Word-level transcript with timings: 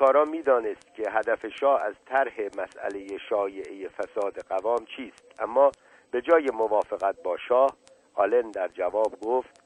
آشکارا 0.00 0.24
می‌دانست 0.24 0.94
که 0.94 1.02
هدف 1.10 1.46
شاه 1.60 1.82
از 1.82 1.94
طرح 2.06 2.40
مسئله 2.58 3.18
شایعه 3.28 3.88
فساد 3.88 4.38
قوام 4.48 4.84
چیست. 4.96 5.42
اما 5.42 5.72
به 6.10 6.22
جای 6.22 6.50
موافقت 6.54 7.22
با 7.22 7.36
شاه 7.36 7.76
آلن 8.14 8.50
در 8.50 8.68
جواب 8.68 9.20
گفت 9.20 9.62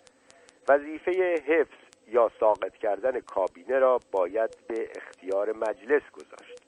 وظیفه 0.68 1.34
حفظ 1.46 2.08
یا 2.08 2.30
ساقط 2.40 2.72
کردن 2.72 3.21
کابینه 3.21 3.79
را 3.79 4.00
باید 4.12 4.50
به 4.68 4.88
اختیار 4.96 5.53
مجلس 5.53 6.03
گذاشت. 6.12 6.62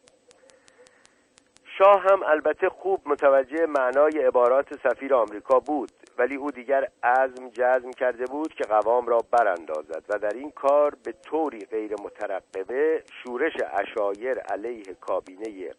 شاه 1.79 2.03
هم 2.03 2.23
البته 2.23 2.69
خوب 2.69 3.01
متوجه 3.07 3.67
معنای 3.67 4.19
عبارات 4.19 4.89
سفیر 4.89 5.15
آمریکا 5.15 5.59
بود. 5.59 5.91
ولی 6.19 6.35
او 6.35 6.51
دیگر 6.51 6.89
عزم 7.03 7.49
جزم 7.49 7.91
کرده 7.91 8.25
بود 8.25 8.55
که 8.55 8.65
قوام 8.65 9.07
را 9.07 9.19
براندازد 9.31 10.05
و 10.09 10.19
در 10.19 10.35
این 10.35 10.51
کار 10.51 10.95
به 11.05 11.13
طوری 11.13 11.59
غیر 11.59 11.95
مترقبه 12.03 13.03
شورش 13.23 13.53
اشایر 13.73 14.39
علیه 14.39 14.95
کابینه 15.01 15.71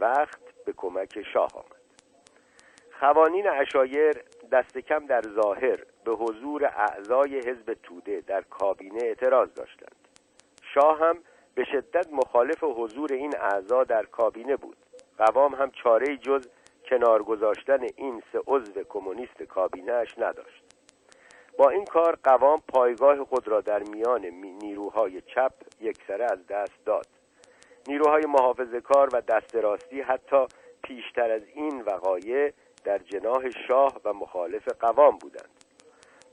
وقت 0.00 0.40
به 0.66 0.72
کمک 0.76 1.22
شاه 1.32 1.50
آمد. 1.54 1.80
خوانین 3.00 3.48
اشایر 3.48 4.22
دست 4.52 4.78
کم 4.78 5.06
در 5.06 5.22
ظاهر 5.22 5.78
به 6.04 6.12
حضور 6.12 6.64
اعضای 6.64 7.38
حزب 7.38 7.76
توده 7.82 8.22
در 8.26 8.40
کابینه 8.40 9.04
اعتراض 9.04 9.54
داشتند. 9.54 9.96
شاه 10.74 10.98
هم 10.98 11.18
به 11.54 11.64
شدت 11.64 12.12
مخالف 12.12 12.64
حضور 12.64 13.12
این 13.12 13.36
اعضا 13.36 13.84
در 13.84 14.02
کابینه 14.02 14.56
بود. 14.56 14.76
قوام 15.18 15.54
هم 15.54 15.70
چاره 15.70 16.16
جز 16.16 16.48
کنار 16.90 17.22
گذاشتن 17.22 17.86
این 17.96 18.22
سه 18.32 18.40
عضو 18.46 18.82
کمونیست 18.88 19.42
کابینهش 19.42 20.18
نداشت. 20.18 20.64
با 21.58 21.70
این 21.70 21.84
کار 21.84 22.18
قوام 22.22 22.62
پایگاه 22.68 23.24
خود 23.24 23.48
را 23.48 23.60
در 23.60 23.82
میان 23.82 24.26
نیروهای 24.62 25.20
چپ 25.20 25.52
یکسره 25.80 26.24
از 26.24 26.46
دست 26.46 26.84
داد. 26.84 27.06
نیروهای 27.88 28.26
محافظه 28.26 28.80
کار 28.80 29.08
و 29.12 29.20
دست 29.20 29.54
راستی 29.54 30.00
حتی 30.00 30.46
پیشتر 30.82 31.30
از 31.30 31.42
این 31.54 31.80
وقایع 31.80 32.52
در 32.84 32.98
جناح 32.98 33.50
شاه 33.68 34.00
و 34.04 34.12
مخالف 34.12 34.68
قوام 34.68 35.18
بودند. 35.18 35.64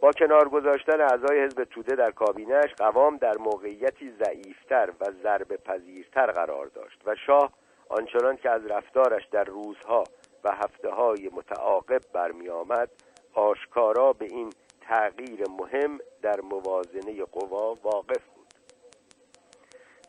با 0.01 0.11
کنار 0.11 0.49
گذاشتن 0.49 1.01
اعضای 1.01 1.43
حزب 1.43 1.63
توده 1.63 1.95
در 1.95 2.11
کابینهش 2.11 2.73
قوام 2.77 3.17
در 3.17 3.37
موقعیتی 3.37 4.11
ضعیفتر 4.23 4.89
و 5.01 5.05
ضرب 5.23 5.55
پذیرتر 5.55 6.31
قرار 6.31 6.65
داشت 6.65 7.01
و 7.05 7.15
شاه 7.15 7.51
آنچنان 7.89 8.37
که 8.37 8.49
از 8.49 8.65
رفتارش 8.65 9.25
در 9.31 9.43
روزها 9.43 10.03
هفته 10.51 10.89
های 10.89 11.29
متعاقب 11.33 12.01
برمی 12.13 12.49
آمد 12.49 12.89
آشکارا 13.33 14.13
به 14.13 14.25
این 14.25 14.49
تغییر 14.81 15.43
مهم 15.49 15.97
در 16.21 16.41
موازنه 16.41 17.23
قوا 17.23 17.73
واقف 17.83 18.23
بود. 18.35 18.47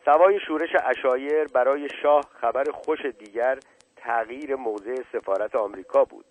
سوای 0.05 0.41
شورش 0.47 0.70
اشایر 0.84 1.44
برای 1.44 1.89
شاه 2.03 2.25
خبر 2.41 2.64
خوش 2.72 2.98
دیگر 3.19 3.59
تغییر 3.97 4.55
موضع 4.55 5.03
سفارت 5.12 5.56
آمریکا 5.56 6.05
بود. 6.05 6.25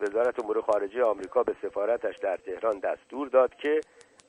وزارت 0.00 0.44
امور 0.44 0.60
خارجه 0.60 1.04
آمریکا 1.04 1.42
به 1.42 1.56
سفارتش 1.62 2.16
در 2.16 2.36
تهران 2.36 2.78
دستور 2.78 3.28
داد 3.28 3.54
که 3.54 3.80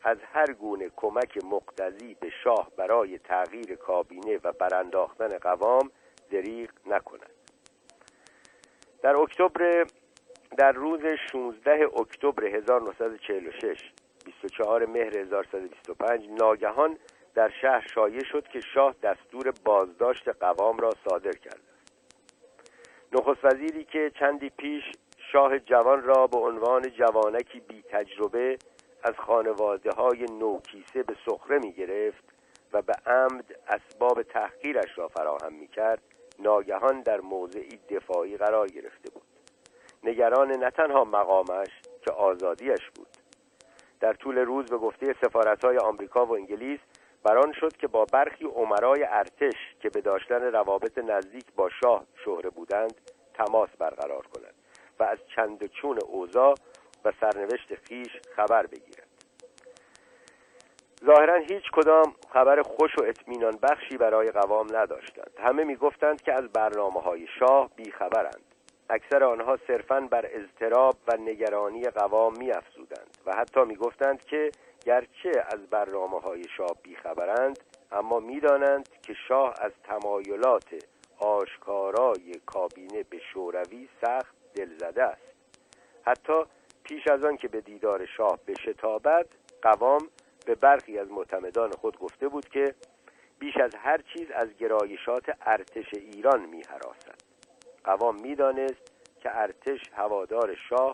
از 0.03 0.17
هر 0.33 0.53
گونه 0.53 0.89
کمک 0.95 1.37
مقتضی 1.45 2.13
به 2.19 2.29
شاه 2.43 2.71
برای 2.77 3.17
تغییر 3.19 3.75
کابینه 3.75 4.39
و 4.43 4.51
برانداختن 4.51 5.37
قوام 5.37 5.91
دریغ 6.31 6.69
نکند. 6.85 7.32
در 9.03 9.15
اکتبر 9.15 9.85
در 10.57 10.71
روز 10.71 11.01
16 11.31 11.87
اکتبر 11.99 12.45
1946 12.45 13.91
24 14.25 14.85
مهر 14.85 15.17
1125 15.17 16.29
ناگهان 16.29 16.97
در 17.35 17.51
شهر 17.61 17.87
شایع 17.93 18.23
شد 18.23 18.47
که 18.47 18.59
شاه 18.73 18.95
دستور 19.03 19.53
بازداشت 19.65 20.29
قوام 20.29 20.77
را 20.77 20.91
صادر 21.09 21.31
کرده 21.31 21.57
است 21.57 21.93
نخست 23.13 23.45
وزیری 23.45 23.83
که 23.83 24.11
چندی 24.19 24.49
پیش 24.49 24.83
شاه 25.31 25.59
جوان 25.59 26.03
را 26.03 26.27
به 26.27 26.38
عنوان 26.38 26.89
جوانکی 26.89 27.59
بی 27.59 27.83
تجربه 27.89 28.57
از 29.03 29.13
خانواده 29.17 29.91
های 29.91 30.25
نوکیسه 30.39 31.03
به 31.03 31.16
سخره 31.25 31.59
می 31.59 31.73
گرفت 31.73 32.23
و 32.73 32.81
به 32.81 32.94
عمد 33.05 33.55
اسباب 33.67 34.23
تحقیرش 34.23 34.97
را 34.97 35.07
فراهم 35.07 35.53
می 35.53 35.67
کرد 35.67 36.12
ناگهان 36.39 37.01
در 37.01 37.21
موضعی 37.21 37.79
دفاعی 37.89 38.38
قرار 38.38 38.67
گرفته 38.67 39.09
بود. 39.09 39.23
نگران 40.03 40.51
نه 40.51 40.71
تنها 40.71 41.03
مقامش 41.03 41.69
که 42.05 42.11
آزادیش 42.11 42.89
بود. 42.95 43.07
در 43.99 44.13
طول 44.13 44.38
روز 44.38 44.66
به 44.66 44.77
گفته 44.77 45.16
سفارتهای 45.22 45.77
آمریکا 45.77 46.25
و 46.25 46.35
انگلیس 46.35 46.79
بران 47.23 47.53
شد 47.53 47.77
که 47.77 47.88
با 47.88 48.05
برخی 48.05 48.45
عمرای 48.45 49.03
ارتش 49.03 49.75
که 49.79 49.89
به 49.89 50.01
داشتن 50.01 50.41
روابط 50.41 50.97
نزدیک 50.97 51.45
با 51.55 51.69
شاه 51.69 52.05
شهره 52.25 52.49
بودند 52.49 53.01
تماس 53.33 53.69
برقرار 53.79 54.27
کند 54.27 54.53
و 54.99 55.03
از 55.03 55.17
چند 55.35 55.66
چون 55.66 55.99
اوضاع 56.07 56.53
و 57.05 57.11
سرنوشت 57.22 57.75
خیش 57.75 58.11
خبر 58.35 58.66
بگیرد. 58.66 59.03
ظاهرا 61.06 61.36
هیچ 61.36 61.64
کدام 61.74 62.16
خبر 62.34 62.62
خوش 62.62 62.91
و 62.97 63.03
اطمینان 63.03 63.59
بخشی 63.64 63.97
برای 63.97 64.31
قوام 64.31 64.68
نداشتند. 64.75 65.31
همه 65.40 65.64
می‌گفتند 65.64 66.22
که 66.22 66.34
از 66.34 66.44
برنامه 66.44 67.02
های 67.02 67.28
شاه 67.40 67.69
بیخبرند. 67.75 68.44
اکثر 68.90 69.24
آنها 69.24 69.58
صرفا 69.68 70.00
بر 70.00 70.25
اضطراب 70.31 70.96
و 71.08 71.18
نگرانی 71.18 71.84
قوام 71.84 72.38
میافزودند 72.38 73.18
و 73.25 73.36
حتی 73.36 73.62
می‌گفتند 73.62 74.25
که 74.25 74.52
گرچه 74.86 75.31
از 75.53 75.68
برنامه 75.69 76.19
های 76.19 76.44
شاه 76.58 76.75
بیخبرند 76.84 77.59
اما 77.91 78.20
می‌دانند 78.20 78.90
که 79.02 79.14
شاه 79.28 79.53
از 79.62 79.72
تمایلات 79.84 80.85
آشکارای 81.20 82.34
کابینه 82.46 83.03
به 83.09 83.20
شوروی 83.34 83.90
سخت 84.02 84.35
دلزده 84.56 85.03
است. 85.03 85.34
حتی 86.06 86.44
پیش 86.84 87.08
از 87.08 87.24
آن 87.24 87.38
که 87.38 87.47
به 87.47 87.62
دیدار 87.62 88.06
شاه 88.06 88.40
بشتابد 88.47 89.25
قوام 89.62 90.08
به 90.45 90.55
برخی 90.55 90.99
از 90.99 91.11
معتمدان 91.11 91.71
خود 91.71 91.99
گفته 91.99 92.27
بود 92.27 92.49
که 92.49 92.75
بیش 93.39 93.57
از 93.57 93.75
هر 93.75 94.01
چیز 94.13 94.31
از 94.31 94.53
گرایشات 94.57 95.23
ارتش 95.41 95.93
ایران 95.93 96.45
می 96.45 96.61
حراسد 96.69 97.15
قوام 97.83 98.21
می‌دانست 98.21 98.91
که 99.19 99.37
ارتش 99.37 99.79
هوادار 99.95 100.55
شاه 100.69 100.93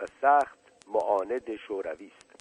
و 0.00 0.06
سخت 0.22 0.58
معاند 0.88 1.56
شوروی 1.56 2.12
است. 2.16 2.34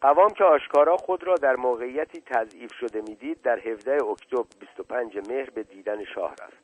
قوام 0.00 0.30
که 0.30 0.44
آشکارا 0.44 0.96
خود 0.96 1.24
را 1.24 1.34
در 1.34 1.56
موقعیتی 1.56 2.20
تضعیف 2.20 2.72
شده 2.74 3.00
می‌دید 3.00 3.42
در 3.42 3.58
17 3.58 4.04
اکتبر 4.04 4.44
25 4.60 5.28
مهر 5.28 5.50
به 5.50 5.62
دیدن 5.62 6.04
شاه 6.04 6.32
رفت. 6.32 6.58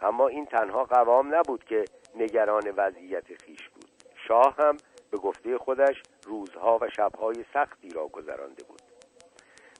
اما 0.00 0.28
این 0.28 0.46
تنها 0.46 0.84
قوام 0.84 1.34
نبود 1.34 1.64
که 1.64 1.84
نگران 2.16 2.72
وضعیت 2.76 3.42
خیش 3.42 3.68
بود. 3.68 3.84
شاه 4.28 4.54
هم 4.58 4.76
به 5.14 5.20
گفته 5.20 5.58
خودش 5.58 6.02
روزها 6.26 6.78
و 6.80 6.88
شبهای 6.96 7.44
سختی 7.54 7.88
را 7.88 8.06
گذرانده 8.06 8.64
بود. 8.64 8.82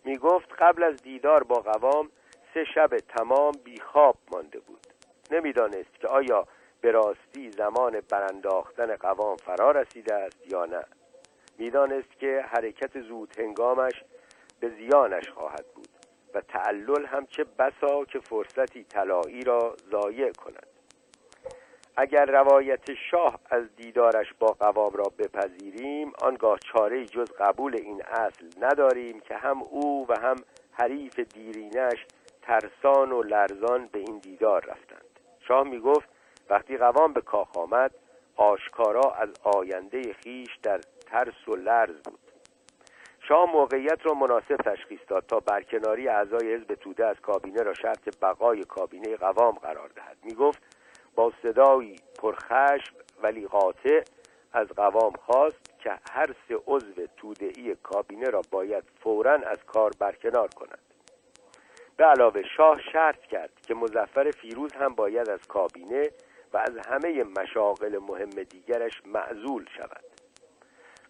می 0.05 0.19
گفت 0.19 0.53
قبل 0.59 0.83
از 0.83 1.03
دیدار 1.03 1.45
با 1.45 1.55
قوام 1.55 2.11
سه 2.55 2.65
شب 2.75 2.97
تمام 2.97 3.53
بیخواب 3.65 4.17
مانده 4.33 4.61
بود. 4.61 4.87
نمی‌دانست 5.31 6.01
که 6.01 6.09
آیا 6.09 6.47
به 6.81 6.91
راستی 6.91 7.51
زمان 7.51 8.01
برانداختن 8.11 8.97
قوام 8.97 9.37
فرا 9.37 9.71
رسیده 9.71 10.15
است 10.15 10.53
یا 10.53 10.65
نه. 10.65 10.85
می‌دانست 11.59 12.19
که 12.21 12.45
حرکت 12.49 13.01
زود 13.01 13.39
هنگامش 13.39 14.05
به 14.61 14.69
زیانش 14.69 15.29
خواهد 15.29 15.65
بود 15.75 15.89
و 16.35 16.41
تعلل 16.41 17.07
هم 17.07 17.27
چه 17.27 17.45
بسا 17.45 18.05
که 18.05 18.21
فرصتی 18.21 18.85
طلایی 18.85 19.45
را 19.45 19.77
ضایع 19.91 20.33
کند. 20.33 20.74
اگر 21.97 22.25
روایت 22.25 22.95
شاه 23.11 23.39
از 23.51 23.77
دیدارش 23.77 24.27
با 24.39 24.47
قوام 24.47 24.93
را 24.93 25.13
بپذیریم 25.19 26.13
آنگاه 26.23 26.59
چاره 26.59 27.07
جز 27.07 27.33
قبول 27.33 27.77
این 27.77 28.03
اصل 28.03 28.47
نداریم 28.61 29.21
که 29.21 29.37
هم 29.37 29.63
او 29.63 30.07
و 30.09 30.21
هم 30.21 30.37
حریف 30.73 31.21
دیرینش 31.21 32.07
ترسان 32.43 33.13
و 33.13 33.23
لرزان 33.23 33.89
به 33.93 33.99
این 33.99 34.19
دیدار 34.19 34.65
رفتند. 34.65 35.21
شاه 35.49 35.63
می 35.69 35.81
گفت 35.81 36.09
وقتی 36.51 36.77
قوام 36.77 37.13
به 37.13 37.21
کاخ 37.21 37.57
آمد 37.57 37.91
آشکارا 38.37 39.11
از 39.11 39.29
آینده 39.43 40.13
خیش 40.13 40.57
در 40.63 40.81
ترس 41.07 41.49
و 41.49 41.57
لرز 41.57 41.97
بود. 42.05 42.19
شاه 43.29 43.53
موقعیت 43.53 43.99
را 44.07 44.15
مناسب 44.15 44.57
تشخیص 44.57 45.01
داد 45.09 45.27
تا 45.27 45.41
برکناری 45.41 46.09
اعضای 46.09 46.55
حزب 46.55 46.75
توده 46.75 47.07
از 47.07 47.17
کابینه 47.23 47.63
را 47.63 47.75
شرط 47.75 48.19
بقای 48.23 48.65
کابینه 48.65 49.17
قوام 49.17 49.55
قرار 49.55 49.89
دهد. 49.89 50.17
می 50.23 50.35
گفت 50.35 50.63
با 51.15 51.33
صدایی 51.43 51.97
پرخشم 52.19 52.95
ولی 53.23 53.47
قاطع 53.47 54.03
از 54.53 54.69
قوام 54.69 55.13
خواست 55.13 55.79
که 55.79 55.99
هر 56.11 56.35
سه 56.49 56.55
عضو 56.67 57.07
تودهای 57.17 57.77
کابینه 57.83 58.31
را 58.31 58.43
باید 58.51 58.85
فورا 59.01 59.33
از 59.35 59.59
کار 59.67 59.91
برکنار 59.99 60.49
کند. 60.49 60.79
به 61.97 62.05
علاوه 62.05 62.43
شاه 62.57 62.81
شرط 62.93 63.21
کرد 63.21 63.61
که 63.67 63.75
مزفر 63.75 64.31
فیروز 64.31 64.73
هم 64.73 64.95
باید 64.95 65.31
از 65.31 65.41
کابینه 65.49 66.11
و 66.53 66.57
از 66.57 66.77
همه 66.89 67.25
مشاغل 67.39 67.99
مهم 67.99 68.31
دیگرش 68.31 69.03
معزول 69.07 69.65
شود. 69.77 70.05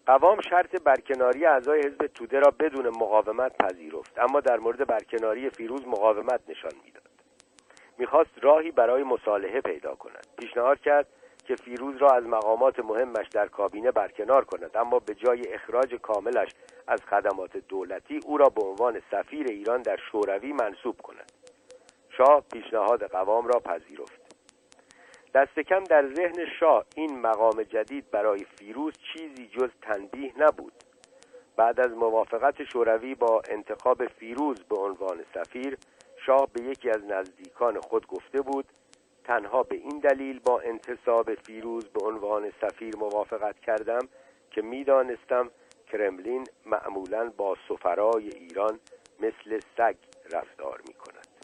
قوام 0.05 0.41
شرط 0.41 0.83
برکناری 0.83 1.45
اعضای 1.45 1.79
حزب 1.79 2.07
توده 2.07 2.39
را 2.39 2.51
بدون 2.51 2.87
مقاومت 2.87 3.57
پذیرفت 3.57 4.19
اما 4.19 4.39
در 4.39 4.57
مورد 4.57 4.87
برکناری 4.87 5.49
فیروز 5.49 5.87
مقاومت 5.87 6.41
نشان 6.47 6.71
می‌داد. 6.85 7.14
می‌خواست 7.97 8.31
راهی 8.41 8.71
برای 8.71 9.03
مصالحه 9.03 9.61
پیدا 9.61 9.95
کند. 9.95 10.27
پیشنهاد 10.37 10.79
کرد 10.79 11.07
که 11.45 11.55
فیروز 11.55 11.97
را 11.97 12.09
از 12.09 12.23
مقامات 12.23 12.79
مهمش 12.79 13.27
در 13.27 13.47
کابینه 13.47 13.91
برکنار 13.91 14.45
کند 14.45 14.77
اما 14.77 14.99
به 14.99 15.15
جای 15.15 15.53
اخراج 15.53 15.95
کاملش 15.95 16.49
از 16.87 16.99
خدمات 17.01 17.57
دولتی 17.57 18.19
او 18.25 18.37
را 18.37 18.49
به 18.49 18.61
عنوان 18.61 19.01
سفیر 19.11 19.47
ایران 19.47 19.81
در 19.81 19.97
شوروی 20.11 20.53
منصوب 20.53 21.01
کند. 21.01 21.31
شاه 22.17 22.43
پیشنهاد 22.53 23.03
قوام 23.03 23.47
را 23.47 23.59
پذیرفت. 23.59 24.25
دست 25.33 25.59
کم 25.59 25.83
در 25.83 26.13
ذهن 26.13 26.45
شاه 26.59 26.85
این 26.95 27.19
مقام 27.19 27.63
جدید 27.63 28.11
برای 28.11 28.45
فیروز 28.59 28.93
چیزی 29.13 29.47
جز 29.47 29.69
تنبیه 29.81 30.33
نبود. 30.37 30.73
بعد 31.57 31.79
از 31.79 31.91
موافقت 31.91 32.63
شوروی 32.63 33.15
با 33.15 33.41
انتخاب 33.49 34.07
فیروز 34.07 34.63
به 34.63 34.75
عنوان 34.75 35.25
سفیر 35.33 35.77
شاه 36.25 36.47
به 36.53 36.61
یکی 36.61 36.89
از 36.89 37.03
نزدیکان 37.03 37.79
خود 37.79 38.07
گفته 38.07 38.41
بود 38.41 38.65
تنها 39.23 39.63
به 39.63 39.75
این 39.75 39.99
دلیل 39.99 40.39
با 40.39 40.59
انتصاب 40.59 41.35
فیروز 41.35 41.89
به 41.89 42.05
عنوان 42.05 42.51
سفیر 42.61 42.95
موافقت 42.95 43.59
کردم 43.59 44.07
که 44.51 44.61
می‌دانستم 44.61 45.51
کرملین 45.91 46.47
معمولا 46.65 47.33
با 47.37 47.57
سفرای 47.69 48.29
ایران 48.29 48.79
مثل 49.19 49.59
سگ 49.77 49.95
رفتار 50.31 50.81
می 50.87 50.93
کند 50.93 51.34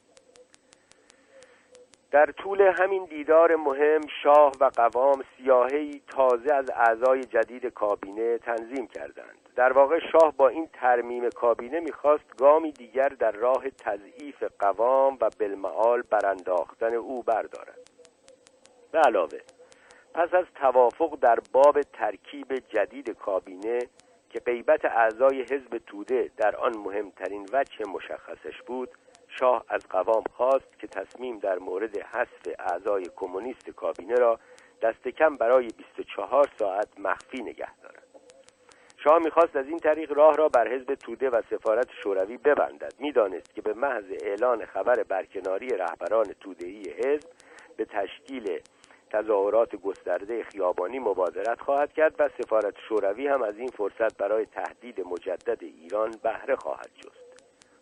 در 2.12 2.26
طول 2.26 2.62
همین 2.62 3.06
دیدار 3.06 3.56
مهم 3.56 4.02
شاه 4.24 4.52
و 4.60 4.66
قوام 4.76 5.24
سیاهی 5.38 6.02
تازه 6.08 6.54
از 6.54 6.66
اعضای 6.76 7.24
جدید 7.24 7.66
کابینه 7.66 8.38
تنظیم 8.38 8.88
کردند. 8.88 9.38
در 9.56 9.74
واقع 9.74 10.00
شاه 10.12 10.34
با 10.38 10.48
این 10.48 10.70
ترمیم 10.74 11.30
کابینه 11.30 11.80
می‌خواست 11.80 12.38
گامی 12.38 12.72
دیگر 12.72 13.10
در 13.10 13.32
راه 13.32 13.70
تضعیف 13.70 14.44
قوام 14.60 15.18
و 15.22 15.30
بالمعال 15.40 16.02
برانداختن 16.02 16.94
او 16.94 17.24
بردارد. 17.24 17.92
به 18.92 19.00
علاوه 19.00 19.40
پس 20.14 20.34
از 20.34 20.46
توافق 20.56 21.18
در 21.22 21.40
باب 21.52 21.82
ترکیب 21.82 22.56
جدید 22.56 23.10
کابینه 23.10 23.80
که 24.30 24.40
غیبت 24.40 24.86
اعضای 24.86 25.42
حزب 25.42 25.78
توده 25.88 26.32
در 26.38 26.56
آن 26.56 26.78
مهمترین 26.78 27.48
وجه 27.54 27.86
مشخصش 27.86 28.62
بود 28.62 28.90
شاه 29.40 29.66
از 29.70 29.88
قوام 29.90 30.24
خواست 30.34 30.80
که 30.80 30.88
تصمیم 30.88 31.40
در 31.40 31.60
مورد 31.60 31.98
حذف 31.98 32.56
اعضای 32.60 33.06
کمونیست 33.16 33.70
کابینه 33.70 34.16
را 34.16 34.40
دست 34.82 35.08
کم 35.08 35.38
برای 35.38 35.68
24 35.78 36.50
ساعت 36.60 36.88
مخفی 37.00 37.44
نگه 37.44 37.76
دارد. 37.76 38.04
شاه 39.04 39.20
می‌خواست 39.20 39.56
از 39.56 39.68
این 39.68 39.78
طریق 39.78 40.12
راه 40.12 40.36
را 40.36 40.50
بر 40.50 40.68
حزب 40.68 40.96
توده 40.96 41.30
و 41.30 41.42
سفارت 41.50 41.88
شوروی 42.04 42.38
ببندد. 42.38 42.94
می‌دانست 43.00 43.56
که 43.56 43.62
به 43.62 43.74
محض 43.74 44.06
اعلان 44.22 44.66
خبر 44.66 45.04
برکناری 45.04 45.68
رهبران 45.68 46.26
تودهی 46.40 46.90
حزب 46.90 47.30
به 47.78 47.86
تشکیل 47.86 48.60
تظاهرات 49.10 49.76
گسترده 49.76 50.44
خیابانی 50.44 51.00
مبادرت 51.00 51.62
خواهد 51.62 51.94
کرد 51.94 52.16
و 52.20 52.30
سفارت 52.38 52.74
شوروی 52.90 53.28
هم 53.28 53.42
از 53.42 53.58
این 53.58 53.68
فرصت 53.68 54.18
برای 54.18 54.46
تهدید 54.46 55.02
مجدد 55.02 55.64
ایران 55.64 56.12
بهره 56.24 56.56
خواهد 56.56 56.90
جست. 56.96 57.21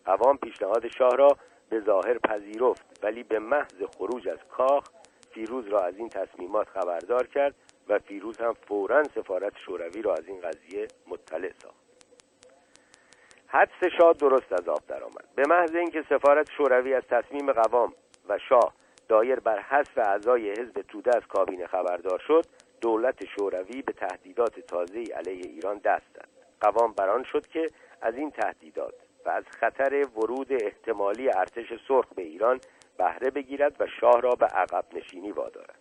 قوام 0.10 0.38
پیشنهاد 0.38 0.88
شاه 0.88 1.16
را 1.16 1.38
به 1.70 1.80
ظاهر 1.80 2.18
پذیرفت 2.18 3.00
ولی 3.04 3.24
به 3.24 3.40
محض 3.40 3.84
خروج 3.98 4.28
از 4.28 4.38
کاخ 4.50 4.84
فیروز 5.32 5.68
را 5.68 5.80
از 5.80 5.98
این 5.98 6.10
تصمیمات 6.10 6.68
خبردار 6.68 7.28
کرد 7.28 7.56
و 7.90 8.00
فیروز 8.00 8.38
هم 8.38 8.54
فورا 8.54 9.04
سفارت 9.04 9.54
شوروی 9.66 10.02
را 10.02 10.14
از 10.14 10.28
این 10.28 10.42
قضیه 10.42 10.88
مطلع 11.08 11.52
ساخت. 11.64 11.76
حدس 13.48 13.84
شاه 13.98 14.14
درست 14.14 14.54
از 14.54 14.70
آب 14.70 14.82
درآمد. 14.88 15.26
به 15.36 15.44
محض 15.48 15.76
اینکه 15.76 16.04
سفارت 16.10 16.52
شوروی 16.52 16.94
از 16.94 17.04
تصمیم 17.10 17.52
قوام 17.52 17.94
و 18.30 18.38
شاه 18.50 18.74
دایر 19.08 19.40
بر 19.40 19.60
حذف 19.60 19.98
اعضای 19.98 20.52
حزب 20.52 20.82
توده 20.82 21.18
از 21.18 21.28
کابینه 21.28 21.68
خبردار 21.68 22.20
شد 22.28 22.46
دولت 22.82 23.26
شوروی 23.26 23.82
به 23.82 23.94
تهدیدات 23.94 24.60
تازه 24.60 25.04
علیه 25.04 25.46
ایران 25.46 25.78
دست 25.78 26.06
زد 26.14 26.30
قوام 26.62 26.94
بران 26.94 27.24
شد 27.24 27.48
که 27.48 27.72
از 28.02 28.16
این 28.16 28.32
تهدیدات 28.32 29.09
و 29.26 29.30
از 29.30 29.44
خطر 29.50 30.08
ورود 30.16 30.48
احتمالی 30.64 31.30
ارتش 31.30 31.74
سرخ 31.88 32.06
به 32.16 32.22
ایران 32.22 32.60
بهره 32.98 33.30
بگیرد 33.30 33.76
و 33.80 33.88
شاه 34.02 34.22
را 34.22 34.32
به 34.36 34.46
عقب 34.46 34.86
نشینی 34.94 35.32
وادارد. 35.32 35.80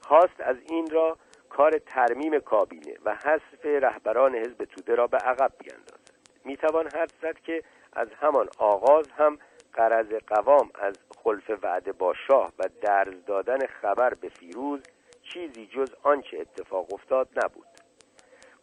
خواست 0.00 0.40
از 0.40 0.56
این 0.68 0.90
را 0.90 1.16
کار 1.48 1.78
ترمیم 1.86 2.40
کابینه 2.40 2.96
و 3.04 3.14
حذف 3.14 3.64
رهبران 3.64 4.34
حزب 4.34 4.64
توده 4.64 4.94
را 4.94 5.06
به 5.06 5.16
عقب 5.16 5.52
بیاندازد 5.58 6.10
می‌توان 6.44 6.86
حد 6.86 7.12
زد 7.22 7.38
که 7.38 7.62
از 7.92 8.08
همان 8.20 8.48
آغاز 8.58 9.10
هم 9.10 9.38
قرض 9.72 10.12
قوام 10.26 10.70
از 10.74 10.98
خلف 11.24 11.50
وعده 11.62 11.92
با 11.92 12.14
شاه 12.28 12.52
و 12.58 12.62
درز 12.82 13.24
دادن 13.24 13.66
خبر 13.66 14.14
به 14.14 14.28
فیروز 14.28 14.80
چیزی 15.22 15.66
جز 15.66 15.94
آنچه 16.02 16.38
اتفاق 16.40 16.94
افتاد 16.94 17.28
نبود. 17.36 17.75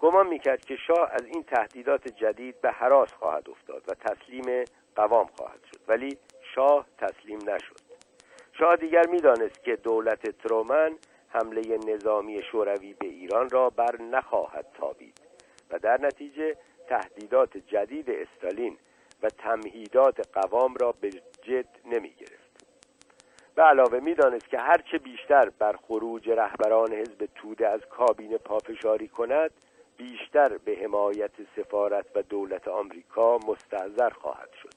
گمان 0.04 0.28
می‌کرد 0.28 0.66
که 0.66 0.76
شاه 0.76 1.12
از 1.12 1.26
این 1.26 1.44
تهدیدات 1.44 2.08
جدید 2.08 2.62
به 2.62 2.72
حراس 2.72 3.14
خواهد 3.14 3.50
افتاد 3.50 3.84
و 3.88 3.94
تسلیم 3.94 4.64
قوام 4.96 5.28
خواهد 5.38 5.60
شد. 5.72 5.80
ولی 5.88 6.18
شاه 6.56 6.86
تسلیم 6.98 7.40
نشد. 7.50 7.80
شاه 8.60 8.76
دیگر 8.76 9.08
می‌دانست 9.08 9.64
که 9.64 9.76
دولت 9.76 10.30
ترومن 10.30 10.98
حمله 11.30 11.78
نظامی 11.78 12.42
شوروی 12.52 12.94
به 12.94 13.08
ایران 13.08 13.50
را 13.50 13.70
بر 13.70 14.02
نخواهد 14.02 14.66
تابید 14.74 15.22
و 15.72 15.80
در 15.80 16.02
نتیجه 16.02 16.56
تهدیدات 16.88 17.58
جدید 17.58 18.10
استالین 18.10 18.78
و 19.24 19.30
تمهیدات 19.30 20.28
قوام 20.34 20.76
را 20.76 20.92
به 21.02 21.10
جد 21.42 21.70
نمی 21.86 22.14
گرفت 22.14 22.66
به 23.56 23.62
علاوه 23.64 24.00
می‌دانست 24.00 24.50
که 24.50 24.58
هرچه 24.58 24.98
بیشتر 24.98 25.50
بر 25.60 25.76
خروج 25.88 26.30
رهبران 26.30 26.94
حزب 26.94 27.30
توده 27.36 27.68
از 27.68 27.82
کابینه 27.86 28.38
پافشاری 28.38 29.08
کند 29.08 29.52
بیشتر 29.98 30.58
به 30.58 30.78
حمایت 30.84 31.32
سفارت 31.56 32.06
و 32.16 32.22
دولت 32.22 32.68
آمریکا 32.68 33.38
مستحضر 33.38 34.10
خواهد 34.10 34.50
شد. 34.64 34.74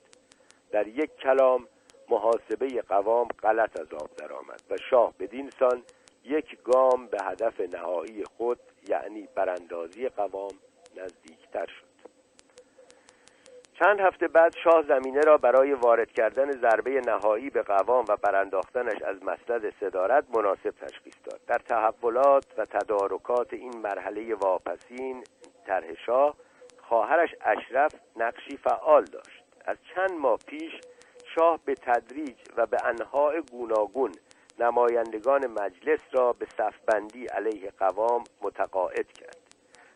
در 0.70 0.86
یک 0.86 1.16
کلام 1.16 1.68
محاسبه 2.08 2.82
قوام 2.82 3.28
غلط 3.42 3.80
از 3.80 3.92
آب 3.92 4.10
درآمد 4.16 4.62
و 4.70 4.76
شاه 4.90 5.14
بدین 5.18 5.50
سان 5.50 5.82
یک 6.24 6.62
گام 6.62 7.06
به 7.06 7.18
هدف 7.22 7.60
نهایی 7.60 8.24
خود 8.24 8.58
یعنی 8.88 9.28
براندازی 9.34 10.08
قوام 10.08 10.52
نزدیکتر 10.96 11.66
شد. 11.66 11.85
چند 13.78 14.00
هفته 14.00 14.28
بعد 14.28 14.54
شاه 14.64 14.82
زمینه 14.88 15.20
را 15.20 15.36
برای 15.36 15.72
وارد 15.72 16.12
کردن 16.12 16.50
ضربه 16.50 17.00
نهایی 17.06 17.50
به 17.50 17.62
قوام 17.62 18.04
و 18.08 18.16
برانداختنش 18.16 19.02
از 19.02 19.16
مسند 19.22 19.74
صدارت 19.80 20.24
مناسب 20.36 20.70
تشخیص 20.70 21.14
داد. 21.24 21.40
در 21.46 21.58
تحولات 21.58 22.44
و 22.58 22.64
تدارکات 22.64 23.52
این 23.52 23.78
مرحله 23.78 24.34
واپسین 24.34 25.24
طرح 25.66 25.94
شاه 26.06 26.34
خواهرش 26.82 27.30
اشرف 27.40 27.94
نقشی 28.16 28.56
فعال 28.56 29.04
داشت. 29.04 29.44
از 29.64 29.76
چند 29.94 30.10
ماه 30.20 30.38
پیش 30.46 30.72
شاه 31.34 31.60
به 31.64 31.74
تدریج 31.74 32.36
و 32.56 32.66
به 32.66 32.76
انواع 32.84 33.40
گوناگون 33.40 34.12
نمایندگان 34.58 35.46
مجلس 35.46 36.00
را 36.12 36.32
به 36.32 36.46
صفبندی 36.58 37.26
علیه 37.26 37.72
قوام 37.78 38.24
متقاعد 38.42 39.12
کرد. 39.12 39.36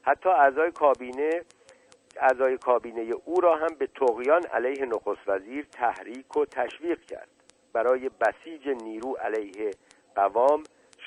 حتی 0.02 0.28
اعضای 0.28 0.70
کابینه 0.70 1.42
اعضای 2.20 2.58
کابینه 2.58 3.14
او 3.24 3.40
را 3.40 3.56
هم 3.56 3.74
به 3.78 3.86
تقیان 3.86 4.42
علیه 4.42 4.86
نخست 4.86 5.28
وزیر 5.28 5.66
تحریک 5.72 6.36
و 6.36 6.44
تشویق 6.44 7.00
کرد. 7.04 7.28
برای 7.72 8.08
بسیج 8.08 8.68
نیرو 8.68 9.12
علیه 9.12 9.70
قوام 10.14 10.62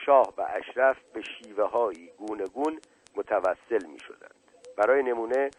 شاه 0.05 0.34
و 0.38 0.46
اشرف 0.50 0.98
به 1.13 1.22
شیوه 1.22 1.63
هایی 1.63 2.12
گونگون 2.17 2.79
متوسل 3.15 3.86
می 3.88 4.00
شدند 4.00 4.36
برای 4.77 5.03
نمونه 5.03 5.50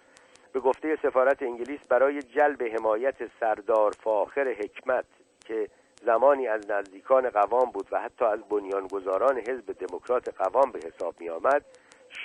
به 0.53 0.61
گفته 0.61 0.99
سفارت 1.03 1.43
انگلیس 1.43 1.81
برای 1.89 2.23
جلب 2.23 2.63
حمایت 2.63 3.15
سردار 3.41 3.91
فاخر 3.91 4.49
حکمت 4.49 5.05
که 5.47 5.69
زمانی 6.07 6.49
از 6.49 6.71
نزدیکان 6.71 7.31
قوام 7.31 7.71
بود 7.71 7.89
و 7.93 8.01
حتی 8.01 8.25
از 8.25 8.41
بنیانگذاران 8.49 9.39
حزب 9.39 9.73
دموکرات 9.73 10.35
قوام 10.35 10.73
به 10.73 10.79
حساب 10.79 11.15
می 11.21 11.29
آمد 11.29 11.65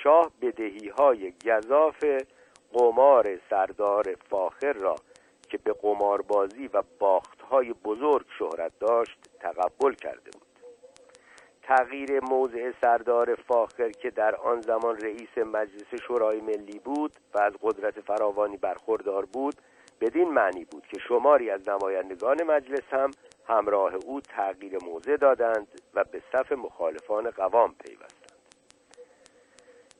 شاه 0.02 0.32
بدهی 0.42 0.88
های 0.88 1.32
گذاف 1.46 2.04
قمار 2.72 3.38
سردار 3.50 4.16
فاخر 4.30 4.72
را 4.72 4.96
که 5.48 5.58
به 5.58 5.72
قماربازی 5.72 6.66
و 6.66 6.82
باختهای 6.98 7.72
بزرگ 7.72 8.26
شهرت 8.38 8.72
داشت 8.80 9.18
تقبل 9.40 9.92
کرده 9.92 10.30
بود. 10.32 10.50
تغییر 11.62 12.20
موضع 12.20 12.72
سردار 12.80 13.34
فاخر 13.34 13.90
که 13.90 14.10
در 14.10 14.34
آن 14.34 14.60
زمان 14.60 15.00
رئیس 15.00 15.38
مجلس 15.38 16.02
شورای 16.06 16.40
ملی 16.40 16.78
بود 16.78 17.12
و 17.34 17.38
از 17.38 17.52
قدرت 17.62 18.00
فراوانی 18.00 18.56
برخوردار 18.56 19.24
بود 19.24 19.54
بدین 20.00 20.28
معنی 20.28 20.64
بود 20.64 20.86
که 20.86 20.98
شماری 21.08 21.50
از 21.50 21.68
نمایندگان 21.68 22.42
مجلس 22.42 22.84
هم 22.90 23.10
همراه 23.48 23.94
او 23.94 24.20
تغییر 24.20 24.78
موضع 24.84 25.16
دادند 25.16 25.80
و 25.94 26.04
به 26.04 26.22
صف 26.32 26.52
مخالفان 26.52 27.30
قوام 27.30 27.74
پیوستند 27.74 28.19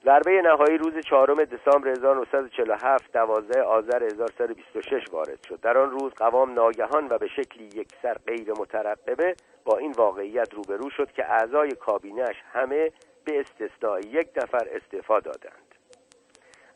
ضربه 0.05 0.43
نهایی 0.43 0.79
روز 0.79 0.99
چهارم 0.99 1.45
دسامبر 1.45 1.89
1947 1.89 3.13
دوازده 3.13 3.63
آذر 3.63 4.05
1126 4.05 5.05
وارد 5.13 5.39
شد. 5.49 5.61
در 5.61 5.79
آن 5.79 5.91
روز 5.91 6.13
قوام 6.15 6.53
ناگهان 6.53 7.09
و 7.11 7.19
به 7.19 7.29
شکلی 7.29 7.65
یکسر 7.65 8.15
غیر 8.27 8.53
مترقبه 8.61 9.35
با 9.65 9.77
این 9.77 9.93
واقعیت 9.93 10.55
روبرو 10.55 10.91
شد 10.91 11.13
که 11.13 11.31
اعضای 11.31 11.71
کابینش 11.71 12.37
همه 12.53 12.93
به 13.25 13.41
استثنای 13.41 14.03
یک 14.03 14.29
نفر 14.37 14.69
استعفا 14.73 15.21
دادند. 15.21 15.75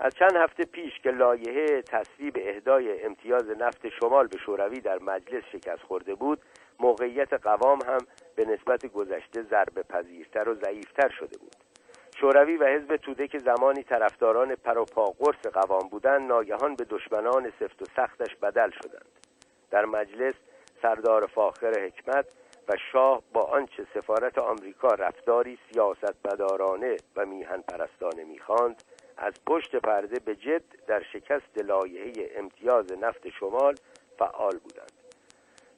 از 0.00 0.14
چند 0.14 0.36
هفته 0.36 0.64
پیش 0.64 0.92
که 1.02 1.10
لایحه 1.10 1.82
تصویب 1.82 2.38
اهدای 2.40 3.04
امتیاز 3.04 3.50
نفت 3.50 3.88
شمال 3.88 4.26
به 4.26 4.38
شوروی 4.38 4.80
در 4.80 4.98
مجلس 4.98 5.42
شکست 5.52 5.82
خورده 5.82 6.14
بود 6.14 6.38
موقعیت 6.80 7.32
قوام 7.32 7.78
هم 7.86 7.98
به 8.36 8.44
نسبت 8.44 8.86
گذشته 8.86 9.42
ضربه 9.42 9.82
پذیرتر 9.82 10.48
و 10.48 10.54
ضعیفتر 10.54 11.08
شده 11.08 11.38
بود. 11.38 11.73
شوروی 12.20 12.56
و 12.56 12.64
حزب 12.66 12.96
توده 12.96 13.28
که 13.28 13.38
زمانی 13.38 13.82
طرفداران 13.82 14.54
پروپا 14.54 15.04
قرص 15.04 15.46
قوام 15.46 15.88
بودند 15.88 16.28
ناگهان 16.28 16.74
به 16.74 16.84
دشمنان 16.84 17.52
سفت 17.60 17.82
و 17.82 17.84
سختش 17.96 18.36
بدل 18.36 18.70
شدند. 18.70 19.26
در 19.70 19.84
مجلس 19.84 20.34
سردار 20.82 21.26
فاخر 21.26 21.80
حکمت 21.80 22.26
و 22.68 22.72
شاه 22.92 23.22
با 23.32 23.40
آنچه 23.40 23.86
سفارت 23.94 24.38
آمریکا 24.38 24.88
رفتاری 24.88 25.58
سیاستمدارانه 25.72 26.96
و 27.16 27.26
میهن 27.26 27.62
پرستانه 27.62 28.24
می‌خواند 28.24 28.82
از 29.16 29.32
پشت 29.46 29.76
پرده 29.76 30.18
به 30.18 30.36
جد 30.36 30.62
در 30.86 31.02
شکست 31.12 31.58
لایحه 31.64 32.12
امتیاز 32.36 32.92
نفت 32.92 33.28
شمال 33.28 33.74
فعال 34.18 34.58
بودند. 34.58 34.92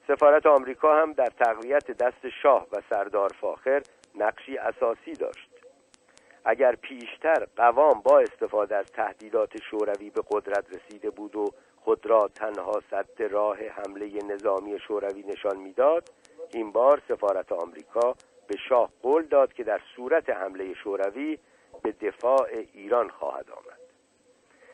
سفارت 0.07 0.45
آمریکا 0.45 1.01
هم 1.01 1.13
در 1.13 1.29
تقویت 1.39 1.91
دست 1.91 2.29
شاه 2.41 2.67
و 2.71 2.81
سردار 2.89 3.29
فاخر 3.41 3.81
نقشی 4.15 4.57
اساسی 4.57 5.13
داشت. 5.13 5.46
اگر 6.49 6.75
پیشتر 6.75 7.47
قوام 7.55 8.01
با 8.01 8.19
استفاده 8.19 8.75
از 8.75 8.85
تهدیدات 8.85 9.61
شوروی 9.69 10.09
به 10.09 10.21
قدرت 10.31 10.65
رسیده 10.75 11.09
بود 11.09 11.35
و 11.35 11.45
خود 11.75 12.05
را 12.05 12.27
تنها 12.27 12.81
صد 12.91 13.23
راه 13.23 13.57
حمله 13.57 14.23
نظامی 14.23 14.79
شوروی 14.79 15.23
نشان 15.23 15.57
می‌داد 15.57 16.09
این 16.53 16.71
بار 16.71 17.01
سفارت 17.07 17.51
آمریکا 17.51 18.15
به 18.47 18.57
شاه 18.69 18.89
قول 19.01 19.25
داد 19.25 19.53
که 19.53 19.63
در 19.63 19.81
صورت 19.95 20.29
حمله 20.29 20.73
شوروی 20.73 21.37
به 21.83 21.91
دفاع 21.91 22.47
ایران 22.73 23.09
خواهد 23.09 23.51
آمد. 23.51 23.79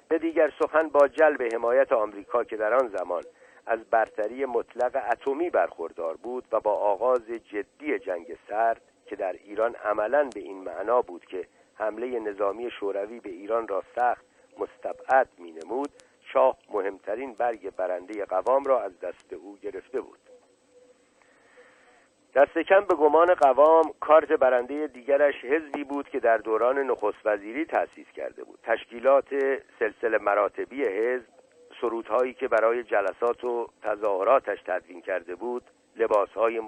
به 0.08 0.18
دیگر 0.18 0.54
سخن 0.60 0.88
با 0.88 1.08
جلب 1.08 1.54
حمایت 1.54 1.92
آمریکا 1.92 2.44
که 2.44 2.58
در 2.58 2.74
آن 2.74 2.88
زمان 2.88 3.24
از 3.66 3.80
برتری 3.90 4.46
مطلق 4.46 5.04
اتمی 5.12 5.50
برخوردار 5.50 6.18
بود 6.18 6.46
و 6.52 6.60
با 6.60 6.74
آغاز 6.74 7.28
جدی 7.28 8.00
جنگ 8.00 8.38
سرد 8.50 8.82
که 9.06 9.16
در 9.16 9.34
ایران 9.34 9.76
عملا 9.76 10.30
به 10.34 10.40
این 10.40 10.64
معنا 10.64 11.02
بود 11.02 11.26
که 11.26 11.48
حمله 11.76 12.20
نظامی 12.20 12.72
شوروی 12.72 13.20
به 13.20 13.30
ایران 13.30 13.68
را 13.68 13.84
سخت 13.96 14.26
مستبعد 14.60 15.30
می 15.38 15.52
نمود 15.52 15.90
شاه 16.34 16.58
مهمترین 16.74 17.34
برگ 17.34 17.76
برنده 17.76 18.26
قوام 18.26 18.64
را 18.64 18.82
از 18.82 19.00
دست 19.00 19.34
او 19.34 19.58
گرفته 19.58 20.02
بود. 20.02 20.20
دست 22.36 22.58
کم 22.58 22.80
به 22.80 22.96
گمان 22.96 23.34
قوام 23.34 23.94
کارت 24.00 24.32
برنده 24.32 24.88
دیگرش 24.88 25.36
حزبی 25.46 25.84
بود 25.84 26.10
که 26.10 26.20
در 26.20 26.38
دوران 26.38 26.80
نخست 26.80 27.26
وزیری 27.26 27.66
تأسیس 27.66 28.08
کرده 28.16 28.44
بود. 28.44 28.60
تشکیلات 28.64 29.28
سلسله 29.80 30.18
مراتبی 30.18 30.84
حزب 30.84 31.26
سرودهایی 31.82 32.34
که 32.34 32.48
برای 32.48 32.84
جلسات 32.84 33.44
و 33.44 33.70
تظاهراتش 33.84 34.62
تدوین 34.66 35.02
کرده 35.02 35.36
بود 35.36 35.64
لباسهای 35.96 36.62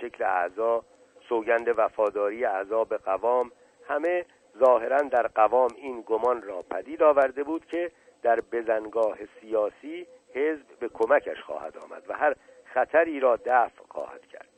شکل 0.00 0.24
اعضا 0.24 0.84
سوگند 1.28 1.74
وفاداری 1.76 2.44
اعضا 2.44 2.84
به 2.84 2.96
قوام 2.96 3.50
همه 3.88 4.24
ظاهرا 4.58 4.98
در 5.02 5.26
قوام 5.26 5.70
این 5.76 6.02
گمان 6.06 6.42
را 6.42 6.62
پدید 6.62 7.02
آورده 7.02 7.44
بود 7.44 7.66
که 7.66 7.90
در 8.22 8.40
بزنگاه 8.40 9.18
سیاسی 9.40 10.06
حزب 10.34 10.78
به 10.80 10.88
کمکش 10.88 11.40
خواهد 11.40 11.78
آمد 11.78 12.02
و 12.08 12.12
هر 12.12 12.34
خطری 12.64 13.20
را 13.20 13.36
دفع 13.36 13.82
خواهد 13.88 14.26
کرد. 14.26 14.48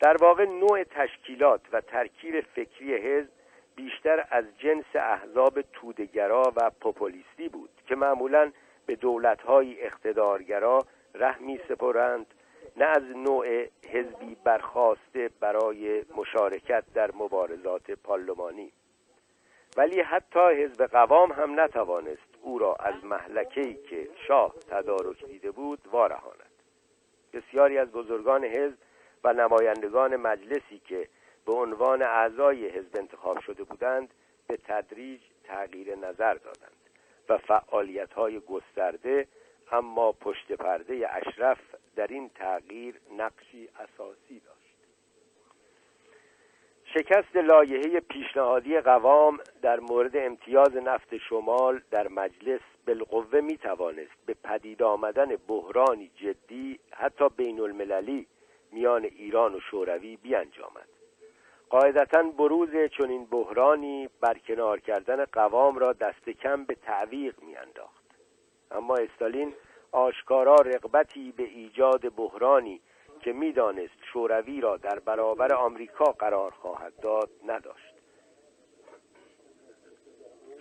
در 0.00 0.16
واقع 0.16 0.44
نوع 0.44 0.84
تشکیلات 0.84 1.60
و 1.72 1.80
ترکیب 1.80 2.40
فکری 2.40 2.94
حزب 2.94 3.30
بیشتر 3.76 4.26
از 4.30 4.44
جنس 4.58 4.84
احزاب 4.94 5.60
تودگرا 5.60 6.52
و 6.56 6.70
پوپولیستی 6.80 7.48
بود 7.48 7.70
که 7.86 7.94
معمولا 7.94 8.52
به 8.86 8.96
دولتهای 8.96 9.82
اقتدارگرا 9.82 10.78
رحمی 11.14 11.60
سپرند 11.68 12.26
نه 12.76 12.84
از 12.84 13.02
نوع 13.02 13.64
حزبی 13.92 14.36
برخواسته 14.44 15.30
برای 15.40 16.04
مشارکت 16.16 16.84
در 16.94 17.10
مبارزات 17.14 17.90
پارلمانی. 17.90 18.72
ولی 19.76 20.00
حتی 20.00 20.40
حزب 20.40 20.86
قوام 20.86 21.32
هم 21.32 21.60
نتوانست 21.60 22.36
او 22.42 22.58
را 22.58 22.74
از 22.74 23.04
محلکه‌ای 23.04 23.74
که 23.74 24.08
شاه 24.28 24.54
تدارک 24.70 25.24
دیده 25.24 25.50
بود 25.50 25.78
وارهاند. 25.92 26.50
بسیاری 27.32 27.78
از 27.78 27.92
بزرگان 27.92 28.44
حزب 28.44 28.78
و 29.24 29.32
نمایندگان 29.32 30.16
مجلسی 30.16 30.78
که 30.84 31.08
به 31.46 31.52
عنوان 31.52 32.02
اعضای 32.02 32.68
حزب 32.68 32.96
انتخاب 32.98 33.40
شده 33.40 33.64
بودند 33.64 34.08
به 34.46 34.56
تدریج 34.56 35.20
تغییر 35.44 35.94
نظر 35.94 36.34
دادند 36.34 36.76
و 37.28 37.38
فعالیت 37.38 38.12
های 38.12 38.40
گسترده 38.40 39.28
اما 39.72 40.12
پشت 40.12 40.52
پرده 40.52 41.08
اشرف 41.10 41.58
در 41.96 42.06
این 42.06 42.28
تغییر 42.28 43.00
نقشی 43.18 43.68
اساسی 43.74 44.40
داشت. 44.40 44.66
شکست 46.84 47.36
لایحه 47.36 48.00
پیشنهادی 48.00 48.80
قوام 48.80 49.38
در 49.62 49.80
مورد 49.80 50.16
امتیاز 50.16 50.76
نفت 50.76 51.16
شمال 51.16 51.80
در 51.90 52.08
مجلس 52.08 52.60
بالقوه 52.86 53.40
می 53.40 53.58
توانست 53.58 54.26
به 54.26 54.34
پدید 54.44 54.82
آمدن 54.82 55.36
بحرانی 55.48 56.10
جدی 56.16 56.78
حتی 56.92 57.28
بین 57.28 57.60
المللی 57.60 58.26
میان 58.72 59.04
ایران 59.04 59.54
و 59.54 59.60
شوروی 59.60 60.16
بیانجامد. 60.16 60.88
قاعدتا 61.70 62.22
بروز 62.22 62.70
چنین 62.98 63.24
بحرانی 63.24 64.08
برکنار 64.20 64.80
کردن 64.80 65.24
قوام 65.24 65.78
را 65.78 65.92
دست 65.92 66.30
کم 66.30 66.64
به 66.64 66.74
تعویق 66.74 67.42
میانداخت. 67.42 68.04
اما 68.70 68.94
استالین 68.96 69.54
آشکارا 69.92 70.54
رغبتی 70.54 71.32
به 71.32 71.42
ایجاد 71.42 72.14
بحرانی 72.14 72.80
که 73.20 73.32
می‌دانست 73.32 74.04
شوروی 74.12 74.60
را 74.60 74.76
در 74.76 74.98
برابر 74.98 75.54
آمریکا 75.54 76.04
قرار 76.04 76.50
خواهد 76.50 77.00
داد 77.00 77.30
نداشت. 77.46 77.94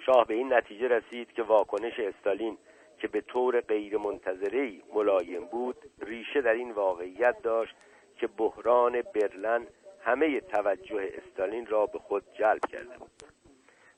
شاه 0.06 0.28
به 0.28 0.34
این 0.34 0.54
نتیجه 0.54 0.88
رسید 0.88 1.32
که 1.32 1.44
واکنش 1.44 2.00
استالین 2.00 2.58
که 2.98 3.08
به 3.08 3.22
طور 3.22 3.62
غیرمنتظرهای 3.62 4.82
ملایم 4.94 5.46
بود 5.46 5.76
ریشه 6.02 6.42
در 6.42 6.54
این 6.54 6.72
واقعیت 6.72 7.42
داشت 7.42 7.76
که 8.18 8.28
بحران 8.28 9.02
برلن 9.02 9.68
همه 10.02 10.40
توجه 10.40 11.12
استالین 11.18 11.66
را 11.66 11.86
به 11.86 12.00
خود 12.00 12.24
جلب 12.34 12.62
کرده 12.72 12.98
بود. 12.98 13.35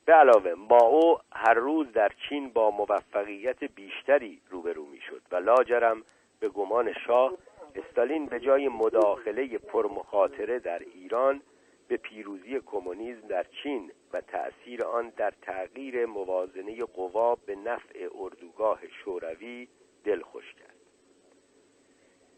به 0.07 0.13
علاوه 0.13 0.53
ماو 0.53 1.19
هر 1.31 1.53
روز 1.53 1.91
در 1.91 2.11
چین 2.29 2.49
با 2.49 2.71
موفقیت 2.71 3.63
بیشتری 3.63 4.41
روبرو 4.49 4.85
می‌شد 4.85 5.21
و 5.31 5.35
لاجرم 5.35 6.03
به 6.39 6.49
گمان 6.49 6.93
شاه 6.93 7.33
استالین 7.75 8.25
به 8.25 8.39
جای 8.39 8.67
مداخله 8.67 9.57
پرمخاطره 9.57 10.59
در 10.59 10.79
ایران 10.79 11.41
به 11.87 11.97
پیروزی 11.97 12.59
کمونیسم 12.65 13.27
در 13.27 13.45
چین 13.63 13.91
و 14.13 14.21
تأثیر 14.21 14.85
آن 14.85 15.09
در 15.09 15.33
تغییر 15.41 16.05
موازنه 16.05 16.83
قوا 16.85 17.35
به 17.35 17.55
نفع 17.55 18.07
اردوگاه 18.15 18.79
شوروی 18.87 19.67
دلخوش 20.03 20.53
کرد. 20.53 20.77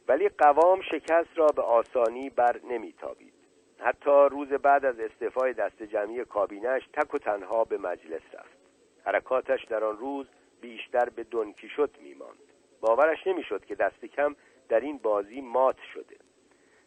ولی 0.07 0.29
قوام 0.29 0.81
شکست 0.81 1.37
را 1.37 1.47
به 1.47 1.61
آسانی 1.61 2.29
بر 2.29 2.59
نمیتابید. 2.69 3.38
حتی 3.79 4.27
روز 4.31 4.47
بعد 4.47 4.85
از 4.85 4.99
استعفای 4.99 5.53
دست 5.53 5.83
جمعی 5.83 6.25
کابینش 6.25 6.81
تک 6.93 7.13
و 7.13 7.17
تنها 7.17 7.63
به 7.63 7.77
مجلس 7.77 8.21
رفت. 8.33 8.57
حرکاتش 9.05 9.65
در 9.65 9.83
آن 9.83 9.97
روز 9.97 10.27
بیشتر 10.61 11.09
به 11.09 11.23
دنکیشوت 11.23 11.99
میماند. 12.01 12.39
باورش 12.81 13.27
نمی‌شد 13.27 13.65
که 13.65 13.75
دست 13.75 14.05
کم 14.05 14.35
در 14.69 14.79
این 14.79 14.97
بازی 14.97 15.41
مات 15.41 15.77
شده. 15.93 16.15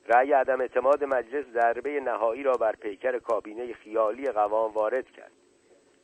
رأی 0.07 0.33
عدم 0.33 0.61
اعتماد 0.61 1.05
مجلس 1.05 1.45
ضربه 1.47 2.01
نهایی 2.01 2.43
را 2.43 2.53
بر 2.53 2.77
پیکر 2.77 3.19
کابینه 3.19 3.73
خیالی 3.73 4.31
قوام 4.31 4.73
وارد 4.73 5.11
کرد. 5.11 5.33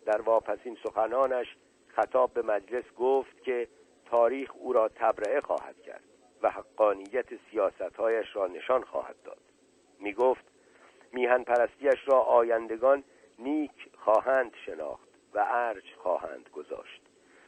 در 0.06 0.20
واپسین 0.20 0.76
سخنانش 0.82 1.56
خطاب 1.88 2.32
به 2.32 2.42
مجلس 2.42 2.84
گفت 2.98 3.42
که 3.42 3.68
تاریخ 4.10 4.50
او 4.54 4.72
را 4.72 4.88
تبرئه 4.88 5.40
خواهد 5.40 5.80
کرد 5.80 6.04
و 6.42 6.50
حقانیت 6.50 7.26
سیاستهایش 7.50 8.36
را 8.36 8.46
نشان 8.46 8.82
خواهد 8.82 9.16
داد. 9.24 9.38
می 10.00 10.12
گفت 10.12 10.44
میهن 11.12 11.42
پرستیش 11.44 12.08
را 12.08 12.20
آیندگان 12.20 13.04
نیک 13.38 13.88
خواهند 13.98 14.52
شناخت 14.66 15.08
و 15.34 15.46
ارج 15.48 15.84
خواهند 15.96 16.48
گذاشت. 16.52 17.02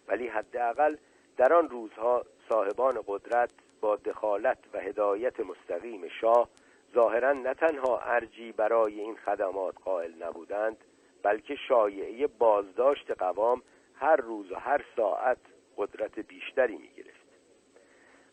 ولی 0.08 0.28
حداقل 0.28 0.96
در 1.36 1.52
آن 1.52 1.68
روزها 1.68 2.24
صاحبان 2.48 3.04
قدرت 3.06 3.50
با 3.80 3.96
دخالت 3.96 4.58
و 4.72 4.78
هدایت 4.78 5.40
مستقیم 5.40 6.08
شاه 6.08 6.48
ظاهرا 6.94 7.32
نه 7.32 7.54
تنها 7.54 7.98
ارجی 7.98 8.52
برای 8.52 9.00
این 9.00 9.16
خدمات 9.16 9.74
قائل 9.84 10.22
نبودند 10.22 10.76
بلکه 11.22 11.54
شایعه 11.68 12.26
بازداشت 12.26 13.10
قوام 13.10 13.62
هر 13.94 14.16
روز 14.16 14.52
و 14.52 14.54
هر 14.54 14.84
ساعت 14.96 15.38
قدرت 15.76 16.18
بیشتری 16.18 16.76
می 16.76 16.90
گرفت 16.96 17.19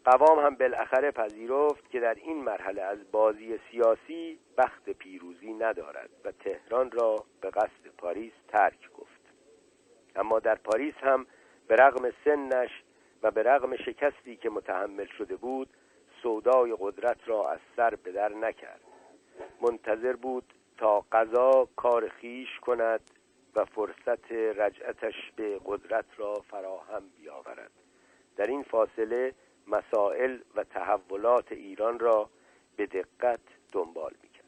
قوام 0.07 0.39
هم 0.39 0.55
بالاخره 0.55 1.11
پذیرفت 1.11 1.89
که 1.89 1.99
در 1.99 2.13
این 2.13 2.43
مرحله 2.43 2.81
از 2.81 3.11
بازی 3.11 3.59
سیاسی 3.71 4.39
بخت 4.57 4.89
پیروزی 4.89 5.53
ندارد 5.53 6.09
و 6.25 6.31
تهران 6.31 6.91
را 6.91 7.15
به 7.41 7.49
قصد 7.49 7.87
پاریس 7.97 8.33
ترک 8.47 8.91
گفت. 8.93 9.21
اما 10.15 10.39
در 10.39 10.55
پاریس 10.55 10.93
هم 11.01 11.25
به 11.67 11.75
رغم 11.75 12.09
سنش 12.25 12.69
و 13.23 13.31
به 13.31 13.43
رغم 13.43 13.75
شکستی 13.75 14.35
که 14.35 14.49
متحمل 14.49 15.05
شده 15.17 15.35
بود 15.35 15.69
سودای 16.23 16.75
قدرت 16.79 17.17
را 17.25 17.51
از 17.51 17.59
سر 17.75 17.95
به 17.95 18.11
در 18.11 18.29
نکرد. 18.29 18.81
منتظر 19.61 20.13
بود 20.13 20.53
تا 20.77 21.05
قضا 21.11 21.67
کار 21.75 22.09
خیش 22.09 22.59
کند 22.61 23.01
و 23.55 23.65
فرصت 23.65 24.31
رجعتش 24.31 25.31
به 25.35 25.59
قدرت 25.65 26.05
را 26.17 26.33
فراهم 26.33 27.03
بیاورد. 27.17 27.71
در 28.37 28.45
این 28.45 28.63
فاصله 28.63 29.33
مسائل 29.67 30.39
و 30.55 30.63
تحولات 30.63 31.51
ایران 31.51 31.99
را 31.99 32.29
به 32.75 32.85
دقت 32.85 33.39
دنبال 33.71 34.13
می‌کرد. 34.23 34.45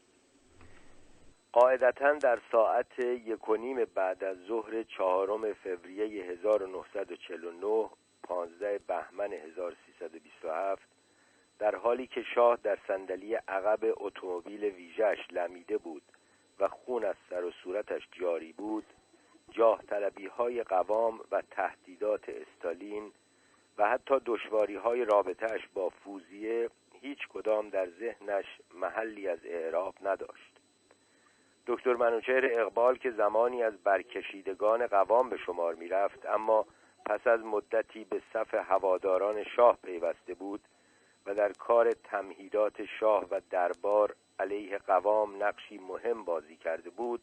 قاعدتا 1.52 2.12
در 2.12 2.38
ساعت 2.52 2.98
یک 2.98 3.48
و 3.48 3.56
نیم 3.56 3.84
بعد 3.84 4.24
از 4.24 4.36
ظهر 4.48 4.82
چهارم 4.82 5.52
فوریه 5.52 6.24
1949 6.24 7.90
15 8.22 8.80
بهمن 8.86 9.32
1327 9.32 10.82
در 11.58 11.74
حالی 11.76 12.06
که 12.06 12.22
شاه 12.22 12.58
در 12.62 12.78
صندلی 12.88 13.34
عقب 13.34 13.78
اتومبیل 13.96 14.64
ویژش 14.64 15.18
لمیده 15.30 15.78
بود 15.78 16.02
و 16.60 16.68
خون 16.68 17.04
از 17.04 17.16
سر 17.30 17.44
و 17.44 17.50
صورتش 17.50 18.08
جاری 18.12 18.52
بود 18.52 18.84
جاه 19.50 19.82
های 20.36 20.62
قوام 20.62 21.20
و 21.30 21.42
تهدیدات 21.50 22.28
استالین 22.28 23.12
و 23.78 23.88
حتی 23.88 24.14
دشواری 24.26 24.76
های 24.76 25.04
رابطهش 25.04 25.68
با 25.74 25.88
فوزیه 25.88 26.70
هیچ 27.00 27.18
کدام 27.28 27.68
در 27.68 27.88
ذهنش 27.90 28.44
محلی 28.74 29.28
از 29.28 29.38
اعراب 29.44 29.94
نداشت. 30.02 30.60
دکتر 31.66 31.94
منوچهر 31.94 32.48
اقبال 32.52 32.96
که 32.96 33.10
زمانی 33.10 33.62
از 33.62 33.74
برکشیدگان 33.84 34.86
قوام 34.86 35.28
به 35.30 35.36
شمار 35.36 35.74
می 35.74 35.88
رفت 35.88 36.26
اما 36.26 36.66
پس 37.06 37.26
از 37.26 37.40
مدتی 37.40 38.04
به 38.04 38.22
صف 38.32 38.54
هواداران 38.54 39.44
شاه 39.44 39.78
پیوسته 39.84 40.34
بود 40.34 40.60
و 41.26 41.34
در 41.34 41.52
کار 41.52 41.92
تمهیدات 41.92 42.84
شاه 42.84 43.24
و 43.30 43.40
دربار 43.50 44.14
علیه 44.38 44.78
قوام 44.78 45.42
نقشی 45.42 45.78
مهم 45.78 46.24
بازی 46.24 46.56
کرده 46.56 46.90
بود 46.90 47.20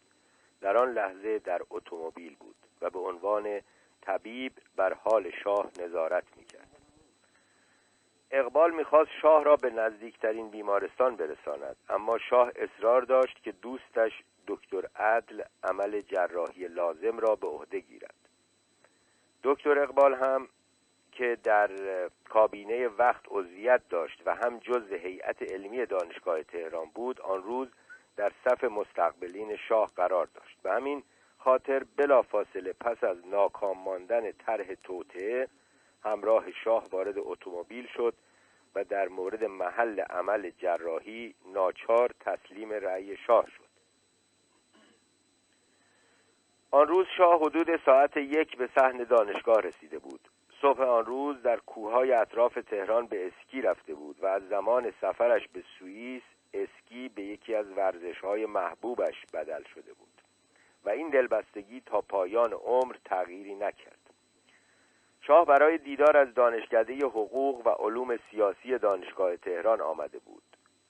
در 0.61 0.77
آن 0.77 0.93
لحظه 0.93 1.39
در 1.39 1.61
اتومبیل 1.69 2.35
بود 2.35 2.55
و 2.81 2.89
به 2.89 2.99
عنوان 2.99 3.61
طبیب 4.07 4.51
بر 4.75 4.93
حال 4.93 5.31
شاه 5.43 5.71
نظارت 5.79 6.23
می‌کرد. 6.37 6.67
اقبال 8.31 8.71
می‌خواست 8.71 9.11
شاه 9.21 9.43
را 9.43 9.55
به 9.55 9.69
نزدیکترین 9.69 10.49
بیمارستان 10.49 11.15
برساند 11.15 11.75
اما 11.89 12.17
شاه 12.17 12.51
اصرار 12.55 13.01
داشت 13.01 13.43
که 13.43 13.51
دوستش 13.51 14.23
دکتر 14.47 14.87
عدل 14.95 15.41
عمل 15.63 16.01
جراحی 16.01 16.67
لازم 16.67 17.19
را 17.19 17.35
به 17.35 17.47
عهده 17.47 17.79
گیرد. 17.79 18.15
دکتر 19.43 19.79
اقبال 19.79 20.13
هم 20.13 20.47
که 21.11 21.37
در 21.43 21.69
کابینه 22.29 22.87
وقت 22.87 23.21
عضویت 23.27 23.81
داشت 23.89 24.21
و 24.25 24.35
هم 24.35 24.59
جز 24.59 24.91
هیئت 24.91 25.51
علمی 25.51 25.85
دانشگاه 25.85 26.43
تهران 26.43 26.89
بود 26.95 27.21
آن 27.21 27.43
روز 27.43 27.67
در 28.15 28.31
صف 28.45 28.63
مستقبلین 28.63 29.55
شاه 29.55 29.91
قرار 29.95 30.27
داشت. 30.35 30.57
و 30.63 30.69
همین 30.69 31.03
خاطر 31.47 31.83
بلافاصله 31.97 32.73
پس 32.73 33.03
از 33.03 33.27
ناکام 33.27 33.77
ماندن 33.77 34.31
طرح 34.31 34.73
توطعه 34.83 35.47
همراه 36.03 36.51
شاه 36.51 36.87
وارد 36.91 37.15
اتومبیل 37.17 37.87
شد 37.87 38.13
و 38.75 38.83
در 38.83 39.07
مورد 39.07 39.43
محل 39.43 39.99
عمل 39.99 40.51
جراحی 40.57 41.35
ناچار 41.53 42.11
تسلیم 42.19 42.73
رأی 42.73 43.17
شاه 43.17 43.45
شد. 43.57 43.63
آن 46.71 46.87
روز 46.87 47.07
شاه 47.17 47.41
حدود 47.41 47.79
ساعت 47.85 48.17
یک 48.17 48.57
به 48.57 48.69
صحن 48.75 49.03
دانشگاه 49.03 49.61
رسیده 49.61 49.99
بود. 49.99 50.29
صبح 50.61 50.81
آن 50.81 51.05
روز 51.05 51.41
در 51.41 51.57
کوههای 51.57 52.11
اطراف 52.11 52.53
تهران 52.69 53.07
به 53.07 53.27
اسکی 53.27 53.61
رفته 53.61 53.93
بود 53.93 54.23
و 54.23 54.25
از 54.25 54.47
زمان 54.49 54.93
سفرش 55.01 55.47
به 55.47 55.63
سوئیس 55.79 56.23
اسکی 56.53 57.09
به 57.09 57.23
یکی 57.23 57.55
از 57.55 57.71
ورزشهای 57.77 58.45
محبوبش 58.45 59.25
بدل 59.33 59.63
شده 59.63 59.93
بود. 59.93 60.06
و 60.87 60.89
این 60.89 61.09
دلبستگی 61.09 61.81
تا 61.85 62.01
پایان 62.01 62.53
عمر 62.53 62.95
تغییری 63.05 63.55
نکرد. 63.55 63.99
شاه 65.21 65.45
برای 65.45 65.77
دیدار 65.77 66.17
از 66.17 66.33
دانشکده 66.33 66.97
حقوق 67.05 67.67
و 67.67 67.69
علوم 67.69 68.17
سیاسی 68.31 68.77
دانشگاه 68.77 69.37
تهران 69.37 69.81
آمده 69.81 70.19
بود. 70.19 70.43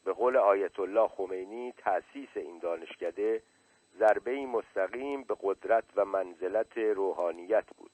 به 0.06 0.14
قول 0.14 0.38
آیت 0.38 0.80
الله 0.80 1.08
خمینی 1.08 1.74
تأسیس 1.78 2.30
این 2.36 2.60
دانشکده 2.60 3.42
ضربه 4.00 4.46
مستقیم 4.46 5.24
به 5.24 5.36
قدرت 5.42 5.84
و 5.96 6.06
منزلت 6.06 6.78
روحانیت 6.78 7.66
بود. 7.78 7.92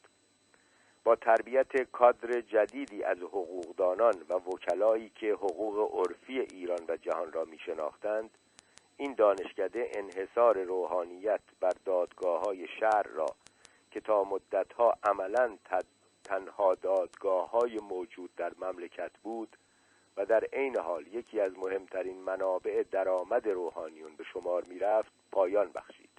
با 1.03 1.15
تربیت 1.15 1.81
کادر 1.81 2.41
جدیدی 2.41 3.03
از 3.03 3.17
حقوقدانان 3.17 4.13
و 4.29 4.33
وکلایی 4.33 5.11
که 5.15 5.33
حقوق 5.33 5.99
عرفی 5.99 6.39
ایران 6.39 6.85
و 6.87 6.97
جهان 6.97 7.31
را 7.31 7.45
می 7.45 7.59
شناختند 7.59 8.29
این 8.97 9.13
دانشکده 9.13 9.91
انحصار 9.93 10.63
روحانیت 10.63 11.41
بر 11.59 11.73
دادگاه 11.85 12.41
های 12.41 12.67
شهر 12.79 13.03
را 13.03 13.25
که 13.91 13.99
تا 13.99 14.23
مدتها 14.23 14.93
عملا 15.03 15.57
تنها 16.23 16.75
دادگاه 16.75 17.49
های 17.49 17.79
موجود 17.79 18.35
در 18.35 18.51
مملکت 18.59 19.11
بود 19.23 19.57
و 20.17 20.25
در 20.25 20.43
عین 20.53 20.77
حال 20.77 21.07
یکی 21.07 21.39
از 21.39 21.57
مهمترین 21.57 22.17
منابع 22.17 22.83
درآمد 22.91 23.47
روحانیون 23.47 24.15
به 24.15 24.23
شمار 24.23 24.63
می 24.63 24.79
رفت 24.79 25.11
پایان 25.31 25.71
بخشید. 25.71 26.09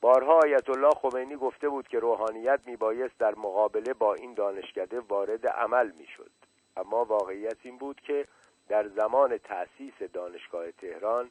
بارها 0.00 0.40
آیت 0.44 0.70
الله 0.70 0.90
خمینی 0.90 1.36
گفته 1.36 1.68
بود 1.68 1.88
که 1.88 1.98
روحانیت 1.98 2.60
میبایست 2.66 3.18
در 3.18 3.34
مقابله 3.34 3.94
با 3.94 4.14
این 4.14 4.34
دانشکده 4.34 5.00
وارد 5.00 5.46
عمل 5.46 5.90
می‌شد. 5.90 6.30
اما 6.76 7.04
واقعیت 7.04 7.56
این 7.62 7.78
بود 7.78 8.00
که 8.00 8.26
در 8.68 8.88
زمان 8.88 9.38
تأسیس 9.38 10.02
دانشگاه 10.12 10.70
تهران 10.70 11.30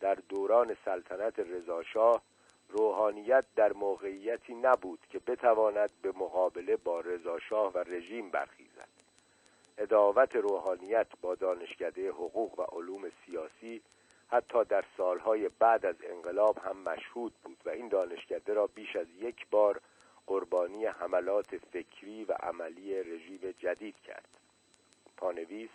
در 0.00 0.14
دوران 0.14 0.76
سلطنت 0.84 1.38
رضاشاه 1.38 2.22
روحانیت 2.68 3.44
در 3.56 3.72
موقعیتی 3.72 4.54
نبود 4.54 4.98
که 5.10 5.18
بتواند 5.18 5.90
به 6.02 6.12
مقابله 6.12 6.76
با 6.76 7.00
رضاشاه 7.00 7.72
و 7.72 7.78
رژیم 7.78 8.30
برخیزد. 8.30 8.88
اداوت 9.78 10.36
روحانیت 10.36 11.06
با 11.22 11.34
دانشکده 11.34 12.10
حقوق 12.10 12.58
و 12.58 12.62
علوم 12.62 13.10
سیاسی 13.26 13.82
حتی 14.28 14.64
در 14.64 14.84
سالهای 14.96 15.50
بعد 15.58 15.86
از 15.86 15.96
انقلاب 16.02 16.58
هم 16.58 16.76
مشهود 16.76 17.32
بود 17.44 17.56
و 17.64 17.70
این 17.70 17.88
دانشکده 17.88 18.54
را 18.54 18.66
بیش 18.66 18.96
از 18.96 19.06
یک 19.20 19.46
بار 19.50 19.80
قربانی 20.26 20.86
حملات 20.86 21.56
فکری 21.56 22.24
و 22.24 22.32
عملی 22.32 23.02
رژیم 23.02 23.54
جدید 23.58 23.96
کرد. 24.06 24.28
پانویس 25.16 25.70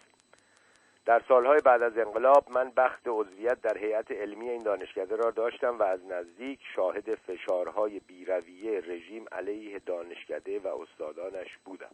در 1.10 1.22
سالهای 1.28 1.60
بعد 1.66 1.82
از 1.82 1.98
انقلاب 1.98 2.52
من 2.52 2.72
بخت 2.78 3.02
عضویت 3.08 3.62
در 3.62 3.78
هیئت 3.78 4.12
علمی 4.12 4.50
این 4.50 4.64
دانشکده 4.64 5.16
را 5.16 5.32
داشتم 5.32 5.80
و 5.80 5.84
از 5.84 6.06
نزدیک 6.06 6.60
شاهد 6.76 7.16
فشارهای 7.16 8.00
بیرویه 8.00 8.80
رژیم 8.80 9.26
علیه 9.32 9.80
دانشکده 9.80 10.60
و 10.60 10.68
استادانش 10.68 11.58
بودم. 11.66 11.92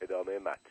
ادامه 0.00 0.38
متن. 0.38 0.70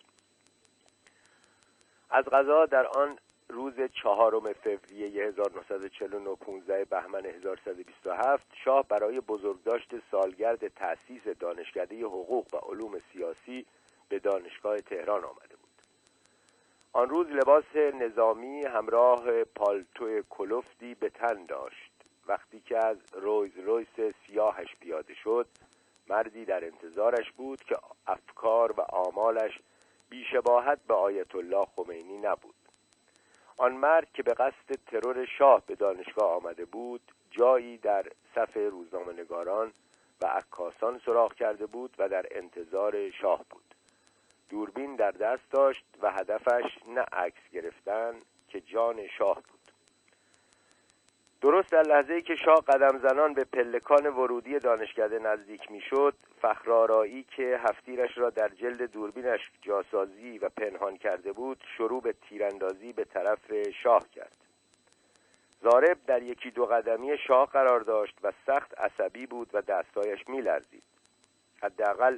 از 2.09 2.25
غذا 2.25 2.65
در 2.65 2.87
آن 2.87 3.17
روز 3.49 3.73
چهارم 4.03 4.53
فوریه 4.53 5.27
1949 5.27 6.35
15 6.35 6.85
بهمن 6.85 7.25
1127 7.25 8.45
شاه 8.63 8.87
برای 8.87 9.19
بزرگداشت 9.19 9.89
سالگرد 10.11 10.67
تأسیس 10.67 11.27
دانشکده 11.39 12.05
حقوق 12.05 12.53
و 12.53 12.57
علوم 12.57 12.99
سیاسی 13.13 13.65
به 14.09 14.19
دانشگاه 14.19 14.77
تهران 14.77 15.23
آمده 15.23 15.64
آن 16.95 17.09
روز 17.09 17.27
لباس 17.27 17.75
نظامی 17.75 18.63
همراه 18.63 19.43
پالتو 19.43 20.21
کلفتی 20.29 20.95
به 20.95 21.09
تن 21.09 21.45
داشت. 21.45 21.91
وقتی 22.27 22.59
که 22.59 22.85
از 22.85 22.97
رویز 23.13 23.57
رویس 23.57 24.13
سیاهش 24.27 24.75
پیاده 24.79 25.13
شد 25.13 25.47
مردی 26.07 26.45
در 26.45 26.65
انتظارش 26.65 27.31
بود 27.31 27.63
که 27.63 27.75
افکار 28.07 28.71
و 28.71 28.81
آمالش 28.81 29.59
بیشباهت 30.09 30.79
به 30.87 30.93
آیت 30.93 31.35
الله 31.35 31.65
خمینی 31.75 32.17
نبود. 32.17 32.55
آن 33.57 33.71
مرد 33.71 34.07
که 34.13 34.23
به 34.23 34.33
قصد 34.33 34.79
ترور 34.87 35.25
شاه 35.25 35.61
به 35.65 35.75
دانشگاه 35.75 36.31
آمده 36.31 36.65
بود 36.65 37.01
جایی 37.31 37.77
در 37.77 38.05
صف 38.35 38.57
روزنامهنگاران 38.57 39.71
و 40.21 40.27
عکاسان 40.27 41.01
سراغ 41.05 41.33
کرده 41.33 41.65
بود 41.65 41.95
و 41.97 42.09
در 42.09 42.25
انتظار 42.31 43.09
شاه 43.11 43.45
بود. 43.49 43.75
دوربین 44.49 44.95
در 44.95 45.11
دست 45.11 45.51
داشت 45.51 45.85
و 46.01 46.11
هدفش 46.11 46.77
نه 46.87 47.01
عکس 47.01 47.49
گرفتن 47.51 48.13
که 48.49 48.61
جان 48.61 49.07
شاه 49.07 49.35
بود. 49.35 49.55
درست 51.41 51.71
در 51.71 51.81
لحظه 51.81 52.13
ای 52.13 52.21
که 52.21 52.35
شاه 52.35 52.61
قدم 52.67 52.99
زنان 52.99 53.33
به 53.33 53.43
پلکان 53.43 54.05
ورودی 54.05 54.59
دانشکده 54.59 55.19
نزدیک 55.19 55.71
می‌شد 55.71 56.13
فخرارایی 56.41 57.23
که 57.23 57.59
هفتیرش 57.63 58.17
را 58.17 58.29
در 58.29 58.49
جلد 58.49 58.91
دوربینش 58.91 59.39
جاسازی 59.61 60.37
و 60.37 60.49
پنهان 60.49 60.97
کرده 60.97 61.31
بود 61.31 61.63
شروع 61.77 62.01
به 62.01 62.13
تیراندازی 62.29 62.93
به 62.93 63.03
طرف 63.03 63.53
شاه 63.83 64.09
کرد. 64.09 64.31
زارب 65.61 65.97
در 66.07 66.23
یکی 66.23 66.51
دو 66.51 66.65
قدمی 66.65 67.17
شاه 67.17 67.49
قرار 67.49 67.79
داشت 67.79 68.17
و 68.23 68.31
سخت 68.45 68.79
عصبی 68.79 69.25
بود 69.25 69.49
و 69.53 69.61
دستایش 69.61 70.29
میلرزید. 70.29 70.83
حداقل 71.61 72.17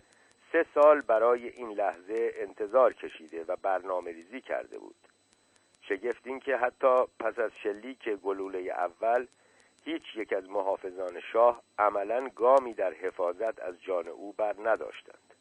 سه 0.51 0.65
سال 0.73 1.01
برای 1.01 1.47
این 1.47 1.69
لحظه 1.69 2.31
انتظار 2.35 2.93
کشیده 2.93 3.43
و 3.47 3.55
برنامه 3.55 4.11
ریزی 4.11 4.41
کرده 4.41 4.79
بود. 4.79 4.95
شگفت 5.81 6.27
این 6.27 6.39
که 6.39 6.57
حتی 6.57 7.03
پس 7.19 7.39
از 7.39 7.51
شلیک 7.63 8.09
گلوله 8.09 8.59
اول 8.59 9.27
هیچ 9.83 10.03
یک 10.15 10.33
از 10.33 10.49
محافظان 10.49 11.19
شاه 11.31 11.61
عملا 11.79 12.29
گامی 12.29 12.73
در 12.73 12.93
حفاظت 12.93 13.59
از 13.59 13.81
جان 13.81 14.07
او 14.07 14.33
بر 14.33 14.55
نداشتند. 14.63 15.33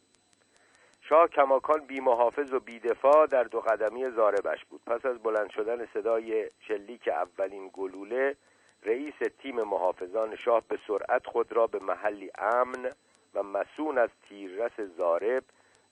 شاه 1.01 1.27
کماکان 1.27 1.85
بی 1.85 1.99
محافظ 1.99 2.53
و 2.53 2.59
بی 2.59 2.79
دفاع 2.79 3.27
در 3.27 3.43
دو 3.43 3.61
قدمی 3.61 4.09
زاربش 4.09 4.65
بود. 4.65 4.81
پس 4.85 5.05
از 5.05 5.23
بلند 5.23 5.49
شدن 5.49 5.85
صدای 5.85 6.49
شلیک 6.59 7.07
اولین 7.07 7.69
گلوله 7.73 8.35
رئیس 8.83 9.13
تیم 9.39 9.55
محافظان 9.61 10.35
شاه 10.35 10.63
به 10.67 10.79
سرعت 10.87 11.27
خود 11.27 11.51
را 11.51 11.67
به 11.67 11.79
محلی 11.79 12.31
امن 12.37 12.91
و 13.33 13.43
مسون 13.43 13.97
از 13.97 14.09
تیررس 14.29 14.79
زارب 14.97 15.43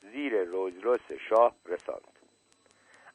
زیر 0.02 0.44
روزرس 0.44 1.12
شاه 1.30 1.56
رساند. 1.66 2.20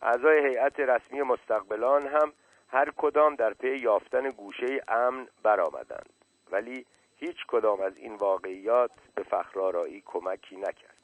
اعضای 0.03 0.47
هیئت 0.47 0.81
رسمی 0.81 1.23
مستقبلان 1.23 2.07
هم 2.07 2.33
هر 2.69 2.91
کدام 2.97 3.35
در 3.35 3.55
پی 3.55 3.77
یافتن 3.77 4.31
گوشه 4.31 4.83
امن 4.89 5.29
برآمدند 5.43 6.13
ولی 6.51 6.87
هیچ 7.17 7.47
کدام 7.49 7.81
از 7.81 7.97
این 7.97 8.15
واقعیات 8.15 8.91
به 9.15 9.23
فخرارایی 9.23 10.03
کمکی 10.07 10.57
نکرد. 10.57 10.97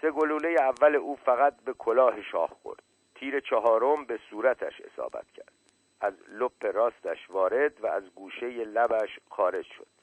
سه 0.00 0.10
گلوله 0.10 0.56
اول 0.60 0.96
او 0.96 1.16
فقط 1.16 1.56
به 1.64 1.72
کلاه 1.72 2.22
شاه 2.22 2.56
خورد. 2.62 2.82
تیر 3.14 3.40
چهارم 3.40 4.04
به 4.04 4.20
صورتش 4.30 4.80
اصابت 4.80 5.26
کرد. 5.34 5.52
از 6.00 6.14
لپ 6.28 6.66
راستش 6.76 7.30
وارد 7.30 7.84
و 7.84 7.86
از 7.86 8.02
گوشه 8.14 8.46
لبش 8.46 9.18
خارج 9.30 9.66
شد. 9.66 9.99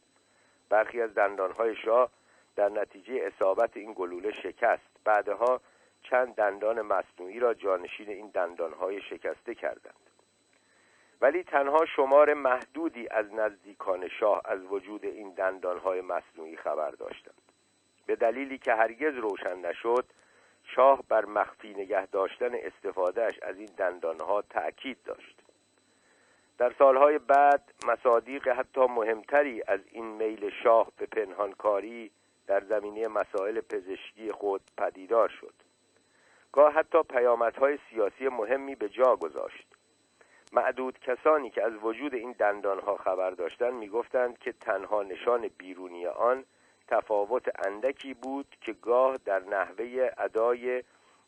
برخی 0.69 1.01
از 1.01 1.13
دندانهای 1.13 1.75
شاه 1.75 2.09
در 2.55 2.69
نتیجه 2.69 3.13
اصابت 3.13 3.77
این 3.77 3.93
گلوله 3.93 4.31
شکست. 4.31 4.89
بعدها 5.03 5.61
چند 6.03 6.35
دندان 6.35 6.81
مصنوعی 6.81 7.39
را 7.39 7.53
جانشین 7.53 8.09
این 8.09 8.27
دندانهای 8.27 9.01
شکسته 9.01 9.55
کردند. 9.55 9.93
ولی 11.21 11.43
تنها 11.43 11.85
شمار 11.85 12.33
محدودی 12.33 13.07
از 13.11 13.33
نزدیکان 13.33 14.07
شاه 14.07 14.41
از 14.45 14.59
وجود 14.63 15.05
این 15.05 15.29
دندانهای 15.29 16.01
مصنوعی 16.01 16.57
خبر 16.57 16.91
داشتند. 16.91 17.41
به 18.05 18.15
دلیلی 18.15 18.57
که 18.57 18.73
هرگز 18.73 19.13
روشن 19.13 19.57
نشد 19.57 20.05
شاه 20.63 21.03
بر 21.09 21.25
مخفی 21.25 21.73
نگه 21.73 22.05
داشتن 22.05 22.55
استفادهش 22.55 23.39
از 23.39 23.57
این 23.57 23.69
دندانها 23.77 24.41
تأکید 24.41 24.97
داشت. 25.05 25.46
در 26.57 26.73
سالهای 26.79 27.19
بعد 27.19 27.73
مصادیق 27.87 28.47
حتی 28.47 28.81
مهمتری 28.81 29.63
از 29.67 29.79
این 29.91 30.05
میل 30.05 30.49
شاه 30.63 30.91
به 30.97 31.05
پنهانکاری 31.05 32.11
در 32.47 32.63
زمینه 32.69 33.07
مسائل 33.07 33.61
پزشکی 33.61 34.31
خود 34.31 34.61
پدیدار 34.77 35.29
شد 35.29 35.53
گاه 36.51 36.73
حتی 36.73 37.03
پیامدهای 37.03 37.79
سیاسی 37.89 38.27
مهمی 38.27 38.75
به 38.75 38.89
جا 38.89 39.15
گذاشت 39.15 39.67
معدود 40.53 40.99
کسانی 40.99 41.49
که 41.49 41.63
از 41.63 41.73
وجود 41.81 42.13
این 42.13 42.31
دندانها 42.31 42.97
خبر 42.97 43.31
داشتند 43.31 43.73
می‌گفتند 43.73 44.37
که 44.37 44.51
تنها 44.51 45.03
نشان 45.03 45.49
بیرونی 45.57 46.07
آن 46.07 46.43
تفاوت 46.87 47.67
اندکی 47.67 48.13
بود 48.13 48.55
که 48.61 48.73
گاه 48.73 49.17
در 49.25 49.39
نحوه 49.39 50.09
ادای 50.17 50.83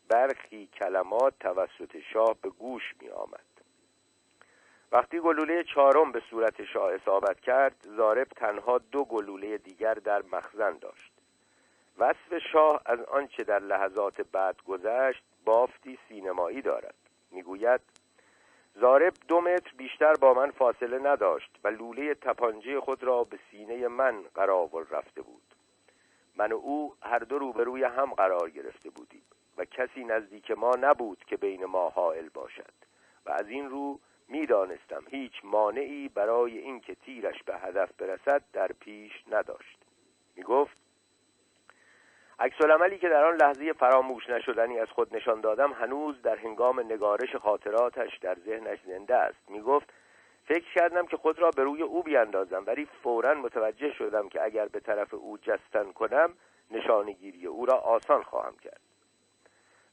برخی 0.08 0.66
کلمات 0.66 1.34
توسط 1.40 1.98
شاه 2.12 2.36
به 2.42 2.48
گوش 2.48 2.94
می 3.00 3.08
آمد. 3.08 3.49
وقتی 4.92 5.20
گلوله 5.20 5.64
چهارم 5.64 6.12
به 6.12 6.22
صورت 6.30 6.64
شاه 6.64 6.92
اصابت 6.92 7.40
کرد 7.40 7.76
زارب 7.96 8.28
تنها 8.28 8.78
دو 8.78 9.04
گلوله 9.04 9.58
دیگر 9.58 9.94
در 9.94 10.22
مخزن 10.32 10.78
داشت. 10.78 11.12
وصف 11.98 12.38
شاه 12.52 12.82
از 12.86 13.00
آنچه 13.00 13.44
در 13.44 13.58
لحظات 13.58 14.20
بعد 14.20 14.56
گذشت 14.66 15.22
بافتی 15.44 15.98
سینمایی 16.08 16.62
دارد. 16.62 16.94
می‌گوید 17.30 17.80
زارب 18.74 19.12
دو 19.28 19.40
متر 19.40 19.72
بیشتر 19.76 20.12
با 20.12 20.34
من 20.34 20.50
فاصله 20.50 20.98
نداشت 20.98 21.50
و 21.64 21.68
لوله 21.68 22.14
تپانجه 22.14 22.80
خود 22.80 23.04
را 23.04 23.24
به 23.24 23.38
سینه 23.50 23.88
من 23.88 24.22
قرار 24.34 24.86
رفته 24.90 25.22
بود. 25.22 25.42
من 26.36 26.52
و 26.52 26.56
او 26.56 26.94
هر 27.02 27.18
دو 27.18 27.38
روبروی 27.38 27.84
هم 27.84 28.14
قرار 28.14 28.50
گرفته 28.50 28.90
بودیم 28.90 29.22
و 29.58 29.64
کسی 29.64 30.04
نزدیک 30.04 30.50
ما 30.50 30.70
نبود 30.80 31.24
که 31.26 31.36
بین 31.36 31.64
ما 31.64 31.88
حائل 31.88 32.28
باشد 32.28 32.72
و 33.26 33.30
از 33.30 33.48
این 33.48 33.70
رو 33.70 34.00
می‌دانستم 34.30 35.02
هیچ 35.10 35.32
مانعی 35.44 36.08
برای 36.08 36.58
اینکه 36.58 36.94
تیرش 36.94 37.42
به 37.42 37.58
هدف 37.58 37.92
برسد 37.92 38.42
در 38.52 38.68
پیش 38.80 39.12
نداشت. 39.30 39.78
می‌گفت 40.36 40.76
عکس 42.38 42.60
عملی 42.60 42.98
که 42.98 43.08
در 43.08 43.24
آن 43.24 43.36
لحظه 43.36 43.72
فراموش 43.72 44.30
نشدنی 44.30 44.80
از 44.80 44.88
خود 44.88 45.16
نشان 45.16 45.40
دادم 45.40 45.72
هنوز 45.72 46.22
در 46.22 46.36
هنگام 46.36 46.80
نگارش 46.80 47.36
خاطراتش 47.36 48.18
در 48.18 48.36
ذهنش 48.46 48.78
زنده 48.86 49.16
است. 49.16 49.50
می‌گفت 49.50 49.92
فکر 50.46 50.72
کردم 50.74 51.06
که 51.06 51.16
خود 51.16 51.38
را 51.38 51.50
به 51.50 51.62
روی 51.62 51.82
او 51.82 52.02
بیاندازم 52.02 52.64
ولی 52.66 52.88
فورا 53.02 53.34
متوجه 53.34 53.92
شدم 53.92 54.28
که 54.28 54.42
اگر 54.42 54.66
به 54.66 54.80
طرف 54.80 55.14
او 55.14 55.38
جستن 55.38 55.92
کنم 55.92 56.32
نشانگیری 56.70 57.46
او 57.46 57.66
را 57.66 57.74
آسان 57.74 58.22
خواهم 58.22 58.56
کرد. 58.56 58.89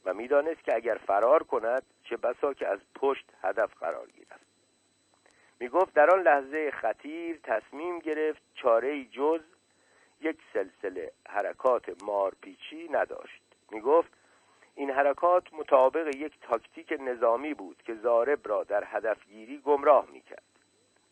و 0.07 0.13
می‌دانست 0.13 0.63
که 0.63 0.75
اگر 0.75 0.95
فرار 1.07 1.43
کند 1.43 1.83
چه 2.03 2.17
بسا 2.17 2.53
که 2.53 2.67
از 2.67 2.79
پشت 2.95 3.25
هدف 3.41 3.73
قرار 3.79 4.07
گیرد. 4.07 4.39
می‌گفت 5.59 5.93
در 5.93 6.09
آن 6.09 6.21
لحظه 6.21 6.71
خطیر 6.71 7.39
تصمیم 7.43 7.99
گرفت 7.99 8.41
چاره 8.53 9.05
جز 9.05 9.41
یک 10.21 10.37
سلسله 10.53 11.11
حرکات 11.29 12.03
مارپیچی 12.03 12.89
نداشت. 12.91 13.41
می 13.71 13.81
گفت 13.81 14.09
این 14.75 14.91
حرکات 14.91 15.53
مطابق 15.53 16.15
یک 16.15 16.33
تاکتیک 16.41 16.93
نظامی 16.99 17.53
بود 17.53 17.83
که 17.85 17.95
زارب 17.95 18.47
را 18.47 18.63
در 18.63 18.83
هدفگیری 18.85 19.57
گمراه 19.57 20.07
می 20.11 20.21
کرد 20.21 20.43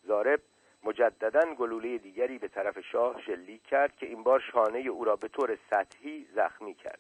زارب 0.04 0.40
مجددا 0.84 1.54
گلوله 1.54 1.98
دیگری 1.98 2.38
به 2.38 2.48
طرف 2.48 2.80
شاه 2.80 3.22
شلیک 3.22 3.64
کرد 3.64 3.96
که 3.96 4.06
این 4.06 4.24
بار 4.24 4.40
شانه 4.40 4.80
او 4.80 5.06
را 5.06 5.16
به 5.16 5.28
طور 5.28 5.58
سطحی 5.70 6.28
زخمی 6.36 6.74
کرد. 6.74 7.00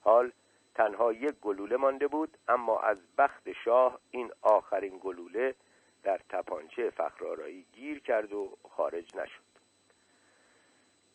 حال 0.00 0.32
تنها 0.74 1.12
یک 1.12 1.34
گلوله 1.40 1.76
مانده 1.76 2.08
بود 2.08 2.38
اما 2.48 2.80
از 2.80 2.98
بخت 3.18 3.52
شاه 3.64 3.98
این 4.10 4.32
آخرین 4.42 4.98
گلوله 5.02 5.54
در 6.02 6.20
تپانچه 6.28 6.90
فخرارایی 6.90 7.66
گیر 7.72 8.00
کرد 8.00 8.32
و 8.32 8.56
خارج 8.70 9.16
نشد. 9.16 9.52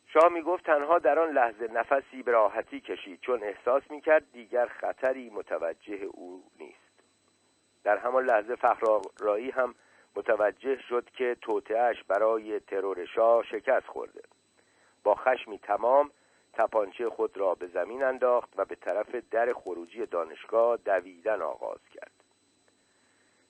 شاه 0.07 0.29
می 0.31 0.41
گفت 0.41 0.65
تنها 0.65 0.99
در 0.99 1.19
آن 1.19 1.29
لحظه 1.29 1.67
نفسی 1.67 2.23
به 2.23 2.31
راحتی 2.31 2.81
کشید 2.81 3.19
چون 3.21 3.43
احساس 3.43 3.83
می 3.89 4.01
کرد 4.01 4.31
دیگر 4.31 4.65
خطری 4.65 5.29
متوجه 5.29 5.95
او 5.95 6.43
نیست. 6.59 6.77
در 7.83 7.97
همان 7.97 8.25
لحظه 8.25 8.55
فخرارایی 8.55 9.49
هم 9.49 9.75
متوجه 10.15 10.81
شد 10.81 11.09
که 11.09 11.37
توتهش 11.41 12.03
برای 12.03 12.59
ترور 12.59 13.05
شاه 13.05 13.43
شکست 13.43 13.87
خورده. 13.87 14.21
با 15.03 15.15
خشمی 15.15 15.59
تمام 15.59 16.11
تپانچه 16.57 17.09
خود 17.09 17.37
را 17.37 17.55
به 17.55 17.67
زمین 17.67 18.03
انداخت 18.03 18.49
و 18.57 18.65
به 18.65 18.75
طرف 18.75 19.15
در 19.31 19.53
خروجی 19.53 20.05
دانشگاه 20.05 20.77
دویدن 20.77 21.41
آغاز 21.41 21.79
کرد. 21.93 22.11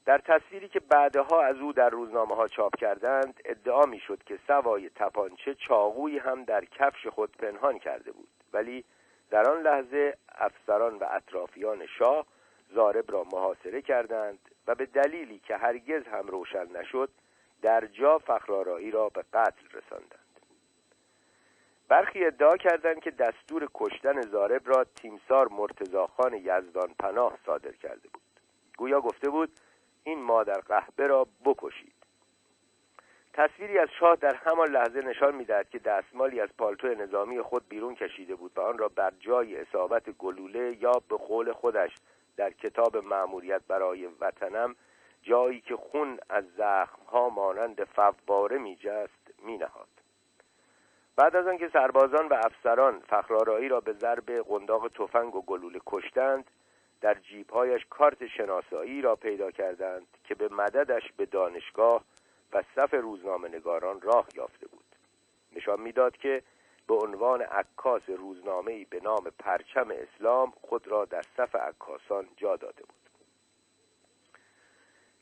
در 0.05 0.17
تصویری 0.17 0.69
که 0.69 0.79
بعدها 0.79 1.41
از 1.41 1.57
او 1.57 1.73
در 1.73 1.89
روزنامه 1.89 2.35
ها 2.35 2.47
چاپ 2.47 2.75
کردند 2.75 3.41
ادعا 3.45 3.85
می 3.85 3.99
شد 3.99 4.23
که 4.23 4.39
سوای 4.47 4.89
تپانچه 4.89 5.55
چاقویی 5.55 6.17
هم 6.17 6.43
در 6.43 6.65
کفش 6.65 7.07
خود 7.07 7.37
پنهان 7.37 7.79
کرده 7.79 8.11
بود. 8.11 8.29
ولی 8.53 8.83
در 9.29 9.49
آن 9.49 9.61
لحظه 9.61 10.17
افسران 10.29 10.97
و 10.97 11.05
اطرافیان 11.11 11.85
شاه 11.85 12.25
زارب 12.73 13.11
را 13.11 13.23
محاصره 13.23 13.81
کردند 13.81 14.39
و 14.67 14.75
به 14.75 14.85
دلیلی 14.85 15.39
که 15.39 15.57
هرگز 15.57 16.07
هم 16.07 16.27
روشن 16.27 16.67
نشد 16.79 17.09
در 17.61 17.85
جا 17.85 18.17
فخرارایی 18.17 18.91
را 18.91 19.09
به 19.09 19.23
قتل 19.33 19.65
رساندند. 19.73 20.26
برخی 21.89 22.25
ادعا 22.25 22.57
کردند 22.57 22.99
که 22.99 23.11
دستور 23.11 23.69
کشتن 23.73 24.21
زارب 24.21 24.61
را 24.65 24.83
تیمسار 24.83 25.47
مرتزاخان 25.47 26.33
یزدان 26.33 26.93
پناه 26.99 27.37
صادر 27.45 27.71
کرده 27.71 28.09
بود. 28.13 28.21
گویا 28.77 29.01
گفته 29.01 29.29
بود 29.29 29.49
این 30.03 30.21
مادر 30.21 30.59
قهبه 30.59 31.07
را 31.07 31.27
بکشید. 31.45 31.93
تصویری 33.33 33.77
از 33.77 33.89
شاه 33.99 34.15
در 34.15 34.35
همان 34.35 34.67
لحظه 34.67 35.01
نشان 35.01 35.35
می‌دهد 35.35 35.69
که 35.69 35.79
دستمالی 35.79 36.41
از 36.41 36.49
پالتو 36.57 36.87
نظامی 36.87 37.41
خود 37.41 37.69
بیرون 37.69 37.95
کشیده 37.95 38.35
بود 38.35 38.51
و 38.55 38.61
آن 38.61 38.77
را 38.77 38.87
بر 38.87 39.13
جای 39.19 39.57
اصابت 39.57 40.09
گلوله 40.09 40.77
یا 40.81 40.91
به 41.09 41.17
قول 41.17 41.53
خودش 41.53 41.91
در 42.37 42.51
کتاب 42.51 42.97
معموریت 42.97 43.61
برای 43.67 44.05
وطنم 44.05 44.75
جایی 45.21 45.61
که 45.61 45.75
خون 45.75 46.19
از 46.29 46.43
زخمها 46.57 47.29
مانند 47.29 47.83
فواره 47.83 48.57
میجست 48.57 49.33
مینهاد. 49.45 49.96
بعد 51.17 51.35
از 51.35 51.47
آنکه 51.47 51.69
سربازان 51.73 52.27
و 52.27 52.33
افسران 52.33 52.99
فخرارایی 52.99 53.69
را 53.69 53.79
به 53.79 53.93
ضرب 53.93 54.31
قنداق 54.31 54.87
تفنگ 54.87 55.35
و 55.35 55.41
گلوله 55.41 55.79
کشتند 55.85 56.51
در 57.01 57.13
جیبهایش 57.13 57.85
کارت 57.89 58.27
شناسایی 58.27 59.01
را 59.01 59.15
پیدا 59.15 59.51
کردند 59.51 60.07
که 60.23 60.35
به 60.35 60.49
مددش 60.49 61.11
به 61.17 61.25
دانشگاه 61.25 62.03
و 62.53 62.63
صف 62.75 62.93
روزنامه 62.93 63.47
نگاران 63.47 64.01
راه 64.01 64.27
یافته 64.35 64.67
بود. 64.67 64.85
نشان 65.55 65.81
می‌داد 65.81 66.17
که 66.17 66.43
به 66.87 66.93
عنوان 66.93 67.41
عکاس 67.41 68.09
روزنامه‌ای 68.09 68.85
به 68.85 68.99
نام 68.99 69.23
پرچم 69.39 69.87
اسلام 69.91 70.53
خود 70.61 70.87
را 70.87 71.05
در 71.05 71.23
صف 71.37 71.55
عکاسان 71.55 72.27
جا 72.37 72.55
داده 72.55 72.83
بود. 72.83 73.06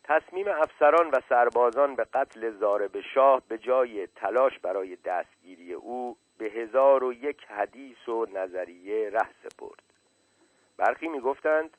تصمیم 0.08 0.48
افسران 0.48 1.10
و 1.10 1.20
سربازان 1.30 1.96
به 1.96 2.04
قتل 2.04 2.52
زارب 2.52 3.02
شاه 3.02 3.42
به 3.48 3.58
جای 3.58 4.08
تلاش 4.08 4.60
برای 4.60 4.96
دستگیری 4.96 5.74
او 5.74 6.18
به 6.38 6.46
هزار 6.46 7.04
و 7.04 7.14
یک 7.14 7.46
حدیث 7.46 8.10
و 8.10 8.26
نظریه 8.34 9.10
ره 9.10 9.28
سپرد. 9.44 9.84
برخی 10.78 11.08
می‌گفتند 11.08 11.78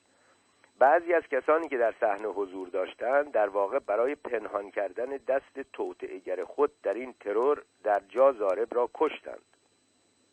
بعضی 0.78 1.14
از 1.14 1.22
کسانی 1.22 1.68
که 1.68 1.78
در 1.78 1.94
صحنه 2.00 2.28
حضور 2.28 2.68
داشتند 2.68 3.32
در 3.32 3.48
واقع 3.48 3.78
برای 3.78 4.14
پنهان 4.14 4.70
کردن 4.70 5.06
دست 5.06 5.60
توطئه‌گر 5.72 6.44
خود 6.44 6.72
در 6.82 6.94
این 6.94 7.14
ترور 7.20 7.62
در 7.84 8.02
جا 8.08 8.32
زارب 8.32 8.74
را 8.74 8.90
کشتند. 8.94 9.44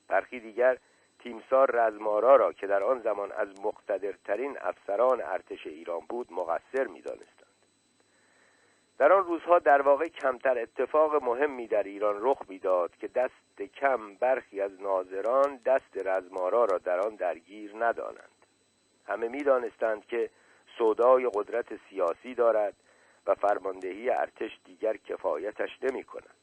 برخی 0.08 0.40
دیگر 0.40 0.78
تیمسار 1.20 1.72
رزمارا 1.72 2.36
را 2.36 2.54
که 2.54 2.68
در 2.68 2.84
آن 2.84 3.00
زمان 3.00 3.32
از 3.32 3.62
مقتدرترین 3.62 4.58
افسران 4.62 5.22
ارتش 5.22 5.68
ایران 5.68 6.02
بود 6.10 6.34
مقصر 6.34 6.88
می‌دانستند. 6.88 7.43
در 9.04 9.14
آن 9.14 9.24
روزها 9.26 9.60
در 9.60 9.82
واقع 9.82 10.08
کمتر 10.08 10.60
اتفاق 10.60 11.24
مهمی 11.24 11.68
در 11.68 11.84
ایران 11.84 12.18
رخ 12.20 12.38
می‌داد 12.48 12.96
که 12.96 13.08
دست 13.08 13.62
کم 13.76 14.16
برخی 14.16 14.62
از 14.62 14.82
ناظران 14.82 15.58
دست 15.66 15.98
رزمارا 16.06 16.66
را 16.66 16.78
در 16.78 17.00
آن 17.00 17.16
درگیر 17.16 17.76
ندانند. 17.80 18.46
همه 19.08 19.28
می‌دانستند 19.28 20.06
که 20.06 20.30
سودای 20.78 21.30
قدرت 21.34 21.66
سیاسی 21.90 22.36
دارد 22.36 22.74
و 23.26 23.36
فرماندهی 23.36 24.10
ارتش 24.10 24.60
دیگر 24.66 24.98
کفایتش 24.98 25.70
نمی 25.82 26.04
کند 26.04 26.43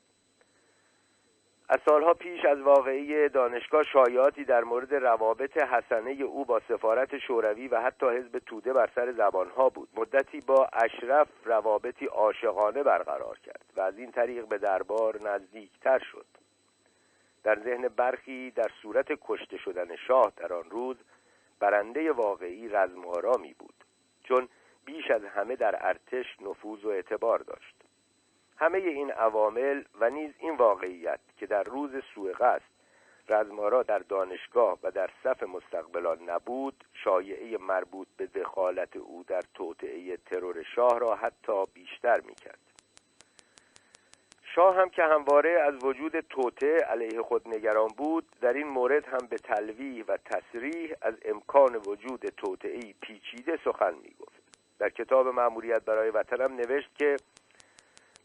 از 1.72 1.78
سالها 1.88 2.14
پیش 2.14 2.44
از 2.44 2.60
واقعی 2.60 3.28
دانشگاه 3.28 3.84
شایعاتی 3.84 4.44
در 4.44 4.64
مورد 4.64 4.94
روابط 4.94 5.56
حسنه 5.56 6.10
او 6.10 6.44
با 6.44 6.60
سفارت 6.68 7.18
شوروی 7.18 7.68
و 7.68 7.80
حتی 7.80 8.06
حزب 8.06 8.38
توده 8.38 8.72
بر 8.72 8.90
سر 8.94 9.12
زبانها 9.12 9.68
بود. 9.68 9.88
مدتی 9.94 10.40
با 10.40 10.68
اشرف 10.72 11.28
روابطی 11.44 12.06
عاشقانه 12.06 12.82
برقرار 12.82 13.38
کرد 13.38 13.64
و 13.76 13.80
از 13.80 13.98
این 13.98 14.12
طریق 14.12 14.46
به 14.46 14.58
دربار 14.58 15.22
نزدیکتر 15.22 15.98
شد. 15.98 16.26
در 17.42 17.58
ذهن 17.64 17.88
برخی 17.88 18.50
در 18.50 18.70
صورت 18.82 19.06
کشته 19.20 19.56
شدن 19.56 19.96
شاه 19.96 20.32
در 20.36 20.52
آن 20.52 20.70
روز 20.70 20.96
برنده 21.60 22.12
واقعی 22.12 22.68
رزمارامی 22.68 23.54
بود 23.58 23.84
چون 24.24 24.48
بیش 24.84 25.10
از 25.10 25.24
همه 25.24 25.56
در 25.56 25.86
ارتش 25.86 26.26
نفوذ 26.40 26.84
و 26.84 26.88
اعتبار 26.88 27.38
داشت. 27.38 27.79
همه 28.60 28.78
این 28.78 29.10
عوامل 29.10 29.82
و 30.00 30.10
نیز 30.10 30.30
این 30.38 30.56
واقعیت 30.56 31.20
که 31.36 31.46
در 31.46 31.62
روز 31.62 31.90
سوء 32.14 32.32
قصد 32.32 32.70
رزمارا 33.28 33.82
در 33.82 33.98
دانشگاه 33.98 34.78
و 34.82 34.90
در 34.90 35.10
صف 35.24 35.42
مستقبلان 35.42 36.30
نبود 36.30 36.84
شایعه 37.04 37.58
مربوط 37.58 38.08
به 38.16 38.26
دخالت 38.26 38.96
او 38.96 39.24
در 39.28 39.42
توطعه 39.54 40.16
ترور 40.16 40.62
شاه 40.62 40.98
را 40.98 41.14
حتی 41.14 41.66
بیشتر 41.74 42.20
می‌کرد. 42.20 42.58
شاه 44.54 44.76
هم 44.76 44.90
که 44.90 45.02
همواره 45.02 45.50
از 45.50 45.84
وجود 45.84 46.20
توته 46.20 46.76
علیه 46.76 47.22
خود 47.22 47.48
نگران 47.48 47.88
بود 47.96 48.24
در 48.40 48.52
این 48.52 48.68
مورد 48.68 49.06
هم 49.06 49.26
به 49.30 49.36
تلویح 49.36 50.04
و 50.08 50.16
تصریح 50.16 50.94
از 51.02 51.14
امکان 51.24 51.76
وجود 51.76 52.20
توطعه 52.36 52.94
پیچیده 53.00 53.58
سخن 53.64 53.94
می‌گفت. 53.94 54.42
در 54.78 54.88
کتاب 54.88 55.28
معمولیت 55.28 55.84
برای 55.84 56.10
وطنم 56.10 56.54
نوشت 56.54 56.90
که 56.98 57.16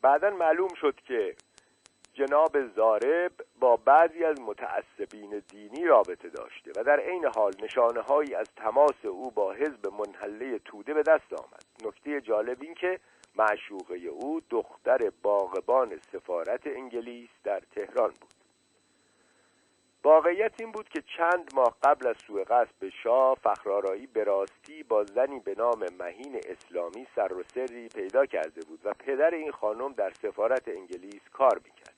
بعدا 0.06 0.30
معلوم 0.30 0.74
شد 0.82 0.96
که 1.08 1.36
جناب 2.14 2.68
زارب 2.76 3.32
با 3.60 3.76
بعضی 3.76 4.24
از 4.24 4.42
متعصبین 4.42 5.44
دینی 5.50 5.86
رابطه 5.86 6.30
داشته 6.30 6.72
و 6.76 6.84
در 6.84 7.00
عین 7.00 7.26
حال 7.36 7.54
نشانه 7.64 8.02
هایی 8.02 8.36
از 8.36 8.48
تماس 8.56 9.06
او 9.06 9.32
با 9.32 9.54
حزب 9.54 9.88
منحله 9.88 10.60
توده 10.60 10.94
به 10.94 11.04
دست 11.04 11.34
آمد. 11.34 11.66
نکته 11.86 12.22
جالب 12.22 12.62
این 12.62 12.74
که 12.74 13.00
معشوقه 13.36 13.96
او 13.96 14.42
دختر 14.50 15.12
باغبان 15.24 16.00
سفارت 16.12 16.68
انگلیس 16.68 17.30
در 17.44 17.62
تهران 17.76 18.10
بود. 18.22 18.45
واقعیت 20.06 20.52
این 20.60 20.72
بود 20.72 20.90
که 20.90 21.04
چند 21.18 21.52
ماه 21.56 21.76
قبل 21.84 22.08
از 22.08 22.16
سوء 22.28 22.44
قصد 22.44 22.74
به 22.80 22.90
شاه 22.90 23.36
فخرارایی 23.36 24.08
به 24.08 24.24
راستی 24.24 24.84
با 24.84 25.04
زنی 25.04 25.40
به 25.40 25.56
نام 25.58 25.86
مهین 26.00 26.42
اسلامی 26.50 27.08
سر 27.16 27.34
و 27.34 27.44
سری 27.44 27.88
پیدا 27.88 28.26
کرده 28.26 28.62
بود 28.68 28.80
و 28.84 28.94
پدر 28.94 29.34
این 29.34 29.52
خانم 29.52 29.94
در 29.94 30.12
سفارت 30.22 30.68
انگلیس 30.68 31.22
کار 31.34 31.62
می‌کرد. 31.66 31.96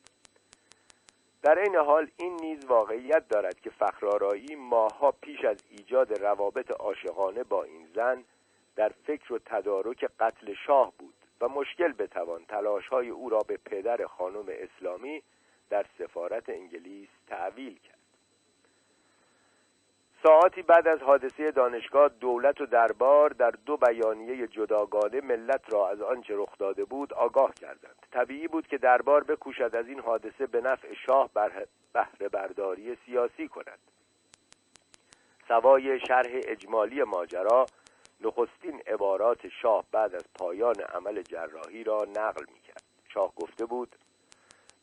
در 1.42 1.60
این 1.60 1.76
حال 1.76 2.08
این 2.18 2.38
نیز 2.42 2.66
واقعیت 2.66 3.28
دارد 3.30 3.60
که 3.60 3.70
فخرارایی 3.70 4.56
ماهها 4.56 5.12
پیش 5.12 5.46
از 5.46 5.58
ایجاد 5.70 6.20
روابط 6.24 6.72
عاشقانه 6.72 7.44
با 7.44 7.64
این 7.64 7.88
زن 7.96 8.24
در 8.76 8.92
فکر 9.06 9.34
و 9.34 9.40
تدارک 9.46 10.10
قتل 10.20 10.54
شاه 10.66 10.94
بود 11.00 11.14
و 11.42 11.48
مشکل 11.48 11.92
بتوان 11.92 12.46
تلاش 12.46 12.88
های 12.88 13.10
او 13.10 13.30
را 13.30 13.40
به 13.40 13.58
پدر 13.66 14.06
خانم 14.06 14.46
اسلامی 14.48 15.24
در 15.70 15.86
سفارت 15.98 16.50
انگلیس 16.50 17.10
تعویل 17.28 17.80
کرد. 17.80 17.97
ساعتی 20.24 20.62
بعد 20.62 20.88
از 20.88 21.00
حادثه 21.00 21.52
دانشگاه 21.52 22.10
دولت 22.10 22.62
و 22.62 22.66
دربار 22.66 23.30
در 23.30 23.52
دو 23.66 23.78
بیانیه 23.78 24.48
جداگانه 24.48 25.22
ملت 25.22 25.74
را 25.74 25.90
از 25.90 26.02
آنچه 26.02 26.34
رخ 26.38 26.58
داده 26.58 26.86
بود 26.86 27.14
آگاه 27.14 27.54
کردند. 27.54 28.06
طبیعی 28.12 28.48
بود 28.48 28.68
که 28.68 28.78
دربار 28.78 29.24
بکوشد 29.24 29.76
از 29.76 29.88
این 29.88 30.00
حادثه 30.00 30.48
به 30.48 30.62
نفع 30.62 30.94
شاه 30.94 31.30
بهره 31.94 32.30
برداری 32.30 32.98
سیاسی 33.06 33.48
کند. 33.48 33.80
سوای 35.48 36.00
شرح 36.00 36.32
اجمالی 36.48 37.04
ماجرا 37.04 37.66
نخستین 38.22 38.82
عبارات 38.88 39.48
شاه 39.62 39.84
بعد 39.92 40.16
از 40.16 40.26
پایان 40.40 40.76
عمل 40.96 41.22
جراحی 41.22 41.84
را 41.84 42.08
نقل 42.18 42.46
می‌کرد. 42.54 42.84
شاه 43.14 43.34
گفته 43.36 43.66
بود 43.66 43.96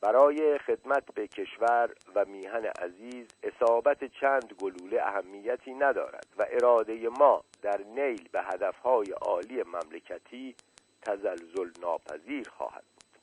برای 0.05 0.59
خدمت 0.59 1.15
به 1.15 1.27
کشور 1.27 1.91
و 2.15 2.25
میهن 2.25 2.65
عزیز 2.65 3.27
اصابت 3.43 4.05
چند 4.05 4.53
گلوله 4.63 5.03
اهمیتی 5.03 5.75
ندارد 5.75 6.27
و 6.39 6.47
اراده 6.51 7.09
ما 7.09 7.45
در 7.63 7.81
نیل 7.81 8.29
به 8.33 8.43
هدفهای 8.43 9.11
عالی 9.11 9.63
مملکتی 9.63 10.55
تزلزل 11.03 11.71
ناپذیر 11.83 12.49
خواهد 12.49 12.85
بود. 12.95 13.21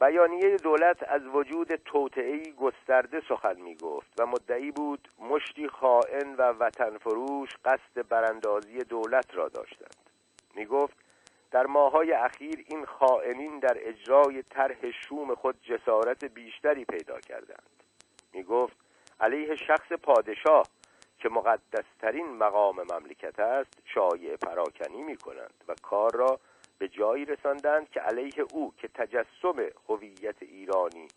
بیانیه 0.00 0.56
دولت 0.56 1.02
از 1.08 1.22
وجود 1.26 1.74
توطعهای 1.74 2.52
گسترده 2.52 3.22
سخن 3.28 3.60
می 3.60 3.74
گفت 3.74 4.20
و 4.20 4.26
مدعی 4.26 4.70
بود 4.70 5.08
مشتی 5.18 5.68
خائن 5.68 6.34
و 6.34 6.42
وطن 6.42 6.98
فروش 6.98 7.50
قصد 7.64 8.08
براندازی 8.08 8.78
دولت 8.78 9.34
را 9.34 9.48
داشتند. 9.48 10.10
می 10.54 10.66
گفت 10.66 11.03
در 11.54 11.66
ماهای 11.66 12.12
اخیر 12.12 12.64
این 12.68 12.84
خائنین 12.84 13.58
در 13.58 13.76
اجرای 13.80 14.42
طرح 14.42 14.90
شوم 14.90 15.34
خود 15.34 15.56
جسارت 15.62 16.24
بیشتری 16.24 16.84
پیدا 16.84 17.20
کردند. 17.20 17.70
می 18.32 18.42
گفت 18.42 18.76
علیه 19.20 19.56
شخص 19.56 19.92
پادشاه 19.92 20.66
که 21.18 21.28
مقدسترین 21.28 22.26
مقام 22.26 22.76
مملکت 22.76 23.40
است 23.40 23.82
شایع 23.84 24.36
پراکنی 24.36 25.02
می 25.02 25.16
کنند 25.16 25.64
و 25.68 25.74
کار 25.82 26.14
را 26.14 26.40
به 26.78 26.88
جایی 26.88 27.24
رساندند 27.24 27.90
که 27.90 28.00
علیه 28.00 28.44
او 28.52 28.74
که 28.76 28.88
تجسم 28.88 29.68
هویت 29.88 30.42
ایرانی 30.42 31.08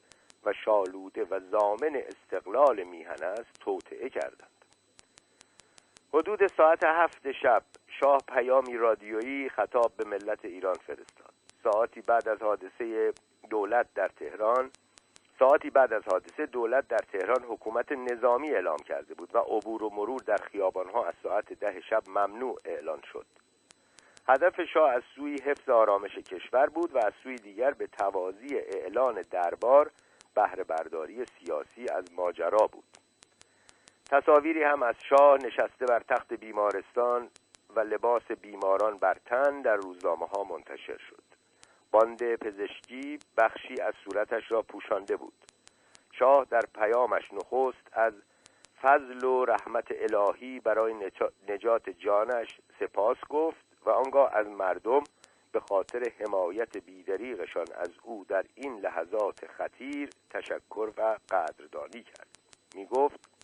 و 0.46 0.54
شالوده 0.54 1.24
و 1.24 1.40
زامن 1.52 1.96
استقلال 2.08 2.84
میهن 2.84 3.24
است 3.24 3.60
توطعه 3.60 4.10
کردند. 4.10 4.66
حدود 6.14 6.48
ساعت 6.48 6.84
هفت 6.84 7.32
شب 7.32 7.64
شاه 8.00 8.22
پیامی 8.28 8.78
رادیویی 8.78 9.50
خطاب 9.50 9.92
به 9.98 10.06
ملت 10.06 10.46
ایران 10.46 10.74
فرستاد. 10.74 11.34
ساعتی 11.64 12.02
بعد 12.02 12.28
از 12.30 12.42
حادثه 12.42 13.14
دولت 13.50 13.88
در 13.96 14.08
تهران 14.08 14.72
ساعتی 15.40 15.70
بعد 15.70 15.94
از 15.94 16.04
حادثه 16.12 16.46
دولت 16.46 16.88
در 16.88 16.98
تهران 16.98 17.44
حکومت 17.44 17.92
نظامی 17.92 18.50
اعلام 18.50 18.78
کرده 18.78 19.14
بود 19.14 19.36
و 19.36 19.38
عبور 19.38 19.84
و 19.84 19.90
مرور 19.90 20.22
در 20.26 20.38
خیابانها 20.38 21.06
از 21.06 21.14
ساعت 21.24 21.54
ده 21.54 21.82
شب 21.90 22.04
ممنوع 22.10 22.60
اعلان 22.66 23.02
شد. 23.14 23.26
هدف 24.28 24.62
شاه 24.74 24.92
از 24.92 25.04
سوی 25.16 25.36
حفظ 25.46 25.70
آرامش 25.70 26.18
کشور 26.18 26.70
بود 26.70 26.96
و 26.96 26.98
از 26.98 27.14
سوی 27.24 27.36
دیگر 27.36 27.72
به 27.72 27.88
توازی 27.88 28.58
اعلان 28.58 29.22
دربار 29.32 29.92
بهره 30.36 30.64
برداری 30.64 31.26
سیاسی 31.26 31.90
از 31.90 32.14
ماجرا 32.14 32.68
بود. 32.68 32.84
تصاویری 34.12 34.64
هم 34.64 34.84
از 34.84 34.96
شاه 35.10 35.38
نشسته 35.38 35.86
بر 35.86 36.00
تخت 36.00 36.34
بیمارستان 36.34 37.30
و 37.78 37.80
لباس 37.80 38.32
بیماران 38.42 38.98
بر 38.98 39.18
تن 39.26 39.62
در 39.62 39.76
روزنامه 39.76 40.28
ها 40.28 40.44
منتشر 40.44 40.98
شد. 40.98 41.24
باند 41.92 42.36
پزشکی 42.36 43.20
بخشی 43.38 43.82
از 43.82 43.94
صورتش 44.04 44.52
را 44.52 44.62
پوشانده 44.62 45.16
بود. 45.16 45.34
شاه 46.12 46.46
در 46.50 46.64
پیامش 46.76 47.34
نخست 47.34 47.88
از 47.94 48.14
فضل 48.82 49.24
و 49.24 49.46
رحمت 49.46 49.88
الهی 49.90 50.60
برای 50.60 50.96
نجات 51.48 51.90
جانش 51.90 52.62
سپاس 52.80 53.18
گفت 53.30 53.66
و 53.86 53.90
آنگاه 53.90 54.36
از 54.36 54.48
مردم 54.48 55.04
به 55.52 55.60
خاطر 55.60 56.12
حمایت 56.20 56.78
بیدریغشان 56.78 57.66
از 57.76 57.90
او 58.04 58.26
در 58.30 58.46
این 58.56 58.80
لحظات 58.80 59.48
خطیر 59.48 60.10
تشکر 60.30 60.92
و 60.98 61.18
قدردانی 61.32 62.04
کرد. 62.04 62.38
می 62.76 62.86
گفت 62.86 63.37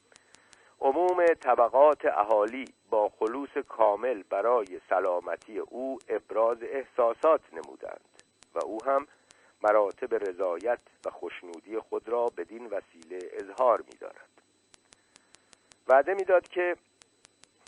عموم 0.84 1.26
طبقات 1.26 2.06
اهالی 2.06 2.66
با 2.90 3.10
خلوص 3.20 3.58
کامل 3.70 4.24
برای 4.30 4.82
سلامتی 4.90 5.60
او 5.60 6.00
ابراز 6.10 6.58
احساسات 6.64 7.42
نمودند 7.54 8.10
و 8.56 8.60
او 8.66 8.78
هم 8.86 9.08
مراتب 9.62 10.16
رضایت 10.30 10.80
و 11.06 11.10
خوشنودی 11.10 11.80
خود 11.80 12.10
را 12.10 12.26
بدین 12.38 12.66
وسیله 12.66 13.20
اظهار 13.34 13.82
می 13.82 13.98
دارد 14.00 14.30
وعده 15.88 16.14
می‌داد 16.14 16.48
که 16.48 16.76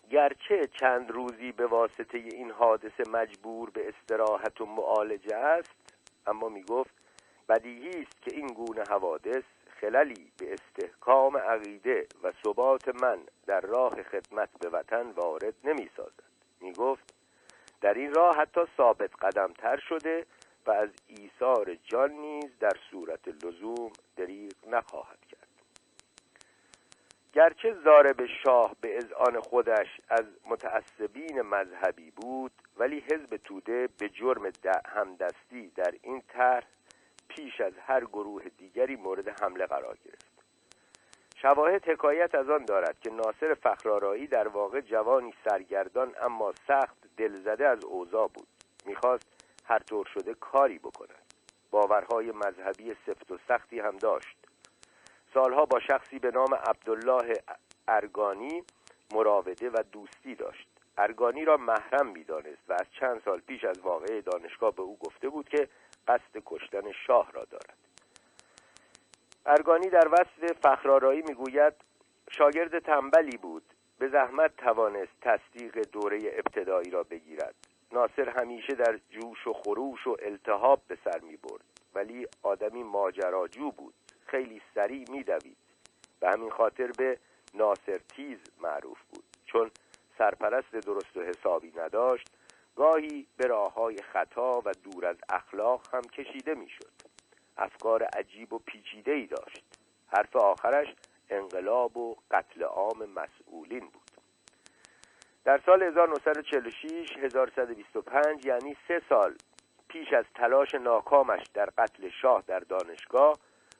گرچه 0.10 0.70
چند 0.80 1.12
روزی 1.12 1.52
به 1.52 1.68
واسطه 1.68 2.18
این 2.18 2.52
حادثه 2.52 3.04
مجبور 3.12 3.70
به 3.70 3.90
استراحت 3.90 4.62
و 4.62 4.66
معالجه 4.66 5.36
است 5.36 5.76
اما 6.28 6.50
می 6.50 6.64
گفت 6.64 6.92
بدیهی 7.50 7.90
است 7.90 8.22
که 8.22 8.36
این 8.36 8.48
گونه 8.48 8.84
حوادث 8.90 9.44
خللی 9.82 10.32
به 10.38 10.54
استحکام 10.54 11.38
عقیده 11.38 12.08
و 12.24 12.32
ثبات 12.44 12.88
من 12.88 13.20
در 13.46 13.62
راه 13.62 14.04
خدمت 14.04 14.50
به 14.60 14.70
وطن 14.70 15.12
وارد 15.12 15.54
نمی 15.64 15.90
سازد 15.98 16.24
می 16.62 16.74
گفت 16.74 17.14
در 17.82 17.94
این 17.94 18.14
راه 18.14 18.36
حتی 18.38 18.62
ثابت 18.78 19.12
قدم 19.22 19.54
تر 19.54 19.80
شده 19.90 20.26
و 20.66 20.72
از 20.72 20.90
ایثار 21.08 21.76
جان 21.84 22.12
نیز 22.12 22.60
در 22.60 22.78
صورت 22.92 23.28
لزوم 23.28 23.92
دریغ 24.18 24.54
نخواهد 24.68 25.20
کرد. 25.32 25.48
گرچه 27.34 27.74
زارب 27.84 28.26
شاه 28.44 28.76
به 28.82 28.98
اذعان 28.98 29.40
خودش 29.40 29.88
از 30.10 30.26
متعصبین 30.46 31.42
مذهبی 31.42 32.12
بود 32.12 32.52
ولی 32.78 33.00
حزب 33.00 33.38
توده 33.38 33.90
به 34.00 34.10
جرم 34.10 34.52
همدستی 34.86 35.68
در 35.76 35.94
این 36.02 36.22
طرح 36.28 36.68
پیش 37.28 37.62
از 37.62 37.74
هر 37.78 38.06
گروه 38.06 38.44
دیگری 38.58 38.96
مورد 38.96 39.42
حمله 39.42 39.66
قرار 39.66 39.98
گرفت. 40.06 40.36
شواهد 41.36 41.90
حکایت 41.90 42.36
از 42.36 42.50
آن 42.50 42.66
دارد 42.66 43.00
که 43.00 43.10
ناصر 43.10 43.54
فخرارایی 43.54 44.28
در 44.28 44.48
واقع 44.48 44.82
جوانی 44.82 45.34
سرگردان 45.50 46.16
اما 46.22 46.54
سخت 46.68 46.98
دلزده 47.18 47.68
از 47.68 47.86
اوضاع 47.86 48.28
بود. 48.28 48.48
می‌خواست 48.86 49.28
هر 49.66 49.80
طور 49.80 50.06
شده 50.06 50.34
کاری 50.34 50.80
بکند. 50.80 51.34
باورهای 51.72 52.32
مذهبی 52.32 52.96
سفت 53.06 53.32
و 53.32 53.38
سختی 53.48 53.80
هم 53.80 53.98
داشت. 53.98 54.38
سالها 55.34 55.66
با 55.66 55.80
شخصی 55.80 56.20
به 56.20 56.32
نام 56.32 56.56
عبدالله 56.56 57.42
ارگانی 57.88 58.64
مراوده 59.14 59.70
و 59.70 59.84
دوستی 59.92 60.36
داشت. 60.36 60.68
ارگانی 60.98 61.46
را 61.46 61.58
محرم 61.58 62.08
می‌دانست 62.08 62.70
و 62.70 62.74
از 62.74 62.86
چند 63.00 63.22
سال 63.26 63.40
پیش 63.40 63.64
از 63.64 63.80
واقعه 63.80 64.22
دانشگاه 64.22 64.76
به 64.76 64.82
او 64.82 64.98
گفته 64.98 65.30
بود 65.30 65.50
که 65.50 65.68
قصد 66.08 66.44
کشتن 66.46 66.92
شاه 67.08 67.32
را 67.32 67.46
دارد. 67.46 67.78
ارگانی 69.46 69.90
در 69.90 70.08
وصف 70.08 70.60
فخرارایی 70.64 71.22
می‌گوید 71.22 71.74
شاگرد 72.32 72.80
تنبلی 72.80 73.38
بود 73.38 73.64
به 74.00 74.10
زحمت 74.10 74.58
توانست 74.58 75.12
تصدیق 75.22 75.78
دوره 75.92 76.20
ابتدایی 76.24 76.92
را 76.92 77.04
بگیرد. 77.04 77.56
ناصر 77.92 78.30
همیشه 78.30 78.74
در 78.74 79.00
جوش 79.10 79.48
و 79.48 79.54
خروش 79.54 80.08
و 80.08 80.18
التهاب 80.20 80.82
به 80.88 80.98
سر 81.04 81.20
می 81.20 81.38
برد 81.38 81.64
ولی 81.96 82.28
آدمی 82.44 82.84
ماجراجو 82.84 83.72
بود 83.72 83.94
خیلی 84.28 84.62
سریع 84.76 85.06
میدوید. 85.12 85.58
به 86.20 86.30
همین 86.30 86.50
خاطر 86.50 86.92
به 86.98 87.18
ناصر 87.54 87.98
تیز 87.98 88.38
معروف 88.62 88.98
بود 89.14 89.24
چون 89.46 89.72
سرپرست 90.18 90.76
درست 90.76 91.18
و 91.18 91.22
حسابی 91.22 91.74
نداشت 91.76 92.28
گاهی 92.76 93.28
به 93.38 93.48
راه 93.48 93.74
های 93.74 93.98
خطا 94.02 94.62
و 94.66 94.72
دور 94.84 95.06
از 95.06 95.18
اخلاق 95.30 95.82
هم 95.94 96.02
کشیده 96.02 96.54
می‌شد. 96.54 96.92
افکار 97.58 98.04
عجیب 98.04 98.54
و 98.54 98.60
پیچیده 98.60 99.12
ای 99.12 99.28
داشت. 99.28 99.64
حرف 100.08 100.36
آخرش 100.36 100.88
انقلاب 101.30 101.98
و 101.98 102.16
قتل 102.32 102.64
عام 102.64 103.06
مسئولین 103.06 103.80
بود. 103.80 104.12
در 105.44 105.62
سال 105.66 105.84
1946 105.84 107.18
1125 107.18 108.46
یعنی 108.46 108.78
سه 108.88 109.02
سال 109.10 109.36
پیش 109.88 110.14
از 110.14 110.26
تلاش 110.36 110.76
ناکامش 110.76 111.42
در 111.54 111.70
قتل 111.78 112.10
شاه 112.22 112.44
در 112.48 112.60
دانشگاه 112.60 113.38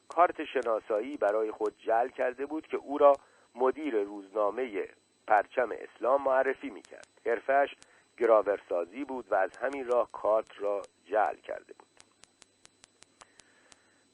کارت 0.08 0.44
شناسایی 0.44 1.16
برای 1.16 1.50
خود 1.50 1.74
جل 1.78 2.08
کرده 2.08 2.46
بود 2.46 2.66
که 2.66 2.76
او 2.76 2.98
را 2.98 3.12
مدیر 3.54 4.02
روزنامه 4.02 4.88
پرچم 5.26 5.68
اسلام 5.72 6.22
معرفی 6.22 6.70
می‌کرد. 6.70 7.08
حرفش 7.26 7.74
گراورسازی 8.18 9.04
بود 9.04 9.32
و 9.32 9.34
از 9.34 9.56
همین 9.56 9.86
راه 9.86 10.08
کارت 10.12 10.60
را 10.60 10.82
جل 11.04 11.36
کرده 11.36 11.72
بود. 11.78 11.86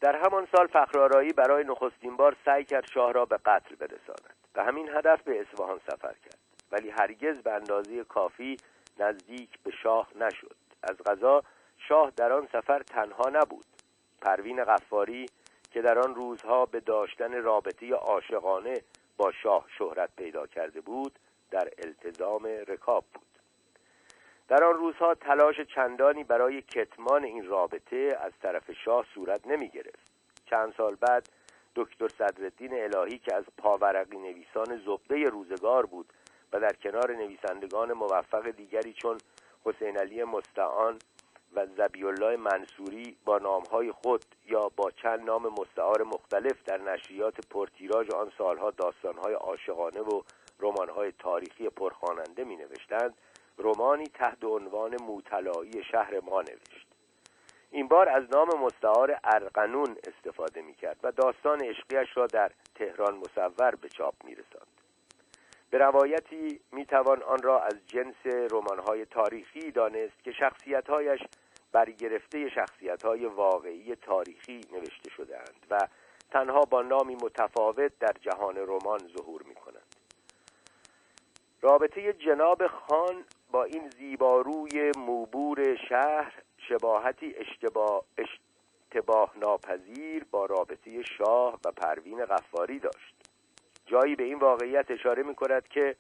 در 0.01 0.17
همان 0.17 0.49
سال 0.57 0.67
فخرارایی 0.67 1.33
برای 1.33 1.65
نخستین 1.65 2.17
بار 2.17 2.37
سعی 2.45 2.65
کرد 2.65 2.87
شاه 2.87 3.13
را 3.13 3.25
به 3.25 3.37
قتل 3.37 3.75
برساند 3.75 4.35
به 4.53 4.63
همین 4.63 4.89
هدف 4.89 5.23
به 5.23 5.41
اصفهان 5.41 5.81
سفر 5.87 6.15
کرد. 6.25 6.39
ولی 6.73 6.91
هرگز 6.91 7.37
به 7.37 7.53
اندازه 7.53 8.05
کافی 8.05 8.57
نزدیک 8.99 9.59
به 9.65 9.71
شاه 9.71 10.09
نشد. 10.17 10.57
از 10.83 10.97
غذا 10.97 11.43
شاه 11.79 12.13
در 12.17 12.33
آن 12.33 12.49
سفر 12.53 12.83
تنها 12.83 13.29
نبود. 13.29 13.65
پروین 14.21 14.65
غفاری 14.65 15.27
که 15.71 15.83
در 15.83 15.99
آن 15.99 16.15
روزها 16.15 16.67
به 16.67 16.81
داشتن 16.81 17.43
رابطه 17.43 17.95
عاشقانه 17.95 18.83
با 19.17 19.33
شاه 19.33 19.67
شهرت 19.79 20.11
پیدا 20.17 20.47
کرده 20.47 20.81
بود 20.81 21.19
در 21.51 21.69
التزام 21.79 22.47
رکاب 22.47 23.05
بود. 23.15 23.32
در 24.53 24.65
آن 24.65 24.75
روزها 24.75 25.15
تلاش 25.15 25.61
چندانی 25.61 26.25
برای 26.25 26.63
کتمان 26.63 27.25
این 27.25 27.47
رابطه 27.47 28.19
از 28.21 28.33
طرف 28.43 28.73
شاه 28.85 29.07
صورت 29.15 29.47
نمی 29.47 29.69
گرفت 29.69 30.11
چند 30.51 30.75
سال 30.77 30.95
بعد 30.95 31.29
دکتر 31.75 32.09
صدرالدین 32.09 32.71
الهی 32.83 33.19
که 33.19 33.35
از 33.35 33.45
پاورقی 33.59 34.19
نویسان 34.19 34.83
زبده 34.87 35.25
روزگار 35.25 35.87
بود 35.87 36.13
و 36.53 36.61
در 36.61 36.73
کنار 36.73 37.17
نویسندگان 37.17 37.93
موفق 37.93 38.51
دیگری 38.51 38.93
چون 38.93 39.19
حسین 39.65 39.99
علی 39.99 40.25
مستعان 40.25 40.99
و 41.55 41.67
زبی 41.67 42.05
الله 42.05 42.37
منصوری 42.37 43.17
با 43.25 43.39
نامهای 43.39 43.93
خود 43.93 44.25
یا 44.47 44.69
با 44.69 44.91
چند 44.91 45.21
نام 45.21 45.47
مستعار 45.47 46.03
مختلف 46.03 46.65
در 46.65 46.79
نشریات 46.79 47.49
پرتیراژ 47.51 48.11
آن 48.11 48.33
سالها 48.39 48.71
داستانهای 48.71 49.35
عاشقانه 49.35 50.01
و 50.01 50.23
رمانهای 50.61 51.13
تاریخی 51.19 51.69
پرخواننده 51.69 52.45
می 52.45 52.57
نوشتند 52.57 53.15
رمانی 53.63 54.05
تحت 54.05 54.45
عنوان 54.45 54.97
موطلایی 55.03 55.85
شهر 55.93 56.21
ما 56.21 56.41
نوشت 56.41 56.87
این 57.71 57.89
بار 57.89 58.09
از 58.09 58.25
نام 58.31 58.49
مستعار 58.61 59.21
ارقنون 59.25 59.97
استفاده 60.09 60.63
می 60.63 60.75
کرد 60.75 60.97
و 61.03 61.13
داستان 61.13 61.65
عشقیش 61.65 62.09
را 62.17 62.27
در 62.27 62.51
تهران 62.75 63.15
مصور 63.15 63.75
به 63.75 63.89
چاپ 63.89 64.15
می 64.25 64.35
رساند. 64.35 64.67
به 65.71 65.79
روایتی 65.79 66.61
می‌توان 66.73 67.23
آن 67.23 67.43
را 67.43 67.61
از 67.61 67.87
جنس 67.87 68.51
رمان‌های 68.53 69.05
تاریخی 69.05 69.71
دانست 69.71 70.25
که 70.25 70.33
شخصیت‌هایش 70.33 71.21
برگرفته 71.73 72.49
شخصیت‌های 72.49 73.27
واقعی 73.27 73.95
تاریخی 73.95 74.61
نوشته 74.73 75.11
شدهاند 75.17 75.67
و 75.71 75.79
تنها 76.31 76.61
با 76.61 76.83
نامی 76.83 77.15
متفاوت 77.15 77.93
در 78.01 78.13
جهان 78.21 78.57
رمان 78.57 78.99
ظهور 78.99 79.43
می‌کنند 79.43 79.97
رابطه 81.63 82.13
جناب 82.13 82.67
خان 82.67 83.25
با 83.53 83.65
این 83.65 83.91
زیباروی 83.91 84.93
موبور 84.99 85.77
شهر 85.89 86.43
شباهتی 86.59 87.35
اشتباه, 87.37 88.05
اشتباه 88.19 89.33
ناپذیر 89.37 90.25
با 90.31 90.47
رابطه 90.47 91.03
شاه 91.03 91.59
و 91.65 91.71
پروین 91.73 92.25
غفاری 92.25 92.79
داشت. 92.79 93.15
جایی 93.87 94.17
به 94.17 94.25
این 94.25 94.39
واقعیت 94.39 94.91
اشاره 94.91 95.23
می 95.23 95.35
کند 95.35 95.69
که 95.69 95.97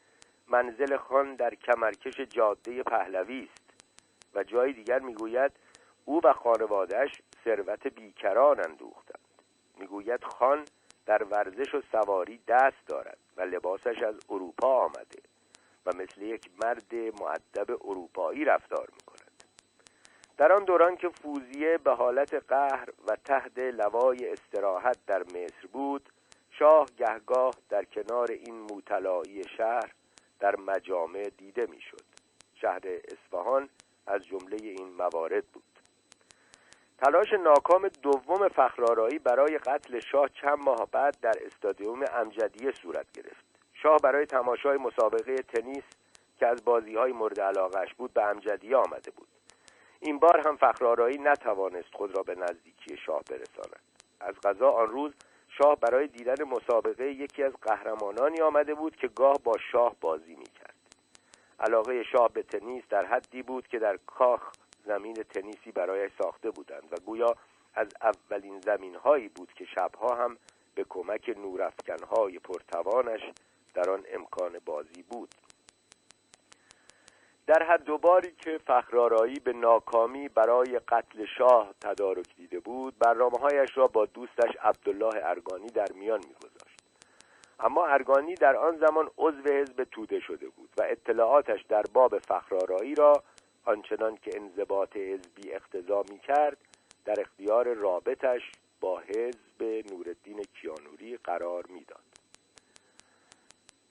منزل 0.48 0.96
خان 0.96 1.34
در 1.34 1.54
کمرکش 1.54 2.20
جاده 2.20 2.82
پهلوی 2.82 3.48
است 3.52 3.62
و 4.34 4.44
جای 4.44 4.72
دیگر 4.72 4.98
می‌گوید 4.98 5.52
او 6.04 6.20
و 6.24 6.32
خانوادهش 6.32 7.22
ثروت 7.44 7.86
بیکران 7.86 8.60
اندوختند. 8.60 9.28
می‌گوید 9.78 10.24
خان 10.24 10.64
در 11.06 11.24
ورزش 11.24 11.74
و 11.74 11.82
سواری 11.92 12.40
دست 12.48 12.86
دارد 12.86 13.18
و 13.36 13.42
لباسش 13.42 14.02
از 14.02 14.14
اروپا 14.28 14.84
آمده. 14.84 15.31
و 15.86 15.90
مثل 15.96 16.22
یک 16.22 16.50
مرد 16.64 16.94
معدب 16.94 17.70
اروپایی 17.70 18.44
رفتار 18.44 18.88
می 18.92 19.00
کند 19.06 19.44
در 20.36 20.52
آن 20.52 20.64
دوران 20.64 20.96
که 20.96 21.08
فوزیه 21.08 21.78
به 21.78 21.94
حالت 21.94 22.34
قهر 22.34 22.88
و 23.08 23.16
تحت 23.24 23.58
لوای 23.58 24.32
استراحت 24.32 24.98
در 25.06 25.22
مصر 25.22 25.66
بود 25.72 26.08
شاه 26.50 26.86
گهگاه 26.98 27.54
در 27.68 27.84
کنار 27.84 28.30
این 28.30 28.54
موطلایی 28.54 29.44
شهر 29.56 29.92
در 30.40 30.56
مجامع 30.56 31.30
دیده 31.38 31.66
می‌شد. 31.66 32.04
شهر 32.54 32.80
اصفهان 32.84 33.68
از 34.06 34.26
جمله 34.26 34.56
این 34.60 34.88
موارد 34.88 35.44
بود. 35.44 35.62
تلاش 36.98 37.32
ناکام 37.32 37.88
دوم 37.88 38.48
فخرارایی 38.48 39.18
برای 39.18 39.58
قتل 39.58 40.00
شاه 40.00 40.28
چند 40.28 40.58
ماه 40.58 40.88
بعد 40.92 41.16
در 41.22 41.34
استادیوم 41.46 42.04
امجدیه 42.14 42.72
صورت 42.72 43.12
گرفت. 43.12 43.51
شاه 43.82 43.98
برای 43.98 44.26
تماشای 44.26 44.78
مسابقه 44.78 45.36
تنیس 45.36 45.84
که 46.38 46.46
از 46.46 46.64
بازی 46.64 46.94
های 46.96 47.12
مورد 47.12 47.40
علاقش 47.40 47.94
بود 47.94 48.12
به 48.12 48.22
امجدیه 48.22 48.76
آمده 48.76 49.10
بود. 49.10 49.28
این 50.00 50.18
بار 50.18 50.42
هم 50.46 50.56
فخرارایی 50.56 51.18
نتوانست 51.18 51.94
خود 51.94 52.16
را 52.16 52.22
به 52.22 52.34
نزدیکی 52.34 52.96
شاه 52.96 53.22
برساند. 53.30 53.80
از 54.20 54.34
غذا 54.44 54.70
آن 54.70 54.88
روز 54.88 55.12
شاه 55.48 55.76
برای 55.76 56.06
دیدن 56.06 56.44
مسابقه 56.44 57.12
یکی 57.12 57.42
از 57.42 57.52
قهرمانانی 57.62 58.40
آمده 58.40 58.74
بود 58.74 58.96
که 58.96 59.08
گاه 59.08 59.36
با 59.44 59.52
شاه 59.72 59.96
بازی 60.00 60.34
می‌کرد. 60.34 60.74
علاقه 61.60 62.02
شاه 62.02 62.28
به 62.28 62.42
تنیس 62.42 62.84
در 62.90 63.04
حدی 63.06 63.42
بود 63.42 63.68
که 63.68 63.78
در 63.78 63.98
کاخ 64.06 64.52
زمین 64.86 65.14
تنیسی 65.14 65.72
برای 65.72 66.10
ساخته 66.22 66.50
بودند 66.50 66.92
و 66.92 66.96
گویا 67.06 67.36
از 67.74 67.88
اولین 68.02 68.60
زمین 68.60 68.94
هایی 68.94 69.28
بود 69.28 69.52
که 69.52 69.64
شبها 69.64 70.14
هم 70.14 70.36
به 70.74 70.84
کمک 70.88 71.34
نورافکنهای 71.38 72.38
پرتوانش 72.38 73.20
در 73.74 73.90
آن 73.90 74.04
امکان 74.12 74.58
بازی 74.64 75.02
بود 75.02 75.34
در 77.46 77.62
هر 77.62 77.76
دوباری 77.76 78.32
که 78.32 78.58
فخرارایی 78.66 79.34
به 79.34 79.52
ناکامی 79.52 80.28
برای 80.28 80.80
قتل 80.88 81.26
شاه 81.38 81.74
تدارک 81.80 82.36
دیده 82.36 82.60
بود 82.60 82.98
برنامه 82.98 83.38
هایش 83.38 83.76
را 83.76 83.86
با 83.86 84.06
دوستش 84.06 84.56
عبدالله 84.62 85.20
ارگانی 85.24 85.66
در 85.66 85.92
میان 85.94 86.20
میگذاشت 86.28 86.80
اما 87.60 87.86
ارگانی 87.86 88.34
در 88.34 88.56
آن 88.56 88.76
زمان 88.76 89.10
عضو 89.18 89.52
حزب 89.52 89.84
توده 89.84 90.20
شده 90.20 90.48
بود 90.48 90.68
و 90.78 90.82
اطلاعاتش 90.82 91.62
در 91.68 91.82
باب 91.92 92.18
فخرارایی 92.18 92.94
را 92.94 93.22
آنچنان 93.64 94.16
که 94.16 94.30
انضباط 94.34 94.96
حزبی 94.96 95.52
اقتضا 95.52 96.04
می 96.10 96.18
کرد 96.18 96.56
در 97.04 97.20
اختیار 97.20 97.74
رابطش 97.74 98.42
با 98.80 98.98
حزب 98.98 99.62
نورالدین 99.62 100.42
کیانوری 100.60 101.16
قرار 101.16 101.66
می‌داد. 101.66 102.21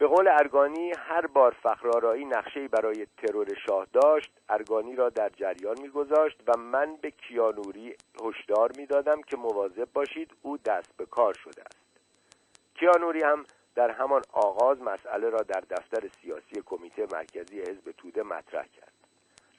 به 0.01 0.07
قول 0.07 0.27
ارگانی 0.27 0.91
هر 0.97 1.27
بار 1.27 1.55
فخرارایی 1.63 2.25
نقشه‌ای 2.25 2.67
برای 2.67 3.07
ترور 3.17 3.47
شاه 3.67 3.87
داشت 3.93 4.31
ارگانی 4.49 4.95
را 4.95 5.09
در 5.09 5.29
جریان 5.29 5.81
میگذاشت 5.81 6.37
و 6.47 6.57
من 6.57 6.95
به 7.01 7.11
کیانوری 7.11 7.95
هشدار 8.23 8.71
می‌دادم 8.77 9.21
که 9.21 9.37
مواظب 9.37 9.87
باشید 9.93 10.31
او 10.41 10.57
دست 10.57 10.97
به 10.97 11.05
کار 11.05 11.33
شده 11.33 11.61
است. 11.61 11.77
کیانوری 12.75 13.23
هم 13.23 13.45
در 13.75 13.91
همان 13.91 14.21
آغاز 14.31 14.81
مسئله 14.81 15.29
را 15.29 15.39
در 15.39 15.63
دفتر 15.69 16.09
سیاسی 16.21 16.61
کمیته 16.65 17.07
مرکزی 17.11 17.59
حزب 17.59 17.91
توده 17.97 18.23
مطرح 18.23 18.67
کرد. 18.67 18.93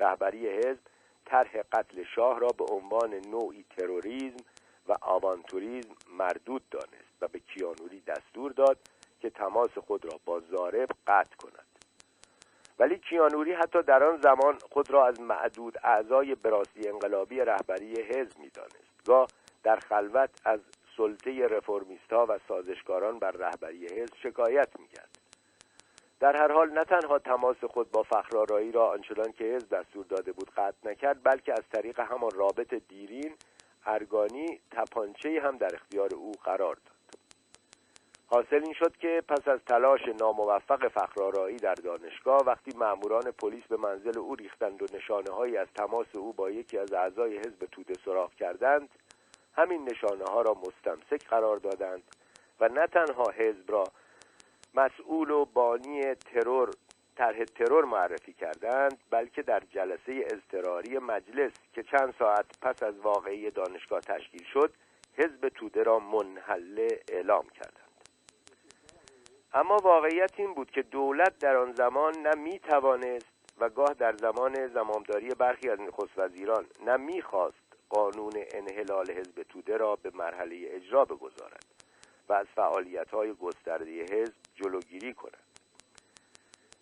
رهبری 0.00 0.48
حزب 0.48 0.80
طرح 1.26 1.62
قتل 1.72 2.04
شاه 2.14 2.40
را 2.40 2.48
به 2.58 2.64
عنوان 2.64 3.14
نوعی 3.14 3.64
تروریسم 3.76 4.44
و 4.88 4.96
آوانتوریزم 5.00 5.94
مردود 6.18 6.62
دانست 6.70 7.16
و 7.20 7.28
به 7.28 7.38
کیانوری 7.38 8.00
دستور 8.00 8.52
داد 8.52 8.78
که 9.22 9.30
تماس 9.30 9.78
خود 9.78 10.04
را 10.04 10.20
با 10.24 10.40
زارب 10.40 10.88
قطع 11.06 11.36
کند. 11.36 11.66
ولی 12.78 12.98
کیانوری 12.98 13.52
حتی 13.52 13.82
در 13.82 14.04
آن 14.04 14.20
زمان 14.20 14.58
خود 14.70 14.90
را 14.90 15.06
از 15.06 15.20
معدود 15.20 15.78
اعضای 15.84 16.34
براسی 16.34 16.88
انقلابی 16.88 17.40
رهبری 17.40 18.02
حزب 18.02 18.38
می‌دانست. 18.38 19.04
گاه 19.06 19.28
در 19.62 19.76
خلوت 19.76 20.30
از 20.44 20.60
سلطه 20.96 21.46
رفرمیستها 21.46 22.26
و 22.28 22.38
سازشکاران 22.48 23.18
بر 23.18 23.30
رهبری 23.30 23.86
حزب 23.86 24.14
شکایت 24.22 24.68
می‌کرد. 24.80 25.18
در 26.20 26.36
هر 26.36 26.52
حال 26.52 26.70
نه 26.70 26.84
تنها 26.84 27.18
تماس 27.18 27.64
خود 27.64 27.90
با 27.90 28.02
فخرارایی 28.02 28.72
را 28.72 28.90
آنچنان 28.90 29.32
که 29.32 29.44
حزب 29.44 29.78
دستور 29.78 30.04
داده 30.04 30.32
بود 30.32 30.50
قطع 30.50 30.90
نکرد 30.90 31.22
بلکه 31.22 31.52
از 31.52 31.64
طریق 31.72 32.00
همان 32.00 32.30
رابط 32.34 32.74
دیرین 32.74 33.34
ارگانی 33.86 34.60
تپانچه 34.70 35.40
هم 35.44 35.56
در 35.58 35.74
اختیار 35.74 36.14
او 36.14 36.32
قرار 36.44 36.74
داد. 36.74 36.91
حاصل 38.34 38.64
این 38.64 38.72
شد 38.72 38.96
که 38.96 39.22
پس 39.28 39.48
از 39.48 39.60
تلاش 39.66 40.00
ناموفق 40.20 40.88
فخرارایی 40.88 41.56
در 41.56 41.74
دانشگاه 41.74 42.44
وقتی 42.46 42.76
مأموران 42.76 43.30
پلیس 43.30 43.64
به 43.68 43.76
منزل 43.76 44.18
او 44.18 44.34
ریختند 44.34 44.82
و 44.82 44.96
نشانه 44.96 45.30
هایی 45.30 45.56
از 45.56 45.68
تماس 45.74 46.06
او 46.14 46.32
با 46.32 46.50
یکی 46.50 46.78
از 46.78 46.92
اعضای 46.92 47.38
حزب 47.38 47.66
توده 47.72 47.94
سراغ 48.04 48.34
کردند 48.34 48.88
همین 49.56 49.88
نشانه 49.88 50.24
ها 50.24 50.42
را 50.42 50.54
مستمسک 50.54 51.28
قرار 51.28 51.56
دادند 51.56 52.02
و 52.60 52.68
نه 52.68 52.86
تنها 52.86 53.30
حزب 53.30 53.72
را 53.72 53.84
مسئول 54.74 55.30
و 55.30 55.44
بانی 55.44 56.14
ترور 56.14 56.70
طرح 57.16 57.44
ترور 57.44 57.84
معرفی 57.84 58.32
کردند 58.32 58.98
بلکه 59.10 59.42
در 59.42 59.62
جلسه 59.70 60.24
اضطراری 60.26 60.98
مجلس 60.98 61.52
که 61.72 61.82
چند 61.82 62.14
ساعت 62.18 62.46
پس 62.62 62.82
از 62.82 62.98
واقعی 62.98 63.50
دانشگاه 63.50 64.00
تشکیل 64.00 64.44
شد 64.44 64.72
حزب 65.16 65.48
توده 65.48 65.82
را 65.82 65.98
منحله 65.98 66.88
اعلام 67.08 67.48
کردند. 67.48 67.81
اما 69.54 69.76
واقعیت 69.76 70.32
این 70.36 70.54
بود 70.54 70.70
که 70.70 70.82
دولت 70.82 71.38
در 71.38 71.56
آن 71.56 71.72
زمان 71.72 72.18
نه 72.18 72.34
می 72.34 72.58
توانست 72.58 73.32
و 73.58 73.68
گاه 73.68 73.94
در 73.94 74.16
زمان 74.16 74.66
زمامداری 74.66 75.28
برخی 75.28 75.70
از 75.70 75.80
نخست 75.80 76.18
وزیران 76.18 76.66
نه 76.86 76.96
می‌خواست 76.96 77.62
قانون 77.88 78.32
انحلال 78.52 79.10
حزب 79.10 79.42
توده 79.42 79.76
را 79.76 79.96
به 79.96 80.10
مرحله 80.14 80.56
اجرا 80.70 81.04
بگذارد 81.04 81.64
و 82.28 82.32
از 82.32 82.46
فعالیت 82.46 83.10
های 83.10 83.34
گسترده 83.34 84.02
حزب 84.02 84.34
جلوگیری 84.54 85.14
کند. 85.14 85.36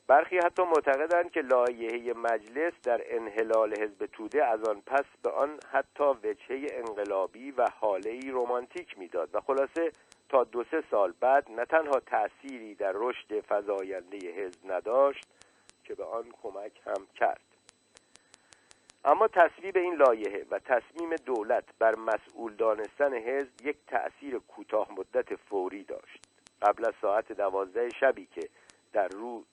برخی 0.06 0.38
حتی 0.38 0.62
معتقدند 0.62 1.30
که 1.30 1.40
لایحه 1.40 2.12
مجلس 2.12 2.72
در 2.82 3.00
انحلال 3.04 3.74
حزب 3.80 4.06
توده 4.06 4.44
از 4.44 4.64
آن 4.64 4.82
پس 4.86 5.04
به 5.22 5.30
آن 5.30 5.58
حتی 5.72 6.04
وجهه 6.04 6.66
انقلابی 6.70 7.50
و 7.50 7.66
حاله 7.80 8.30
رومانتیک 8.30 8.98
می‌داد 8.98 9.28
و 9.32 9.40
خلاصه 9.40 9.92
تا 10.30 10.44
دو 10.44 10.64
سه 10.70 10.84
سال 10.90 11.12
بعد 11.20 11.50
نه 11.50 11.64
تنها 11.64 12.00
تأثیری 12.00 12.74
در 12.74 12.92
رشد 12.94 13.40
فزاینده 13.48 14.18
حزب 14.18 14.72
نداشت 14.72 15.26
که 15.84 15.94
به 15.94 16.04
آن 16.04 16.24
کمک 16.42 16.72
هم 16.86 17.06
کرد. 17.14 17.40
اما 19.04 19.28
تصویب 19.28 19.76
این 19.76 19.94
لایحه 19.94 20.46
و 20.50 20.58
تصمیم 20.58 21.16
دولت 21.16 21.64
بر 21.78 21.94
مسئول 21.94 22.54
دانستن 22.54 23.14
حزب 23.14 23.66
یک 23.66 23.76
تأثیر 23.86 24.38
کوتاه 24.38 24.92
مدت 24.92 25.36
فوری 25.36 25.84
داشت. 25.84 26.26
قبل 26.62 26.84
از 26.84 26.94
ساعت 27.00 27.32
دوازده 27.32 27.90
شبی 27.90 28.26
که 28.26 28.48
در 28.92 29.08
روز 29.08 29.44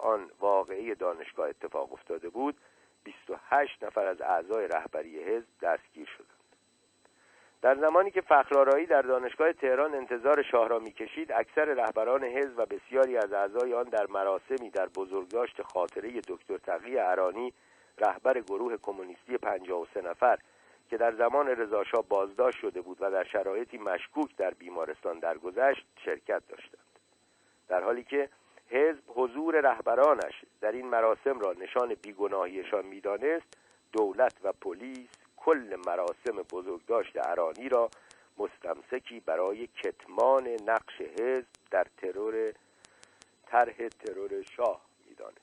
آن 0.00 0.30
واقعی 0.40 0.94
دانشگاه 0.94 1.48
اتفاق 1.48 1.92
افتاده 1.92 2.28
بود 2.28 2.56
28 3.04 3.84
نفر 3.84 4.06
از 4.06 4.20
اعضای 4.20 4.68
رهبری 4.68 5.24
حزب 5.24 5.48
دستگیر 5.62 6.06
شدند. 6.06 6.33
در 7.64 7.74
زمانی 7.74 8.10
که 8.10 8.20
فخرارایی 8.20 8.86
در 8.86 9.02
دانشگاه 9.02 9.52
تهران 9.52 9.94
انتظار 9.94 10.42
شاه 10.42 10.68
را 10.68 10.78
می‌کشید 10.78 11.32
اکثر 11.32 11.64
رهبران 11.64 12.24
حزب 12.24 12.58
و 12.58 12.66
بسیاری 12.66 13.16
از 13.16 13.32
اعضای 13.32 13.74
آن 13.74 13.84
در 13.84 14.06
مراسمی 14.06 14.70
در 14.70 14.86
بزرگداشت 14.86 15.62
خاطره 15.62 16.20
دکتر 16.28 16.58
تقی 16.58 16.98
ارانی 16.98 17.52
رهبر 17.98 18.40
گروه 18.40 18.76
کمونیستی 18.82 19.38
53 19.38 20.00
نفر 20.00 20.38
که 20.90 20.96
در 20.96 21.14
زمان 21.14 21.46
رضاشاه 21.46 22.04
بازداشت 22.08 22.58
شده 22.58 22.80
بود 22.80 22.96
و 23.00 23.10
در 23.10 23.24
شرایطی 23.24 23.78
مشکوک 23.78 24.36
در 24.36 24.50
بیمارستان 24.50 25.18
درگذشت 25.18 25.86
شرکت 26.04 26.42
داشتند. 26.48 26.98
در 27.68 27.82
حالی 27.82 28.04
که 28.04 28.28
حزب 28.70 29.02
حضور 29.08 29.60
رهبرانش 29.60 30.44
در 30.60 30.72
این 30.72 30.86
مراسم 30.86 31.40
را 31.40 31.52
نشان 31.52 31.94
بیگناهیشان 32.02 32.86
می‌دانست 32.86 33.58
دولت 33.92 34.34
و 34.42 34.52
پلیس 34.52 35.23
کل 35.44 35.76
مراسم 35.86 36.42
بزرگداشت 36.52 37.16
ارانی 37.16 37.68
را 37.68 37.90
مستمسکی 38.38 39.20
برای 39.20 39.66
کتمان 39.66 40.48
نقش 40.48 41.00
حزب 41.00 41.46
در 41.70 41.86
ترور 41.96 42.52
طرح 43.46 43.88
ترور 43.88 44.42
شاه 44.42 44.80
می‌دانست. 45.08 45.40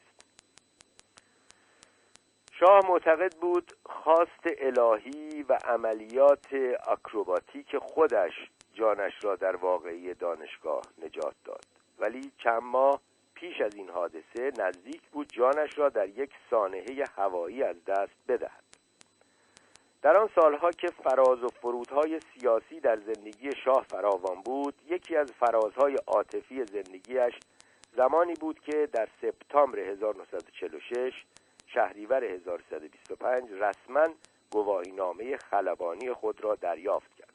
شاه 2.52 2.82
معتقد 2.90 3.36
بود 3.36 3.72
خواست 3.86 4.44
الهی 4.46 5.44
و 5.50 5.58
عملیات 5.66 6.54
اکروباتیک 6.88 7.78
خودش 7.78 8.34
جانش 8.74 9.14
را 9.22 9.36
در 9.36 9.56
واقعی 9.56 10.14
دانشگاه 10.14 10.82
نجات 11.06 11.36
داد. 11.46 11.66
ولی 12.00 12.32
چند 12.44 12.64
ماه 12.64 13.02
پیش 13.34 13.62
از 13.62 13.76
این 13.76 13.90
حادثه 13.90 14.52
نزدیک 14.58 15.02
بود 15.02 15.28
جانش 15.34 15.78
را 15.78 15.90
در 15.90 16.10
یک 16.10 16.32
سانحه 16.50 17.04
هوایی 17.16 17.64
از 17.64 17.86
دست 17.86 18.16
بدهد. 18.28 18.71
در 20.02 20.18
آن 20.18 20.30
سالها 20.36 20.72
که 20.72 20.88
فراز 20.88 21.44
و 21.44 21.48
فرودهای 21.48 22.20
سیاسی 22.20 22.80
در 22.80 22.98
زندگی 23.00 23.52
شاه 23.64 23.86
فراوان 23.90 24.42
بود 24.42 24.74
یکی 24.90 25.16
از 25.16 25.32
فرازهای 25.32 25.98
عاطفی 26.08 26.66
زندگیش 26.66 27.34
زمانی 27.98 28.34
بود 28.34 28.60
که 28.60 28.90
در 28.94 29.08
سپتامبر 29.22 29.80
1946 29.80 31.14
شهریور 31.68 32.24
1325 32.24 33.52
رسما 33.52 34.08
گواهینامه 34.52 35.38
خلبانی 35.38 36.14
خود 36.14 36.44
را 36.44 36.56
دریافت 36.56 37.16
کرد. 37.16 37.34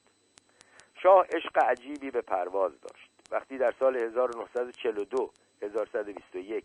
شاه 1.02 1.26
عشق 1.26 1.58
عجیبی 1.58 2.10
به 2.10 2.20
پرواز 2.20 2.72
داشت. 2.80 3.10
وقتی 3.30 3.58
در 3.58 3.74
سال 3.78 3.96
1942 3.96 5.30
1121 5.62 6.64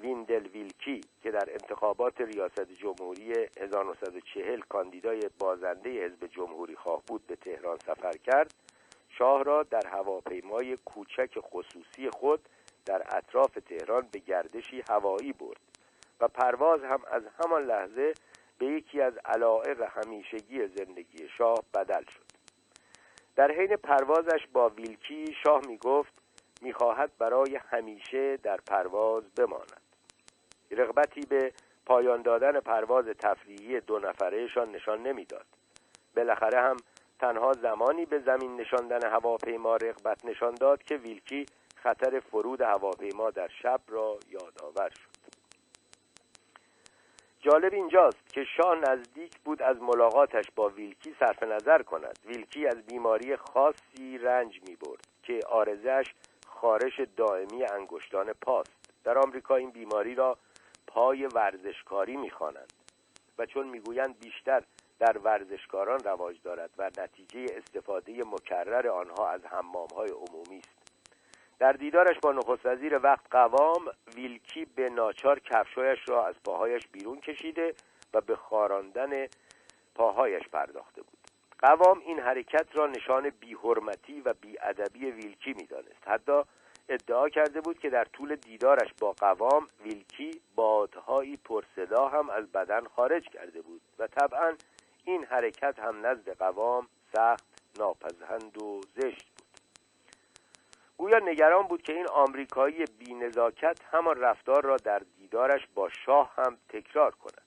ویندل 0.00 0.46
ویلکی 0.46 1.00
که 1.22 1.30
در 1.30 1.50
انتخابات 1.50 2.20
ریاست 2.20 2.72
جمهوری 2.72 3.32
1940 3.60 4.60
کاندیدای 4.60 5.30
بازنده 5.38 6.04
حزب 6.04 6.26
جمهوری 6.26 6.76
خواه 6.76 7.02
بود 7.06 7.26
به 7.26 7.36
تهران 7.36 7.78
سفر 7.86 8.12
کرد 8.12 8.54
شاه 9.08 9.42
را 9.42 9.62
در 9.62 9.86
هواپیمای 9.86 10.76
کوچک 10.76 11.38
خصوصی 11.40 12.10
خود 12.10 12.40
در 12.84 13.02
اطراف 13.16 13.58
تهران 13.68 14.08
به 14.12 14.18
گردشی 14.18 14.82
هوایی 14.90 15.32
برد 15.32 15.60
و 16.20 16.28
پرواز 16.28 16.82
هم 16.82 17.00
از 17.10 17.22
همان 17.38 17.66
لحظه 17.66 18.14
به 18.58 18.66
یکی 18.66 19.00
از 19.00 19.12
علائق 19.24 19.82
همیشگی 19.82 20.66
زندگی 20.66 21.28
شاه 21.38 21.58
بدل 21.74 22.04
شد. 22.04 22.26
در 23.36 23.52
حین 23.52 23.76
پروازش 23.76 24.46
با 24.52 24.68
ویلکی 24.68 25.36
شاه 25.44 25.66
می 25.66 25.76
گفت 25.78 26.12
می‌خواهد 26.62 27.10
برای 27.18 27.56
همیشه 27.56 28.36
در 28.36 28.56
پرواز 28.56 29.24
بماند. 29.36 29.75
رغبتی 30.70 31.20
به 31.20 31.52
پایان 31.86 32.22
دادن 32.22 32.60
پرواز 32.60 33.04
تفریحی 33.04 33.80
دو 33.80 33.98
نفرهشان 33.98 34.70
نشان 34.70 35.02
نمی‌داد. 35.02 35.46
بالاخره 36.16 36.60
هم 36.60 36.76
تنها 37.18 37.52
زمانی 37.52 38.06
به 38.06 38.18
زمین 38.18 38.56
نشاندن 38.56 39.10
هواپیما 39.10 39.76
رغبت 39.76 40.24
نشان 40.24 40.54
داد 40.54 40.82
که 40.82 40.96
ویلکی 40.96 41.46
خطر 41.76 42.20
فرود 42.20 42.60
هواپیما 42.60 43.30
در 43.30 43.48
شب 43.62 43.80
را 43.88 44.18
یادآور 44.30 44.90
شد. 44.90 45.16
جالب 47.40 47.72
اینجاست 47.72 48.32
که 48.32 48.44
شاه 48.44 48.74
نزدیک 48.74 49.38
بود 49.44 49.62
از 49.62 49.82
ملاقاتش 49.82 50.44
با 50.56 50.68
ویلکی 50.68 51.14
صرف 51.18 51.42
نظر 51.42 51.82
کند. 51.82 52.18
ویلکی 52.26 52.66
از 52.66 52.86
بیماری 52.86 53.36
خاصی 53.36 54.18
رنج 54.18 54.60
می 54.68 54.76
برد 54.76 55.06
که 55.22 55.40
آرزش 55.48 56.14
خارش 56.46 57.00
دائمی 57.16 57.64
انگشتان 57.64 58.32
پاست. 58.32 58.90
در 59.04 59.18
آمریکا 59.18 59.56
این 59.56 59.70
بیماری 59.70 60.14
را 60.14 60.38
پای 60.86 61.26
ورزشکاری 61.26 62.16
می‌خوانند 62.16 62.72
و 63.38 63.46
چون 63.46 63.66
می‌گویند 63.66 64.18
بیشتر 64.20 64.62
در 64.98 65.18
ورزشکاران 65.18 66.00
رواج 66.04 66.36
دارد 66.42 66.70
و 66.78 66.90
نتیجه 66.98 67.46
استفاده 67.56 68.12
مکرر 68.12 68.88
آنها 68.88 69.28
از 69.28 69.44
حمامهای 69.44 70.10
عمومی 70.10 70.58
است. 70.58 70.92
در 71.58 71.72
دیدارش 71.72 72.16
با 72.22 72.32
نخست 72.32 72.66
وزیر 72.66 72.98
وقت 73.02 73.24
قوام 73.30 73.84
ویلکی 74.14 74.64
به 74.64 74.90
ناچار 74.90 75.40
کفشایش 75.40 75.98
را 76.08 76.26
از 76.26 76.34
پاهایش 76.44 76.86
بیرون 76.92 77.20
کشیده 77.20 77.74
و 78.14 78.20
به 78.20 78.36
خاراندن 78.36 79.26
پاهایش 79.94 80.48
پرداخته 80.48 81.02
بود. 81.02 81.18
قوام 81.58 81.98
این 81.98 82.18
حرکت 82.18 82.66
را 82.76 82.86
نشان 82.86 83.30
بیحرمتی 83.30 84.20
و 84.20 84.34
بیادبی 84.34 85.10
ویلکی 85.10 85.52
می‌دانست. 85.52 86.08
حتی 86.08 86.42
ادعا 86.88 87.28
کرده 87.28 87.60
بود 87.60 87.78
که 87.78 87.90
در 87.90 88.04
طول 88.04 88.36
دیدارش 88.36 88.94
با 89.00 89.12
قوام 89.12 89.68
ویلکی 89.84 90.40
بادهایی 90.54 91.36
پرصدا 91.36 92.08
هم 92.08 92.30
از 92.30 92.52
بدن 92.52 92.84
خارج 92.84 93.28
کرده 93.28 93.62
بود 93.62 93.80
و 93.98 94.06
طبعا 94.06 94.52
این 95.04 95.24
حرکت 95.24 95.78
هم 95.78 96.06
نزد 96.06 96.38
قوام 96.38 96.88
سخت 97.12 97.44
ناپذهند 97.78 98.62
و 98.62 98.80
زشت 98.94 99.26
بود. 99.30 99.46
گویا 100.96 101.18
نگران 101.18 101.66
بود 101.66 101.82
که 101.82 101.92
این 101.92 102.08
آمریکایی 102.08 102.84
بینزاکت 102.98 103.78
همان 103.92 104.20
رفتار 104.20 104.64
را 104.64 104.76
در 104.76 105.02
دیدارش 105.18 105.66
با 105.74 105.88
شاه 105.88 106.32
هم 106.36 106.56
تکرار 106.68 107.10
کند. 107.10 107.42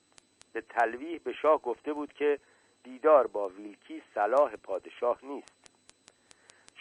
به 0.53 0.61
تلویح 0.61 1.19
به 1.23 1.33
شاه 1.33 1.61
گفته 1.61 1.93
بود 1.93 2.13
که 2.13 2.39
دیدار 2.83 3.27
با 3.27 3.47
ویلکی 3.47 4.01
صلاح 4.15 4.55
پادشاه 4.55 5.19
نیست. 5.23 5.59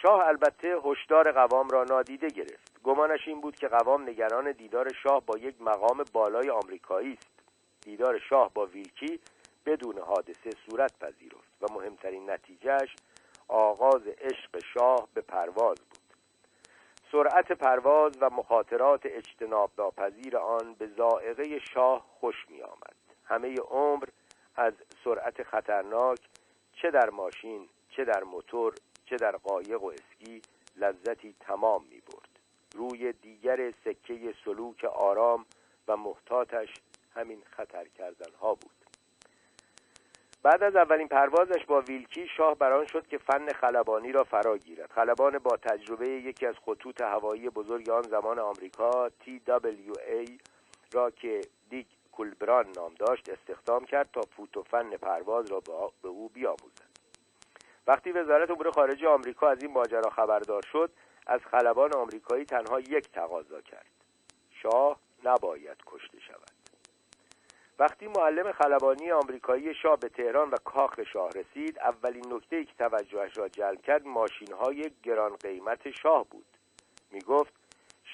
شاه 0.01 0.27
البته 0.27 0.81
هشدار 0.85 1.31
قوام 1.31 1.69
را 1.69 1.83
نادیده 1.83 2.27
گرفت. 2.27 2.81
گمانش 2.83 3.27
این 3.27 3.41
بود 3.41 3.55
که 3.55 3.67
قوام 3.67 4.09
نگران 4.09 4.51
دیدار 4.51 4.93
شاه 4.93 5.25
با 5.25 5.37
یک 5.37 5.61
مقام 5.61 6.03
بالای 6.13 6.49
آمریکایی 6.49 7.13
است. 7.13 7.29
دیدار 7.81 8.19
شاه 8.19 8.53
با 8.53 8.65
ویلکی 8.65 9.19
بدون 9.65 9.99
حادثه 9.99 10.49
صورت 10.65 10.99
پذیرفت 10.99 11.53
و 11.61 11.73
مهمترین 11.73 12.29
نتیجهش 12.29 12.95
آغاز 13.47 14.01
عشق 14.07 14.59
شاه 14.73 15.07
به 15.13 15.21
پرواز 15.21 15.77
بود. 15.79 15.99
سرعت 17.11 17.51
پرواز 17.51 18.11
و 18.21 18.29
مخاطرات 18.29 19.01
اجتناب 19.05 19.71
ناپذیر 19.77 20.37
آن 20.37 20.73
به 20.73 20.87
زائقه 20.87 21.59
شاه 21.59 22.05
خوش 22.19 22.35
می 22.49 22.61
آمد 22.61 22.95
همه 23.25 23.55
عمر 23.55 24.07
از 24.55 24.73
سرعت 25.03 25.43
خطرناک 25.43 26.19
چه 26.73 26.91
در 26.91 27.09
ماشین 27.09 27.69
چه 27.89 28.05
در 28.05 28.23
موتور 28.23 28.73
چه 29.09 29.15
در 29.15 29.37
قایق 29.37 29.83
و 29.83 29.91
اسکی 29.91 30.41
لذتی 30.75 31.35
تمام 31.39 31.85
می 31.91 32.01
برد 32.01 32.29
روی 32.75 33.13
دیگر 33.13 33.73
سکه 33.85 34.33
سلوک 34.45 34.83
آرام 34.83 35.45
و 35.87 35.97
محتاطش 35.97 36.73
همین 37.15 37.43
خطر 37.49 37.87
کردن 37.87 38.31
ها 38.41 38.53
بود. 38.53 38.71
بعد 40.43 40.63
از 40.63 40.75
اولین 40.75 41.07
پروازش 41.07 41.65
با 41.65 41.81
ویلکی 41.81 42.27
شاه 42.37 42.55
بران 42.55 42.85
شد 42.85 43.07
که 43.07 43.17
فن 43.17 43.47
خلبانی 43.51 44.11
را 44.11 44.23
فرا 44.23 44.57
گیرد. 44.57 44.91
خلبان 44.91 45.39
با 45.39 45.57
تجربه 45.57 46.09
یکی 46.09 46.45
از 46.45 46.55
خطوط 46.65 47.01
هوایی 47.01 47.49
بزرگ 47.49 47.89
آن 47.89 48.01
زمان 48.01 48.39
آمریکا 48.39 49.09
TWA 49.09 50.31
را 50.91 51.11
که 51.11 51.41
دیگ 51.69 51.85
کولبران 52.11 52.65
نام 52.75 52.93
داشت 52.93 53.29
استخدام 53.29 53.85
کرد 53.85 54.09
تا 54.13 54.21
فوت 54.21 54.57
و 54.57 54.63
فن 54.63 54.89
پرواز 54.89 55.51
را 55.51 55.59
به 56.01 56.07
او 56.07 56.29
بیاموزد. 56.29 56.88
وقتی 57.87 58.11
وزارت 58.11 58.51
امور 58.51 58.71
خارجه 58.71 59.07
آمریکا 59.07 59.49
از 59.49 59.63
این 59.63 59.71
ماجرا 59.71 60.09
خبردار 60.09 60.61
شد 60.71 60.91
از 61.27 61.41
خلبان 61.51 61.93
آمریکایی 61.93 62.45
تنها 62.45 62.79
یک 62.79 63.11
تقاضا 63.11 63.61
کرد. 63.61 63.85
شاه 64.51 64.99
نباید 65.23 65.77
کشته 65.85 66.19
شود. 66.19 66.51
وقتی 67.79 68.07
معلم 68.07 68.51
خلبانی 68.51 69.11
آمریکایی 69.11 69.73
شاه 69.73 69.97
به 69.99 70.09
تهران 70.09 70.49
و 70.49 70.55
کاخ 70.65 70.99
شاه 71.13 71.29
رسید 71.29 71.79
اولین 71.79 72.33
نکته 72.33 72.65
که 72.65 72.73
توجهش 72.77 73.37
را 73.37 73.47
جلب 73.47 73.81
کرد 73.81 74.05
ماشین 74.05 74.53
های 74.53 74.91
گران 75.03 75.35
قیمت 75.35 75.91
شاه 75.91 76.25
بود. 76.29 76.45
می 77.11 77.21
گفت 77.21 77.53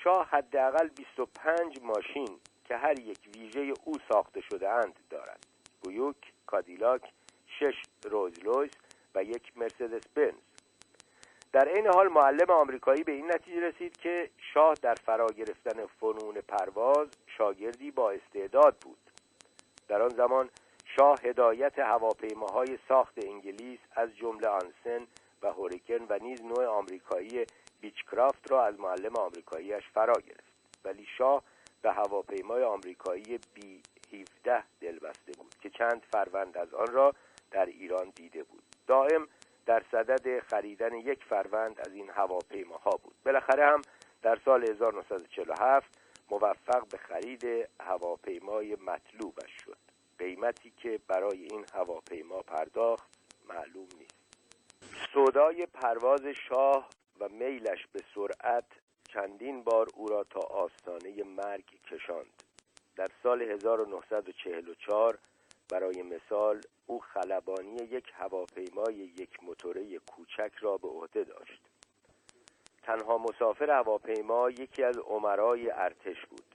شاه 0.04 0.28
حداقل 0.30 0.88
25 0.88 1.80
ماشین 1.84 2.40
که 2.66 2.78
هر 2.78 3.00
یک 3.00 3.20
ویژه 3.36 3.74
او 3.84 3.94
ساخته 4.12 4.42
شده 4.42 4.70
اند 4.70 5.00
دارد. 5.10 5.46
بویوک، 5.84 6.16
کادیلاک، 6.48 7.02
شش 7.60 7.82
روز 8.12 8.34
و 9.16 9.24
یک 9.24 9.52
مرسدس 9.56 10.08
بنز 10.16 10.34
در 11.56 11.68
این 11.68 11.88
حال 11.88 12.08
معلم 12.08 12.50
آمریکایی 12.50 13.04
به 13.04 13.12
این 13.12 13.32
نتیجه 13.32 13.60
رسید 13.60 13.98
که 13.98 14.30
شاه 14.54 14.74
در 14.74 14.96
فرا 14.96 15.28
گرفتن 15.28 15.86
فنون 15.86 16.36
پرواز 16.48 17.08
شاگردی 17.38 17.92
با 17.92 18.12
استعداد 18.12 18.76
بود. 18.82 18.98
در 19.88 20.02
آن 20.02 20.10
زمان 20.10 20.50
شاه 20.86 21.20
هدایت 21.24 21.80
هواپیماهای 21.80 22.78
ساخت 22.88 23.14
انگلیس 23.26 23.80
از 23.96 24.16
جمله 24.18 24.48
آنسن 24.48 25.08
و 25.42 25.48
هوریکن 25.48 26.06
و 26.10 26.20
نیز 26.22 26.42
نوع 26.42 26.66
آمریکایی 26.66 27.46
بیچکرافت 27.82 28.52
را 28.52 28.66
از 28.66 28.80
معلم 28.80 29.16
آمریکاییش 29.16 29.84
فرا 29.94 30.14
گرفت. 30.14 30.54
ولی 30.86 31.08
شاه 31.18 31.44
به 31.82 31.92
هواپیمای 31.92 32.64
آمریکایی 32.64 33.40
بی 33.54 33.82
17 34.14 34.64
دل 34.82 35.00
بسته 35.00 35.32
بود 35.38 35.56
که 35.62 35.70
چند 35.70 36.04
فروند 36.12 36.58
از 36.58 36.74
آن 36.74 36.88
را 36.88 37.14
در 37.52 37.66
ایران 37.66 38.10
دیده 38.16 38.44
بود. 38.44 38.65
دائم 38.88 39.28
در 39.66 39.84
صدد 39.92 40.40
خریدن 40.40 40.94
یک 40.94 41.24
فروند 41.24 41.80
از 41.80 41.94
این 41.94 42.10
هواپیماها 42.10 42.92
بود. 43.04 43.16
بالاخره 43.26 43.66
هم 43.66 43.82
در 44.22 44.40
سال 44.46 44.70
1947 44.70 46.00
موفق 46.30 46.88
به 46.88 46.98
خرید 46.98 47.70
هواپیمای 47.80 48.76
مطلوبش 48.76 49.52
شد. 49.66 49.78
قیمتی 50.20 50.74
که 50.78 51.00
برای 51.08 51.44
این 51.44 51.66
هواپیما 51.74 52.42
پرداخت 52.42 53.10
معلوم 53.50 53.88
نیست. 54.00 54.16
صدای 55.14 55.66
پرواز 55.66 56.22
شاه 56.26 56.90
و 57.20 57.30
میلش 57.30 57.88
به 57.94 58.00
سرعت 58.16 58.66
چندین 59.08 59.64
بار 59.64 59.88
او 59.96 60.08
را 60.08 60.24
تا 60.24 60.40
آستانه 60.40 61.24
مرگ 61.24 61.66
کشاند. 61.92 62.44
در 62.96 63.10
سال 63.24 63.42
1944 63.42 65.18
برای 65.70 66.02
مثال 66.02 66.62
او 66.88 67.00
خلبانی 67.00 67.76
یک 67.76 68.12
هواپیمای 68.14 68.96
یک 68.96 69.44
موتوره 69.44 70.00
کوچک 70.00 70.52
را 70.60 70.78
به 70.78 70.88
عهده 70.88 71.24
داشت. 71.24 71.62
تنها 72.84 73.18
مسافر 73.18 73.72
هواپیما 73.72 74.50
یکی 74.50 74.84
از 74.84 74.98
عمرای 74.98 75.70
ارتش 75.70 76.26
بود. 76.30 76.46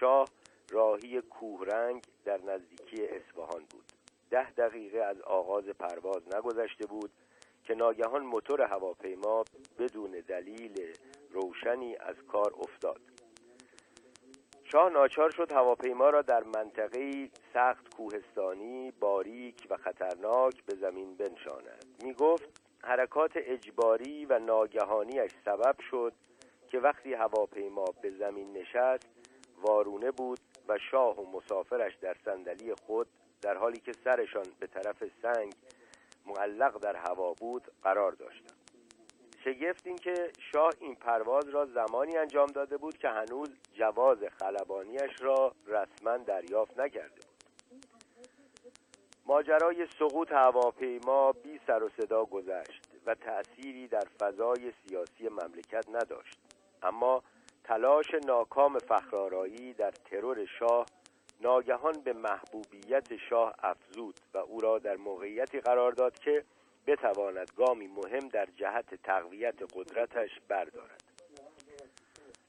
شاه 0.00 0.28
راهی 0.70 1.20
کوهرنگ 1.20 2.02
در 2.24 2.40
نزدیکی 2.40 3.06
اصفهان 3.06 3.64
بود. 3.70 3.84
ده 4.30 4.50
دقیقه 4.50 4.98
از 4.98 5.20
آغاز 5.20 5.64
پرواز 5.64 6.22
نگذشته 6.36 6.86
بود 6.86 7.10
که 7.64 7.74
ناگهان 7.74 8.22
موتور 8.22 8.62
هواپیما 8.62 9.44
بدون 9.78 10.10
دلیل 10.10 10.96
روشنی 11.30 11.96
از 11.96 12.16
کار 12.28 12.54
افتاد. 12.58 13.11
شاه 14.72 14.90
ناچار 14.92 15.30
شد 15.30 15.52
هواپیما 15.52 16.10
را 16.10 16.22
در 16.22 16.42
منطقه 16.42 17.28
سخت 17.54 17.94
کوهستانی 17.94 18.90
باریک 19.00 19.66
و 19.70 19.76
خطرناک 19.76 20.64
به 20.64 20.74
زمین 20.74 21.16
بنشاند. 21.16 21.84
می 22.02 22.12
گفت 22.12 22.60
حرکات 22.82 23.32
اجباری 23.34 24.26
و 24.26 24.38
ناگهانیش 24.38 25.32
سبب 25.44 25.76
شد 25.90 26.12
که 26.68 26.78
وقتی 26.78 27.14
هواپیما 27.14 27.84
به 28.02 28.10
زمین 28.10 28.52
نشست 28.52 29.08
وارونه 29.62 30.10
بود 30.10 30.40
و 30.68 30.78
شاه 30.90 31.20
و 31.20 31.38
مسافرش 31.38 31.94
در 31.94 32.16
صندلی 32.24 32.74
خود 32.86 33.06
در 33.42 33.56
حالی 33.56 33.80
که 33.80 33.92
سرشان 34.04 34.46
به 34.60 34.66
طرف 34.66 35.04
سنگ 35.22 35.52
معلق 36.26 36.78
در 36.78 36.96
هوا 36.96 37.32
بود 37.32 37.62
قرار 37.82 38.12
داشتند. 38.12 38.61
شگفت 39.44 39.86
این 39.86 39.96
که 39.96 40.30
شاه 40.52 40.72
این 40.80 40.94
پرواز 40.94 41.48
را 41.48 41.66
زمانی 41.66 42.16
انجام 42.16 42.46
داده 42.46 42.76
بود 42.76 42.98
که 42.98 43.08
هنوز 43.08 43.48
جواز 43.74 44.18
خلبانیش 44.40 45.20
را 45.20 45.52
رسما 45.66 46.16
دریافت 46.16 46.80
نکرده 46.80 47.14
بود. 47.14 47.82
ماجرای 49.26 49.86
سقوط 49.98 50.32
هواپیما 50.32 51.32
بی 51.32 51.60
سر 51.66 51.82
و 51.82 51.90
صدا 52.00 52.24
گذشت 52.24 52.82
و 53.06 53.14
تأثیری 53.14 53.88
در 53.88 54.06
فضای 54.20 54.72
سیاسی 54.86 55.28
مملکت 55.28 55.84
نداشت. 55.88 56.38
اما 56.82 57.22
تلاش 57.64 58.14
ناکام 58.26 58.78
فخرارایی 58.78 59.72
در 59.72 59.90
ترور 59.90 60.46
شاه 60.58 60.86
ناگهان 61.40 61.92
به 62.04 62.12
محبوبیت 62.12 63.16
شاه 63.16 63.54
افزود 63.62 64.14
و 64.34 64.38
او 64.38 64.60
را 64.60 64.78
در 64.78 64.96
موقعیتی 64.96 65.60
قرار 65.60 65.92
داد 65.92 66.18
که 66.18 66.44
بتواند 66.86 67.50
گامی 67.56 67.86
مهم 67.86 68.28
در 68.28 68.48
جهت 68.56 68.94
تقویت 68.94 69.62
قدرتش 69.74 70.30
بردارد. 70.48 71.02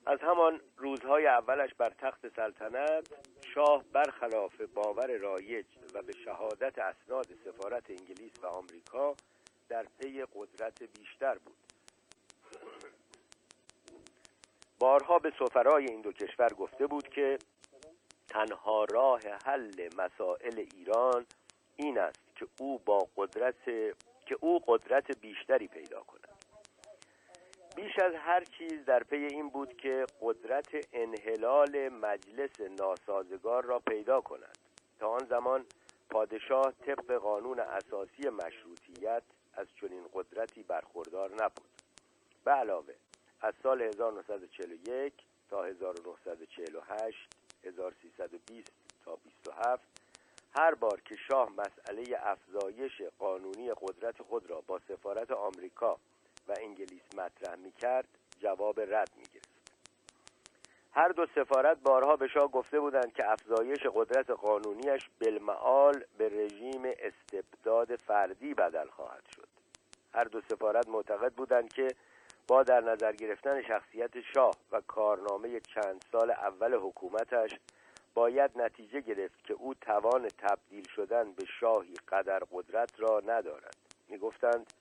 از 0.05 0.19
همان 0.21 0.61
روزهای 0.77 1.27
اولش 1.27 1.73
بر 1.73 1.89
تخت 1.89 2.35
سلطنت 2.35 3.07
شاه 3.53 3.83
برخلاف 3.93 4.61
باور 4.61 5.17
رایج 5.17 5.65
و 5.93 6.01
به 6.01 6.13
شهادت 6.25 6.79
اسناد 6.79 7.27
سفارت 7.45 7.89
انگلیس 7.89 8.31
و 8.43 8.47
آمریکا 8.47 9.15
در 9.69 9.85
پی 9.99 10.25
قدرت 10.35 10.83
بیشتر 10.83 11.37
بود. 11.37 11.55
بارها 14.79 15.19
به 15.19 15.33
سفرای 15.39 15.85
این 15.85 16.01
دو 16.01 16.11
کشور 16.11 16.53
گفته 16.53 16.87
بود 16.87 17.07
که 17.07 17.37
تنها 18.27 18.85
راه 18.85 19.21
حل 19.45 19.89
مسائل 19.97 20.65
ایران 20.75 21.25
این 21.75 21.99
است 21.99 22.35
که 22.35 22.47
او 22.59 22.79
با 22.79 23.07
قدرت 23.17 23.55
که 24.25 24.37
او 24.41 24.61
قدرت 24.67 25.19
بیشتری 25.19 25.67
پیدا 25.67 26.01
کند. 26.01 26.27
بیش 27.75 27.99
از 27.99 28.13
هر 28.13 28.43
چیز 28.43 28.85
در 28.85 29.03
پی 29.03 29.15
این 29.15 29.49
بود 29.49 29.77
که 29.77 30.05
قدرت 30.21 30.67
انحلال 30.93 31.89
مجلس 31.89 32.59
ناسازگار 32.79 33.63
را 33.63 33.79
پیدا 33.79 34.21
کند. 34.21 34.57
تا 34.99 35.09
آن 35.09 35.25
زمان 35.29 35.65
پادشاه 36.09 36.73
طبق 36.85 37.11
قانون 37.11 37.59
اساسی 37.59 38.29
مشروطیت 38.29 39.23
از 39.53 39.67
چنین 39.81 40.03
قدرتی 40.13 40.63
برخوردار 40.63 41.29
نبود. 41.29 41.71
به 42.45 42.51
علاوه 42.51 42.93
از 43.41 43.53
سال 43.63 43.81
1941 43.81 45.13
تا 45.49 45.63
1948 45.63 47.29
1320 47.63 48.71
تا 49.05 49.15
27 49.15 49.92
هر 50.55 50.73
بار 50.75 51.01
که 51.05 51.15
شاه 51.15 51.49
مسئله 51.49 52.03
افزایش 52.19 53.01
قانونی 53.19 53.71
قدرت 53.81 54.21
خود 54.21 54.49
را 54.49 54.61
با 54.67 54.79
سفارت 54.87 55.31
آمریکا 55.31 55.97
و 56.47 56.53
انگلیس 56.61 57.15
مطرح 57.17 57.55
می 57.55 57.71
کرد 57.71 58.07
جواب 58.39 58.79
رد 58.79 59.11
می 59.17 59.23
گرفت 59.33 59.53
هر 60.91 61.09
دو 61.09 61.25
سفارت 61.35 61.77
بارها 61.77 62.15
به 62.15 62.27
شاه 62.27 62.47
گفته 62.47 62.79
بودند 62.79 63.13
که 63.13 63.31
افزایش 63.31 63.79
قدرت 63.95 64.29
قانونیش 64.29 65.09
بالمعال 65.21 66.03
به 66.17 66.29
رژیم 66.29 66.83
استبداد 66.85 67.95
فردی 67.95 68.53
بدل 68.53 68.87
خواهد 68.87 69.23
شد. 69.35 69.47
هر 70.13 70.23
دو 70.23 70.41
سفارت 70.41 70.89
معتقد 70.89 71.33
بودند 71.33 71.73
که 71.73 71.87
با 72.47 72.63
در 72.63 72.81
نظر 72.81 73.11
گرفتن 73.11 73.61
شخصیت 73.61 74.21
شاه 74.21 74.51
و 74.71 74.81
کارنامه 74.81 75.59
چند 75.59 76.05
سال 76.11 76.31
اول 76.31 76.73
حکومتش 76.73 77.59
باید 78.13 78.51
نتیجه 78.55 79.01
گرفت 79.01 79.43
که 79.43 79.53
او 79.53 79.73
توان 79.73 80.27
تبدیل 80.27 80.87
شدن 80.95 81.31
به 81.31 81.45
شاهی 81.59 81.93
قدر 82.07 82.39
قدرت 82.51 82.99
را 82.99 83.21
ندارد. 83.25 83.77
می‌گفتند 84.09 84.73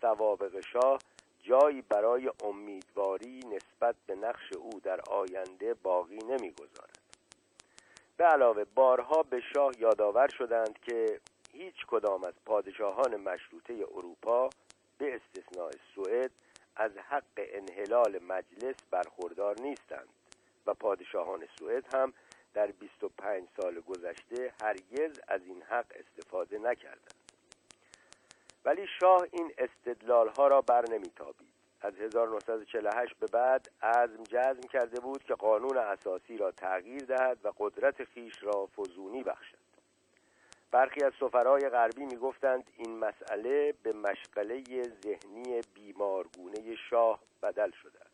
سوابق 0.00 0.60
شاه 0.72 0.98
جایی 1.42 1.82
برای 1.82 2.30
امیدواری 2.44 3.40
نسبت 3.40 3.94
به 4.06 4.14
نقش 4.14 4.52
او 4.52 4.80
در 4.80 5.00
آینده 5.10 5.74
باقی 5.74 6.18
نمی‌گذارد. 6.18 6.98
به 8.16 8.24
علاوه 8.24 8.64
بارها 8.64 9.22
به 9.22 9.40
شاه 9.54 9.72
یادآور 9.78 10.28
شدند 10.28 10.78
که 10.78 11.20
هیچ 11.52 11.86
کدام 11.86 12.24
از 12.24 12.34
پادشاهان 12.46 13.16
مشروطه 13.16 13.74
اروپا 13.94 14.50
به 14.98 15.14
استثناء 15.14 15.70
سوئد 15.94 16.30
از 16.76 16.90
حق 16.96 17.22
انحلال 17.36 18.18
مجلس 18.28 18.74
برخوردار 18.90 19.60
نیستند 19.60 20.08
و 20.66 20.74
پادشاهان 20.74 21.48
سوئد 21.58 21.94
هم 21.94 22.12
در 22.54 22.66
25 22.66 23.48
سال 23.56 23.80
گذشته 23.80 24.52
هرگز 24.62 25.20
از 25.28 25.40
این 25.46 25.62
حق 25.62 25.86
استفاده 25.94 26.58
نکردند. 26.58 27.14
ولی 28.64 28.86
شاه 29.00 29.26
این 29.32 29.52
استدلال 29.58 30.28
ها 30.28 30.48
را 30.48 30.60
بر 30.60 30.84
نمیتابید. 30.90 31.50
از 31.82 31.94
1948 31.94 33.16
به 33.16 33.26
بعد 33.26 33.70
عزم 33.82 34.24
جزم 34.24 34.60
کرده 34.72 35.00
بود 35.00 35.24
که 35.24 35.34
قانون 35.34 35.76
اساسی 35.76 36.36
را 36.36 36.50
تغییر 36.50 37.04
دهد 37.04 37.38
و 37.44 37.52
قدرت 37.58 38.04
خیش 38.04 38.42
را 38.42 38.66
فزونی 38.66 39.22
بخشد. 39.22 39.60
برخی 40.70 41.04
از 41.04 41.12
سفرای 41.20 41.68
غربی 41.68 42.04
می‌گفتند 42.04 42.70
این 42.76 42.98
مسئله 42.98 43.74
به 43.82 43.92
مشغله 43.92 44.62
ذهنی 44.82 45.60
بیمارگونه 45.74 46.76
شاه 46.90 47.20
بدل 47.42 47.70
شده 47.70 48.00
است. 48.00 48.10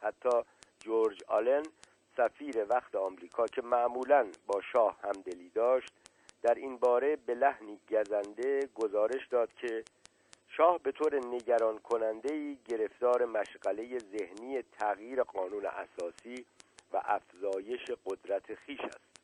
حتی 0.00 0.42
جورج 0.78 1.24
آلن 1.26 1.62
سفیر 2.16 2.66
وقت 2.70 2.94
آمریکا 2.96 3.46
که 3.46 3.62
معمولا 3.62 4.26
با 4.46 4.60
شاه 4.72 4.96
همدلی 5.02 5.48
داشت 5.48 5.92
در 6.42 6.54
این 6.54 6.76
باره 6.76 7.16
به 7.16 7.34
لحنی 7.34 7.80
گزنده 7.90 8.68
گزارش 8.74 9.26
داد 9.26 9.54
که 9.54 9.84
شاه 10.48 10.78
به 10.78 10.92
طور 10.92 11.26
نگران 11.26 11.78
کننده 11.78 12.56
گرفتار 12.68 13.24
مشغله 13.24 13.98
ذهنی 13.98 14.62
تغییر 14.62 15.22
قانون 15.22 15.66
اساسی 15.66 16.46
و 16.92 17.00
افزایش 17.04 17.90
قدرت 18.06 18.54
خیش 18.54 18.80
است. 18.80 19.14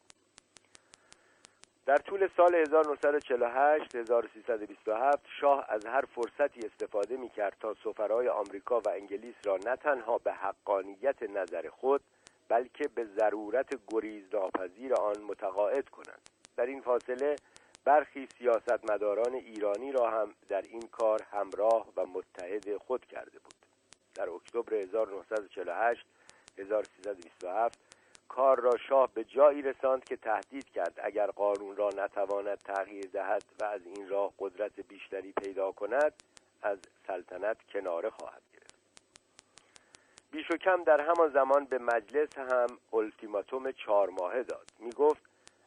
در 1.87 1.97
طول 1.97 2.29
سال 2.37 2.55
1948 2.55 3.95
1327 3.95 5.27
شاه 5.41 5.67
از 5.69 5.87
هر 5.87 6.05
فرصتی 6.15 6.61
استفاده 6.67 7.17
می 7.17 7.29
کرد 7.29 7.57
تا 7.61 7.75
سفرای 7.85 8.29
آمریکا 8.29 8.81
و 8.81 8.89
انگلیس 8.89 9.35
را 9.45 9.57
نه 9.67 9.77
تنها 9.77 10.19
به 10.19 10.33
حقانیت 10.33 11.23
نظر 11.23 11.69
خود 11.69 12.01
بلکه 12.51 12.89
به 12.89 13.05
ضرورت 13.05 13.79
گریز 13.93 14.25
ناپذیر 14.35 14.95
آن 14.95 15.21
متقاعد 15.23 15.89
کند 15.89 16.31
در 16.57 16.67
این 16.67 16.81
فاصله 16.81 17.37
برخی 17.85 18.29
سیاستمداران 18.39 19.35
ایرانی 19.35 19.93
را 19.93 20.11
هم 20.11 20.35
در 20.49 20.63
این 20.63 20.83
کار 20.93 21.21
همراه 21.33 21.93
و 21.97 22.07
متحد 22.07 22.77
خود 22.77 23.05
کرده 23.05 23.39
بود. 23.39 23.55
در 24.15 24.31
اکتبر 24.31 24.75
1948 24.75 26.07
1327 26.59 27.79
کار 28.29 28.61
را 28.61 28.77
شاه 28.89 29.11
به 29.15 29.25
جایی 29.25 29.63
رساند 29.63 30.05
که 30.05 30.17
تهدید 30.17 30.71
کرد. 30.71 31.01
اگر 31.03 31.27
قانون 31.27 31.77
را 31.77 31.89
نتواند 31.89 32.59
تغییر 32.65 33.07
دهد 33.13 33.45
و 33.61 33.65
از 33.65 33.81
این 33.87 34.09
راه 34.09 34.33
قدرت 34.39 34.81
بیشتری 34.81 35.33
پیدا 35.33 35.73
کند 35.73 36.13
از 36.63 36.79
سلطنت 37.07 37.57
کناره 37.73 38.11
خواهد 38.11 38.43
بیش 40.31 40.51
و 40.51 40.57
کم 40.57 40.85
در 40.85 41.01
همان 41.01 41.31
زمان 41.31 41.65
به 41.65 41.79
مجلس 41.79 42.39
هم 42.39 42.67
التیماتوم 42.93 43.73
چهار 43.73 44.11
ماهه 44.11 44.43
داد. 44.43 44.67
می 44.79 44.91
گفت 44.91 45.23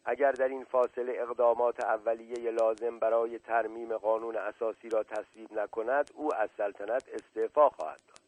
اگر 0.06 0.32
در 0.32 0.48
این 0.48 0.64
فاصله 0.64 1.14
اقدامات 1.18 1.84
اولیه 1.84 2.52
لازم 2.52 3.00
برای 3.00 3.40
ترمیم 3.40 3.98
قانون 3.98 4.38
اساسی 4.38 4.90
را 4.90 5.04
تصویب 5.04 5.54
نکند 5.54 6.12
او 6.14 6.36
از 6.36 6.50
سلطنت 6.58 7.10
استعفا 7.14 7.70
خواهد 7.70 8.00
داد. 8.08 8.20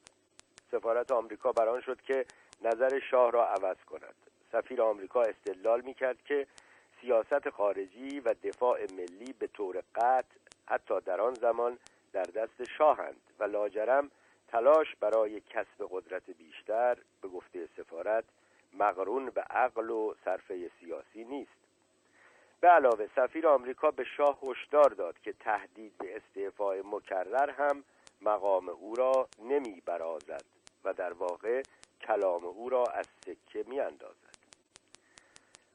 سفارت 0.71 1.11
آمریکا 1.11 1.51
بران 1.51 1.81
شد 1.81 2.01
که 2.01 2.25
نظر 2.61 2.99
شاه 2.99 3.31
را 3.31 3.47
عوض 3.47 3.77
کند. 3.89 4.15
سفیر 4.51 4.81
آمریکا 4.81 5.21
استدلال 5.21 5.81
می 5.81 5.93
کرد 5.93 6.17
که 6.25 6.47
سیاست 7.01 7.49
خارجی 7.49 8.19
و 8.19 8.33
دفاع 8.43 8.79
ملی 8.81 9.33
به 9.39 9.47
طور 9.47 9.83
قطع 9.95 10.35
حتی 10.65 11.01
در 11.01 11.21
آن 11.21 11.33
زمان 11.33 11.77
در 12.13 12.23
دست 12.23 12.63
شاهند 12.77 13.21
و 13.39 13.43
لاجرم 13.43 14.11
تلاش 14.55 14.95
برای 14.99 15.41
کسب 15.41 15.87
قدرت 15.91 16.29
بیشتر 16.29 16.97
به 17.21 17.27
گفته 17.27 17.67
سفارت 17.77 18.23
مقرون 18.73 19.29
به 19.29 19.41
عقل 19.41 19.89
و 19.89 20.13
صرفه 20.25 20.71
سیاسی 20.79 21.23
نیست. 21.23 21.57
به 22.61 22.67
علاوه 22.67 23.07
سفیر 23.15 23.47
آمریکا 23.47 23.91
به 23.91 24.03
شاه 24.17 24.39
هشدار 24.43 24.89
داد 24.89 25.19
که 25.19 25.33
تهدید 25.33 25.97
به 25.97 26.15
استعفای 26.15 26.83
مکرر 26.85 27.49
هم 27.49 27.83
مقام 28.21 28.69
او 28.69 28.95
را 28.95 29.27
نمی 29.39 29.81
برازد 29.85 30.45
و 30.83 30.93
در 30.93 31.13
واقع 31.13 31.61
کلام 32.01 32.45
او 32.45 32.69
را 32.69 32.83
از 32.83 33.05
سکه 33.25 33.63
می 33.67 33.79
اندازد. 33.79 34.35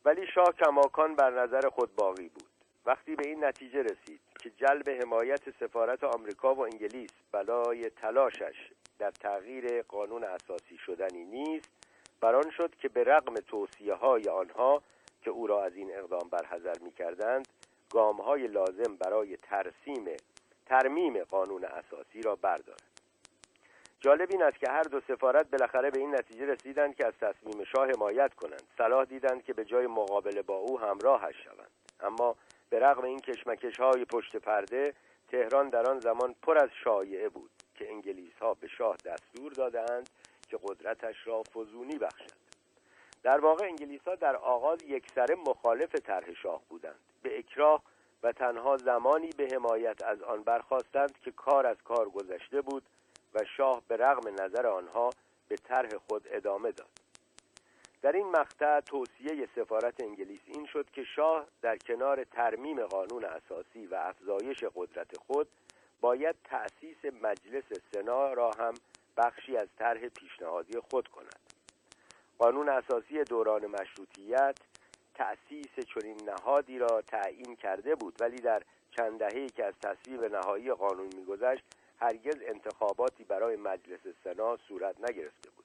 ولی 0.05 0.27
شاه 0.27 0.53
کماکان 0.65 1.15
بر 1.15 1.31
نظر 1.31 1.69
خود 1.69 1.95
باقی 1.95 2.29
بود. 2.29 2.51
وقتی 2.87 3.17
به 3.17 3.29
این 3.29 3.45
نتیجه 3.45 3.83
رسید 3.83 4.30
که 4.41 4.51
جلب 4.51 4.91
حمایت 4.91 5.51
سفارت 5.61 6.05
آمریکا 6.05 6.55
و 6.55 6.61
انگلیس 6.61 7.11
بلای 7.33 7.91
تلاشش 7.91 8.71
در 8.99 9.11
تغییر 9.11 9.83
قانون 9.83 10.25
اساسی 10.25 10.79
شدنی 10.87 11.25
نیست 11.25 11.71
بران 12.21 12.51
شد 12.51 12.75
که 12.75 12.89
به 12.89 13.05
رغم 13.05 13.35
توصیه 13.35 13.95
های 13.95 14.29
آنها 14.29 14.83
که 15.23 15.31
او 15.31 15.47
را 15.47 15.65
از 15.65 15.77
این 15.77 15.97
اقدام 15.97 16.29
برحضر 16.31 16.79
می 16.81 16.93
کردند 16.93 17.49
گام 17.91 18.21
های 18.21 18.47
لازم 18.47 18.97
برای 18.97 19.37
ترسیم 19.37 20.17
ترمیم 20.67 21.25
قانون 21.25 21.65
اساسی 21.65 22.23
را 22.23 22.37
بردارد. 22.37 22.83
جالب 24.01 24.29
این 24.31 24.43
است 24.43 24.59
که 24.59 24.71
هر 24.71 24.83
دو 24.83 25.01
سفارت 25.01 25.51
بالاخره 25.51 25.91
به 25.91 26.01
این 26.01 26.15
نتیجه 26.15 26.47
رسیدند 26.47 26.95
که 26.95 27.07
از 27.07 27.15
تصمیم 27.21 27.65
شاه 27.65 27.91
حمایت 27.91 28.35
کنند. 28.35 28.63
صلاح 28.79 29.05
دیدند 29.05 29.45
که 29.45 29.53
به 29.53 29.65
جای 29.65 29.87
مقابله 29.87 30.43
با 30.43 30.55
او 30.55 30.81
همراهش 30.81 31.35
شوند. 31.45 31.71
اما 32.01 32.37
به 32.71 32.79
رغم 32.79 33.05
این 33.05 33.19
کشمکش 33.19 33.81
های 33.81 34.05
پشت 34.05 34.37
پرده 34.37 34.95
تهران 35.29 35.69
در 35.69 35.91
آن 35.91 36.01
زمان 36.01 36.35
پر 36.43 36.59
از 36.59 36.71
شایعه 36.85 37.29
بود 37.29 37.51
که 37.75 37.91
انگلیس 37.91 38.39
ها 38.41 38.55
به 38.55 38.69
شاه 38.69 38.97
دستور 38.97 39.53
دادند 39.53 40.11
که 40.49 40.59
قدرتش 40.63 41.17
را 41.27 41.43
فزونی 41.43 41.99
بخشد. 41.99 42.41
در 43.23 43.41
واقع 43.41 43.65
انگلیس 43.65 44.01
ها 44.09 44.15
در 44.15 44.37
آغاز 44.37 44.83
یکسره 44.83 45.35
مخالف 45.35 45.95
طرح 45.95 46.33
شاه 46.43 46.63
بودند. 46.69 47.01
به 47.23 47.39
اکراه 47.39 47.83
و 48.23 48.33
تنها 48.33 48.77
زمانی 48.77 49.31
به 49.37 49.49
حمایت 49.53 50.03
از 50.03 50.23
آن 50.23 50.43
برخواستند 50.43 51.19
که 51.25 51.31
کار 51.31 51.67
از 51.67 51.77
کار 51.85 52.09
گذشته 52.09 52.61
بود 52.61 52.83
و 53.35 53.45
شاه 53.57 53.83
به 53.89 53.97
رغم 53.97 54.45
نظر 54.45 54.67
آنها 54.67 55.11
به 55.49 55.57
طرح 55.57 55.89
خود 56.09 56.27
ادامه 56.31 56.73
داد. 56.73 57.00
در 58.03 58.13
این 58.13 58.27
مقطع 58.27 58.81
توصیه 58.81 59.49
سفارت 59.57 60.03
انگلیس 60.03 60.41
این 60.47 60.67
شد 60.67 60.91
که 60.91 61.05
شاه 61.17 61.47
در 61.63 61.77
کنار 61.77 62.25
ترمیم 62.25 62.87
قانون 62.87 63.25
اساسی 63.25 63.87
و 63.87 63.95
افزایش 63.95 64.65
قدرت 64.75 65.17
خود 65.19 65.49
باید 66.01 66.37
تأسیس 66.45 67.05
مجلس 67.23 67.65
سنا 67.93 68.33
را 68.33 68.51
هم 68.51 68.75
بخشی 69.17 69.57
از 69.57 69.69
طرح 69.79 70.09
پیشنهادی 70.09 70.81
خود 70.91 71.09
کند. 71.09 71.41
قانون 72.39 72.69
اساسی 72.69 73.25
دوران 73.25 73.67
مشروطیت 73.67 74.59
تأسیس 75.15 75.87
چنین 75.95 76.17
نهادی 76.27 76.79
را 76.79 77.03
تعیین 77.03 77.57
کرده 77.57 77.95
بود 77.95 78.15
ولی 78.21 78.37
در 78.37 78.63
چند 78.97 79.19
دهه‌ای 79.19 79.49
که 79.49 79.65
از 79.65 79.75
تصویب 79.83 80.25
نهایی 80.25 80.73
قانون 80.73 81.11
میگذشت 81.17 81.65
هرگز 82.01 82.37
انتخاباتی 82.47 83.25
برای 83.25 83.57
مجلس 83.57 84.01
سنا 84.25 84.57
صورت 84.69 85.11
نگرفته 85.11 85.51
بود. 85.51 85.60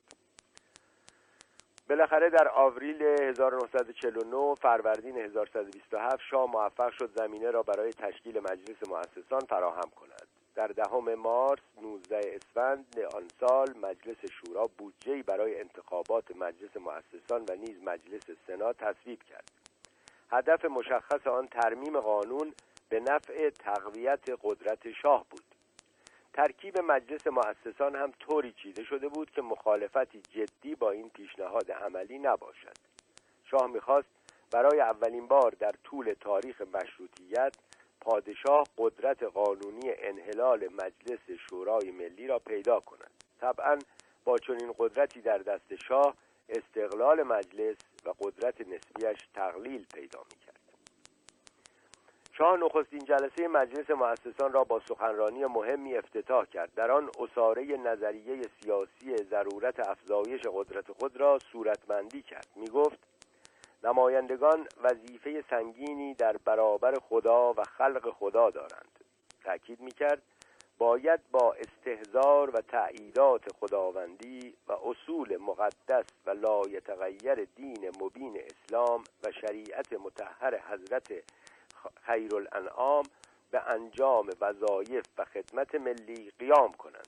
بالاخره 1.90 2.30
در 2.30 2.48
آوریل 2.48 3.02
1949 3.02 4.56
فروردین 4.56 5.18
1127 5.18 6.20
شاه 6.30 6.52
موفق 6.52 6.92
شد 6.92 7.10
زمینه 7.16 7.52
را 7.52 7.64
برای 7.64 7.92
تشکیل 7.92 8.40
مجلس 8.40 8.90
مؤسسان 8.90 9.40
فراهم 9.40 9.90
کند. 9.96 10.28
در 10.56 10.68
دهم 10.68 11.16
مارس 11.16 11.60
19 11.82 12.22
اسفند 12.36 13.00
آن 13.16 13.28
سال 13.40 13.78
مجلس 13.78 14.18
شورا 14.32 14.68
بودجهای 14.78 15.24
برای 15.24 15.60
انتخابات 15.60 16.36
مجلس 16.36 16.78
مؤسسان 16.78 17.46
و 17.50 17.56
نیز 17.56 17.84
مجلس 17.84 18.24
سنا 18.48 18.74
تصویب 18.74 19.24
کرد. 19.24 19.52
هدف 20.32 20.66
مشخص 20.66 21.28
آن 21.28 21.48
ترمیم 21.48 22.00
قانون 22.00 22.54
به 22.90 23.00
نفع 23.00 23.50
تقویت 23.50 24.30
قدرت 24.44 24.92
شاه 24.92 25.26
بود. 25.30 25.55
ترکیب 26.36 26.80
مجلس 26.80 27.28
مؤسسان 27.28 27.96
هم 27.96 28.12
طوری 28.20 28.54
چیده 28.64 28.84
شده 28.84 29.08
بود 29.08 29.32
که 29.32 29.42
مخالفتی 29.42 30.22
جدی 30.22 30.76
با 30.76 30.92
این 30.92 31.10
پیشنهاد 31.10 31.72
عملی 31.72 32.20
نباشد. 32.20 32.78
شاه 33.52 33.68
می‌خواست 33.68 34.08
برای 34.52 34.80
اولین 34.80 35.28
بار 35.28 35.52
در 35.52 35.74
طول 35.84 36.16
تاریخ 36.20 36.62
مشروطیت 36.62 37.56
پادشاه 38.02 38.64
قدرت 38.78 39.24
قانونی 39.24 39.92
انحلال 39.98 40.68
مجلس 40.68 41.40
شورای 41.50 41.92
ملی 41.92 42.28
را 42.28 42.40
پیدا 42.40 42.80
کند. 42.80 43.12
طبعا 43.42 43.80
با 44.26 44.38
چنین 44.38 44.74
قدرتی 44.78 45.22
در 45.22 45.38
دست 45.38 45.76
شاه 45.88 46.16
استقلال 46.50 47.24
مجلس 47.24 47.78
و 48.06 48.14
قدرت 48.20 48.62
نسبیش 48.62 49.28
تقلیل 49.34 49.86
پیدا 49.94 50.20
می‌کرد. 50.20 50.45
شاه 52.38 52.58
نخستین 52.58 53.00
جلسه 53.00 53.48
مجلس 53.48 53.90
مؤسسان 53.90 54.54
را 54.54 54.64
با 54.64 54.82
سخنرانی 54.90 55.46
مهمی 55.46 55.98
افتتاح 55.98 56.46
کرد. 56.46 56.74
در 56.76 56.92
آن 56.92 57.10
اصاره 57.20 57.64
نظریه 57.64 58.42
سیاسی 58.62 59.18
ضرورت 59.18 59.88
افزایش 59.88 60.42
قدرت 60.54 60.92
خود 60.92 61.18
را 61.18 61.40
صورتمندی 61.52 62.22
کرد. 62.22 62.48
می 62.56 62.68
گفت 62.68 63.00
نمایندگان 63.84 64.68
وظیفه 64.84 65.44
سنگینی 65.50 66.14
در 66.14 66.38
برابر 66.38 66.94
خدا 67.10 67.54
و 67.54 67.64
خلق 67.64 68.10
خدا 68.10 68.50
دارند. 68.50 69.00
تأکید 69.44 69.80
می 69.80 69.92
کرد 69.92 70.22
باید 70.78 71.20
با 71.32 71.54
استهزار 71.54 72.50
و 72.50 72.62
تعییدات 72.62 73.42
خداوندی 73.60 74.54
و 74.68 74.72
اصول 74.72 75.38
مقدس 75.38 76.06
و 76.26 76.30
لایتغیر 76.30 77.48
دین 77.56 77.92
مبین 78.02 78.42
اسلام 78.42 79.04
و 79.24 79.32
شریعت 79.32 79.94
متحر 79.94 80.60
حضرت 80.70 81.24
خیر 82.02 82.36
الانعام 82.36 83.04
به 83.52 83.62
انجام 83.68 84.30
وظایف 84.42 85.04
و 85.18 85.26
خدمت 85.26 85.76
ملی 85.76 86.32
قیام 86.40 86.72
کنند. 86.74 87.08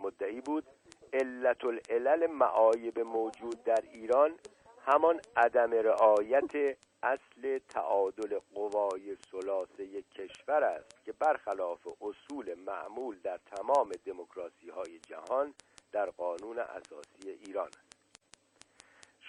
مدعی 0.00 0.40
بود 0.40 0.64
علت 1.12 1.64
العلل 1.64 2.26
معایب 2.26 3.00
موجود 3.00 3.64
در 3.64 3.84
ایران 3.92 4.38
همان 4.86 5.20
عدم 5.36 5.70
رعایت 5.70 6.76
اصل 7.02 7.58
تعادل 7.68 8.38
قوای 8.54 9.16
سلاسه 9.30 10.02
کشور 10.02 10.64
است 10.64 11.04
که 11.04 11.12
برخلاف 11.12 11.88
اصول 12.00 12.54
معمول 12.54 13.18
در 13.22 13.38
تمام 13.56 13.90
دموکراسی 14.04 14.68
های 14.70 14.98
جهان 14.98 15.54
در 15.92 16.10
قانون 16.10 16.58
اساسی 16.58 17.30
ایران 17.46 17.68
است. 17.68 17.83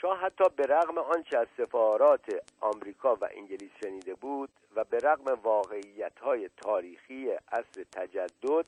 شاه 0.05 0.19
حتی 0.19 0.43
به 0.55 0.63
رغم 0.63 0.97
آنچه 0.97 1.37
از 1.37 1.47
سفارات 1.57 2.25
آمریکا 2.61 3.15
و 3.15 3.29
انگلیس 3.31 3.71
شنیده 3.83 4.13
بود 4.13 4.49
و 4.75 4.83
به 4.83 4.97
رغم 4.97 5.39
واقعیت 5.43 6.19
های 6.19 6.49
تاریخی 6.57 7.31
اصل 7.31 7.83
تجدد 7.91 8.65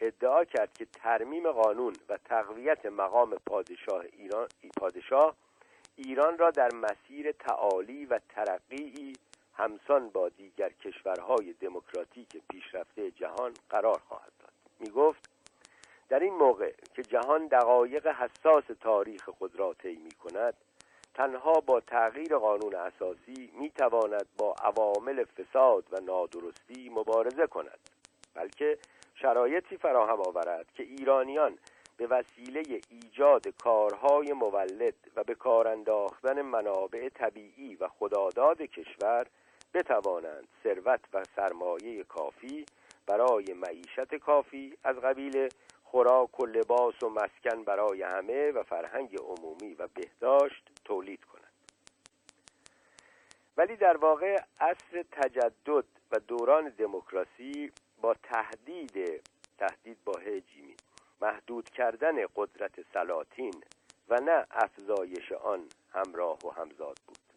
ادعا 0.00 0.44
کرد 0.44 0.72
که 0.72 0.84
ترمیم 0.84 1.52
قانون 1.52 1.92
و 2.08 2.16
تقویت 2.16 2.86
مقام 2.86 3.36
پادشاه 3.46 4.04
ایران 4.18 4.48
پادشاه 4.76 5.36
ایران 5.96 6.38
را 6.38 6.50
در 6.50 6.68
مسیر 6.74 7.32
تعالی 7.32 8.06
و 8.06 8.20
ترقی 8.28 9.12
همسان 9.54 10.08
با 10.08 10.28
دیگر 10.28 10.68
کشورهای 10.68 11.52
دموکراتیک 11.52 12.28
پیشرفته 12.50 13.10
جهان 13.10 13.54
قرار 13.70 13.98
خواهد 14.08 14.32
داد. 14.40 14.52
می 14.80 14.90
گفت 14.90 15.28
در 16.08 16.18
این 16.18 16.34
موقع 16.34 16.72
که 16.94 17.02
جهان 17.02 17.46
دقایق 17.46 18.06
حساس 18.06 18.64
تاریخ 18.80 19.28
خود 19.28 19.56
را 19.56 19.74
طی 19.74 19.96
می 19.96 20.10
کند 20.10 20.54
تنها 21.18 21.52
با 21.52 21.80
تغییر 21.80 22.36
قانون 22.36 22.74
اساسی 22.74 23.50
می 23.60 23.70
تواند 23.70 24.26
با 24.38 24.54
عوامل 24.64 25.24
فساد 25.24 25.84
و 25.92 26.00
نادرستی 26.00 26.88
مبارزه 26.88 27.46
کند 27.46 27.78
بلکه 28.34 28.78
شرایطی 29.14 29.76
فراهم 29.76 30.20
آورد 30.20 30.66
که 30.74 30.82
ایرانیان 30.82 31.58
به 31.96 32.06
وسیله 32.06 32.62
ایجاد 32.90 33.48
کارهای 33.48 34.32
مولد 34.32 34.94
و 35.16 35.24
به 35.24 35.34
کار 35.34 35.68
انداختن 35.68 36.42
منابع 36.42 37.08
طبیعی 37.08 37.74
و 37.74 37.88
خداداد 37.88 38.62
کشور 38.62 39.26
بتوانند 39.74 40.48
ثروت 40.64 41.00
و 41.12 41.24
سرمایه 41.36 42.04
کافی 42.04 42.66
برای 43.06 43.52
معیشت 43.52 44.14
کافی 44.14 44.76
از 44.84 44.96
قبیل 44.96 45.48
خوراک 45.90 46.40
و 46.40 46.46
لباس 46.46 47.02
و 47.02 47.08
مسکن 47.08 47.64
برای 47.64 48.02
همه 48.02 48.50
و 48.50 48.62
فرهنگ 48.62 49.16
عمومی 49.16 49.74
و 49.74 49.88
بهداشت 49.94 50.70
تولید 50.84 51.24
کنند 51.24 51.72
ولی 53.56 53.76
در 53.76 53.96
واقع 53.96 54.36
عصر 54.60 55.04
تجدد 55.12 55.84
و 56.10 56.18
دوران 56.18 56.68
دموکراسی 56.68 57.72
با 58.00 58.14
تهدید 58.14 59.22
تهدید 59.58 59.98
با 60.04 60.12
هجیمی 60.12 60.76
محدود 61.20 61.70
کردن 61.70 62.16
قدرت 62.36 62.72
سلاطین 62.92 63.64
و 64.08 64.20
نه 64.20 64.46
افزایش 64.50 65.32
آن 65.32 65.68
همراه 65.92 66.38
و 66.46 66.50
همزاد 66.50 66.98
بود. 67.06 67.27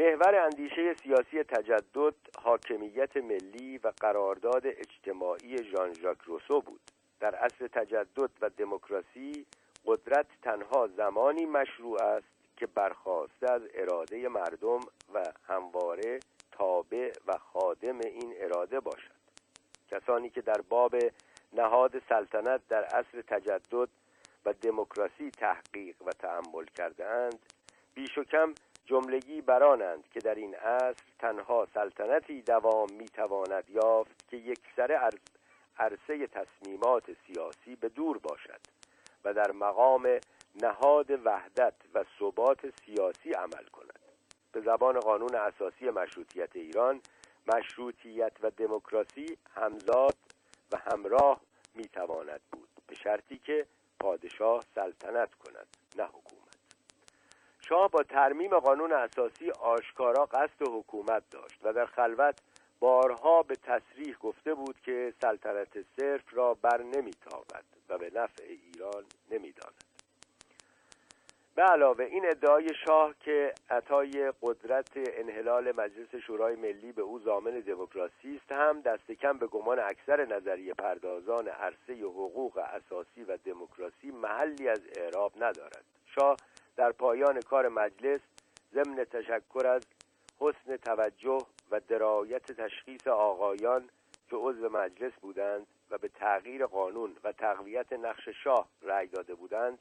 محور 0.00 0.34
اندیشه 0.34 0.94
سیاسی 0.94 1.42
تجدد 1.42 2.14
حاکمیت 2.42 3.16
ملی 3.16 3.78
و 3.78 3.92
قرارداد 4.00 4.66
اجتماعی 4.66 5.64
ژان 5.64 5.92
ژاک 5.92 6.18
روسو 6.24 6.60
بود. 6.60 6.80
در 7.20 7.34
اصل 7.34 7.66
تجدد 7.66 8.30
و 8.40 8.50
دموکراسی 8.50 9.46
قدرت 9.86 10.26
تنها 10.42 10.86
زمانی 10.96 11.46
مشروع 11.46 12.02
است 12.02 12.26
که 12.56 12.66
برخواسته 12.66 13.52
از 13.52 13.62
اراده 13.74 14.28
مردم 14.28 14.80
و 15.14 15.22
همواره 15.48 16.20
تابع 16.52 17.12
و 17.26 17.38
خادم 17.38 17.98
این 17.98 18.34
اراده 18.36 18.80
باشد. 18.80 19.20
کسانی 19.90 20.30
که 20.30 20.40
در 20.40 20.60
باب 20.68 20.96
نهاد 21.52 22.02
سلطنت 22.08 22.60
در 22.68 22.84
اصل 22.84 23.20
تجدد 23.20 23.88
و 24.44 24.52
دموکراسی 24.52 25.30
تحقیق 25.30 25.96
و 26.02 26.10
تحمل 26.10 26.64
کرده 26.64 27.06
اند 27.06 27.38
بیش 27.94 28.18
و 28.18 28.24
کم 28.24 28.54
جملگی 28.86 29.40
برانند 29.40 30.08
که 30.08 30.20
در 30.20 30.34
این 30.34 30.54
عصر 30.54 31.04
تنها 31.18 31.68
سلطنتی 31.74 32.42
دوام 32.42 32.88
می‌تواند 32.92 33.70
یافت 33.70 34.28
که 34.28 34.36
یکسره 34.36 35.00
عرصه 35.78 36.26
تصمیمات 36.26 37.04
سیاسی 37.26 37.76
به 37.76 37.88
دور 37.88 38.18
باشد 38.18 38.60
و 39.24 39.34
در 39.34 39.52
مقام 39.52 40.18
نهاد 40.62 41.10
وحدت 41.26 41.74
و 41.94 42.04
ثبات 42.18 42.80
سیاسی 42.84 43.32
عمل 43.32 43.64
کند. 43.72 43.98
به 44.52 44.60
زبان 44.60 45.00
قانون 45.00 45.34
اساسی 45.34 45.90
مشروطیت 45.90 46.56
ایران 46.56 47.00
مشروطیت 47.54 48.32
و 48.42 48.50
دموکراسی 48.50 49.38
همزاد 49.54 50.16
و 50.72 50.76
همراه 50.76 51.40
می‌تواند 51.74 52.40
بود 52.52 52.68
به 52.86 52.94
شرطی 52.94 53.38
که 53.38 53.66
پادشاه 54.00 54.64
سلطنت 54.74 55.34
کند 55.34 55.66
نه 55.96 56.04
حکومت. 56.04 56.29
شاه 57.70 57.90
با 57.90 58.02
ترمیم 58.02 58.58
قانون 58.58 58.92
اساسی 58.92 59.50
آشکارا 59.50 60.26
قصد 60.26 60.68
حکومت 60.68 61.22
داشت 61.30 61.60
و 61.62 61.72
در 61.72 61.86
خلوت 61.86 62.40
بارها 62.80 63.42
به 63.42 63.54
تصریح 63.54 64.16
گفته 64.20 64.54
بود 64.54 64.76
که 64.84 65.14
سلطنت 65.20 65.84
صرف 65.96 66.22
را 66.32 66.54
بر 66.54 66.82
نمیتابد 66.82 67.64
و 67.88 67.98
به 67.98 68.10
نفع 68.14 68.44
ایران 68.44 69.04
نمی‌داند. 69.30 69.84
به 71.54 71.62
علاوه 71.62 72.04
این 72.04 72.26
ادعای 72.26 72.68
شاه 72.86 73.14
که 73.20 73.54
عطای 73.70 74.32
قدرت 74.42 74.90
انحلال 74.94 75.72
مجلس 75.72 76.14
شورای 76.26 76.56
ملی 76.56 76.92
به 76.92 77.02
او 77.02 77.18
زامن 77.18 77.60
دموکراسی 77.60 78.40
است 78.42 78.52
هم 78.52 78.80
دست 78.80 79.12
کم 79.12 79.38
به 79.38 79.46
گمان 79.46 79.78
اکثر 79.78 80.24
نظریه 80.24 80.74
پردازان 80.74 81.48
عرصه 81.48 81.92
حقوق 82.02 82.58
اساسی 82.58 83.24
و 83.24 83.36
دموکراسی 83.36 84.10
محلی 84.10 84.68
از 84.68 84.80
اعراب 84.96 85.32
ندارد. 85.36 85.84
شاه 86.14 86.36
در 86.76 86.92
پایان 86.92 87.40
کار 87.40 87.68
مجلس 87.68 88.20
ضمن 88.74 89.04
تشکر 89.04 89.66
از 89.66 89.82
حسن 90.40 90.76
توجه 90.76 91.38
و 91.70 91.80
درایت 91.80 92.52
تشخیص 92.52 93.06
آقایان 93.06 93.88
که 94.30 94.36
عضو 94.36 94.68
مجلس 94.68 95.12
بودند 95.12 95.66
و 95.90 95.98
به 95.98 96.08
تغییر 96.08 96.66
قانون 96.66 97.16
و 97.24 97.32
تقویت 97.32 97.92
نقش 97.92 98.28
شاه 98.28 98.68
رأی 98.82 99.06
داده 99.06 99.34
بودند 99.34 99.78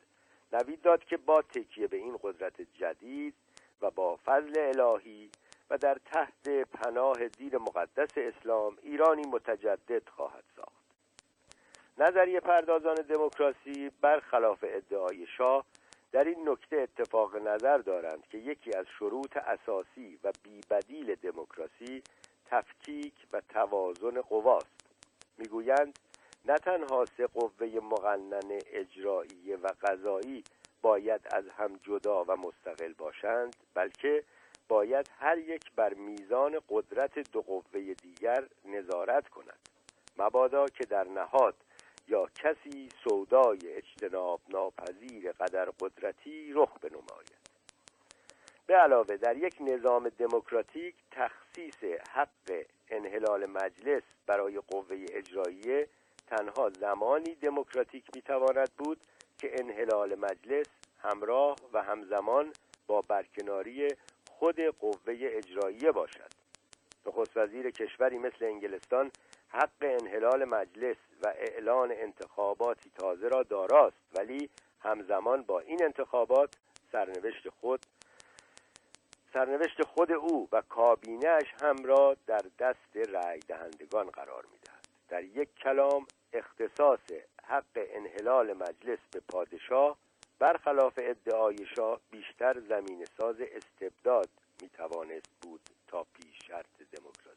نوید 0.53 0.81
داد 0.81 1.03
که 1.03 1.17
با 1.17 1.41
تکیه 1.41 1.87
به 1.87 1.97
این 1.97 2.19
قدرت 2.23 2.61
جدید 2.61 3.33
و 3.81 3.91
با 3.91 4.19
فضل 4.25 4.53
الهی 4.57 5.31
و 5.69 5.77
در 5.77 5.97
تحت 6.05 6.49
پناه 6.49 7.27
دین 7.27 7.57
مقدس 7.57 8.17
اسلام 8.17 8.77
ایرانی 8.81 9.27
متجدد 9.27 10.09
خواهد 10.09 10.43
ساخت. 10.55 10.79
نظریه 11.97 12.39
پردازان 12.39 12.95
دموکراسی 12.95 13.91
برخلاف 14.01 14.65
ادعای 14.67 15.27
شاه 15.37 15.65
در 16.11 16.23
این 16.23 16.49
نکته 16.49 16.75
اتفاق 16.75 17.35
نظر 17.35 17.77
دارند 17.77 18.27
که 18.27 18.37
یکی 18.37 18.73
از 18.73 18.85
شروط 18.99 19.37
اساسی 19.37 20.19
و 20.23 20.31
بیبدیل 20.43 21.15
دموکراسی 21.15 22.03
تفکیک 22.45 23.13
و 23.33 23.41
توازن 23.41 24.21
قواست. 24.21 24.79
می‌گویند 25.37 25.99
نه 26.45 26.57
تنها 26.57 27.05
سه 27.05 27.27
قوه 27.27 27.67
مقنن 27.67 28.59
اجرایی 28.65 29.53
و 29.53 29.67
قضایی 29.81 30.43
باید 30.81 31.21
از 31.31 31.49
هم 31.49 31.79
جدا 31.83 32.23
و 32.23 32.35
مستقل 32.35 32.93
باشند 32.93 33.55
بلکه 33.73 34.23
باید 34.67 35.09
هر 35.19 35.37
یک 35.37 35.71
بر 35.75 35.93
میزان 35.93 36.59
قدرت 36.69 37.31
دو 37.31 37.41
قوه 37.41 37.93
دیگر 37.93 38.43
نظارت 38.65 39.29
کند. 39.29 39.69
مبادا 40.17 40.65
که 40.65 40.85
در 40.85 41.07
نهاد 41.07 41.55
یا 42.09 42.25
کسی 42.35 42.89
سودای 43.03 43.59
اجتناب 43.63 44.41
ناپذیر 44.49 45.31
قدر 45.31 45.65
قدرتی 45.79 46.53
رخ 46.53 46.77
بنماید. 46.81 47.39
به 48.67 48.75
علاوه 48.75 49.17
در 49.17 49.37
یک 49.37 49.55
نظام 49.61 50.09
دموکراتیک 50.09 50.95
تخصیص 51.11 51.83
حق 52.11 52.65
انحلال 52.89 53.45
مجلس 53.45 54.03
برای 54.27 54.59
قوه 54.59 55.05
اجراییه 55.11 55.87
تنها 56.27 56.69
زمانی 56.69 57.35
دموکراتیک 57.35 58.03
می‌تواند 58.15 58.69
بود 58.77 58.99
که 59.37 59.51
انحلال 59.59 60.15
مجلس 60.15 60.67
همراه 61.01 61.55
و 61.73 61.83
همزمان 61.83 62.53
با 62.87 63.01
برکناری 63.01 63.87
خود 64.31 64.61
قوه 64.61 65.17
اجراییه 65.21 65.91
باشد. 65.91 66.29
نخست 67.05 67.37
وزیر 67.37 67.71
کشوری 67.71 68.17
مثل 68.17 68.45
انگلستان 68.45 69.11
حق 69.49 69.81
انحلال 69.81 70.45
مجلس 70.45 70.97
و 71.23 71.27
اعلان 71.27 71.91
انتخاباتی 71.91 72.91
تازه 72.97 73.27
را 73.27 73.43
داراست 73.43 73.97
ولی 74.15 74.49
همزمان 74.79 75.41
با 75.43 75.59
این 75.59 75.83
انتخابات 75.83 76.55
سرنوشت 76.91 77.49
خود 77.49 77.85
سرنوشت 79.33 79.83
خود 79.83 80.11
او 80.11 80.49
و 80.51 80.61
کابینهش 80.61 81.53
هم 81.63 81.75
را 81.83 82.17
در 82.27 82.41
دست 82.59 82.97
رأی 82.97 83.39
دهندگان 83.39 84.09
قرار 84.09 84.45
می‌دهد. 84.51 84.87
در 85.09 85.23
یک 85.23 85.55
کلام 85.55 86.07
اختصاص 86.33 86.99
حق 87.43 87.63
انحلال 87.75 88.53
مجلس 88.53 88.99
به 89.11 89.21
پادشاه 89.31 89.97
برخلاف 90.39 90.93
ادعای 90.97 91.57
شاه 91.75 91.99
بیشتر 92.11 92.59
زمین 92.59 93.05
ساز 93.05 93.35
استبداد 93.41 94.29
می‌توانست 94.61 95.31
بود 95.41 95.61
تا 95.87 96.05
پیش 96.13 96.47
شرط 96.47 96.65
دموکراسی 96.91 97.28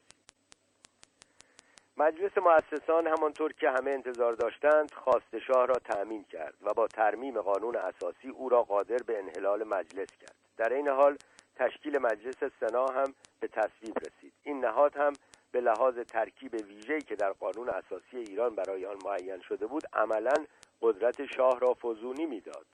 مجلس 2.02 2.38
مؤسسان 2.38 3.06
همانطور 3.06 3.52
که 3.52 3.70
همه 3.70 3.90
انتظار 3.90 4.32
داشتند 4.32 4.92
خواست 4.92 5.38
شاه 5.46 5.66
را 5.66 5.74
تأمین 5.74 6.24
کرد 6.24 6.54
و 6.62 6.74
با 6.74 6.86
ترمیم 6.86 7.40
قانون 7.40 7.76
اساسی 7.76 8.28
او 8.28 8.48
را 8.48 8.62
قادر 8.62 8.96
به 9.06 9.18
انحلال 9.18 9.64
مجلس 9.64 10.08
کرد. 10.20 10.34
در 10.56 10.72
این 10.72 10.88
حال 10.88 11.16
تشکیل 11.56 11.98
مجلس 11.98 12.36
سنا 12.60 12.86
هم 12.86 13.14
به 13.40 13.48
تصویب 13.48 13.98
رسید. 13.98 14.32
این 14.42 14.64
نهاد 14.64 14.96
هم 14.96 15.12
به 15.52 15.60
لحاظ 15.60 15.98
ترکیب 15.98 16.54
ویژه‌ای 16.54 17.00
که 17.00 17.16
در 17.16 17.32
قانون 17.32 17.68
اساسی 17.68 18.16
ایران 18.16 18.54
برای 18.54 18.86
آن 18.86 18.96
معین 19.04 19.40
شده 19.40 19.66
بود 19.66 19.82
عملا 19.92 20.34
قدرت 20.82 21.26
شاه 21.26 21.60
را 21.60 21.74
فزونی 21.74 22.26
می‌داد 22.26 22.66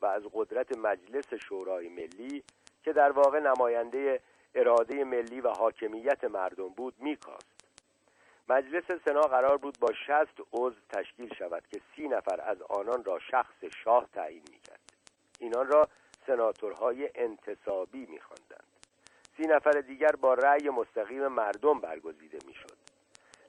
و 0.00 0.06
از 0.06 0.22
قدرت 0.32 0.78
مجلس 0.78 1.34
شورای 1.34 1.88
ملی 1.88 2.42
که 2.84 2.92
در 2.92 3.12
واقع 3.12 3.40
نماینده 3.40 4.20
اراده 4.54 5.04
ملی 5.04 5.40
و 5.40 5.48
حاکمیت 5.48 6.24
مردم 6.24 6.68
بود 6.68 6.94
میکاست. 6.98 7.55
مجلس 8.48 8.84
سنا 9.04 9.20
قرار 9.20 9.56
بود 9.56 9.78
با 9.80 9.92
شست 9.92 10.40
عضو 10.52 10.80
تشکیل 10.88 11.34
شود 11.34 11.62
که 11.70 11.80
سی 11.96 12.08
نفر 12.08 12.40
از 12.40 12.62
آنان 12.62 13.04
را 13.04 13.18
شخص 13.18 13.64
شاه 13.84 14.08
تعیین 14.12 14.42
می‌کرد. 14.50 14.92
اینان 15.40 15.66
را 15.66 15.88
سناتورهای 16.26 17.10
انتصابی 17.14 18.06
میخواندند. 18.06 18.66
سی 19.36 19.42
نفر 19.42 19.70
دیگر 19.70 20.12
با 20.20 20.34
رأی 20.34 20.68
مستقیم 20.68 21.26
مردم 21.26 21.80
برگزیده 21.80 22.38
می‌شد. 22.46 22.76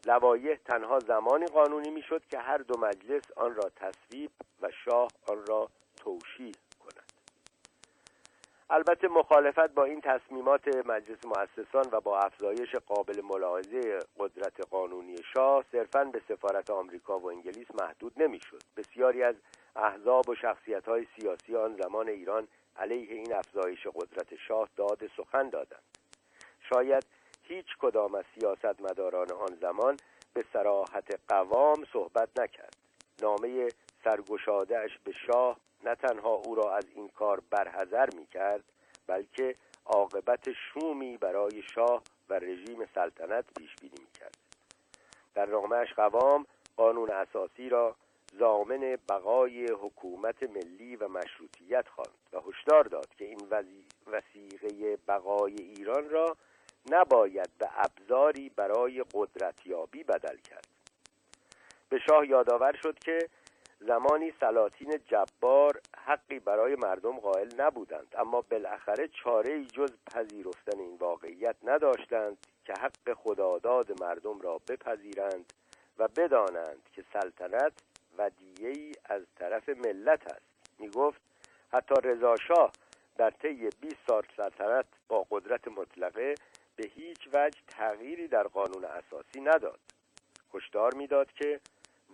لوایح 0.06 0.56
تنها 0.66 1.00
زمانی 1.00 1.46
قانونی 1.46 1.90
می‌شد 1.90 2.26
که 2.26 2.40
هر 2.40 2.58
دو 2.58 2.80
مجلس 2.80 3.32
آن 3.36 3.56
را 3.56 3.70
تصویب 3.76 4.32
و 4.62 4.72
شاه 4.86 5.08
آن 5.30 5.46
را 5.46 5.70
توشیح 5.96 6.52
البته 8.70 9.08
مخالفت 9.08 9.74
با 9.74 9.84
این 9.84 10.02
تصمیمات 10.02 10.68
مجلس 10.86 11.26
مؤسسان 11.26 11.86
و 11.92 12.02
با 12.02 12.20
افزایش 12.20 12.76
قابل 12.76 13.22
ملاحظه 13.22 14.00
قدرت 14.20 14.68
قانونی 14.70 15.16
شاه 15.34 15.66
صرفا 15.72 16.04
به 16.04 16.22
سفارت 16.28 16.70
آمریکا 16.70 17.20
و 17.20 17.30
انگلیس 17.30 17.68
محدود 17.82 18.14
نمی‌شد. 18.18 18.62
بسیاری 18.78 19.24
از 19.24 19.36
احزاب 19.76 20.30
و 20.30 20.36
شخصیت 20.36 20.88
های 20.88 21.08
سیاسی 21.20 21.56
آن 21.56 21.78
زمان 21.82 22.10
ایران 22.10 22.48
علیه 22.78 23.14
این 23.14 23.34
افزایش 23.34 23.88
قدرت 23.88 24.36
شاه 24.48 24.70
داد 24.76 25.00
سخن 25.18 25.50
دادند. 25.50 25.98
شاید 26.74 27.06
هیچ 27.44 27.66
کدام 27.80 28.16
از 28.16 28.26
سیاستمداران 28.40 29.32
آن 29.32 29.58
زمان 29.62 29.98
به 30.34 30.46
سراحت 30.54 31.20
قوام 31.28 31.86
صحبت 31.94 32.40
نکرد. 32.40 32.78
نامه 33.22 33.68
سرگشادهاش 34.04 35.00
به 35.04 35.12
شاه 35.12 35.58
نه 35.84 35.96
تنها 35.96 36.30
او 36.30 36.56
را 36.56 36.76
از 36.76 36.86
این 36.96 37.10
کار 37.10 37.42
برحذر 37.50 38.10
می 38.16 38.26
کرد 38.26 38.64
بلکه 39.08 39.56
عاقبت 39.86 40.50
شومی 40.52 41.18
برای 41.18 41.64
شاه 41.76 42.04
و 42.30 42.34
رژیم 42.34 42.86
سلطنت 42.96 43.46
پیش 43.58 43.76
بینی 43.82 44.00
می 44.00 44.12
کرد 44.20 44.38
در 45.36 45.46
نامهش 45.46 45.94
قوام 45.94 46.46
قانون 46.78 47.12
اساسی 47.12 47.70
را 47.70 47.96
زامن 48.40 48.98
بقای 49.10 49.66
حکومت 49.66 50.44
ملی 50.44 50.96
و 50.96 51.08
مشروطیت 51.08 51.88
خواند 51.88 52.18
و 52.34 52.40
هشدار 52.40 52.84
داد 52.84 53.16
که 53.18 53.26
این 53.26 53.40
وسیقه 54.08 54.98
بقای 55.08 55.54
ایران 55.54 56.10
را 56.10 56.38
نباید 56.92 57.50
به 57.60 57.70
ابزاری 57.76 58.50
برای 58.50 59.06
قدرتیابی 59.14 60.04
بدل 60.04 60.38
کرد. 60.38 60.68
به 61.90 62.00
شاه 62.10 62.28
یادآور 62.28 62.80
شد 62.84 63.00
که 63.00 63.30
زمانی 63.80 64.34
سلاطین 64.40 65.00
جبار 65.08 65.82
حقی 65.98 66.40
برای 66.40 66.76
مردم 66.76 67.20
قائل 67.20 67.50
نبودند 67.58 68.16
اما 68.18 68.42
بالاخره 68.42 69.08
چاره 69.08 69.66
جز 69.66 69.92
پذیرفتن 70.06 70.80
این 70.80 70.96
واقعیت 70.96 71.56
نداشتند 71.64 72.38
که 72.66 72.74
حق 72.74 73.14
خداداد 73.14 74.02
مردم 74.02 74.42
را 74.42 74.58
بپذیرند 74.68 75.54
و 76.00 76.08
بدانند 76.08 76.90
که 76.94 77.04
سلطنت 77.14 77.74
ودیه 78.18 78.70
ای 78.70 78.92
از 79.06 79.22
طرف 79.36 79.70
ملت 79.70 80.28
است. 80.28 80.80
می 80.80 80.90
گفت 80.90 81.22
حتی 81.74 81.96
رضا 82.04 82.36
شاه 82.36 82.72
در 83.18 83.30
طی 83.30 83.70
20 83.82 83.96
سال 84.08 84.24
سلطنت 84.38 84.86
با 85.08 85.28
قدرت 85.32 85.68
مطلقه 85.68 86.36
به 86.76 86.88
هیچ 86.96 87.30
وجه 87.34 87.60
تغییری 87.68 88.28
در 88.28 88.44
قانون 88.44 88.86
اساسی 88.86 89.42
نداد. 89.42 89.80
هشدار 90.54 90.94
می‌داد 90.94 91.32
که 91.32 91.60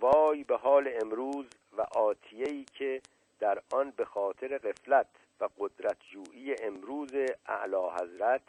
وای 0.04 0.44
به 0.44 0.58
حال 0.58 0.92
امروز 1.02 1.46
و 1.78 1.82
آتیه 1.82 2.48
ای 2.50 2.64
که 2.64 3.02
در 3.40 3.62
آن 3.74 3.92
به 3.92 4.06
خاطر 4.06 4.58
قفلت 4.58 5.08
و 5.40 5.50
قدرت 5.60 5.98
جویی 6.12 6.56
امروز 6.64 7.14
اعلی 7.46 7.90
حضرت 8.02 8.42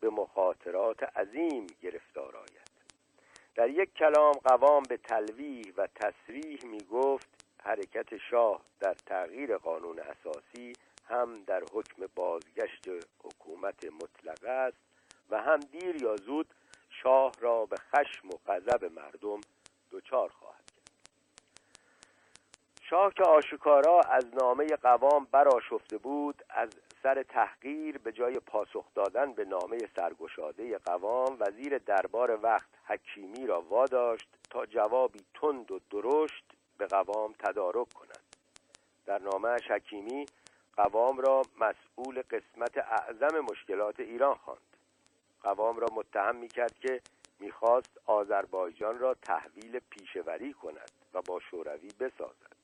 به 0.00 0.10
مخاطرات 0.10 1.02
عظیم 1.02 1.66
گرفتار 1.82 2.36
آید. 2.36 2.70
در 3.54 3.70
یک 3.70 3.94
کلام 3.94 4.32
قوام 4.32 4.82
به 4.82 4.96
تلویح 4.96 5.72
و 5.76 5.88
تصریح 5.94 6.58
می 6.64 6.80
گفت 6.80 7.28
حرکت 7.62 8.16
شاه 8.30 8.60
در 8.80 8.94
تغییر 8.94 9.56
قانون 9.56 9.98
اساسی 9.98 10.72
هم 11.08 11.42
در 11.46 11.62
حکم 11.72 12.06
بازگشت 12.14 12.88
حکومت 13.24 13.84
مطلقه 13.84 14.50
است 14.50 14.78
و 15.30 15.42
هم 15.42 15.60
دیر 15.60 16.02
یا 16.02 16.16
زود 16.16 16.46
شاه 17.02 17.32
را 17.40 17.66
به 17.66 17.76
خشم 17.76 18.28
و 18.28 18.32
غضب 18.46 18.84
مردم 18.84 19.40
دچار 19.90 20.28
خواهد 20.28 20.59
شاه 22.90 23.14
که 23.14 23.24
آشکارا 23.24 24.00
از 24.00 24.34
نامه 24.34 24.66
قوام 24.66 25.26
براشفته 25.32 25.98
بود 25.98 26.44
از 26.48 26.68
سر 27.02 27.22
تحقیر 27.22 27.98
به 27.98 28.12
جای 28.12 28.38
پاسخ 28.38 28.84
دادن 28.94 29.32
به 29.32 29.44
نامه 29.44 29.78
سرگشاده 29.96 30.78
قوام 30.78 31.36
وزیر 31.40 31.78
دربار 31.78 32.38
وقت 32.42 32.68
حکیمی 32.86 33.46
را 33.46 33.60
واداشت 33.60 34.28
تا 34.50 34.66
جوابی 34.66 35.18
تند 35.34 35.70
و 35.70 35.80
درشت 35.90 36.44
به 36.78 36.86
قوام 36.86 37.32
تدارک 37.38 37.92
کند. 37.92 38.36
در 39.06 39.18
نامه 39.18 39.56
حکیمی 39.68 40.26
قوام 40.76 41.18
را 41.18 41.42
مسئول 41.60 42.22
قسمت 42.22 42.78
اعظم 42.78 43.40
مشکلات 43.40 44.00
ایران 44.00 44.34
خواند. 44.34 44.76
قوام 45.42 45.76
را 45.76 45.86
متهم 45.94 46.36
می‌کرد 46.36 46.78
که 46.78 47.00
می‌خواست 47.40 48.00
آذربایجان 48.06 48.98
را 48.98 49.14
تحویل 49.14 49.78
پیشوری 49.90 50.52
کند 50.52 50.90
و 51.14 51.22
با 51.22 51.40
شوروی 51.40 51.88
بسازد. 52.00 52.59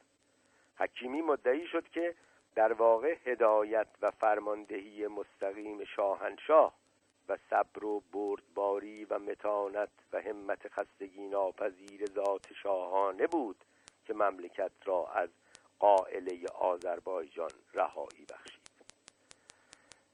حکیمی 0.78 1.22
مدعی 1.22 1.66
شد 1.66 1.88
که 1.88 2.14
در 2.54 2.72
واقع 2.72 3.16
هدایت 3.24 3.88
و 4.02 4.10
فرماندهی 4.10 5.06
مستقیم 5.06 5.84
شاهنشاه 5.84 6.74
و 7.28 7.36
صبر 7.50 7.84
و 7.84 8.02
بردباری 8.12 9.04
و 9.04 9.18
متانت 9.18 9.88
و 10.12 10.20
همت 10.20 10.68
خستگی 10.68 11.28
ناپذیر 11.28 12.06
ذات 12.06 12.52
شاهانه 12.62 13.26
بود 13.26 13.64
که 14.04 14.14
مملکت 14.14 14.72
را 14.84 15.06
از 15.06 15.28
قائله 15.78 16.46
آذربایجان 16.54 17.50
رهایی 17.74 18.26
بخشید. 18.32 18.66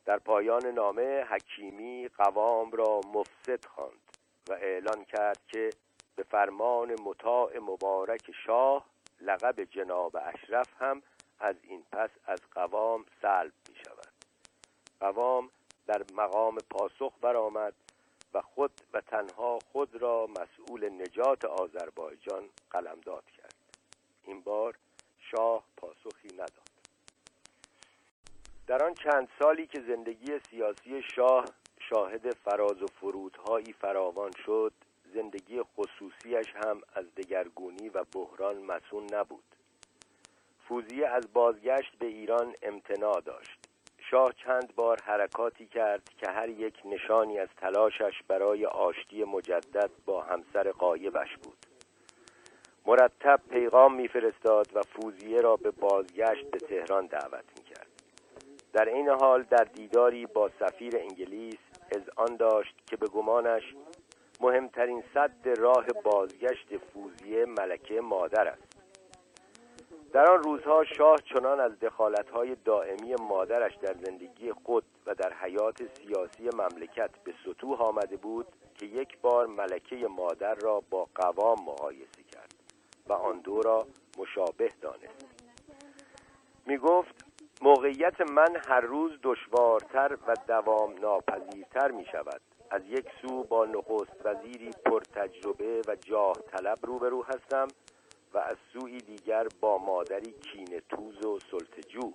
در 0.05 0.19
پایان 0.19 0.67
نامه 0.67 1.25
حکیمی 1.25 2.09
قوام 2.09 2.71
را 2.71 3.01
مفسد 3.15 3.65
خواند 3.65 4.17
و 4.49 4.53
اعلان 4.53 5.05
کرد 5.05 5.41
که 5.49 5.71
به 6.17 6.23
فرمان 6.23 7.01
مطاع 7.01 7.59
مبارک 7.59 8.31
شاه 8.47 8.92
لقب 9.23 9.65
جناب 9.65 10.17
اشرف 10.17 10.83
هم 10.83 11.03
از 11.41 11.57
این 11.63 11.83
پس 11.93 12.11
از 12.27 12.41
قوام 12.55 13.05
سلب 13.23 13.53
می 13.69 13.75
شود. 13.85 14.13
قوام 15.01 15.51
در 15.87 16.03
مقام 16.15 16.59
پاسخ 16.71 17.13
برآمد 17.21 17.75
و 18.35 18.43
خود 18.43 18.81
و 18.93 19.01
تنها 19.01 19.59
خود 19.73 19.97
را 19.97 20.27
مسئول 20.27 20.89
نجات 20.89 21.45
آذربایجان 21.45 22.49
قلمداد 22.71 23.25
کرد. 23.37 23.55
این 24.25 24.41
بار 24.41 24.79
شاه 25.19 25.65
پاسخی 25.77 26.29
نداد. 26.35 26.73
در 28.67 28.85
آن 28.85 28.95
چند 28.95 29.29
سالی 29.39 29.67
که 29.67 29.81
زندگی 29.81 30.39
سیاسی 30.51 31.03
شاه 31.17 31.45
شاهد 31.79 32.35
فراز 32.35 32.83
و 32.83 32.87
فرودهایی 32.87 33.73
فراوان 33.73 34.33
شد 34.47 34.73
زندگی 35.15 35.63
خصوصیش 35.63 36.55
هم 36.65 36.81
از 36.95 37.15
دگرگونی 37.15 37.89
و 37.89 38.05
بحران 38.15 38.57
مسون 38.57 39.07
نبود. 39.13 39.45
فوزیه 40.69 41.09
از 41.09 41.33
بازگشت 41.33 41.99
به 41.99 42.07
ایران 42.07 42.55
امتناع 42.63 43.21
داشت. 43.21 43.59
شاه 44.11 44.33
چند 44.45 44.75
بار 44.75 44.99
حرکاتی 45.05 45.67
کرد 45.67 46.09
که 46.19 46.31
هر 46.31 46.49
یک 46.49 46.75
نشانی 46.85 47.39
از 47.39 47.49
تلاشش 47.57 48.23
برای 48.29 48.67
آشتی 48.67 49.25
مجدد 49.25 49.91
با 50.07 50.23
همسر 50.23 50.71
قایبش 50.71 51.37
بود. 51.43 51.67
مرتب 52.87 53.41
پیغام 53.51 53.95
میفرستاد 53.95 54.67
و 54.75 54.83
فوزیه 54.83 55.41
را 55.41 55.57
به 55.57 55.71
بازگشت 55.71 56.51
به 56.51 56.59
تهران 56.59 57.07
دعوت 57.07 57.45
می‌کرد. 57.59 57.87
در 58.73 58.85
این 58.85 59.09
حال 59.09 59.43
در 59.43 59.65
دیداری 59.65 60.27
با 60.27 60.51
سفیر 60.61 60.97
انگلیس 60.97 61.59
از 61.93 62.03
آن 62.17 62.37
داشت 62.37 62.75
که 62.87 62.97
به 62.97 63.07
گمانش 63.07 63.75
مهمترین 64.43 65.03
صد 65.15 65.49
راه 65.59 65.87
بازگشت 66.05 66.77
فوزیه 66.77 67.45
ملکه 67.45 68.01
مادر 68.01 68.49
است. 68.49 68.83
در 70.13 70.31
آن 70.31 70.43
روزها 70.43 70.85
شاه 70.85 71.17
چنان 71.19 71.61
از 71.61 71.81
دخالتهای 71.81 72.57
دائمی 72.65 73.15
مادرش 73.15 73.77
در 73.77 73.95
زندگی 74.07 74.53
خود 74.53 74.85
و 75.07 75.15
در 75.15 75.33
حیات 75.33 75.83
سیاسی 75.95 76.49
مملکت 76.55 77.11
به 77.25 77.35
سطوح 77.45 77.83
آمده 77.83 78.17
بود 78.17 78.47
که 78.79 78.87
یک 78.87 79.19
بار 79.19 79.47
ملکه 79.47 79.97
مادر 79.97 80.55
را 80.55 80.83
با 80.91 81.09
قوام 81.15 81.59
مقایسه 81.67 82.23
کرد 82.33 82.55
و 83.09 83.13
آن 83.13 83.39
دو 83.41 83.63
را 83.63 83.87
مشابه 84.19 84.69
دانست. 84.81 85.27
می 86.67 86.79
گفت 86.79 87.25
موقعیت 87.63 88.21
من 88.21 88.57
هر 88.69 88.81
روز 88.81 89.13
دشوارتر 89.23 90.19
و 90.27 90.35
دوام 90.49 90.95
ناپذیرتر 90.99 91.91
می 91.91 92.05
شود 92.13 92.41
از 92.73 92.83
یک 92.89 93.07
سو 93.23 93.45
با 93.45 93.65
نخست 93.65 94.27
وزیری 94.27 94.71
پرتجربه 94.85 95.83
و 95.89 95.97
جاه 95.97 96.33
طلب 96.33 96.79
روبرو 96.83 97.23
هستم 97.23 97.69
و 98.35 98.39
از 98.39 98.57
سوی 98.73 98.99
دیگر 98.99 99.47
با 99.61 99.79
مادری 99.79 100.33
کین 100.33 100.81
توز 100.89 101.25
و 101.25 101.39
سلطجو 101.51 102.13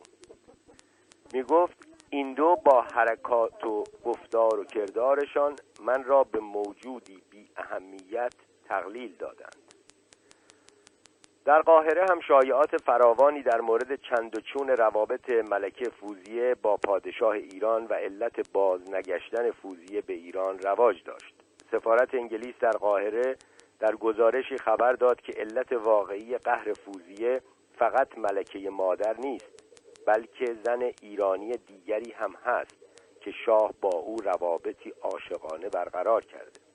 می 1.34 1.44
گفت 1.44 1.88
این 2.10 2.34
دو 2.34 2.56
با 2.66 2.82
حرکات 2.82 3.64
و 3.64 3.84
گفتار 4.06 4.60
و 4.60 4.64
کردارشان 4.64 5.56
من 5.82 6.04
را 6.04 6.24
به 6.24 6.40
موجودی 6.40 7.22
بی 7.30 7.50
اهمیت 7.58 8.34
تقلیل 8.66 9.16
دادند. 9.16 9.67
در 11.48 11.62
قاهره 11.62 12.06
هم 12.10 12.20
شایعات 12.20 12.78
فراوانی 12.78 13.42
در 13.42 13.62
مورد 13.62 13.96
چند 13.96 14.38
و 14.38 14.42
چون 14.42 14.68
روابط 14.70 15.30
ملکه 15.30 15.90
فوزیه 15.90 16.56
با 16.56 16.78
پادشاه 16.78 17.32
ایران 17.32 17.86
و 17.86 17.94
علت 17.94 18.52
باز 18.52 18.82
نگشتن 18.92 19.52
فوزیه 19.52 20.02
به 20.02 20.14
ایران 20.14 20.60
رواج 20.60 21.04
داشت. 21.04 21.36
سفارت 21.72 22.16
انگلیس 22.16 22.56
در 22.60 22.72
قاهره 22.72 23.36
در 23.80 23.96
گزارشی 23.96 24.58
خبر 24.58 24.94
داد 24.94 25.22
که 25.22 25.34
علت 25.38 25.72
واقعی 25.72 26.38
قهر 26.38 26.74
فوزیه 26.74 27.42
فقط 27.80 28.18
ملکه 28.18 28.70
مادر 28.70 29.16
نیست 29.18 29.64
بلکه 30.08 30.46
زن 30.64 30.92
ایرانی 31.02 31.52
دیگری 31.52 32.12
هم 32.12 32.34
هست 32.46 32.78
که 33.22 33.32
شاه 33.46 33.74
با 33.82 33.90
او 33.90 34.16
روابطی 34.24 34.94
عاشقانه 35.02 35.70
برقرار 35.70 36.24
کرده. 36.24 36.67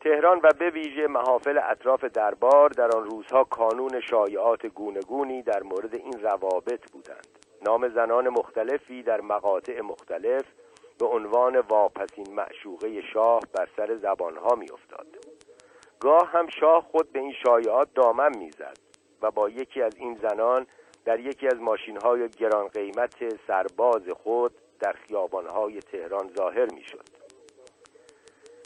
تهران 0.00 0.40
و 0.42 0.48
به 0.58 0.70
ویژه 0.70 1.06
محافل 1.06 1.58
اطراف 1.62 2.04
دربار 2.04 2.68
در 2.68 2.96
آن 2.96 3.04
روزها 3.04 3.44
کانون 3.44 4.00
شایعات 4.00 4.66
گونگونی 4.66 5.42
در 5.42 5.62
مورد 5.62 5.94
این 5.94 6.20
روابط 6.22 6.90
بودند. 6.92 7.38
نام 7.66 7.88
زنان 7.88 8.28
مختلفی 8.28 9.02
در 9.02 9.20
مقاطع 9.20 9.80
مختلف 9.80 10.44
به 10.98 11.06
عنوان 11.06 11.58
واپسین 11.58 12.34
معشوقه 12.34 13.02
شاه 13.12 13.40
بر 13.52 13.68
سر 13.76 13.96
زبانها 13.96 14.54
میافتاد. 14.54 15.06
گاه 16.00 16.30
هم 16.30 16.46
شاه 16.60 16.82
خود 16.90 17.12
به 17.12 17.18
این 17.18 17.32
شایعات 17.46 17.88
دامن 17.94 18.38
می‌زد 18.38 18.78
و 19.22 19.30
با 19.30 19.48
یکی 19.48 19.82
از 19.82 19.96
این 19.96 20.14
زنان 20.14 20.66
در 21.04 21.20
یکی 21.20 21.46
از 21.46 21.60
ماشینهای 21.60 22.28
گران 22.28 22.68
قیمت 22.68 23.46
سرباز 23.46 24.08
خود 24.08 24.52
در 24.80 24.92
خیابانهای 24.92 25.80
تهران 25.80 26.30
ظاهر 26.36 26.66
می‌شد. 26.74 27.27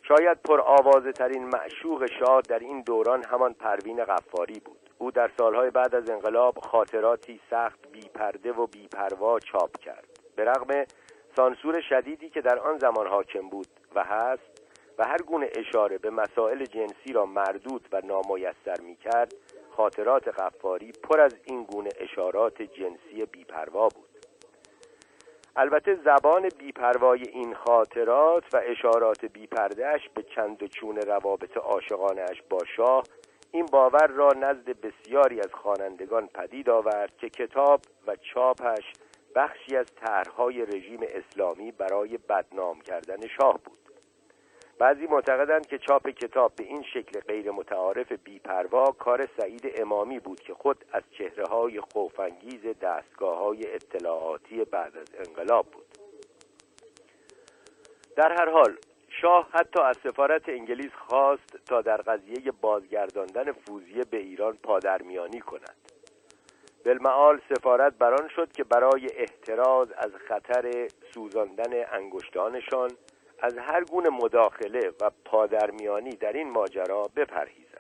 شاید 0.09 0.43
پر 0.43 0.61
آوازه 0.61 1.13
ترین 1.13 1.45
معشوق 1.45 2.07
شاه 2.19 2.41
در 2.41 2.59
این 2.59 2.83
دوران 2.83 3.25
همان 3.25 3.53
پروین 3.53 4.05
غفاری 4.05 4.61
بود. 4.61 4.91
او 4.99 5.11
در 5.11 5.31
سالهای 5.39 5.71
بعد 5.71 5.95
از 5.95 6.11
انقلاب 6.11 6.59
خاطراتی 6.59 7.41
سخت 7.51 7.93
بیپرده 7.93 8.53
و 8.53 8.67
بیپروا 8.67 9.39
چاپ 9.39 9.79
کرد. 9.79 10.09
به 10.37 10.45
رغم 10.45 10.85
سانسور 11.37 11.81
شدیدی 11.81 12.31
که 12.31 12.41
در 12.41 12.59
آن 12.59 12.79
زمان 12.79 13.07
حاکم 13.07 13.49
بود 13.49 13.67
و 13.95 14.05
هست 14.05 14.63
و 14.99 15.05
هر 15.05 15.23
گونه 15.23 15.51
اشاره 15.57 15.99
به 15.99 16.11
مسائل 16.11 16.65
جنسی 16.65 17.13
را 17.13 17.27
مردود 17.27 17.89
و 17.93 18.01
نامایستر 18.05 18.81
می 18.81 18.97
کرد 18.97 19.35
خاطرات 19.77 20.29
غفاری 20.29 20.93
پر 20.93 21.21
از 21.21 21.35
این 21.45 21.65
گونه 21.65 21.91
اشارات 22.01 22.63
جنسی 22.63 23.27
بیپروا 23.33 23.89
بود. 23.89 24.12
البته 25.57 25.95
زبان 25.95 26.49
بیپروای 26.59 27.23
این 27.23 27.55
خاطرات 27.55 28.45
و 28.55 28.61
اشارات 28.65 29.25
بیپردهش 29.25 30.09
به 30.15 30.23
چند 30.23 30.63
و 30.63 30.67
چون 30.67 30.97
روابط 30.97 31.57
عاشقانش 31.57 32.43
با 32.51 32.59
شاه 32.77 33.03
این 33.51 33.67
باور 33.67 34.07
را 34.07 34.29
نزد 34.29 34.81
بسیاری 34.81 35.41
از 35.41 35.51
خوانندگان 35.53 36.27
پدید 36.27 36.71
آورد 36.71 37.17
که 37.19 37.31
کتاب 37.31 37.81
و 38.07 38.17
چاپش 38.17 38.93
بخشی 39.35 39.77
از 39.77 39.87
طرحهای 39.87 40.67
رژیم 40.67 41.01
اسلامی 41.03 41.73
برای 41.73 42.19
بدنام 42.19 42.81
کردن 42.81 43.27
شاه 43.27 43.59
بود. 43.65 43.82
بعضی 44.79 45.07
معتقدند 45.07 45.67
که 45.67 45.79
چاپ 45.79 46.09
کتاب 46.09 46.53
به 46.57 46.65
این 46.65 46.83
شکل 46.83 47.21
غیر 47.21 47.51
متعارف 47.51 48.13
بیپروا 48.13 48.85
کار 48.85 49.29
سعید 49.39 49.73
امامی 49.75 50.19
بود 50.19 50.41
که 50.41 50.55
خود 50.55 50.85
از 50.93 51.03
چهره 51.19 51.45
های 51.47 51.81
خوفانگیز 51.81 52.61
دستگاه 52.81 53.39
های 53.39 53.75
اطلاعاتی 53.75 54.65
بعد 54.65 54.97
از 54.97 55.09
انقلاب 55.29 55.67
بود. 55.67 55.87
در 58.17 58.33
هر 58.33 58.51
حال 58.51 58.77
شاه 59.09 59.49
حتی 59.53 59.81
از 59.81 59.97
سفارت 60.05 60.49
انگلیس 60.49 60.93
خواست 61.09 61.59
تا 61.67 61.81
در 61.81 61.97
قضیه 61.97 62.53
بازگرداندن 62.61 63.53
فوزیه 63.53 64.05
به 64.11 64.17
ایران 64.17 64.57
پادرمیانی 64.63 65.41
کند. 65.41 65.77
بالمعال 66.85 67.41
سفارت 67.49 67.93
بران 67.99 68.29
شد 68.29 68.53
که 68.53 68.65
برای 68.65 69.09
احتراز 69.17 69.89
از 69.93 70.11
خطر 70.29 70.89
سوزاندن 71.15 71.73
انگشتانشان 71.93 72.91
از 73.43 73.59
هر 73.59 73.85
گونه 73.85 74.09
مداخله 74.09 74.93
و 75.01 75.11
پادرمیانی 75.25 76.11
در 76.11 76.33
این 76.33 76.51
ماجرا 76.51 77.03
بپرهیزد. 77.17 77.73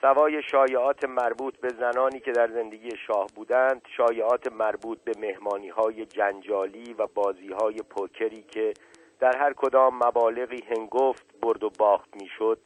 سوای 0.00 0.42
شایعات 0.42 1.04
مربوط 1.04 1.56
به 1.56 1.68
زنانی 1.68 2.20
که 2.20 2.32
در 2.32 2.48
زندگی 2.48 2.90
شاه 3.06 3.26
بودند 3.34 3.82
شایعات 3.96 4.52
مربوط 4.52 4.98
به 4.98 5.12
مهمانی 5.18 5.68
های 5.68 6.06
جنجالی 6.06 6.94
و 6.98 7.06
بازی 7.06 7.48
های 7.48 7.82
پوکری 7.90 8.42
که 8.42 8.74
در 9.20 9.36
هر 9.36 9.52
کدام 9.52 9.94
مبالغی 9.94 10.64
هنگفت 10.76 11.40
برد 11.42 11.64
و 11.64 11.70
باخت 11.78 12.08
می‌شد 12.16 12.58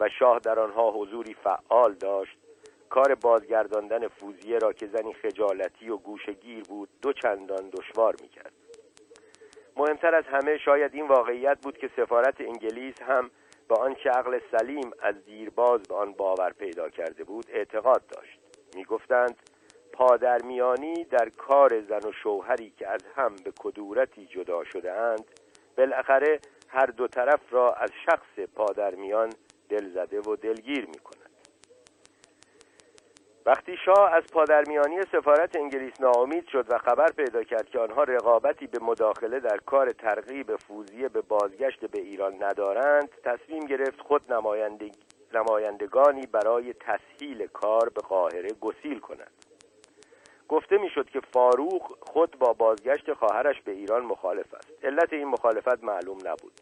و 0.00 0.08
شاه 0.18 0.38
در 0.38 0.58
آنها 0.58 0.90
حضوری 0.90 1.34
فعال 1.34 1.94
داشت 1.94 2.38
کار 2.90 3.14
بازگرداندن 3.14 4.08
فوزیه 4.08 4.58
را 4.58 4.72
که 4.72 4.86
زنی 4.86 5.12
خجالتی 5.12 5.88
و 5.88 5.96
گوشگیر 5.96 6.62
بود 6.68 6.88
دو 7.02 7.12
چندان 7.12 7.70
دشوار 7.70 8.16
می‌کرد. 8.22 8.52
مهمتر 9.76 10.14
از 10.14 10.24
همه 10.24 10.58
شاید 10.58 10.94
این 10.94 11.08
واقعیت 11.08 11.58
بود 11.62 11.78
که 11.78 11.90
سفارت 11.96 12.40
انگلیس 12.40 13.02
هم 13.02 13.30
با 13.68 13.76
آنچه 13.76 14.10
عقل 14.10 14.38
سلیم 14.50 14.90
از 15.02 15.24
دیرباز 15.24 15.82
به 15.82 15.94
آن 15.94 16.12
باور 16.12 16.52
پیدا 16.52 16.88
کرده 16.88 17.24
بود 17.24 17.46
اعتقاد 17.48 18.02
داشت 18.06 18.38
می‌گفتند 18.74 19.36
پادرمیانی 19.92 21.04
در 21.04 21.28
کار 21.28 21.80
زن 21.80 22.08
و 22.08 22.12
شوهری 22.12 22.70
که 22.70 22.88
از 22.88 23.00
هم 23.16 23.36
به 23.44 23.52
کدورتی 23.58 24.26
جدا 24.26 24.64
شده 24.64 24.92
اند 24.92 25.24
بالاخره 25.76 26.40
هر 26.68 26.86
دو 26.86 27.08
طرف 27.08 27.40
را 27.50 27.74
از 27.74 27.90
شخص 28.06 28.48
پادرمیان 28.54 29.30
دلزده 29.68 30.20
و 30.20 30.36
دلگیر 30.36 30.86
می 30.86 30.98
کند. 30.98 31.31
وقتی 33.46 33.76
شاه 33.84 34.14
از 34.14 34.22
پادرمیانی 34.32 35.02
سفارت 35.12 35.56
انگلیس 35.56 36.00
ناامید 36.00 36.46
شد 36.46 36.66
و 36.68 36.78
خبر 36.78 37.06
پیدا 37.06 37.42
کرد 37.42 37.68
که 37.68 37.78
آنها 37.78 38.02
رقابتی 38.02 38.66
به 38.66 38.78
مداخله 38.78 39.40
در 39.40 39.56
کار 39.56 39.92
ترغیب 39.92 40.56
فوزیه 40.56 41.08
به 41.08 41.20
بازگشت 41.20 41.86
به 41.86 42.00
ایران 42.00 42.42
ندارند 42.42 43.08
تصمیم 43.24 43.66
گرفت 43.66 44.00
خود 44.00 44.22
نمایندگانی 45.34 46.26
برای 46.26 46.74
تسهیل 46.80 47.46
کار 47.46 47.88
به 47.88 48.00
قاهره 48.00 48.48
گسیل 48.60 48.98
کند. 48.98 49.30
گفته 50.48 50.78
می‌شد 50.78 51.10
که 51.10 51.20
فاروق 51.32 51.98
خود 52.00 52.38
با 52.38 52.52
بازگشت 52.52 53.12
خواهرش 53.12 53.60
به 53.60 53.72
ایران 53.72 54.04
مخالف 54.04 54.54
است. 54.54 54.84
علت 54.84 55.12
این 55.12 55.28
مخالفت 55.28 55.84
معلوم 55.84 56.18
نبود. 56.24 56.52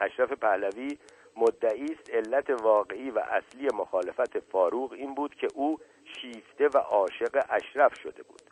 اشرف 0.00 0.32
پهلوی 0.32 0.98
مدعی 1.36 1.84
است 1.84 2.10
علت 2.10 2.50
واقعی 2.50 3.10
و 3.10 3.18
اصلی 3.18 3.68
مخالفت 3.74 4.38
فاروق 4.38 4.92
این 4.92 5.14
بود 5.14 5.34
که 5.34 5.48
او 5.54 5.78
شیفته 6.20 6.68
و 6.68 6.78
عاشق 6.78 7.44
اشرف 7.50 8.00
شده 8.00 8.22
بود. 8.22 8.42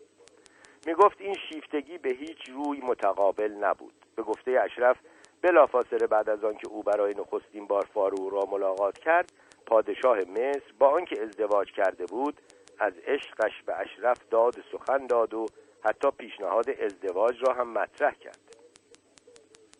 می 0.86 0.94
گفت 0.94 1.20
این 1.20 1.34
شیفتگی 1.34 1.98
به 1.98 2.10
هیچ 2.10 2.48
روی 2.48 2.80
متقابل 2.80 3.52
نبود. 3.52 3.94
به 4.16 4.22
گفته 4.22 4.60
اشرف 4.64 4.96
بلافاصله 5.42 6.06
بعد 6.06 6.30
از 6.30 6.44
آنکه 6.44 6.68
او 6.68 6.82
برای 6.82 7.14
نخستین 7.14 7.66
بار 7.66 7.86
فاروق 7.94 8.32
را 8.32 8.44
ملاقات 8.50 8.98
کرد 8.98 9.32
پادشاه 9.66 10.18
مصر 10.18 10.72
با 10.78 10.88
آنکه 10.88 11.22
ازدواج 11.22 11.72
کرده 11.72 12.06
بود 12.06 12.40
از 12.78 12.92
عشقش 13.06 13.62
به 13.66 13.76
اشرف 13.76 14.18
داد 14.30 14.54
سخن 14.72 15.06
داد 15.06 15.34
و 15.34 15.46
حتی 15.84 16.10
پیشنهاد 16.10 16.70
ازدواج 16.70 17.36
را 17.46 17.54
هم 17.54 17.72
مطرح 17.72 18.14
کرد. 18.14 18.56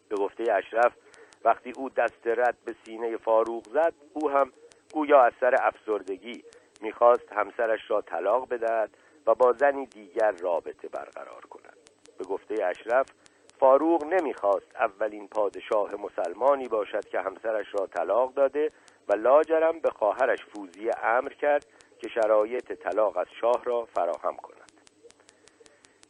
به 0.09 0.17
گفته 0.17 0.53
اشرف 0.53 0.93
وقتی 1.45 1.73
او 1.77 1.89
دست 1.91 2.27
رد 2.27 2.57
به 2.65 2.75
سینه 2.87 3.17
فاروق 3.17 3.65
زد 3.69 3.95
او 4.13 4.31
هم 4.31 4.53
گویا 4.93 5.23
از 5.23 5.33
سر 5.41 5.55
افسردگی 5.63 6.45
می‌خواست 6.81 7.33
همسرش 7.33 7.81
را 7.91 8.01
طلاق 8.01 8.49
بدهد 8.49 8.91
و 9.27 9.35
با 9.35 9.53
زنی 9.53 9.87
دیگر 9.87 10.31
رابطه 10.31 10.89
برقرار 10.89 11.47
کند. 11.51 11.77
به 12.19 12.25
گفته 12.25 12.65
اشرف 12.65 13.07
فاروق 13.61 14.05
نمی‌خواست 14.05 14.77
اولین 14.77 15.29
پادشاه 15.29 15.95
مسلمانی 15.95 16.69
باشد 16.69 17.05
که 17.05 17.21
همسرش 17.21 17.67
را 17.73 17.87
طلاق 17.87 18.35
داده 18.35 18.73
و 19.09 19.13
لاجرم 19.15 19.79
به 19.79 19.91
خواهرش 19.91 20.45
فوزی 20.45 20.91
امر 21.03 21.33
کرد 21.33 21.67
که 21.99 22.09
شرایط 22.09 22.73
طلاق 22.73 23.17
از 23.17 23.27
شاه 23.41 23.65
را 23.65 23.85
فراهم 23.85 24.37
کند. 24.37 24.73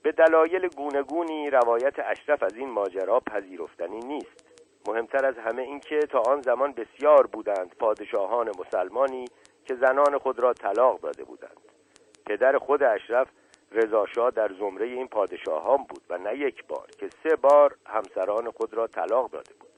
به 0.03 0.13
دلایل 0.13 0.69
گونگونی 0.69 1.51
روایت 1.51 1.95
اشرف 1.99 2.43
از 2.43 2.57
این 2.57 2.71
ماجرا 2.71 3.21
پذیرفتنی 3.21 3.99
نیست. 3.99 4.45
مهمتر 4.89 5.27
از 5.27 5.35
همه 5.39 5.63
اینکه 5.63 5.99
تا 5.99 6.21
آن 6.21 6.43
زمان 6.43 6.73
بسیار 6.73 7.27
بودند 7.27 7.75
پادشاهان 7.79 8.51
مسلمانی 8.59 9.25
که 9.69 9.75
زنان 9.75 10.19
خود 10.19 10.39
را 10.39 10.53
طلاق 10.53 11.01
داده 11.01 11.25
بودند. 11.25 11.61
پدر 12.27 12.59
خود 12.59 12.83
اشرف 12.83 13.29
رضاشاه 13.73 14.31
در 14.31 14.53
زمره 14.59 14.87
این 14.87 15.09
پادشاهان 15.09 15.77
بود 15.77 16.03
و 16.11 16.19
نه 16.19 16.39
یک 16.39 16.65
بار 16.67 16.87
که 16.99 17.09
سه 17.23 17.37
بار 17.37 17.77
همسران 17.87 18.51
خود 18.51 18.75
را 18.75 18.87
طلاق 18.87 19.31
داده 19.31 19.55
بود. 19.61 19.69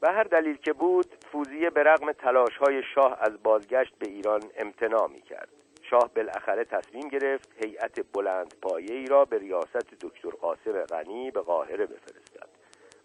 به 0.00 0.10
هر 0.10 0.24
دلیل 0.24 0.56
که 0.56 0.72
بود 0.72 1.06
فوزیه 1.32 1.70
به 1.70 1.82
رغم 1.82 2.12
تلاش 2.12 2.56
های 2.56 2.82
شاه 2.94 3.18
از 3.20 3.42
بازگشت 3.42 3.94
به 3.98 4.08
ایران 4.08 4.42
امتناع 4.56 5.08
می 5.08 5.22
کرد 5.22 5.48
شاه 5.90 6.10
بالاخره 6.16 6.64
تصمیم 6.64 7.08
گرفت 7.08 7.64
هیئت 7.64 8.12
بلند 8.12 8.54
ای 8.78 9.06
را 9.06 9.24
به 9.24 9.38
ریاست 9.38 9.94
دکتر 10.00 10.30
قاسم 10.30 10.84
غنی 10.84 11.30
به 11.30 11.40
قاهره 11.40 11.86
بفرستد 11.86 12.48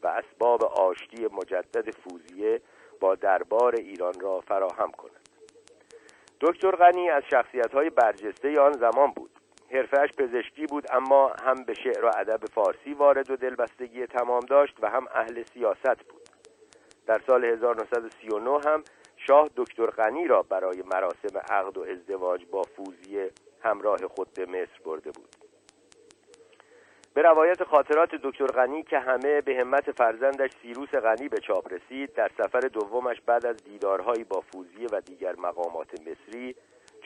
و 0.03 0.07
اسباب 0.07 0.63
آشتی 0.63 1.25
مجدد 1.25 1.91
فوزیه 1.91 2.61
با 2.99 3.15
دربار 3.15 3.75
ایران 3.75 4.19
را 4.19 4.41
فراهم 4.41 4.91
کند. 4.91 5.18
دکتر 6.41 6.71
غنی 6.71 7.09
از 7.09 7.23
شخصیت 7.31 7.73
های 7.73 7.89
برجسته 7.89 8.59
آن 8.59 8.71
زمان 8.71 9.11
بود. 9.11 9.31
حرفش 9.71 10.09
پزشکی 10.17 10.65
بود 10.65 10.85
اما 10.91 11.33
هم 11.45 11.63
به 11.63 11.73
شعر 11.73 12.05
و 12.05 12.11
ادب 12.17 12.45
فارسی 12.45 12.93
وارد 12.93 13.31
و 13.31 13.35
دلبستگی 13.35 14.05
تمام 14.05 14.39
داشت 14.39 14.77
و 14.81 14.89
هم 14.89 15.07
اهل 15.15 15.43
سیاست 15.43 16.03
بود. 16.09 16.29
در 17.07 17.21
سال 17.27 17.45
1939 17.45 18.59
هم 18.65 18.83
شاه 19.17 19.49
دکتر 19.55 19.85
غنی 19.85 20.27
را 20.27 20.41
برای 20.41 20.83
مراسم 20.93 21.37
عقد 21.49 21.77
و 21.77 21.81
ازدواج 21.81 22.45
با 22.45 22.61
فوزیه 22.61 23.31
همراه 23.61 24.07
خود 24.07 24.27
به 24.33 24.45
مصر 24.45 24.79
برده 24.85 25.11
بود. 25.11 25.38
به 27.19 27.23
روایت 27.23 27.63
خاطرات 27.63 28.15
دکتر 28.15 28.45
غنی 28.45 28.83
که 28.83 28.99
همه 28.99 29.41
به 29.41 29.55
همت 29.55 29.91
فرزندش 29.91 30.49
سیروس 30.61 30.89
غنی 30.89 31.29
به 31.29 31.37
چاپ 31.37 31.73
رسید 31.73 32.13
در 32.13 32.31
سفر 32.37 32.59
دومش 32.59 33.21
بعد 33.21 33.45
از 33.45 33.57
دیدارهایی 33.57 34.23
با 34.23 34.41
فوزیه 34.41 34.87
و 34.91 35.01
دیگر 35.01 35.35
مقامات 35.35 35.87
مصری 36.01 36.55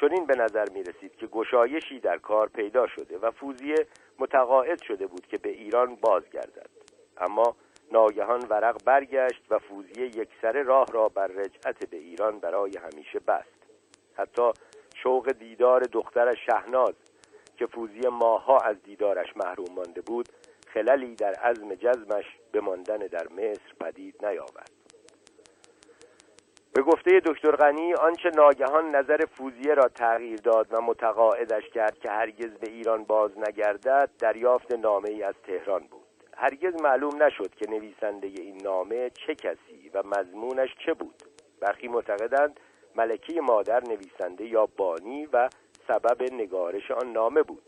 چنین 0.02 0.26
به 0.26 0.36
نظر 0.36 0.66
می 0.70 0.84
رسید 0.84 1.16
که 1.16 1.28
گشایشی 1.28 2.00
در 2.00 2.18
کار 2.18 2.50
پیدا 2.50 2.88
شده 2.88 3.18
و 3.18 3.32
فوزیه 3.32 3.76
متقاعد 4.20 4.82
شده 4.82 5.08
بود 5.08 5.28
که 5.28 5.38
به 5.38 5.50
ایران 5.50 5.96
بازگردد. 5.96 6.70
اما 7.18 7.56
ناگهان 7.92 8.46
ورق 8.50 8.84
برگشت 8.86 9.44
و 9.50 9.60
فوزیه 9.60 10.06
یکسره 10.06 10.64
راه 10.64 10.86
را 10.94 11.10
بر 11.10 11.28
رجعت 11.28 11.90
به 11.90 11.98
ایران 11.98 12.40
برای 12.40 12.72
همیشه 12.78 13.20
بست. 13.20 13.64
حتی 14.18 14.52
شوق 14.96 15.32
دیدار 15.32 15.82
دختر 15.82 16.36
شهناز 16.36 16.94
که 17.58 17.66
فوزیه 17.66 18.10
ماها 18.10 18.58
از 18.58 18.84
دیدارش 18.84 19.38
محروم 19.38 19.76
مانده 19.76 20.02
بود 20.02 20.30
خللی 20.74 21.16
در 21.16 21.34
عزم 21.34 21.76
جزمش 21.76 22.26
به 22.52 22.62
ماندن 22.62 22.98
در 22.98 23.28
مصر 23.28 23.74
پدید 23.80 24.26
نیاورد. 24.26 24.72
به 26.74 26.82
گفته 26.82 27.22
دکتر 27.26 27.56
غنی 27.56 27.94
آنچه 27.94 28.30
ناگهان 28.30 28.96
نظر 28.96 29.26
فوزیه 29.26 29.74
را 29.74 29.88
تغییر 29.88 30.40
داد 30.40 30.68
و 30.72 30.82
متقاعدش 30.82 31.70
کرد 31.70 32.00
که 32.00 32.10
هرگز 32.10 32.52
به 32.52 32.70
ایران 32.70 33.04
باز 33.04 33.32
نگردد 33.38 34.10
دریافت 34.20 34.74
نامه 34.74 35.10
ای 35.10 35.24
از 35.24 35.36
تهران 35.48 35.80
بود. 35.80 36.04
هرگز 36.38 36.82
معلوم 36.82 37.24
نشد 37.24 37.56
که 37.56 37.70
نویسنده 37.70 38.28
این 38.28 38.58
نامه 38.64 39.10
چه 39.10 39.36
کسی 39.36 39.92
و 39.94 40.04
مضمونش 40.06 40.70
چه 40.86 40.94
بود. 40.94 41.24
برخی 41.60 41.88
معتقدند 41.88 42.60
ملکه 42.96 43.42
مادر 43.42 43.84
نویسنده 43.84 44.46
یا 44.46 44.66
بانی 44.66 45.26
و 45.26 45.50
سبب 45.88 46.34
نگارش 46.34 46.92
آن 46.92 47.12
نامه 47.12 47.44
بود. 47.44 47.64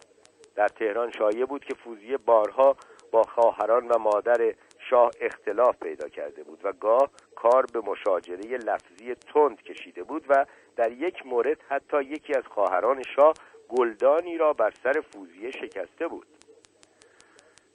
در 0.56 0.68
تهران 0.68 1.12
شایع 1.12 1.46
بود 1.46 1.66
که 1.66 1.74
فوزیه 1.74 2.18
بارها 2.18 2.76
با 3.12 3.24
خواهران 3.24 3.88
و 3.88 3.98
مادر 3.98 4.54
شاه 4.90 5.12
اختلاف 5.22 5.76
پیدا 5.80 6.10
کرده 6.10 6.44
بود 6.44 6.60
و 6.64 6.74
گاه 6.74 7.10
کار 7.36 7.66
به 7.66 7.80
مشاجره 7.80 8.58
لفظی 8.58 9.16
تند 9.16 9.62
کشیده 9.62 10.04
بود 10.04 10.26
و 10.30 10.46
در 10.76 10.92
یک 10.92 11.26
مورد 11.26 11.58
حتی 11.70 12.04
یکی 12.04 12.34
از 12.34 12.44
خواهران 12.48 13.04
شاه 13.16 13.34
گلدانی 13.70 14.38
را 14.38 14.54
بر 14.54 14.74
سر 14.84 15.04
فوزیه 15.14 15.52
شکسته 15.52 16.08
بود. 16.08 16.28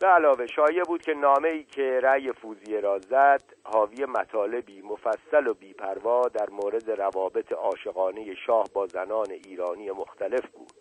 به 0.00 0.06
علاوه 0.06 0.46
شایع 0.46 0.82
بود 0.82 1.02
که 1.02 1.14
نامه 1.14 1.48
ای 1.48 1.64
که 1.64 2.00
رأی 2.02 2.32
فوزیه 2.32 2.80
را 2.80 2.98
زد 2.98 3.42
حاوی 3.64 4.04
مطالبی 4.04 4.82
مفصل 4.82 5.46
و 5.46 5.54
بیپروا 5.54 6.22
در 6.22 6.50
مورد 6.50 6.90
روابط 6.90 7.52
عاشقانه 7.52 8.34
شاه 8.34 8.64
با 8.74 8.86
زنان 8.86 9.30
ایرانی 9.30 9.90
مختلف 9.90 10.46
بود. 10.50 10.72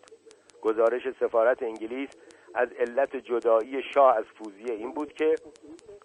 گزارش 0.62 1.02
سفارت 1.20 1.62
انگلیس 1.62 2.08
از 2.54 2.68
علت 2.72 3.16
جدایی 3.16 3.82
شاه 3.94 4.16
از 4.16 4.24
فوزیه 4.24 4.74
این 4.74 4.92
بود 4.92 5.12
که 5.12 5.34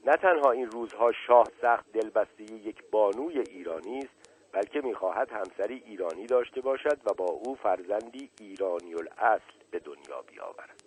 نه 0.05 0.17
تنها 0.17 0.51
این 0.51 0.71
روزها 0.71 1.11
شاه 1.27 1.47
سخت 1.61 1.91
دلبسته 1.91 2.43
یک 2.43 2.83
بانوی 2.91 3.39
ایرانی 3.39 3.99
است 3.99 4.31
بلکه 4.51 4.81
می‌خواهد 4.81 5.31
همسری 5.31 5.83
ایرانی 5.85 6.25
داشته 6.25 6.61
باشد 6.61 6.97
و 7.05 7.13
با 7.13 7.25
او 7.25 7.55
فرزندی 7.55 8.29
ایرانی 8.39 8.93
الاصل 8.93 9.53
به 9.71 9.79
دنیا 9.79 10.21
بیاورد. 10.21 10.84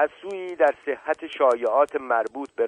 از 0.00 0.10
سوی 0.22 0.56
در 0.56 0.74
صحت 0.86 1.26
شایعات 1.26 1.96
مربوط 1.96 2.50
به 2.50 2.66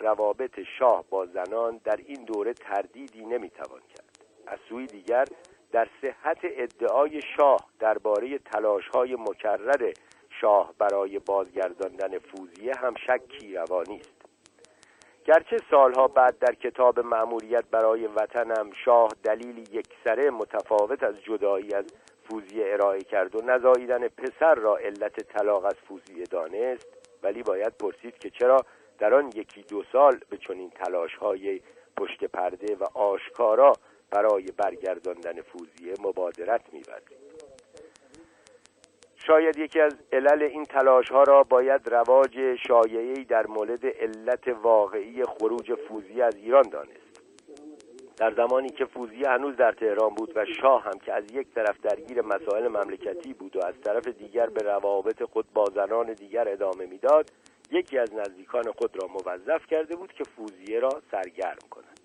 روابط 0.00 0.60
شاه 0.78 1.04
با 1.10 1.26
زنان 1.26 1.80
در 1.84 1.96
این 2.06 2.24
دوره 2.24 2.52
تردیدی 2.52 3.24
نمی‌توان 3.24 3.80
کرد. 3.80 4.24
از 4.46 4.58
سوی 4.68 4.86
دیگر 4.86 5.24
در 5.72 5.88
صحت 6.02 6.38
ادعای 6.42 7.20
شاه 7.36 7.60
درباره 7.80 8.38
تلاشهای 8.38 9.14
مکرر 9.14 9.92
شاه 10.40 10.74
برای 10.78 11.18
بازگرداندن 11.18 12.18
فوزیه 12.18 12.72
هم 12.76 12.94
شکی 12.94 13.54
روانی 13.54 14.00
است. 14.00 14.14
گرچه 15.24 15.56
سالها 15.70 16.08
بعد 16.08 16.38
در 16.38 16.54
کتاب 16.54 17.00
معمولیت 17.00 17.64
برای 17.70 18.06
وطنم 18.06 18.70
شاه 18.84 19.08
دلیلی 19.22 19.64
یکسره 19.72 20.30
متفاوت 20.30 21.02
از 21.02 21.14
جدایی 21.22 21.74
از 21.74 21.84
فوزیه 22.28 22.64
ارائه 22.72 23.00
کرد 23.00 23.36
و 23.36 23.42
نزاییدن 23.46 24.08
پسر 24.08 24.54
را 24.54 24.76
علت 24.76 25.20
طلاق 25.20 25.64
از 25.64 25.74
فوزیه 25.88 26.24
دانست 26.24 26.86
ولی 27.22 27.42
باید 27.42 27.72
پرسید 27.78 28.18
که 28.18 28.30
چرا 28.30 28.56
در 28.98 29.14
آن 29.14 29.26
یکی 29.26 29.62
دو 29.62 29.82
سال 29.92 30.20
به 30.30 30.36
چنین 30.36 30.70
تلاش 30.70 31.14
های 31.14 31.60
پشت 31.96 32.24
پرده 32.24 32.74
و 32.74 32.84
آشکارا 32.98 33.72
برای 34.10 34.44
برگرداندن 34.56 35.42
فوزیه 35.42 35.94
مبادرت 36.00 36.62
می‌ورزید 36.72 37.24
شاید 39.26 39.58
یکی 39.58 39.80
از 39.80 39.96
علل 40.12 40.42
این 40.42 40.64
تلاش 40.64 41.08
ها 41.08 41.22
را 41.22 41.42
باید 41.42 41.88
رواج 41.88 42.56
شایعی 42.68 43.24
در 43.24 43.46
مورد 43.46 43.86
علت 43.86 44.48
واقعی 44.48 45.24
خروج 45.24 45.74
فوزیه 45.74 46.24
از 46.24 46.36
ایران 46.36 46.62
دانست. 46.62 47.03
در 48.16 48.34
زمانی 48.34 48.68
که 48.68 48.84
فوزیه 48.84 49.28
هنوز 49.28 49.56
در 49.56 49.72
تهران 49.72 50.14
بود 50.14 50.32
و 50.36 50.44
شاه 50.60 50.82
هم 50.82 50.98
که 50.98 51.12
از 51.12 51.24
یک 51.32 51.48
طرف 51.54 51.80
درگیر 51.80 52.22
مسائل 52.22 52.68
مملکتی 52.68 53.32
بود 53.32 53.56
و 53.56 53.66
از 53.66 53.74
طرف 53.84 54.08
دیگر 54.08 54.46
به 54.46 54.62
روابط 54.62 55.22
خود 55.22 55.52
با 55.54 55.64
زنان 55.74 56.12
دیگر 56.12 56.48
ادامه 56.48 56.86
می‌داد 56.86 57.30
یکی 57.70 57.98
از 57.98 58.14
نزدیکان 58.14 58.72
خود 58.78 59.02
را 59.02 59.08
موظف 59.08 59.66
کرده 59.66 59.96
بود 59.96 60.12
که 60.12 60.24
فوزیه 60.24 60.80
را 60.80 61.02
سرگرم 61.10 61.68
کند. 61.70 62.00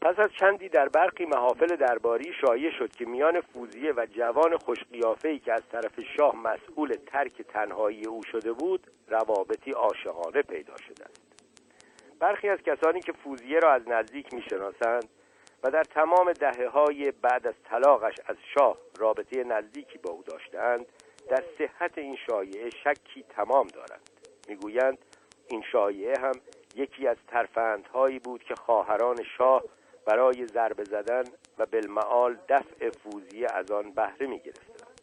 پس 0.00 0.18
از 0.18 0.30
چندی 0.40 0.68
در 0.68 0.88
برخی 0.88 1.24
محافل 1.24 1.76
درباری 1.76 2.32
شایع 2.40 2.70
شد 2.78 2.92
که 2.92 3.04
میان 3.04 3.40
فوزیه 3.40 3.92
و 3.92 4.06
جوان 4.06 4.56
خوشقیافه‌ای 4.56 5.38
که 5.38 5.52
از 5.52 5.62
طرف 5.72 6.00
شاه 6.16 6.36
مسئول 6.36 6.96
ترک 7.06 7.42
تنهایی 7.42 8.06
او 8.06 8.22
شده 8.22 8.52
بود 8.52 8.86
روابطی 9.08 9.70
عاشقانه 9.70 10.42
پیدا 10.42 10.76
شده 10.76 11.04
است. 11.04 11.27
برخی 12.20 12.48
از 12.48 12.58
کسانی 12.58 13.00
که 13.00 13.12
فوزیه 13.12 13.58
را 13.58 13.72
از 13.72 13.88
نزدیک 13.88 14.34
می‌شناسند 14.34 15.08
و 15.62 15.70
در 15.70 15.84
تمام 15.84 16.32
دهه 16.32 16.68
های 16.68 17.10
بعد 17.10 17.46
از 17.46 17.54
طلاقش 17.64 18.14
از 18.26 18.36
شاه 18.54 18.78
رابطه 18.98 19.44
نزدیکی 19.44 19.98
با 19.98 20.10
او 20.10 20.22
داشتند 20.22 20.86
در 21.28 21.44
صحت 21.58 21.98
این 21.98 22.16
شایعه 22.30 22.70
شکی 22.70 23.24
تمام 23.28 23.66
دارند. 23.66 24.10
می‌گویند 24.48 24.98
این 25.48 25.62
شایعه 25.72 26.18
هم 26.20 26.32
یکی 26.74 27.06
از 27.06 27.16
ترفندهایی 27.28 28.18
بود 28.18 28.42
که 28.42 28.54
خواهران 28.54 29.16
شاه 29.38 29.62
برای 30.06 30.46
ضربه 30.46 30.84
زدن 30.84 31.24
و 31.58 31.66
بالمعال 31.66 32.38
دفع 32.48 32.90
فوزیه 32.90 33.46
از 33.54 33.70
آن 33.70 33.92
بهره 33.92 34.26
می‌گرفتند. 34.26 35.00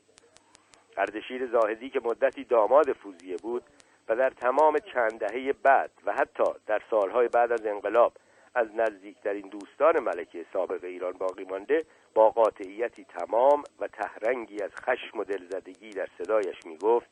اردشیر 0.98 1.48
زاهدی 1.48 1.90
که 1.90 2.02
مدتی 2.04 2.44
داماد 2.44 2.94
فوزیه 2.94 3.36
بود 3.38 3.64
و 4.10 4.16
در 4.16 4.30
تمام 4.30 4.80
چند 4.94 5.20
دهه 5.20 5.54
بعد 5.54 5.92
و 6.06 6.14
حتی 6.14 6.44
در 6.68 6.82
سالهای 6.90 7.28
بعد 7.28 7.52
از 7.52 7.66
انقلاب 7.66 8.14
از 8.56 8.68
نزدیکترین 8.76 9.50
دوستان 9.50 10.00
ملکه 10.00 10.46
سابق 10.54 10.84
ایران 10.84 11.14
باقی 11.14 11.44
مانده 11.44 11.86
با 12.14 12.30
قاطعیتی 12.30 13.06
تمام 13.06 13.64
و 13.80 13.88
تهرنگی 13.88 14.62
از 14.64 14.72
خشم 14.76 15.20
و 15.20 15.24
دلزدگی 15.24 15.90
در 15.90 16.08
صدایش 16.18 16.66
می 16.66 16.78
گفت 16.78 17.10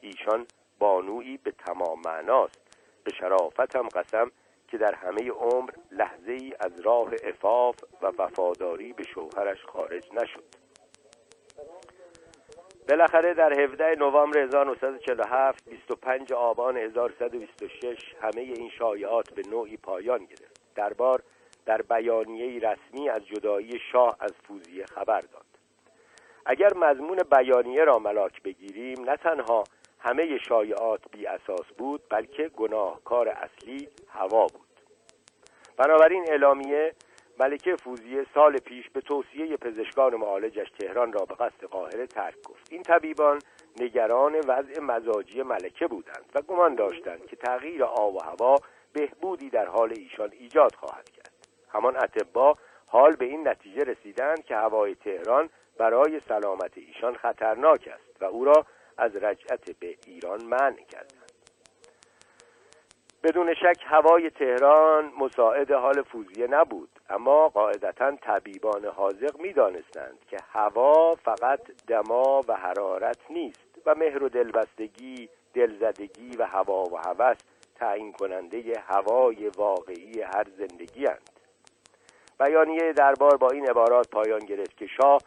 ایشان 0.00 0.46
بانویی 0.78 1.36
به 1.36 1.50
تمام 1.50 2.00
معناست 2.04 2.60
به 3.04 3.12
شرافتم 3.12 3.88
قسم 3.88 4.30
که 4.68 4.78
در 4.78 4.94
همه 4.94 5.30
عمر 5.30 5.70
لحظه 5.90 6.32
ای 6.32 6.52
از 6.60 6.80
راه 6.80 7.12
افاف 7.24 7.76
و 8.02 8.06
وفاداری 8.06 8.92
به 8.92 9.04
شوهرش 9.04 9.64
خارج 9.64 10.12
نشد. 10.12 10.63
بالاخره 12.88 13.34
در 13.34 13.60
17 13.60 13.94
نوامبر 13.98 14.38
1947 14.38 15.68
25 15.68 16.32
آبان 16.32 16.76
1126 16.76 18.14
همه 18.22 18.40
این 18.40 18.70
شایعات 18.78 19.34
به 19.34 19.42
نوعی 19.50 19.76
پایان 19.76 20.18
گرفت. 20.18 20.60
دربار 20.74 21.22
در 21.66 21.82
بیانیه 21.82 22.60
رسمی 22.60 23.08
از 23.08 23.26
جدایی 23.26 23.80
شاه 23.92 24.16
از 24.20 24.32
فوزیه 24.48 24.86
خبر 24.86 25.20
داد. 25.20 25.44
اگر 26.46 26.74
مضمون 26.74 27.18
بیانیه 27.30 27.84
را 27.84 27.98
ملاک 27.98 28.42
بگیریم 28.42 29.10
نه 29.10 29.16
تنها 29.16 29.64
همه 29.98 30.38
شایعات 30.38 31.00
بی 31.12 31.26
اساس 31.26 31.66
بود 31.78 32.02
بلکه 32.10 32.48
گناهکار 32.48 33.28
اصلی 33.28 33.88
هوا 34.08 34.46
بود. 34.46 34.80
بنابراین 35.76 36.24
اعلامیه 36.28 36.94
ملکه 37.40 37.76
فوزیه 37.76 38.26
سال 38.34 38.58
پیش 38.58 38.90
به 38.90 39.00
توصیه 39.00 39.56
پزشکان 39.56 40.14
معالجش 40.14 40.70
تهران 40.70 41.12
را 41.12 41.24
به 41.24 41.34
قصد 41.34 41.64
قاهره 41.64 42.06
ترک 42.06 42.42
گفت. 42.42 42.72
این 42.72 42.82
طبیبان 42.82 43.38
نگران 43.80 44.34
وضع 44.34 44.80
مزاجی 44.80 45.42
ملکه 45.42 45.86
بودند 45.86 46.24
و 46.34 46.42
گمان 46.42 46.74
داشتند 46.74 47.26
که 47.26 47.36
تغییر 47.36 47.84
آب 47.84 48.14
و 48.14 48.18
هوا 48.24 48.56
بهبودی 48.92 49.50
در 49.50 49.66
حال 49.66 49.92
ایشان 49.96 50.30
ایجاد 50.32 50.74
خواهد 50.74 51.10
کرد. 51.10 51.32
همان 51.68 51.96
اتبا 51.96 52.56
حال 52.86 53.16
به 53.16 53.24
این 53.24 53.48
نتیجه 53.48 53.84
رسیدند 53.84 54.44
که 54.44 54.56
هوای 54.56 54.94
تهران 54.94 55.48
برای 55.78 56.20
سلامت 56.28 56.78
ایشان 56.78 57.14
خطرناک 57.14 57.88
است 57.94 58.22
و 58.22 58.24
او 58.24 58.44
را 58.44 58.66
از 58.98 59.16
رجعت 59.16 59.70
به 59.80 59.96
ایران 60.06 60.44
منع 60.44 60.82
کردند. 60.82 61.32
بدون 63.22 63.54
شک 63.54 63.82
هوای 63.86 64.30
تهران 64.30 65.12
مساعد 65.18 65.70
حال 65.70 66.02
فوزیه 66.02 66.46
نبود. 66.46 66.93
اما 67.10 67.48
قاعدتا 67.48 68.16
طبیبان 68.16 68.84
حاضق 68.84 69.40
می‌دانستند 69.40 70.18
که 70.30 70.36
هوا 70.52 71.14
فقط 71.14 71.60
دما 71.86 72.40
و 72.48 72.54
حرارت 72.54 73.18
نیست 73.30 73.78
و 73.86 73.94
مهر 73.94 74.22
و 74.22 74.28
دلبستگی 74.28 75.28
دلزدگی 75.54 76.36
و 76.36 76.44
هوا 76.46 76.84
و 76.84 76.96
هوس 76.96 77.36
تعیین 77.76 78.12
کننده 78.12 78.82
هوای 78.88 79.48
واقعی 79.48 80.22
هر 80.22 80.46
زندگی 80.58 81.06
هند. 81.06 81.30
بیانیه 82.40 82.92
دربار 82.92 83.36
با 83.36 83.48
این 83.48 83.70
عبارات 83.70 84.10
پایان 84.10 84.38
گرفت 84.38 84.76
که 84.76 84.86
شاه 84.86 85.18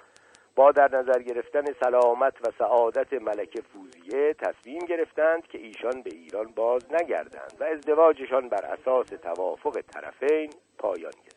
با 0.56 0.72
در 0.72 0.96
نظر 0.96 1.22
گرفتن 1.22 1.66
سلامت 1.84 2.48
و 2.48 2.52
سعادت 2.60 3.14
ملکه 3.14 3.62
فوزیه 3.62 4.34
تصمیم 4.34 4.86
گرفتند 4.86 5.48
که 5.48 5.58
ایشان 5.58 6.02
به 6.02 6.10
ایران 6.14 6.46
باز 6.56 6.82
نگردند 6.92 7.54
و 7.60 7.64
ازدواجشان 7.64 8.50
بر 8.50 8.66
اساس 8.66 9.08
توافق 9.08 9.82
طرفین 9.82 10.50
پایان 10.78 11.12
گرفت 11.12 11.37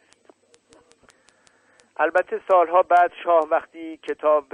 البته 2.02 2.40
سالها 2.48 2.82
بعد 2.82 3.12
شاه 3.24 3.48
وقتی 3.50 3.96
کتاب 3.96 4.44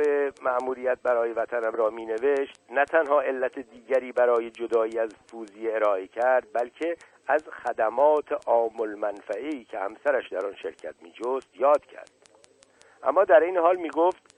معموریت 0.43 0.98
برای 1.02 1.32
وطنم 1.32 1.73
را 1.73 1.90
می 1.90 2.06
نوشت 2.06 2.60
نه 2.70 2.85
تنها 2.85 3.20
علت 3.20 3.59
دیگری 3.59 4.12
برای 4.12 4.51
جدایی 4.51 4.98
از 4.98 5.10
فوزیه 5.31 5.74
ارائه 5.74 6.06
کرد 6.06 6.47
بلکه 6.52 6.97
از 7.27 7.44
خدمات 7.48 8.32
عام 8.47 8.81
المنفعی 8.81 9.64
که 9.64 9.78
همسرش 9.78 10.28
در 10.28 10.47
آن 10.47 10.55
شرکت 10.55 10.94
می 11.02 11.12
جست 11.12 11.56
یاد 11.56 11.86
کرد. 11.86 12.10
اما 13.02 13.24
در 13.24 13.40
این 13.40 13.56
حال 13.56 13.77
می 13.77 13.90
گفت 13.90 14.36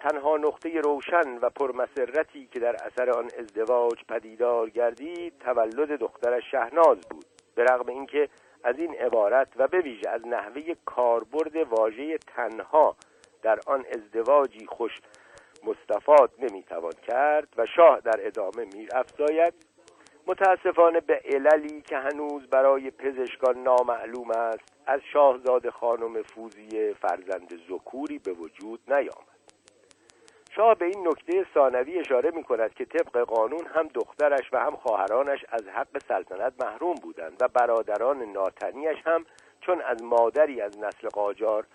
تنها 0.00 0.36
نقطه 0.36 0.80
روشن 0.80 1.38
و 1.42 1.50
پرمسرتی 1.50 2.48
که 2.52 2.60
در 2.60 2.76
اثر 2.86 3.10
آن 3.10 3.28
ازدواج 3.38 4.04
پدیدار 4.08 4.70
گردید 4.70 5.38
تولد 5.38 5.98
دخترش 5.98 6.50
شهناز 6.50 7.00
بود. 7.10 7.26
به 7.54 7.64
رغم 7.64 7.88
اینکه 7.88 8.28
از 8.66 8.78
این 8.78 8.94
عبارت 8.94 9.48
و 9.56 9.68
به 9.68 9.78
ویژه 9.78 10.10
از 10.10 10.26
نحوه 10.26 10.62
کاربرد 10.84 11.56
واژه 11.56 12.18
تنها 12.18 12.96
در 13.42 13.58
آن 13.66 13.84
ازدواجی 13.94 14.66
خوش 14.66 14.92
مستفاد 15.64 16.30
نمی‌توان 16.38 16.92
کرد 17.08 17.48
و 17.56 17.66
شاه 17.76 18.00
در 18.00 18.26
ادامه 18.26 18.64
میر 18.74 18.88
افزاید 18.92 19.54
متاسفانه 20.26 21.00
به 21.00 21.22
عللی 21.24 21.82
که 21.82 21.96
هنوز 21.96 22.46
برای 22.46 22.90
پزشکان 22.90 23.62
نامعلوم 23.62 24.30
است 24.30 24.72
از 24.86 25.00
شاهزاده 25.12 25.70
خانم 25.70 26.22
فوزی 26.22 26.94
فرزند 26.94 27.60
زکوری 27.68 28.18
به 28.18 28.32
وجود 28.32 28.80
نیامد. 28.88 29.35
شاه 30.56 30.74
به 30.74 30.84
این 30.84 31.08
نکته 31.08 31.46
ثانوی 31.54 31.98
اشاره 31.98 32.30
می 32.30 32.44
کند 32.44 32.74
که 32.74 32.84
طبق 32.84 33.18
قانون 33.18 33.66
هم 33.74 33.88
دخترش 33.88 34.52
و 34.52 34.58
هم 34.58 34.76
خواهرانش 34.76 35.44
از 35.48 35.68
حق 35.68 35.98
سلطنت 36.08 36.52
محروم 36.64 36.94
بودند 36.94 37.36
و 37.40 37.48
برادران 37.48 38.22
ناتنیش 38.22 38.98
هم 39.04 39.24
چون 39.60 39.80
از 39.80 40.02
مادری 40.02 40.60
از 40.60 40.78
نسل 40.78 41.08
قاجار 41.08 41.66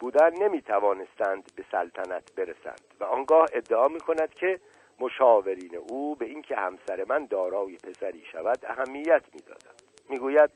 بودند 0.00 0.42
نمی 0.42 0.62
توانستند 0.62 1.50
به 1.56 1.64
سلطنت 1.72 2.34
برسند. 2.36 2.80
و 3.00 3.04
آنگاه 3.04 3.46
ادعا 3.52 3.88
می 3.88 4.00
کند 4.00 4.34
که 4.34 4.60
مشاورین 5.00 5.76
او 5.88 6.16
به 6.16 6.26
اینکه 6.26 6.56
همسر 6.56 7.04
من 7.08 7.26
دارای 7.26 7.76
پسری 7.76 8.24
شود 8.32 8.58
اهمیت 8.66 9.22
می‌دادند. 9.34 9.82
می‌گوید 10.08 10.50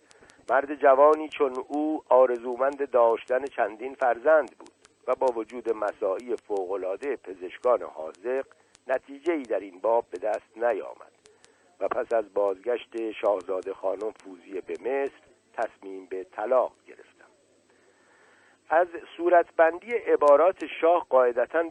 مرد 0.51 0.75
جوانی 0.75 1.29
چون 1.29 1.53
او 1.69 2.03
آرزومند 2.09 2.91
داشتن 2.91 3.45
چندین 3.45 3.95
فرزند 3.95 4.51
بود. 4.59 4.82
و 5.07 5.15
با 5.15 5.27
وجود 5.27 5.73
مساعی 5.73 6.37
فوقالعاده 6.37 7.17
پزشکان 7.17 7.83
حاضق 7.83 8.47
نتیجه 8.87 9.33
ای 9.33 9.43
در 9.43 9.61
این 9.61 9.79
باب 9.79 10.07
به 10.11 10.19
دست 10.19 10.57
نیامد 10.57 11.13
و 11.81 11.89
پس 11.89 12.13
از 12.13 12.35
بازگشت 12.35 13.13
شاهزاده 13.13 13.75
خانم 13.75 14.11
فوزیه 14.11 14.61
به 14.61 14.75
مصر 14.81 15.23
تصمیم 15.53 16.07
به 16.07 16.25
طلاق 16.25 16.73
گرفتم. 16.87 17.13
از 18.71 18.89
صورتبندی 19.17 19.93
عبارات 19.93 20.67
شاه 20.81 21.07
قاعدتا 21.09 21.63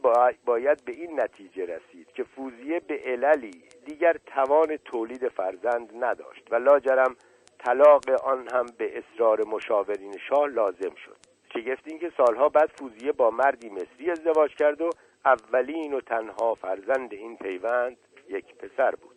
باید 0.45 0.85
به 0.85 0.91
این 0.91 1.21
نتیجه 1.21 1.65
رسید 1.65 2.11
که 2.13 2.23
فوزیه 2.23 2.79
به 2.79 3.01
عللی 3.05 3.63
دیگر 3.85 4.17
توان 4.25 4.77
تولید 4.77 5.27
فرزند 5.27 6.03
نداشت 6.03 6.43
و 6.51 6.55
لاجرم 6.55 7.15
طلاق 7.59 8.09
آن 8.23 8.47
هم 8.53 8.65
به 8.77 8.97
اصرار 8.97 9.43
مشاورین 9.47 10.17
شاه 10.17 10.47
لازم 10.47 10.95
شد. 10.95 11.30
شگفت 11.53 11.87
این 11.87 11.99
که 11.99 12.11
سالها 12.17 12.49
بعد 12.49 12.71
فوزیه 12.75 13.11
با 13.11 13.31
مردی 13.31 13.69
مصری 13.69 14.11
ازدواج 14.11 14.55
کرد 14.55 14.81
و 14.81 14.89
اولین 15.25 15.93
و 15.93 16.01
تنها 16.01 16.55
فرزند 16.55 17.13
این 17.13 17.37
پیوند 17.37 17.97
یک 18.29 18.55
پسر 18.55 18.91
بود. 18.95 19.15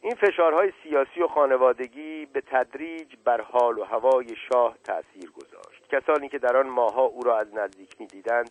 این 0.00 0.14
فشارهای 0.14 0.72
سیاسی 0.82 1.22
و 1.22 1.28
خانوادگی 1.28 2.26
به 2.26 2.40
تدریج 2.40 3.14
بر 3.24 3.40
حال 3.40 3.78
و 3.78 3.84
هوای 3.84 4.36
شاه 4.52 4.78
تأثیر 4.84 5.30
گذاشت. 5.30 5.88
کسانی 5.88 6.28
که 6.28 6.38
در 6.38 6.56
آن 6.56 6.68
ماها 6.68 7.02
او 7.02 7.22
را 7.22 7.38
از 7.38 7.54
نزدیک 7.54 8.00
می‌دیدند 8.00 8.50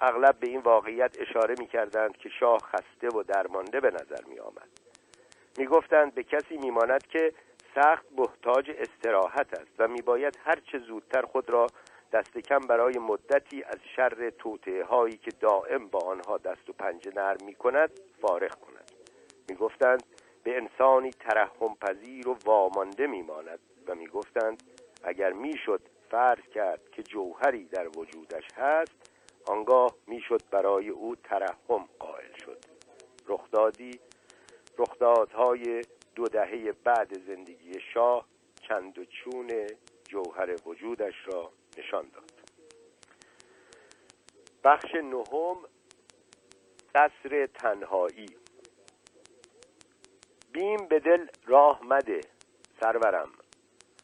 اغلب 0.00 0.38
به 0.40 0.48
این 0.48 0.60
واقعیت 0.60 1.16
اشاره 1.20 1.54
می‌کردند 1.58 2.16
که 2.16 2.28
شاه 2.28 2.58
خسته 2.58 3.08
و 3.08 3.22
درمانده 3.22 3.80
به 3.80 3.90
نظر 3.90 4.24
می 4.28 4.38
آمد 4.38 4.68
می 5.58 5.66
گفتند 5.66 6.14
به 6.14 6.22
کسی 6.22 6.56
میماند 6.56 7.06
که 7.06 7.32
سخت 7.74 8.06
محتاج 8.16 8.70
استراحت 8.70 9.54
است 9.54 9.70
و 9.78 9.88
میباید 9.88 10.38
هرچه 10.44 10.78
زودتر 10.78 11.22
خود 11.22 11.50
را 11.50 11.66
دست 12.12 12.38
کم 12.38 12.58
برای 12.58 12.98
مدتی 12.98 13.62
از 13.62 13.78
شر 13.96 14.30
توطعه 14.30 14.84
هایی 14.84 15.16
که 15.16 15.30
دائم 15.30 15.88
با 15.88 15.98
آنها 15.98 16.38
دست 16.38 16.70
و 16.70 16.72
پنجه 16.72 17.12
نرم 17.16 17.38
می 17.46 17.54
کند 17.54 17.90
فارغ 18.22 18.54
کند. 18.54 18.92
می 19.48 19.56
گفتند 19.56 20.02
به 20.44 20.56
انسانی 20.56 21.10
ترحم 21.10 21.74
پذیر 21.80 22.28
و 22.28 22.36
وامانده 22.44 23.06
میماند. 23.06 23.58
و 23.86 23.94
می‌گفتند 23.94 24.62
اگر 25.04 25.32
می‌شد 25.32 25.80
فرض 26.10 26.40
کرد 26.54 26.90
که 26.92 27.02
جوهری 27.02 27.64
در 27.64 27.88
وجودش 27.88 28.44
هست 28.56 29.12
آنگاه 29.46 29.94
می‌شد 30.06 30.42
برای 30.50 30.88
او 30.88 31.16
ترحم 31.16 31.88
قائل 31.98 32.32
شد. 32.44 32.58
رخدادی 33.28 34.00
رخدادهای 34.78 35.82
دو 36.18 36.24
دهه 36.24 36.72
بعد 36.72 37.18
زندگی 37.26 37.80
شاه 37.94 38.26
چند 38.68 38.98
و 38.98 39.04
چون 39.04 39.66
جوهر 40.08 40.56
وجودش 40.66 41.14
را 41.26 41.52
نشان 41.78 42.08
داد. 42.08 42.32
بخش 44.64 44.94
نهم 44.94 45.56
قصر 46.94 47.46
تنهایی. 47.46 48.36
بیم 50.52 50.76
به 50.76 51.00
دل 51.00 51.26
راه 51.46 51.80
مده 51.84 52.20
سرورم. 52.80 53.32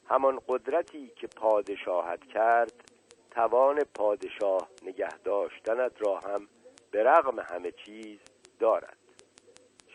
همان 0.09 0.41
قدرتی 0.49 1.13
که 1.17 1.27
پادشاهت 1.27 2.25
کرد 2.25 2.91
توان 3.31 3.85
پادشاه 3.95 4.69
نگه 4.83 5.19
داشتنت 5.19 5.93
را 6.03 6.19
هم 6.19 6.49
به 6.91 7.03
رغم 7.03 7.41
همه 7.41 7.73
چیز 7.73 8.19
دارد. 8.59 8.99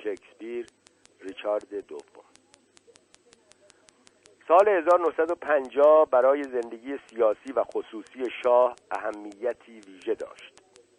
شکسپیر 0.04 0.66
ریچارد 1.22 1.88
دوم. 1.88 2.24
سال 4.48 4.68
1950 4.68 6.10
برای 6.10 6.44
زندگی 6.44 6.98
سیاسی 7.10 7.52
و 7.56 7.64
خصوصی 7.64 8.24
شاه 8.44 8.76
اهمیتی 8.92 9.80
ویژه 9.80 10.14
داشت. 10.14 10.54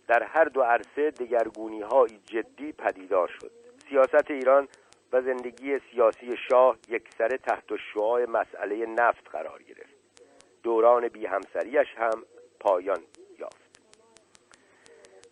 در 0.09 0.22
هر 0.22 0.44
دو 0.44 0.62
عرصه 0.62 1.10
دگرگونی 1.10 1.80
های 1.80 2.18
جدی 2.26 2.72
پدیدار 2.72 3.28
شد. 3.40 3.51
سیاست 3.88 4.30
ایران 4.30 4.68
و 5.12 5.22
زندگی 5.22 5.78
سیاسی 5.78 6.36
شاه 6.48 6.76
یک 6.88 7.09
سره 7.18 7.38
تحت 7.38 7.76
شعاع 7.94 8.24
مسئله 8.24 8.86
نفت 8.86 9.28
قرار 9.28 9.62
گرفت. 9.62 9.94
دوران 10.62 11.09
بی 11.09 11.26
همسریش 11.26 11.88
هم 11.97 12.22
پایان 12.60 13.01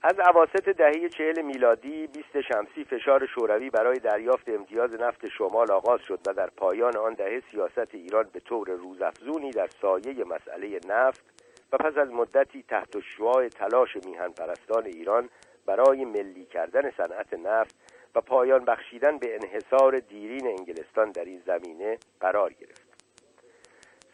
از 0.03 0.19
عواست 0.19 0.57
دهه 0.57 1.09
چهل 1.09 1.43
میلادی 1.43 2.07
20 2.07 2.41
شمسی 2.41 2.85
فشار 2.85 3.27
شوروی 3.27 3.71
برای 3.71 3.99
دریافت 3.99 4.49
امتیاز 4.49 4.93
نفت 4.93 5.29
شمال 5.29 5.71
آغاز 5.71 6.01
شد 6.09 6.21
و 6.27 6.33
در 6.33 6.47
پایان 6.47 6.97
آن 6.97 7.15
دهه 7.15 7.43
سیاست 7.51 7.95
ایران 7.95 8.31
به 8.33 8.41
طور 8.41 8.71
روزافزونی 8.71 9.51
در 9.51 9.69
سایه 9.83 10.25
مسئله 10.25 10.81
نفت 10.89 11.25
و 11.73 11.77
پس 11.77 11.97
از 11.97 12.09
مدتی 12.09 12.65
تحت 12.69 13.01
شعاع 13.01 13.49
تلاش 13.49 13.97
میهن 14.07 14.29
پرستان 14.29 14.87
ایران 14.87 15.29
برای 15.67 16.05
ملی 16.05 16.45
کردن 16.45 16.91
صنعت 16.91 17.35
نفت 17.35 17.75
و 18.15 18.21
پایان 18.21 18.65
بخشیدن 18.65 19.19
به 19.19 19.35
انحصار 19.35 19.99
دیرین 19.99 20.47
انگلستان 20.47 21.11
در 21.11 21.25
این 21.25 21.43
زمینه 21.47 21.99
قرار 22.21 22.53
گرفت. 22.53 22.89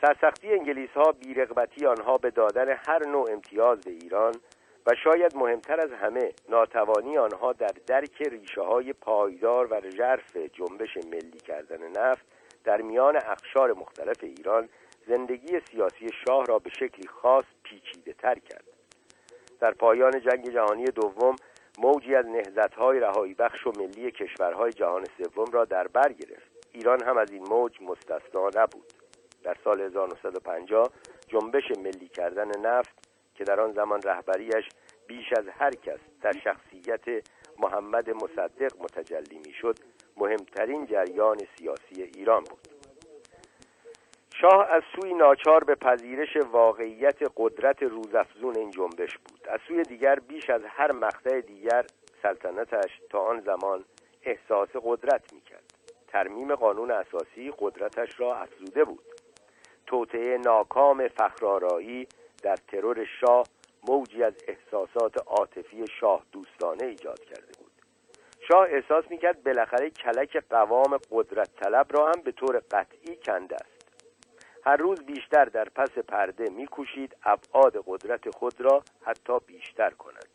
سرسختی 0.01 0.53
انگلیس 0.53 0.91
ها 0.91 1.13
بیرغبتی 1.13 1.87
آنها 1.87 2.19
به 2.19 2.31
دادن 2.31 2.77
هر 2.89 3.07
نوع 3.07 3.31
امتیاز 3.33 3.81
به 3.81 3.91
ایران 3.91 4.35
و 4.87 4.95
شاید 5.05 5.37
مهمتر 5.37 5.81
از 5.81 5.93
همه 5.93 6.33
ناتوانی 6.49 7.19
آنها 7.19 7.53
در 7.53 7.75
درک 7.87 8.23
ریشه 8.23 8.61
های 8.61 8.93
پایدار 8.93 9.67
و 9.73 9.91
ژرف 9.91 10.37
جنبش 10.37 10.97
ملی 10.97 11.39
کردن 11.39 11.89
نفت 11.97 12.27
در 12.65 12.83
میان 12.83 13.17
اقشار 13.17 13.73
مختلف 13.73 14.17
ایران 14.23 14.69
زندگی 15.07 15.61
سیاسی 15.71 16.11
شاه 16.27 16.45
را 16.47 16.59
به 16.59 16.71
شکلی 16.71 17.09
خاص 17.09 17.45
پیچیده 17.63 18.13
تر 18.13 18.35
کرد. 18.35 18.65
در 19.61 19.71
پایان 19.71 20.21
جنگ 20.21 20.51
جهانی 20.53 20.85
دوم 20.85 21.37
موجی 21.79 22.15
از 22.15 22.27
نهزتهای 22.27 23.01
رهایی 23.01 23.35
بخش 23.35 23.67
و 23.67 23.73
ملی 23.77 24.11
کشورهای 24.11 24.73
جهان 24.73 25.05
سوم 25.05 25.53
را 25.53 25.65
در 25.65 25.89
بر 25.89 26.13
گرفت. 26.13 26.51
ایران 26.73 27.03
هم 27.03 27.19
از 27.19 27.31
این 27.31 27.43
موج 27.49 27.83
مستثنا 27.83 28.49
نبود. 28.55 28.93
در 29.43 29.57
سال 29.65 29.81
1950 29.81 30.91
جنبش 31.29 31.71
ملی 31.79 32.09
کردن 32.09 32.61
نفت 32.61 33.04
که 33.35 33.45
در 33.45 33.61
آن 33.61 33.73
زمان 33.73 34.03
رهبریش 34.03 34.69
بیش 35.07 35.33
از 35.33 35.45
هر 35.49 35.71
کس 35.71 35.99
در 36.23 36.33
شخصیت 36.45 37.25
محمد 37.59 38.11
مصدق 38.11 38.73
متجلی 38.81 39.39
می‌شد 39.39 39.79
مهمترین 40.17 40.87
جریان 40.87 41.39
سیاسی 41.59 42.03
ایران 42.03 42.45
بود. 42.45 42.69
شاه 44.41 44.69
از 44.71 44.83
سوی 44.95 45.15
ناچار 45.15 45.65
به 45.65 45.75
پذیرش 45.75 46.37
واقعیت 46.37 47.19
قدرت 47.37 47.83
روزافزون 47.83 48.57
این 48.57 48.71
جنبش 48.71 49.19
بود. 49.19 49.49
از 49.49 49.61
سوی 49.69 49.83
دیگر 49.83 50.15
بیش 50.15 50.51
از 50.51 50.63
هر 50.65 50.93
مقطع 50.93 51.41
دیگر 51.41 51.87
سلطنتش 52.23 53.01
تا 53.11 53.19
آن 53.19 53.41
زمان 53.41 53.85
احساس 54.23 54.69
قدرت 54.83 55.33
می‌کرد. 55.33 55.75
ترمیم 56.09 56.55
قانون 56.55 56.91
اساسی 56.91 57.53
قدرتش 57.59 58.21
را 58.21 58.37
افزوده 58.37 58.85
بود. 58.85 59.05
توطعه 59.87 60.39
ناکام 60.39 61.09
فخرارایی 61.09 62.09
در 62.45 62.57
ترور 62.57 63.05
شاه 63.21 63.47
موجی 63.89 64.23
از 64.23 64.35
احساسات 64.49 65.27
عاطفی 65.27 65.85
شاه 66.01 66.23
دوستانه 66.33 66.85
ایجاد 66.87 67.21
کرده 67.21 67.53
بود. 67.59 67.73
شاه 68.49 68.67
احساس 68.71 69.05
می‌کرد 69.11 69.43
بالاخره 69.43 69.91
کلک 69.91 70.37
قوام 70.51 70.99
قدرت 71.11 71.51
طلب 71.57 71.87
را 71.91 72.07
هم 72.07 72.23
به 72.25 72.33
طور 72.33 72.63
قطعی 72.71 73.17
کنده 73.17 73.55
است. 73.55 73.75
هر 74.65 74.77
روز 74.77 75.01
بیشتر 75.01 75.45
در 75.45 75.69
پس 75.69 75.91
پرده 75.91 76.51
میکوشید 76.51 77.17
ابعاد 77.23 77.85
قدرت 77.87 78.31
خود 78.31 78.61
را 78.61 78.83
حتی 79.03 79.39
بیشتر 79.47 79.91
کند. 79.91 80.29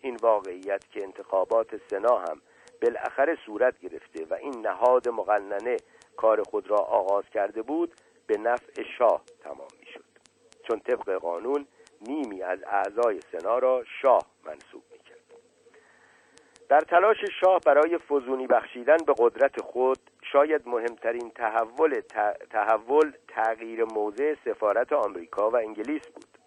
این 0.00 0.16
واقعیت 0.16 0.90
که 0.90 1.02
انتخابات 1.04 1.80
سنا 1.90 2.18
هم 2.18 2.40
بالاخره 2.82 3.38
صورت 3.46 3.80
گرفته 3.80 4.24
و 4.30 4.34
این 4.34 4.66
نهاد 4.66 5.08
مقننه 5.08 5.76
کار 6.16 6.42
خود 6.42 6.70
را 6.70 6.76
آغاز 6.76 7.24
کرده 7.34 7.62
بود 7.62 7.94
به 8.26 8.38
نفع 8.38 8.82
شاه 8.98 9.22
تمام 9.44 9.68
چون 10.70 10.80
طبق 10.80 11.10
قانون 11.10 11.66
نیمی 12.00 12.42
از 12.42 12.58
اعضای 12.62 13.20
سنا 13.32 13.58
را 13.58 13.84
شاه 14.02 14.26
منصوب 14.44 14.82
می‌کرد. 14.92 15.18
در 16.68 16.80
تلاش 16.80 17.16
شاه 17.40 17.60
برای 17.66 17.98
فزونی 17.98 18.46
بخشیدن 18.46 18.96
به 18.96 19.14
قدرت 19.18 19.60
خود 19.60 19.98
شاید 20.32 20.68
مهمترین 20.68 21.30
تحول 21.30 22.00
تحول 22.50 23.12
تغییر 23.28 23.84
موضع 23.84 24.34
سفارت 24.44 24.92
آمریکا 24.92 25.50
و 25.50 25.56
انگلیس 25.56 26.06
بود. 26.06 26.38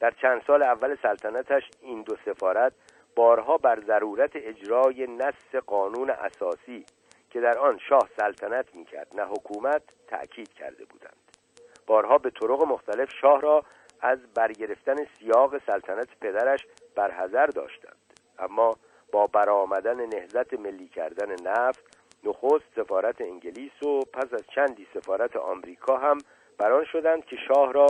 در 0.00 0.10
چند 0.10 0.42
سال 0.46 0.62
اول 0.62 0.96
سلطنتش 1.02 1.62
این 1.80 2.02
دو 2.02 2.16
سفارت 2.24 2.72
بارها 3.14 3.56
بر 3.56 3.80
ضرورت 3.80 4.30
اجرای 4.34 5.06
نص 5.06 5.54
قانون 5.66 6.10
اساسی 6.10 6.86
که 7.30 7.40
در 7.40 7.58
آن 7.58 7.78
شاه 7.88 8.08
سلطنت 8.16 8.74
می‌کرد 8.74 9.08
نه 9.14 9.24
حکومت 9.24 9.82
تأکید 10.08 10.52
کرده 10.52 10.84
بودند. 10.84 11.25
بارها 11.86 12.18
به 12.18 12.30
طرق 12.30 12.62
مختلف 12.62 13.12
شاه 13.20 13.40
را 13.40 13.64
از 14.00 14.18
برگرفتن 14.34 14.96
سیاق 15.18 15.58
سلطنت 15.66 16.08
پدرش 16.20 16.66
برحضر 16.94 17.46
داشتند. 17.46 17.96
اما 18.38 18.76
با 19.12 19.26
برآمدن 19.26 20.06
نهزت 20.06 20.54
ملی 20.54 20.88
کردن 20.88 21.42
نفت 21.42 21.98
نخست 22.24 22.64
سفارت 22.76 23.20
انگلیس 23.20 23.82
و 23.82 24.00
پس 24.00 24.32
از 24.32 24.44
چندی 24.54 24.86
سفارت 24.94 25.36
آمریکا 25.36 25.96
هم 25.96 26.18
بران 26.58 26.84
شدند 26.84 27.24
که 27.24 27.36
شاه 27.48 27.72
را 27.72 27.86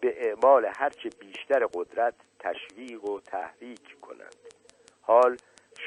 به 0.00 0.28
اعمال 0.28 0.66
هرچه 0.76 1.08
بیشتر 1.20 1.66
قدرت 1.74 2.14
تشویق 2.38 3.04
و 3.04 3.20
تحریک 3.20 4.00
کنند. 4.00 4.36
حال 5.02 5.36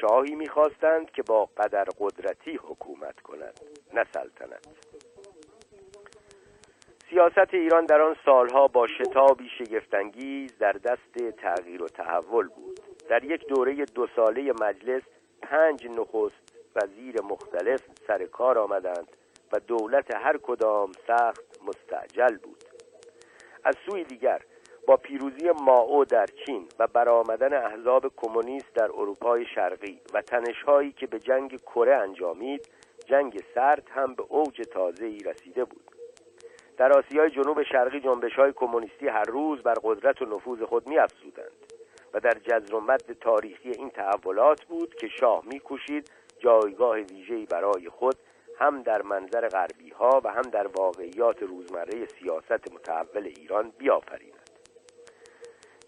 شاهی 0.00 0.34
می‌خواستند 0.34 1.10
که 1.10 1.22
با 1.22 1.48
قدر 1.56 1.84
قدرتی 1.98 2.56
حکومت 2.56 3.20
کند 3.20 3.60
نه 3.94 4.06
سلطنت. 4.14 4.66
سیاست 7.12 7.54
ایران 7.54 7.86
در 7.86 8.00
آن 8.00 8.16
سالها 8.24 8.68
با 8.68 8.86
شتابی 8.86 9.48
شگفتانگیز 9.58 10.58
در 10.58 10.72
دست 10.72 11.36
تغییر 11.36 11.82
و 11.82 11.88
تحول 11.88 12.48
بود. 12.48 12.80
در 13.08 13.24
یک 13.24 13.46
دوره 13.46 13.84
دو 13.84 14.06
ساله 14.16 14.52
مجلس 14.60 15.02
پنج 15.42 15.86
نخست 15.86 16.56
وزیر 16.76 17.22
مختلف 17.22 17.80
سر 18.06 18.24
کار 18.24 18.58
آمدند 18.58 19.08
و 19.52 19.58
دولت 19.58 20.14
هر 20.14 20.36
کدام 20.36 20.92
سخت 21.06 21.60
مستعجل 21.66 22.36
بود. 22.36 22.64
از 23.64 23.74
سوی 23.86 24.04
دیگر 24.04 24.42
با 24.86 24.96
پیروزی 24.96 25.50
ماو 25.50 26.04
در 26.04 26.26
چین 26.26 26.66
و 26.78 26.86
برآمدن 26.86 27.54
احزاب 27.54 28.12
کمونیست 28.16 28.74
در 28.74 28.84
اروپای 28.84 29.46
شرقی 29.54 30.00
و 30.14 30.22
تنشهایی 30.22 30.92
که 30.92 31.06
به 31.06 31.18
جنگ 31.18 31.60
کره 31.60 31.94
انجامید 31.96 32.68
جنگ 33.06 33.42
سرد 33.54 33.88
هم 33.90 34.14
به 34.14 34.22
اوج 34.28 34.60
تازه‌ای 34.60 35.18
رسیده 35.18 35.64
بود. 35.64 35.91
در 36.76 36.92
آسیای 36.92 37.30
جنوب 37.30 37.62
شرقی 37.62 38.00
جنبش 38.00 38.34
های 38.34 38.52
کمونیستی 38.52 39.08
هر 39.08 39.24
روز 39.24 39.62
بر 39.62 39.74
قدرت 39.82 40.22
و 40.22 40.24
نفوذ 40.24 40.62
خود 40.62 40.86
می 40.86 40.98
افزودند 40.98 41.52
و 42.14 42.20
در 42.20 42.34
جزر 42.34 42.74
و 42.74 42.80
مد 42.80 43.12
تاریخی 43.20 43.70
این 43.70 43.90
تحولات 43.90 44.64
بود 44.64 44.94
که 44.94 45.08
شاه 45.08 45.42
میکوشید 45.46 46.10
جایگاه 46.38 46.96
ویژه‌ای 46.96 47.46
برای 47.46 47.88
خود 47.88 48.16
هم 48.58 48.82
در 48.82 49.02
منظر 49.02 49.48
غربی 49.48 49.90
ها 49.90 50.20
و 50.24 50.28
هم 50.28 50.42
در 50.42 50.66
واقعیات 50.66 51.42
روزمره 51.42 52.06
سیاست 52.06 52.72
متحول 52.72 53.26
ایران 53.36 53.72
بیافریند. 53.78 54.50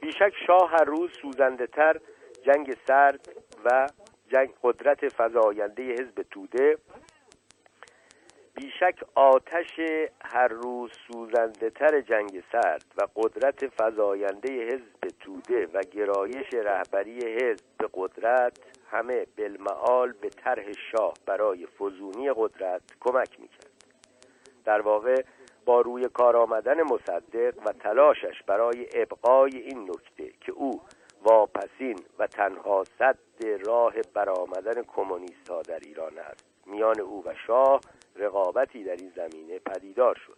بیشک 0.01 0.32
شاه 0.47 0.70
هر 0.70 0.85
روز 0.85 1.11
سوزنده 1.23 1.66
تر 1.66 2.01
جنگ 2.43 2.77
سرد 2.86 3.28
و 3.65 3.86
جنگ 4.32 4.51
قدرت 4.62 5.09
فضاینده 5.09 5.82
حزب 5.82 6.23
توده 6.31 6.78
بیشک 8.55 9.05
آتش 9.14 9.81
هر 10.20 10.48
روز 10.48 10.90
سوزنده 11.06 11.70
تر 11.70 12.01
جنگ 12.01 12.43
سرد 12.52 12.85
و 12.97 13.06
قدرت 13.16 13.68
فضاینده 13.68 14.66
حزب 14.66 15.09
توده 15.20 15.66
و 15.66 15.81
گرایش 15.81 16.55
رهبری 16.55 17.18
حزب 17.18 17.64
به 17.78 17.89
قدرت 17.94 18.59
همه 18.90 19.26
بالمعال 19.39 20.12
به 20.12 20.28
طرح 20.28 20.72
شاه 20.72 21.14
برای 21.26 21.66
فزونی 21.66 22.32
قدرت 22.36 22.82
کمک 23.01 23.40
می‌کرد. 23.40 23.70
در 24.64 24.81
واقع 24.81 25.22
با 25.64 25.81
روی 25.81 26.09
کار 26.09 26.36
آمدن 26.36 26.82
مصدق 26.82 27.55
و 27.66 27.72
تلاشش 27.72 28.43
برای 28.47 28.89
ابقای 28.94 29.56
این 29.56 29.90
نکته 29.90 30.31
که 30.40 30.52
او 30.52 30.82
واپسین 31.22 31.98
و 32.18 32.26
تنها 32.26 32.85
صد 32.98 33.18
راه 33.66 33.94
برآمدن 34.14 34.82
کمونیست 34.82 35.48
ها 35.51 35.62
در 35.62 35.78
ایران 35.78 36.18
است 36.18 36.44
میان 36.66 37.01
او 37.01 37.24
و 37.26 37.35
شاه 37.47 37.81
رقابتی 38.16 38.85
در 38.85 38.97
این 38.97 39.12
زمینه 39.16 39.59
پدیدار 39.59 40.15
شد. 40.27 40.36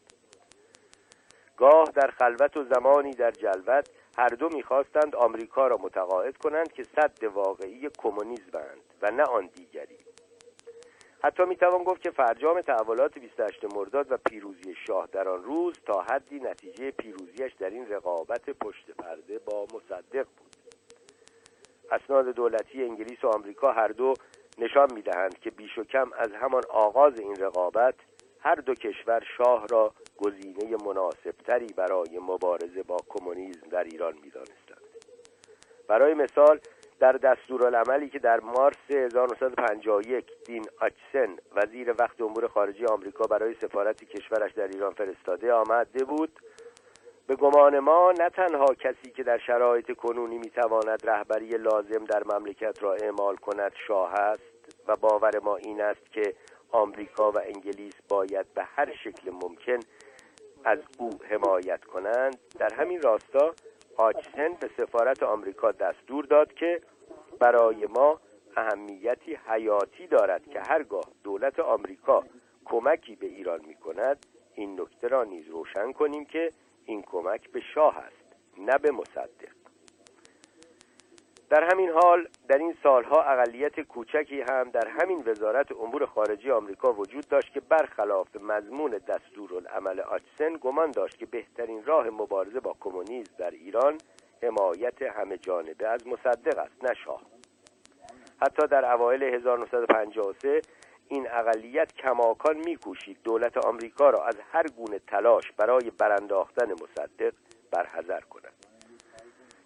گاه 1.57 1.90
در 1.94 2.11
خلوت 2.11 2.57
و 2.57 2.65
زمانی 2.65 3.11
در 3.11 3.31
جلوت 3.31 3.89
هر 4.19 4.28
دو 4.28 4.48
می‌خواستند 4.48 5.16
آمریکا 5.16 5.66
را 5.66 5.77
متقاعد 5.77 6.36
کنند 6.36 6.73
که 6.73 6.85
صد 6.85 7.24
واقعی 7.24 7.90
کمونیسمند 7.98 8.81
و 9.03 9.11
نه 9.11 9.23
آن 9.23 9.47
دیگری. 9.47 9.98
حتی 11.23 11.44
می‌توان 11.44 11.85
گفت 11.85 12.03
که 12.03 12.11
فرجام 12.11 12.61
تحولات 12.61 13.19
28 13.19 13.65
مرداد 13.74 14.12
و 14.12 14.16
پیروزی 14.16 14.74
شاه 14.86 15.09
در 15.12 15.28
آن 15.28 15.44
روز 15.44 15.74
تا 15.86 16.03
حدی 16.03 16.40
نتیجه 16.40 16.90
پیروزیش 16.90 17.53
در 17.53 17.70
این 17.70 17.89
رقابت 17.89 18.51
پشت 18.51 18.90
پرده 18.90 19.39
با 19.39 19.66
مصدق 19.74 20.27
بود. 20.36 20.57
اسناد 21.90 22.28
دولتی 22.28 22.85
انگلیس 22.85 23.24
و 23.24 23.28
آمریکا 23.28 23.73
هر 23.73 23.89
دو 23.89 24.15
نشان 24.59 24.89
می‌دهند 24.95 25.39
که 25.39 25.51
بیش 25.51 25.78
و 25.78 25.85
کم 25.85 26.11
از 26.19 26.33
همان 26.33 26.62
آغاز 26.70 27.20
این 27.20 27.37
رقابت 27.37 27.95
هر 28.41 28.55
دو 28.55 28.74
کشور 28.74 29.23
شاه 29.37 29.66
را 29.70 29.93
گزینه 30.16 30.77
مناسبتری 30.87 31.66
برای 31.66 32.19
مبارزه 32.19 32.83
با 32.83 32.97
کمونیسم 33.09 33.69
در 33.69 33.85
ایران 33.85 34.15
می‌دانستند. 34.23 34.81
برای 35.89 36.15
مثال 36.15 36.61
در 37.01 37.12
دستورالعملی 37.12 38.09
که 38.09 38.19
در 38.19 38.41
مارس 38.41 38.77
1951 38.91 40.24
دین 40.45 40.65
آچسن 40.81 41.37
وزیر 41.57 41.95
وقت 41.99 42.20
امور 42.20 42.49
خارجه 42.49 42.87
آمریکا 42.87 43.27
برای 43.27 43.55
سفارت 43.55 44.05
کشورش 44.05 44.53
در 44.53 44.69
ایران 44.69 44.93
فرستاده 44.93 45.53
آمده 45.53 46.05
بود 46.05 46.41
به 47.27 47.36
گمان 47.36 47.78
ما 47.78 48.12
نه 48.19 48.31
تنها 48.31 48.74
کسی 48.74 49.11
که 49.11 49.23
در 49.23 49.39
شرایط 49.39 49.93
کنونی 49.93 50.39
می‌تواند 50.39 51.01
رهبری 51.09 51.48
لازم 51.48 52.05
در 52.05 52.23
مملکت 52.32 52.82
را 52.82 52.94
اعمال 52.94 53.36
کند 53.36 53.73
شاه 53.86 54.15
است 54.15 54.82
و 54.89 54.97
باور 54.97 55.39
ما 55.43 55.57
این 55.57 55.81
است 55.81 56.12
که 56.12 56.35
آمریکا 56.73 57.31
و 57.31 57.39
انگلیس 57.39 57.94
باید 58.09 58.55
به 58.55 58.62
هر 58.62 58.94
شکل 59.05 59.31
ممکن 59.31 59.78
از 60.65 60.78
او 60.98 61.11
حمایت 61.31 61.85
کنند. 61.85 62.39
در 62.59 62.74
همین 62.74 63.03
راستا 63.03 63.55
آچسن 63.97 64.48
به 64.61 64.70
سفارت 64.77 65.23
آمریکا 65.23 65.73
دستور 65.73 66.24
داد 66.24 66.53
که 66.53 66.81
برای 67.40 67.86
ما 67.86 68.20
اهمیتی 68.57 69.39
حیاتی 69.47 70.07
دارد 70.07 70.47
که 70.47 70.61
هرگاه 70.61 71.05
دولت 71.24 71.61
آمریکا 71.61 72.24
کمکی 72.65 73.16
به 73.16 73.27
ایران 73.27 73.61
می 73.66 73.74
کند 73.74 74.27
این 74.55 74.81
نکته 74.81 75.09
را 75.09 75.24
نیز 75.24 75.48
روشن 75.48 75.93
کنیم 75.93 76.24
که 76.24 76.51
این 76.87 77.03
کمک 77.03 77.51
به 77.51 77.61
شاه 77.75 77.99
است 77.99 78.37
نه 78.59 78.79
به 78.79 78.91
مصدق. 78.91 79.57
در 81.51 81.69
همین 81.73 81.91
حال 81.91 82.29
در 82.49 82.59
این 82.59 82.75
سالها 82.83 83.23
اقلیت 83.23 83.81
کوچکی 83.81 84.41
هم 84.41 84.71
در 84.71 84.89
همین 84.89 85.23
وزارت 85.27 85.73
امور 85.73 86.07
خارجه 86.07 86.53
آمریکا 86.53 86.93
وجود 86.93 87.29
داشت 87.29 87.53
که 87.53 87.61
برخلاف 87.61 88.37
مضمون 88.37 89.01
دستورالعمل 89.09 90.01
آچسن 90.01 90.57
گمان 90.61 90.91
داشت 90.91 91.19
که 91.19 91.27
بهترین 91.27 91.85
راه 91.85 92.11
مبارزه 92.11 92.61
با 92.61 92.77
کمونیسم 92.81 93.35
در 93.39 93.51
ایران 93.51 93.99
حمایت 94.43 95.03
همه 95.03 95.39
جانبه 95.39 95.89
از 95.89 96.07
مصدق 96.07 96.59
است 96.59 96.85
نه 96.85 96.95
شاه. 97.05 97.23
حتی 98.43 98.67
در 98.67 98.93
اوایل 98.93 99.23
1953 99.23 100.61
این 101.09 101.28
اقلیت 101.31 101.93
کماکان 101.93 102.57
میکوشید. 102.57 103.19
دولت 103.24 103.57
آمریکا 103.57 104.11
را 104.11 104.24
از 104.24 104.37
هر 104.53 104.66
گونه 104.69 104.99
تلاش 104.99 105.53
برای 105.53 105.91
برانداختن 105.91 106.73
مصدق 106.73 107.33
برحذر 107.70 108.20
کند. 108.20 108.53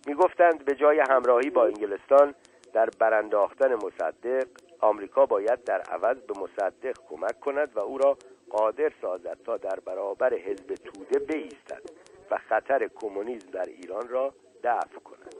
می‌گفتند 0.07 0.65
به 0.65 0.75
جای 0.75 1.03
همراهی 1.11 1.51
با 1.51 1.65
انگلستان 1.65 2.35
در 2.73 2.91
برانداختن 2.91 3.75
مصدق 3.75 4.47
آمریکا 4.81 5.27
باید 5.27 5.65
در 5.65 5.81
عوض 5.81 6.17
به 6.17 6.41
مصدق 6.41 6.97
کمک 7.09 7.41
کند 7.41 7.77
و 7.77 7.81
او 7.81 7.99
را 7.99 8.17
قادر 8.51 8.93
سازد 9.03 9.39
تا 9.45 9.57
در 9.57 9.81
برابر 9.81 10.35
حزب 10.35 10.75
توده 10.75 11.19
بایستد 11.19 11.83
و 12.31 12.39
خطر 12.39 12.91
کمونیسم 12.95 13.51
در 13.51 13.65
ایران 13.65 14.09
را 14.09 14.35
دفع 14.65 14.99
کند. 14.99 15.35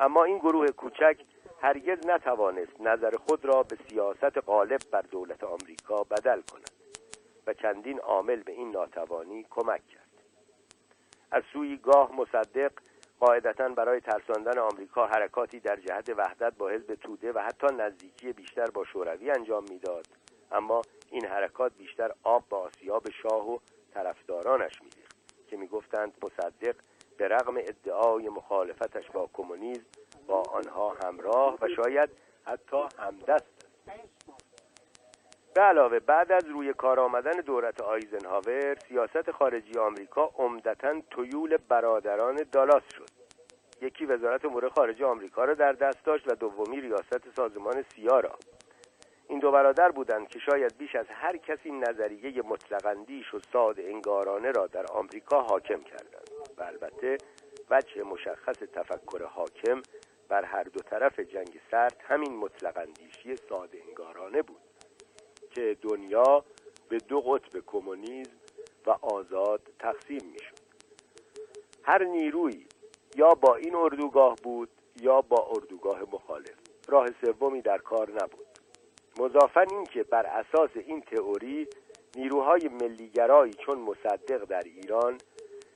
اما 0.00 0.24
این 0.24 0.38
گروه 0.38 0.66
کوچک 0.66 1.16
هرگز 1.62 2.06
نتوانست 2.06 2.80
نظر 2.80 3.16
خود 3.16 3.44
را 3.44 3.62
به 3.62 3.78
سیاست 3.88 4.38
غالب 4.46 4.80
بر 4.90 5.02
دولت 5.02 5.44
آمریکا 5.44 6.04
بدل 6.04 6.40
کند 6.52 6.70
و 7.46 7.54
چندین 7.54 7.98
عامل 7.98 8.42
به 8.42 8.52
این 8.52 8.70
ناتوانی 8.70 9.46
کمک 9.50 9.88
کرد. 9.88 10.10
از 11.30 11.42
سوی 11.52 11.76
گاه 11.76 12.12
مصدق 12.16 12.72
قاعدتا 13.20 13.68
برای 13.68 14.00
ترساندن 14.00 14.58
آمریکا 14.58 15.06
حرکاتی 15.06 15.60
در 15.60 15.76
جهت 15.76 16.08
وحدت 16.16 16.54
با 16.58 16.68
حزب 16.68 16.94
توده 16.94 17.32
و 17.32 17.38
حتی 17.38 17.66
نزدیکی 17.66 18.32
بیشتر 18.32 18.66
با 18.66 18.84
شوروی 18.84 19.30
انجام 19.30 19.64
می‌داد. 19.70 20.06
اما 20.52 20.82
این 21.10 21.26
حرکات 21.26 21.72
بیشتر 21.78 22.12
آب 22.22 22.44
به 22.50 22.56
آسیاب 22.56 23.10
شاه 23.22 23.50
و 23.50 23.58
طرفدارانش 23.94 24.82
میریخت 24.82 25.16
که 25.48 25.56
می‌گفتند 25.56 26.12
مصدق 26.22 26.74
به 27.16 27.28
رغم 27.28 27.56
ادعای 27.56 28.28
مخالفتش 28.28 29.10
با 29.10 29.30
کمونیسم 29.32 29.84
با 30.30 30.42
آنها 30.42 30.96
همراه 31.04 31.58
و 31.60 31.68
شاید 31.68 32.10
حتی 32.44 32.76
همدست. 32.98 33.46
به 35.54 35.60
علاوه 35.60 35.98
بعد 35.98 36.32
از 36.32 36.44
روی 36.46 36.72
کار 36.72 37.00
آمدن 37.00 37.40
دولت 37.40 37.80
آیزنهاور 37.80 38.74
سیاست 38.88 39.30
خارجی 39.30 39.78
آمریکا 39.78 40.30
عمدتا 40.38 41.00
تویول 41.10 41.56
برادران 41.56 42.44
دالاس 42.52 42.82
شد. 42.96 43.10
یکی 43.82 44.06
وزارت 44.06 44.44
امور 44.44 44.68
خارجه 44.68 45.06
آمریکا 45.06 45.44
را 45.44 45.54
در 45.54 45.72
دست 45.72 46.04
داشت 46.04 46.32
و 46.32 46.34
دومی 46.34 46.80
ریاست 46.80 47.34
سازمان 47.36 47.84
سیا 47.94 48.20
را. 48.20 48.38
این 49.28 49.38
دو 49.38 49.50
برادر 49.50 49.90
بودند 49.90 50.28
که 50.28 50.38
شاید 50.38 50.78
بیش 50.78 50.94
از 50.94 51.06
هر 51.08 51.36
کسی 51.36 51.70
نظریه 51.70 52.42
مطلقندیش 52.42 53.34
و 53.34 53.38
ساده 53.52 53.82
انگارانه 53.82 54.50
را 54.50 54.66
در 54.66 54.86
آمریکا 54.92 55.42
حاکم 55.42 55.80
کردند. 55.80 56.30
و 56.58 56.62
البته 56.62 57.16
وجه 57.70 58.02
مشخص 58.02 58.58
تفکر 58.58 59.24
حاکم 59.24 59.82
بر 60.30 60.44
هر 60.44 60.62
دو 60.62 60.80
طرف 60.80 61.20
جنگ 61.20 61.60
سرد 61.70 61.96
همین 62.04 62.36
مطلقندیشی 62.36 63.36
ساده 63.36 63.78
انگارانه 63.88 64.42
بود 64.42 64.60
که 65.50 65.76
دنیا 65.82 66.44
به 66.88 66.98
دو 66.98 67.20
قطب 67.20 67.60
کمونیسم 67.66 68.30
و 68.86 68.90
آزاد 68.90 69.60
تقسیم 69.78 70.30
می‌شد. 70.32 70.70
هر 71.82 72.04
نیروی 72.04 72.66
یا 73.16 73.28
با 73.28 73.54
این 73.54 73.74
اردوگاه 73.74 74.36
بود 74.42 74.68
یا 75.00 75.20
با 75.20 75.48
اردوگاه 75.50 76.02
مخالف. 76.12 76.54
راه 76.88 77.06
سومی 77.24 77.62
در 77.62 77.78
کار 77.78 78.10
نبود. 78.10 78.46
مضافن 79.20 79.66
اینکه 79.70 80.02
بر 80.02 80.26
اساس 80.26 80.70
این 80.74 81.00
تئوری 81.00 81.68
نیروهای 82.16 82.68
ملیگرایی 82.68 83.52
چون 83.52 83.78
مصدق 83.78 84.44
در 84.44 84.62
ایران 84.64 85.18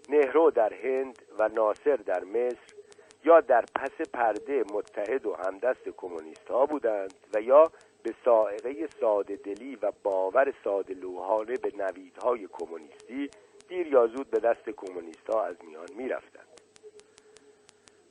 نهرو 0.09 0.51
در 0.51 0.75
هند 0.75 1.19
و 1.39 1.49
ناصر 1.49 1.97
در 1.97 2.25
مصر 2.25 2.84
یا 3.25 3.41
در 3.41 3.65
پس 3.75 4.11
پرده 4.13 4.65
متحد 4.75 5.27
و 5.27 5.35
همدست 5.35 5.89
کمونیست 5.97 6.49
ها 6.51 6.67
بودند 6.67 7.15
و 7.35 7.41
یا 7.41 7.65
به 8.03 8.15
سائقه 8.25 8.89
ساده 9.01 9.37
دلی 9.37 9.77
و 9.83 9.93
باور 10.03 10.55
ساده 10.65 10.95
لوحانه 10.95 11.55
به 11.57 11.73
نویدهای 11.77 12.49
کمونیستی 12.53 13.31
دیر 13.69 13.87
یا 13.87 14.07
زود 14.07 14.31
به 14.31 14.39
دست 14.39 14.71
کمونیست 14.71 15.31
ها 15.31 15.45
از 15.45 15.57
میان 15.67 15.89
می 15.97 16.09
رفتند. 16.09 16.49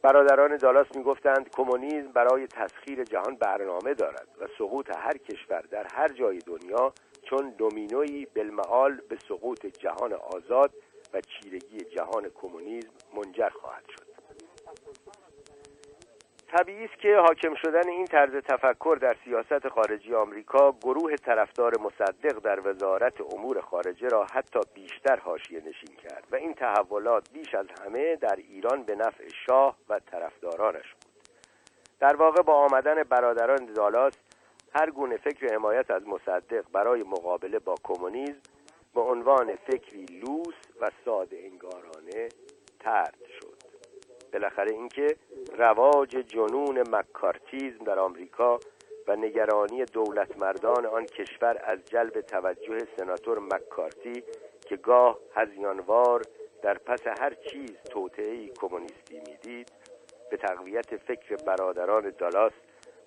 برادران 0.02 0.58
دالاس 0.58 0.88
می 0.96 1.04
گفتند 1.04 1.50
کمونیسم 1.50 2.12
برای 2.12 2.48
تسخیر 2.48 3.04
جهان 3.04 3.36
برنامه 3.36 3.94
دارد 3.94 4.28
و 4.40 4.48
سقوط 4.58 4.98
هر 4.98 5.18
کشور 5.18 5.62
در 5.62 5.88
هر 5.94 6.08
جای 6.08 6.40
دنیا 6.40 6.94
چون 7.30 7.50
دومینوی 7.50 8.28
بالمعال 8.36 9.02
به 9.10 9.18
سقوط 9.30 9.66
جهان 9.66 10.14
آزاد 10.14 10.72
و 11.14 11.22
چیرگی 11.22 11.78
جهان 11.78 12.30
کمونیسم 12.30 12.90
منجر 13.16 13.50
خواهد 13.50 13.84
شد 13.90 14.13
طبیعی 16.58 16.86
است 16.86 17.00
که 17.00 17.18
حاکم 17.18 17.56
شدن 17.56 17.90
این 17.90 18.06
طرز 18.06 18.36
تفکر 18.36 18.98
در 19.02 19.16
سیاست 19.26 19.68
خارجی 19.68 20.16
آمریکا 20.16 20.72
گروه 20.72 21.16
طرفدار 21.16 21.74
مصدق 21.80 22.40
در 22.40 22.68
وزارت 22.68 23.22
امور 23.34 23.62
خارجه 23.62 24.08
را 24.08 24.28
حتی 24.34 24.60
بیشتر 24.74 25.20
حاشیه 25.20 25.60
نشین 25.60 25.96
کرد 26.04 26.28
و 26.32 26.36
این 26.36 26.54
تحولات 26.54 27.30
بیش 27.34 27.56
از 27.56 27.66
همه 27.82 28.16
در 28.16 28.36
ایران 28.36 28.84
به 28.84 28.96
نفع 28.96 29.28
شاه 29.48 29.78
و 29.90 30.00
طرفدارانش 30.00 30.94
بود. 30.94 31.14
در 32.00 32.16
واقع 32.16 32.42
با 32.42 32.54
آمدن 32.54 33.04
برادران 33.04 33.66
دالاس 33.66 34.14
هر 34.76 34.90
گونه 34.90 35.18
فکر 35.18 35.54
حمایت 35.54 35.92
از 35.92 36.08
مصدق 36.08 36.64
برای 36.74 37.04
مقابله 37.04 37.60
با 37.60 37.76
کمونیسم 37.84 38.42
به 38.94 39.02
عنوان 39.02 39.56
فکری 39.56 40.06
لوس 40.06 40.56
و 40.82 40.92
ساده 41.06 41.38
انگارانه 41.38 42.30
ترد 42.80 43.23
بالاخره 44.34 44.72
اینکه 44.72 45.16
رواج 45.58 46.10
جنون 46.10 46.84
مکارتیزم 46.90 47.84
در 47.84 48.00
آمریکا 48.00 48.60
و 49.08 49.16
نگرانی 49.16 49.86
دولت 49.86 50.38
مردان 50.38 50.86
آن 50.86 51.06
کشور 51.06 51.62
از 51.64 51.86
جلب 51.86 52.22
توجه 52.22 52.78
سناتور 52.98 53.40
مکارتی 53.40 54.24
که 54.66 54.76
گاه 54.76 55.20
هزیانوار 55.36 56.22
در 56.62 56.78
پس 56.78 57.08
هر 57.08 57.34
چیز 57.34 57.72
توطعهای 57.90 58.50
کمونیستی 58.50 59.20
می‌دید 59.20 59.72
به 60.32 60.38
تقویت 60.38 60.98
فکر 60.98 61.36
برادران 61.36 62.14
دالاس 62.18 62.54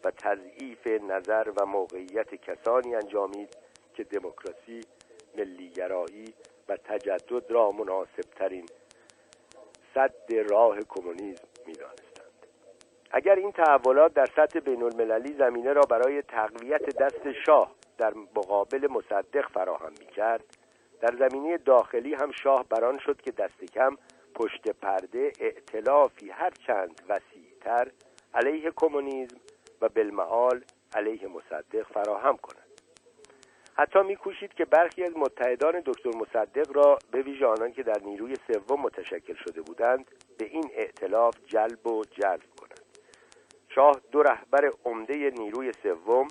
و 0.04 0.10
تضعیف 0.10 0.86
نظر 0.86 1.52
و 1.60 1.66
موقعیت 1.66 2.34
کسانی 2.34 2.94
انجامید 2.94 3.56
که 3.94 4.04
دموکراسی 4.04 4.80
ملیگرایی 5.38 6.34
و 6.68 6.76
تجدد 6.76 7.50
را 7.50 7.70
مناسبترین 7.70 8.66
صد 9.96 10.50
راه 10.50 10.78
کمونیسم 10.88 11.48
می‌دانستند. 11.66 12.46
اگر 13.10 13.34
این 13.34 13.52
تحولات 13.52 14.14
در 14.14 14.26
سطح 14.36 14.60
بین 14.60 14.82
المللی 14.82 15.32
زمینه 15.32 15.72
را 15.72 15.82
برای 15.90 16.22
تقویت 16.22 16.96
دست 16.96 17.32
شاه 17.46 17.72
در 17.98 18.14
مقابل 18.36 18.88
مصدق 18.90 19.48
فراهم 19.48 19.92
می 20.00 20.06
کرد 20.06 20.44
در 21.00 21.28
زمینه 21.28 21.58
داخلی 21.58 22.14
هم 22.14 22.30
شاه 22.32 22.64
بران 22.68 22.98
شد 22.98 23.20
که 23.20 23.30
دست 23.30 23.64
کم 23.74 23.96
پشت 24.34 24.68
پرده 24.68 25.32
ائتلافی 25.40 26.30
هر 26.30 26.50
چند 26.50 27.00
وسیعتر 27.08 27.90
علیه 28.34 28.72
کمونیسم 28.76 29.36
و 29.80 29.88
بالمعال 29.88 30.64
علیه 30.94 31.28
مصدق 31.28 31.82
فراهم 31.82 32.36
کند. 32.36 32.65
حتی 33.78 34.02
میکوشید 34.02 34.54
که 34.54 34.64
برخی 34.64 35.04
از 35.04 35.16
متحدان 35.16 35.82
دکتر 35.86 36.10
مصدق 36.10 36.76
را 36.76 36.98
به 37.10 37.22
ویژه 37.22 37.46
آنان 37.46 37.72
که 37.72 37.82
در 37.82 38.00
نیروی 38.04 38.36
سوم 38.46 38.80
متشکل 38.80 39.34
شده 39.34 39.62
بودند 39.62 40.10
به 40.38 40.44
این 40.44 40.70
ائتلاف 40.74 41.34
جلب 41.46 41.86
و 41.86 42.04
جذب 42.04 42.56
کند 42.60 42.80
شاه 43.68 44.00
دو 44.12 44.22
رهبر 44.22 44.72
عمده 44.84 45.30
نیروی 45.30 45.72
سوم 45.72 46.28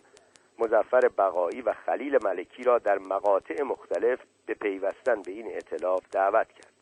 مزفر 0.59 1.09
بقایی 1.17 1.61
و 1.61 1.73
خلیل 1.73 2.17
ملکی 2.23 2.63
را 2.63 2.77
در 2.77 2.97
مقاطع 2.97 3.63
مختلف 3.63 4.19
به 4.45 4.53
پیوستن 4.53 5.21
به 5.21 5.31
این 5.31 5.47
ائتلاف 5.47 6.01
دعوت 6.11 6.47
کرد. 6.47 6.73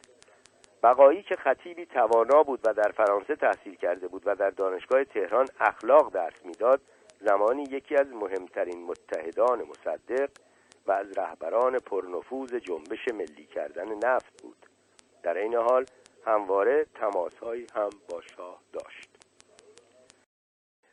بقایی 0.84 1.23
که 1.23 1.35
خطیبی 1.35 1.85
توانا 1.85 2.44
بود 2.44 2.60
و 2.64 2.73
در 2.73 2.91
فرانسه 2.91 3.35
تحصیل 3.35 3.76
کرده 3.76 4.07
بود 4.07 4.22
و 4.26 4.35
در 4.35 4.49
دانشگاه 4.49 5.03
تهران 5.03 5.48
اخلاق 5.60 6.14
درس 6.14 6.45
می‌داد 6.45 6.81
زمانی 7.19 7.64
یکی 7.64 7.95
از 7.95 8.07
مهمترین 8.07 8.84
متحدان 8.84 9.61
مصدق 9.61 10.30
و 10.88 10.91
از 10.91 11.18
رهبران 11.18 11.80
پرنفوذ 11.80 12.55
جنبش 12.55 13.07
ملی 13.07 13.45
کردن 13.45 14.07
نفت 14.07 14.41
بود. 14.41 14.65
در 15.23 15.38
این 15.38 15.55
حال 15.55 15.85
همواره 16.26 16.85
تماسهایی 16.95 17.68
هم 17.76 17.89
با 18.10 18.22
شاه 18.22 18.61
داشت. 18.73 19.10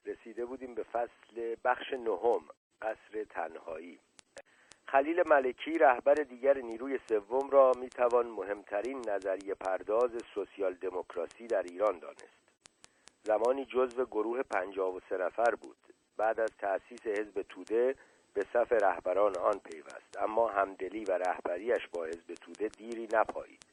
رسیده 0.06 0.44
بودیم 0.44 0.74
به 0.74 0.82
فصل 0.82 1.56
بخش 1.64 1.92
نهم 1.92 2.40
قصر 2.82 3.24
تنهایی. 3.30 3.98
خلیل 4.86 5.22
ملکی 5.26 5.78
رهبر 5.78 6.14
دیگر 6.14 6.58
نیروی 6.58 6.98
سوم 7.08 7.50
را 7.50 7.72
می‌توان 7.80 8.26
مهمترین 8.26 9.08
نظریه 9.08 9.54
پرداز 9.54 10.10
سوسیال 10.34 10.74
دموکراسی 10.74 11.46
در 11.46 11.62
ایران 11.62 11.98
دانست. 11.98 12.40
زمانی 13.22 13.64
جزو 13.64 14.04
گروه 14.04 14.42
پنجاب 14.42 14.94
و 14.94 15.00
سه 15.08 15.16
نفر 15.16 15.54
بود. 15.54 15.76
بعد 16.16 16.40
از 16.40 16.56
تأسیس 16.58 17.06
حزب 17.06 17.42
توده 17.42 17.94
به 18.34 18.46
صف 18.52 18.72
رهبران 18.72 19.36
آن 19.36 19.58
پیوست. 19.58 20.18
اما 20.18 20.48
همدلی 20.48 21.04
و 21.04 21.12
رهبریش 21.12 21.88
با 21.92 22.04
حزب 22.04 22.34
توده 22.34 22.68
دیری 22.68 23.08
نپایید. 23.12 23.64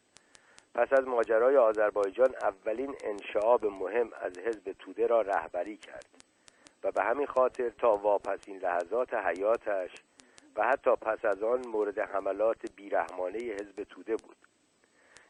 پس 0.73 0.93
از 0.93 1.07
ماجرای 1.07 1.57
آذربایجان 1.57 2.35
اولین 2.41 2.95
انشعاب 3.03 3.65
مهم 3.65 4.09
از 4.21 4.39
حزب 4.39 4.71
توده 4.79 5.07
را 5.07 5.21
رهبری 5.21 5.77
کرد. 5.77 6.05
و 6.83 6.91
به 6.91 7.03
همین 7.03 7.27
خاطر 7.27 7.69
تا 7.69 7.97
واپسین 7.97 8.57
لحظات 8.57 9.13
حیاتش 9.13 9.91
و 10.55 10.63
حتی 10.63 10.95
پس 10.95 11.25
از 11.25 11.43
آن 11.43 11.67
مورد 11.67 11.99
حملات 11.99 12.71
بیرحمانه 12.75 13.39
حزب 13.39 13.83
توده 13.83 14.15
بود. 14.15 14.35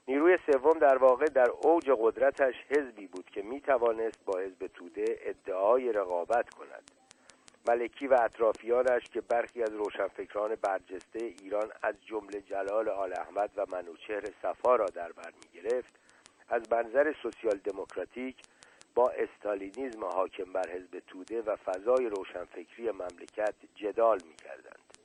نیروی 0.08 0.38
سوم 0.52 0.80
در 0.80 0.98
واقع 0.98 1.26
در 1.26 1.50
اوج 1.62 1.92
قدرتش 2.00 2.56
حزبی 2.70 3.08
بود 3.08 3.30
که 3.30 3.42
می 3.42 3.62
توانست 3.62 4.26
با 4.26 4.40
حزب 4.40 4.68
توده 4.68 5.06
ادعای 5.22 5.92
رقابت 5.92 6.50
کند. 6.50 6.92
ملکی 7.68 8.08
و 8.08 8.18
اطرافیانش 8.22 9.04
که 9.04 9.22
برخی 9.22 9.64
از 9.64 9.74
روشنفکران 9.74 10.56
برجسته 10.56 11.20
ایران 11.20 11.72
از 11.84 11.96
جمله 12.06 12.42
جلال 12.42 12.90
آل 12.90 13.14
احمد 13.14 13.50
و 13.58 13.66
منوچهر 13.70 14.24
صفا 14.42 14.76
را 14.76 14.86
در 14.86 15.12
بر 15.12 15.32
گرفت 15.54 15.94
از 16.50 16.62
منظر 16.72 17.14
سوسیال 17.24 17.58
دموکراتیک 17.58 18.36
با 18.96 19.10
استالینیزم 19.10 20.06
حاکم 20.06 20.54
بر 20.54 20.70
حزب 20.70 21.00
توده 21.08 21.42
و 21.42 21.56
فضای 21.56 22.06
روشنفکری 22.06 22.92
مملکت 22.92 23.56
جدال 23.76 24.20
کردند. 24.44 24.98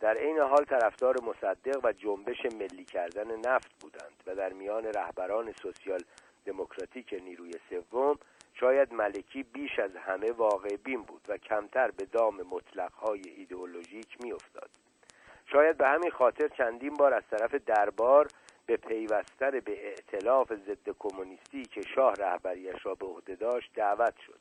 در 0.00 0.16
عین 0.16 0.38
حال 0.38 0.64
طرفدار 0.64 1.16
مصدق 1.22 1.84
و 1.84 1.92
جنبش 1.92 2.44
ملی 2.44 2.84
کردن 2.84 3.36
نفت 3.36 3.70
بودند 3.80 4.22
و 4.26 4.34
در 4.34 4.52
میان 4.52 4.84
رهبران 4.84 5.52
سوسیال 5.52 6.00
دموکراتیک 6.46 7.14
نیروی 7.24 7.52
سوم 7.70 8.18
شاید 8.60 8.92
ملکی 8.92 9.42
بیش 9.42 9.78
از 9.78 9.96
همه 9.96 10.32
واقع 10.32 10.76
بین 10.76 11.02
بود 11.02 11.22
و 11.28 11.36
کمتر 11.36 11.90
به 11.90 12.04
دام 12.04 12.42
مطلقهای 12.42 13.22
ایدئولوژیک 13.36 14.20
میافتاد. 14.20 14.70
شاید 15.52 15.76
به 15.76 15.88
همین 15.88 16.10
خاطر 16.10 16.48
چندین 16.48 16.94
بار 16.94 17.14
از 17.14 17.22
طرف 17.30 17.54
دربار 17.54 18.28
به 18.66 18.76
پیوستن 18.76 19.50
به 19.50 19.88
ائتلاف 19.88 20.52
ضد 20.52 20.88
کمونیستی 20.98 21.64
که 21.64 21.80
شاه 21.94 22.14
رهبریش 22.14 22.86
را 22.86 22.94
به 22.94 23.06
عهده 23.06 23.34
داشت 23.34 23.70
دعوت 23.74 24.14
شد. 24.26 24.40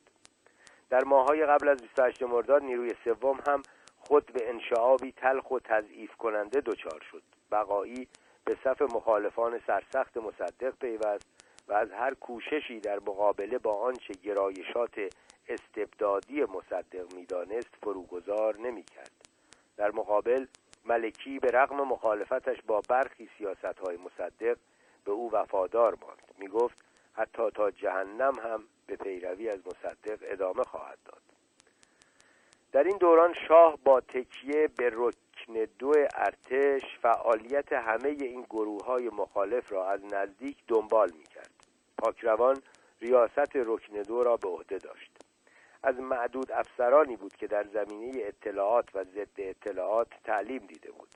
در 0.89 1.03
ماهای 1.03 1.45
قبل 1.45 1.67
از 1.67 1.77
28 1.81 2.23
مرداد 2.23 2.63
نیروی 2.63 2.93
سوم 3.03 3.39
هم 3.47 3.61
خود 3.99 4.25
به 4.25 4.49
انشعابی 4.49 5.11
تلخ 5.11 5.51
و 5.51 5.59
تضعیف 5.59 6.15
کننده 6.15 6.61
دچار 6.61 7.01
شد. 7.11 7.23
بقایی 7.51 8.07
به 8.45 8.57
صف 8.63 8.81
مخالفان 8.81 9.61
سرسخت 9.67 10.17
مصدق 10.17 10.73
پیوست 10.79 11.36
و 11.67 11.73
از 11.73 11.91
هر 11.91 12.13
کوششی 12.13 12.79
در 12.79 12.99
مقابله 12.99 13.57
با 13.57 13.81
آنچه 13.81 14.13
گرایشات 14.13 15.15
استبدادی 15.49 16.43
مصدق 16.43 17.13
می‌دانست 17.13 17.75
فروگذار 17.81 18.57
نمی‌کرد. 18.57 19.11
در 19.77 19.91
مقابل 19.91 20.45
ملکی 20.85 21.39
به 21.39 21.47
رغم 21.47 21.75
مخالفتش 21.75 22.57
با 22.67 22.81
برخی 22.89 23.29
سیاست 23.37 23.79
های 23.79 23.97
مصدق 23.97 24.57
به 25.05 25.11
او 25.11 25.31
وفادار 25.31 25.97
ماند. 26.01 26.33
می 26.37 26.47
گفت 26.47 26.77
حتی 27.13 27.51
تا 27.51 27.71
جهنم 27.71 28.33
هم 28.43 28.63
به 28.87 28.95
پیروی 28.95 29.49
از 29.49 29.59
مصدق 29.67 30.17
ادامه 30.21 30.63
خواهد 30.63 30.97
داد. 31.05 31.21
در 32.71 32.83
این 32.83 32.97
دوران 32.97 33.33
شاه 33.47 33.77
با 33.83 34.01
تکیه 34.01 34.67
به 34.77 34.91
رکن 34.93 35.65
دو 35.79 35.93
ارتش 36.15 36.97
فعالیت 37.01 37.73
همه 37.73 38.09
این 38.09 38.41
گروه 38.41 38.85
های 38.85 39.09
مخالف 39.09 39.71
را 39.71 39.89
از 39.89 40.13
نزدیک 40.13 40.57
دنبال 40.67 41.11
می 41.17 41.23
کرد 41.23 41.56
پاکروان 41.97 42.61
ریاست 43.01 43.55
رکن 43.55 44.01
دو 44.01 44.23
را 44.23 44.37
به 44.37 44.49
عهده 44.49 44.77
داشت. 44.77 45.11
از 45.83 45.99
معدود 45.99 46.51
افسرانی 46.51 47.15
بود 47.15 47.35
که 47.35 47.47
در 47.47 47.63
زمینه 47.63 48.11
اطلاعات 48.15 48.95
و 48.95 49.03
ضد 49.03 49.37
اطلاعات 49.37 50.07
تعلیم 50.23 50.65
دیده 50.65 50.91
بود. 50.91 51.09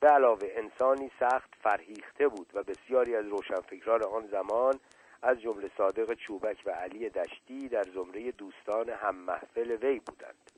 به 0.00 0.08
علاوه 0.08 0.48
انسانی 0.56 1.10
سخت 1.20 1.54
فرهیخته 1.62 2.28
بود 2.28 2.50
و 2.54 2.62
بسیاری 2.62 3.16
از 3.16 3.26
روشنفکران 3.26 4.02
آن 4.02 4.26
زمان 4.26 4.74
از 5.22 5.40
جمله 5.40 5.70
صادق 5.76 6.14
چوبک 6.14 6.62
و 6.66 6.70
علی 6.70 7.08
دشتی 7.10 7.68
در 7.68 7.82
زمره 7.82 8.32
دوستان 8.32 8.88
هم 8.88 9.14
محفل 9.14 9.70
وی 9.70 9.98
بودند. 9.98 10.50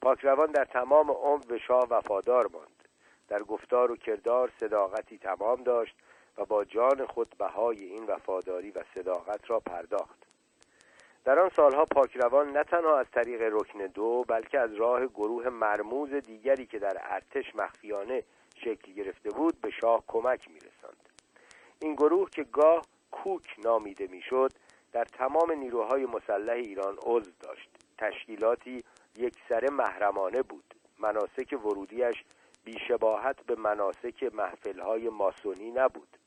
پاکروان 0.00 0.52
در 0.52 0.64
تمام 0.64 1.10
عمر 1.10 1.42
به 1.48 1.58
شاه 1.58 1.86
وفادار 1.90 2.48
ماند. 2.52 2.88
در 3.28 3.42
گفتار 3.42 3.90
و 3.90 3.96
کردار 3.96 4.52
صداقتی 4.60 5.18
تمام 5.18 5.62
داشت 5.62 5.96
و 6.38 6.44
با 6.44 6.64
جان 6.64 7.06
خود 7.06 7.34
بهای 7.38 7.84
این 7.84 8.06
وفاداری 8.06 8.70
و 8.70 8.84
صداقت 8.94 9.50
را 9.50 9.60
پرداخت. 9.60 10.26
در 11.24 11.38
آن 11.38 11.50
سالها 11.56 11.84
پاکروان 11.84 12.56
نه 12.56 12.64
تنها 12.64 12.98
از 12.98 13.06
طریق 13.12 13.42
رکن 13.42 13.86
دو 13.86 14.24
بلکه 14.28 14.58
از 14.58 14.74
راه 14.74 15.06
گروه 15.06 15.48
مرموز 15.48 16.14
دیگری 16.14 16.66
که 16.66 16.78
در 16.78 16.96
ارتش 17.00 17.56
مخفیانه 17.56 18.22
شکل 18.54 18.92
گرفته 18.92 19.30
بود 19.30 19.60
به 19.60 19.70
شاه 19.70 20.04
کمک 20.06 20.48
میرساند. 20.50 21.08
این 21.80 21.94
گروه 21.94 22.30
که 22.30 22.44
گاه 22.44 22.82
کوک 23.10 23.56
نامیده 23.64 24.06
می‌شد 24.06 24.52
در 24.92 25.04
تمام 25.04 25.52
نیروهای 25.52 26.06
مسلح 26.06 26.54
ایران 26.54 26.96
عضو 27.02 27.30
داشت. 27.40 27.70
تشکیلاتی 27.98 28.84
یکسره 29.16 29.70
محرمانه 29.70 30.42
بود. 30.42 30.74
مناسک 30.98 31.58
ورودیش 31.64 32.24
بیشباهت 32.64 33.42
به 33.46 33.54
مناسک 33.54 34.30
محفلهای 34.34 35.08
ماسونی 35.08 35.70
نبود. 35.70 36.17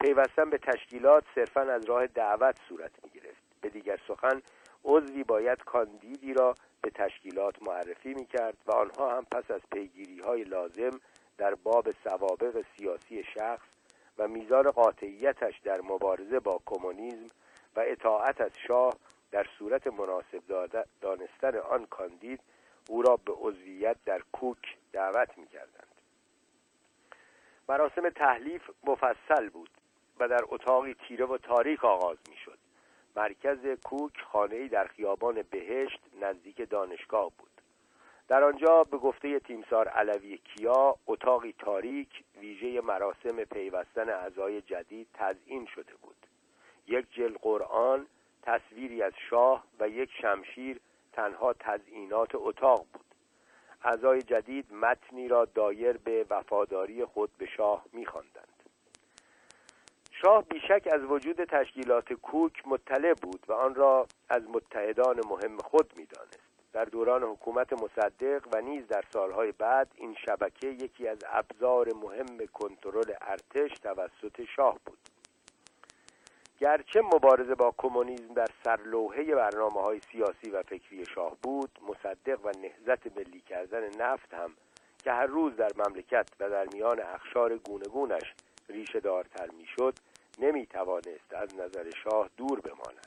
پیوستن 0.00 0.50
به 0.50 0.58
تشکیلات 0.58 1.24
صرفا 1.34 1.60
از 1.60 1.84
راه 1.84 2.06
دعوت 2.06 2.56
صورت 2.68 2.90
می 3.04 3.10
گرفت 3.10 3.42
به 3.60 3.68
دیگر 3.68 4.00
سخن 4.08 4.42
عضوی 4.84 5.24
باید 5.24 5.64
کاندیدی 5.64 6.34
را 6.34 6.54
به 6.82 6.90
تشکیلات 6.90 7.62
معرفی 7.62 8.14
می 8.14 8.26
کرد 8.26 8.56
و 8.66 8.72
آنها 8.72 9.16
هم 9.16 9.24
پس 9.24 9.50
از 9.50 9.60
پیگیری 9.72 10.20
های 10.20 10.44
لازم 10.44 11.00
در 11.38 11.54
باب 11.54 11.90
سوابق 11.90 12.64
سیاسی 12.76 13.24
شخص 13.24 13.66
و 14.18 14.28
میزان 14.28 14.70
قاطعیتش 14.70 15.60
در 15.64 15.80
مبارزه 15.80 16.40
با 16.40 16.60
کمونیسم 16.66 17.34
و 17.76 17.84
اطاعت 17.86 18.40
از 18.40 18.50
شاه 18.66 18.94
در 19.30 19.46
صورت 19.58 19.86
مناسب 19.86 20.68
دانستن 21.00 21.56
آن 21.56 21.86
کاندید 21.86 22.40
او 22.88 23.02
را 23.02 23.16
به 23.16 23.32
عضویت 23.32 23.96
در 24.04 24.22
کوک 24.32 24.76
دعوت 24.92 25.38
می 25.38 25.46
کردند. 25.46 25.88
مراسم 27.68 28.10
تحلیف 28.10 28.70
مفصل 28.84 29.48
بود 29.48 29.70
و 30.20 30.28
در 30.28 30.40
اتاقی 30.48 30.94
تیره 30.94 31.26
و 31.26 31.38
تاریک 31.38 31.84
آغاز 31.84 32.18
می 32.30 32.36
شد. 32.36 32.58
مرکز 33.16 33.58
کوک 33.84 34.20
خانه‌ای 34.32 34.68
در 34.68 34.86
خیابان 34.86 35.42
بهشت 35.50 36.00
نزدیک 36.20 36.70
دانشگاه 36.70 37.32
بود. 37.38 37.50
در 38.28 38.44
آنجا 38.44 38.84
به 38.84 38.98
گفته 38.98 39.40
تیمسار 39.40 39.88
علوی 39.88 40.38
کیا 40.38 40.96
اتاقی 41.06 41.54
تاریک 41.58 42.24
ویژه 42.40 42.80
مراسم 42.80 43.44
پیوستن 43.44 44.08
اعضای 44.08 44.60
جدید 44.60 45.08
تزئین 45.14 45.66
شده 45.66 45.92
بود 46.02 46.16
یک 46.86 47.06
جل 47.10 47.34
قرآن 47.42 48.06
تصویری 48.42 49.02
از 49.02 49.12
شاه 49.30 49.64
و 49.80 49.88
یک 49.88 50.10
شمشیر 50.22 50.80
تنها 51.12 51.52
تزئینات 51.52 52.30
اتاق 52.34 52.86
بود 52.92 53.04
اعضای 53.84 54.22
جدید 54.22 54.72
متنی 54.72 55.28
را 55.28 55.44
دایر 55.44 55.96
به 55.96 56.26
وفاداری 56.30 57.04
خود 57.04 57.30
به 57.38 57.46
شاه 57.46 57.84
میخواندند 57.92 58.53
شاه 60.22 60.44
بیشک 60.44 60.88
از 60.92 61.00
وجود 61.02 61.44
تشکیلات 61.44 62.12
کوک 62.12 62.62
مطلع 62.66 63.14
بود 63.22 63.40
و 63.48 63.52
آن 63.52 63.74
را 63.74 64.06
از 64.28 64.42
متحدان 64.42 65.20
مهم 65.28 65.58
خود 65.58 65.92
می‌دانست. 65.96 66.40
در 66.72 66.84
دوران 66.84 67.22
حکومت 67.22 67.72
مصدق 67.72 68.48
و 68.52 68.60
نیز 68.60 68.86
در 68.86 69.04
سالهای 69.12 69.52
بعد 69.52 69.88
این 69.94 70.16
شبکه 70.26 70.66
یکی 70.68 71.08
از 71.08 71.18
ابزار 71.26 71.88
مهم 71.94 72.46
کنترل 72.52 73.12
ارتش 73.20 73.78
توسط 73.78 74.44
شاه 74.56 74.78
بود. 74.86 74.98
گرچه 76.60 77.00
مبارزه 77.00 77.54
با 77.54 77.74
کمونیسم 77.78 78.34
در 78.34 78.48
سرلوحه 78.64 79.34
برنامه 79.34 79.80
های 79.80 80.00
سیاسی 80.00 80.50
و 80.50 80.62
فکری 80.62 81.06
شاه 81.14 81.36
بود 81.42 81.78
مصدق 81.88 82.46
و 82.46 82.52
نهزت 82.62 83.16
ملی 83.16 83.40
کردن 83.40 84.02
نفت 84.02 84.34
هم 84.34 84.50
که 85.04 85.12
هر 85.12 85.26
روز 85.26 85.56
در 85.56 85.70
مملکت 85.76 86.28
و 86.40 86.50
در 86.50 86.66
میان 86.72 87.00
اخشار 87.00 87.58
گونگونش 87.58 88.34
ریشه 88.68 89.00
دارتر 89.00 89.50
می‌شد 89.50 89.94
نمی 90.38 90.66
توانست 90.66 91.34
از 91.34 91.54
نظر 91.54 91.90
شاه 91.90 92.30
دور 92.36 92.60
بماند. 92.60 93.06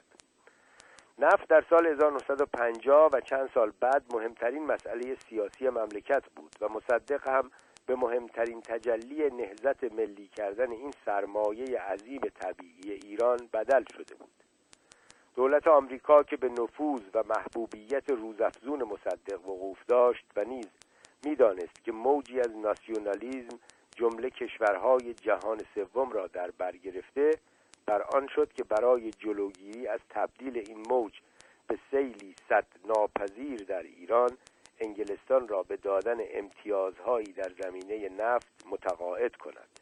نفت 1.19 1.47
در 1.47 1.65
سال 1.69 1.87
1950 1.87 3.09
و 3.13 3.21
چند 3.21 3.49
سال 3.53 3.71
بعد 3.79 4.03
مهمترین 4.13 4.65
مسئله 4.65 5.15
سیاسی 5.15 5.69
مملکت 5.69 6.23
بود 6.35 6.55
و 6.61 6.69
مصدق 6.69 7.29
هم 7.29 7.51
به 7.85 7.95
مهمترین 7.95 8.61
تجلی 8.61 9.29
نهزت 9.29 9.83
ملی 9.83 10.27
کردن 10.27 10.71
این 10.71 10.93
سرمایه 11.05 11.79
عظیم 11.79 12.21
طبیعی 12.21 12.91
ایران 12.91 13.49
بدل 13.53 13.83
شده 13.93 14.15
بود. 14.15 14.29
دولت 15.35 15.67
آمریکا 15.67 16.23
که 16.23 16.37
به 16.37 16.49
نفوذ 16.49 17.01
و 17.13 17.23
محبوبیت 17.23 18.09
روزافزون 18.09 18.83
مصدق 18.83 19.47
وقوف 19.47 19.85
داشت 19.87 20.25
و 20.35 20.43
نیز 20.43 20.69
می‌دانست 21.25 21.83
که 21.83 21.91
موجی 21.91 22.39
از 22.39 22.57
ناسیونالیزم 22.57 23.59
جمله 23.97 24.29
کشورهای 24.29 25.13
جهان 25.13 25.61
سوم 25.75 26.11
را 26.11 26.27
در 26.27 26.51
بر 26.51 26.77
گرفته 26.77 27.31
بر 27.85 28.01
آن 28.01 28.27
شد 28.35 28.53
که 28.53 28.63
برای 28.63 29.11
جلوگیری 29.11 29.87
از 29.87 29.99
تبدیل 30.09 30.57
این 30.57 30.83
موج 30.89 31.13
به 31.67 31.79
سیلی 31.91 32.35
صد 32.49 32.65
ناپذیر 32.85 33.63
در 33.63 33.83
ایران 33.83 34.37
انگلستان 34.79 35.47
را 35.47 35.63
به 35.63 35.77
دادن 35.77 36.17
امتیازهایی 36.33 37.33
در 37.33 37.51
زمینه 37.63 38.09
نفت 38.09 38.65
متقاعد 38.71 39.35
کند. 39.35 39.79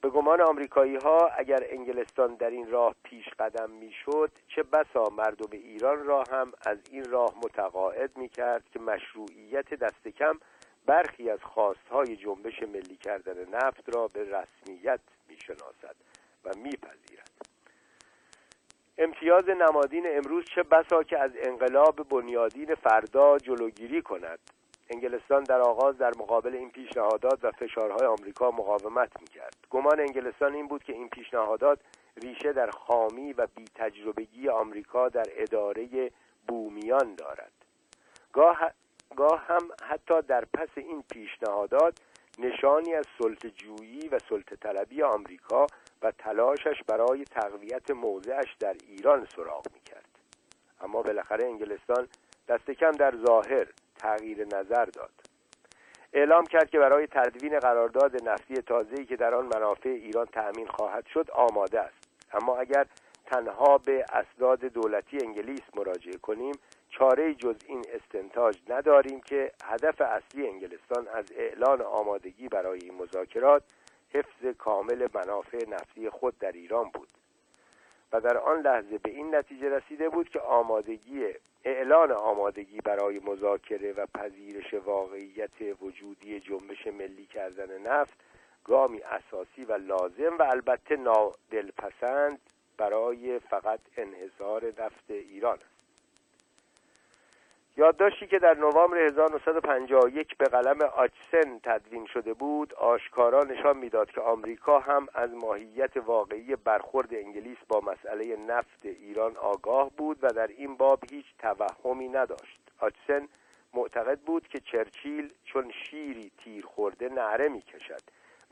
به 0.00 0.08
گمان 0.10 0.40
آمریکایی 0.40 0.96
ها 0.96 1.30
اگر 1.38 1.66
انگلستان 1.70 2.34
در 2.34 2.50
این 2.50 2.70
راه 2.70 2.94
پیش 3.02 3.28
قدم 3.38 3.70
می‌شد 3.70 4.30
چه 4.48 4.62
بسا 4.62 5.04
مردم 5.16 5.48
ایران 5.52 6.04
را 6.04 6.24
هم 6.30 6.52
از 6.66 6.78
این 6.90 7.04
راه 7.10 7.34
متقاعد 7.44 8.16
می 8.16 8.28
کرد 8.28 8.64
که 8.72 8.78
مشروعیت 8.78 9.74
دست 9.74 10.08
کم 10.08 10.38
برخی 10.88 11.30
از 11.30 11.38
خواستهای 11.42 12.16
جنبش 12.16 12.62
ملی 12.62 12.96
کردن 12.96 13.48
نفت 13.48 13.94
را 13.94 14.08
به 14.08 14.20
رسمیت 14.20 15.00
می 15.28 15.36
شناسد 15.46 15.96
و 16.44 16.50
میپذیرد. 16.56 17.30
امتیاز 18.98 19.48
نمادین 19.48 20.04
امروز 20.06 20.44
چه 20.54 20.62
بسا 20.62 21.02
که 21.02 21.18
از 21.18 21.30
انقلاب 21.42 22.08
بنیادین 22.08 22.74
فردا 22.74 23.38
جلوگیری 23.38 24.02
کند. 24.02 24.38
انگلستان 24.90 25.42
در 25.42 25.60
آغاز 25.60 25.98
در 25.98 26.12
مقابل 26.18 26.54
این 26.54 26.70
پیشنهادات 26.70 27.44
و 27.44 27.50
فشارهای 27.50 28.06
آمریکا 28.06 28.50
مقاومت 28.50 29.20
می‌کرد. 29.20 29.56
گمان 29.70 30.00
انگلستان 30.00 30.54
این 30.54 30.68
بود 30.68 30.84
که 30.84 30.92
این 30.92 31.08
پیشنهادات 31.08 31.80
ریشه 32.16 32.52
در 32.52 32.70
خامی 32.70 33.32
و 33.32 33.46
بیتجربگی 33.56 34.48
آمریکا 34.48 35.08
در 35.08 35.26
اداره 35.36 36.10
بومیان 36.48 37.14
دارد. 37.14 37.52
گاه, 38.32 38.72
گاه 39.16 39.44
هم 39.46 39.68
حتی 39.82 40.22
در 40.22 40.44
پس 40.44 40.68
این 40.76 41.04
پیشنهادات 41.12 41.98
نشانی 42.38 42.94
از 42.94 43.04
جویی 43.56 44.08
و 44.08 44.18
سلطه 44.28 44.56
طلبی 44.56 45.02
آمریکا 45.02 45.66
و 46.02 46.10
تلاشش 46.10 46.82
برای 46.86 47.24
تقویت 47.24 47.90
موضعش 47.90 48.54
در 48.60 48.76
ایران 48.88 49.28
سراغ 49.36 49.64
می‌کرد. 49.74 50.08
اما 50.80 51.02
بالاخره 51.02 51.44
انگلستان 51.44 52.08
دست 52.48 52.70
کم 52.70 52.90
در 52.90 53.14
ظاهر 53.26 53.66
تغییر 53.98 54.44
نظر 54.44 54.84
داد. 54.84 55.10
اعلام 56.12 56.44
کرد 56.44 56.70
که 56.70 56.78
برای 56.78 57.06
تدوین 57.06 57.58
قرارداد 57.58 58.28
نفتی 58.28 58.54
تازه‌ای 58.54 59.04
که 59.04 59.16
در 59.16 59.34
آن 59.34 59.46
منافع 59.46 59.88
ایران 59.88 60.26
تأمین 60.26 60.66
خواهد 60.66 61.06
شد 61.06 61.30
آماده 61.30 61.80
است. 61.80 62.08
اما 62.32 62.56
اگر 62.56 62.86
تنها 63.26 63.78
به 63.78 64.04
اسناد 64.12 64.60
دولتی 64.60 65.18
انگلیس 65.24 65.62
مراجعه 65.76 66.16
کنیم 66.16 66.54
چاره 66.98 67.34
جز 67.34 67.56
این 67.66 67.84
استنتاج 67.94 68.58
نداریم 68.68 69.20
که 69.20 69.52
هدف 69.64 70.00
اصلی 70.00 70.48
انگلستان 70.48 71.08
از 71.08 71.24
اعلان 71.36 71.80
آمادگی 71.82 72.48
برای 72.48 72.80
این 72.82 72.94
مذاکرات 72.94 73.62
حفظ 74.12 74.56
کامل 74.58 75.08
منافع 75.14 75.68
نفتی 75.68 76.10
خود 76.10 76.38
در 76.38 76.52
ایران 76.52 76.90
بود 76.94 77.08
و 78.12 78.20
در 78.20 78.38
آن 78.38 78.60
لحظه 78.60 78.98
به 78.98 79.10
این 79.10 79.34
نتیجه 79.34 79.68
رسیده 79.68 80.08
بود 80.08 80.28
که 80.28 80.40
آمادگی 80.40 81.26
اعلان 81.64 82.12
آمادگی 82.12 82.80
برای 82.80 83.18
مذاکره 83.18 83.92
و 83.92 84.06
پذیرش 84.06 84.74
واقعیت 84.74 85.80
وجودی 85.80 86.40
جنبش 86.40 86.86
ملی 86.86 87.26
کردن 87.26 87.78
نفت 87.78 88.18
گامی 88.64 89.00
اساسی 89.02 89.64
و 89.64 89.72
لازم 89.72 90.38
و 90.38 90.42
البته 90.42 90.96
نادلپسند 90.96 92.40
برای 92.76 93.38
فقط 93.38 93.80
انحصار 93.96 94.72
نفت 94.78 95.10
ایران 95.10 95.54
است. 95.58 95.77
یادداشتی 97.78 98.26
که 98.26 98.38
در 98.38 98.54
نوامبر 98.54 98.98
1951 98.98 100.36
به 100.36 100.44
قلم 100.44 100.82
آچسن 100.82 101.58
تدوین 101.62 102.06
شده 102.06 102.34
بود 102.34 102.74
آشکارا 102.74 103.44
نشان 103.44 103.76
می‌داد 103.76 104.10
که 104.10 104.20
آمریکا 104.20 104.78
هم 104.78 105.08
از 105.14 105.30
ماهیت 105.34 105.96
واقعی 105.96 106.56
برخورد 106.56 107.14
انگلیس 107.14 107.56
با 107.68 107.80
مسئله 107.80 108.36
نفت 108.36 108.84
ایران 108.84 109.36
آگاه 109.36 109.90
بود 109.96 110.18
و 110.22 110.28
در 110.28 110.46
این 110.46 110.76
باب 110.76 111.04
هیچ 111.10 111.26
توهمی 111.38 112.08
نداشت. 112.08 112.60
آچسن 112.80 113.28
معتقد 113.74 114.18
بود 114.18 114.48
که 114.48 114.60
چرچیل 114.60 115.32
چون 115.44 115.70
شیری 115.70 116.30
تیر 116.44 116.66
خورده 116.66 117.08
نعره 117.08 117.48
می‌کشد 117.48 118.02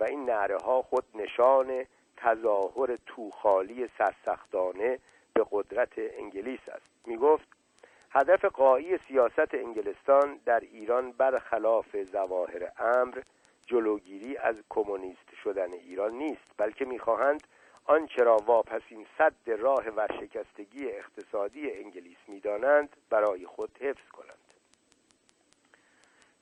و 0.00 0.04
این 0.04 0.24
نعره 0.24 0.56
ها 0.56 0.82
خود 0.82 1.04
نشان 1.14 1.84
تظاهر 2.16 2.96
توخالی 3.06 3.88
سرسختانه 3.98 4.98
به 5.34 5.46
قدرت 5.50 5.92
انگلیس 5.96 6.68
است. 6.68 7.06
می 7.06 7.16
گفت 7.16 7.55
هدف 8.16 8.44
قایی 8.44 8.98
سیاست 9.08 9.54
انگلستان 9.54 10.40
در 10.44 10.60
ایران 10.60 11.12
برخلاف 11.12 12.04
ظواهر 12.04 12.72
امر 12.78 13.22
جلوگیری 13.66 14.36
از 14.36 14.56
کمونیست 14.68 15.34
شدن 15.42 15.72
ایران 15.72 16.12
نیست 16.12 16.50
بلکه 16.56 16.84
می‌خواهند 16.84 17.46
آنچه 17.84 18.24
را 18.24 18.36
واپسین 18.36 19.06
صد 19.18 19.50
راه 19.50 19.88
ورشکستگی 19.88 20.88
اقتصادی 20.88 21.72
انگلیس 21.72 22.16
می‌دانند 22.28 22.96
برای 23.10 23.46
خود 23.46 23.70
حفظ 23.80 24.08
کنند. 24.12 24.46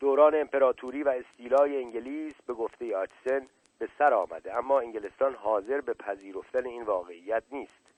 دوران 0.01 0.35
امپراتوری 0.35 1.03
و 1.03 1.09
استیلای 1.09 1.83
انگلیس 1.83 2.35
به 2.47 2.55
گفته 2.55 2.97
آچسن 2.97 3.47
به 3.79 3.89
سر 3.99 4.15
آمده 4.15 4.59
اما 4.59 4.81
انگلستان 4.81 5.35
حاضر 5.35 5.81
به 5.81 5.95
پذیرفتن 5.95 6.67
این 6.67 6.83
واقعیت 6.83 7.43
نیست. 7.53 7.94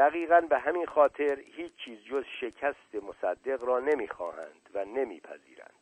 دقیقا 0.00 0.40
به 0.40 0.58
همین 0.58 0.86
خاطر 0.86 1.38
هیچ 1.56 1.72
چیز 1.84 1.98
جز 2.04 2.24
شکست 2.40 2.94
مصدق 3.08 3.64
را 3.64 3.80
نمی‌خواهند 3.80 4.70
و 4.74 4.84
نمیپذیرند 4.84 5.80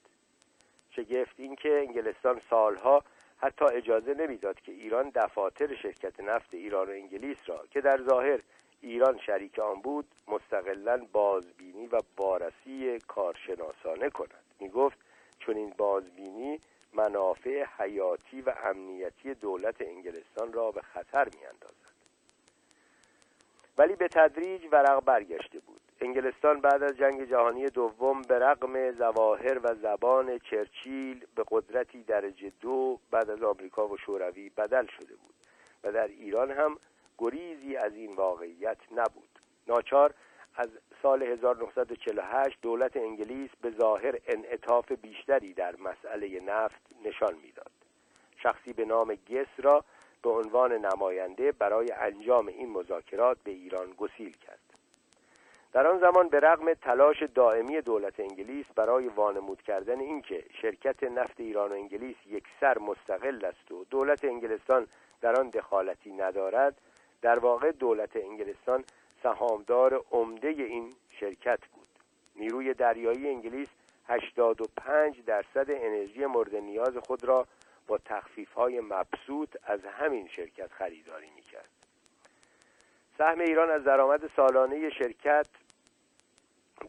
شگفت 0.91 1.35
این 1.37 1.57
که 1.57 1.79
انگلستان 1.79 2.41
سالها 2.51 3.03
حتی 3.37 3.65
اجازه 3.65 4.15
نمی‌داد 4.15 4.61
که 4.61 4.73
ایران 4.73 5.11
دفاتر 5.15 5.75
شرکت 5.75 6.21
نفت 6.21 6.55
ایران 6.55 6.89
و 6.89 6.91
انگلیس 6.91 7.37
را 7.47 7.65
که 7.71 7.81
در 7.81 8.03
ظاهر 8.03 8.41
ایران 8.81 9.19
شریک 9.19 9.59
آن 9.59 9.81
بود 9.81 10.07
مستقلا 10.29 11.07
بازبینی 11.13 11.87
و 11.87 11.99
بارسی 12.17 12.99
کارشناسانه 13.07 14.11
کند 14.11 14.45
می 14.61 14.69
گفت 14.69 14.99
چون 15.39 15.57
این 15.57 15.75
بازبینی 15.77 16.61
منافع 16.93 17.67
حیاتی 17.79 18.41
و 18.41 18.55
امنیتی 18.65 19.35
دولت 19.35 19.83
انگلستان 19.83 20.53
را 20.53 20.71
به 20.71 20.83
خطر 20.83 21.25
می. 21.25 21.68
ولی 23.79 23.97
به 23.97 24.09
تدریج 24.09 24.63
ورق 24.73 25.05
برگشته 25.05 25.59
بود. 25.59 25.81
انگلستان 26.01 26.61
بعد 26.61 26.83
از 26.83 26.97
جنگ 26.97 27.25
جهانی 27.25 27.67
دوم 27.67 28.23
به 28.23 28.39
رغم 28.39 28.93
زواهر 28.93 29.59
و 29.63 29.75
زبان 29.75 30.39
چرچیل 30.39 31.27
به 31.35 31.45
قدرتی 31.49 32.03
درجه 32.03 32.53
دو 32.61 32.99
بعد 33.11 33.31
از 33.31 33.43
آمریکا 33.43 33.89
و 33.89 33.97
شوروی 33.97 34.49
بدل 34.49 34.87
شده 34.87 35.15
بود 35.15 35.35
و 35.85 35.93
در 35.93 36.07
ایران 36.07 36.51
هم 36.51 36.79
گریزی 37.19 37.77
از 37.77 37.95
این 37.95 38.17
واقعیت 38.17 38.79
نبود. 38.93 39.39
ناچار 39.67 40.15
از 40.57 40.69
سال 41.03 41.23
1948 41.23 42.59
دولت 42.63 42.97
انگلیس 42.97 43.51
به 43.63 43.71
ظاهر 43.71 44.19
انعطاف 44.27 44.93
بیشتری 44.93 45.55
در 45.55 45.75
مسئله 45.77 46.41
نفت 46.41 46.83
نشان 47.05 47.35
می‌داد. 47.35 47.73
شخصی 48.43 48.73
به 48.73 48.85
نام 48.85 49.15
گس 49.15 49.47
را 49.59 49.85
به 50.23 50.31
عنوان 50.31 50.73
نماینده 50.73 51.53
برای 51.53 51.93
انجام 51.93 52.47
این 52.47 52.71
مذاکرات 52.71 53.39
به 53.45 53.51
ایران 53.51 53.91
گسیل 53.91 54.37
کرد. 54.37 54.59
در 55.73 55.87
آن 55.87 55.99
زمان 55.99 56.29
به 56.29 56.41
رغم 56.41 56.75
تلاش 56.75 57.23
دائمی 57.23 57.81
دولت 57.81 58.21
انگلیس 58.21 58.67
برای 58.75 59.09
وانمود 59.09 59.63
کردن 59.63 60.01
اینکه 60.01 60.45
شرکت 60.63 61.03
نفت 61.03 61.41
ایران 61.41 61.73
و 61.73 61.75
انگلیس 61.75 62.17
یک 62.27 62.45
سر 62.61 62.79
مستقل 62.79 63.45
است 63.45 63.73
و 63.73 63.85
دولت 63.91 64.25
انگلستان 64.25 64.87
در 65.21 65.41
آن 65.41 65.49
دخالتی 65.49 66.13
ندارد 66.13 66.81
در 67.23 67.39
واقع 67.39 67.73
دولت 67.73 68.17
انگلستان 68.17 68.85
سهامدار 69.23 70.05
عمده 70.13 70.49
این 70.49 70.95
شرکت 71.21 71.61
بود. 71.73 71.89
نیروی 72.37 72.75
دریایی 72.75 73.29
انگلیس 73.29 73.69
85 74.09 75.25
درصد 75.27 75.71
انرژی 75.71 76.27
مورد 76.27 76.55
نیاز 76.57 76.97
خود 76.97 77.25
را 77.25 77.47
با 77.89 77.99
تخفیف 77.99 78.53
های 78.53 78.81
مبسوط 78.81 79.57
از 79.65 79.81
همین 79.85 80.29
شرکت 80.29 80.73
خریداری 80.73 81.31
می‌کرد. 81.37 81.69
سهم 83.19 83.41
ایران 83.41 83.71
از 83.71 83.85
درآمد 83.85 84.31
سالانه 84.37 84.91
شرکت 84.91 85.47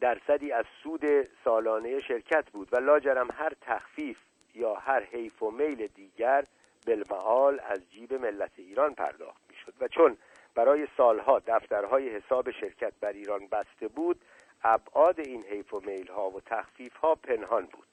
درصدی 0.02 0.52
از 0.52 0.66
سود 0.84 1.02
سالانه 1.44 2.02
شرکت 2.02 2.50
بود 2.50 2.74
و 2.74 2.78
لاجرم 2.78 3.28
هر 3.32 3.54
تخفیف 3.62 4.18
یا 4.56 4.74
هر 4.76 5.04
حیف 5.04 5.44
و 5.44 5.52
میل 5.52 5.88
دیگر 5.88 6.46
بالمعال 6.88 7.60
از 7.60 7.92
جیب 7.92 8.14
ملت 8.14 8.52
ایران 8.58 8.94
پرداخت 8.94 9.42
می‌شد. 9.50 9.74
و 9.80 9.88
چون 9.88 10.18
برای 10.56 10.88
سالها 10.98 11.40
دفترهای 11.40 12.10
حساب 12.10 12.52
شرکت 12.52 12.94
بر 13.02 13.12
ایران 13.12 13.48
بسته 13.48 13.88
بود 13.88 14.22
ابعاد 14.64 15.20
این 15.20 15.44
حیف 15.44 15.74
و 15.74 15.82
میل 15.86 16.08
ها 16.08 16.30
و 16.30 16.42
تخفیف 16.42 16.96
ها 16.96 17.16
پنهان 17.16 17.66
بود. 17.66 17.89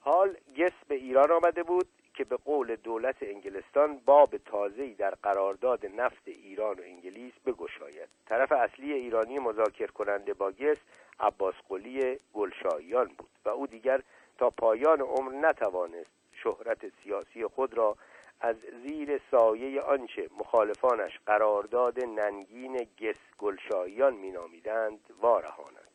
حال 0.00 0.36
گس 0.56 0.72
به 0.88 0.94
ایران 0.94 1.30
آمده 1.30 1.62
بود 1.62 1.86
که 2.14 2.24
به 2.24 2.36
قول 2.36 2.76
دولت 2.76 3.16
انگلستان 3.20 3.98
باب 4.04 4.36
تازه‌ای 4.36 4.94
در 4.94 5.10
قرارداد 5.10 5.86
نفت 5.86 6.22
ایران 6.28 6.78
و 6.78 6.82
انگلیس 6.82 7.32
بگشاید. 7.46 8.08
طرف 8.26 8.52
اصلی 8.52 8.92
ایرانی 8.92 9.38
مذاکر 9.38 9.86
کننده 9.86 10.34
با 10.34 10.50
گس 10.50 10.76
عباس 11.20 11.54
قلی 11.68 12.18
گلشاییان 12.34 13.06
بود 13.18 13.30
و 13.44 13.48
او 13.48 13.66
دیگر 13.66 14.02
تا 14.38 14.50
پایان 14.50 15.00
عمر 15.00 15.32
نتوانست 15.32 16.10
شهرت 16.32 16.78
سیاسی 17.02 17.46
خود 17.46 17.74
را 17.74 17.96
از 18.40 18.56
زیر 18.86 19.20
سایه 19.30 19.80
آنچه 19.80 20.28
مخالفانش 20.38 21.18
قرارداد 21.26 22.04
ننگین 22.04 22.76
گس 22.76 23.16
گلشاییان 23.38 24.14
مینامیدند 24.14 25.00
وارهاند. 25.20 25.87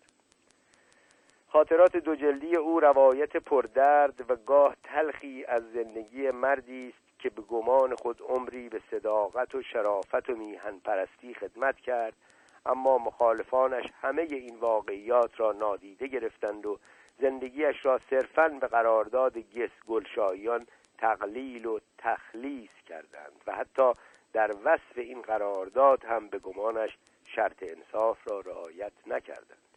خاطرات 1.53 1.97
دو 1.97 2.15
جلدی 2.15 2.55
او 2.55 2.79
روایت 2.79 3.37
پردرد 3.37 4.31
و 4.31 4.35
گاه 4.35 4.75
تلخی 4.83 5.45
از 5.45 5.63
زندگی 5.73 6.31
مردی 6.31 6.87
است 6.87 7.19
که 7.19 7.29
به 7.29 7.41
گمان 7.41 7.95
خود 7.95 8.21
عمری 8.21 8.69
به 8.69 8.81
صداقت 8.91 9.55
و 9.55 9.61
شرافت 9.61 10.29
و 10.29 10.35
میهن 10.35 10.79
پرستی 10.79 11.33
خدمت 11.33 11.79
کرد 11.79 12.13
اما 12.65 12.97
مخالفانش 12.97 13.85
همه 14.01 14.21
این 14.21 14.55
واقعیات 14.59 15.39
را 15.39 15.51
نادیده 15.51 16.07
گرفتند 16.07 16.65
و 16.65 16.79
زندگیش 17.19 17.85
را 17.85 17.99
صرفا 18.09 18.47
به 18.49 18.67
قرارداد 18.67 19.37
گس 19.37 19.71
گلشاییان 19.87 20.67
تقلیل 20.97 21.65
و 21.65 21.79
تخلیص 21.97 22.71
کردند 22.87 23.41
و 23.47 23.55
حتی 23.55 23.91
در 24.33 24.51
وصف 24.63 24.97
این 24.97 25.21
قرارداد 25.21 26.05
هم 26.05 26.27
به 26.27 26.39
گمانش 26.39 26.97
شرط 27.25 27.63
انصاف 27.63 28.17
را 28.27 28.39
رعایت 28.39 28.93
نکردند. 29.07 29.72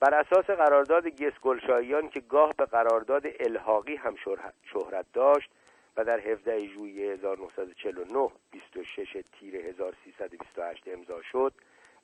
بر 0.00 0.14
اساس 0.14 0.44
قرارداد 0.44 1.06
گس 1.06 1.32
گلشاییان 1.42 2.08
که 2.08 2.20
گاه 2.20 2.54
به 2.58 2.64
قرارداد 2.64 3.22
الحاقی 3.40 3.96
هم 3.96 4.14
شهرت 4.72 5.04
داشت 5.12 5.50
و 5.96 6.04
در 6.04 6.20
17 6.20 6.66
ژوئیه 6.66 7.12
1949 7.12 8.28
26 8.50 9.16
تیر 9.40 9.56
1328 9.56 10.88
امضا 10.88 11.22
شد 11.22 11.52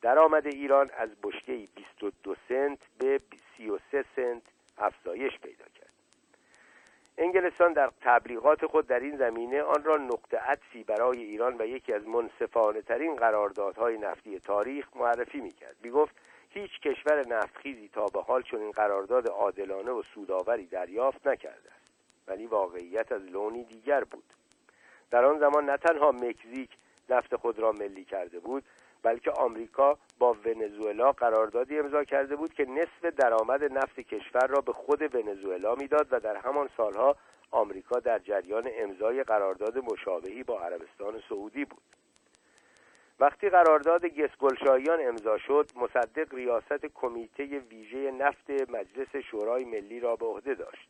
درآمد 0.03 0.47
ایران 0.47 0.91
از 0.99 1.09
بشکه 1.23 1.69
22 1.75 2.37
سنت 2.49 2.79
به 2.99 3.21
33 3.57 4.05
سنت 4.17 4.43
افزایش 4.79 5.39
پیدا 5.39 5.65
کرد. 5.65 5.93
انگلستان 7.19 7.73
در 7.73 7.91
تبلیغات 8.01 8.67
خود 8.67 8.87
در 8.87 9.01
این 9.01 9.17
زمینه 9.17 9.63
آن 9.63 9.85
را 9.85 9.97
نقطه 9.97 10.37
عطفی 10.37 10.85
برای 10.85 11.23
ایران 11.23 11.57
و 11.59 11.67
یکی 11.67 11.93
از 11.93 12.07
منصفانه 12.07 12.83
ترین 12.83 13.17
قراردادهای 13.17 13.99
نفتی 13.99 14.41
تاریخ 14.41 14.87
معرفی 14.97 15.41
می‌کرد. 15.41 15.77
می‌گفت 15.83 16.15
هیچ 16.55 16.81
کشور 16.81 17.27
نفتخیزی 17.29 17.89
تا 17.89 18.07
به 18.07 18.23
حال 18.23 18.43
چون 18.43 18.61
این 18.61 18.71
قرارداد 18.71 19.29
عادلانه 19.29 19.91
و 19.91 20.03
سودآوری 20.15 20.67
دریافت 20.67 21.27
نکرده 21.27 21.71
است. 21.71 21.83
ولی 22.29 22.47
واقعیت 22.47 23.13
از 23.13 23.23
لونی 23.23 23.65
دیگر 23.65 24.05
بود. 24.05 24.25
در 25.11 25.25
آن 25.25 25.39
زمان 25.39 25.65
نه 25.65 25.77
تنها 25.77 26.13
مکزیک 26.13 26.71
نفت 27.09 27.37
خود 27.37 27.59
را 27.59 27.73
ملی 27.73 28.05
کرده 28.05 28.41
بود 28.41 28.65
بلکه 29.03 29.31
آمریکا 29.31 29.99
با 30.19 30.33
ونزوئلا 30.33 31.13
قراردادی 31.13 31.79
امضا 31.79 32.05
کرده 32.05 32.37
بود 32.37 32.55
که 32.55 32.65
نصف 32.65 33.05
درآمد 33.05 33.65
نفت 33.65 34.01
کشور 34.01 34.47
را 34.47 34.61
به 34.61 34.73
خود 34.73 35.15
ونزوئلا 35.15 35.75
می‌داد 35.75 36.07
و 36.11 36.21
در 36.21 36.37
همان 36.37 36.69
سالها 36.77 37.17
آمریکا 37.51 38.01
در 38.01 38.19
جریان 38.19 38.69
امضای 38.79 39.23
قرارداد 39.23 39.79
مشابهی 39.79 40.43
با 40.43 40.61
عربستان 40.61 41.23
سعودی 41.29 41.65
بود. 41.65 41.83
وقتی 43.21 43.49
قرارداد 43.49 44.07
گسگلشایان 44.07 44.99
امضا 45.01 45.39
شد 45.39 45.71
مصدق 45.77 46.35
ریاست 46.35 46.87
کمیته 46.95 47.45
ویژه 47.45 48.11
نفت 48.11 48.51
مجلس 48.51 49.17
شورای 49.17 49.65
ملی 49.65 50.01
را 50.01 50.17
به 50.17 50.27
عهده 50.27 50.55
داشت. 50.55 50.89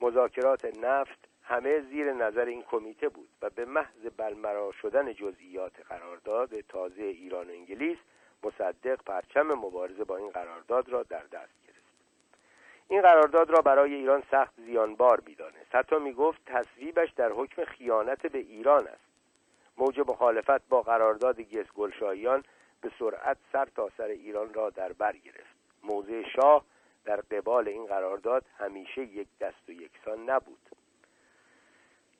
مذاکرات 0.00 0.78
نفت 0.78 1.28
همه 1.42 1.80
زیر 1.80 2.12
نظر 2.12 2.44
این 2.44 2.62
کمیته 2.62 3.08
بود 3.08 3.28
و 3.42 3.50
به 3.50 3.64
محض 3.64 4.06
بلمرا 4.16 4.72
شدن 4.72 5.12
جزئیات 5.12 5.72
قرارداد 5.88 6.60
تازه 6.60 7.02
ایران 7.02 7.50
و 7.50 7.52
انگلیس 7.52 7.98
مصدق 8.42 9.02
پرچم 9.06 9.46
مبارزه 9.46 10.04
با 10.04 10.16
این 10.16 10.30
قرارداد 10.30 10.88
را 10.88 11.02
در 11.02 11.22
دست 11.22 11.52
گرفت. 11.66 11.82
این 12.88 13.02
قرارداد 13.02 13.50
را 13.50 13.60
برای 13.60 13.94
ایران 13.94 14.22
سخت 14.30 14.54
زیانبار 14.56 15.22
می‌دانست. 15.26 15.74
حتی 15.74 15.96
می‌گفت 15.98 16.40
تصویبش 16.46 17.10
در 17.10 17.32
حکم 17.32 17.64
خیانت 17.64 18.26
به 18.26 18.38
ایران 18.38 18.86
است. 18.86 19.11
موج 19.76 20.00
مخالفت 20.00 20.68
با 20.68 20.82
قرارداد 20.82 21.40
گس 21.40 21.66
گلشاییان 21.76 22.44
به 22.80 22.90
سرعت 22.98 23.36
سر 23.52 23.68
تا 23.76 23.90
سر 23.96 24.04
ایران 24.04 24.54
را 24.54 24.70
در 24.70 24.92
بر 24.92 25.16
گرفت. 25.16 25.56
موضع 25.82 26.22
شاه 26.36 26.64
در 27.04 27.16
قبال 27.16 27.68
این 27.68 27.86
قرارداد 27.86 28.44
همیشه 28.58 29.02
یک 29.02 29.28
دست 29.40 29.68
و 29.68 29.72
یکسان 29.72 30.30
نبود. 30.30 30.68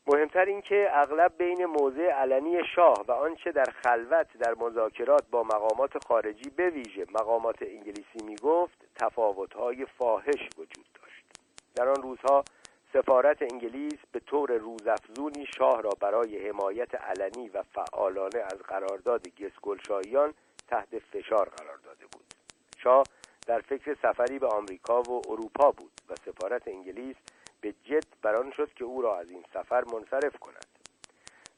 مهمتر 0.07 0.45
اینکه 0.45 0.89
اغلب 0.93 1.33
بین 1.39 1.65
موضع 1.65 2.11
علنی 2.11 2.65
شاه 2.75 3.05
و 3.09 3.13
آنچه 3.13 3.53
در 3.53 3.65
خلوت 3.85 4.37
در 4.39 4.55
مذاکرات 4.55 5.25
با 5.31 5.43
مقامات 5.43 6.05
خارجی 6.05 6.51
به 6.51 6.73
مقامات 7.15 7.63
انگلیسی 7.63 8.25
می‌گفت 8.25 8.79
تفاوت‌های 8.97 9.87
فاحش 9.99 10.49
وجود 10.59 10.87
داشت. 10.95 11.25
در 11.75 11.89
آن 11.89 12.03
روزها 12.03 12.45
سفارت 12.93 13.43
انگلیس 13.43 13.99
به 14.13 14.21
طور 14.21 14.53
روزافزونی 14.53 15.47
شاه 15.59 15.83
را 15.83 15.91
برای 16.01 16.49
حمایت 16.49 16.95
علنی 16.95 17.49
و 17.49 17.63
فعالانه 17.63 18.39
از 18.39 18.59
قرارداد 18.59 19.29
گسگلشاییان 19.29 20.35
تحت 20.69 20.99
فشار 20.99 21.49
قرار 21.49 21.77
داده 21.77 22.07
بود. 22.13 22.25
شاه 22.79 23.03
در 23.47 23.61
فکر 23.61 23.97
سفری 24.03 24.39
به 24.39 24.47
آمریکا 24.47 25.03
و 25.03 25.23
اروپا 25.29 25.71
بود 25.71 25.93
و 26.09 26.15
سفارت 26.15 26.69
انگلیس 26.69 27.17
به 27.61 27.75
جد 27.85 28.07
بران 28.23 28.53
شد 28.57 28.73
که 28.73 28.85
او 28.85 29.03
را 29.03 29.19
از 29.19 29.31
این 29.31 29.45
سفر 29.55 29.85
منصرف 29.85 30.39
کند. 30.39 30.67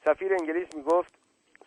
سفیر 0.04 0.32
انگلیس 0.34 0.74
می 0.76 0.82
گفت 0.82 1.14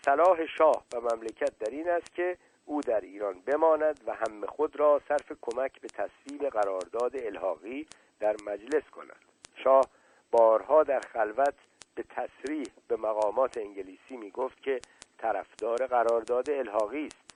صلاح 0.06 0.46
شاه 0.58 0.86
و 0.94 1.00
مملکت 1.02 1.60
در 1.60 1.70
این 1.70 1.90
است 1.90 2.16
که 2.16 2.38
او 2.66 2.82
در 2.82 3.02
ایران 3.02 3.40
بماند 3.40 4.02
و 4.08 4.14
هم 4.14 4.46
خود 4.46 4.80
را 4.80 5.02
صرف 5.08 5.32
کمک 5.42 5.82
به 5.82 5.88
تصویب 5.88 6.50
قرارداد 6.50 7.16
الحاقی 7.16 7.88
در 8.20 8.36
مجلس 8.46 8.84
کند. 8.90 9.27
شاه 9.64 9.86
بارها 10.32 10.84
در 10.84 11.00
خلوت 11.00 11.54
به 11.96 12.04
تصریح 12.04 12.66
به 12.88 12.96
مقامات 12.96 13.58
انگلیسی 13.58 14.18
می 14.18 14.32
گفت 14.32 14.64
که 14.64 14.80
طرفدار 15.18 15.88
قرارداد 15.88 16.50
الحاقی 16.50 17.06
است. 17.06 17.28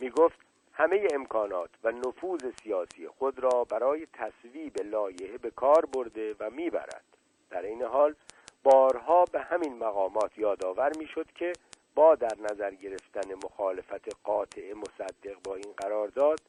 می 0.00 0.10
گفت 0.10 0.38
همه 0.72 1.08
امکانات 1.14 1.70
و 1.84 1.90
نفوذ 1.90 2.40
سیاسی 2.62 3.08
خود 3.08 3.38
را 3.38 3.64
برای 3.64 4.06
تصویب 4.12 4.80
لایحه 4.84 5.38
به 5.38 5.50
کار 5.50 5.86
برده 5.86 6.34
و 6.40 6.50
می‌برد. 6.50 7.04
در 7.50 7.62
این 7.62 7.82
حال 7.82 8.14
بارها 8.62 9.24
به 9.24 9.40
همین 9.40 9.78
مقامات 9.78 10.38
یادآور 10.38 10.92
می‌شد 10.98 11.32
که 11.34 11.52
با 11.94 12.14
در 12.14 12.36
نظر 12.50 12.74
گرفتن 12.74 13.34
مخالفت 13.44 14.24
قاطع 14.24 14.72
مصدق 14.72 15.36
با 15.44 15.54
این 15.54 15.72
قرارداد 15.76 16.40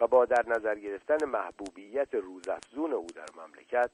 و 0.00 0.06
با 0.06 0.24
در 0.24 0.44
نظر 0.46 0.74
گرفتن 0.74 1.28
محبوبیت 1.28 2.14
روزافزون 2.14 2.92
او 2.92 3.06
در 3.14 3.26
مملکت 3.36 3.90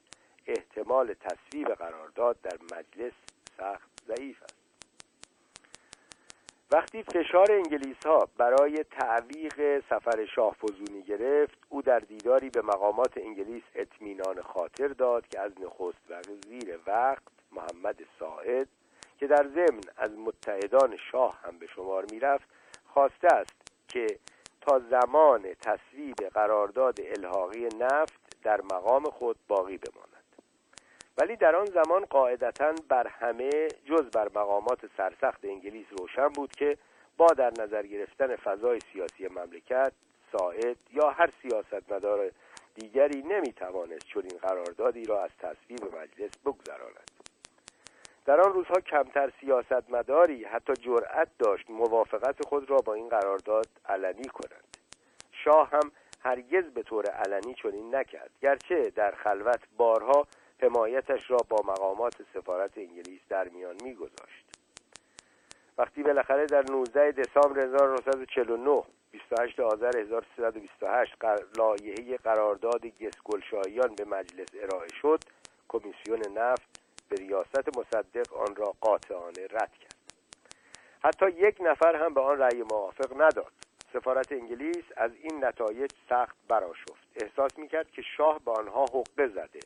احتمال 0.49 1.15
تصویب 1.15 1.69
قرارداد 1.69 2.41
در 2.43 2.59
مجلس 2.63 3.13
سخت 3.59 3.91
ضعیف 4.07 4.43
است. 4.43 4.59
وقتی 6.71 7.03
فشار 7.03 7.53
انگلیس 7.53 8.07
ها 8.07 8.29
برای 8.37 8.85
تعویق 8.85 9.81
سفر 9.91 10.27
شاه 10.35 10.55
فزونی 10.55 11.03
گرفت 11.03 11.59
او 11.69 11.83
در 11.83 11.99
دیداری 11.99 12.51
به 12.51 12.63
مقامات 12.63 13.19
انگلیس 13.19 13.63
اطمینان 13.75 14.43
خاطر 14.43 14.89
داد 14.89 15.29
که 15.29 15.41
از 15.41 15.53
نخست 15.61 15.99
وزیر 16.11 16.79
وقت 16.87 17.23
محمد 17.53 17.97
ساعد 18.19 18.69
که 19.19 19.27
در 19.27 19.49
ضمن 19.55 19.81
از 19.97 20.11
متحدان 20.11 20.97
شاه 21.13 21.41
هم 21.43 21.59
به 21.59 21.67
شمار 21.67 22.07
می‌رفت 22.11 22.49
خواسته 22.87 23.29
است 23.35 23.55
که 23.89 24.07
تا 24.61 24.79
زمان 24.79 25.43
تصویب 25.43 26.17
قرارداد 26.35 27.01
الحاقی 27.01 27.69
نفت 27.81 28.43
در 28.43 28.61
مقام 28.61 29.05
خود 29.05 29.37
باقی 29.49 29.79
بماند. 29.79 30.08
ولی 31.21 31.37
در 31.37 31.57
آن 31.57 31.65
زمان 31.67 32.05
قاعدتا 32.05 32.75
بر 32.89 33.07
همه 33.07 33.51
جز 33.85 34.11
بر 34.11 34.29
مقامات 34.29 34.81
سرسخت 34.97 35.45
انگلیس 35.45 35.87
روشن 35.99 36.29
بود 36.29 36.53
که 36.53 36.79
با 37.17 37.27
در 37.27 37.53
نظر 37.59 37.87
گرفتن 37.87 38.37
فضای 38.37 38.79
سیاسی 38.93 39.29
مملکت 39.29 39.93
ساعد 40.33 40.77
یا 40.93 41.11
هر 41.11 41.31
سیاستمدار 41.43 42.31
دیگری 42.75 43.23
نمی‌توانست 43.23 44.07
چنین 44.07 44.39
قراردادی 44.43 45.05
را 45.05 45.25
از 45.25 45.31
تصویب 45.39 45.85
مجلس 45.85 46.31
بگذراند. 46.45 47.11
در 48.27 48.41
آن 48.41 48.53
روزها 48.53 48.81
کمتر 48.81 49.33
سیاستمداری 49.41 50.45
حتی 50.45 50.73
جرأت 50.73 51.29
داشت 51.39 51.71
موافقت 51.71 52.47
خود 52.47 52.71
را 52.71 52.77
با 52.77 52.95
این 52.95 53.09
قرارداد 53.09 53.67
علنی 53.87 54.25
کنند. 54.25 54.77
شاه 55.45 55.71
هم 55.71 55.93
هرگز 56.21 56.65
به 56.65 56.83
طور 56.83 57.07
علنی 57.07 57.55
چنین 57.55 57.95
نکرد 57.95 58.31
گرچه 58.43 58.91
در 58.91 59.11
خلوت 59.11 59.61
بارها 59.77 60.27
حمایتش 60.61 61.31
را 61.31 61.39
با 61.49 61.57
مقامات 61.65 62.15
سفارت 62.35 62.79
انگلیس 62.79 63.21
در 63.29 63.49
میان 63.49 63.77
میگذاشت. 63.85 64.45
وقتی 65.79 66.03
بالاخره 66.03 66.47
در 66.47 66.65
19 66.71 67.13
دسامبر 67.13 67.61
1949 67.61 68.83
28 69.11 69.61
آذر 69.61 69.97
1328 69.97 71.15
لایحه 71.59 72.17
قرارداد 72.17 72.87
گسگلشاییان 72.87 73.95
به 73.95 74.05
مجلس 74.05 74.49
ارائه 74.63 74.89
شد 75.03 75.21
کمیسیون 75.69 76.21
نفت 76.35 76.81
به 77.09 77.17
ریاست 77.17 77.79
مصدق 77.79 78.35
آن 78.35 78.57
را 78.57 78.75
قاطعانه 78.81 79.47
رد 79.51 79.73
کرد. 79.73 79.95
حتی 81.05 81.31
یک 81.31 81.57
نفر 81.61 81.97
هم 81.97 82.15
به 82.15 82.21
آن 82.21 82.39
رأی 82.39 82.63
موافق 82.63 83.23
نداد. 83.23 83.53
سفارت 83.93 84.33
انگلیس 84.33 84.85
از 84.97 85.11
این 85.23 85.45
نتایج 85.45 85.91
سخت 86.09 86.37
براشفت 86.49 87.09
احساس 87.23 87.59
می‌کرد 87.59 87.91
که 87.91 88.03
شاه 88.17 88.41
به 88.45 88.51
آنها 88.51 88.85
حقه 88.85 89.29
زده. 89.29 89.61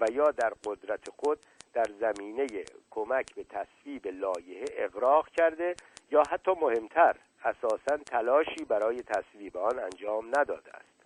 و 0.00 0.06
یا 0.10 0.30
در 0.30 0.52
قدرت 0.64 1.10
خود 1.10 1.38
در 1.72 1.86
زمینه 2.00 2.46
کمک 2.90 3.34
به 3.34 3.44
تصویب 3.44 4.06
لایحه 4.06 4.64
اقراق 4.76 5.28
کرده 5.28 5.74
یا 6.10 6.22
حتی 6.30 6.50
مهمتر 6.50 7.16
اساسا 7.44 7.96
تلاشی 7.96 8.64
برای 8.68 9.02
تصویب 9.02 9.56
آن 9.56 9.78
انجام 9.78 10.28
نداده 10.28 10.76
است. 10.76 10.98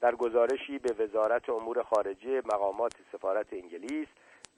در 0.00 0.14
گزارشی 0.14 0.78
به 0.78 1.04
وزارت 1.04 1.48
امور 1.50 1.82
خارجه 1.82 2.42
مقامات 2.44 2.94
سفارت 3.12 3.52
انگلیس 3.52 4.08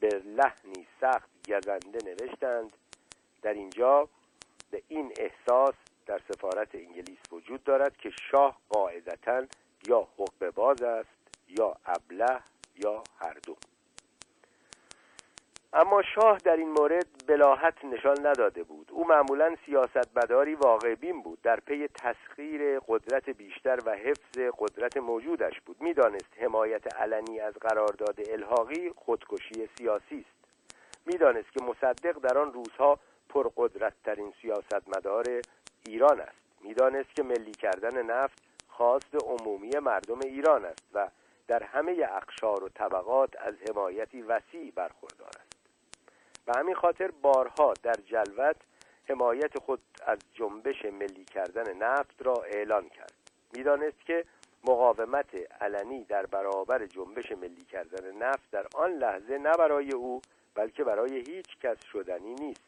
به 0.01 0.09
لحنی 0.09 0.87
سخت 1.01 1.31
گزنده 1.49 1.99
نوشتند. 2.05 2.73
در 3.43 3.53
اینجا 3.53 4.09
به 4.71 4.83
این 4.89 5.13
احساس 5.19 5.75
در 6.07 6.21
سفارت 6.33 6.75
انگلیس 6.75 7.19
وجود 7.33 7.65
دارد 7.65 7.97
که 7.97 8.11
شاه 8.31 8.59
قاعدتا 8.69 9.43
یا 9.89 10.01
حقوق 10.01 10.51
باز 10.55 10.83
است 10.83 11.09
یا 11.49 11.77
ابله 11.87 12.43
یا 12.79 13.03
هر 13.21 13.37
دو. 13.47 13.57
اما 15.73 16.03
شاه 16.03 16.39
در 16.39 16.57
این 16.57 16.69
مورد 16.69 17.07
بلاحت 17.27 17.85
نشان 17.85 18.27
نداده 18.27 18.63
بود. 18.63 18.89
او 18.93 19.07
معمولا 19.07 19.57
سیاستمداری 19.67 20.55
واقع 20.55 20.95
بین 20.95 21.23
بود. 21.23 21.43
در 21.43 21.61
پی 21.61 21.89
تسخیر 21.89 22.81
قدرت 22.81 23.31
بیشتر 23.31 23.79
و 23.87 23.91
حفظ 23.91 24.39
قدرت 24.59 24.97
موجودش 24.97 25.61
بود. 25.61 25.77
می‌دانست 25.81 26.39
حمایت 26.39 26.97
علنی 26.97 27.41
از 27.41 27.55
قرارداد 27.55 28.31
الحاقی 28.31 28.91
خودکشی 28.97 29.69
سیاسی 29.79 30.25
است. 30.29 30.39
می‌دانست 31.07 31.53
که 31.53 31.65
مصدق 31.65 32.19
در 32.19 32.39
آن 32.39 32.53
روزها 32.53 32.99
پرقدرتترین 33.29 34.33
سیاستمدار 34.43 35.25
ایران 35.87 36.21
است. 36.21 36.39
می‌دانست 36.61 37.15
که 37.15 37.23
ملی 37.23 37.53
کردن 37.53 38.03
نفت 38.03 38.43
خواست 38.69 39.15
عمومی 39.25 39.71
مردم 39.83 40.19
ایران 40.25 40.65
است 40.65 40.85
و 40.95 41.09
در 41.49 41.63
همه 41.63 42.09
اقشار 42.13 42.65
و 42.65 42.69
طبقات 42.69 43.37
از 43.37 43.55
حمایتی 43.69 44.23
وسیع 44.23 44.73
برخوردار 44.75 45.29
است. 45.29 45.57
به 46.47 46.53
همین 46.57 46.75
خاطر 46.75 47.11
بارها 47.23 47.75
در 47.83 47.95
جلوت 48.07 48.57
حمایت 49.09 49.59
خود 49.59 49.81
از 50.07 50.19
جنبش 50.35 50.85
ملی 50.85 51.25
کردن 51.25 51.77
نفت 51.77 52.27
را 52.27 52.35
اعلان 52.35 52.89
کرد. 52.89 53.13
می‌دانست 53.53 54.01
که 54.07 54.25
مقاومت 54.65 55.35
علنی 55.61 56.05
در 56.05 56.27
برابر 56.27 56.87
جنبش 56.87 57.33
ملی 57.33 57.65
کردن 57.65 58.17
نفت 58.17 58.51
در 58.51 58.67
آن 58.75 58.91
لحظه 58.91 59.39
نه 59.39 59.53
برای 59.53 59.93
او 59.93 60.21
بلکه 60.55 60.85
برای 60.85 61.17
هیچ 61.17 61.59
کس 61.63 61.85
شدنی 61.93 62.35
نیست. 62.35 62.65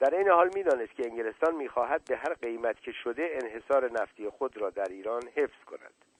در 0.00 0.14
این 0.14 0.28
حال 0.28 0.50
می‌دانست 0.54 0.94
که 0.94 1.02
انگلستان 1.06 1.54
می‌خواهد 1.54 2.04
به 2.04 2.16
هر 2.16 2.34
قیمت 2.34 2.80
که 2.80 2.92
شده 2.92 3.38
انحصار 3.42 3.90
نفتی 3.90 4.28
خود 4.28 4.56
را 4.56 4.70
در 4.70 4.88
ایران 4.88 5.22
حفظ 5.34 5.64
کند. 5.66 6.11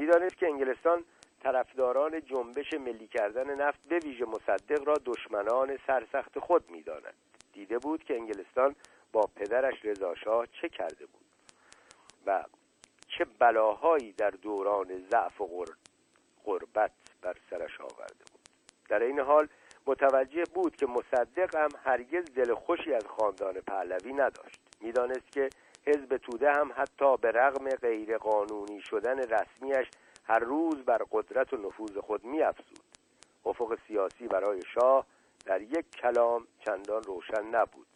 می‌دانست 0.00 0.36
که 0.36 0.46
انگلستان 0.46 1.04
طرفداران 1.42 2.20
جنبش 2.20 2.74
ملی 2.74 3.06
کردن 3.06 3.54
نفت 3.54 3.80
به 3.88 3.98
ویژه 3.98 4.24
مصدق 4.24 4.88
را 4.88 4.94
دشمنان 5.04 5.78
سرسخت 5.86 6.38
خود 6.38 6.70
می‌داند. 6.70 7.14
دیده 7.52 7.78
بود 7.78 8.04
که 8.04 8.14
انگلستان 8.14 8.74
با 9.12 9.30
پدرش 9.36 9.84
رضاشاه 9.84 10.46
چه 10.46 10.68
کرده 10.68 11.06
بود 11.06 11.24
و 12.26 12.44
چه 13.08 13.26
بلاهایی 13.38 14.12
در 14.12 14.30
دوران 14.30 15.06
ضعف 15.10 15.40
و 15.40 15.64
غربت 16.44 16.92
بر 17.22 17.36
سرش 17.50 17.80
آورده 17.80 18.24
بود. 18.32 18.40
در 18.88 19.02
این 19.02 19.20
حال 19.20 19.48
متوجه 19.86 20.44
بود 20.54 20.76
که 20.76 20.86
مصدق 20.86 21.56
هم 21.56 21.68
هرگز 21.84 22.24
دل 22.34 22.54
خوشی 22.54 22.94
از 22.94 23.06
خاندان 23.06 23.54
پهلوی 23.54 24.12
نداشت. 24.12 24.60
می‌دانست 24.80 25.32
که 25.32 25.50
حزب 25.86 26.16
توده 26.16 26.52
هم 26.52 26.72
حتی 26.76 27.16
به 27.16 27.30
رغم 27.30 27.68
غیرقانونی 27.68 28.80
شدن 28.80 29.18
رسمیش 29.18 29.88
هر 30.24 30.38
روز 30.38 30.84
بر 30.84 31.02
قدرت 31.10 31.52
و 31.52 31.56
نفوذ 31.56 31.98
خود 31.98 32.24
میافزود. 32.24 32.80
افق 33.46 33.78
سیاسی 33.88 34.28
برای 34.28 34.62
شاه 34.74 35.06
در 35.44 35.60
یک 35.60 35.90
کلام 35.90 36.46
چندان 36.64 37.02
روشن 37.02 37.44
نبود 37.44 37.86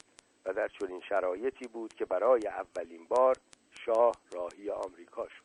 و 0.45 0.53
در 0.53 0.69
چنین 0.69 1.01
شرایطی 1.01 1.67
بود 1.67 1.95
که 1.95 2.05
برای 2.05 2.47
اولین 2.47 3.05
بار 3.09 3.37
شاه 3.85 4.13
راهی 4.33 4.71
آمریکا 4.71 5.29
شد. 5.29 5.45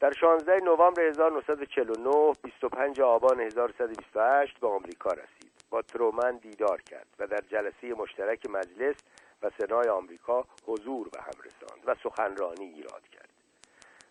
در 0.00 0.12
16 0.12 0.56
نوامبر 0.64 1.02
1949 1.02 2.32
25 2.42 3.00
آبان 3.00 3.40
1128 3.40 4.58
به 4.60 4.68
آمریکا 4.68 5.10
رسید. 5.12 5.50
با 5.70 5.82
ترومن 5.82 6.36
دیدار 6.36 6.82
کرد 6.82 7.06
و 7.18 7.26
در 7.26 7.40
جلسه 7.50 7.94
مشترک 7.94 8.50
مجلس 8.50 8.96
و 9.42 9.50
سنای 9.58 9.88
آمریکا 9.88 10.44
حضور 10.66 11.08
به 11.08 11.20
هم 11.20 11.32
رساند 11.44 11.82
و 11.86 11.94
سخنرانی 12.02 12.64
ایراد 12.64 13.08
کرد. 13.08 13.28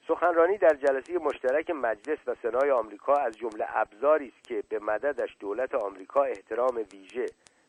سخنرانی 0.07 0.57
در 0.57 0.73
جلسه 0.73 1.18
مشترک 1.18 1.69
مجلس 1.69 2.18
و 2.27 2.35
سنای 2.43 2.72
آمریکا 2.72 3.14
از 3.14 3.38
جمله 3.38 3.65
ابزاری 3.69 4.27
است 4.27 4.47
که 4.47 4.64
به 4.69 4.80
مددش 4.80 5.35
دولت 5.39 5.76
آمریکا 5.76 6.23
احترام 6.23 6.85
ویژه 6.93 7.26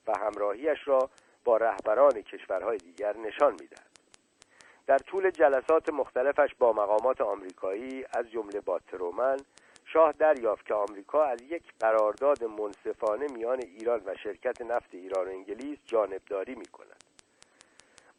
و 0.06 0.12
همراهیش 0.18 0.78
را 0.84 1.10
با 1.44 1.56
رهبران 1.56 2.22
کشورهای 2.22 2.76
دیگر 2.78 3.16
نشان 3.16 3.52
می‌دهد. 3.52 3.90
در 4.86 4.98
طول 4.98 5.30
جلسات 5.30 5.92
مختلفش 5.92 6.54
با 6.58 6.72
مقامات 6.72 7.20
آمریکایی 7.20 8.04
از 8.12 8.30
جمله 8.30 8.60
با 8.60 8.78
ترومن 8.78 9.36
شاه 9.84 10.12
دریافت 10.12 10.66
که 10.66 10.74
آمریکا 10.74 11.24
از 11.24 11.42
یک 11.42 11.62
قرارداد 11.80 12.44
منصفانه 12.44 13.26
میان 13.32 13.60
ایران 13.60 14.02
و 14.06 14.14
شرکت 14.22 14.62
نفت 14.62 14.94
ایران 14.94 15.26
و 15.26 15.30
انگلیس 15.30 15.78
جانبداری 15.86 16.54
می 16.54 16.66
کند 16.66 16.99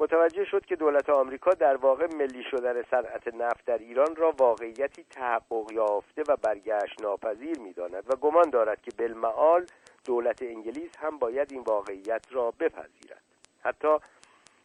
متوجه 0.02 0.46
شد 0.46 0.66
که 0.66 0.76
دولت 0.76 1.10
آمریکا 1.10 1.52
در 1.52 1.76
واقع 1.76 2.16
ملی 2.16 2.44
شدن 2.52 2.82
صنعت 2.92 3.28
نفت 3.28 3.66
در 3.66 3.78
ایران 3.78 4.16
را 4.16 4.34
واقعیتی 4.38 5.04
تحقق 5.04 5.72
یافته 5.72 6.24
و 6.28 6.36
برگشت 6.36 7.02
ناپذیر 7.02 7.60
می‌داند 7.60 8.04
و 8.08 8.16
گمان 8.16 8.50
دارد 8.50 8.82
که 8.82 8.92
بالمعال 8.98 9.66
دولت 10.06 10.42
انگلیس 10.42 10.92
هم 10.98 11.18
باید 11.18 11.54
این 11.54 11.62
واقعیت 11.62 12.26
را 12.32 12.52
بپذیرد. 12.52 13.22
حتی 13.64 13.98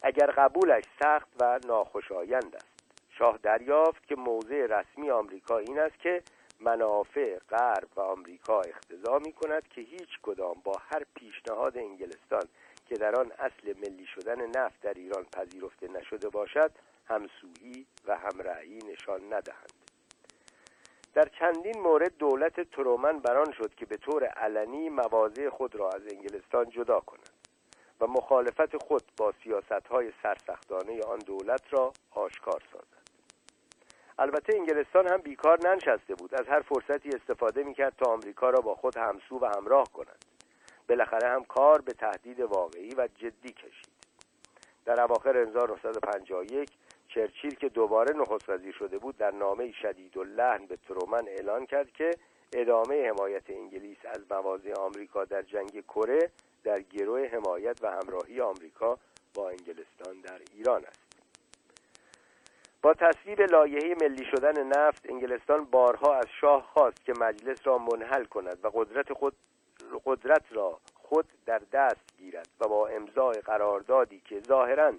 اگر 0.02 0.26
قبولش 0.26 0.84
سخت 1.02 1.28
و 1.40 1.60
ناخوشایند 1.66 2.56
است. 2.56 2.82
شاه 3.18 3.38
دریافت 3.42 4.06
که 4.06 4.16
موضع 4.16 4.66
رسمی 4.66 5.10
آمریکا 5.10 5.58
این 5.58 5.80
است 5.80 5.98
که 5.98 6.22
منافع 6.60 7.38
غرب 7.38 7.88
و 7.96 8.00
آمریکا 8.00 8.60
اختضا 8.60 9.18
می 9.18 9.32
کند 9.32 9.68
که 9.68 9.80
هیچ 9.80 10.20
کدام 10.22 10.56
با 10.64 10.72
هر 10.90 11.02
پیشنهاد 11.14 11.78
انگلستان 11.78 12.44
که 12.86 12.94
در 12.94 13.20
آن 13.20 13.32
اصل 13.38 13.74
ملی 13.78 14.06
شدن 14.06 14.46
نفت 14.46 14.80
در 14.80 14.94
ایران 14.94 15.24
پذیرفته 15.24 15.88
نشده 15.88 16.28
باشد 16.28 16.70
همسویی 17.08 17.86
و 18.06 18.16
همرأیی 18.16 18.78
نشان 18.78 19.20
ندهند. 19.32 19.72
در 21.14 21.28
چندین 21.38 21.80
مورد 21.80 22.16
دولت 22.16 22.60
ترومن 22.60 23.18
بران 23.18 23.52
شد 23.52 23.74
که 23.74 23.86
به 23.86 23.96
طور 23.96 24.24
علنی 24.24 24.88
مواضع 24.88 25.48
خود 25.48 25.74
را 25.74 25.90
از 25.90 26.02
انگلستان 26.12 26.70
جدا 26.70 27.00
کند 27.00 27.30
و 28.00 28.06
مخالفت 28.06 28.76
خود 28.76 29.02
با 29.16 29.32
سیاست 29.44 29.86
های 29.90 30.12
سرسختانه 30.22 31.00
آن 31.02 31.18
دولت 31.18 31.62
را 31.70 31.92
آشکار 32.10 32.62
سازد. 32.72 33.06
البته 34.18 34.56
انگلستان 34.56 35.08
هم 35.08 35.16
بیکار 35.16 35.58
ننشسته 35.68 36.14
بود 36.14 36.34
از 36.34 36.46
هر 36.46 36.60
فرصتی 36.60 37.08
استفاده 37.08 37.62
می‌کرد 37.62 37.96
تا 37.96 38.10
آمریکا 38.10 38.50
را 38.50 38.60
با 38.60 38.74
خود 38.74 38.96
همسو 38.96 39.38
و 39.38 39.46
همراه 39.56 39.86
کند. 39.92 40.24
بالاخره 40.88 41.28
هم 41.28 41.44
کار 41.44 41.80
به 41.80 41.92
تهدید 41.92 42.40
واقعی 42.40 42.94
و 42.94 43.08
جدی 43.18 43.52
کشید. 43.52 43.96
در 44.84 45.00
اواخر 45.00 45.36
1951 45.36 46.70
چرچیل 47.08 47.54
که 47.54 47.68
دوباره 47.68 48.16
نخست 48.16 48.48
وزیر 48.48 48.74
شده 48.74 48.98
بود 48.98 49.16
در 49.16 49.30
نامه 49.30 49.72
شدید 49.72 50.16
و 50.16 50.24
لحن 50.24 50.66
به 50.66 50.76
ترومن 50.76 51.28
اعلان 51.28 51.66
کرد 51.66 51.92
که 51.92 52.10
ادامه 52.52 53.08
حمایت 53.08 53.50
انگلیس 53.50 53.98
از 54.04 54.20
مواضع 54.30 54.74
آمریکا 54.74 55.24
در 55.24 55.42
جنگ 55.42 55.80
کره 55.80 56.30
در 56.64 56.80
گروه 56.80 57.28
حمایت 57.32 57.78
و 57.82 57.90
همراهی 57.90 58.40
آمریکا 58.40 58.98
با 59.34 59.48
انگلستان 59.48 60.20
در 60.20 60.40
ایران 60.54 60.84
است. 60.84 61.06
با 62.82 62.94
تصویب 62.94 63.40
لایحه 63.40 63.94
ملی 64.00 64.24
شدن 64.24 64.62
نفت 64.62 65.10
انگلستان 65.10 65.64
بارها 65.64 66.14
از 66.14 66.26
شاه 66.40 66.62
خواست 66.62 67.04
که 67.04 67.12
مجلس 67.20 67.66
را 67.66 67.78
منحل 67.78 68.24
کند 68.24 68.58
و 68.62 68.70
قدرت 68.74 69.12
خود 69.12 69.32
قدرت 70.04 70.44
را 70.50 70.80
خود 70.94 71.26
در 71.46 71.58
دست 71.72 72.16
گیرد 72.18 72.48
و 72.60 72.68
با 72.68 72.88
امضای 72.88 73.40
قراردادی 73.40 74.20
که 74.20 74.40
ظاهرا 74.40 74.92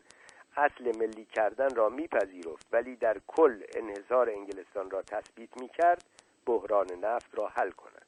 اصل 0.58 0.98
ملی 1.00 1.26
کردن 1.26 1.76
را 1.76 1.90
میپذیرفت 1.90 2.68
ولی 2.72 2.96
در 2.96 3.18
کل 3.28 3.64
انحصار 3.76 4.30
انگلستان 4.30 4.92
را 4.92 5.02
تثبیت 5.02 5.62
می‌کرد 5.62 6.04
بحران 6.46 6.88
نفت 7.02 7.38
را 7.38 7.48
حل 7.48 7.72
کند. 7.72 8.06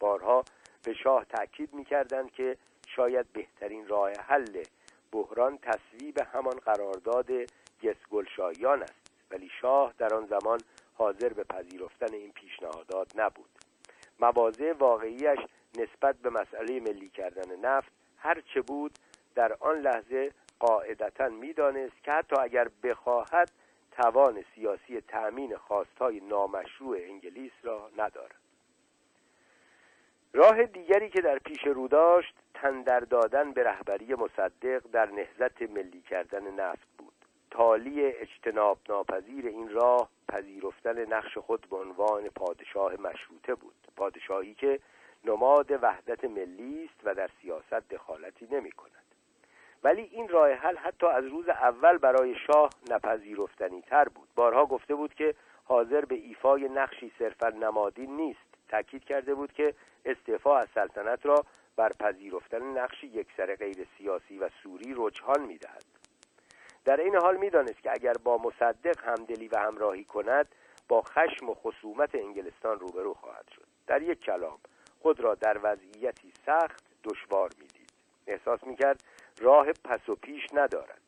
بارها 0.00 0.44
به 0.84 0.94
شاه 0.94 1.24
تاکید 1.24 1.74
می‌کردند 1.74 2.32
که 2.32 2.56
شاید 2.96 3.26
بهترین 3.32 3.88
راه 3.88 4.12
حل 4.12 4.62
بحران 5.12 5.58
تصویب 5.58 6.18
همان 6.18 6.54
قرارداد 6.56 7.30
گسگلشایان 7.82 8.82
است. 8.82 9.10
ولی 9.30 9.50
شاه 9.60 9.94
در 9.98 10.14
آن 10.14 10.26
زمان 10.26 10.60
حاضر 10.94 11.28
به 11.28 11.44
پذیرفتن 11.44 12.14
این 12.14 12.32
پیشنهادات 12.32 13.12
نبود. 13.16 13.50
مواضع 14.20 14.72
واقعیش 14.72 15.38
نسبت 15.76 16.16
به 16.16 16.30
مسئله 16.30 16.80
ملی 16.80 17.08
کردن 17.08 17.56
نفت 17.56 17.92
هر 18.18 18.40
چه 18.40 18.60
بود 18.60 18.92
در 19.34 19.56
آن 19.60 19.80
لحظه 19.80 20.32
قاعدتا 20.58 21.28
می‌دانست 21.28 22.04
که 22.04 22.12
حتی 22.12 22.36
اگر 22.36 22.68
بخواهد 22.82 23.50
توان 23.92 24.44
سیاسی 24.54 25.00
تأمین 25.00 25.56
خواستهای 25.56 26.20
نامشروع 26.20 26.96
انگلیس 26.96 27.52
را 27.62 27.90
ندارد. 27.98 28.34
راه 30.32 30.64
دیگری 30.64 31.10
که 31.10 31.20
در 31.20 31.38
پیش 31.38 31.66
رو 31.66 31.88
داشت 31.88 32.34
تندر 32.54 33.00
دادن 33.00 33.52
به 33.52 33.62
رهبری 33.62 34.14
مصدق 34.14 34.82
در 34.92 35.06
نهزت 35.10 35.62
ملی 35.62 36.00
کردن 36.00 36.54
نفت 36.54 36.88
بود. 36.98 37.12
تالی 37.50 38.04
اجتناب 38.04 38.78
ناپذیر 38.88 39.46
این 39.46 39.68
راه 39.68 40.08
پذیرفتن 40.28 41.14
نقش 41.14 41.38
خود 41.38 41.66
به 41.70 41.76
عنوان 41.76 42.28
پادشاه 42.28 42.92
مشروطه 42.92 43.54
بود. 43.54 43.74
پادشاهی 43.96 44.54
که 44.54 44.80
نماد 45.24 45.70
وحدت 45.82 46.24
ملی 46.24 46.84
است 46.84 47.00
و 47.04 47.14
در 47.14 47.30
سیاست 47.42 47.88
دخالتی 47.90 48.48
نمی 48.50 48.70
کند 48.70 48.92
ولی 49.82 50.02
این 50.02 50.28
راه 50.28 50.52
حل 50.52 50.76
حتی 50.76 51.06
از 51.06 51.24
روز 51.24 51.48
اول 51.48 51.98
برای 51.98 52.34
شاه 52.46 52.70
نپذیرفتنی 52.90 53.82
تر 53.82 54.08
بود. 54.08 54.28
بارها 54.34 54.66
گفته 54.66 54.94
بود 54.94 55.14
که 55.14 55.34
حاضر 55.64 56.04
به 56.04 56.14
ایفای 56.14 56.68
نقشی 56.68 57.12
صرفا 57.18 57.48
نمادین 57.48 58.16
نیست. 58.16 58.40
تاکید 58.68 59.04
کرده 59.04 59.34
بود 59.34 59.52
که 59.52 59.74
استعفا 60.04 60.58
از 60.58 60.68
سلطنت 60.74 61.26
را 61.26 61.44
بر 61.76 61.92
پذیرفتن 61.92 62.62
نقشی 62.62 63.06
یکسر 63.06 63.54
غیر 63.54 63.86
سیاسی 63.98 64.38
و 64.38 64.48
سوری 64.62 64.94
رجحان 64.96 65.40
می‌دهد. 65.40 65.84
در 66.84 67.00
این 67.00 67.16
حال 67.16 67.36
می‌دانست 67.36 67.82
که 67.82 67.92
اگر 67.92 68.12
با 68.24 68.38
مصدق 68.38 69.04
همدلی 69.04 69.48
و 69.48 69.58
همراهی 69.58 70.04
کند 70.04 70.48
با 70.88 71.02
خشم 71.02 71.48
و 71.48 71.54
خصومت 71.54 72.14
انگلستان 72.14 72.78
روبرو 72.80 73.14
خواهد 73.14 73.48
شد. 73.56 73.66
در 73.86 74.02
یک 74.02 74.20
کلام 74.20 74.58
خود 75.02 75.20
را 75.20 75.34
در 75.34 75.58
وضعیتی 75.62 76.32
سخت 76.46 76.84
دشوار 77.04 77.50
می‌دید. 77.60 77.90
احساس 78.26 78.64
می‌کرد 78.64 79.04
راه 79.40 79.72
پس 79.72 80.08
و 80.08 80.14
پیش 80.14 80.46
ندارد. 80.52 81.00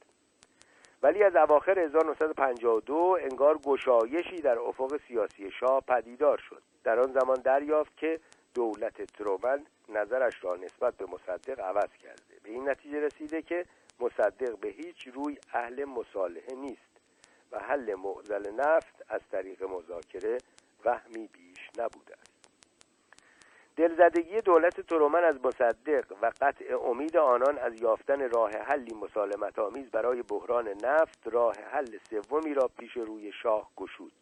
ولی 1.02 1.22
از 1.22 1.36
اواخر 1.36 1.78
1952 1.78 3.18
انگار 3.20 3.58
گشایشی 3.58 4.36
در 4.36 4.58
افق 4.58 5.00
سیاسی 5.08 5.50
شاه 5.50 5.80
پدیدار 5.80 6.38
شد. 6.38 6.62
در 6.84 7.00
آن 7.00 7.12
زمان 7.12 7.36
دریافت 7.36 7.96
که 7.96 8.20
دولت 8.54 9.02
ترومن 9.02 9.66
نظرش 9.88 10.44
را 10.44 10.56
نسبت 10.56 10.94
به 10.94 11.06
مصدق 11.06 11.60
عوض 11.60 11.92
کرده. 12.02 12.34
به 12.42 12.50
این 12.50 12.68
نتیجه 12.68 13.00
رسیده 13.00 13.42
که 13.42 13.66
مصدق 14.00 14.58
به 14.58 14.68
هیچ 14.68 15.08
روی 15.08 15.38
اهل 15.52 15.84
مصالحه 15.84 16.54
نیست 16.56 16.90
و 17.52 17.58
حل 17.58 17.94
معضل 17.94 18.50
نفت 18.50 19.04
از 19.08 19.20
طریق 19.32 19.62
مذاکره 19.62 20.38
وهمی 20.84 21.28
بیش 21.32 21.70
نبوده. 21.78 22.19
دلزدگی 23.76 24.40
دولت 24.40 24.80
ترومن 24.80 25.24
از 25.24 25.36
مصدق 25.44 26.12
و 26.22 26.32
قطع 26.40 26.64
امید 26.84 27.16
آنان 27.16 27.58
از 27.58 27.82
یافتن 27.82 28.30
راه 28.30 28.50
حلی 28.50 28.94
مسالمت 28.94 29.58
آمیز 29.58 29.90
برای 29.90 30.22
بحران 30.22 30.68
نفت 30.68 31.28
راه 31.28 31.54
حل 31.70 31.98
سومی 32.10 32.54
را 32.54 32.70
پیش 32.78 32.92
روی 32.92 33.32
شاه 33.42 33.70
گشود. 33.76 34.12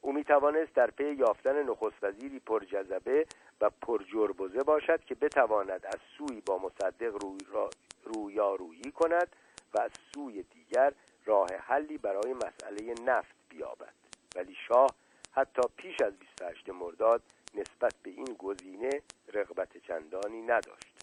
او 0.00 0.12
می 0.12 0.24
توانست 0.24 0.74
در 0.74 0.90
پی 0.90 1.14
یافتن 1.14 1.62
نخست 1.62 2.04
وزیری 2.04 2.38
پرجذبه 2.38 3.26
و 3.60 3.70
پرجربزه 3.82 4.62
باشد 4.62 5.04
که 5.04 5.14
بتواند 5.14 5.86
از 5.86 6.00
سوی 6.18 6.42
با 6.46 6.58
مصدق 6.58 7.22
روی 7.22 7.38
را 7.52 7.70
رویارویی 8.04 8.92
کند 8.92 9.36
و 9.74 9.80
از 9.80 9.90
سوی 10.14 10.42
دیگر 10.42 10.92
راه 11.26 11.48
حلی 11.66 11.98
برای 11.98 12.32
مسئله 12.34 12.94
نفت 13.04 13.34
بیابد. 13.48 13.94
ولی 14.36 14.56
شاه 14.68 14.90
حتی 15.32 15.62
پیش 15.76 15.96
از 16.00 16.18
28 16.18 16.68
مرداد 16.70 17.22
نسبت 17.58 17.94
به 18.02 18.10
این 18.10 18.36
گزینه 18.38 19.02
رغبت 19.32 19.76
چندانی 19.78 20.42
نداشت. 20.42 20.94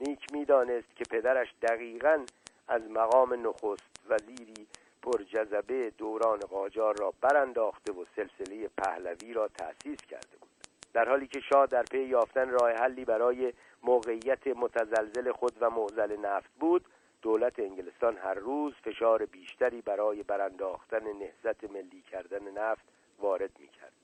نیک 0.00 0.32
می‌دانست 0.32 0.96
که 0.96 1.04
پدرش 1.10 1.54
دقیقا 1.62 2.24
از 2.68 2.82
مقام 2.90 3.48
نخست 3.48 3.90
وزیری 4.08 4.66
پرجذبه 5.02 5.90
دوران 5.90 6.38
قاجار 6.38 6.96
را 6.96 7.12
برانداخته 7.20 7.92
و 7.92 8.04
سلسله 8.16 8.68
پهلوی 8.78 9.32
را 9.32 9.48
تأسیس 9.48 9.98
کرده 10.08 10.36
بود. 10.40 10.50
در 10.92 11.08
حالی 11.08 11.26
که 11.26 11.40
شاه 11.40 11.66
در 11.66 11.82
پی 11.82 11.98
یافتن 11.98 12.50
راه 12.50 12.72
حلی 12.72 13.04
برای 13.04 13.52
موقعیت 13.82 14.46
متزلزل 14.46 15.32
خود 15.32 15.52
و 15.60 15.70
معزل 15.70 16.16
نفت 16.16 16.50
بود 16.60 16.84
دولت 17.22 17.58
انگلستان 17.58 18.16
هر 18.16 18.34
روز 18.34 18.74
فشار 18.74 19.26
بیشتری 19.26 19.80
برای 19.80 20.22
برانداختن 20.22 21.12
نهزت 21.12 21.64
ملی 21.64 22.02
کردن 22.10 22.50
نفت 22.50 22.84
وارد 23.18 23.50
می‌کرد. 23.58 24.03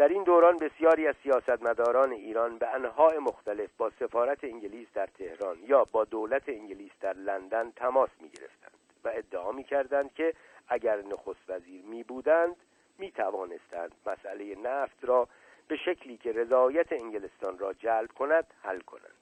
در 0.00 0.08
این 0.08 0.22
دوران 0.22 0.56
بسیاری 0.56 1.06
از 1.06 1.14
سیاستمداران 1.22 2.12
ایران 2.12 2.58
به 2.58 2.74
انواع 2.74 3.18
مختلف 3.18 3.70
با 3.78 3.90
سفارت 4.00 4.44
انگلیس 4.44 4.88
در 4.94 5.06
تهران 5.06 5.58
یا 5.66 5.84
با 5.84 6.04
دولت 6.04 6.48
انگلیس 6.48 6.90
در 7.00 7.12
لندن 7.12 7.70
تماس 7.70 8.08
می 8.20 8.28
گرفتند 8.28 8.72
و 9.04 9.08
ادعا 9.14 9.52
می 9.52 9.64
کردند 9.64 10.14
که 10.14 10.34
اگر 10.68 11.02
نخست 11.02 11.40
وزیر 11.50 11.82
می 11.84 12.02
بودند 12.02 12.56
می 12.98 13.10
توانستند 13.10 13.92
مسئله 14.06 14.54
نفت 14.54 15.04
را 15.04 15.28
به 15.68 15.76
شکلی 15.76 16.16
که 16.16 16.32
رضایت 16.32 16.92
انگلستان 16.92 17.58
را 17.58 17.72
جلب 17.72 18.12
کند 18.12 18.44
حل 18.62 18.80
کنند. 18.80 19.14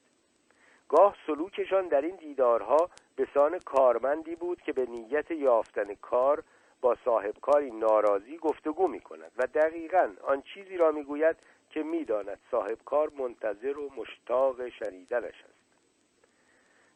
گاه 0.88 1.16
سلوکشان 1.26 1.88
در 1.88 2.00
این 2.00 2.16
دیدارها 2.16 2.90
به 3.16 3.28
سان 3.34 3.58
کارمندی 3.58 4.34
بود 4.34 4.62
که 4.62 4.72
به 4.72 4.86
نیت 4.86 5.30
یافتن 5.30 5.94
کار 5.94 6.42
با 6.80 6.96
صاحبکاری 7.04 7.70
ناراضی 7.70 8.36
گفتگو 8.36 8.88
می 8.88 9.00
کند 9.00 9.32
و 9.36 9.46
دقیقا 9.46 10.12
آن 10.22 10.42
چیزی 10.42 10.76
را 10.76 10.90
می 10.90 11.04
گوید 11.04 11.36
که 11.70 11.82
می‌داند 11.82 12.38
صاحبکار 12.50 13.10
منتظر 13.18 13.78
و 13.78 13.90
مشتاق 13.96 14.68
شنیدنش 14.68 15.44
است. 15.44 15.58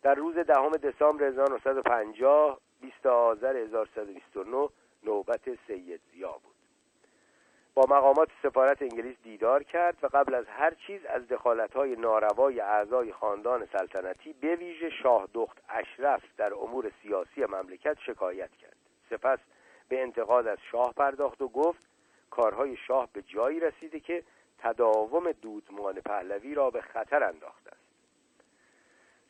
در 0.03 0.15
روز 0.15 0.35
دهم 0.35 0.71
دسامبر 0.71 1.25
1950 1.25 2.61
20 2.81 3.07
آذر 3.07 3.57
1129 3.57 4.69
نوبت 5.03 5.55
سید 5.67 6.01
زیا 6.13 6.33
بود. 6.33 6.53
با 7.75 7.83
مقامات 7.91 8.29
سفارت 8.43 8.83
انگلیس 8.83 9.17
دیدار 9.23 9.63
کرد 9.63 9.97
و 10.03 10.07
قبل 10.07 10.35
از 10.35 10.45
هر 10.49 10.75
چیز 10.75 11.05
از 11.05 11.29
دخالتهای 11.29 11.97
ناروای 11.97 12.61
اعضای 12.61 13.13
خاندان 13.13 13.69
سلطنتی 13.73 14.33
به 14.33 14.57
ویژه 14.57 14.91
شاه 14.91 15.29
دخت 15.35 15.59
اشرف 15.69 16.23
در 16.37 16.55
امور 16.55 16.93
سیاسی 17.03 17.45
مملکت 17.45 17.99
شکایت 18.07 18.51
کرد. 18.51 18.77
سپس 19.11 19.39
به 19.93 20.03
انتقاد 20.03 20.47
از 20.47 20.59
شاه 20.71 20.93
پرداخت 20.93 21.43
و 21.43 21.49
گفت 21.49 21.79
کارهای 22.31 22.77
شاه 22.77 23.09
به 23.13 23.23
جایی 23.23 23.61
رسیده 23.61 24.01
که 24.01 24.23
تداوم 24.59 25.33
دودمان 25.33 25.95
پهلوی 25.95 26.55
را 26.55 26.71
به 26.71 26.81
خطر 26.81 27.25
انداخته 27.25 27.71
است. 27.71 27.83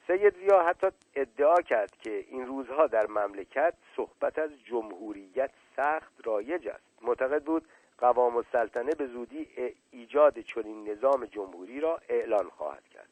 سید 0.06 0.34
زیا 0.36 0.62
حتی 0.62 0.86
ادعا 1.14 1.55
کرد 1.55 1.97
که 1.97 2.24
این 2.28 2.47
روزها 2.47 2.86
در 2.86 3.06
مملکت 3.06 3.74
صحبت 3.97 4.39
از 4.39 4.51
جمهوریت 4.64 5.51
سخت 5.76 6.26
رایج 6.26 6.68
است. 6.68 6.84
معتقد 7.02 7.44
بود 7.44 7.68
قوام 7.98 8.36
السلطنه 8.36 8.94
به 8.94 9.06
زودی 9.06 9.48
ایجاد 9.90 10.39
چنین 10.39 10.89
نظام 10.89 11.24
جمهوری 11.24 11.80
را 11.80 12.01
اعلان 12.09 12.48
خواهد 12.48 12.89
کرد. 12.89 13.09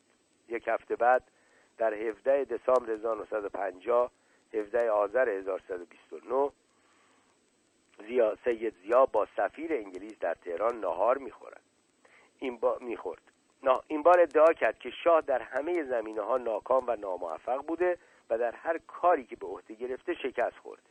یک 0.48 0.68
هفته 0.68 0.96
بعد 0.96 1.22
در 1.78 1.94
17 1.94 2.44
دسامبر 2.44 2.90
1950 2.92 4.10
17 4.54 4.90
آذر 4.90 5.28
1129 5.28 6.50
زیا 8.08 8.36
سید 8.44 8.74
زیا 8.82 9.06
با 9.06 9.26
سفیر 9.36 9.72
انگلیس 9.72 10.18
در 10.18 10.34
تهران 10.34 10.80
ناهار 10.80 11.18
می‌خورد. 11.18 11.60
این 12.38 12.56
با 12.56 12.78
می‌خورد. 12.80 13.22
این 13.88 14.02
بار 14.02 14.20
ادعا 14.20 14.52
کرد 14.52 14.78
که 14.78 14.90
شاه 15.04 15.20
در 15.20 15.42
همه 15.42 15.84
زمینه 15.84 16.22
ها 16.22 16.36
ناکام 16.36 16.84
و 16.86 16.96
ناموفق 16.96 17.66
بوده 17.66 17.98
و 18.30 18.38
در 18.38 18.54
هر 18.54 18.78
کاری 18.78 19.24
که 19.24 19.36
به 19.36 19.46
عهده 19.46 19.74
گرفته 19.74 20.14
شکست 20.14 20.56
خورده 20.56 20.82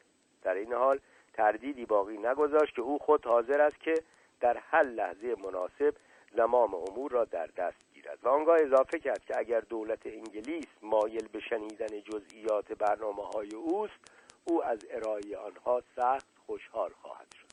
در 0.44 0.53
این 0.53 0.73
حال 0.73 0.99
تردیدی 1.34 1.86
باقی 1.86 2.18
نگذاشت 2.18 2.76
که 2.76 2.81
او 2.81 2.99
خود 2.99 3.26
حاضر 3.26 3.61
است 3.61 3.80
که 3.80 3.94
در 4.40 4.57
هر 4.57 4.84
لحظه 4.84 5.36
مناسب 5.44 5.94
زمام 6.36 6.76
امور 6.76 7.11
را 7.11 7.26
در 7.26 7.45
دست 7.45 7.77
گیرد. 7.94 8.19
و 8.23 8.30
آنگاه 8.30 8.57
اضافه 8.61 8.99
کرد 8.99 9.26
که 9.26 9.38
اگر 9.38 9.60
دولت 9.60 10.06
انگلیس 10.06 10.68
مایل 10.81 11.27
به 11.27 11.40
شنیدن 11.40 12.02
جزئیات 12.02 12.73
برنامه 12.73 13.23
های 13.23 13.56
اوست 13.56 14.11
او 14.45 14.64
از 14.64 14.80
ارائه 14.90 15.38
آنها 15.38 15.81
سخت 15.95 16.39
خوشحال 16.50 16.92
خواهد 17.02 17.28
شد. 17.40 17.50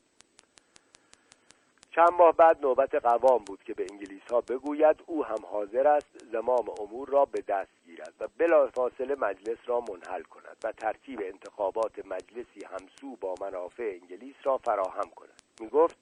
چند 1.90 2.12
ماه 2.18 2.32
بعد 2.32 2.60
نوبت 2.62 2.94
قوام 2.94 3.44
بود 3.44 3.62
که 3.62 3.74
به 3.74 3.86
انگلیس 3.90 4.22
ها 4.30 4.40
بگوید 4.40 4.96
او 5.06 5.24
هم 5.24 5.46
حاضر 5.50 5.88
است 5.88 6.18
زمام 6.32 6.64
امور 6.80 7.08
را 7.08 7.24
به 7.24 7.40
دست 7.40 7.70
گیرد 7.86 8.14
و 8.20 8.28
بلافاصله 8.38 9.14
مجلس 9.14 9.58
را 9.66 9.80
منحل 9.80 10.22
کند 10.22 10.56
و 10.64 10.72
ترتیب 10.72 11.20
انتخابات 11.22 12.06
مجلسی 12.06 12.64
همسو 12.64 13.16
با 13.20 13.34
منافع 13.40 13.98
انگلیس 14.02 14.36
را 14.44 14.58
فراهم 14.58 15.10
کند. 15.10 15.42
می 15.60 15.68
گفت 15.68 15.96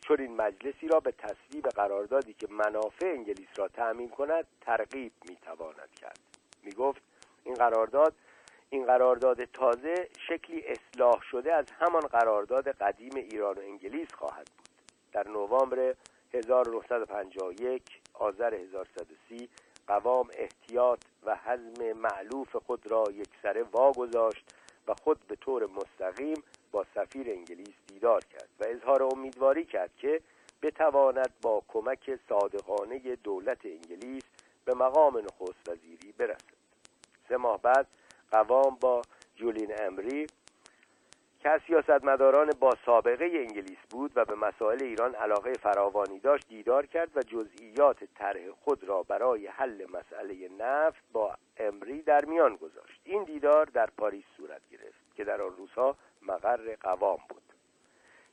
چون 0.00 0.20
این 0.20 0.36
مجلسی 0.36 0.88
را 0.88 1.00
به 1.00 1.12
تصویب 1.12 1.68
قراردادی 1.68 2.34
که 2.34 2.46
منافع 2.50 3.06
انگلیس 3.06 3.48
را 3.56 3.68
تأمین 3.68 4.08
کند 4.08 4.46
ترغیب 4.60 5.12
می 5.28 5.36
تواند 5.36 5.90
کرد. 6.00 6.20
می 6.62 6.72
گفت 6.72 7.02
این 7.44 7.54
قرارداد 7.54 8.14
این 8.70 8.86
قرارداد 8.86 9.44
تازه 9.44 10.08
شکلی 10.28 10.64
اصلاح 10.66 11.20
شده 11.30 11.54
از 11.54 11.66
همان 11.80 12.00
قرارداد 12.00 12.68
قدیم 12.68 13.12
ایران 13.14 13.58
و 13.58 13.60
انگلیس 13.60 14.14
خواهد 14.14 14.48
بود. 14.56 14.68
در 15.12 15.28
نوامبر 15.28 15.94
1951 16.34 17.82
آذر 18.14 18.54
1130 18.54 19.48
قوام 19.86 20.28
احتیاط 20.32 21.00
و 21.26 21.36
حزم 21.36 21.92
معلوف 21.92 22.56
خود 22.56 22.90
را 22.90 23.04
یکسره 23.12 23.62
واگذاشت 23.62 24.44
و 24.88 24.94
خود 24.94 25.26
به 25.28 25.36
طور 25.36 25.66
مستقیم 25.66 26.42
با 26.72 26.86
سفیر 26.94 27.30
انگلیس 27.30 27.74
دیدار 27.86 28.24
کرد 28.24 28.48
و 28.60 28.64
اظهار 28.68 29.02
امیدواری 29.02 29.64
کرد 29.64 29.90
که 29.96 30.20
بتواند 30.62 31.32
با 31.42 31.62
کمک 31.68 32.18
صادقانه 32.28 33.16
دولت 33.16 33.66
انگلیس 33.66 34.22
به 34.64 34.74
مقام 34.74 35.18
نخست 35.18 35.68
وزیری 35.68 36.12
برسد. 36.18 36.58
سه 37.28 37.36
ماه 37.36 37.62
بعد 37.62 37.86
قوام 38.30 38.76
با 38.80 39.02
جولین 39.36 39.72
امری 39.78 40.26
که 41.40 41.48
از 41.48 41.60
سیاستمداران 41.66 42.50
با 42.60 42.74
سابقه 42.86 43.24
انگلیس 43.24 43.78
بود 43.90 44.12
و 44.14 44.24
به 44.24 44.34
مسائل 44.34 44.82
ایران 44.82 45.14
علاقه 45.14 45.52
فراوانی 45.52 46.18
داشت 46.18 46.48
دیدار 46.48 46.86
کرد 46.86 47.16
و 47.16 47.20
جزئیات 47.20 48.04
طرح 48.04 48.50
خود 48.50 48.84
را 48.84 49.02
برای 49.02 49.46
حل 49.46 49.86
مسئله 49.90 50.48
نفت 50.58 51.02
با 51.12 51.34
امری 51.56 52.02
در 52.02 52.24
میان 52.24 52.56
گذاشت. 52.56 53.00
این 53.04 53.24
دیدار 53.24 53.64
در 53.64 53.86
پاریس 53.86 54.24
صورت 54.36 54.60
گرفت 54.70 55.14
که 55.16 55.24
در 55.24 55.42
آن 55.42 55.56
روزها 55.56 55.96
مقر 56.22 56.76
قوام 56.80 57.18
بود. 57.28 57.42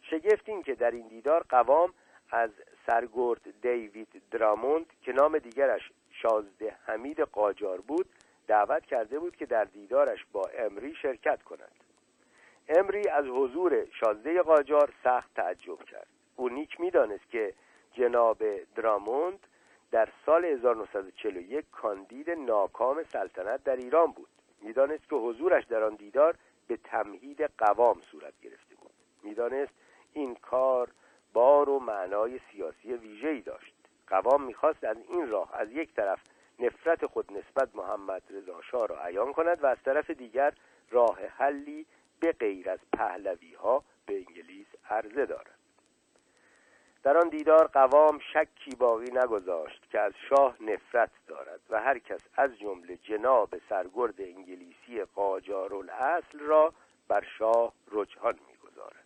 شگفت 0.01 0.49
این 0.49 0.63
که 0.63 0.75
در 0.75 0.91
این 0.91 1.07
دیدار 1.07 1.45
قوام 1.49 1.93
از 2.31 2.49
سرگرد 2.87 3.61
دیوید 3.61 4.21
دراموند 4.31 4.85
که 5.01 5.11
نام 5.11 5.37
دیگرش 5.37 5.91
شازده 6.11 6.75
حمید 6.85 7.19
قاجار 7.19 7.81
بود 7.81 8.05
دعوت 8.47 8.85
کرده 8.85 9.19
بود 9.19 9.35
که 9.35 9.45
در 9.45 9.63
دیدارش 9.63 10.25
با 10.31 10.49
امری 10.57 10.95
شرکت 10.95 11.43
کند. 11.43 11.71
امری 12.69 13.09
از 13.09 13.25
حضور 13.25 13.85
شازده 13.99 14.41
قاجار 14.41 14.93
سخت 15.03 15.33
تعجب 15.33 15.83
کرد. 15.83 16.07
او 16.35 16.49
نیک 16.49 16.79
می‌دانست 16.79 17.29
که 17.29 17.53
جناب 17.93 18.43
دراموند 18.75 19.39
در 19.91 20.09
سال 20.25 20.45
1941 20.45 21.65
کاندید 21.71 22.29
ناکام 22.29 23.03
سلطنت 23.03 23.63
در 23.63 23.75
ایران 23.75 24.11
بود. 24.11 24.29
می‌دانست 24.61 25.09
که 25.09 25.15
حضورش 25.15 25.65
در 25.65 25.83
آن 25.83 25.95
دیدار 25.95 26.35
به 26.67 26.77
تمهید 26.77 27.41
قوام 27.57 28.01
صورت 28.11 28.33
گرفته 28.41 28.75
بود. 28.75 28.91
می‌دانست 29.23 29.73
این 30.13 30.35
کار 30.35 30.89
بار 31.33 31.69
و 31.69 31.79
معنای 31.79 32.39
سیاسی 32.51 32.93
ویژه‌ای 32.93 33.41
داشت. 33.41 33.73
قوام 34.07 34.43
می‌خواست 34.43 34.83
از 34.83 34.97
این 35.09 35.29
راه 35.29 35.55
از 35.55 35.71
یک 35.71 35.93
طرف 35.93 36.19
نفرت 36.59 37.05
خود 37.05 37.31
نسبت 37.31 37.75
محمد 37.75 38.23
رضا 38.29 38.61
شاه 38.61 38.87
را 38.87 39.05
عیان 39.05 39.33
کند 39.33 39.63
و 39.63 39.65
از 39.65 39.77
طرف 39.85 40.09
دیگر 40.09 40.53
راه 40.91 41.19
حلی 41.37 41.85
به 42.19 42.31
غیر 42.31 42.69
از 42.69 42.79
پهلوی 42.93 43.53
ها 43.53 43.83
به 44.05 44.15
انگلیس 44.17 44.67
عرضه 44.89 45.25
دارد. 45.25 45.55
در 47.03 47.17
آن 47.17 47.29
دیدار 47.29 47.67
قوام 47.67 48.19
شکی 48.33 48.75
باقی 48.79 49.11
نگذاشت 49.11 49.89
که 49.91 49.99
از 49.99 50.13
شاه 50.29 50.55
نفرت 50.61 51.09
دارد 51.27 51.59
و 51.69 51.81
هر 51.81 51.99
کس 51.99 52.21
از 52.37 52.59
جمله 52.59 52.97
جناب 52.97 53.55
سرگرد 53.69 54.21
انگلیسی 54.21 55.03
قاجار 55.15 55.75
الاصل 55.75 56.39
را 56.39 56.73
بر 57.07 57.23
شاه 57.37 57.73
رجحان 57.91 58.39
می‌گذارد. 58.47 59.05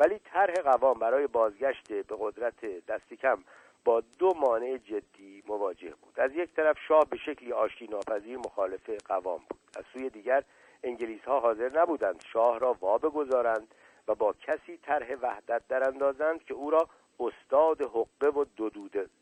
ولی 0.00 0.18
طرح 0.18 0.54
قوام 0.54 0.98
برای 0.98 1.26
بازگشت 1.26 1.92
به 1.92 2.16
قدرت 2.18 2.86
دست 2.86 3.14
کم 3.14 3.44
با 3.86 4.02
دو 4.18 4.34
مانع 4.34 4.76
جدی 4.76 5.42
مواجه 5.48 5.94
بود. 6.02 6.20
از 6.20 6.32
یک 6.34 6.54
طرف 6.54 6.76
شاه 6.88 7.04
به 7.10 7.16
شکلی 7.16 7.52
آشتی 7.52 7.86
ناپذیر 7.86 8.38
مخالف 8.38 8.90
قوام 8.90 9.38
بود. 9.38 9.60
از 9.76 9.84
سوی 9.92 10.10
دیگر 10.10 10.44
انگلیس 10.82 11.20
ها 11.24 11.40
حاضر 11.40 11.80
نبودند 11.80 12.24
شاه 12.32 12.58
را 12.58 12.76
وا 12.80 12.98
بگذارند 12.98 13.74
و 14.08 14.14
با 14.14 14.32
کسی 14.32 14.76
طرح 14.76 15.14
وحدت 15.22 15.62
در 15.68 15.88
اندازند 15.88 16.44
که 16.44 16.54
او 16.54 16.70
را 16.70 16.88
استاد 17.20 17.82
حقه 17.82 18.28
و 18.28 18.44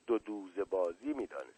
دو 0.07 0.19
دوز 0.19 0.59
بازی 0.71 1.13
می‌دانستند. 1.13 1.55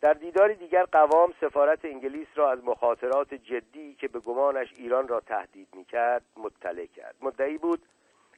در 0.00 0.12
دیداری 0.12 0.54
دیگر 0.54 0.84
قوام 0.84 1.34
سفارت 1.40 1.84
انگلیس 1.84 2.28
را 2.34 2.50
از 2.50 2.64
مخاطرات 2.64 3.34
جدی 3.34 3.94
که 3.94 4.08
به 4.08 4.18
گمانش 4.20 4.72
ایران 4.76 5.08
را 5.08 5.20
تهدید 5.20 5.68
می‌کرد 5.72 6.22
مطلع 6.36 6.86
کرد. 6.86 7.14
مدعی 7.20 7.58
بود 7.58 7.82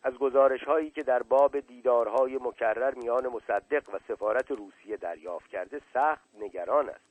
از 0.03 0.15
گزارش 0.15 0.65
هایی 0.65 0.91
که 0.91 1.03
در 1.03 1.23
باب 1.23 1.61
دیدارهای 1.61 2.39
مکرر 2.43 2.95
میان 2.95 3.29
مصدق 3.29 3.95
و 3.95 3.99
سفارت 4.09 4.51
روسیه 4.51 4.97
دریافت 4.97 5.49
کرده 5.51 5.81
سخت 5.95 6.29
نگران 6.41 6.89
است. 6.89 7.09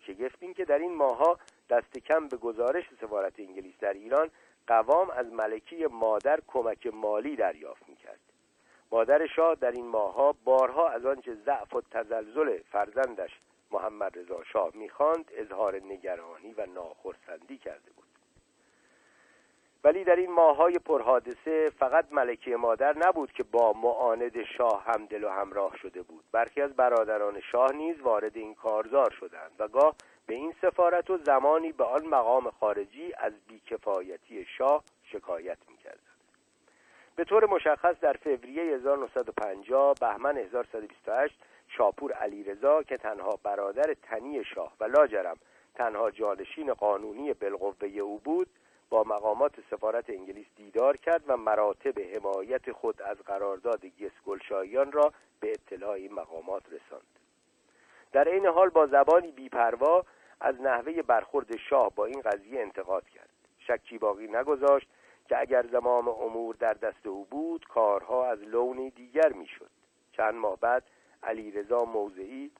شگفت 0.00 0.36
این 0.40 0.54
که 0.54 0.64
در 0.64 0.78
این 0.78 0.94
ماهها 0.94 1.38
دست 1.70 1.98
کم 1.98 2.28
به 2.28 2.36
گزارش 2.36 2.84
سفارت 3.00 3.40
انگلیس 3.40 3.74
در 3.80 3.92
ایران 3.92 4.30
قوام 4.66 5.10
از 5.10 5.32
ملکی 5.32 5.86
مادر 5.86 6.40
کمک 6.46 6.86
مالی 6.86 7.36
دریافت 7.36 7.88
می‌کرد. 7.88 8.20
مادر 8.92 9.26
شاه 9.26 9.54
در 9.54 9.70
این 9.70 9.86
ماهها 9.86 10.34
بارها 10.44 10.88
از 10.88 11.06
آنچه 11.06 11.34
ضعف 11.34 11.74
و 11.74 11.80
تزلزل 11.80 12.58
فرزندش 12.72 13.30
محمد 13.70 14.18
رضا 14.18 14.44
شاه 14.44 14.70
می‌خواند 14.74 15.30
اظهار 15.34 15.76
نگرانی 15.76 16.54
و 16.58 16.66
ناخرسندی 16.66 17.58
کرده 17.58 17.90
بود. 17.96 18.07
ولی 19.88 20.04
در 20.04 20.16
این 20.16 20.30
ماههای 20.30 20.78
پرحادثه 20.78 21.70
فقط 21.78 22.04
ملکه 22.10 22.56
مادر 22.56 22.98
نبود 22.98 23.32
که 23.32 23.42
با 23.42 23.72
معاند 23.72 24.42
شاه 24.42 24.84
همدل 24.86 25.24
و 25.24 25.28
همراه 25.28 25.76
شده 25.76 26.02
بود. 26.02 26.24
برخی 26.32 26.62
از 26.62 26.76
برادران 26.76 27.40
شاه 27.40 27.72
نیز 27.72 28.00
وارد 28.00 28.36
این 28.36 28.54
کارزار 28.54 29.10
شدند 29.10 29.50
و 29.58 29.68
گاه 29.68 29.94
به 30.26 30.34
این 30.34 30.54
سفارت 30.62 31.10
و 31.10 31.18
زمانی 31.18 31.72
به 31.72 31.84
آن 31.84 32.06
مقام 32.06 32.50
خارجی 32.50 33.12
از 33.18 33.32
بیکفایتی 33.48 34.44
شاه 34.58 34.84
شکایت 35.04 35.58
می‌کردند. 35.68 36.18
به 37.16 37.24
طور 37.24 37.46
مشخص 37.46 38.00
در 38.00 38.12
فوریه 38.12 38.62
1950 38.62 39.94
بهمن 40.00 40.36
1128 40.36 41.34
شاپور 41.68 42.12
علیرضا 42.12 42.82
که 42.82 42.96
تنها 42.96 43.38
برادر 43.42 43.94
تنی 44.02 44.44
شاه 44.44 44.72
و 44.80 44.84
لاجرم 44.84 45.36
تنها 45.74 46.10
جانشین 46.10 46.74
قانونی 46.74 47.32
بالقوه 47.32 47.88
او 47.88 48.18
بود 48.18 48.48
با 48.90 49.04
مقامات 49.04 49.52
سفارت 49.70 50.10
انگلیس 50.10 50.46
دیدار 50.56 50.96
کرد 50.96 51.22
و 51.26 51.36
مراتب 51.36 52.00
حمایت 52.00 52.72
خود 52.72 53.02
از 53.02 53.16
قرارداد 53.16 53.86
گسگلشاییان 53.86 54.92
را 54.92 55.12
به 55.40 55.52
اطلاع 55.52 55.90
این 55.90 56.12
مقامات 56.12 56.62
رساند. 56.66 57.18
در 58.12 58.28
این 58.28 58.46
حال 58.46 58.68
با 58.68 58.86
زبانی 58.86 59.32
بیپروا 59.32 60.04
از 60.40 60.60
نحوه 60.60 61.02
برخورد 61.02 61.56
شاه 61.56 61.92
با 61.94 62.04
این 62.04 62.20
قضیه 62.20 62.60
انتقاد 62.60 63.08
کرد. 63.08 63.28
شکی 63.58 63.98
باقی 63.98 64.26
نگذاشت 64.26 64.88
که 65.28 65.40
اگر 65.40 65.66
زمام 65.66 66.08
امور 66.08 66.54
در 66.54 66.74
دست 66.74 67.06
او 67.06 67.24
بود 67.24 67.66
کارها 67.66 68.26
از 68.26 68.42
لونی 68.42 68.90
دیگر 68.90 69.32
می‌شد. 69.32 69.70
چند 70.12 70.34
ماه 70.34 70.56
بعد 70.56 70.82
علیرضا 71.22 71.84
موضعی 71.84 72.50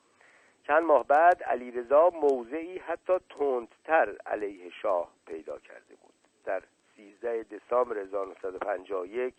چند 0.66 0.82
ماه 0.82 1.06
بعد 1.06 1.42
علیرضا 1.42 2.10
موضعی 2.10 2.78
حتی 2.78 3.12
تندتر 3.38 4.16
علیه 4.26 4.70
شاه 4.70 5.08
پیدا 5.26 5.58
کرده 5.58 5.94
بود. 5.94 6.17
در 6.48 6.62
13 6.96 7.42
دسامبر 7.42 7.98
1951 7.98 9.34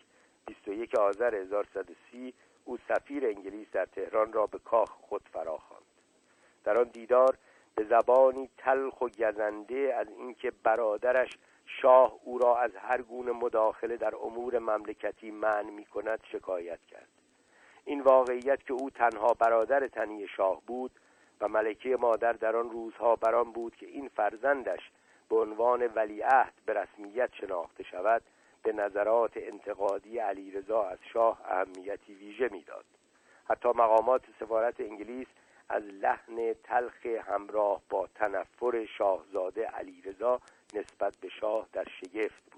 21 0.46 0.94
آذر 0.94 1.34
1130 1.34 2.34
او 2.64 2.78
سفیر 2.88 3.26
انگلیس 3.26 3.66
در 3.72 3.84
تهران 3.84 4.32
را 4.32 4.46
به 4.46 4.58
کاخ 4.58 4.90
خود 4.90 5.22
فراخواند. 5.32 5.82
در 6.64 6.78
آن 6.78 6.84
دیدار 6.84 7.36
به 7.74 7.84
زبانی 7.84 8.48
تلخ 8.58 9.00
و 9.00 9.08
گزنده 9.08 9.94
از 9.98 10.06
اینکه 10.08 10.52
برادرش 10.62 11.30
شاه 11.66 12.18
او 12.24 12.38
را 12.38 12.58
از 12.58 12.70
هر 12.76 13.02
گونه 13.02 13.32
مداخله 13.32 13.96
در 13.96 14.16
امور 14.16 14.58
مملکتی 14.58 15.30
منع 15.30 15.70
می 15.70 15.84
کند 15.84 16.20
شکایت 16.32 16.80
کرد. 16.90 17.08
این 17.84 18.00
واقعیت 18.00 18.66
که 18.66 18.72
او 18.72 18.90
تنها 18.90 19.34
برادر 19.34 19.88
تنی 19.88 20.28
شاه 20.28 20.62
بود 20.66 20.90
و 21.40 21.48
ملکه 21.48 21.96
مادر 21.96 22.32
در 22.32 22.56
آن 22.56 22.70
روزها 22.70 23.16
بران 23.16 23.52
بود 23.52 23.76
که 23.76 23.86
این 23.86 24.08
فرزندش 24.08 24.90
به 25.30 25.36
عنوان 25.36 25.86
ولیعهد 25.94 26.52
به 26.66 26.72
رسمیت 26.72 27.30
شناخته 27.34 27.82
شود 27.82 28.22
به 28.62 28.72
نظرات 28.72 29.32
انتقادی 29.36 30.18
علیرضا 30.18 30.82
از 30.82 30.98
شاه 31.12 31.40
اهمیتی 31.44 32.14
ویژه 32.14 32.48
می‌داد. 32.52 32.84
حتی 33.44 33.68
مقامات 33.68 34.22
سفارت 34.40 34.80
انگلیس 34.80 35.26
از 35.68 35.82
لحن 35.82 36.54
تلخ 36.64 37.06
همراه 37.06 37.80
با 37.90 38.08
تنفر 38.14 38.86
شاهزاده 38.98 39.66
علیرضا 39.66 40.40
نسبت 40.74 41.16
به 41.20 41.28
شاه 41.28 41.66
در 41.72 41.84
شگفت 41.84 42.49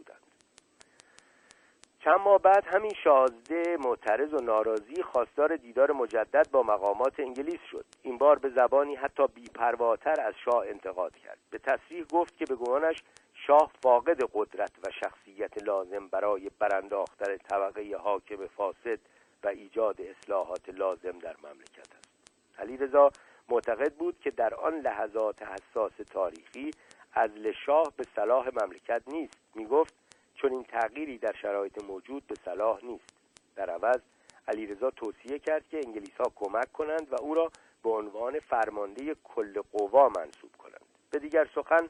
چند 2.04 2.20
ماه 2.20 2.38
بعد 2.38 2.64
همین 2.66 2.92
شازده 3.04 3.76
معترض 3.84 4.34
و 4.34 4.36
ناراضی 4.36 5.02
خواستار 5.02 5.56
دیدار 5.56 5.92
مجدد 5.92 6.50
با 6.52 6.62
مقامات 6.62 7.20
انگلیس 7.20 7.60
شد. 7.70 7.84
این 8.02 8.18
بار 8.18 8.38
به 8.38 8.48
زبانی 8.48 8.94
حتی 8.94 9.26
بیپرواتر 9.34 10.20
از 10.20 10.34
شاه 10.44 10.66
انتقاد 10.66 11.16
کرد. 11.16 11.38
به 11.50 11.58
تصریح 11.58 12.04
گفت 12.12 12.36
که 12.36 12.44
به 12.44 12.54
گمانش 12.54 13.02
شاه 13.46 13.70
فاقد 13.82 14.18
قدرت 14.34 14.72
و 14.86 14.90
شخصیت 14.90 15.62
لازم 15.62 16.08
برای 16.08 16.50
برانداختن 16.58 17.36
طبقه 17.36 17.96
حاکم 17.96 18.46
فاسد 18.46 18.98
و 19.44 19.48
ایجاد 19.48 20.00
اصلاحات 20.00 20.68
لازم 20.68 21.18
در 21.18 21.36
مملکت 21.44 21.94
است. 21.98 22.10
علیرضا 22.58 23.10
معتقد 23.48 23.92
بود 23.94 24.20
که 24.20 24.30
در 24.30 24.54
آن 24.54 24.74
لحظات 24.74 25.42
حساس 25.42 25.92
تاریخی 26.12 26.70
عزل 27.16 27.52
شاه 27.66 27.92
به 27.96 28.04
صلاح 28.16 28.48
مملکت 28.62 29.02
نیست. 29.06 29.40
می‌گفت 29.54 30.01
چون 30.42 30.52
این 30.52 30.64
تغییری 30.64 31.18
در 31.18 31.32
شرایط 31.42 31.84
موجود 31.84 32.26
به 32.26 32.34
صلاح 32.44 32.84
نیست. 32.84 33.14
در 33.56 33.70
عوض 33.70 34.00
علیرضا 34.48 34.90
توصیه 34.90 35.38
کرد 35.38 35.68
که 35.68 35.80
انگلیس 35.86 36.16
ها 36.20 36.32
کمک 36.34 36.72
کنند 36.72 37.12
و 37.12 37.16
او 37.20 37.34
را 37.34 37.52
به 37.82 37.90
عنوان 37.90 38.40
فرمانده 38.40 39.16
کل 39.24 39.60
قوا 39.72 40.08
منصوب 40.08 40.56
کنند. 40.58 40.84
به 41.10 41.18
دیگر 41.18 41.48
سخن 41.54 41.88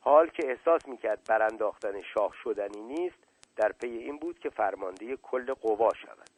حال 0.00 0.28
که 0.28 0.48
احساس 0.50 0.88
می‌کرد 0.88 1.24
برانداختن 1.28 2.02
شاه 2.02 2.32
شدنی 2.42 2.80
نیست 2.80 3.16
در 3.56 3.72
پی 3.72 3.88
این 3.88 4.18
بود 4.18 4.38
که 4.38 4.50
فرمانده 4.50 5.16
کل 5.16 5.54
قوا 5.54 5.90
شود. 5.94 6.30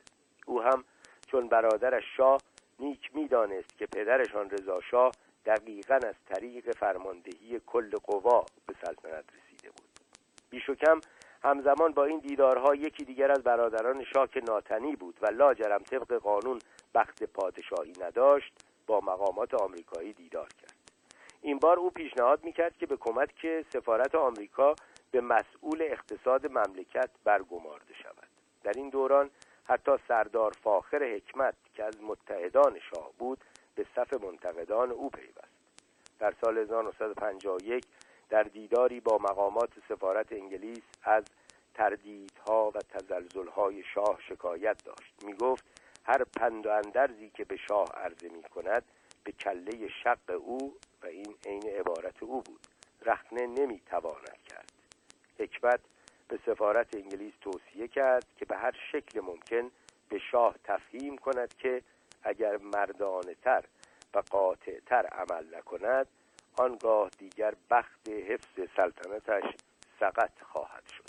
او 0.46 0.62
هم 0.62 0.84
چون 1.30 1.48
برادرش 1.48 2.04
شاه 2.16 2.40
نیک 2.78 3.10
می‌دانست 3.14 3.78
که 3.78 3.86
پدرشان 3.86 4.50
رضا 4.50 4.80
شاه 4.80 5.12
دقیقا 5.46 5.94
از 5.94 6.14
طریق 6.28 6.76
فرماندهی 6.76 7.60
کل 7.66 7.90
قوا 7.96 8.44
به 8.66 8.74
سلطنت 8.84 9.24
رسیده 9.36 9.70
بود. 9.70 9.88
بیش 10.50 10.70
کم 10.70 11.00
همزمان 11.46 11.92
با 11.92 12.04
این 12.04 12.18
دیدارها 12.18 12.74
یکی 12.74 13.04
دیگر 13.04 13.30
از 13.30 13.42
برادران 13.42 14.04
شاه 14.04 14.28
ناتنی 14.48 14.96
بود 14.96 15.18
و 15.22 15.26
لاجرم 15.26 15.82
طبق 15.82 16.12
قانون 16.12 16.58
بخت 16.94 17.24
پادشاهی 17.24 17.92
نداشت 18.00 18.52
با 18.86 19.00
مقامات 19.00 19.54
آمریکایی 19.54 20.12
دیدار 20.12 20.48
کرد. 20.48 20.74
این 21.42 21.58
بار 21.58 21.78
او 21.78 21.90
پیشنهاد 21.90 22.44
می‌کرد 22.44 22.76
که 22.76 22.86
به 22.86 22.96
کمک 22.96 23.64
سفارت 23.72 24.14
آمریکا 24.14 24.74
به 25.10 25.20
مسئول 25.20 25.82
اقتصاد 25.82 26.46
مملکت 26.46 27.10
برگمارده 27.24 27.94
شود. 28.02 28.28
در 28.64 28.72
این 28.76 28.88
دوران 28.88 29.30
حتی 29.64 29.92
سردار 30.08 30.52
فاخر 30.62 31.04
حکمت 31.04 31.54
که 31.74 31.84
از 31.84 32.02
متحدان 32.02 32.78
شاه 32.78 33.10
بود 33.18 33.38
به 33.74 33.86
صف 33.96 34.22
منتقدان 34.24 34.90
او 34.90 35.10
پیوست. 35.10 35.56
در 36.18 36.34
سال 36.40 36.58
1951 36.58 37.84
در 38.30 38.42
دیداری 38.42 39.00
با 39.00 39.18
مقامات 39.18 39.70
سفارت 39.88 40.32
انگلیس 40.32 40.82
از 41.02 41.24
تردیدها 41.74 42.70
و 42.70 42.78
تزلزلهای 42.78 43.82
شاه 43.94 44.18
شکایت 44.28 44.84
داشت. 44.84 45.14
می 45.24 45.34
گفت 45.34 45.64
هر 46.04 46.24
پند 46.24 46.66
و 46.66 46.70
اندرزی 46.70 47.30
که 47.30 47.44
به 47.44 47.56
شاه 47.56 47.88
عرضه 47.94 48.28
می 48.28 48.42
کند 48.42 48.84
به 49.24 49.32
کله 49.32 49.88
شق 50.04 50.30
او 50.38 50.76
و 51.02 51.06
این 51.06 51.34
عین 51.46 51.68
عبارت 51.68 52.22
او 52.22 52.42
بود. 52.42 52.60
رخنه 53.02 53.46
نمی 53.46 53.80
تواند 53.86 54.38
کرد. 54.48 54.72
حکمت 55.38 55.80
به 56.28 56.38
سفارت 56.46 56.96
انگلیس 56.96 57.34
توصیه 57.40 57.88
کرد 57.88 58.26
که 58.36 58.44
به 58.44 58.56
هر 58.56 58.76
شکل 58.92 59.20
ممکن 59.20 59.70
به 60.08 60.18
شاه 60.18 60.54
تفهیم 60.64 61.18
کند 61.18 61.54
که 61.54 61.82
اگر 62.22 62.56
مردانه 62.56 63.34
تر 63.34 63.64
و 64.14 64.18
قاطع 64.18 64.80
تر 64.86 65.06
عمل 65.06 65.54
نکند 65.54 66.06
آنگاه 66.56 67.10
دیگر 67.18 67.54
بخت 67.70 68.08
حفظ 68.08 68.68
سلطنتش 68.76 69.44
سقط 70.00 70.42
خواهد 70.42 70.86
شد. 70.96 71.04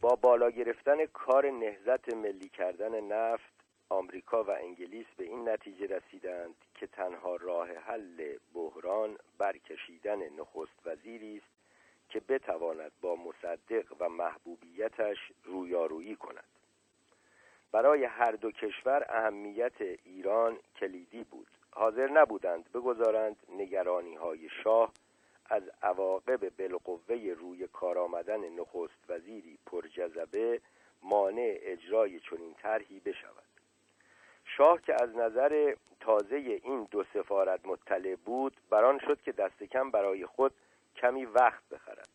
با 0.00 0.16
بالا 0.16 0.50
گرفتن 0.50 1.06
کار 1.06 1.50
نهزت 1.50 2.14
ملی 2.14 2.48
کردن 2.48 3.00
نفت 3.00 3.52
آمریکا 3.88 4.44
و 4.44 4.50
انگلیس 4.50 5.06
به 5.16 5.24
این 5.24 5.48
نتیجه 5.48 5.86
رسیدند 5.86 6.54
که 6.74 6.86
تنها 6.86 7.36
راه 7.36 7.68
حل 7.68 8.38
بحران 8.54 9.16
برکشیدن 9.38 10.18
نخست 10.18 10.86
وزیری 10.86 11.36
است 11.36 11.56
که 12.08 12.20
بتواند 12.20 12.92
با 13.00 13.16
مصدق 13.16 13.84
و 14.00 14.08
محبوبیتش 14.08 15.18
رویارویی 15.44 16.16
کند. 16.16 16.44
برای 17.72 18.04
هر 18.04 18.32
دو 18.32 18.50
کشور 18.50 19.06
اهمیت 19.08 19.80
ایران 20.04 20.58
کلیدی 20.80 21.24
بود. 21.24 21.55
حاضر 21.76 22.10
نبودند 22.10 22.72
بگذارند 22.72 23.36
نگرانی 23.48 24.14
های 24.14 24.48
شاه 24.64 24.92
از 25.46 25.62
عواقب 25.82 26.56
بالقوه 26.56 27.34
روی 27.38 27.68
کار 27.68 27.98
آمدن 27.98 28.48
نخست 28.48 29.04
وزیری 29.08 29.58
پرجذبه 29.66 30.60
مانع 31.02 31.58
اجرای 31.60 32.20
چنین 32.20 32.54
طرحی 32.54 33.00
بشود. 33.00 33.44
شاه 34.44 34.80
که 34.82 35.02
از 35.02 35.16
نظر 35.16 35.74
تازه 36.00 36.36
این 36.36 36.88
دو 36.90 37.04
سفارت 37.14 37.66
مطلع 37.66 38.14
بود 38.14 38.56
بران 38.70 38.98
شد 38.98 39.20
که 39.22 39.32
دست 39.32 39.62
کم 39.62 39.90
برای 39.90 40.26
خود 40.26 40.52
کمی 40.96 41.24
وقت 41.24 41.68
بخرد. 41.68 42.08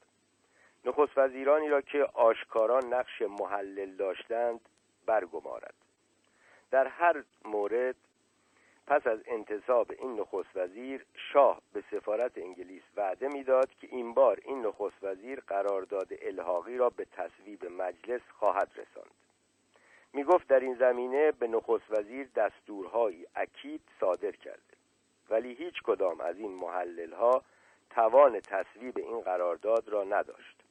نخست 0.86 1.18
وزیرانی 1.18 1.70
را 1.70 1.82
که 1.82 2.04
آشکاران 2.04 2.94
نقش 2.94 3.22
محلل 3.22 3.96
داشتند 3.96 4.60
برگمارد. 5.06 5.74
در 6.72 6.88
هر 6.88 7.24
مورد 7.46 7.96
پس 8.88 9.08
از 9.08 9.20
انتصاب 9.26 9.92
این 10.00 10.20
نخست 10.20 10.56
وزیر 10.56 11.06
شاه 11.34 11.62
به 11.74 11.84
سفارت 11.92 12.38
انگلیس 12.38 12.84
وعده 12.96 13.28
می‌داد 13.28 13.70
که 13.82 13.88
این 13.92 14.14
بار 14.14 14.40
این 14.44 14.66
نخست 14.66 15.04
وزیر 15.04 15.40
قرارداد 15.40 16.08
الحاقی 16.22 16.78
را 16.78 16.90
به 16.90 17.06
تصویب 17.06 17.66
مجلس 17.66 18.22
خواهد 18.40 18.70
رساند. 18.72 19.16
می 20.14 20.24
گفت 20.24 20.48
در 20.48 20.60
این 20.60 20.76
زمینه 20.76 21.32
به 21.32 21.48
نخست 21.48 21.86
وزیر 21.90 22.28
دستورهایی 22.36 23.28
اکید 23.36 23.82
صادر 24.00 24.32
کرده. 24.32 24.62
ولی 25.30 25.54
هیچ 25.54 25.82
کدام 25.84 26.22
از 26.22 26.38
این 26.38 26.52
محلل 26.52 27.14
ها 27.14 27.44
توان 27.90 28.40
تصویب 28.40 28.98
این 28.98 29.22
قرارداد 29.22 29.90
را 29.90 30.04
نداشت. 30.04 30.64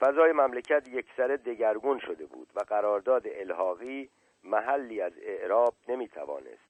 فضای 0.00 0.32
مملکت 0.32 0.88
یکسره 0.88 1.36
دگرگون 1.36 1.98
شده 1.98 2.26
بود 2.26 2.48
و 2.54 2.60
قرارداد 2.60 3.22
الحاقی 3.26 4.10
محلی 4.44 5.00
از 5.00 5.12
اعراب 5.22 5.74
نمی 5.88 6.08
توانست 6.08 6.65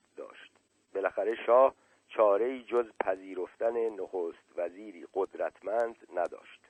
بالاخره 0.96 1.34
شاه 1.34 1.74
چاره 2.08 2.62
جز 2.62 2.86
پذیرفتن 3.00 3.88
نخست 3.88 4.38
وزیری 4.56 5.06
قدرتمند 5.14 5.96
نداشت. 6.14 6.60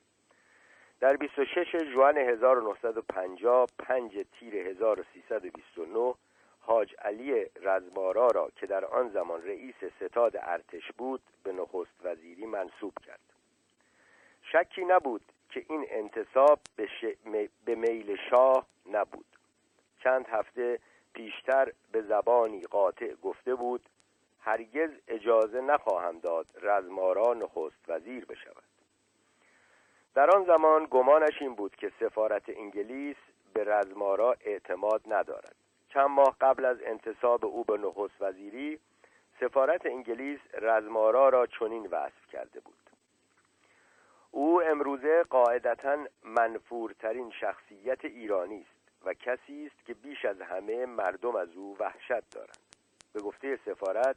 در 1.00 1.16
26 1.16 1.76
جوان 1.94 2.18
1950 2.18 3.66
5 3.78 4.26
تیر 4.32 4.54
1329 4.54 6.14
حاج 6.60 6.94
علی 6.98 7.46
رزمارا 7.62 8.26
را 8.26 8.50
که 8.56 8.66
در 8.66 8.84
آن 8.84 9.08
زمان 9.10 9.42
رئیس 9.42 9.74
ستاد 10.00 10.36
ارتش 10.36 10.92
بود 10.98 11.20
به 11.42 11.52
نخست 11.52 12.04
وزیری 12.04 12.46
منصوب 12.46 12.92
کرد. 13.06 13.20
شکی 14.42 14.84
نبود 14.84 15.22
که 15.50 15.64
این 15.68 15.86
انتصاب 15.90 16.60
به, 16.76 16.88
به 17.64 17.74
میل 17.74 18.16
شاه 18.30 18.66
نبود. 18.92 19.26
چند 20.04 20.26
هفته 20.28 20.78
پیشتر 21.14 21.72
به 21.92 22.02
زبانی 22.02 22.62
قاطع 22.62 23.14
گفته 23.14 23.54
بود 23.54 23.82
هرگز 24.46 24.90
اجازه 25.08 25.60
نخواهم 25.60 26.18
داد 26.18 26.46
رزمارا 26.62 27.34
نخست 27.34 27.88
وزیر 27.88 28.24
بشود. 28.24 28.62
در 30.14 30.30
آن 30.30 30.44
زمان 30.44 30.86
گمانش 30.90 31.42
این 31.42 31.54
بود 31.54 31.76
که 31.76 31.92
سفارت 32.00 32.42
انگلیس 32.48 33.16
به 33.54 33.64
رزمارا 33.64 34.36
اعتماد 34.40 35.02
ندارد. 35.06 35.56
چند 35.88 36.10
ماه 36.10 36.36
قبل 36.40 36.64
از 36.64 36.76
انتصاب 36.82 37.44
او 37.44 37.64
به 37.64 37.78
نخست 37.78 38.14
وزیری 38.20 38.80
سفارت 39.40 39.86
انگلیس 39.86 40.40
رزمارا 40.54 41.28
را 41.28 41.46
چنین 41.46 41.86
وصف 41.86 42.26
کرده 42.32 42.60
بود. 42.60 42.90
او 44.30 44.62
امروزه 44.62 45.22
قاعدتا 45.22 45.98
منفورترین 46.24 47.30
شخصیت 47.30 48.04
ایرانی 48.04 48.60
است 48.60 49.06
و 49.06 49.14
کسی 49.14 49.66
است 49.66 49.86
که 49.86 49.94
بیش 49.94 50.24
از 50.24 50.40
همه 50.40 50.86
مردم 50.86 51.36
از 51.36 51.56
او 51.56 51.76
وحشت 51.80 52.30
دارند. 52.30 52.58
به 53.12 53.20
گفته 53.20 53.58
سفارت 53.64 54.16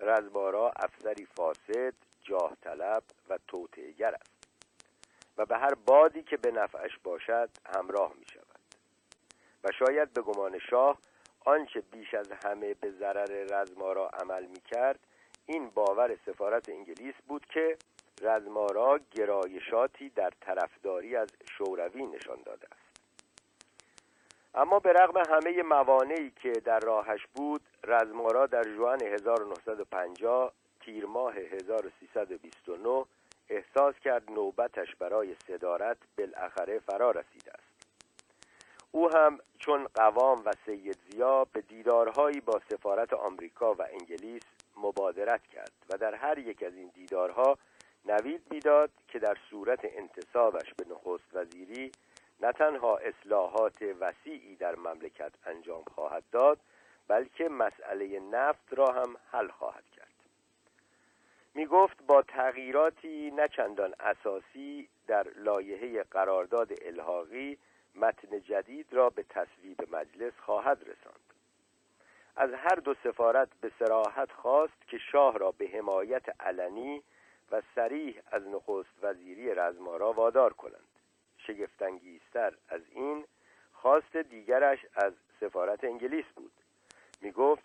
رزمارا 0.00 0.72
افسری 0.76 1.26
فاسد 1.26 1.94
جاه 2.22 2.56
طلب 2.62 3.02
و 3.28 3.38
توطعهگر 3.48 4.14
است 4.14 4.48
و 5.38 5.46
به 5.46 5.56
هر 5.56 5.74
بادی 5.74 6.22
که 6.22 6.36
به 6.36 6.50
نفعش 6.50 6.98
باشد 7.04 7.50
همراه 7.76 8.12
می 8.18 8.26
شود 8.32 8.60
و 9.64 9.68
شاید 9.78 10.12
به 10.12 10.22
گمان 10.22 10.58
شاه 10.58 10.98
آنچه 11.44 11.80
بیش 11.80 12.14
از 12.14 12.32
همه 12.44 12.74
به 12.74 12.90
ضرر 12.90 13.44
رزمارا 13.50 14.08
عمل 14.08 14.46
می 14.46 14.60
کرد 14.60 14.98
این 15.46 15.70
باور 15.70 16.16
سفارت 16.26 16.68
انگلیس 16.68 17.14
بود 17.28 17.46
که 17.46 17.78
رزمارا 18.22 19.00
گرایشاتی 19.10 20.08
در 20.08 20.30
طرفداری 20.40 21.16
از 21.16 21.28
شوروی 21.58 22.06
نشان 22.06 22.38
داده 22.44 22.66
است. 22.66 22.89
اما 24.54 24.78
به 24.78 24.92
رغم 24.92 25.22
همه 25.30 25.62
موانعی 25.62 26.32
که 26.42 26.52
در 26.52 26.80
راهش 26.80 27.26
بود 27.34 27.60
رزمارا 27.84 28.46
در 28.46 28.62
جوان 28.62 29.02
1950 29.02 30.52
تیر 30.80 31.06
ماه 31.06 31.34
1329 31.34 33.04
احساس 33.48 33.94
کرد 34.04 34.30
نوبتش 34.30 34.94
برای 34.94 35.36
صدارت 35.46 35.96
بالاخره 36.18 36.78
فرا 36.78 37.10
رسیده 37.10 37.52
است. 37.52 37.70
او 38.92 39.10
هم 39.10 39.38
چون 39.58 39.86
قوام 39.94 40.42
و 40.44 40.52
سید 40.66 40.98
زیا 41.10 41.44
به 41.44 41.60
دیدارهایی 41.60 42.40
با 42.40 42.60
سفارت 42.70 43.12
آمریکا 43.12 43.74
و 43.74 43.82
انگلیس 43.82 44.42
مبادرت 44.76 45.46
کرد 45.46 45.72
و 45.90 45.98
در 45.98 46.14
هر 46.14 46.38
یک 46.38 46.62
از 46.62 46.74
این 46.74 46.90
دیدارها 46.94 47.58
نوید 48.04 48.42
می‌داد 48.50 48.90
که 49.08 49.18
در 49.18 49.36
صورت 49.50 49.80
انتصابش 49.82 50.74
به 50.74 50.84
نخست 50.90 51.34
وزیری 51.34 51.92
نه 52.42 52.52
تنها 52.52 52.96
اصلاحات 52.96 53.82
وسیعی 53.82 54.56
در 54.56 54.76
مملکت 54.76 55.32
انجام 55.46 55.84
خواهد 55.94 56.22
داد 56.32 56.58
بلکه 57.08 57.48
مسئله 57.48 58.20
نفت 58.20 58.74
را 58.74 58.86
هم 58.86 59.16
حل 59.32 59.48
خواهد 59.48 59.84
کرد. 59.96 60.06
می 61.54 61.66
گفت 61.66 62.02
با 62.06 62.22
تغییراتی 62.22 63.30
نه 63.30 63.48
چندان 63.48 63.94
اساسی 64.00 64.88
در 65.06 65.26
لایحه 65.36 66.02
قرارداد 66.02 66.72
الحاقی 66.82 67.58
متن 67.94 68.40
جدید 68.40 68.86
را 68.92 69.10
به 69.10 69.22
تصویب 69.22 69.96
مجلس 69.96 70.32
خواهد 70.40 70.78
رساند. 70.82 71.34
از 72.36 72.50
هر 72.52 72.74
دو 72.74 72.94
سفارت 73.04 73.48
به 73.60 73.72
سراحت 73.78 74.32
خواست 74.32 74.88
که 74.88 74.98
شاه 74.98 75.38
را 75.38 75.50
به 75.50 75.68
حمایت 75.68 76.40
علنی 76.40 77.02
و 77.52 77.62
سریح 77.74 78.22
از 78.32 78.42
نخست 78.48 78.90
وزیری 79.02 79.54
رزمارا 79.54 80.12
وادار 80.12 80.52
کنند. 80.52 80.89
شگفتانگیزتر 81.50 82.52
از 82.68 82.80
این 82.90 83.24
خواست 83.72 84.16
دیگرش 84.16 84.78
از 84.94 85.12
سفارت 85.40 85.84
انگلیس 85.84 86.24
بود. 86.36 86.52
می 87.20 87.32
گفت 87.32 87.62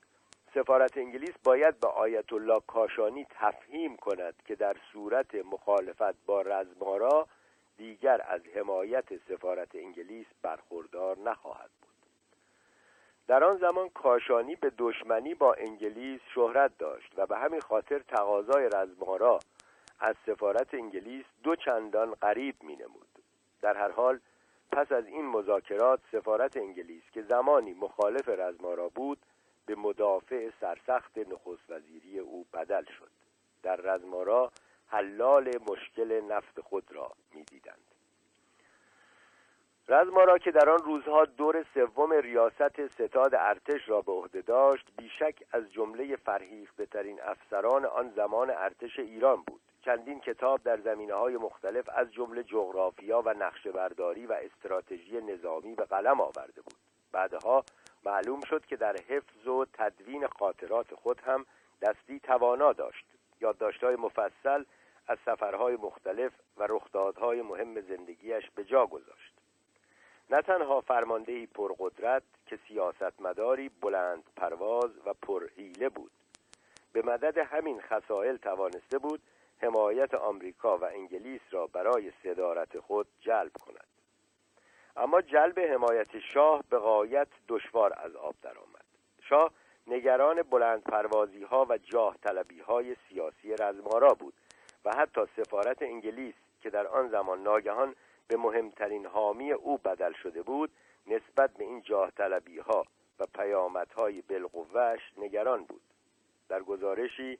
سفارت 0.54 0.98
انگلیس 0.98 1.34
باید 1.44 1.80
به 1.80 1.88
آیت 1.88 2.34
الله 2.34 2.62
کاشانی 2.68 3.28
تفهیم 3.30 3.98
کند 3.98 4.36
که 4.46 4.56
در 4.56 4.76
صورت 4.94 5.36
مخالفت 5.36 6.26
با 6.26 6.42
رزمارا 6.42 7.28
دیگر 7.78 8.22
از 8.28 8.42
حمایت 8.56 9.18
سفارت 9.30 9.76
انگلیس 9.76 10.26
برخوردار 10.42 11.18
نخواهد 11.18 11.70
بود. 11.82 11.90
در 13.28 13.44
آن 13.44 13.58
زمان 13.58 13.90
کاشانی 13.90 14.56
به 14.56 14.72
دشمنی 14.78 15.34
با 15.34 15.54
انگلیس 15.54 16.22
شهرت 16.36 16.78
داشت 16.78 17.14
و 17.18 17.26
به 17.26 17.38
همین 17.38 17.60
خاطر 17.60 18.00
تقاضای 18.00 18.70
رزمارا 18.74 19.40
از 20.00 20.16
سفارت 20.26 20.74
انگلیس 20.74 21.26
دو 21.44 21.56
چندان 21.56 22.14
غریب 22.14 22.56
می 22.64 22.76
نمود 22.76 23.15
در 23.66 23.78
هر 23.78 23.92
حال 23.92 24.20
پس 24.72 24.92
از 24.92 25.08
این 25.08 25.26
مذاکرات 25.26 26.00
سفارت 26.12 26.58
انگلیس 26.58 27.04
که 27.12 27.22
زمانی 27.22 27.74
مخالف 27.74 28.30
رزمارا 28.30 28.90
بود 28.90 29.18
به 29.66 29.76
مدافع 29.76 30.50
سرسخت 30.62 31.18
نخست 31.18 31.70
وزیری 31.70 32.20
او 32.20 32.46
بدل 32.54 32.84
شد. 32.86 33.12
در 33.64 33.76
رزمارا 33.76 34.52
حلال 34.88 35.52
مشکل 35.70 36.22
نفت 36.22 36.62
خود 36.62 36.92
را 36.92 37.12
می‌دیدند. 37.34 37.95
رزمارا 39.88 40.38
که 40.38 40.52
در 40.52 40.70
آن 40.70 40.80
روزها 40.80 41.26
دور 41.26 41.66
سوم 41.74 42.14
ریاست 42.14 42.88
ستاد 42.88 43.36
ارتش 43.36 43.90
را 43.90 44.02
به 44.02 44.12
عهده 44.12 44.42
داشت 44.42 44.88
بیشک 44.98 45.36
از 45.52 45.74
جمله 45.74 46.16
فرهیخته 46.16 46.86
ترین 46.86 47.22
افسران 47.22 47.86
آن 47.86 48.10
زمان 48.16 48.50
ارتش 48.50 49.00
ایران 49.00 49.44
بود. 49.48 49.62
چندین 49.82 50.20
کتاب 50.20 50.64
در 50.64 50.78
زمینه 50.78 51.14
های 51.14 51.38
مختلف 51.38 51.90
از 51.96 52.14
جمله 52.14 52.44
جغرافیا 52.44 53.22
و 53.26 53.34
نقشه 53.34 53.72
برداری 53.72 54.26
و 54.26 54.34
استراتژی 54.34 55.22
نظامی 55.22 55.76
به 55.76 55.86
قلم 55.86 56.22
آورده 56.22 56.62
بود. 56.62 56.76
بعدها 57.12 57.64
معلوم 58.06 58.42
شد 58.42 58.66
که 58.66 58.76
در 58.76 58.96
حفظ 59.10 59.48
و 59.48 59.66
تدوین 59.74 60.28
خاطرات 60.28 60.96
خود 60.96 61.22
هم 61.22 61.46
دستی 61.82 62.20
توانا 62.20 62.74
داشت. 62.74 63.06
یادداشت‌های 63.42 63.96
مفصل 63.96 64.64
از 65.08 65.18
سفرهای 65.26 65.76
مختلف 65.76 66.32
و 66.58 66.68
رخدادهای 66.70 67.42
مهم 67.42 67.82
زندگیش 67.82 68.50
به 68.56 68.64
جا 68.64 68.86
گذاشت. 68.86 69.45
نه 70.30 70.42
تنها 70.42 70.82
فرماندهی 70.82 71.46
پرقدرت 71.46 72.24
که 72.46 72.60
سیاستمداری 72.68 73.70
بلند 73.70 74.24
پرواز 74.36 74.92
و 75.06 75.14
پرهیله 75.14 75.90
بود 75.90 76.12
به 76.94 77.02
مدد 77.02 77.38
همین 77.38 77.82
خصائل 77.82 78.38
توانسته 78.38 78.98
بود 78.98 79.22
حمایت 79.62 80.14
آمریکا 80.14 80.78
و 80.78 80.84
انگلیس 80.84 81.42
را 81.52 81.68
برای 81.68 82.12
صدارت 82.24 82.80
خود 82.80 83.08
جلب 83.20 83.52
کند. 83.66 83.88
اما 84.98 85.22
جلب 85.22 85.60
حمایت 85.60 86.20
شاه 86.20 86.64
به 86.70 86.78
قایت 86.78 87.28
دشوار 87.48 87.94
از 87.98 88.16
آب 88.16 88.36
درآمد. 88.42 88.86
شاه 89.22 89.52
نگران 89.88 90.42
بلند 90.42 90.84
پروازی 90.84 91.44
ها 91.44 91.66
و 91.70 91.78
جاه 91.78 92.18
طلبی 92.18 92.60
های 92.60 92.96
سیاسی 93.10 93.54
رزمارا 93.54 94.14
بود 94.14 94.34
و 94.86 94.92
حتی 94.98 95.22
سفارت 95.36 95.82
انگلیس 95.82 96.36
که 96.62 96.70
در 96.70 96.88
آن 96.88 97.10
زمان 97.10 97.44
ناگهان 97.44 97.96
به 98.28 98.38
مهمترین 98.38 99.06
حامی 99.06 99.52
او 99.52 99.78
بدل 99.78 100.14
شده 100.14 100.42
بود 100.42 100.72
نسبت 101.08 101.54
به 101.54 101.64
این 101.64 101.82
جاه 101.82 102.12
طلبی 102.12 102.60
ها 102.60 102.86
و 103.20 103.24
پیامدهای 103.36 104.22
بالقوهش 104.22 105.02
نگران 105.18 105.64
بود. 105.64 105.82
در 106.50 106.64
گزارشی 106.64 107.40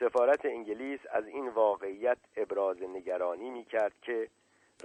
سفارت 0.00 0.44
انگلیس 0.44 1.00
از 1.10 1.26
این 1.26 1.48
واقعیت 1.48 2.18
ابراز 2.36 2.82
نگرانی 2.82 3.50
می 3.50 3.64
کرد 3.64 3.92
که 4.02 4.28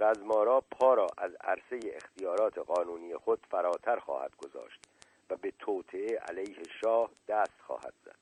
رزمارا 0.00 0.60
پا 0.60 0.94
را 0.94 1.06
از 1.18 1.32
عرصه 1.40 1.80
اختیارات 1.94 2.58
قانونی 2.58 3.16
خود 3.16 3.46
فراتر 3.50 3.98
خواهد 3.98 4.36
گذاشت 4.36 4.80
و 5.30 5.36
به 5.36 5.52
توطعه 5.58 6.18
علیه 6.28 6.62
شاه 6.80 7.10
دست 7.28 7.60
خواهد 7.60 7.94
زد. 8.04 8.16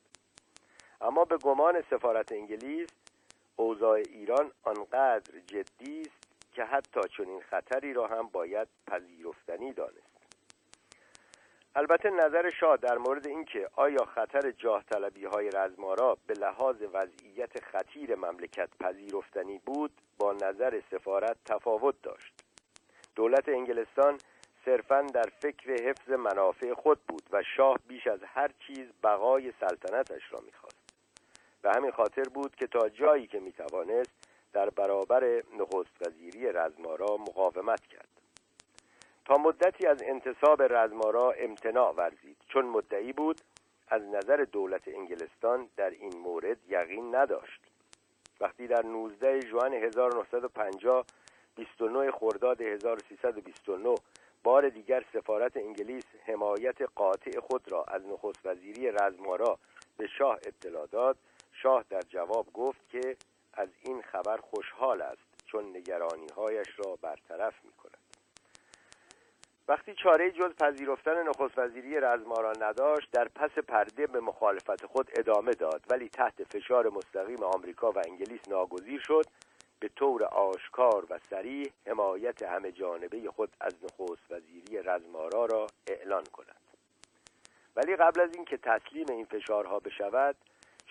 اما 1.00 1.24
به 1.24 1.36
گمان 1.36 1.82
سفارت 1.90 2.32
انگلیس 2.32 2.88
اوضاع 3.56 3.92
ایران 3.92 4.52
آنقدر 4.62 5.38
جدی 5.46 6.00
است 6.00 6.27
که 6.58 6.64
حتی 6.64 7.00
چنین 7.16 7.40
خطری 7.40 7.92
را 7.92 8.06
هم 8.06 8.28
باید 8.28 8.68
پذیرفتنی 8.86 9.72
دانست. 9.72 10.18
البته 11.74 12.10
نظر 12.10 12.50
شاه 12.50 12.76
در 12.76 12.98
مورد 12.98 13.26
اینکه 13.26 13.70
آیا 13.76 14.04
خطر 14.04 14.50
جاه 14.50 14.82
طلبی 14.82 15.24
های 15.24 15.50
رزمارا 15.50 16.16
به 16.26 16.34
لحاظ 16.34 16.76
وضعیت 16.92 17.64
خطیر 17.64 18.14
مملکت 18.14 18.68
پذیرفتنی 18.80 19.58
بود 19.66 19.90
با 20.18 20.32
نظر 20.32 20.82
سفارت 20.90 21.36
تفاوت 21.44 22.02
داشت. 22.02 22.34
دولت 23.16 23.48
انگلستان 23.48 24.18
صرفا 24.64 25.02
در 25.02 25.30
فکر 25.42 25.72
حفظ 25.72 26.10
منافع 26.10 26.74
خود 26.74 27.00
بود 27.08 27.22
و 27.32 27.42
شاه 27.56 27.78
بیش 27.88 28.06
از 28.06 28.20
هر 28.22 28.50
چیز 28.66 28.86
بقای 29.02 29.52
سلطنتش 29.60 30.32
را 30.32 30.40
می‌خواست. 30.46 30.92
و 31.64 31.72
همین 31.76 31.90
خاطر 31.90 32.22
بود 32.34 32.56
که 32.56 32.66
تا 32.66 32.88
جایی 32.88 33.26
که 33.26 33.40
می‌توانست 33.40 34.17
در 34.58 34.70
برابر 34.70 35.42
نخست 35.58 36.06
وزیری 36.06 36.52
رزمارا 36.52 37.16
مقاومت 37.16 37.86
کرد. 37.86 38.08
تا 39.24 39.36
مدتی 39.36 39.86
از 39.86 40.02
انتصاب 40.02 40.62
رزمارا 40.62 41.30
امتناع 41.30 41.94
ورزید. 41.94 42.36
چون 42.48 42.64
مدعی 42.64 43.12
بود 43.12 43.40
از 43.88 44.02
نظر 44.02 44.36
دولت 44.36 44.88
انگلستان 44.88 45.68
در 45.76 45.90
این 45.90 46.18
مورد 46.18 46.56
یقین 46.68 47.14
نداشت. 47.14 47.60
وقتی 48.40 48.66
در 48.66 48.82
19 48.82 49.40
ژوئن 49.40 49.72
1950 49.72 51.04
29 51.56 52.10
خرداد 52.10 52.60
1329 52.60 53.94
بار 54.44 54.68
دیگر 54.68 55.04
سفارت 55.12 55.56
انگلیس 55.56 56.04
حمایت 56.26 56.82
قاطع 56.82 57.40
خود 57.40 57.72
را 57.72 57.84
از 57.84 58.06
نخست 58.06 58.46
وزیری 58.46 58.90
رزمارا 58.90 59.58
به 59.96 60.06
شاه 60.06 60.38
اطلاع 60.46 60.86
داد 60.86 61.16
شاه 61.52 61.84
در 61.90 62.00
جواب 62.00 62.46
گفت 62.52 62.88
که 62.88 63.16
از 63.54 63.68
این 63.82 64.02
خبر 64.02 64.36
خوشحال 64.36 65.02
است 65.02 65.46
چون 65.46 65.76
نگرانی 65.76 66.26
هایش 66.36 66.68
را 66.78 66.96
برطرف 67.02 67.64
می 67.64 67.72
کند 67.72 67.98
وقتی 69.68 69.94
چاره 69.94 70.30
جز 70.30 70.54
پذیرفتن 70.54 71.28
نخست 71.28 71.58
وزیری 71.58 72.00
رزمارا 72.00 72.52
نداشت 72.60 73.10
در 73.12 73.28
پس 73.28 73.50
پرده 73.50 74.06
به 74.06 74.20
مخالفت 74.20 74.86
خود 74.86 75.10
ادامه 75.16 75.52
داد 75.52 75.82
ولی 75.90 76.08
تحت 76.08 76.44
فشار 76.44 76.88
مستقیم 76.88 77.42
آمریکا 77.42 77.92
و 77.92 77.98
انگلیس 78.06 78.48
ناگزیر 78.48 79.00
شد 79.00 79.24
به 79.80 79.88
طور 79.88 80.24
آشکار 80.24 81.06
و 81.10 81.18
سریح 81.30 81.72
حمایت 81.86 82.42
همه 82.42 82.72
جانبه 82.72 83.30
خود 83.30 83.52
از 83.60 83.74
نخست 83.84 84.30
وزیری 84.30 84.82
رزمارا 84.82 85.44
را 85.44 85.66
اعلان 85.86 86.24
کند. 86.32 86.56
ولی 87.76 87.96
قبل 87.96 88.20
از 88.20 88.30
اینکه 88.34 88.56
تسلیم 88.56 89.06
این 89.10 89.24
فشارها 89.24 89.78
بشود 89.78 90.36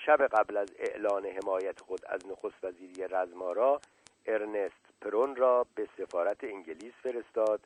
شب 0.08 0.28
قبل 0.28 0.58
از 0.58 0.70
اعلان 0.80 1.26
حمایت 1.26 1.80
خود 1.80 2.06
از 2.06 2.28
نخست 2.28 2.64
وزیری 2.64 3.08
رزمارا 3.08 3.82
ارنست 4.26 4.82
پرون 5.02 5.36
را 5.36 5.66
به 5.76 5.90
سفارت 5.98 6.44
انگلیس 6.44 6.94
فرستاد 7.04 7.60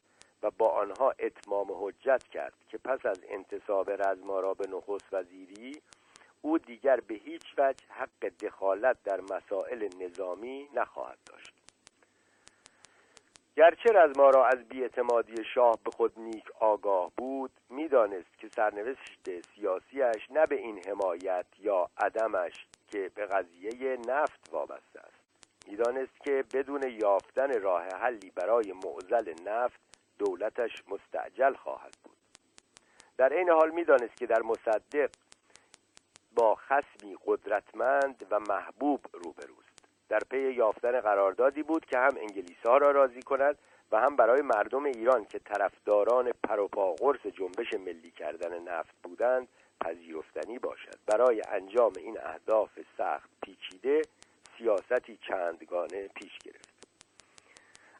و 0.43 0.51
با 0.51 0.69
آنها 0.69 1.13
اتمام 1.19 1.67
حجت 1.71 2.23
کرد 2.23 2.53
که 2.69 2.77
پس 2.77 3.05
از 3.05 3.19
انتصاب 3.29 3.91
رزمارا 3.91 4.53
به 4.53 4.67
نخست 4.67 5.13
وزیری 5.13 5.81
او 6.41 6.57
دیگر 6.57 6.99
به 6.99 7.15
هیچ 7.15 7.43
وجه 7.57 7.85
حق 7.89 8.27
دخالت 8.41 8.97
در 9.03 9.21
مسائل 9.21 9.89
نظامی 9.99 10.69
نخواهد 10.73 11.17
داشت. 11.25 11.60
گرچه 13.55 13.93
رزمارا 13.93 14.45
از 14.45 14.67
بیاعتمادی 14.69 15.43
شاه 15.53 15.79
به 15.85 15.91
خود 15.91 16.19
نیک 16.19 16.45
آگاه 16.59 17.11
بود 17.17 17.51
می‌دانست 17.69 18.37
که 18.37 18.47
سرنوشت 18.47 19.41
سیاسیش 19.55 20.31
نه 20.31 20.45
به 20.45 20.55
این 20.55 20.81
حمایت 20.87 21.45
یا 21.59 21.89
عدمش 21.97 22.67
که 22.87 23.11
به 23.15 23.25
قضیه 23.25 23.97
نفت 24.07 24.49
وابسته 24.51 24.99
است. 24.99 25.21
می‌دانست 25.67 26.21
که 26.23 26.43
بدون 26.53 26.83
یافتن 27.01 27.61
راه 27.61 27.83
حلی 27.83 28.31
برای 28.35 28.73
معزل 28.73 29.33
نفت 29.45 29.79
دولتش 30.19 30.83
مستعجل 30.87 31.53
خواهد 31.53 31.93
بود. 32.03 32.17
در 33.17 33.33
این 33.33 33.49
حال 33.49 33.69
می‌دانست 33.71 34.17
که 34.17 34.25
در 34.25 34.41
مصدق 34.41 35.09
با 36.35 36.55
خسمی 36.55 37.17
قدرتمند 37.25 38.27
و 38.31 38.39
محبوب 38.39 39.05
روبروست 39.13 39.60
در 40.11 40.19
پی 40.29 40.53
یافتن 40.53 40.99
قراردادی 40.99 41.63
بود 41.63 41.85
که 41.85 41.97
هم 41.97 42.17
انگلیس 42.17 42.65
ها 42.65 42.77
را 42.77 42.91
راضی 42.91 43.21
کند 43.21 43.57
و 43.91 43.99
هم 43.99 44.15
برای 44.15 44.41
مردم 44.41 44.85
ایران 44.85 45.25
که 45.25 45.39
طرفداران 45.39 46.31
پروپاقرس 46.43 47.27
جنبش 47.27 47.73
ملی 47.73 48.11
کردن 48.11 48.59
نفت 48.59 48.95
بودند 49.03 49.47
پذیرفتنی 49.81 50.59
باشد. 50.59 50.95
برای 51.07 51.41
انجام 51.51 51.93
این 51.97 52.17
اهداف 52.23 52.69
سخت 52.97 53.29
پیچیده 53.41 54.01
سیاستی 54.57 55.17
چندگانه 55.27 56.07
پیش 56.07 56.37
گرفت. 56.37 56.69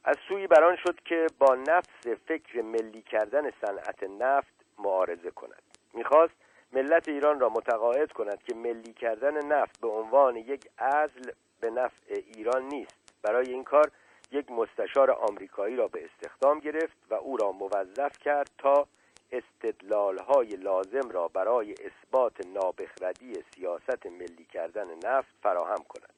از 0.04 0.16
سوی 0.28 0.48
بران 0.48 0.76
شد 0.76 1.00
که 1.06 1.28
با 1.40 1.56
نفس 1.56 2.08
فکر 2.28 2.62
ملی 2.62 3.02
کردن 3.02 3.52
صنعت 3.66 4.04
نفت 4.04 4.54
معارضه 4.80 5.32
کند. 5.32 5.64
می‌خواست 5.94 6.34
ملت 6.74 7.08
ایران 7.08 7.40
را 7.40 7.50
متقاعد 7.50 8.12
کند 8.12 8.44
که 8.44 8.56
ملی 8.56 8.94
کردن 8.94 9.46
نفت 9.46 9.82
به 9.82 9.88
عنوان 9.88 10.36
یک 10.36 10.70
اصل 10.78 11.32
به 11.62 11.70
نفع 11.70 12.22
ایران 12.36 12.64
نیست. 12.64 12.96
برای 13.24 13.50
این 13.50 13.64
کار 13.64 13.92
یک 14.32 14.52
مستشار 14.52 15.12
آمریکایی 15.12 15.76
را 15.76 15.88
به 15.88 16.06
استخدام 16.06 16.60
گرفت 16.60 16.98
و 17.10 17.14
او 17.14 17.38
را 17.38 17.52
موظف 17.52 18.18
کرد 18.20 18.50
تا 18.58 18.88
استدلالهای 19.32 20.48
لازم 20.48 21.10
را 21.10 21.28
برای 21.28 21.72
اثبات 21.74 22.48
نابخردی 22.48 23.34
سیاست 23.56 24.06
ملی 24.06 24.46
کردن 24.54 24.88
نفت 25.04 25.30
فراهم 25.44 25.84
کند. 25.90 26.14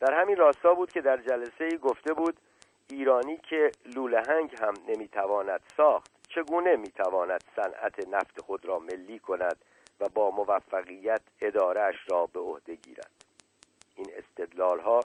در 0.00 0.20
همین 0.20 0.36
راستا 0.36 0.74
بود 0.74 0.92
که 0.92 1.00
در 1.00 1.16
جلسه 1.16 1.76
گفته 1.76 2.14
بود 2.14 2.36
ایرانی 2.90 3.36
که 3.36 3.70
لولهنگ 3.94 4.54
هم 4.60 4.74
نمی‌تواند 4.88 5.60
ساخت 5.76 6.10
چگونه 6.28 6.76
می‌تواند 6.76 7.44
صنعت 7.56 8.08
نفت 8.08 8.40
خود 8.40 8.64
را 8.64 8.78
ملی 8.78 9.18
کند 9.18 9.56
و 10.00 10.08
با 10.08 10.30
موفقیت 10.30 11.20
ادارهش 11.40 11.96
را 12.10 12.26
به 12.26 12.40
عهده 12.40 12.74
گیرد؟ 12.74 13.29
این 14.00 14.10
استدلال 14.16 14.80
ها 14.80 15.00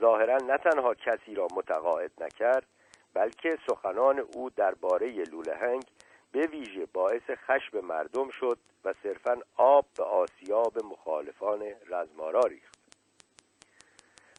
ظاهرا 0.00 0.36
نه 0.36 0.58
تنها 0.58 0.94
کسی 0.94 1.34
را 1.34 1.46
متقاعد 1.56 2.10
نکرد 2.20 2.66
بلکه 3.14 3.58
سخنان 3.66 4.18
او 4.18 4.50
درباره 4.50 5.24
لولهنگ 5.24 5.84
به 6.32 6.46
ویژه 6.46 6.86
باعث 6.86 7.22
خشم 7.30 7.80
مردم 7.80 8.30
شد 8.30 8.58
و 8.84 8.94
صرفا 9.02 9.40
آب 9.56 9.86
به 9.96 10.04
آسیاب 10.04 10.84
مخالفان 10.84 11.62
رزمارا 11.88 12.40
ریخت. 12.40 12.78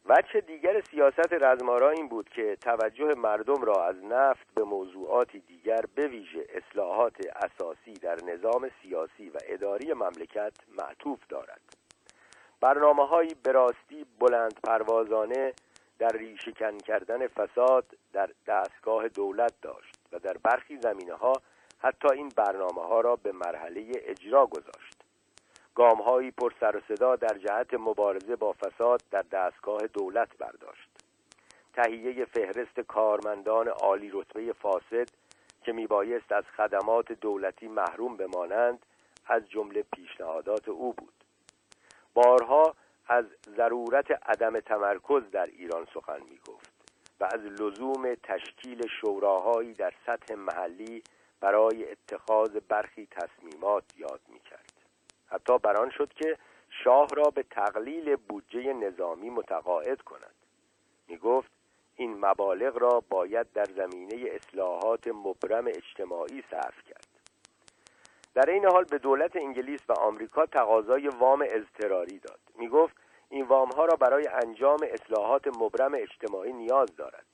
وجه 0.05 0.41
دیگر 0.41 0.81
سیاست 0.81 1.33
رزمارا 1.33 1.89
این 1.89 2.07
بود 2.07 2.29
که 2.29 2.57
توجه 2.61 3.13
مردم 3.13 3.61
را 3.63 3.85
از 3.85 3.95
نفت 4.03 4.53
به 4.55 4.63
موضوعاتی 4.63 5.39
دیگر 5.39 5.81
به 5.95 6.07
ویژه 6.07 6.47
اصلاحات 6.49 7.15
اساسی 7.35 7.93
در 7.93 8.17
نظام 8.23 8.69
سیاسی 8.81 9.29
و 9.29 9.37
اداری 9.47 9.93
مملکت 9.93 10.53
معطوف 10.77 11.19
دارد. 11.29 11.61
برنامه 12.61 13.07
هایی 13.07 13.35
براستی 13.43 14.05
بلند 14.19 14.59
پروازانه 14.63 15.53
در 15.99 16.11
ریشکن 16.11 16.77
کردن 16.77 17.27
فساد 17.27 17.85
در 18.13 18.29
دستگاه 18.47 19.07
دولت 19.07 19.53
داشت 19.61 19.95
و 20.11 20.19
در 20.19 20.37
برخی 20.43 20.77
زمینه 20.77 21.13
ها 21.13 21.33
حتی 21.79 22.13
این 22.13 22.29
برنامه 22.35 22.81
ها 22.81 23.01
را 23.01 23.15
به 23.15 23.31
مرحله 23.31 23.91
اجرا 23.95 24.45
گذاشت. 24.45 25.03
گامهایی 25.75 26.31
پر 26.31 26.53
سر 26.59 26.77
و 26.77 26.81
صدا 26.87 27.15
در 27.15 27.37
جهت 27.37 27.73
مبارزه 27.73 28.35
با 28.35 28.53
فساد 28.53 29.01
در 29.11 29.21
دستگاه 29.21 29.87
دولت 29.87 30.37
برداشت. 30.37 30.89
تهیه 31.73 32.25
فهرست 32.25 32.79
کارمندان 32.79 33.67
عالی 33.67 34.09
رتبه 34.13 34.53
فاسد 34.53 35.07
که 35.63 35.71
میبایست 35.71 36.31
از 36.31 36.43
خدمات 36.57 37.11
دولتی 37.11 37.67
محروم 37.67 38.17
بمانند 38.17 38.85
از 39.25 39.49
جمله 39.49 39.83
پیشنهادات 39.95 40.69
او 40.69 40.93
بود. 40.93 41.13
بارها 42.23 42.75
از 43.07 43.25
ضرورت 43.57 44.11
عدم 44.11 44.59
تمرکز 44.59 45.31
در 45.31 45.45
ایران 45.45 45.87
سخن 45.93 46.19
می‌گفت 46.29 46.71
و 47.19 47.23
از 47.23 47.61
لزوم 47.61 48.15
تشکیل 48.23 48.87
شوراهایی 49.01 49.73
در 49.73 49.93
سطح 50.05 50.35
محلی 50.35 51.03
برای 51.41 51.91
اتخاذ 51.91 52.49
برخی 52.69 53.07
تصمیمات 53.11 53.83
یاد 53.97 54.21
می‌کرد. 54.27 54.73
حتی 55.27 55.57
بران 55.57 55.89
شد 55.89 56.13
که 56.13 56.37
شاه 56.83 57.07
را 57.15 57.23
به 57.23 57.43
تقلیل 57.43 58.15
بودجه 58.15 58.73
نظامی 58.73 59.29
متقاعد 59.29 60.01
کند. 60.01 60.35
می 61.07 61.17
گفت 61.17 61.51
این 61.95 62.25
مبالغ 62.25 62.77
را 62.77 63.03
باید 63.09 63.51
در 63.53 63.65
زمینه 63.65 64.29
اصلاحات 64.29 65.07
مبرم 65.07 65.67
اجتماعی 65.67 66.43
صرف 66.51 66.83
کرد. 66.89 67.08
در 68.33 68.49
این 68.49 68.65
حال 68.65 68.83
به 68.83 68.97
دولت 68.97 69.35
انگلیس 69.35 69.81
و 69.89 69.93
آمریکا 69.93 70.45
تقاضای 70.45 71.07
وام 71.07 71.45
اضطراری 71.49 72.19
داد. 72.19 72.39
می 72.57 72.67
گفت 72.67 72.95
این 73.29 73.45
وام 73.45 73.69
ها 73.71 73.85
را 73.85 73.95
برای 73.95 74.27
انجام 74.27 74.79
اصلاحات 74.93 75.47
مبرم 75.47 75.91
اجتماعی 75.93 76.53
نیاز 76.53 76.95
دارد. 76.95 77.25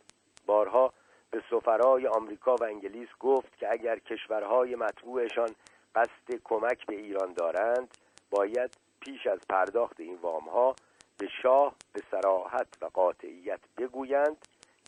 بارها 0.46 0.94
به 1.32 1.44
سفرای 1.50 2.08
آمریکا 2.08 2.56
و 2.56 2.64
انگلیس 2.64 3.10
گفت 3.20 3.58
که 3.58 3.72
اگر 3.72 4.00
کشورهای 4.00 4.76
مطبوعشان 4.76 5.50
قصد 5.96 6.42
کمک 6.44 6.86
به 6.86 6.96
ایران 6.96 7.34
دارند 7.34 7.98
باید 8.30 8.78
پیش 9.00 9.28
از 9.28 9.40
پرداخت 9.50 10.00
این 10.00 10.16
وام 10.16 10.44
ها 10.44 10.76
به 11.18 11.28
شاه 11.42 11.76
به 11.94 12.02
سراحت 12.12 12.68
و 12.82 12.86
قاطعیت 12.86 13.60
بگویند 13.78 14.38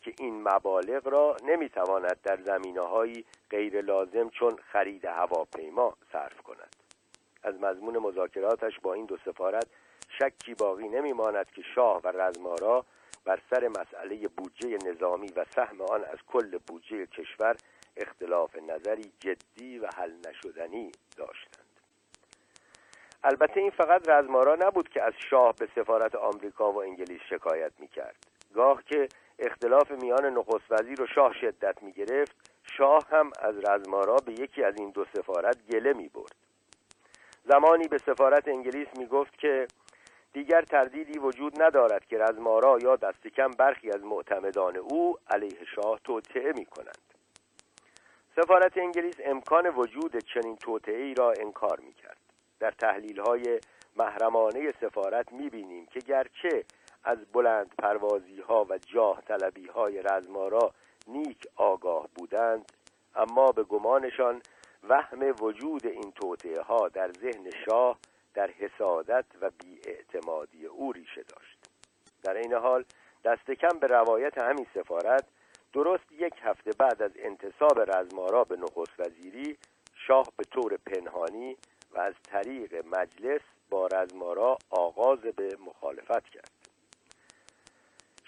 که 0.02 0.12
این 0.18 0.48
مبالغ 0.48 1.08
را 1.08 1.36
نمی‌تواند 1.44 2.20
در 2.22 2.42
زمینه 2.42 2.80
هایی 2.80 3.24
غیر 3.50 3.80
لازم 3.80 4.28
چون 4.28 4.56
خرید 4.72 5.04
هواپیما 5.04 5.96
صرف 6.12 6.42
کند. 6.42 6.76
از 7.42 7.54
مضمون 7.60 7.98
مذاکراتش 7.98 8.80
با 8.82 8.94
این 8.94 9.06
دو 9.06 9.16
سفارت 9.24 9.66
شکی 10.18 10.54
باقی 10.54 10.88
نمیماند 10.88 11.50
که 11.50 11.62
شاه 11.74 12.00
و 12.04 12.08
رزمارا 12.08 12.84
بر 13.24 13.40
سر 13.50 13.68
مسئله 13.68 14.28
بودجه 14.28 14.78
نظامی 14.86 15.28
و 15.36 15.44
سهم 15.54 15.80
آن 15.80 16.04
از 16.04 16.18
کل 16.26 16.58
بودجه 16.66 17.06
کشور 17.06 17.56
اختلاف 17.96 18.56
نظری 18.56 19.12
جدی 19.20 19.78
و 19.78 19.86
حل 19.96 20.12
نشدنی 20.28 20.92
داشتند. 21.16 21.64
البته 23.24 23.60
این 23.60 23.70
فقط 23.70 24.08
رزمارا 24.08 24.56
نبود 24.60 24.88
که 24.88 25.02
از 25.02 25.12
شاه 25.30 25.54
به 25.54 25.68
سفارت 25.74 26.14
آمریکا 26.14 26.72
و 26.72 26.82
انگلیس 26.82 27.20
شکایت 27.30 27.72
می‌کرد. 27.78 28.16
گاه 28.54 28.82
که 28.82 29.08
اختلاف 29.38 29.90
میان 29.90 30.26
نخست 30.26 30.70
وزیر 30.70 31.02
و 31.02 31.06
شاه 31.06 31.34
شدت 31.40 31.82
می 31.82 31.92
گرفت 31.92 32.36
شاه 32.76 33.04
هم 33.10 33.30
از 33.40 33.54
رزمارا 33.64 34.16
به 34.16 34.32
یکی 34.32 34.64
از 34.64 34.74
این 34.78 34.90
دو 34.90 35.04
سفارت 35.16 35.56
گله 35.70 35.92
می 35.92 36.08
برد 36.08 36.34
زمانی 37.44 37.88
به 37.88 37.98
سفارت 37.98 38.48
انگلیس 38.48 38.88
می 38.98 39.06
گفت 39.06 39.38
که 39.38 39.66
دیگر 40.32 40.62
تردیدی 40.62 41.18
وجود 41.18 41.62
ندارد 41.62 42.06
که 42.06 42.18
رزمارا 42.18 42.78
یا 42.78 42.96
دست 42.96 43.26
کم 43.26 43.50
برخی 43.50 43.90
از 43.90 44.04
معتمدان 44.04 44.76
او 44.76 45.16
علیه 45.30 45.64
شاه 45.74 46.00
توطعه 46.04 46.52
می 46.52 46.64
کنند 46.64 46.98
سفارت 48.36 48.78
انگلیس 48.78 49.14
امکان 49.24 49.66
وجود 49.66 50.16
چنین 50.16 50.56
توطعه 50.56 51.14
را 51.14 51.32
انکار 51.40 51.80
می 51.80 51.92
کرد 51.92 52.18
در 52.60 52.70
تحلیل 52.70 53.20
های 53.20 53.60
محرمانه 53.96 54.72
سفارت 54.80 55.32
می 55.32 55.48
بینیم 55.48 55.86
که 55.86 56.00
گرچه 56.00 56.64
از 57.04 57.18
بلند 57.32 57.74
پروازی 57.78 58.40
ها 58.40 58.66
و 58.70 58.78
جاه 58.78 59.22
طلبی 59.22 59.66
های 59.66 60.02
رزمارا 60.02 60.72
نیک 61.06 61.46
آگاه 61.56 62.08
بودند 62.14 62.72
اما 63.14 63.52
به 63.52 63.62
گمانشان 63.62 64.42
وهم 64.88 65.34
وجود 65.40 65.86
این 65.86 66.12
توطعه 66.12 66.62
ها 66.62 66.88
در 66.88 67.12
ذهن 67.12 67.50
شاه 67.66 67.98
در 68.34 68.50
حسادت 68.50 69.24
و 69.40 69.50
بیاعتمادی 69.50 70.66
او 70.66 70.92
ریشه 70.92 71.22
داشت. 71.22 71.58
در 72.22 72.36
این 72.36 72.54
حال 72.54 72.84
دست 73.24 73.50
کم 73.50 73.78
به 73.78 73.86
روایت 73.86 74.38
همین 74.38 74.66
سفارت 74.74 75.24
درست 75.72 76.12
یک 76.12 76.34
هفته 76.42 76.70
بعد 76.78 77.02
از 77.02 77.10
انتصاب 77.18 77.80
رزمارا 77.96 78.44
به 78.44 78.56
نخست 78.56 79.00
وزیری 79.00 79.58
شاه 80.06 80.26
به 80.36 80.44
طور 80.44 80.76
پنهانی 80.86 81.56
و 81.92 81.98
از 81.98 82.14
طریق 82.22 82.84
مجلس 82.86 83.40
با 83.70 83.86
رزمارا 83.86 84.58
آغاز 84.70 85.18
به 85.18 85.56
مخالفت 85.66 86.24
کرد. 86.24 86.57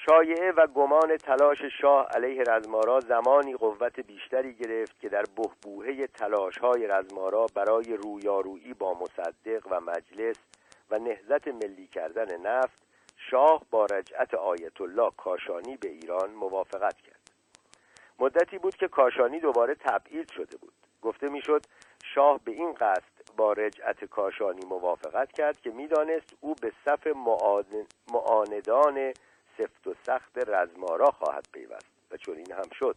شایعه 0.07 0.53
و 0.53 0.67
گمان 0.67 1.17
تلاش 1.17 1.59
شاه 1.81 2.07
علیه 2.15 2.43
رزمارا 2.43 3.01
زمانی 3.01 3.55
قوت 3.57 4.01
بیشتری 4.01 4.55
گرفت 4.55 5.01
که 5.01 5.09
در 5.09 5.25
بهبوهه 5.37 6.07
تلاش 6.07 6.59
های 6.59 6.87
رزمارا 6.87 7.47
برای 7.55 7.97
رویارویی 7.97 8.75
با 8.75 8.95
مصدق 8.95 9.67
و 9.71 9.81
مجلس 9.81 10.37
و 10.91 10.99
نهزت 10.99 11.49
ملی 11.49 11.87
کردن 11.87 12.41
نفت 12.41 12.79
شاه 13.31 13.63
با 13.71 13.85
رجعت 13.85 14.35
آیت 14.35 14.81
الله 14.81 15.11
کاشانی 15.17 15.77
به 15.77 15.89
ایران 15.89 16.31
موافقت 16.31 16.97
کرد. 17.01 17.31
مدتی 18.19 18.59
بود 18.59 18.77
که 18.77 18.89
کاشانی 18.89 19.41
دوباره 19.41 19.75
تبعید 19.75 20.31
شده 20.31 20.57
بود. 20.57 20.73
گفته 21.03 21.29
می‌شد 21.29 21.63
شاه 22.15 22.41
به 22.45 22.53
این 22.53 22.73
قصد 22.73 23.37
با 23.37 23.53
رجعت 23.53 24.05
کاشانی 24.05 24.67
موافقت 24.67 25.33
کرد 25.33 25.61
که 25.61 25.71
می‌دانست 25.71 26.37
او 26.41 26.55
به 26.55 26.73
صف 26.85 27.07
معاندان 28.13 29.13
سفت 29.61 29.87
و 29.87 29.95
سخت 30.07 30.39
رزمارا 30.49 31.11
خواهد 31.11 31.47
پیوست 31.53 31.87
و 32.11 32.17
چون 32.17 32.37
این 32.37 32.53
هم 32.53 32.71
شد. 32.79 32.97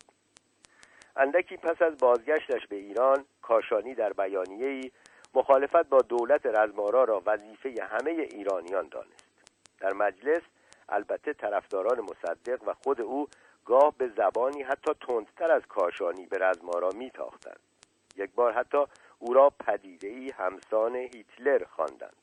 اندکی 1.16 1.58
پس 1.58 1.82
از 1.82 1.98
بازگشتش 1.98 2.68
به 2.68 2.76
ایران 2.76 3.26
کاشانی 3.42 3.96
در 3.96 4.14
بیانیه‌ای 4.14 4.92
مخالفت 5.34 5.90
با 5.90 6.02
دولت 6.02 6.46
رزمارا 6.46 7.04
را 7.04 7.24
وظیفه 7.26 7.84
همه 7.84 8.12
ایرانیان 8.12 8.88
دانست. 8.88 9.26
در 9.80 9.94
مجلس 9.94 10.42
البته 10.90 11.34
طرفداران 11.34 12.00
مصدق 12.00 12.68
و 12.68 12.74
خود 12.74 13.02
او 13.02 13.28
گاه 13.66 13.94
به 13.98 14.12
زبانی 14.18 14.64
حتی 14.64 14.92
تندتر 15.08 15.52
از 15.52 15.62
کاشانی 15.70 16.26
به 16.26 16.38
رزمارا 16.38 16.90
میتاختند. 16.90 17.60
یک 18.16 18.32
بار 18.32 18.54
حتی 18.54 18.86
او 19.20 19.34
را 19.34 19.50
پدیدهای 19.50 20.30
همسان 20.30 20.96
هیتلر 20.96 21.64
خواندند. 21.66 22.23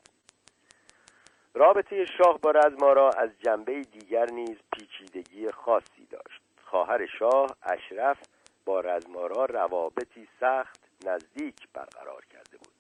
رابطه 1.55 2.05
شاه 2.05 2.39
با 2.39 2.51
رزمارا 2.51 3.11
از 3.11 3.31
جنبه 3.39 3.81
دیگر 3.81 4.27
نیز 4.31 4.57
پیچیدگی 4.73 5.51
خاصی 5.51 6.07
داشت. 6.11 6.43
خواهر 6.65 7.07
شاه 7.07 7.57
اشرف 7.63 8.19
با 8.65 8.81
رزمارا 8.81 9.45
روابطی 9.45 10.29
سخت 10.41 10.81
نزدیک 11.07 11.69
برقرار 11.75 12.25
کرده 12.25 12.59
بود. 12.59 12.71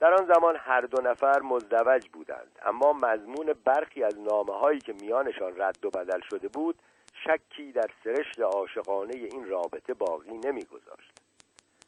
در 0.00 0.14
آن 0.14 0.26
زمان 0.34 0.56
هر 0.56 0.80
دو 0.80 1.02
نفر 1.02 1.40
مزدوج 1.40 2.08
بودند 2.08 2.58
اما 2.62 2.92
مضمون 2.92 3.54
برخی 3.64 4.04
از 4.04 4.18
نامه 4.18 4.58
هایی 4.58 4.80
که 4.80 4.92
میانشان 4.92 5.60
رد 5.60 5.84
و 5.84 5.90
بدل 5.90 6.20
شده 6.30 6.48
بود 6.48 6.78
شکی 7.14 7.72
در 7.72 7.90
سرشت 8.04 8.40
عاشقانه 8.40 9.14
این 9.14 9.48
رابطه 9.48 9.94
باقی 9.94 10.38
نمیگذاشت. 10.44 11.20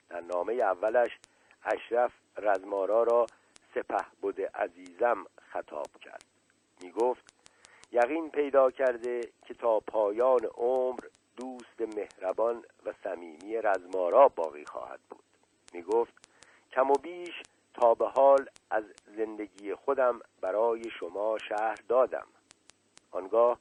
در 0.08 0.20
نامه 0.20 0.52
اولش 0.52 1.18
اشرف 1.64 2.12
رزمارا 2.36 3.02
را 3.02 3.26
سپه 3.74 4.04
بوده 4.20 4.50
عزیزم 4.54 5.26
خطاب 5.54 5.86
کرد. 6.00 6.24
می 6.82 6.90
گفت 6.90 7.34
یقین 7.92 8.30
پیدا 8.30 8.70
کرده 8.70 9.20
که 9.46 9.54
تا 9.54 9.80
پایان 9.80 10.44
عمر 10.54 11.00
دوست 11.36 11.80
مهربان 11.80 12.64
و 12.86 12.92
صمیمی 13.04 13.56
رزمارا 13.56 14.28
باقی 14.28 14.64
خواهد 14.64 15.00
بود. 15.10 15.24
می 15.72 15.82
گفت 15.82 16.12
کم 16.72 16.90
و 16.90 16.94
بیش 16.94 17.42
تا 17.74 17.94
به 17.94 18.08
حال 18.08 18.48
از 18.70 18.84
زندگی 19.16 19.74
خودم 19.74 20.20
برای 20.40 20.90
شما 21.00 21.38
شهر 21.38 21.78
دادم. 21.88 22.26
آنگاه 23.10 23.58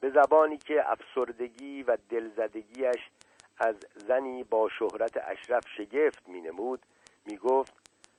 به 0.00 0.10
زبانی 0.10 0.56
که 0.56 0.90
افسردگی 0.90 1.82
و 1.82 1.96
دلزدگیش 2.10 3.10
از 3.58 3.76
زنی 3.94 4.44
با 4.44 4.68
شهرت 4.78 5.16
اشرف 5.16 5.64
شگفت 5.76 6.28
می 6.28 6.40
نمود 6.40 6.86
می 7.26 7.36
گفت 7.36 7.72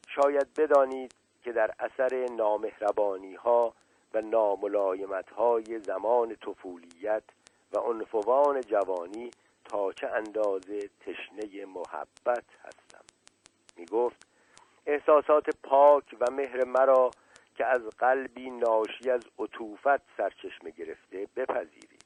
شاید 0.07 0.53
بدانید 0.53 1.15
که 1.47 1.53
در 1.53 1.71
اثر 1.79 2.25
نامهربانی 2.35 3.35
ها 3.35 3.73
و 4.13 4.21
ناملایمت 4.21 5.29
های 5.29 5.79
زمان 5.79 6.35
طفولیت 6.35 7.23
و 7.73 7.79
عنفوان 7.79 8.61
جوانی 8.61 9.31
تا 9.65 9.91
چه 9.91 10.07
اندازه 10.07 10.89
تشنه 10.99 11.65
محبت 11.65 12.43
هستم. 12.63 13.03
می 13.77 13.85
گفت 13.85 14.27
احساسات 14.85 15.45
پاک 15.63 16.15
و 16.19 16.31
مهر 16.31 16.65
مرا 16.65 17.11
که 17.55 17.65
از 17.65 17.81
قلبی 17.81 18.49
ناشی 18.49 19.09
از 19.11 19.21
عطوفت 19.39 20.01
سرچشمه 20.17 20.71
گرفته 20.71 21.27
بپذیرید. 21.35 22.05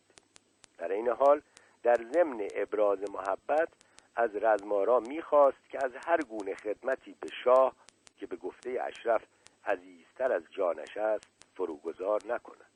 در 0.78 0.92
این 0.92 1.10
حال 1.10 1.42
در 1.84 1.98
ضمن 2.14 2.48
ابراز 2.56 3.00
محبت 3.12 3.70
از 4.16 4.36
رزمارا 4.36 5.00
می‌خواست 5.00 5.70
که 5.70 5.86
از 5.86 5.92
هر 6.08 6.18
گونه 6.18 6.56
خدمتی 6.56 7.16
به 7.20 7.28
شاه 7.44 7.74
که 8.22 8.28
به 8.28 8.36
گفته 8.36 8.80
اشرف 8.82 9.24
عزیزتر 9.66 10.32
از 10.32 10.44
جانش 10.52 10.98
است 10.98 11.28
فروگذار 11.56 12.22
نکند. 12.26 12.72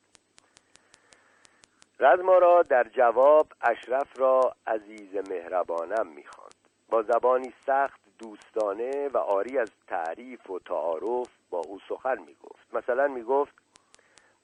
رزمارا 2.00 2.62
در 2.62 2.84
جواب 2.84 3.52
اشرف 3.60 4.18
را 4.18 4.56
عزیز 4.66 5.14
مهربانم 5.30 6.06
می‌خواند. 6.06 6.54
با 6.88 7.02
زبانی 7.02 7.52
سخت 7.66 8.00
دوستانه 8.18 9.08
و 9.08 9.18
آری 9.18 9.58
از 9.58 9.70
تعریف 9.86 10.50
و 10.50 10.58
تعارف 10.58 11.28
با 11.50 11.58
او 11.58 11.80
سخن 11.88 12.18
می‌گفت. 12.18 12.74
مثلا 12.74 13.08
می‌گفت 13.08 13.54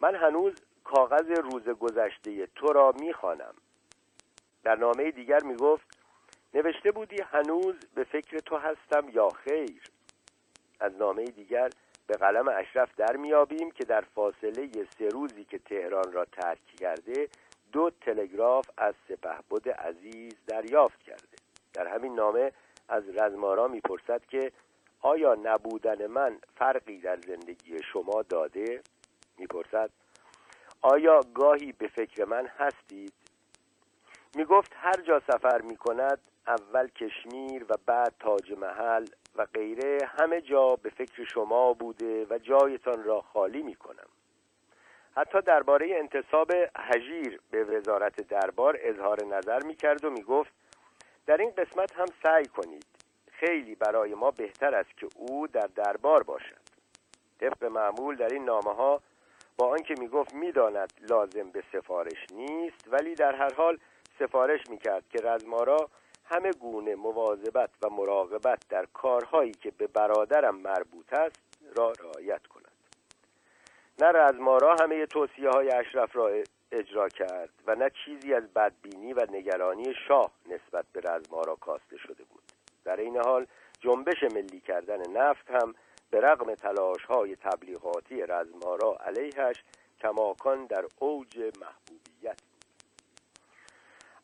من 0.00 0.14
هنوز 0.14 0.54
کاغذ 0.84 1.30
روز 1.30 1.68
گذشته 1.68 2.46
تو 2.46 2.66
را 2.66 2.92
می‌خوانم. 3.00 3.54
در 4.64 4.74
نامه 4.74 5.10
دیگر 5.10 5.42
می‌گفت 5.44 5.98
نوشته 6.54 6.90
بودی 6.90 7.22
هنوز 7.22 7.74
به 7.94 8.04
فکر 8.04 8.38
تو 8.38 8.56
هستم 8.56 9.08
یا 9.08 9.28
خیر؟ 9.28 9.91
از 10.82 10.92
نامه 10.96 11.24
دیگر 11.24 11.70
به 12.06 12.14
قلم 12.14 12.48
اشرف 12.48 12.94
در 12.96 13.16
میابیم 13.16 13.70
که 13.70 13.84
در 13.84 14.00
فاصله 14.00 14.70
سه 14.98 15.08
روزی 15.08 15.44
که 15.44 15.58
تهران 15.58 16.12
را 16.12 16.24
ترک 16.24 16.66
کرده 16.66 17.28
دو 17.72 17.90
تلگراف 18.00 18.66
از 18.78 18.94
سپهبد 19.08 19.68
عزیز 19.68 20.34
دریافت 20.46 21.02
کرده. 21.02 21.36
در 21.74 21.86
همین 21.86 22.14
نامه 22.14 22.52
از 22.88 23.02
رزمارا 23.08 23.68
می‌پرسد 23.68 24.26
که 24.26 24.52
آیا 25.00 25.34
نبودن 25.42 26.06
من 26.06 26.38
فرقی 26.56 26.98
در 26.98 27.18
زندگی 27.26 27.78
شما 27.92 28.22
داده؟ 28.22 28.80
می‌پرسد 29.38 29.90
آیا 30.82 31.20
گاهی 31.34 31.72
به 31.72 31.88
فکر 31.88 32.24
من 32.24 32.46
هستید؟ 32.46 33.12
می 34.34 34.44
گفت 34.44 34.72
هر 34.76 35.02
جا 35.06 35.20
سفر 35.20 35.60
می 35.60 35.76
کند 35.76 36.18
اول 36.46 36.88
کشمیر 36.88 37.64
و 37.68 37.74
بعد 37.86 38.14
تاج 38.20 38.52
محل 38.52 39.04
و 39.36 39.46
غیره 39.46 39.98
همه 40.18 40.40
جا 40.40 40.76
به 40.76 40.90
فکر 40.90 41.24
شما 41.24 41.72
بوده 41.72 42.26
و 42.30 42.38
جایتان 42.38 43.04
را 43.04 43.20
خالی 43.20 43.62
می 43.62 43.74
کنم 43.74 44.06
حتی 45.16 45.40
درباره 45.40 45.94
انتصاب 45.98 46.50
هجیر 46.76 47.40
به 47.50 47.64
وزارت 47.64 48.28
دربار 48.28 48.78
اظهار 48.80 49.24
نظر 49.24 49.62
می 49.62 49.74
کرد 49.74 50.04
و 50.04 50.10
می 50.10 50.22
گفت 50.22 50.52
در 51.26 51.36
این 51.36 51.50
قسمت 51.50 51.92
هم 51.92 52.06
سعی 52.22 52.44
کنید. 52.44 52.86
خیلی 53.30 53.74
برای 53.74 54.14
ما 54.14 54.30
بهتر 54.30 54.74
است 54.74 54.96
که 54.96 55.08
او 55.16 55.46
در 55.46 55.68
دربار 55.74 56.22
باشد. 56.22 56.62
طبق 57.40 57.64
معمول 57.64 58.16
در 58.16 58.28
این 58.28 58.44
نامه 58.44 58.74
ها 58.74 59.02
با 59.56 59.68
آنکه 59.68 59.94
می‌گفت 59.98 60.34
می‌داند 60.34 60.92
لازم 61.10 61.50
به 61.50 61.62
سفارش 61.72 62.26
نیست 62.32 62.88
ولی 62.92 63.14
در 63.14 63.34
هر 63.34 63.54
حال 63.54 63.78
سفارش 64.18 64.60
می‌کرد 64.70 65.04
که 65.10 65.18
رزمارا 65.24 65.90
همه 66.32 66.50
گونه 66.50 66.94
مواظبت 66.94 67.70
و 67.82 67.90
مراقبت 67.90 68.68
در 68.68 68.86
کارهایی 68.86 69.52
که 69.52 69.70
به 69.70 69.86
برادرم 69.86 70.56
مربوط 70.56 71.12
است 71.12 71.40
را 71.76 71.92
رعایت 71.92 72.46
کند. 72.46 72.72
نه 74.02 74.06
رزمارا 74.06 74.76
همه 74.80 75.06
توصیه 75.06 75.50
های 75.50 75.70
اشرف 75.70 76.16
را 76.16 76.30
اجرا 76.72 77.08
کرد 77.08 77.50
و 77.66 77.74
نه 77.74 77.90
چیزی 78.04 78.34
از 78.34 78.54
بدبینی 78.54 79.12
و 79.12 79.26
نگرانی 79.30 79.94
شاه 80.08 80.30
نسبت 80.46 80.84
به 80.92 81.00
رزمارا 81.00 81.54
کاسته 81.54 81.96
شده 81.96 82.24
بود. 82.24 82.42
در 82.84 82.96
این 82.96 83.16
حال 83.16 83.46
جنبش 83.80 84.22
ملی 84.22 84.60
کردن 84.60 85.10
نفت 85.10 85.50
هم 85.50 85.74
به 86.10 86.20
رغم 86.20 86.54
تلاش 86.54 87.04
های 87.04 87.36
تبلیغاتی 87.36 88.22
رزمارا 88.22 88.96
علیهش 89.00 89.64
کماکان 90.00 90.66
در 90.66 90.84
اوج 90.98 91.38
محبوبیت 91.38 92.51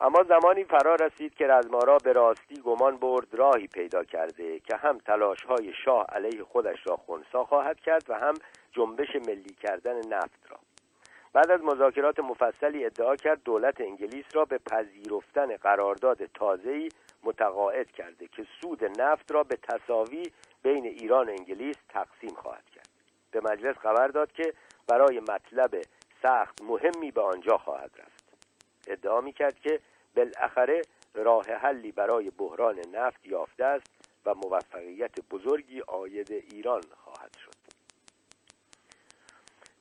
اما 0.01 0.23
زمانی 0.23 0.65
فرا 0.65 0.95
رسید 0.95 1.35
که 1.35 1.47
رزمارا 1.47 1.99
به 2.05 2.13
راستی 2.13 2.61
گمان 2.61 2.97
برد 2.97 3.35
راهی 3.35 3.67
پیدا 3.67 4.05
کرده 4.05 4.61
که 4.61 4.77
هم 4.77 4.99
تلاش 4.99 5.45
های 5.45 5.73
شاه 5.85 6.07
علیه 6.09 6.45
خودش 6.45 6.79
را 6.87 6.97
خونسا 6.97 7.45
خواهد 7.45 7.81
کرد 7.81 8.11
و 8.11 8.15
هم 8.15 8.35
جنبش 8.73 9.17
ملی 9.17 9.55
کردن 9.63 9.97
نفت 10.09 10.51
را. 10.51 10.59
بعد 11.33 11.51
از 11.51 11.61
مذاکرات 11.63 12.21
مفصلی 12.21 12.85
ادعا 12.85 13.17
کرد 13.17 13.43
دولت 13.45 13.81
انگلیس 13.81 14.25
را 14.33 14.45
به 14.45 14.59
پذیرفتن 14.59 15.57
قرارداد 15.57 16.27
تازه‌ای 16.27 16.89
متقاعد 17.25 17.91
کرده 17.91 18.29
که 18.29 18.47
سود 18.61 19.01
نفت 19.01 19.33
را 19.33 19.43
به 19.43 19.57
تصاوی 19.57 20.23
بین 20.63 20.85
ایران 20.85 21.29
و 21.29 21.31
انگلیس 21.31 21.77
تقسیم 21.89 22.35
خواهد 22.37 22.65
کرد. 22.75 22.89
به 23.31 23.41
مجلس 23.41 23.77
خبر 23.77 24.09
داد 24.09 24.33
که 24.33 24.53
برای 24.89 25.21
مطلب 25.21 25.71
سخت 26.23 26.63
مهمی 26.63 27.11
به 27.11 27.21
آنجا 27.21 27.59
خواهد 27.59 27.91
رفت. 27.99 28.18
ادعا 28.89 29.21
می 29.21 29.33
کرد 29.33 29.61
که 29.61 29.81
بالاخره 30.17 30.83
راه 31.15 31.47
حلی 31.47 31.93
برای 31.93 32.31
بحران 32.31 32.79
نفت 32.93 33.27
یافته 33.27 33.65
است 33.65 33.91
و 34.27 34.35
موفقیت 34.35 35.21
بزرگی 35.31 35.81
آید 35.81 36.33
ایران 36.33 36.83
خواهد 37.05 37.37
شد. 37.45 37.59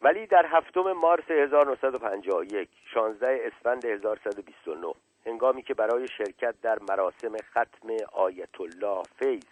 ولی 0.01 0.27
در 0.27 0.45
هفتم 0.45 0.91
مارس 0.91 1.31
1951 1.31 2.69
16 2.93 3.39
اسفند 3.43 3.85
1129 3.85 4.93
هنگامی 5.25 5.63
که 5.63 5.73
برای 5.73 6.07
شرکت 6.07 6.55
در 6.61 6.79
مراسم 6.89 7.37
ختم 7.37 7.89
آیت 8.11 8.61
الله 8.61 9.03
فیض 9.19 9.43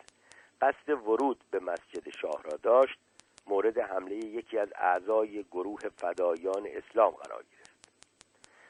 قصد 0.62 0.90
ورود 0.90 1.38
به 1.52 1.60
مسجد 1.60 2.10
شاه 2.22 2.44
را 2.44 2.58
داشت 2.64 3.00
مورد 3.48 3.78
حمله 3.78 4.16
یکی 4.16 4.58
از 4.58 4.70
اعضای 4.76 5.44
گروه 5.44 5.80
فدایان 5.98 6.68
اسلام 6.68 7.12
قرار 7.12 7.44
گرفت. 7.52 7.65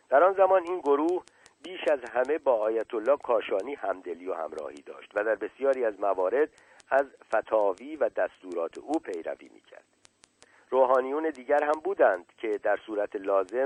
در 0.09 0.23
آن 0.23 0.33
زمان 0.33 0.63
این 0.63 0.79
گروه 0.79 1.23
بیش 1.63 1.79
از 1.91 1.99
همه 2.13 2.37
با 2.37 2.53
آیت 2.53 2.93
الله 2.93 3.17
کاشانی 3.17 3.73
همدلی 3.73 4.27
و 4.27 4.33
همراهی 4.33 4.81
داشت 4.81 5.11
و 5.15 5.23
در 5.23 5.35
بسیاری 5.35 5.85
از 5.85 5.99
موارد 5.99 6.49
از 6.89 7.05
فتاوی 7.35 7.95
و 7.95 8.09
دستورات 8.09 8.77
او 8.77 8.99
پیروی 8.99 9.49
می‌کرد. 9.53 9.83
روحانیون 10.69 11.29
دیگر 11.29 11.63
هم 11.63 11.81
بودند 11.83 12.25
که 12.37 12.59
در 12.63 12.79
صورت 12.85 13.15
لازم 13.15 13.65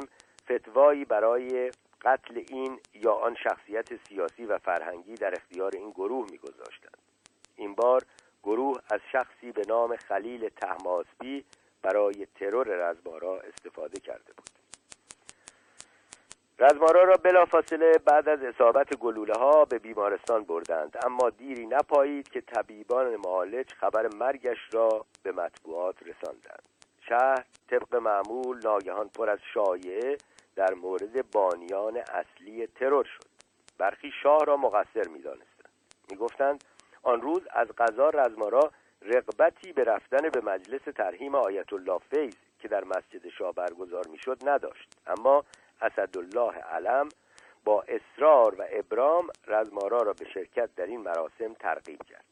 فتوایی 0.51 1.05
برای 1.05 1.71
قتل 2.01 2.43
این 2.49 2.79
یا 2.93 3.13
آن 3.13 3.35
شخصیت 3.35 4.07
سیاسی 4.07 4.45
و 4.45 4.57
فرهنگی 4.57 5.15
در 5.15 5.33
اختیار 5.33 5.71
این 5.75 5.89
گروه 5.91 6.27
میگذاشتند. 6.31 6.97
این 7.55 7.75
بار 7.75 8.01
گروه 8.43 8.77
از 8.91 8.99
شخصی 9.11 9.51
به 9.51 9.61
نام 9.67 9.95
خلیل 9.95 10.49
تهماسبی 10.49 11.45
برای 11.81 12.27
ترور 12.35 12.67
رزمارا 12.67 13.39
استفاده 13.39 13.99
کرده 13.99 14.33
بود. 14.37 14.58
رزمارا 16.61 17.03
را 17.03 17.15
بلافاصله 17.15 17.91
بعد 18.05 18.29
از 18.29 18.43
اصابت 18.43 18.97
گلوله 18.97 19.33
ها 19.33 19.65
به 19.65 19.79
بیمارستان 19.79 20.43
بردند. 20.43 20.97
اما 21.05 21.29
دیری 21.29 21.65
نپایید 21.65 22.29
که 22.29 22.41
طبیبان 22.41 23.15
معالج 23.15 23.73
خبر 23.73 24.07
مرگش 24.15 24.57
را 24.71 25.05
به 25.23 25.31
مطبوعات 25.31 25.95
رساندند. 26.01 26.63
شهر 27.09 27.45
طبق 27.69 27.95
معمول 27.95 28.59
ناگهان 28.63 29.09
پر 29.09 29.29
از 29.29 29.39
شایعه 29.53 30.17
در 30.55 30.73
مورد 30.73 31.31
بانیان 31.31 31.97
اصلی 31.97 32.67
ترور 32.67 33.03
شد. 33.03 33.29
برخی 33.77 34.11
شاه 34.23 34.45
را 34.45 34.57
مقصر 34.57 35.07
می‌دانستند. 35.07 35.69
می‌گفتند 36.11 36.63
آن 37.03 37.21
روز 37.21 37.41
از 37.51 37.67
قضا 37.67 38.09
رزمارا 38.09 38.71
رغبتی 39.01 39.73
به 39.73 39.83
رفتن 39.83 40.29
به 40.29 40.41
مجلس 40.41 40.81
ترهیم 40.95 41.35
آیت 41.35 41.73
الله 41.73 41.99
فیض 42.09 42.35
که 42.59 42.67
در 42.67 42.83
مسجد 42.83 43.29
شاه 43.37 43.53
برگزار 43.53 44.07
می‌شد 44.07 44.49
نداشت. 44.49 44.97
اما 45.07 45.43
اسدالله 45.81 46.53
علم 46.53 47.09
با 47.63 47.83
اصرار 47.87 48.55
و 48.55 48.65
ابرام 48.69 49.27
رزمارا 49.47 50.01
را 50.01 50.13
به 50.13 50.25
شرکت 50.33 50.75
در 50.75 50.85
این 50.85 51.01
مراسم 51.01 51.53
ترغیب 51.53 52.03
کرد. 52.03 52.25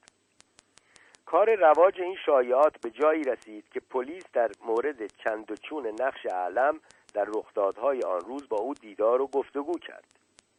کار 1.25 1.55
رواج 1.55 2.01
این 2.01 2.17
شایعات 2.25 2.81
به 2.81 2.89
جایی 2.89 3.23
رسید 3.23 3.69
که 3.69 3.79
پلیس 3.79 4.23
در 4.33 4.51
مورد 4.65 5.07
چند 5.07 5.51
و 5.51 5.55
چون 5.55 5.87
نقش 5.87 6.25
علم 6.25 6.79
در 7.13 7.25
رخدادهای 7.35 8.01
آن 8.01 8.19
روز 8.19 8.49
با 8.49 8.57
او 8.57 8.73
دیدار 8.73 9.21
و 9.21 9.27
گفتگو 9.27 9.79
کرد. 9.79 10.05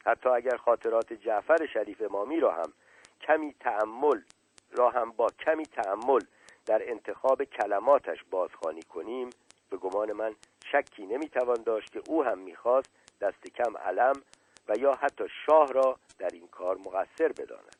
حتی 0.06 0.28
اگر 0.28 0.56
خاطرات 0.56 1.12
جعفر 1.12 1.66
شریف 1.66 2.02
امامی 2.02 2.40
را 2.40 2.52
هم 2.52 2.72
کمی 3.20 3.54
تعمل 3.60 4.20
را 4.72 4.90
هم 4.90 5.10
با 5.10 5.26
کمی 5.46 5.66
تعمل 5.66 6.20
در 6.66 6.90
انتخاب 6.90 7.44
کلماتش 7.44 8.18
بازخوانی 8.30 8.82
کنیم 8.82 9.30
به 9.70 9.76
گمان 9.76 10.12
من 10.12 10.34
شکی 10.64 11.06
نمی‌توان 11.06 11.62
داشت 11.62 11.92
که 11.92 12.02
او 12.08 12.24
هم 12.24 12.38
می‌خواست 12.38 12.90
دست 13.20 13.46
کم 13.46 13.76
علم 13.76 14.22
و 14.68 14.74
یا 14.78 14.94
حتی 14.94 15.24
شاه 15.46 15.72
را 15.72 15.98
در 16.18 16.30
این 16.32 16.48
کار 16.48 16.76
مقصر 16.76 17.28
بداند. 17.28 17.76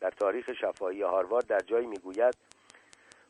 در 0.00 0.10
تاریخ 0.10 0.52
شفاهی 0.52 1.02
هاروارد 1.02 1.46
در 1.46 1.60
جایی 1.60 1.86
می‌گوید 1.86 2.34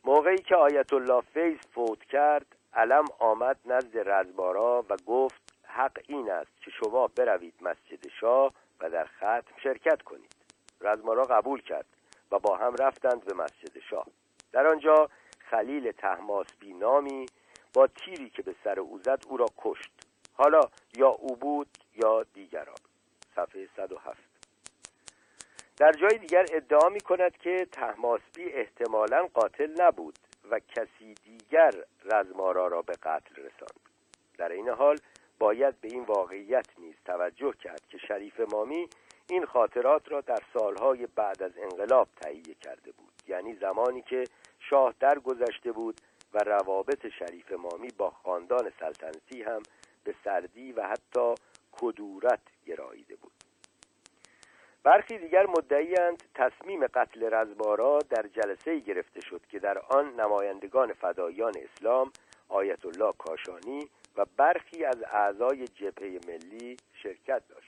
موقعی 0.05 0.39
که 0.39 0.57
آیت 0.57 0.92
الله 0.92 1.20
فیض 1.20 1.58
فوت 1.74 2.05
کرد 2.05 2.47
علم 2.74 3.05
آمد 3.18 3.57
نزد 3.65 3.98
رزبارا 3.98 4.84
و 4.90 4.97
گفت 5.07 5.40
حق 5.65 5.98
این 6.07 6.31
است 6.31 6.62
که 6.62 6.70
شما 6.70 7.07
بروید 7.07 7.55
مسجد 7.60 8.08
شاه 8.20 8.52
و 8.81 8.90
در 8.90 9.05
ختم 9.05 9.58
شرکت 9.62 10.02
کنید. 10.02 10.36
رزمارا 10.81 11.24
قبول 11.24 11.62
کرد 11.62 11.86
و 12.31 12.39
با 12.39 12.57
هم 12.57 12.74
رفتند 12.74 13.24
به 13.24 13.34
مسجد 13.34 13.78
شاه. 13.90 14.07
در 14.52 14.66
آنجا 14.66 15.10
خلیل 15.39 15.92
تحماسبی 15.92 16.74
نامی 16.74 17.26
با 17.74 17.86
تیری 17.86 18.30
که 18.30 18.42
به 18.42 18.55
سر 18.64 18.80
او 18.80 18.98
زد 18.98 19.24
او 19.28 19.36
را 19.36 19.47
کشت. 19.58 19.90
حالا 20.32 20.60
یا 20.97 21.08
او 21.08 21.36
بود 21.36 21.68
یا 21.97 22.22
دیگران. 22.22 22.78
صفحه 23.36 23.68
107 23.76 24.18
در 25.76 25.92
جای 25.92 26.18
دیگر 26.18 26.47
ادعا 26.52 26.88
می 26.88 27.00
کند 27.00 27.36
که 27.36 27.66
تحماسبی 27.72 28.52
احتمالا 28.52 29.28
قاتل 29.34 29.82
نبود 29.82 30.18
و 30.50 30.58
کسی 30.58 31.14
دیگر 31.24 31.74
رزمارا 32.05 32.66
را 32.66 32.82
به 32.82 32.92
قتل 32.92 33.34
رساند. 33.34 33.80
در 34.38 34.52
این 34.52 34.68
حال 34.68 34.98
باید 35.38 35.80
به 35.80 35.88
این 35.88 36.05
واقعیت 36.05 36.66
نیز 36.78 36.94
توجه 37.05 37.52
کرد 37.52 37.82
که 37.88 37.98
شریف 37.98 38.40
مامی 38.52 38.88
این 39.30 39.44
خاطرات 39.44 40.12
را 40.12 40.20
در 40.20 40.42
سالهای 40.55 41.06
بعد 41.06 41.42
از 41.42 41.52
انقلاب 41.58 42.08
تهیه 42.20 42.55
کرده 42.55 42.92
بود. 42.92 43.12
یعنی 43.28 43.55
زمانی 43.55 44.02
که 44.02 44.24
شاه 44.60 44.94
درگذشته 45.00 45.72
بود 45.72 46.00
و 46.34 46.39
روابط 46.39 47.07
شریف 47.07 47.52
مامی 47.52 47.89
با 47.98 48.10
خاندان 48.10 48.73
سلطنتی 48.81 49.42
هم 49.42 49.62
به 50.05 50.15
سردی 50.24 50.73
و 50.73 50.82
حتی 50.82 51.34
کدورت 51.73 52.40
گراییده 52.66 53.16
بود. 53.16 53.32
برخی 54.82 55.18
دیگر 55.18 55.47
مدعیند 55.47 56.23
تصمیم 56.34 56.86
قتل 56.86 57.34
رزبارا 57.34 57.98
در 57.98 58.26
جلسه 58.28 58.78
گرفته 58.78 59.20
شد 59.20 59.40
که 59.50 59.58
در 59.58 59.78
آن 59.78 60.20
نمایندگان 60.20 60.92
فدایان 60.92 61.52
اسلام 61.57 62.12
آیت 62.48 62.86
الله 62.86 63.12
کاشانی 63.18 63.89
و 64.16 64.24
برخی 64.36 64.84
از 64.84 65.02
اعضای 65.02 65.66
جبهه 65.66 66.18
ملی 66.28 66.76
شرکت 67.02 67.42
داشتند 67.48 67.67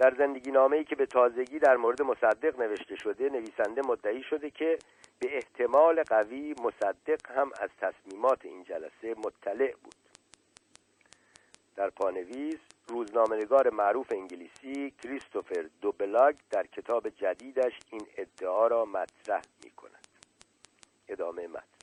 در 0.00 0.14
زندگی 0.18 0.50
نامه 0.50 0.84
که 0.84 0.96
به 0.96 1.06
تازگی 1.06 1.58
در 1.58 1.76
مورد 1.76 2.02
مصدق 2.02 2.60
نوشته 2.60 2.96
شده 2.96 3.28
نویسنده 3.28 3.82
مدعی 3.82 4.22
شده 4.22 4.50
که 4.50 4.78
به 5.18 5.36
احتمال 5.36 6.02
قوی 6.02 6.54
مصدق 6.64 7.30
هم 7.30 7.50
از 7.60 7.70
تصمیمات 7.80 8.44
این 8.44 8.64
جلسه 8.64 9.14
مطلع 9.24 9.72
بود. 9.84 9.94
در 11.76 11.90
پانویس 11.90 12.58
روزنامهنگار 12.88 13.70
معروف 13.70 14.12
انگلیسی 14.12 14.90
کریستوفر 15.02 15.64
دوبلاگ 15.80 16.36
در 16.50 16.66
کتاب 16.66 17.08
جدیدش 17.08 17.72
این 17.90 18.06
ادعا 18.16 18.66
را 18.66 18.84
مطرح 18.84 19.42
می 19.64 19.70
کند 19.70 20.08
ادامه 21.08 21.46
متن. 21.46 21.79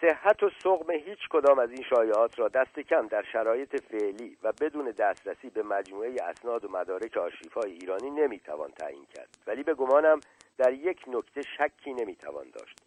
صحت 0.00 0.42
و 0.42 0.50
سقم 0.62 0.90
هیچ 0.90 1.18
کدام 1.30 1.58
از 1.58 1.70
این 1.70 1.82
شایعات 1.82 2.38
را 2.38 2.48
دست 2.48 2.80
کم 2.80 3.06
در 3.06 3.24
شرایط 3.32 3.82
فعلی 3.82 4.36
و 4.42 4.52
بدون 4.52 4.90
دسترسی 4.90 5.50
به 5.50 5.62
مجموعه 5.62 6.16
اسناد 6.22 6.64
و 6.64 6.68
مدارک 6.68 7.16
های 7.56 7.72
ایرانی 7.72 8.10
نمی‌توان 8.10 8.70
تعیین 8.70 9.06
کرد. 9.14 9.28
ولی 9.46 9.62
به 9.62 9.74
گمانم 9.74 10.20
در 10.58 10.72
یک 10.72 11.04
نکته 11.08 11.42
شکی 11.42 11.94
نمی‌توان 11.94 12.50
داشت. 12.50 12.80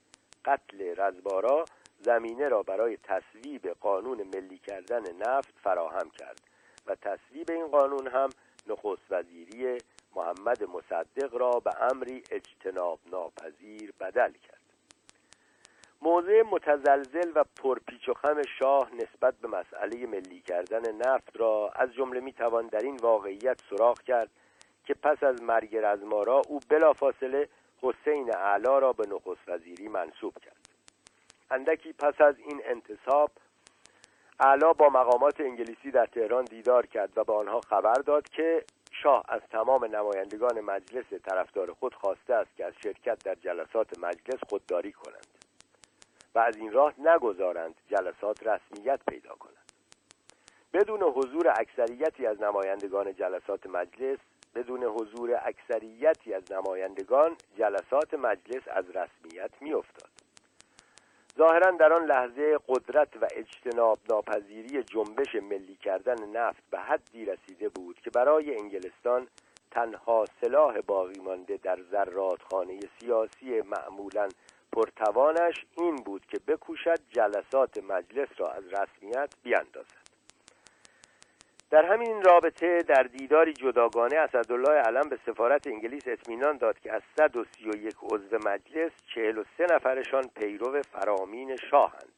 قتل 0.45 0.95
رزبارا 0.97 1.65
زمینه 1.99 2.47
را 2.47 2.63
برای 2.63 2.97
تصویب 2.97 3.67
قانون 3.67 4.23
ملی 4.35 4.57
کردن 4.57 5.03
نفت 5.27 5.53
فراهم 5.63 6.09
کرد 6.09 6.41
و 6.87 6.95
تصویب 6.95 7.51
این 7.51 7.67
قانون 7.67 8.07
هم 8.07 8.29
نخست 8.67 9.11
وزیری 9.11 9.77
محمد 10.15 10.63
مصدق 10.63 11.35
را 11.35 11.51
به 11.51 11.71
امری 11.83 12.23
اجتناب 12.31 12.99
ناپذیر 13.11 13.93
بدل 13.99 14.31
کرد. 14.31 14.58
موضع 16.01 16.43
متزلزل 16.51 17.31
و 17.35 17.43
پرپیچ 17.63 18.09
و 18.09 18.13
خم 18.13 18.41
شاه 18.59 18.89
نسبت 18.95 19.33
به 19.41 19.47
مسئله 19.47 20.05
ملی 20.05 20.41
کردن 20.41 20.95
نفت 20.95 21.37
را 21.37 21.71
از 21.75 21.93
جمله 21.93 22.19
می‌توان 22.19 22.67
در 22.67 22.79
این 22.79 22.95
واقعیت 22.95 23.61
سراغ 23.69 24.01
کرد 24.01 24.29
که 24.85 24.93
پس 24.93 25.23
از 25.23 25.41
مرگ 25.41 25.75
رزمارا 25.75 26.41
او 26.47 26.59
بلافاصله 26.69 27.49
حسین 27.81 28.35
اعلا 28.35 28.79
را 28.79 28.93
به 28.93 29.07
نخست 29.07 29.49
وزیری 29.49 29.87
منصوب 29.87 30.33
کرد. 30.45 30.69
اندکی 31.51 31.93
پس 31.93 32.21
از 32.21 32.35
این 32.39 32.61
انتصاب 32.65 33.31
اعلا 34.39 34.73
با 34.73 34.89
مقامات 34.89 35.41
انگلیسی 35.41 35.91
در 35.91 36.05
تهران 36.05 36.45
دیدار 36.45 36.85
کرد 36.85 37.17
و 37.17 37.23
به 37.23 37.33
آنها 37.33 37.61
خبر 37.61 37.93
داد 37.93 38.29
که 38.29 38.63
شاه 38.91 39.23
از 39.27 39.41
تمام 39.51 39.85
نمایندگان 39.85 40.61
مجلس 40.61 41.05
طرفدار 41.25 41.73
خود 41.73 41.93
خواسته 41.93 42.33
است 42.33 42.55
که 42.57 42.65
از 42.65 42.73
شرکت 42.83 43.23
در 43.23 43.35
جلسات 43.35 43.99
مجلس 43.99 44.39
خودداری 44.49 44.91
کنند. 44.91 45.48
و 46.35 46.39
از 46.39 46.57
این 46.57 46.71
راه 46.71 46.93
نگذارند 46.97 47.75
جلسات 47.87 48.47
رسمیت 48.47 48.99
پیدا 49.07 49.35
کنند. 49.35 49.71
بدون 50.73 51.03
حضور 51.03 51.53
اکثریتی 51.55 52.25
از 52.25 52.41
نمایندگان 52.41 53.15
جلسات 53.15 53.65
مجلس 53.65 54.17
بدون 54.55 54.83
حضور 54.83 55.39
اکثریتی 55.43 56.33
از 56.33 56.51
نمایندگان 56.51 57.35
جلسات 57.57 58.13
مجلس 58.13 58.67
از 58.67 58.85
رسمیت 58.89 59.51
میافتاد. 59.61 60.09
ظاهرا 61.37 61.71
در 61.71 61.93
آن 61.93 62.05
لحظه 62.05 62.57
قدرت 62.67 63.17
و 63.21 63.27
اجتناب 63.35 63.99
ناپذیری 64.09 64.83
جنبش 64.83 65.35
ملی 65.35 65.75
کردن 65.75 66.29
نفت 66.29 66.63
به 66.71 66.79
حدی 66.79 67.25
رسیده 67.25 67.69
بود 67.69 67.99
که 67.99 68.09
برای 68.09 68.57
انگلستان 68.57 69.27
تنها 69.71 70.25
سلاح 70.41 70.81
باقی 70.81 71.19
مانده 71.19 71.57
در 71.57 71.79
زرادخانه 71.91 72.79
سیاسی 72.99 73.61
معمولا 73.61 74.29
پرتوانش 74.71 75.65
این 75.77 75.95
بود 75.95 76.25
که 76.25 76.39
بکوشد 76.47 76.99
جلسات 77.09 77.83
مجلس 77.83 78.29
را 78.37 78.51
از 78.51 78.63
رسمیت 78.67 79.29
بیاندازد. 79.43 80.09
در 81.69 81.85
همین 81.85 82.21
رابطه 82.21 82.83
در 82.87 83.03
دیداری 83.03 83.53
جداگانه 83.53 84.17
اسدالله 84.17 84.69
علم 84.69 85.09
به 85.09 85.19
سفارت 85.25 85.67
انگلیس 85.67 86.03
اطمینان 86.07 86.57
داد 86.57 86.79
که 86.79 86.93
از 86.93 87.01
131 87.17 87.95
عضو 88.03 88.37
مجلس 88.45 88.91
43 89.15 89.65
نفرشان 89.71 90.29
پیرو 90.35 90.81
فرامین 90.81 91.55
شاهند 91.71 92.13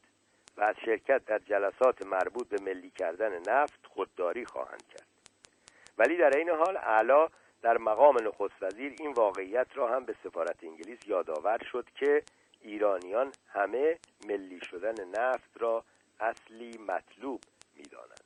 و 0.56 0.62
از 0.62 0.74
شرکت 0.84 1.24
در 1.24 1.38
جلسات 1.38 2.06
مربوط 2.06 2.48
به 2.48 2.56
ملی 2.62 2.90
کردن 2.90 3.38
نفت 3.48 3.86
خودداری 3.88 4.44
خواهند 4.44 4.84
کرد. 4.88 5.06
ولی 5.98 6.16
در 6.16 6.36
این 6.36 6.50
حال 6.50 6.76
اعلا 6.76 7.28
در 7.62 7.78
مقام 7.78 8.16
نخست 8.16 8.62
وزیر 8.62 8.94
این 8.98 9.12
واقعیت 9.12 9.66
را 9.74 9.88
هم 9.88 10.04
به 10.04 10.14
سفارت 10.24 10.56
انگلیس 10.62 10.98
یادآور 11.06 11.58
شد 11.72 11.86
که 11.94 12.22
ایرانیان 12.62 13.32
همه 13.48 13.98
ملی 14.26 14.60
شدن 14.70 14.94
نفت 15.18 15.50
را 15.60 15.84
اصلی 16.20 16.78
مطلوب 16.78 17.40
می‌دانند. 17.76 18.22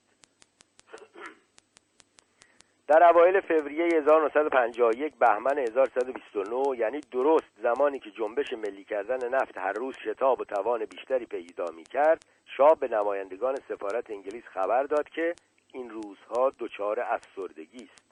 در 2.89 3.05
اوایل 3.10 3.40
فوریه 3.40 3.89
1951 3.94 5.15
بهمن 5.15 5.58
1129 5.58 6.78
یعنی 6.78 7.00
درست 7.00 7.50
زمانی 7.62 7.98
که 7.98 8.10
جنبش 8.10 8.52
ملی 8.52 8.84
کردن 8.84 9.28
نفت 9.28 9.58
هر 9.58 9.73
روز 9.73 9.94
شتاب 10.05 10.40
و 10.40 10.44
توان 10.44 10.84
بیشتری 10.84 11.26
پیدا 11.26 11.65
می 11.76 11.84
کرد 11.84 12.26
شاه 12.56 12.74
به 12.81 12.89
نمایندگان 12.89 13.56
سفارت 13.68 14.10
انگلیس 14.10 14.44
خبر 14.44 14.82
داد 14.82 15.08
که 15.08 15.34
این 15.73 15.90
روزها 15.90 16.52
دچار 16.58 17.00
افسردگی 17.00 17.89
است. 17.92 18.06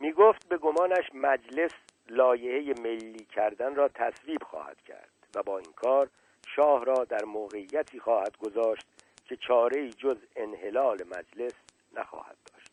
می 0.00 0.12
گفت 0.12 0.48
به 0.48 0.58
گمانش 0.58 1.10
مجلس 1.14 1.72
لایحه 2.08 2.74
ملی 2.80 3.24
کردن 3.24 3.74
را 3.74 3.88
تصویب 3.88 4.42
خواهد 4.42 4.80
کرد 4.82 5.10
و 5.34 5.42
با 5.42 5.58
این 5.58 5.72
کار 5.72 6.08
شاه 6.56 6.84
را 6.84 7.04
در 7.04 7.24
موقعیتی 7.24 8.00
خواهد 8.00 8.36
گذاشت 8.36 8.86
که 9.24 9.36
چاره 9.36 9.90
جز 9.90 10.16
انحلال 10.36 11.02
مجلس 11.02 11.54
نخواهد 11.96 12.36
داشت. 12.52 12.72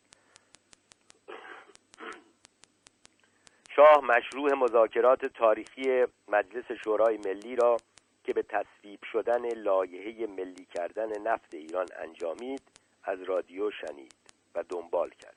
شاه 3.76 4.04
مشروع 4.04 4.54
مذاکرات 4.54 5.26
تاریخی 5.26 6.04
مجلس 6.28 6.72
شورای 6.84 7.16
ملی 7.16 7.56
را 7.56 7.76
که 8.24 8.32
به 8.32 8.42
تصویب 8.42 9.00
شدن 9.12 9.48
لایحه 9.48 10.26
ملی 10.26 10.66
کردن 10.74 11.22
نفت 11.22 11.54
ایران 11.54 11.86
انجامید 11.96 12.62
از 13.04 13.22
رادیو 13.22 13.70
شنید 13.70 14.14
و 14.54 14.62
دنبال 14.68 15.10
کرد. 15.10 15.36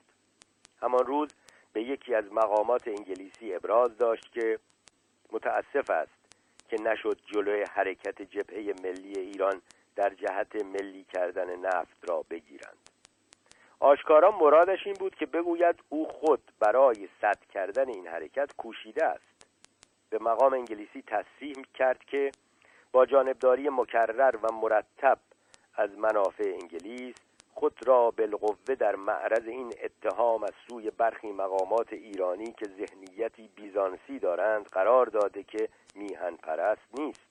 همان 0.80 1.06
روز 1.06 1.28
به 1.78 1.84
یکی 1.84 2.14
از 2.14 2.32
مقامات 2.32 2.88
انگلیسی 2.88 3.54
ابراز 3.54 3.98
داشت 3.98 4.32
که 4.32 4.58
متاسف 5.32 5.90
است 5.90 6.36
که 6.68 6.76
نشد 6.80 7.18
جلوی 7.26 7.64
حرکت 7.70 8.22
جبهه 8.22 8.74
ملی 8.84 9.18
ایران 9.18 9.62
در 9.96 10.14
جهت 10.14 10.64
ملی 10.64 11.04
کردن 11.04 11.56
نفت 11.56 12.10
را 12.10 12.24
بگیرند. 12.30 12.90
آشکارا 13.80 14.30
مرادش 14.30 14.86
این 14.86 14.94
بود 14.94 15.14
که 15.14 15.26
بگوید 15.26 15.74
او 15.88 16.08
خود 16.08 16.42
برای 16.60 17.08
صد 17.20 17.38
کردن 17.54 17.88
این 17.88 18.06
حرکت 18.06 18.56
کوشیده 18.56 19.04
است. 19.04 19.46
به 20.10 20.18
مقام 20.18 20.52
انگلیسی 20.52 21.02
تصریح 21.06 21.54
کرد 21.74 22.04
که 22.04 22.30
با 22.92 23.06
جانبداری 23.06 23.68
مکرر 23.68 24.36
و 24.42 24.52
مرتب 24.52 25.18
از 25.74 25.98
منافع 25.98 26.56
انگلیس 26.62 27.14
خود 27.58 27.88
را 27.88 28.10
بالقوه 28.10 28.74
در 28.78 28.96
معرض 28.96 29.46
این 29.46 29.72
اتهام 29.84 30.44
از 30.44 30.52
سوی 30.68 30.90
برخی 30.90 31.32
مقامات 31.32 31.92
ایرانی 31.92 32.52
که 32.52 32.66
ذهنیتی 32.66 33.48
بیزانسی 33.54 34.18
دارند 34.18 34.66
قرار 34.66 35.06
داده 35.06 35.42
که 35.42 35.68
میهن 35.94 36.36
پرست 36.36 36.88
نیست 36.98 37.28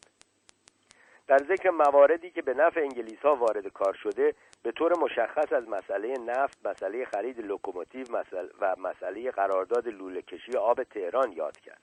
در 1.28 1.38
ذکر 1.38 1.70
مواردی 1.70 2.32
که 2.32 2.42
به 2.42 2.54
نفع 2.54 2.80
انگلیس 2.80 3.20
ها 3.20 3.36
وارد 3.36 3.68
کار 3.68 3.94
شده 3.94 4.36
به 4.64 4.72
طور 4.72 5.00
مشخص 5.00 5.54
از 5.54 5.70
مسئله 5.70 6.14
نفت، 6.18 6.68
مسئله 6.68 7.06
خرید 7.06 7.40
لوکوموتیو 7.40 8.06
و 8.62 8.76
مسئله 8.78 9.32
قرارداد 9.32 9.88
لوله 9.88 10.22
کشی 10.22 10.58
آب 10.58 10.84
تهران 10.84 11.32
یاد 11.32 11.58
کرد. 11.58 11.82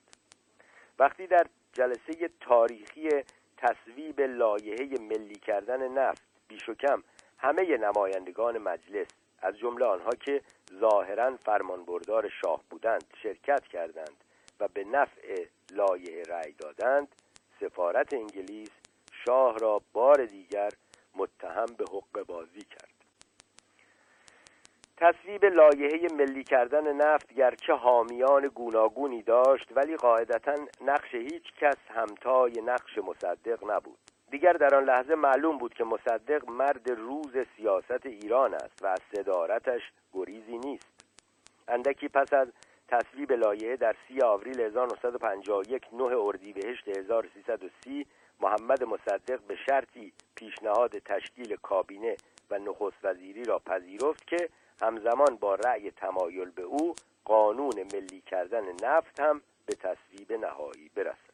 وقتی 0.99 1.27
در 1.27 1.47
جلسه 1.73 2.31
تاریخی 2.41 3.09
تصویب 3.57 4.21
لایحه 4.21 5.01
ملی 5.01 5.35
کردن 5.35 5.89
نفت 5.89 6.23
بیش 6.49 6.69
و 6.69 6.75
کم 6.75 7.03
همه 7.39 7.77
نمایندگان 7.77 8.59
مجلس 8.59 9.07
از 9.43 9.59
جمله 9.59 9.85
آنها 9.85 10.11
که 10.11 10.41
ظاهرا 10.81 11.37
فرمانبردار 11.37 12.29
شاه 12.43 12.61
بودند 12.71 13.05
شرکت 13.23 13.67
کردند 13.67 14.25
و 14.61 14.69
به 14.69 14.85
نفع 14.85 15.45
لایحه 15.71 16.23
رأی 16.23 16.53
دادند 16.53 17.09
سفارت 17.61 18.15
انگلیس 18.15 18.71
شاه 19.25 19.59
را 19.59 19.83
بار 19.93 20.27
دیگر 20.27 20.71
متهم 21.15 21.67
به 21.67 21.85
حق 21.93 22.27
بازی 22.27 22.61
کرد. 22.61 22.95
تصویب 24.97 25.45
لایحه 25.45 26.09
ملی 26.15 26.45
کردن 26.45 26.93
نفت 26.93 27.35
گرچه 27.35 27.73
حامیان 27.73 28.47
گوناگونی 28.47 29.23
داشت 29.23 29.77
ولی 29.77 29.97
قاعدتا 29.97 30.55
نقش 30.81 31.15
هیچ 31.15 31.55
کس 31.61 31.77
همتای 31.89 32.53
نقش 32.61 32.99
مصدق 32.99 33.71
نبود. 33.71 33.99
دیگر 34.35 34.53
در 34.53 34.75
آن 34.75 34.85
لحظه 34.85 35.15
معلوم 35.15 35.59
بود 35.59 35.75
که 35.75 35.85
مصدق 35.85 36.51
مرد 36.51 36.91
روز 36.91 37.33
سیاست 37.57 38.07
ایران 38.07 38.55
است 38.55 38.83
و 38.83 38.87
از 38.87 38.99
صدارتش 39.17 39.83
گریزی 40.13 40.59
نیست. 40.59 40.87
اندکی 41.69 42.09
پس 42.09 42.33
از 42.33 42.49
تصویب 42.89 43.33
لایحه 43.33 43.77
در 43.77 43.97
سی 44.09 44.21
آوریل 44.21 44.61
1951 44.61 45.83
نه 45.93 46.03
اردیبهشت 46.03 46.89
1330 46.89 48.07
محمد 48.41 48.85
مصدق 48.85 49.41
به 49.41 49.57
شرطی 49.67 50.13
پیشنهاد 50.35 50.99
تشکیل 50.99 51.57
کابینه 51.57 52.17
و 52.51 52.59
نخست 52.59 53.05
وزیری 53.05 53.45
را 53.45 53.59
پذیرفت 53.59 54.27
که 54.27 54.49
همزمان 54.83 55.37
با 55.41 55.55
رأی 55.55 55.91
تمایل 55.91 56.51
به 56.51 56.63
او 56.63 56.95
قانون 57.25 57.75
ملی 57.95 58.23
کردن 58.27 58.65
نفت 58.83 59.21
هم 59.21 59.41
به 59.67 59.75
تصویب 59.75 60.33
نهایی 60.33 60.91
برسد. 60.95 61.34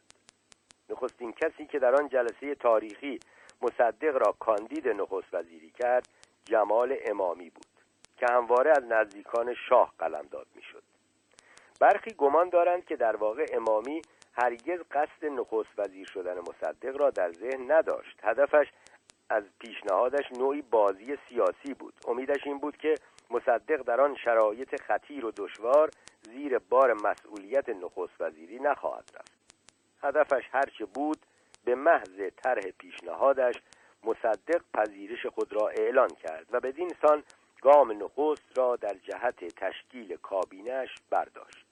نخستین 0.91 1.31
کسی 1.31 1.65
که 1.65 1.79
در 1.79 1.95
آن 1.95 2.09
جلسه 2.09 2.55
تاریخی 2.55 3.19
مصدق 3.61 4.15
را 4.25 4.31
کاندید 4.39 4.87
نخست 4.87 5.33
وزیری 5.33 5.69
کرد 5.69 6.07
جمال 6.45 6.97
امامی 7.05 7.49
بود 7.49 7.65
که 8.17 8.25
همواره 8.29 8.71
از 8.71 8.83
نزدیکان 8.83 9.55
شاه 9.69 9.93
قلمداد 9.99 10.47
می‌شد. 10.55 10.83
برخی 11.79 12.13
گمان 12.13 12.49
دارند 12.49 12.85
که 12.85 12.95
در 12.95 13.15
واقع 13.15 13.45
امامی 13.53 14.01
هرگز 14.33 14.79
قصد 14.91 15.25
نخست 15.25 15.69
وزیر 15.77 16.07
شدن 16.07 16.37
مصدق 16.39 16.97
را 16.97 17.09
در 17.09 17.31
ذهن 17.31 17.71
نداشت. 17.71 18.19
هدفش 18.23 18.67
از 19.29 19.43
پیشنهادش 19.59 20.31
نوعی 20.31 20.61
بازی 20.61 21.17
سیاسی 21.29 21.73
بود. 21.73 21.93
امیدش 22.07 22.39
این 22.45 22.57
بود 22.57 22.77
که 22.77 22.95
مصدق 23.31 23.81
در 23.81 24.01
آن 24.01 24.15
شرایط 24.15 24.81
خطیر 24.81 25.25
و 25.25 25.31
دشوار 25.31 25.89
زیر 26.21 26.59
بار 26.59 26.93
مسئولیت 26.93 27.69
نخست 27.69 28.21
وزیری 28.21 28.59
نخواهد 28.59 29.09
رفت. 29.15 29.40
هدفش 30.03 30.43
هرچه 30.51 30.85
بود 30.85 31.17
به 31.65 31.75
محض 31.75 32.21
طرح 32.43 32.61
پیشنهادش 32.79 33.55
مصدق 34.03 34.61
پذیرش 34.73 35.25
خود 35.25 35.53
را 35.53 35.67
اعلان 35.67 36.09
کرد 36.09 36.47
و 36.51 36.59
بدین 36.59 36.93
سان 37.01 37.23
گام 37.61 38.03
نخست 38.03 38.57
را 38.57 38.75
در 38.75 38.93
جهت 38.93 39.45
تشکیل 39.45 40.17
کابینش 40.17 40.89
برداشت. 41.09 41.65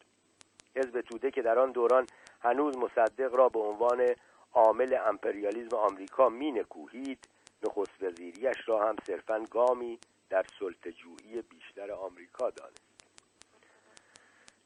حزب 0.75 1.01
توده 1.01 1.31
که 1.31 1.41
در 1.41 1.59
آن 1.59 1.71
دوران 1.71 2.05
هنوز 2.41 2.77
مصدق 2.77 3.35
را 3.35 3.49
به 3.49 3.59
عنوان 3.59 4.15
عامل 4.53 4.97
امپریالیزم 5.05 5.77
آمریکا 5.77 6.29
مینکوهید 6.29 7.27
نخست 7.63 8.03
وزیریش 8.03 8.57
را 8.65 8.87
هم 8.87 8.95
صرفا 9.03 9.43
گامی 9.51 9.99
در 10.29 10.45
سلطجویی 10.59 11.41
بیشتر 11.41 11.91
آمریکا 11.91 12.49
دانست. 12.49 12.89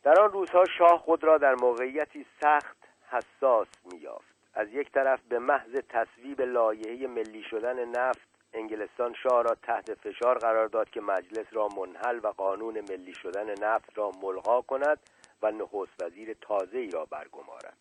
در 0.03 0.21
آن 0.21 0.31
روزها 0.31 0.63
شاه 0.77 0.99
خود 0.99 1.23
را 1.23 1.37
در 1.37 1.55
موقعیتی 1.55 2.25
سخت 2.41 2.82
حساس 3.13 3.67
میافت 3.91 4.33
از 4.53 4.67
یک 4.73 4.91
طرف 4.91 5.21
به 5.29 5.39
محض 5.39 5.75
تصویب 5.89 6.41
لایحه 6.41 7.07
ملی 7.07 7.43
شدن 7.43 7.85
نفت 7.85 8.27
انگلستان 8.53 9.13
شاه 9.13 9.43
را 9.43 9.55
تحت 9.63 9.93
فشار 9.93 10.37
قرار 10.37 10.67
داد 10.67 10.89
که 10.89 11.01
مجلس 11.01 11.45
را 11.51 11.67
منحل 11.67 12.19
و 12.23 12.27
قانون 12.27 12.81
ملی 12.89 13.13
شدن 13.13 13.65
نفت 13.65 13.97
را 13.97 14.11
ملغا 14.21 14.61
کند 14.61 14.99
و 15.41 15.51
نخست 15.51 16.03
وزیر 16.03 16.33
تازه 16.41 16.77
ای 16.77 16.89
را 16.89 17.05
برگمارد. 17.05 17.77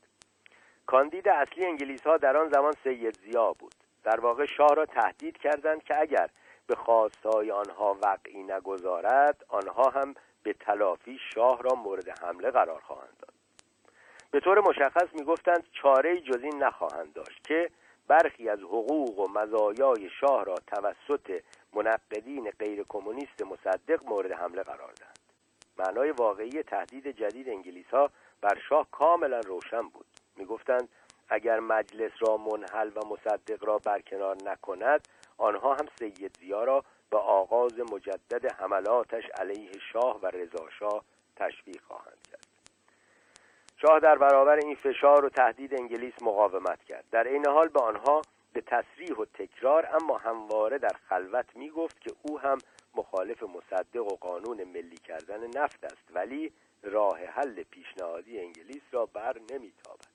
کاندید 0.87 1.29
اصلی 1.29 1.65
انگلیس 1.65 2.07
ها 2.07 2.17
در 2.17 2.37
آن 2.37 2.49
زمان 2.49 2.73
سید 2.85 3.19
زیا 3.19 3.53
بود. 3.53 3.75
در 4.05 4.21
واقع 4.21 4.47
شاه 4.47 4.75
را 4.75 4.87
تهدید 4.87 5.37
کردند 5.37 5.83
که 5.83 6.01
اگر 6.01 6.31
به 6.67 6.75
خواستهای 6.75 7.51
آنها 7.51 7.99
وقعی 8.03 8.43
نگذارد 8.43 9.45
آنها 9.49 9.91
هم 9.91 10.15
به 10.43 10.53
تلافی 10.53 11.19
شاه 11.35 11.63
را 11.63 11.75
مورد 11.75 12.09
حمله 12.09 12.51
قرار 12.51 12.81
خواهند 12.81 13.22
به 14.33 14.41
طور 14.41 14.61
مشخص 14.61 15.07
می‌گفتند 15.13 15.67
چاره 15.73 16.21
جز 16.21 16.43
این 16.43 16.63
نخواهند 16.63 17.13
داشت 17.13 17.45
که 17.45 17.71
برخی 18.09 18.49
از 18.49 18.59
حقوق 18.59 19.19
و 19.19 19.29
مزایای 19.29 20.11
شاه 20.21 20.45
را 20.45 20.55
توسط 20.55 21.43
منقدین 21.73 22.51
غیر 22.51 22.85
کمونیست 22.89 23.43
مصدق 23.43 24.05
مورد 24.05 24.33
حمله 24.33 24.63
قرار 24.63 24.93
دهند. 24.93 25.19
معنای 25.79 26.11
واقعی 26.11 26.63
تهدید 26.63 27.09
جدید 27.09 27.49
انگلیس 27.49 27.87
ها 27.87 28.11
بر 28.41 28.59
شاه 28.69 28.87
کاملا 28.91 29.41
روشن 29.41 29.83
بود. 29.83 30.07
می‌گفتند 30.37 30.89
اگر 31.29 31.61
مجلس 31.61 32.13
را 32.21 32.37
منحل 32.37 32.91
و 32.97 33.01
مصدق 33.07 33.65
را 33.65 33.79
برکنار 33.79 34.37
نکند 34.45 35.09
آنها 35.39 35.75
هم 35.75 35.87
سید 35.99 36.37
زیا 36.41 36.65
را 36.65 36.85
به 37.11 37.19
آغاز 37.19 37.81
مجدد 37.81 38.53
حملاتش 38.53 39.25
علیه 39.41 39.73
شاه 39.93 40.21
و 40.23 40.27
رضاشاه 40.27 41.05
تشویق 41.37 41.81
خواهند 41.83 42.22
شاه 43.83 44.01
در 44.01 44.19
برابر 44.19 44.57
این 44.57 44.75
فشار 44.75 45.25
و 45.25 45.29
تهدید 45.29 45.81
انگلیس 45.81 46.23
مقاومت 46.23 46.85
کرد. 46.85 47.05
در 47.11 47.29
این 47.29 47.47
حال 47.47 47.69
به 47.69 47.81
آنها 47.81 48.23
به 48.53 48.61
تصریح 48.61 49.17
و 49.17 49.25
تکرار 49.25 49.89
اما 49.95 50.19
همواره 50.19 50.79
در 50.79 50.97
خلوت 51.09 51.57
می 51.57 51.71
گفت 51.71 52.01
که 52.01 52.11
او 52.23 52.41
هم 52.41 52.59
مخالف 52.95 53.43
مصدق 53.43 54.13
و 54.13 54.17
قانون 54.17 54.65
ملی 54.65 54.97
کردن 54.97 55.47
نفت 55.47 55.85
است 55.85 56.09
ولی 56.15 56.53
راه 56.83 57.19
حل 57.25 57.63
پیشنهادی 57.63 58.41
انگلیس 58.41 58.83
را 58.93 59.07
بر 59.07 59.39
نمیتابد. 59.39 60.13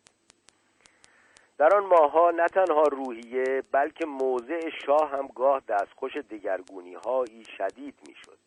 در 1.58 1.76
آن 1.76 1.86
ماهها 1.86 2.32
نه 2.32 2.48
تنها 2.48 2.84
روحیه 2.84 3.64
بلکه 3.72 4.06
موضع 4.06 4.70
شاه 4.86 5.12
هم 5.12 5.28
گاه 5.28 5.62
دستخوش 5.68 6.18
دگرگونی 6.18 6.94
هایی 6.94 7.44
شدید 7.58 7.96
می‌شد. 8.08 8.38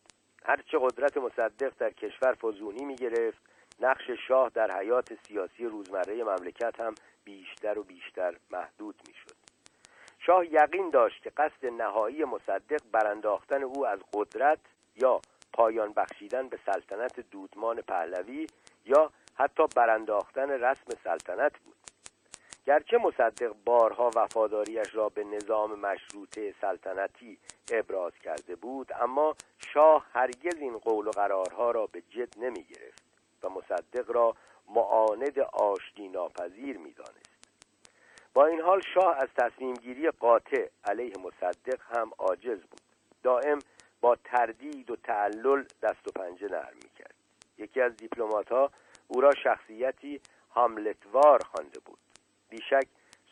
هرچه 0.44 0.78
قدرت 0.78 1.16
مصدق 1.16 1.72
در 1.78 1.90
کشور 1.90 2.34
فزونی 2.34 2.84
می 2.84 2.96
گرفت 2.96 3.50
نقش 3.80 4.10
شاه 4.28 4.48
در 4.48 4.78
حیات 4.78 5.14
سیاسی 5.28 5.64
روزمره 5.64 6.24
مملکت 6.24 6.80
هم 6.80 6.94
بیشتر 7.24 7.78
و 7.78 7.82
بیشتر 7.82 8.36
محدود 8.50 8.94
می‌شد. 9.08 9.36
شاه 10.18 10.46
یقین 10.46 10.90
داشت 10.90 11.22
که 11.22 11.30
قصد 11.30 11.66
نهایی 11.66 12.24
مصدق 12.24 12.80
برانداختن 12.92 13.62
او 13.62 13.86
از 13.86 13.98
قدرت 14.14 14.58
یا 14.96 15.20
پایان 15.52 15.92
بخشیدن 15.92 16.48
به 16.48 16.58
سلطنت 16.66 17.20
دودمان 17.20 17.80
پهلوی 17.80 18.46
یا 18.84 19.10
حتی 19.34 19.62
برانداختن 19.76 20.50
رسم 20.50 20.84
سلطنت 21.04 21.58
بود. 21.58 21.76
گرچه 22.66 22.98
مصدق 22.98 23.54
بارها 23.64 24.10
وفاداریش 24.16 24.94
را 24.94 25.08
به 25.08 25.24
نظام 25.24 25.80
مشروطه 25.80 26.54
سلطنتی 26.60 27.38
ابراز 27.72 28.12
کرده 28.24 28.56
بود 28.56 28.92
اما 29.00 29.36
شاه 29.74 30.06
هرگز 30.12 30.56
این 30.56 30.78
قول 30.78 31.06
و 31.06 31.10
قرارها 31.10 31.70
را 31.70 31.86
به 31.86 32.00
جد 32.00 32.38
نمی 32.38 32.64
گرفت 32.64 33.09
و 33.44 33.48
مصدق 33.48 34.10
را 34.10 34.34
معاند 34.68 35.38
آشتی 35.38 36.08
ناپذیر 36.08 36.78
می 36.78 36.92
دانست. 36.92 37.30
با 38.34 38.46
این 38.46 38.60
حال 38.60 38.80
شاه 38.94 39.16
از 39.16 39.28
تصمیم 39.38 39.74
گیری 39.74 40.10
قاطع 40.10 40.68
علیه 40.84 41.12
مصدق 41.18 41.80
هم 41.96 42.10
عاجز 42.18 42.60
بود. 42.60 42.80
دائم 43.22 43.58
با 44.00 44.16
تردید 44.24 44.90
و 44.90 44.96
تعلل 44.96 45.64
دست 45.82 46.08
و 46.08 46.10
پنجه 46.10 46.48
نرم 46.48 46.74
می 46.74 46.90
کرد 46.98 47.14
یکی 47.58 47.80
از 47.80 47.96
دیپلمات 47.96 48.52
ها 48.52 48.70
او 49.08 49.20
را 49.20 49.30
شخصیتی 49.44 50.20
حملتوار 50.50 51.42
خوانده 51.42 51.80
بود. 51.84 51.98
بیشک 52.48 52.86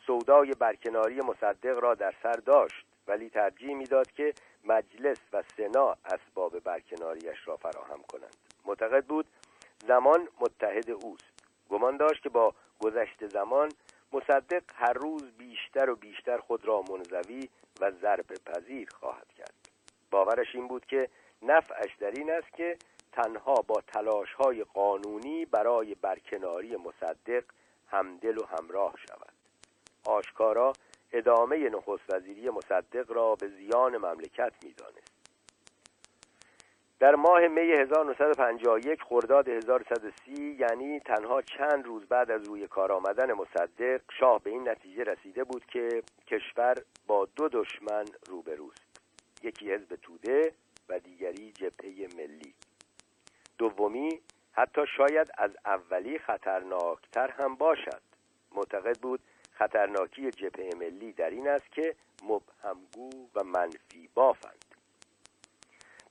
سودای 0.07 0.51
برکناری 0.59 1.21
مصدق 1.21 1.79
را 1.79 1.95
در 1.95 2.13
سر 2.23 2.31
داشت 2.31 2.85
ولی 3.07 3.29
ترجیح 3.29 3.75
می‌داد 3.75 4.11
که 4.11 4.33
مجلس 4.63 5.17
و 5.33 5.43
سنا 5.57 5.97
اسباب 6.05 6.59
برکناریش 6.59 7.47
را 7.47 7.57
فراهم 7.57 8.03
کنند. 8.03 8.35
معتقد 8.65 9.05
بود 9.05 9.25
زمان 9.87 10.27
متحد 10.39 10.91
اوست. 10.91 11.33
گمان 11.69 11.97
داشت 11.97 12.23
که 12.23 12.29
با 12.29 12.53
گذشت 12.79 13.27
زمان 13.27 13.69
مصدق 14.13 14.63
هر 14.75 14.93
روز 14.93 15.23
بیشتر 15.37 15.89
و 15.89 15.95
بیشتر 15.95 16.37
خود 16.37 16.65
را 16.65 16.81
منزوی 16.81 17.49
و 17.81 17.91
ضرب 17.91 18.25
پذیر 18.45 18.89
خواهد 18.99 19.27
کرد. 19.37 19.53
باورش 20.11 20.55
این 20.55 20.67
بود 20.67 20.85
که 20.85 21.09
نفعش 21.41 21.95
در 21.99 22.11
این 22.11 22.31
است 22.31 22.53
که 22.53 22.77
تنها 23.11 23.53
با 23.53 23.81
تلاش 23.87 24.33
های 24.33 24.63
قانونی 24.63 25.45
برای 25.45 25.95
برکناری 25.95 26.75
مصدق 26.75 27.43
همدل 27.87 28.37
و 28.37 28.45
همراه 28.45 28.93
شود. 29.07 29.33
آشکارا 30.05 30.73
ادامه 31.11 31.69
نخست 31.69 32.13
وزیری 32.13 32.49
مصدق 32.49 33.11
را 33.11 33.35
به 33.35 33.47
زیان 33.47 33.97
مملکت 33.97 34.53
می‌دانست. 34.63 35.18
در 36.99 37.15
ماه 37.15 37.47
می 37.47 37.61
1951 37.61 39.03
خرداد 39.03 39.49
1130 39.49 40.57
یعنی 40.59 40.99
تنها 40.99 41.41
چند 41.41 41.85
روز 41.85 42.05
بعد 42.05 42.31
از 42.31 42.47
روی 42.47 42.67
کار 42.67 42.91
آمدن 42.91 43.33
مصدق 43.33 44.01
شاه 44.19 44.43
به 44.43 44.49
این 44.49 44.69
نتیجه 44.69 45.03
رسیده 45.03 45.43
بود 45.43 45.65
که 45.65 46.03
کشور 46.27 46.75
با 47.07 47.27
دو 47.35 47.49
دشمن 47.49 48.05
روبروست. 48.27 49.01
یکی 49.43 49.71
حزب 49.73 49.95
توده 49.95 50.53
و 50.89 50.99
دیگری 50.99 51.51
جبهه 51.51 52.07
ملی. 52.17 52.53
دومی 53.57 54.19
حتی 54.51 54.81
شاید 54.97 55.31
از 55.37 55.51
اولی 55.65 56.19
خطرناکتر 56.19 57.29
هم 57.29 57.55
باشد. 57.55 58.01
معتقد 58.55 58.97
بود 58.99 59.19
خطرناکی 59.51 60.31
جبهه 60.31 60.69
ملی 60.79 61.13
در 61.13 61.29
این 61.29 61.47
است 61.47 61.71
که 61.71 61.95
مبهمگو 62.23 63.09
و 63.35 63.43
منفی 63.43 64.09
بافند. 64.13 64.68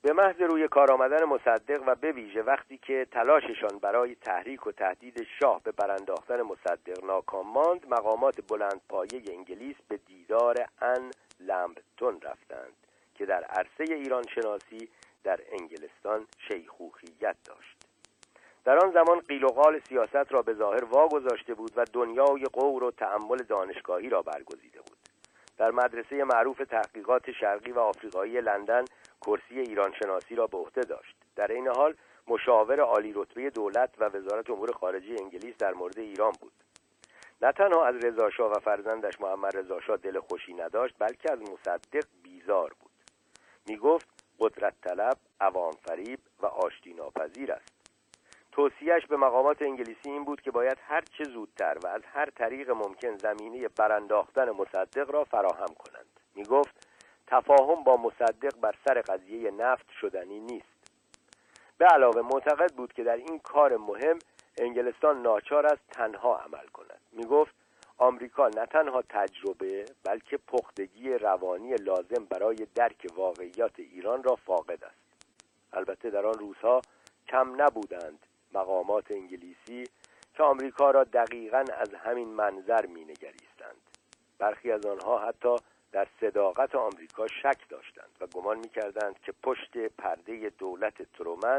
به 0.03 0.13
محض 0.13 0.41
روی 0.41 0.69
کار 0.69 0.93
آمدن 0.93 1.25
مصدق 1.25 1.83
و 1.87 1.95
به 1.95 2.13
ویژه 2.13 2.43
وقتی 2.43 2.79
که 2.79 3.07
تلاششان 3.11 3.79
برای 3.83 4.15
تحریک 4.15 4.67
و 4.67 4.73
تهدید 4.73 5.27
شاه 5.41 5.63
به 5.63 5.73
برانداختن 5.73 6.43
مصدق 6.43 7.05
ناکام 7.05 7.47
ماند 7.47 7.87
مقامات 7.89 8.41
بلند 8.49 8.81
پایه 8.89 9.23
انگلیس 9.29 9.77
به 9.89 9.97
دیدار 9.97 10.57
ان 10.81 11.11
لمبتون 11.41 12.21
رفتند 12.23 12.73
که 13.15 13.27
در 13.27 13.45
عرصه 13.45 13.95
ایران 13.95 14.25
شناسی 14.35 14.89
در 15.25 15.41
انگلستان 15.53 16.27
شیخوخیت 16.49 17.37
داشت. 17.45 17.77
در 18.65 18.79
آن 18.79 18.93
زمان 18.93 19.21
قیل 19.21 19.45
و 19.45 19.49
قال 19.49 19.81
سیاست 19.89 20.33
را 20.33 20.43
به 20.43 20.55
ظاهر 20.55 20.85
واگذاشته 20.85 21.55
بود 21.55 21.73
و 21.77 21.85
دنیای 21.93 22.45
قور 22.45 22.85
و 22.85 22.91
تعمل 22.91 23.37
دانشگاهی 23.37 24.09
را 24.09 24.23
برگزیده 24.23 24.79
بود. 24.79 24.99
در 25.59 25.71
مدرسه 25.71 26.25
معروف 26.25 26.59
تحقیقات 26.59 27.31
شرقی 27.31 27.73
و 27.73 27.79
آفریقایی 27.79 28.41
لندن 28.41 28.85
کرسی 29.21 29.61
ایران 29.61 29.93
شناسی 30.03 30.35
را 30.35 30.47
به 30.47 30.59
عهده 30.59 30.81
داشت. 30.81 31.17
در 31.37 31.53
این 31.53 31.69
حال 31.69 31.95
مشاور 32.29 32.81
عالی 32.81 33.13
رتبه 33.13 33.51
دولت 33.51 33.91
و 33.99 34.05
وزارت 34.05 34.51
امور 34.51 34.73
خارجه 34.73 35.17
انگلیس 35.21 35.57
در 35.57 35.75
مورد 35.75 35.99
ایران 35.99 36.33
بود. 36.41 36.53
نه 37.43 37.53
تنها 37.53 37.87
از 37.87 37.95
رضاشاه 38.05 38.51
و 38.51 38.61
فرزندش 38.61 39.21
محمد 39.21 39.57
رضاشاه 39.57 39.97
دل 39.97 40.21
خوشی 40.21 40.55
نداشت 40.55 40.95
بلکه 40.99 41.33
از 41.33 41.39
مصدق 41.43 42.05
بیزار 42.23 42.75
بود. 42.81 42.91
می 43.67 43.77
گفت 43.77 44.09
قدرت 44.41 44.75
طلب 44.83 45.17
عوام 45.41 45.73
فریب 45.73 46.19
و 46.41 46.47
آشتی 46.47 46.95
ناپذیر 46.95 47.53
است. 47.53 47.79
توصیهش 48.53 49.07
به 49.07 49.17
مقامات 49.17 49.63
انگلیسی 49.63 50.11
این 50.11 50.25
بود 50.25 50.41
که 50.41 50.51
باید 50.51 50.79
هر 50.83 51.01
چه 51.01 51.25
زودتر 51.25 51.79
و 51.85 51.87
از 51.87 52.03
هر 52.05 52.31
طریق 52.31 52.71
ممکن 52.71 53.17
زمینه 53.17 53.69
برانداختن 53.69 54.51
مصدق 54.51 55.11
را 55.11 55.25
فراهم 55.25 55.75
کنند. 55.79 56.21
می 56.35 56.45
گفت 56.45 56.88
تفاهم 57.31 57.85
با 57.85 57.97
مصدق 57.97 58.57
بر 58.61 58.75
سر 58.85 59.01
قضیه 59.01 59.51
نفت 59.51 59.87
شدنی 60.01 60.41
نیست. 60.41 60.79
به 61.79 61.87
علاوه 61.87 62.23
معتقد 62.23 62.73
بود 62.73 62.93
که 62.93 63.05
در 63.05 63.17
این 63.17 63.39
کار 63.39 63.77
مهم 63.77 64.19
انگلستان 64.59 65.23
ناچار 65.23 65.67
است 65.67 65.83
تنها 65.93 66.37
عمل 66.37 66.67
کند. 66.67 67.01
می 67.13 67.25
گفت 67.25 67.55
آمریکا 67.99 68.49
نه 68.49 68.67
تنها 68.67 69.03
تجربه 69.03 69.85
بلکه 70.05 70.37
پختگی 70.37 71.15
روانی 71.15 71.75
لازم 71.75 72.25
برای 72.31 72.67
درک 72.75 73.07
واقعیات 73.17 73.79
ایران 73.79 74.23
را 74.23 74.37
فاقد 74.37 74.85
است. 74.85 75.27
البته 75.73 76.11
در 76.11 76.27
آن 76.27 76.39
روزها 76.39 76.81
کم 77.29 77.63
نبودند 77.63 78.27
مقامات 78.55 79.11
انگلیسی 79.11 79.85
که 80.35 80.43
آمریکا 80.43 80.91
را 80.91 81.05
دقیقا 81.05 81.65
از 81.79 81.95
همین 81.95 82.29
منظر 82.29 82.87
مینگریستند. 82.87 83.77
برخی 84.39 84.73
از 84.73 84.87
آنها 84.87 85.19
حتی 85.19 85.57
در 85.93 86.07
صداقت 86.21 86.75
آمریکا 86.75 87.27
شک 87.27 87.69
داشتند 87.69 88.17
و 88.21 88.27
گمان 88.27 88.59
می‌کردند 88.59 89.21
که 89.21 89.33
پشت 89.43 89.79
پرده 89.79 90.53
دولت 90.59 91.03
ترومن 91.13 91.59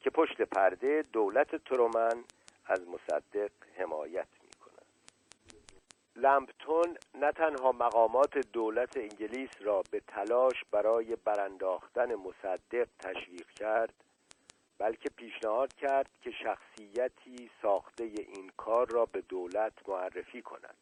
که 0.00 0.10
پشت 0.10 0.42
پرده 0.42 1.04
دولت 1.12 1.56
ترومن 1.64 2.24
از 2.66 2.88
مصدق 2.88 3.50
حمایت 3.76 4.28
می 4.42 4.50
کند 4.50 4.86
لمپتون 6.16 6.96
نه 7.14 7.32
تنها 7.32 7.72
مقامات 7.72 8.38
دولت 8.38 8.96
انگلیس 8.96 9.50
را 9.60 9.82
به 9.90 10.00
تلاش 10.00 10.64
برای 10.70 11.16
برانداختن 11.16 12.14
مصدق 12.14 12.88
تشویق 12.98 13.48
کرد 13.50 13.94
بلکه 14.78 15.10
پیشنهاد 15.10 15.74
کرد 15.74 16.10
که 16.22 16.30
شخصیتی 16.30 17.50
ساخته 17.62 18.04
این 18.04 18.52
کار 18.56 18.88
را 18.90 19.06
به 19.06 19.20
دولت 19.20 19.72
معرفی 19.88 20.42
کند. 20.42 20.76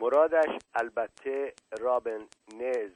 مرادش 0.00 0.58
البته 0.74 1.54
رابن 1.78 2.26
نز 2.54 2.90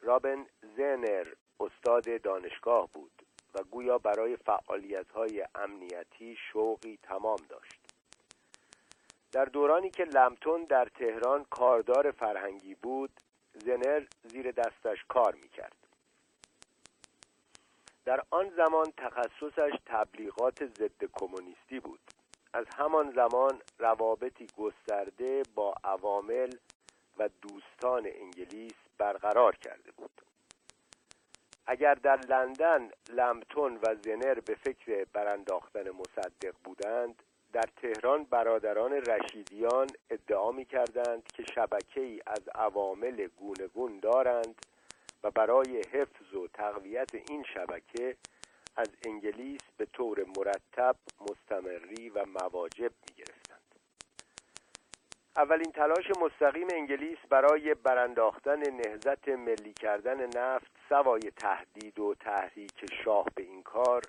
رابن 0.00 0.46
زنر 0.76 1.26
استاد 1.60 2.22
دانشگاه 2.22 2.88
بود 2.92 3.12
و 3.54 3.62
گویا 3.62 3.98
برای 3.98 4.36
فعالیت 4.36 5.10
های 5.10 5.46
امنیتی 5.54 6.36
شوقی 6.52 6.98
تمام 7.02 7.38
داشت. 7.48 7.80
در 9.32 9.44
دورانی 9.44 9.90
که 9.90 10.04
لمتون 10.04 10.64
در 10.64 10.84
تهران 10.84 11.44
کاردار 11.50 12.10
فرهنگی 12.10 12.74
بود 12.74 13.20
زنر 13.54 14.04
زیر 14.22 14.50
دستش 14.50 15.04
کار 15.08 15.34
می‌کرد. 15.34 15.76
در 18.04 18.22
آن 18.30 18.50
زمان 18.56 18.92
تخصصش 18.96 19.72
تبلیغات 19.86 20.66
ضد 20.66 21.04
کمونیستی 21.12 21.80
بود. 21.80 22.15
از 22.52 22.66
همان 22.76 23.10
زمان 23.10 23.60
روابطی 23.78 24.46
گسترده 24.58 25.42
با 25.54 25.74
عوامل 25.84 26.50
و 27.18 27.28
دوستان 27.42 28.06
انگلیس 28.06 28.74
برقرار 28.98 29.56
کرده 29.56 29.90
بود. 29.96 30.22
اگر 31.66 31.94
در 31.94 32.16
لندن 32.16 32.90
لمتون 33.08 33.76
و 33.82 33.94
زنر 34.04 34.34
به 34.34 34.54
فکر 34.54 35.04
برانداختن 35.12 35.90
مصدق 35.90 36.54
بودند 36.64 37.22
در 37.52 37.68
تهران 37.76 38.24
برادران 38.24 38.92
رشیدیان 38.92 39.86
ادعا 40.10 40.52
می 40.52 40.64
کردند 40.64 41.22
که 41.32 41.44
شبکه 41.54 42.00
ای 42.00 42.20
از 42.26 42.48
عوامل 42.54 43.28
گونگون 43.36 43.98
دارند 43.98 44.66
و 45.24 45.30
برای 45.30 45.82
حفظ 45.92 46.34
و 46.34 46.48
تقویت 46.48 47.14
این 47.14 47.44
شبکه 47.54 48.16
از 48.76 48.88
انگلیس 49.06 49.60
به 49.76 49.86
طور 49.86 50.24
مرتب 50.36 50.96
مستمری 51.20 52.08
و 52.08 52.24
مواجب 52.26 52.92
می 53.08 53.14
گرفتند. 53.16 53.56
اولین 55.36 55.72
تلاش 55.72 56.10
مستقیم 56.20 56.68
انگلیس 56.72 57.18
برای 57.30 57.74
برانداختن 57.74 58.58
نهزت 58.70 59.28
ملی 59.28 59.72
کردن 59.72 60.26
نفت 60.38 60.70
سوای 60.88 61.30
تهدید 61.36 61.98
و 61.98 62.14
تحریک 62.14 62.92
شاه 63.04 63.26
به 63.34 63.42
این 63.42 63.62
کار 63.62 64.02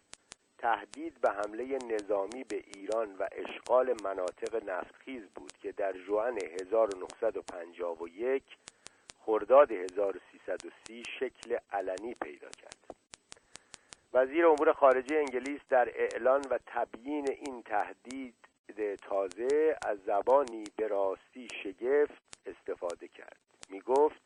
تهدید 0.57 1.21
به 1.21 1.29
حمله 1.29 1.77
نظامی 1.77 2.43
به 2.43 2.63
ایران 2.75 3.15
و 3.15 3.27
اشغال 3.31 3.95
مناطق 4.03 4.69
نفتخیز 4.69 5.23
بود 5.35 5.51
که 5.61 5.71
در 5.71 5.93
جوان 5.93 6.39
1951 6.61 8.43
خرداد 9.25 9.71
1330 9.71 11.03
شکل 11.19 11.57
علنی 11.71 12.13
پیدا 12.13 12.49
کرد 12.49 12.96
وزیر 14.17 14.45
امور 14.45 14.73
خارجه 14.73 15.15
انگلیس 15.15 15.61
در 15.69 15.89
اعلان 15.95 16.41
و 16.51 16.59
تبیین 16.65 17.31
این 17.31 17.61
تهدید 17.61 18.35
تازه 19.01 19.75
از 19.85 19.97
زبانی 20.05 20.63
به 20.75 20.87
راستی 20.87 21.47
شگفت 21.63 22.21
استفاده 22.45 23.07
کرد. 23.07 23.37
می 23.69 23.81
گفت 23.81 24.21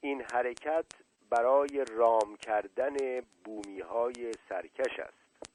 این 0.00 0.22
حرکت 0.32 0.84
برای 1.30 1.84
رام 1.90 2.36
کردن 2.36 2.96
بومی 3.44 3.80
های 3.80 4.32
سرکش 4.48 4.98
است. 4.98 5.52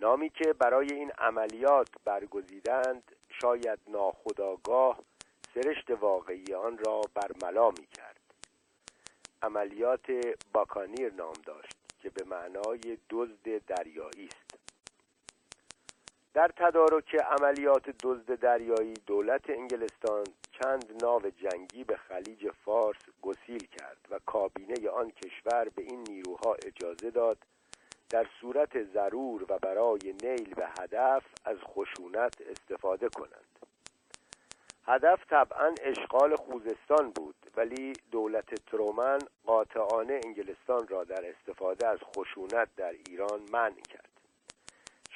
نامی 0.00 0.30
که 0.30 0.52
برای 0.52 0.92
این 0.92 1.12
عملیات 1.18 1.88
برگزیدند 2.04 3.16
شاید 3.28 3.78
ناخداگاه 3.86 4.98
سرشت 5.54 5.90
واقعی 5.90 6.54
آن 6.54 6.78
را 6.78 7.00
برملا 7.14 7.70
می 7.70 7.86
کرد 7.86 8.20
عملیات 9.42 10.06
باکانیر 10.52 11.12
نام 11.12 11.34
داشت. 11.46 11.87
که 11.98 12.10
به 12.10 12.24
معنای 12.24 12.98
دزد 13.10 13.64
دریایی 13.66 14.26
است. 14.26 14.58
در 16.34 16.50
تدارک 16.56 17.14
عملیات 17.14 17.90
دزد 18.02 18.34
دریایی 18.40 18.94
دولت 19.06 19.50
انگلستان 19.50 20.24
چند 20.52 21.02
ناو 21.02 21.22
جنگی 21.30 21.84
به 21.84 21.96
خلیج 21.96 22.50
فارس 22.64 22.98
گسیل 23.22 23.66
کرد 23.66 24.06
و 24.10 24.18
کابینه 24.26 24.90
آن 24.90 25.10
کشور 25.10 25.68
به 25.68 25.82
این 25.82 26.04
نیروها 26.08 26.54
اجازه 26.54 27.10
داد 27.10 27.38
در 28.10 28.26
صورت 28.40 28.84
ضرور 28.84 29.42
و 29.42 29.58
برای 29.58 30.14
نیل 30.22 30.54
به 30.54 30.68
هدف 30.80 31.24
از 31.44 31.56
خشونت 31.58 32.40
استفاده 32.40 33.08
کنند. 33.08 33.58
هدف 34.86 35.26
طبعا 35.30 35.74
اشغال 35.82 36.36
خوزستان 36.36 37.10
بود 37.10 37.34
ولی 37.58 37.92
دولت 38.10 38.54
ترومن 38.54 39.18
قاطعانه 39.46 40.20
انگلستان 40.24 40.88
را 40.88 41.04
در 41.04 41.26
استفاده 41.26 41.86
از 41.86 41.98
خشونت 41.98 42.68
در 42.76 42.94
ایران 43.08 43.40
منع 43.52 43.80
کرد. 43.80 44.10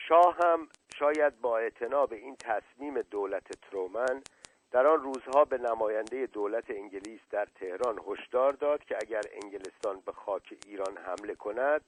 شاه 0.08 0.36
هم 0.44 0.68
شاید 0.98 1.40
با 1.40 1.58
اعتناب 1.58 2.12
این 2.12 2.36
تصمیم 2.36 3.02
دولت 3.02 3.60
ترومن 3.70 4.22
در 4.70 4.86
آن 4.86 5.00
روزها 5.00 5.44
به 5.44 5.58
نماینده 5.58 6.26
دولت 6.26 6.70
انگلیس 6.70 7.20
در 7.30 7.48
تهران 7.54 8.00
هشدار 8.08 8.52
داد 8.52 8.84
که 8.84 8.96
اگر 9.00 9.22
انگلستان 9.42 10.00
به 10.06 10.12
خاک 10.12 10.54
ایران 10.66 10.96
حمله 10.96 11.34
کند 11.34 11.80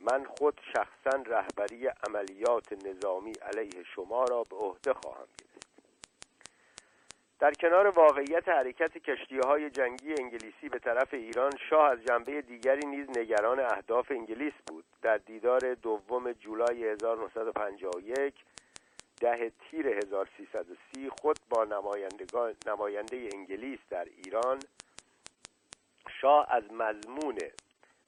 من 0.00 0.24
خود 0.24 0.60
شخصا 0.76 1.22
رهبری 1.26 1.86
عملیات 1.86 2.86
نظامی 2.86 3.32
علیه 3.32 3.84
شما 3.94 4.24
را 4.24 4.42
به 4.42 4.56
عهده 4.56 4.92
خواهم 4.92 5.28
گرفت. 5.38 5.69
در 7.40 7.52
کنار 7.52 7.86
واقعیت 7.86 8.48
حرکت 8.48 8.98
کشتی 8.98 9.38
های 9.38 9.70
جنگی 9.70 10.14
انگلیسی 10.18 10.68
به 10.68 10.78
طرف 10.78 11.14
ایران 11.14 11.52
شاه 11.70 11.90
از 11.90 11.98
جنبه 12.04 12.42
دیگری 12.42 12.86
نیز 12.86 13.18
نگران 13.18 13.60
اهداف 13.60 14.10
انگلیس 14.10 14.52
بود. 14.66 14.84
در 15.02 15.16
دیدار 15.16 15.74
دوم 15.74 16.32
جولای 16.32 16.84
1951 16.84 18.34
ده 19.20 19.52
تیر 19.60 19.86
1330 19.88 21.10
خود 21.22 21.38
با 21.50 21.64
نماینده 22.66 23.28
انگلیس 23.34 23.78
در 23.90 24.04
ایران 24.04 24.58
شاه 26.20 26.46
از 26.50 26.72
مضمون 26.72 27.38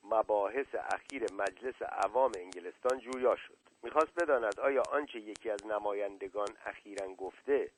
مباحث 0.05 0.75
اخیر 0.75 1.23
مجلس 1.33 1.83
عوام 1.83 2.33
انگلستان 2.39 2.99
جویا 2.99 3.37
شد. 3.37 3.57
می‌خواست 3.83 4.15
بداند 4.15 4.61
آیا 4.61 4.83
آنچه 4.93 5.19
یکی 5.19 5.51
از 5.51 5.67
نمایندگان 5.67 6.49
اخیرا 6.67 7.09
گفته 7.09 7.71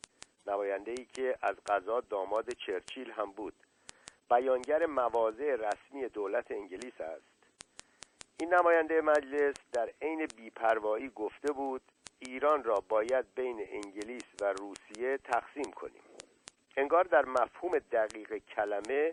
نماینده 0.47 0.91
ای 0.91 1.05
که 1.05 1.39
از 1.43 1.57
قضا 1.67 2.01
داماد 2.01 2.51
چرچیل 2.51 3.11
هم 3.11 3.33
بود. 3.33 3.55
بیانگر 4.31 4.87
مواضع 4.87 5.57
رسمی 5.57 6.09
دولت 6.09 6.51
انگلیس 6.51 7.01
است. 7.01 7.35
این 8.41 8.55
نماینده 8.55 9.01
مجلس 9.01 9.55
در 9.73 9.91
عین 10.03 10.27
بیپروایی 10.37 11.09
گفته 11.09 11.53
بود 11.53 11.83
ایران 12.19 12.65
را 12.65 12.83
باید 12.89 13.35
بین 13.35 13.67
انگلیس 13.71 14.25
و 14.41 14.53
روسیه 14.53 15.19
تقسیم 15.19 15.73
کنیم. 15.73 16.03
انگار 16.77 17.05
در 17.05 17.25
مفهوم 17.25 17.79
دقیق 17.79 18.37
کلمه 18.39 19.13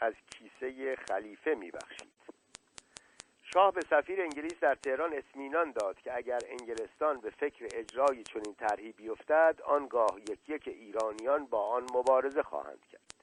از 0.00 0.14
کیسه 0.30 0.96
خلیفه 0.96 1.54
میبخشید 1.54 2.15
شاه 3.52 3.72
به 3.72 3.80
سفیر 3.80 4.22
انگلیس 4.22 4.60
در 4.60 4.74
تهران 4.74 5.12
اطمینان 5.12 5.72
داد 5.72 6.00
که 6.00 6.16
اگر 6.16 6.38
انگلستان 6.48 7.20
به 7.20 7.30
فکر 7.30 7.68
اجرای 7.74 8.22
چنین 8.22 8.54
طرحی 8.54 8.92
بیفتد 8.92 9.60
آنگاه 9.64 10.18
یک 10.30 10.48
یک 10.48 10.68
ایرانیان 10.68 11.46
با 11.46 11.66
آن 11.68 11.82
مبارزه 11.82 12.42
خواهند 12.42 12.86
کرد. 12.92 13.14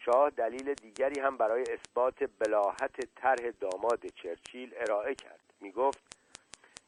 شاه 0.00 0.30
دلیل 0.30 0.74
دیگری 0.74 1.20
هم 1.20 1.36
برای 1.36 1.62
اثبات 1.62 2.30
بلاحت 2.38 3.14
طرح 3.16 3.50
داماد 3.60 4.06
چرچیل 4.06 4.74
ارائه 4.76 5.14
کرد. 5.14 5.40
می 5.60 5.72
گفت 5.72 6.16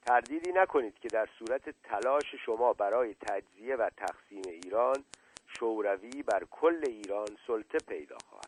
تردیدی 0.07 0.53
نکنید 0.53 0.99
که 0.99 1.09
در 1.09 1.29
صورت 1.39 1.75
تلاش 1.83 2.35
شما 2.47 2.73
برای 2.73 3.15
تجزیه 3.15 3.77
و 3.77 3.91
تقسیم 3.97 4.43
ایران 4.47 5.05
شوروی 5.59 6.23
بر 6.23 6.45
کل 6.51 6.85
ایران 6.87 7.27
سلطه 7.47 7.79
پیدا 7.79 8.17
خواهد. 8.31 8.48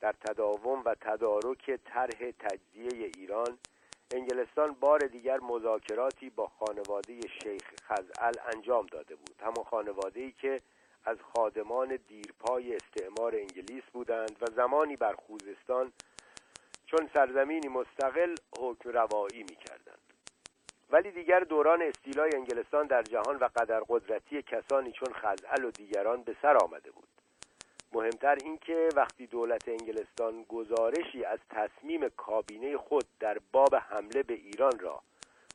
در 0.00 0.12
تداوم 0.12 0.82
و 0.84 0.94
تدارک 1.00 1.70
طرح 1.84 2.30
تجزیه 2.38 3.10
ایران 3.16 3.58
انگلستان 4.14 4.72
بار 4.72 4.98
دیگر 4.98 5.40
مذاکراتی 5.40 6.30
با 6.30 6.46
خانواده 6.46 7.20
شیخ 7.42 7.62
خزعل 7.88 8.34
انجام 8.54 8.86
داده 8.86 9.14
بود 9.14 9.36
همان 9.40 9.64
خانواده 9.64 10.20
ای 10.20 10.32
که 10.32 10.62
از 11.04 11.16
خادمان 11.34 11.98
دیرپای 12.08 12.76
استعمار 12.76 13.34
انگلیس 13.36 13.84
بودند 13.92 14.36
و 14.40 14.46
زمانی 14.56 14.96
بر 14.96 15.14
خوزستان 15.14 15.92
چون 16.86 17.10
سرزمینی 17.14 17.68
مستقل 17.68 18.34
حکم 18.58 18.90
روایی 18.90 19.42
می 19.42 19.56
کردند. 19.56 20.00
ولی 20.90 21.10
دیگر 21.10 21.40
دوران 21.40 21.82
استیلای 21.82 22.30
انگلستان 22.34 22.86
در 22.86 23.02
جهان 23.02 23.36
و 23.36 23.48
قدر 23.56 23.82
قدرتی 23.88 24.42
کسانی 24.42 24.92
چون 24.92 25.14
خزعل 25.14 25.64
و 25.64 25.70
دیگران 25.70 26.22
به 26.22 26.36
سر 26.42 26.56
آمده 26.56 26.90
بود 26.90 27.08
مهمتر 27.92 28.36
اینکه 28.44 28.88
وقتی 28.96 29.26
دولت 29.26 29.68
انگلستان 29.68 30.42
گزارشی 30.48 31.24
از 31.24 31.38
تصمیم 31.50 32.08
کابینه 32.08 32.76
خود 32.76 33.04
در 33.20 33.38
باب 33.52 33.74
حمله 33.74 34.22
به 34.22 34.34
ایران 34.34 34.78
را 34.78 35.02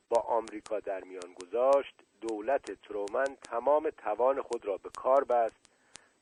با 0.08 0.20
آمریکا 0.20 0.80
در 0.80 1.04
میان 1.04 1.34
گذاشت 1.34 1.94
دولت 2.20 2.72
ترومن 2.72 3.36
تمام 3.42 3.90
توان 3.90 4.42
خود 4.42 4.66
را 4.66 4.76
به 4.76 4.90
کار 4.96 5.24
بست 5.24 5.70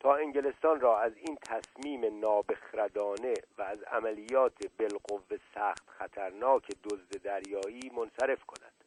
تا 0.01 0.15
انگلستان 0.15 0.81
را 0.81 1.01
از 1.01 1.13
این 1.17 1.37
تصمیم 1.37 2.21
نابخردانه 2.21 3.35
و 3.59 3.63
از 3.63 3.83
عملیات 3.83 4.67
بالقوه 4.79 5.39
سخت 5.55 5.91
خطرناک 5.91 6.69
دزد 6.85 7.23
دریایی 7.23 7.91
منصرف 7.97 8.45
کند. 8.45 8.84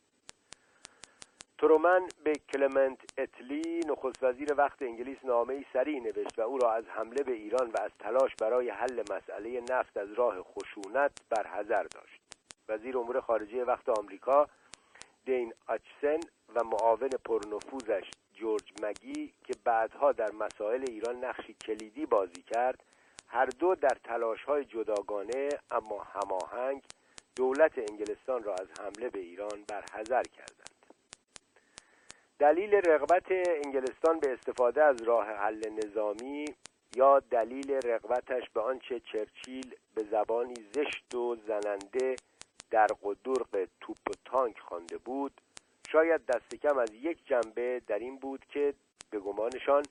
ترومن 1.60 2.08
به 2.24 2.34
کلمنت 2.54 3.00
اتلی 3.18 3.80
نخست 3.80 4.24
وزیر 4.24 4.54
وقت 4.58 4.82
انگلیس 4.82 5.18
نامه 5.24 5.54
ای 5.54 5.66
سریع 5.74 6.00
نوشت 6.00 6.40
و 6.40 6.42
او 6.42 6.58
را 6.58 6.74
از 6.74 6.84
حمله 6.88 7.24
به 7.24 7.32
ایران 7.32 7.72
و 7.72 7.82
از 7.82 7.92
تلاش 8.00 8.36
برای 8.42 8.70
حل 8.70 9.04
مسئله 9.12 9.62
نفت 9.70 9.98
از 9.98 10.14
راه 10.14 10.44
خشونت 10.44 11.12
برحذر 11.30 11.84
داشت. 11.84 12.22
وزیر 12.70 12.98
امور 12.98 13.22
خارجه 13.22 13.64
وقت 13.64 13.90
آمریکا 13.90 14.48
دین 15.26 15.54
آچسن 15.68 16.20
و 16.56 16.64
معاون 16.64 17.10
پرنفوذش 17.26 18.12
جورج 18.34 18.74
مگی 18.84 19.34
که 19.44 19.54
بعدها 19.64 20.12
در 20.12 20.32
مسائل 20.32 20.86
ایران 20.88 21.26
نقشی 21.26 21.54
کلیدی 21.54 22.06
بازی 22.06 22.42
کرد 22.42 22.84
هر 23.28 23.46
دو 23.46 23.76
در 23.76 23.98
تلاش 24.04 24.44
های 24.44 24.66
جداگانه 24.66 25.50
اما 25.72 26.04
هماهنگ 26.04 26.84
دولت 27.36 27.78
انگلستان 27.78 28.44
را 28.44 28.54
از 28.54 28.68
حمله 28.80 29.10
به 29.10 29.20
ایران 29.20 29.64
برحذر 29.68 30.24
کردند. 30.24 30.77
دلیل 32.40 32.74
رغبت 32.76 33.32
انگلستان 33.66 34.20
به 34.20 34.34
استفاده 34.34 34.84
از 34.84 35.02
راه 35.02 35.28
حل 35.28 35.70
نظامی 35.70 36.46
یا 36.96 37.20
دلیل 37.20 37.72
رغبتش 37.72 38.50
به 38.54 38.62
آنچه 38.62 39.00
چرچیل 39.00 39.76
به 39.96 40.04
زبانی 40.12 40.54
زشت 40.74 41.16
و 41.16 41.36
زننده 41.48 42.16
در 42.72 42.88
و 43.04 43.16
توپ 43.82 43.98
و 44.10 44.14
تانک 44.26 44.60
خوانده 44.60 44.98
بود 44.98 45.42
شاید 45.92 46.26
دست 46.26 46.56
کم 46.56 46.78
از 46.78 46.94
یک 46.94 47.18
جنبه 47.26 47.82
در 47.88 48.00
این 48.00 48.18
بود 48.18 48.46
که 48.46 48.74
به 49.12 49.20
گمانشان 49.20 49.84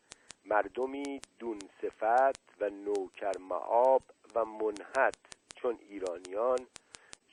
مردمی 0.44 1.20
دون 1.38 1.58
صفت 1.82 2.40
و 2.60 2.70
نوکر 2.70 3.38
معاب 3.38 4.02
و 4.34 4.44
منحت 4.44 5.16
چون 5.54 5.78
ایرانیان 5.88 6.58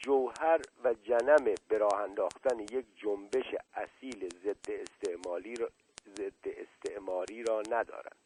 جوهر 0.03 0.61
و 0.83 0.93
جنم 0.93 1.55
به 1.67 1.77
راه 1.77 2.01
انداختن 2.01 2.59
یک 2.59 2.85
جنبش 2.95 3.55
اصیل 3.73 4.29
ضد 4.43 4.71
استعمالی 4.71 5.55
را 5.55 5.69
ضد 6.17 6.47
استعماری 6.47 7.43
را 7.43 7.61
ندارند 7.61 8.23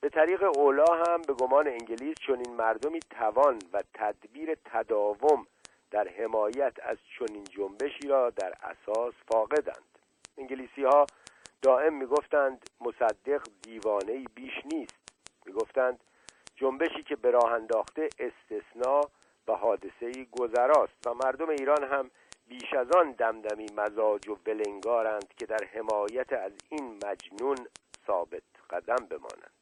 به 0.00 0.08
طریق 0.08 0.42
اولا 0.42 0.84
هم 1.06 1.22
به 1.22 1.34
گمان 1.34 1.68
انگلیس 1.68 2.16
چون 2.20 2.38
این 2.38 2.54
مردمی 2.56 3.00
توان 3.00 3.58
و 3.72 3.82
تدبیر 3.94 4.54
تداوم 4.64 5.46
در 5.90 6.08
حمایت 6.08 6.72
از 6.82 6.96
چنین 7.18 7.44
جنبشی 7.44 8.08
را 8.08 8.30
در 8.30 8.54
اساس 8.62 9.14
فاقدند. 9.32 9.98
انگلیسی 10.38 10.84
ها 10.84 11.06
دائم 11.62 11.94
می‌گفتند 11.94 12.70
مصدق 12.80 13.42
دیوانه 13.62 14.24
بیش 14.34 14.54
نیست. 14.72 15.12
می‌گفتند 15.46 16.00
جنبشی 16.56 17.02
که 17.02 17.16
به 17.16 17.30
راه 17.30 17.52
انداخته 17.52 18.08
استثنا 18.18 19.00
و 19.48 19.52
حادثه 19.52 20.24
گذراست 20.32 21.06
و 21.06 21.14
مردم 21.14 21.48
ایران 21.48 21.84
هم 21.84 22.10
بیش 22.48 22.74
از 22.74 22.90
آن 22.90 23.12
دمدمی 23.12 23.66
مزاج 23.76 24.28
و 24.28 24.34
بلنگارند 24.44 25.34
که 25.36 25.46
در 25.46 25.64
حمایت 25.72 26.32
از 26.32 26.52
این 26.68 27.00
مجنون 27.04 27.56
ثابت 28.06 28.42
قدم 28.70 29.06
بمانند. 29.10 29.60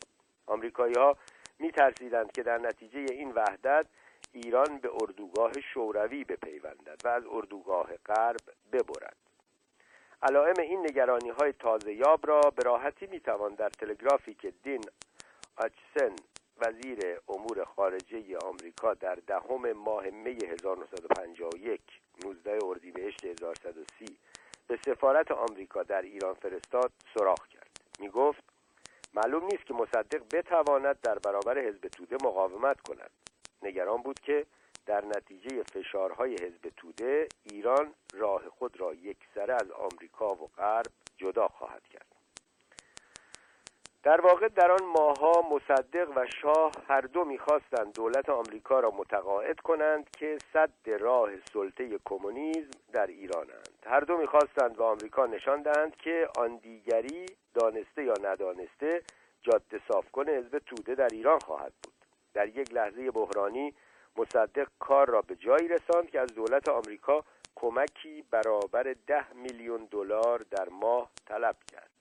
آمریکایی 0.49 0.93
ها 0.95 1.17
می 1.59 1.71
ترسیدند 1.71 2.31
که 2.31 2.43
در 2.43 2.57
نتیجه 2.57 2.99
این 2.99 3.31
وحدت 3.31 3.85
ایران 4.33 4.77
به 4.77 4.89
اردوگاه 5.01 5.51
شوروی 5.73 6.23
بپیوندد 6.23 7.01
و 7.03 7.07
از 7.07 7.23
اردوگاه 7.31 7.97
غرب 8.05 8.41
ببرد. 8.71 9.17
علائم 10.21 10.53
این 10.59 10.79
نگرانی 10.79 11.29
های 11.29 11.53
تازه 11.53 11.93
یاب 11.93 12.27
را 12.27 12.41
به 12.41 12.63
راحتی 12.63 13.07
می 13.07 13.19
توان 13.19 13.55
در 13.55 13.69
تلگرافی 13.69 14.33
که 14.33 14.53
دین 14.63 14.81
آچسن 15.57 16.15
وزیر 16.57 16.99
امور 17.29 17.65
خارجه 17.65 18.37
آمریکا 18.37 18.93
در 18.93 19.15
دهم 19.15 19.71
ماه 19.71 20.09
می 20.09 20.37
1951 20.45 21.81
19 22.25 22.59
اردیبهشت 22.65 23.25
1130 23.25 24.17
به 24.67 24.79
سفارت 24.85 25.31
آمریکا 25.31 25.83
در 25.83 26.01
ایران 26.01 26.33
فرستاد 26.33 26.91
سراغ 27.13 27.47
کرد. 27.47 27.79
می 27.99 28.09
گفت 28.09 28.43
معلوم 29.13 29.43
نیست 29.43 29.65
که 29.65 29.73
مصدق 29.73 30.23
بتواند 30.33 31.01
در 31.01 31.19
برابر 31.19 31.59
حزب 31.59 31.88
توده 31.88 32.15
مقاومت 32.23 32.81
کند. 32.81 33.11
نگران 33.61 34.01
بود 34.01 34.19
که 34.19 34.45
در 34.85 35.05
نتیجه 35.05 35.63
فشارهای 35.63 36.33
حزب 36.33 36.69
توده 36.77 37.27
ایران 37.43 37.93
راه 38.13 38.49
خود 38.49 38.79
را 38.79 38.93
یکسره 38.93 39.53
از 39.53 39.71
آمریکا 39.71 40.35
و 40.35 40.47
غرب 40.57 40.91
جدا 41.17 41.47
خواهد 41.47 41.88
کرد. 41.88 42.08
در 44.09 44.21
واقع 44.21 44.47
در 44.47 44.71
آن 44.71 44.85
ماهها 44.85 45.41
مصدق 45.51 46.09
و 46.15 46.25
شاه 46.41 46.71
هر 46.88 47.01
دو 47.01 47.25
می‌خواستند 47.25 47.93
دولت 47.93 48.29
آمریکا 48.29 48.79
را 48.79 48.91
متقاعد 48.91 49.59
کنند 49.59 50.09
که 50.09 50.38
صد 50.53 50.89
راه 50.99 51.29
سلطه 51.53 51.99
کمونیسم 52.05 52.69
در 52.93 53.07
ایرانند. 53.07 53.69
هر 53.85 53.99
دو 53.99 54.17
می‌خواستند 54.17 54.77
به 54.77 54.83
آمریکا 54.83 55.25
نشان 55.25 55.61
دهند 55.61 55.95
که 55.95 56.27
آن 56.38 56.55
دیگری 56.55 57.25
دانسته 57.53 58.03
یا 58.03 58.13
ندانسته 58.23 59.03
جاده 59.41 59.81
صاف 59.88 60.05
حزب 60.27 60.59
توده 60.59 60.95
در 60.95 61.09
ایران 61.11 61.39
خواهد 61.39 61.73
بود. 61.83 62.05
در 62.33 62.47
یک 62.47 62.73
لحظه 62.73 63.11
بحرانی 63.11 63.73
مصدق 64.17 64.67
کار 64.79 65.09
را 65.09 65.21
به 65.21 65.35
جایی 65.35 65.67
رساند 65.67 66.09
که 66.09 66.19
از 66.19 66.33
دولت 66.35 66.69
آمریکا 66.69 67.23
کمکی 67.55 68.23
برابر 68.31 68.95
ده 69.07 69.33
میلیون 69.33 69.88
دلار 69.91 70.45
در 70.51 70.69
ماه 70.69 71.09
طلب 71.27 71.55
کرد. 71.71 71.98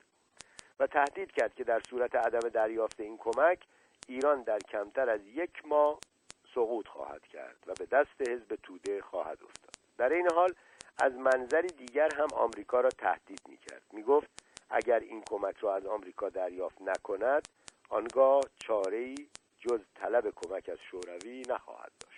و 0.81 0.87
تهدید 0.87 1.33
کرد 1.33 1.55
که 1.55 1.65
در 1.65 1.81
صورت 1.91 2.15
عدم 2.15 2.49
دریافت 2.49 3.01
این 3.01 3.19
کمک 3.19 3.59
ایران 4.09 4.43
در 4.43 4.59
کمتر 4.59 5.11
از 5.11 5.21
یک 5.27 5.67
ماه 5.67 5.99
سقوط 6.55 6.89
خواهد 6.89 7.27
کرد 7.27 7.57
و 7.67 7.73
به 7.79 7.87
دست 7.87 8.31
حزب 8.31 8.59
توده 8.63 9.03
خواهد 9.03 9.39
افتاد. 9.43 9.75
در 9.99 10.13
این 10.13 10.29
حال 10.31 10.55
از 10.99 11.13
منظری 11.13 11.69
دیگر 11.69 12.09
هم 12.15 12.29
آمریکا 12.33 12.81
را 12.81 12.91
تهدید 12.91 13.41
می 13.49 13.57
کرد 13.57 13.83
می 13.93 14.03
گفت 14.03 14.29
اگر 14.71 14.99
این 14.99 15.23
کمک 15.31 15.57
را 15.57 15.75
از 15.75 15.87
آمریکا 15.87 16.29
دریافت 16.29 16.83
نکند 16.83 17.49
آنگاه 17.89 18.43
چاره 18.59 19.15
جز 19.61 19.81
طلب 19.95 20.31
کمک 20.37 20.69
از 20.69 20.79
شوروی 20.91 21.43
نخواهد 21.49 21.93
داشت. 22.01 22.18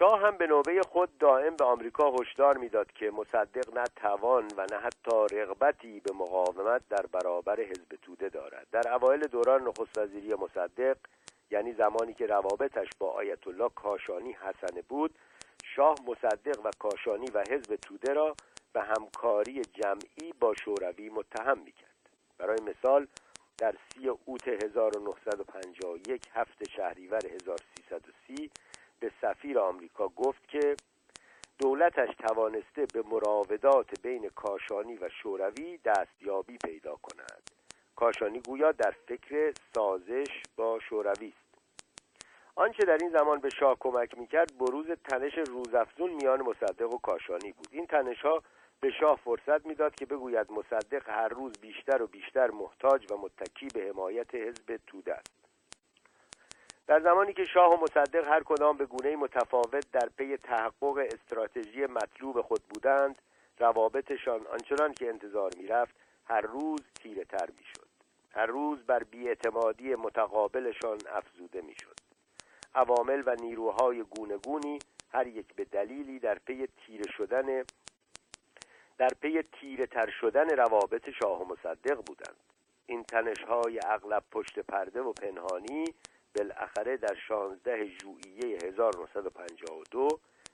شاه 0.00 0.20
هم 0.20 0.36
به 0.36 0.46
نوبه 0.46 0.80
خود 0.82 1.18
دائم 1.18 1.56
به 1.56 1.64
آمریکا 1.64 2.10
هشدار 2.10 2.58
می‌داد 2.58 2.92
که 2.92 3.10
مصدق 3.10 3.78
نه 3.78 3.84
توان 3.96 4.48
و 4.56 4.66
نه 4.72 4.78
حتی 4.78 5.36
رغبتی 5.36 6.00
به 6.00 6.12
مقاومت 6.14 6.82
در 6.88 7.06
برابر 7.12 7.60
حزب 7.60 7.96
توده 8.02 8.28
دارد. 8.28 8.66
در 8.72 8.94
اوایل 8.94 9.20
دوران 9.20 9.62
نخست 9.62 9.98
وزیری 9.98 10.34
مصدق 10.34 10.96
یعنی 11.50 11.72
زمانی 11.72 12.14
که 12.14 12.26
روابطش 12.26 12.88
با 12.98 13.10
آیت 13.10 13.46
الله 13.46 13.68
کاشانی 13.68 14.32
حسنه 14.32 14.82
بود 14.88 15.14
شاه 15.76 15.94
مصدق 16.06 16.64
و 16.64 16.70
کاشانی 16.78 17.26
و 17.34 17.44
حزب 17.50 17.76
توده 17.76 18.12
را 18.12 18.36
به 18.72 18.82
همکاری 18.82 19.62
جمعی 19.62 20.32
با 20.40 20.54
شوروی 20.64 21.08
متهم 21.08 21.58
می‌کرد. 21.58 22.08
برای 22.38 22.58
مثال 22.62 23.06
در 23.58 23.74
سی 23.92 24.08
اوت 24.08 24.48
1951 24.48 26.22
هفت 26.34 26.70
شهریور 26.70 27.20
1330 27.26 28.50
به 29.00 29.12
سفیر 29.20 29.58
آمریکا 29.58 30.08
گفت 30.08 30.48
که 30.48 30.76
دولتش 31.58 32.14
توانسته 32.14 32.86
به 32.94 33.02
مراودات 33.02 34.00
بین 34.02 34.28
کاشانی 34.28 34.94
و 34.94 35.08
شوروی 35.08 35.78
دستیابی 35.84 36.58
پیدا 36.64 36.96
کند. 36.96 37.50
کاشانی 37.96 38.40
گویا 38.40 38.72
در 38.72 38.94
فکر 39.06 39.52
سازش 39.74 40.42
با 40.56 40.80
شوروی 40.80 41.28
است. 41.28 41.50
آنچه 42.54 42.84
در 42.84 42.98
این 43.00 43.10
زمان 43.10 43.40
به 43.40 43.50
شاه 43.50 43.76
کمک 43.80 44.18
می‌کرد 44.18 44.58
بروز 44.58 44.86
تنش 44.90 45.32
روزافزون 45.38 46.10
میان 46.10 46.42
مصدق 46.42 46.94
و 46.94 46.98
کاشانی 46.98 47.52
بود. 47.52 47.68
این 47.70 47.86
تنش 47.86 48.20
ها 48.20 48.42
به 48.80 48.90
شاه 49.00 49.20
فرصت 49.24 49.66
می‌داد 49.66 49.94
که 49.94 50.06
بگوید 50.06 50.52
مصدق 50.52 51.08
هر 51.08 51.28
روز 51.28 51.52
بیشتر 51.60 52.02
و 52.02 52.06
بیشتر 52.06 52.50
محتاج 52.50 53.12
و 53.12 53.16
متکی 53.16 53.68
به 53.74 53.88
حمایت 53.88 54.34
حزب 54.34 54.80
توده 54.86 55.14
است. 55.14 55.39
در 56.90 57.00
زمانی 57.00 57.32
که 57.32 57.44
شاه 57.44 57.74
و 57.74 57.82
مصدق 57.82 58.28
هر 58.28 58.42
کدام 58.42 58.76
به 58.76 58.86
گونه 58.86 59.16
متفاوت 59.16 59.90
در 59.92 60.08
پی 60.16 60.36
تحقق 60.36 60.98
استراتژی 61.12 61.86
مطلوب 61.86 62.40
خود 62.40 62.62
بودند 62.62 63.22
روابطشان 63.58 64.46
آنچنان 64.46 64.94
که 64.94 65.08
انتظار 65.08 65.50
می‌رفت 65.56 65.94
هر 66.24 66.40
روز 66.40 66.80
تیره 67.02 67.24
تر 67.24 67.48
می‌شد. 67.58 67.88
هر 68.30 68.46
روز 68.46 68.78
بر 68.86 69.02
بیاعتمادی 69.02 69.94
متقابلشان 69.94 70.98
افزوده 71.12 71.60
می‌شد. 71.60 71.96
عوامل 72.74 73.22
و 73.26 73.36
نیروهای 73.40 74.02
گونگونی 74.02 74.78
هر 75.12 75.26
یک 75.26 75.54
به 75.54 75.64
دلیلی 75.64 76.18
در 76.18 76.38
پی 76.38 76.66
تیره 76.66 77.12
شدن 77.16 77.64
در 78.98 79.10
پی 79.20 79.42
تیره 79.42 79.86
تر 79.86 80.10
شدن 80.20 80.48
روابط 80.48 81.10
شاه 81.10 81.42
و 81.42 81.52
مصدق 81.52 81.96
بودند. 82.06 82.36
این 82.86 83.04
تنشهای 83.04 83.80
اغلب 83.86 84.22
پشت 84.32 84.58
پرده 84.58 85.00
و 85.00 85.12
پنهانی 85.12 85.84
بالاخره 86.34 86.96
در 86.96 87.14
16 87.28 87.86
ژوئیه 87.86 88.58
1952 88.64 90.08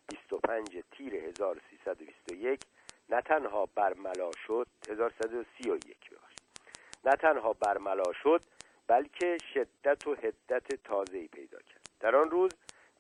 25 0.09 0.83
تیر 0.91 1.15
1321 1.15 2.61
نه 3.09 3.21
تنها 3.21 3.67
برملا 3.75 4.31
شد 4.47 4.67
1131 4.89 5.97
نه 7.07 7.17
تنها 7.17 7.53
برملا 7.53 8.13
شد 8.23 8.43
بلکه 8.87 9.37
شدت 9.55 10.07
و 10.07 10.15
حدت 10.15 10.75
تازه‌ای 10.85 11.29
پیدا 11.29 11.59
کرد. 11.59 11.89
در 12.01 12.17
آن 12.17 12.31
روز 12.31 12.51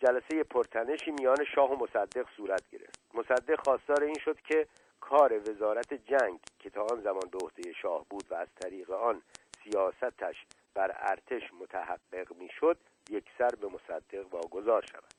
جلسه 0.01 0.43
پرتنشی 0.43 1.11
میان 1.11 1.45
شاه 1.55 1.71
و 1.71 1.85
مصدق 1.85 2.27
صورت 2.37 2.71
گرفت. 2.71 3.01
مصدق 3.15 3.65
خواستار 3.65 4.03
این 4.03 4.19
شد 4.25 4.41
که 4.41 4.67
کار 5.01 5.51
وزارت 5.51 5.95
جنگ 5.95 6.41
که 6.59 6.71
تا 6.71 6.83
آن 6.83 7.01
زمان 7.03 7.29
به 7.33 7.39
عهده 7.43 7.73
شاه 7.73 8.07
بود 8.11 8.25
و 8.31 8.35
از 8.35 8.49
طریق 8.61 8.91
آن 8.91 9.23
سیاستش 9.65 10.47
بر 10.77 10.97
ارتش 10.99 11.43
متحقق 11.61 12.37
می‌شد 12.37 12.79
یک 13.11 13.25
سر 13.39 13.49
به 13.61 13.67
مصدق 13.67 14.35
واگذار 14.35 14.83
شود. 14.83 15.15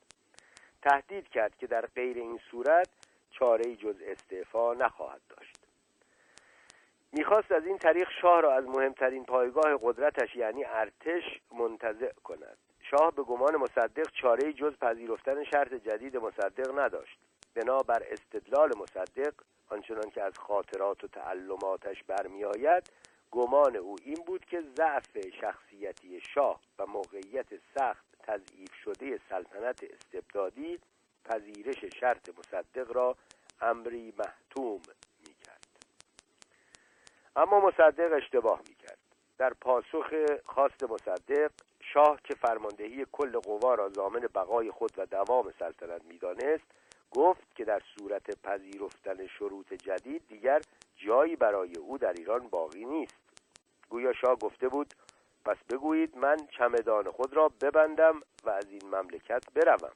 تهدید 0.81 1.29
کرد 1.29 1.55
که 1.57 1.67
در 1.67 1.85
غیر 1.85 2.17
این 2.17 2.39
صورت 2.51 2.89
چاره 3.31 3.75
جز 3.75 3.95
استعفا 4.01 4.73
نخواهد 4.73 5.21
داشت. 5.29 5.57
می‌خواست 7.11 7.51
از 7.51 7.65
این 7.65 7.77
طریق 7.77 8.07
شاه 8.21 8.41
را 8.41 8.53
از 8.53 8.65
مهمترین 8.65 9.25
پایگاه 9.25 9.79
قدرتش 9.81 10.35
یعنی 10.35 10.65
ارتش 10.65 11.23
منتزع 11.51 12.13
کند. 12.23 12.57
شاه 12.81 13.11
به 13.11 13.23
گمان 13.23 13.55
مصدق 13.55 14.11
چاره 14.21 14.53
جز 14.53 14.77
پذیرفتن 14.77 15.43
شرط 15.43 15.73
جدید 15.73 16.17
مصدق 16.17 16.79
نداشت. 16.79 17.19
بنابر 17.55 18.03
استدلال 18.11 18.71
مصدق 18.77 19.33
آنچنان 19.69 20.09
که 20.09 20.23
از 20.23 20.39
خاطرات 20.39 21.03
و 21.03 21.07
تعلماتش 21.07 22.03
برمیآید 22.03 22.91
گمان 23.31 23.75
او 23.75 23.95
این 24.03 24.23
بود 24.25 24.45
که 24.45 24.61
ضعف 24.61 25.17
شخصیتی 25.41 26.21
شاه 26.33 26.59
و 26.79 26.85
موقعیت 26.85 27.47
سخت 27.75 28.05
تضعیف 28.23 28.73
شده 28.73 29.19
سلطنت 29.29 29.83
استبدادی 29.83 30.79
پذیرش 31.25 31.85
شرط 31.99 32.29
مصدق 32.29 32.91
را 32.91 33.15
امری 33.61 34.13
محتوم 34.17 34.81
می 35.19 35.33
کرد 35.45 35.67
اما 37.35 37.59
مصدق 37.59 38.13
اشتباه 38.13 38.61
می 38.69 38.75
کرد 38.75 38.97
در 39.37 39.53
پاسخ 39.53 40.13
خواست 40.45 40.83
مصدق 40.83 41.51
شاه 41.93 42.19
که 42.23 42.35
فرماندهی 42.35 43.05
کل 43.11 43.39
قوا 43.39 43.75
را 43.75 43.89
ضامن 43.89 44.19
بقای 44.19 44.71
خود 44.71 44.91
و 44.97 45.05
دوام 45.05 45.53
سلطنت 45.59 46.05
می‌دانست 46.05 46.65
گفت 47.11 47.55
که 47.55 47.65
در 47.65 47.81
صورت 47.97 48.41
پذیرفتن 48.41 49.27
شروط 49.27 49.73
جدید 49.73 50.27
دیگر 50.27 50.61
جایی 50.95 51.35
برای 51.35 51.77
او 51.77 51.97
در 51.97 52.13
ایران 52.13 52.47
باقی 52.47 52.85
نیست. 52.85 53.15
گویا 53.89 54.13
شاه 54.13 54.35
گفته 54.35 54.67
بود 54.67 54.93
پس 55.45 55.57
بگویید 55.69 56.17
من 56.17 56.37
چمدان 56.57 57.11
خود 57.11 57.33
را 57.33 57.51
ببندم 57.61 58.21
و 58.43 58.49
از 58.49 58.69
این 58.69 58.85
مملکت 58.85 59.43
بروم. 59.53 59.91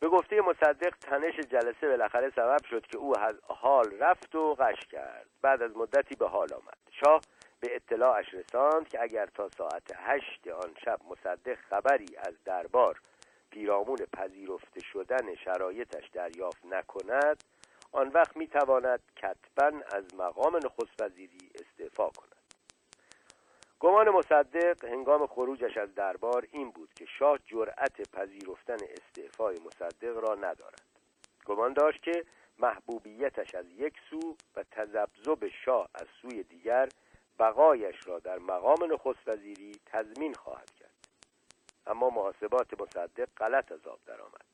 به 0.00 0.08
گفته 0.08 0.40
مصدق 0.40 0.94
تنش 1.00 1.34
جلسه 1.34 1.88
بالاخره 1.88 2.30
سبب 2.30 2.64
شد 2.70 2.86
که 2.86 2.98
او 2.98 3.18
از 3.18 3.34
حال 3.42 3.98
رفت 3.98 4.34
و 4.34 4.54
غش 4.54 4.86
کرد. 4.86 5.26
بعد 5.42 5.62
از 5.62 5.76
مدتی 5.76 6.14
به 6.14 6.28
حال 6.28 6.52
آمد. 6.52 6.78
شاه 6.90 7.20
به 7.60 7.76
اطلاعش 7.76 8.34
رساند 8.34 8.88
که 8.88 9.02
اگر 9.02 9.26
تا 9.26 9.48
ساعت 9.48 9.92
هشت 9.94 10.48
آن 10.48 10.74
شب 10.84 10.98
مصدق 11.10 11.54
خبری 11.54 12.16
از 12.16 12.44
دربار 12.44 13.00
پیرامون 13.50 13.96
پذیرفته 13.96 14.80
شدن 14.80 15.34
شرایطش 15.34 16.08
دریافت 16.08 16.66
نکند 16.66 17.44
آن 17.92 18.08
وقت 18.08 18.36
می‌تواند 18.36 19.00
کتبا 19.16 19.80
از 19.92 20.14
مقام 20.14 20.56
نخست 20.56 21.00
وزیری 21.00 21.50
استعفا 21.54 22.08
کند. 22.08 22.34
گمان 23.80 24.10
مصدق 24.10 24.84
هنگام 24.84 25.26
خروجش 25.26 25.76
از 25.76 25.94
دربار 25.94 26.46
این 26.52 26.70
بود 26.70 26.94
که 26.94 27.06
شاه 27.18 27.38
جرأت 27.46 28.10
پذیرفتن 28.10 28.76
استعفای 28.84 29.56
مصدق 29.66 30.16
را 30.28 30.34
ندارد. 30.34 30.82
گمان 31.46 31.72
داشت 31.72 32.02
که 32.02 32.24
محبوبیتش 32.58 33.54
از 33.54 33.66
یک 33.76 33.94
سو 34.10 34.36
و 34.56 34.64
تذبذب 34.70 35.48
شاه 35.64 35.88
از 35.94 36.06
سوی 36.22 36.42
دیگر 36.42 36.88
بقایش 37.38 37.96
را 38.06 38.18
در 38.18 38.38
مقام 38.38 38.92
نخست 38.92 39.28
وزیری 39.28 39.72
تضمین 39.86 40.34
خواهد 40.34 40.70
اما 41.88 42.10
محاسبات 42.10 42.80
مصدق 42.80 43.28
غلط 43.36 43.72
از 43.72 43.86
آب 43.86 43.98
درآمد. 44.06 44.44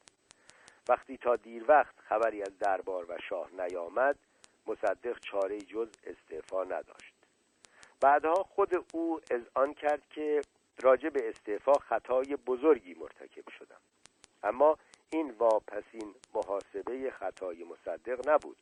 وقتی 0.89 1.17
تا 1.17 1.37
دیر 1.37 1.65
وقت 1.69 1.95
خبری 2.01 2.43
از 2.43 2.59
دربار 2.59 3.05
و 3.09 3.19
شاه 3.29 3.51
نیامد 3.53 4.17
مصدق 4.67 5.19
چاره 5.21 5.61
جز 5.61 5.89
استعفا 6.07 6.65
نداشت. 6.65 7.15
بعدها 8.01 8.43
خود 8.43 8.85
او 8.93 9.21
آن 9.55 9.75
کرد 9.75 10.09
که 10.11 10.41
راجع 10.83 11.09
به 11.09 11.29
استعفا 11.29 11.73
خطای 11.73 12.37
بزرگی 12.37 12.95
مرتکب 12.95 13.51
شدم. 13.59 13.81
اما 14.43 14.79
این 15.11 15.31
واپسین 15.31 16.15
محاسبه 16.35 17.11
خطای 17.11 17.65
مصدق 17.65 18.29
نبود. 18.29 18.57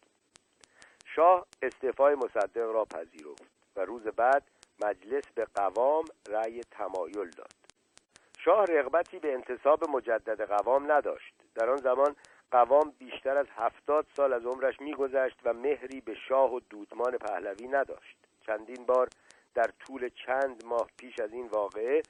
شاه 1.04 1.46
استعفای 1.62 2.14
مصدق 2.14 2.70
را 2.72 2.84
پذیرفت 2.84 3.50
و 3.76 3.80
روز 3.80 4.02
بعد 4.02 4.42
مجلس 4.84 5.24
به 5.34 5.46
قوام 5.54 6.04
رأی 6.28 6.60
تمایل 6.60 7.30
داد. 7.30 7.61
شاه 8.44 8.64
رغبتی 8.64 9.18
به 9.18 9.34
انتصاب 9.34 9.90
مجدد 9.90 10.42
قوام 10.42 10.92
نداشت. 10.92 11.34
در 11.54 11.70
آن 11.70 11.76
زمان 11.76 12.16
قوام 12.50 12.92
بیشتر 12.98 13.36
از 13.36 13.46
هفتاد 13.56 14.06
سال 14.16 14.32
از 14.32 14.46
عمرش 14.46 14.80
میگذشت 14.80 15.36
و 15.44 15.52
مهری 15.52 16.00
به 16.00 16.14
شاه 16.28 16.54
و 16.54 16.60
دودمان 16.70 17.18
پهلوی 17.18 17.68
نداشت. 17.68 18.16
چندین 18.46 18.86
بار 18.86 19.08
در 19.54 19.70
طول 19.80 20.08
چند 20.26 20.64
ماه 20.64 20.88
پیش 20.98 21.20
از 21.20 21.32
این 21.32 21.46
واقعه 21.46 22.02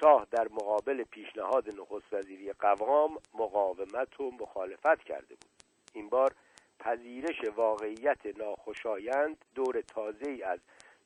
شاه 0.00 0.26
در 0.30 0.48
مقابل 0.50 1.04
پیشنهاد 1.04 1.68
نخست 1.80 2.12
وزیری 2.12 2.52
قوام 2.52 3.18
مقاومت 3.34 4.20
و 4.20 4.30
مخالفت 4.40 5.02
کرده 5.02 5.34
بود. 5.34 5.62
این 5.94 6.08
بار 6.08 6.32
پذیرش 6.78 7.44
واقعیت 7.56 8.38
ناخوشایند 8.38 9.44
دور 9.54 9.80
تازه 9.80 10.30
ای 10.30 10.42
از 10.42 10.58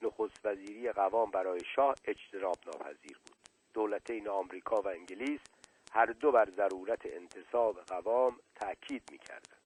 نخست 0.03 0.47
وزیری 0.47 0.93
قوام 0.93 1.31
برای 1.31 1.61
شاه 1.75 1.95
اجتناب 2.05 2.57
ناپذیر 2.67 3.19
بود. 3.27 3.34
دولتین 3.75 4.29
آمریکا 4.29 4.81
و 4.81 4.89
انگلیس 4.89 5.41
هر 5.93 6.07
دو 6.07 6.33
بر 6.33 6.49
ضرورت 6.57 7.07
انتصاب 7.07 7.81
قوام 7.81 8.41
تأکید 8.55 9.03
می‌کردند. 9.13 9.65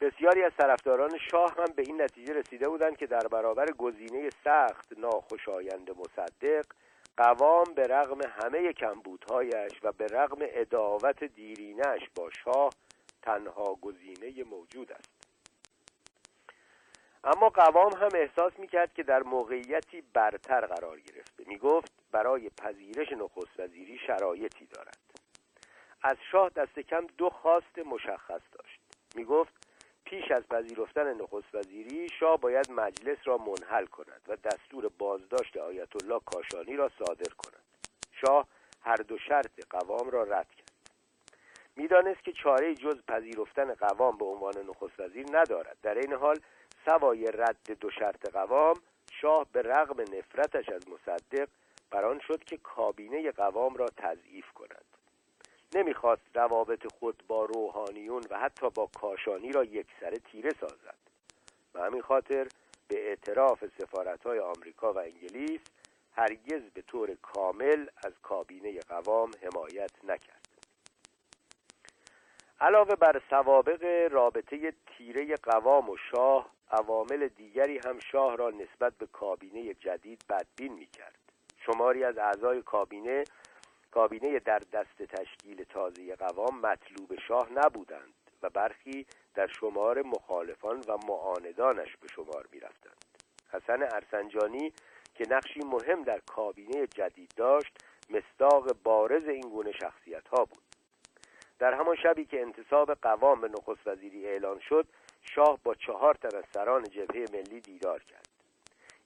بسیاری 0.00 0.42
از 0.42 0.52
طرفداران 0.58 1.18
شاه 1.30 1.54
هم 1.58 1.72
به 1.76 1.82
این 1.82 2.02
نتیجه 2.02 2.34
رسیده 2.34 2.68
بودند 2.68 2.96
که 2.96 3.06
در 3.06 3.28
برابر 3.28 3.66
گزینه 3.72 4.30
سخت 4.44 4.98
ناخوشایند 4.98 5.90
مصدق 5.90 6.64
قوام 7.16 7.64
به 7.74 7.82
رغم 7.82 8.18
همه 8.22 8.72
کمبودهایش 8.72 9.72
و 9.82 9.92
به 9.92 10.06
رغم 10.06 10.38
اداوت 10.40 11.24
دیرینش 11.24 12.02
با 12.14 12.30
شاه 12.30 12.72
تنها 13.22 13.74
گزینه 13.74 14.44
موجود 14.44 14.92
است. 14.92 15.14
اما 17.24 17.48
قوام 17.48 17.92
هم 17.92 18.08
احساس 18.14 18.58
می‌کرد 18.58 18.92
که 18.92 19.02
در 19.02 19.22
موقعیتی 19.22 20.02
برتر 20.14 20.66
قرار 20.66 21.00
گرفته. 21.00 21.44
می‌گفت 21.46 21.92
برای 22.14 22.50
پذیرش 22.50 23.12
نخست 23.12 23.60
وزیری 23.60 23.98
شرایطی 24.06 24.66
دارد. 24.66 24.98
از 26.02 26.16
شاه 26.30 26.48
دست 26.48 26.78
کم 26.78 27.06
دو 27.18 27.30
خواست 27.30 27.78
مشخص 27.78 28.40
داشت. 28.52 28.80
می‌گفت 29.14 29.68
پیش 30.04 30.30
از 30.30 30.42
پذیرفتن 30.48 31.14
نخست 31.14 31.54
وزیری 31.54 32.08
شاه 32.20 32.36
باید 32.36 32.70
مجلس 32.70 33.18
را 33.24 33.36
منحل 33.38 33.86
کند 33.86 34.20
و 34.28 34.36
دستور 34.36 34.90
بازداشت 34.98 35.56
آیت 35.56 35.88
الله 36.02 36.20
کاشانی 36.26 36.76
را 36.76 36.90
صادر 36.98 37.32
کند. 37.38 37.64
شاه 38.20 38.46
هر 38.80 38.96
دو 38.96 39.18
شرط 39.18 39.66
قوام 39.70 40.10
را 40.10 40.22
رد 40.22 40.48
کرد. 40.50 40.72
می‌دانست 41.76 42.24
که 42.24 42.32
چاره 42.32 42.74
جز 42.74 43.02
پذیرفتن 43.08 43.74
قوام 43.74 44.18
به 44.18 44.24
عنوان 44.24 44.54
نخست 44.68 45.00
وزیر 45.00 45.26
ندارد. 45.32 45.76
در 45.82 45.98
این 45.98 46.12
حال 46.12 46.36
سوای 46.84 47.24
رد 47.24 47.78
دو 47.80 47.90
شرط 47.90 48.30
قوام 48.32 48.74
شاه 49.20 49.46
به 49.52 49.62
رغم 49.62 50.00
نفرتش 50.00 50.68
از 50.68 50.88
مصدق 50.88 51.48
بران 51.94 52.18
شد 52.18 52.44
که 52.44 52.56
کابینه 52.56 53.30
قوام 53.30 53.74
را 53.74 53.86
تضعیف 53.96 54.52
کند. 54.52 54.84
نمی‌خواست 55.74 56.22
روابط 56.34 56.92
خود 56.98 57.22
با 57.28 57.44
روحانیون 57.44 58.22
و 58.30 58.38
حتی 58.38 58.70
با 58.70 58.90
کاشانی 59.00 59.52
را 59.52 59.64
یکسره 59.64 60.18
تیره 60.18 60.50
سازد. 60.60 60.98
و 61.74 61.80
همین 61.80 62.02
خاطر 62.02 62.48
به 62.88 63.08
اعتراف 63.08 63.64
سفارتهای 63.78 64.38
آمریکا 64.38 64.92
و 64.92 64.98
انگلیس 64.98 65.60
هرگز 66.12 66.62
به 66.74 66.82
طور 66.82 67.14
کامل 67.22 67.86
از 68.04 68.12
کابینه 68.22 68.80
قوام 68.80 69.30
حمایت 69.42 70.04
نکرد. 70.04 70.48
علاوه 72.60 72.94
بر 72.94 73.22
سوابق 73.30 74.08
رابطه 74.10 74.72
تیره 74.86 75.34
قوام 75.36 75.90
و 75.90 75.96
شاه 75.96 76.50
عوامل 76.70 77.28
دیگری 77.28 77.78
هم 77.78 77.98
شاه 77.98 78.36
را 78.36 78.50
نسبت 78.50 78.92
به 78.98 79.06
کابینه 79.06 79.74
جدید 79.74 80.24
بدبین 80.28 80.72
می‌کرد. 80.72 81.23
شماری 81.66 82.04
از 82.04 82.18
اعضای 82.18 82.62
کابینه 82.62 83.24
کابینه 83.90 84.38
در 84.38 84.58
دست 84.72 85.02
تشکیل 85.02 85.64
تازه 85.64 86.16
قوام 86.16 86.60
مطلوب 86.60 87.18
شاه 87.28 87.48
نبودند 87.52 88.14
و 88.42 88.50
برخی 88.50 89.06
در 89.34 89.46
شمار 89.46 90.02
مخالفان 90.02 90.80
و 90.88 90.96
معاندانش 91.08 91.96
به 91.96 92.08
شمار 92.08 92.46
می 92.52 92.60
رفتند. 92.60 93.04
حسن 93.52 93.82
ارسنجانی 93.82 94.72
که 95.14 95.24
نقشی 95.30 95.60
مهم 95.60 96.02
در 96.02 96.20
کابینه 96.26 96.86
جدید 96.86 97.32
داشت 97.36 97.78
مستاق 98.10 98.82
بارز 98.82 99.28
این 99.28 99.40
گونه 99.50 99.72
شخصیت 99.72 100.28
ها 100.28 100.44
بود 100.44 100.62
در 101.58 101.74
همان 101.74 101.96
شبی 101.96 102.24
که 102.24 102.40
انتصاب 102.40 102.94
قوام 102.94 103.40
به 103.40 103.48
نخست 103.48 103.86
وزیری 103.86 104.26
اعلان 104.26 104.58
شد 104.58 104.86
شاه 105.22 105.58
با 105.64 105.74
چهار 105.74 106.14
تن 106.14 106.36
از 106.36 106.44
سران 106.54 106.82
جبهه 106.82 107.24
ملی 107.32 107.60
دیدار 107.60 108.02
کرد 108.02 108.23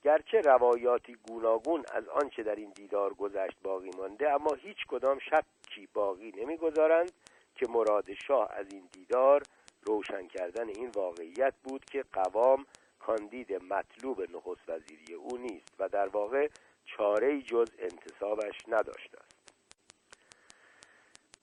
گرچه 0.09 0.41
روایاتی 0.41 1.17
گوناگون 1.28 1.85
از 1.93 2.09
آنچه 2.09 2.43
در 2.43 2.55
این 2.55 2.70
دیدار 2.70 3.15
گذشت 3.15 3.57
باقی 3.62 3.91
مانده 3.99 4.31
اما 4.31 4.55
هیچ 4.55 4.77
کدام 4.89 5.19
شکی 5.19 5.89
باقی 5.95 6.33
نمی‌گذارند 6.37 7.12
که 7.55 7.67
مراد 7.69 8.05
شاه 8.27 8.49
از 8.53 8.67
این 8.73 8.89
دیدار 8.93 9.43
روشن 9.83 10.27
کردن 10.27 10.69
این 10.69 10.91
واقعیت 10.95 11.55
بود 11.65 11.85
که 11.85 12.05
قوام 12.12 12.67
کاندید 12.99 13.53
مطلوب 13.53 14.20
نخست 14.20 14.69
وزیری 14.69 15.15
او 15.15 15.37
نیست 15.37 15.75
و 15.78 15.89
در 15.89 16.09
واقع 16.09 16.49
چاره 16.85 17.43
جز 17.43 17.70
انتصابش 17.78 18.57
نداشته 18.69 19.19
است. 19.20 19.55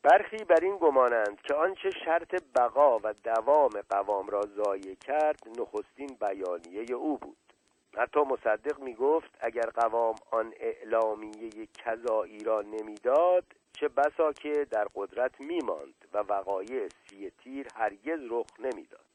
برخی 0.03 0.43
بر 0.43 0.59
این 0.61 0.77
گمانند 0.77 1.41
که 1.41 1.53
آنچه 1.53 1.89
شرط 2.05 2.43
بقا 2.55 2.99
و 3.03 3.13
دوام 3.23 3.81
قوام 3.89 4.27
را 4.27 4.41
ضایع 4.41 4.95
کرد 4.95 5.39
نخستین 5.59 6.17
بیانیه 6.19 6.95
او 6.95 7.17
بود. 7.17 7.44
حتی 7.97 8.19
مصدق 8.19 8.79
می 8.79 8.93
گفت 8.93 9.37
اگر 9.39 9.69
قوام 9.69 10.15
آن 10.31 10.53
اعلامیه 10.59 11.67
کذایی 11.67 12.43
را 12.43 12.61
نمی‌داد 12.61 13.43
چه 13.73 13.87
بسا 13.87 14.33
که 14.33 14.67
در 14.71 14.87
قدرت 14.95 15.39
میماند 15.39 16.05
و 16.13 16.17
وقایع 16.17 16.89
سی 17.09 17.29
تیر 17.29 17.67
هرگز 17.75 18.19
رخ 18.29 18.47
نمی‌داد. 18.59 19.05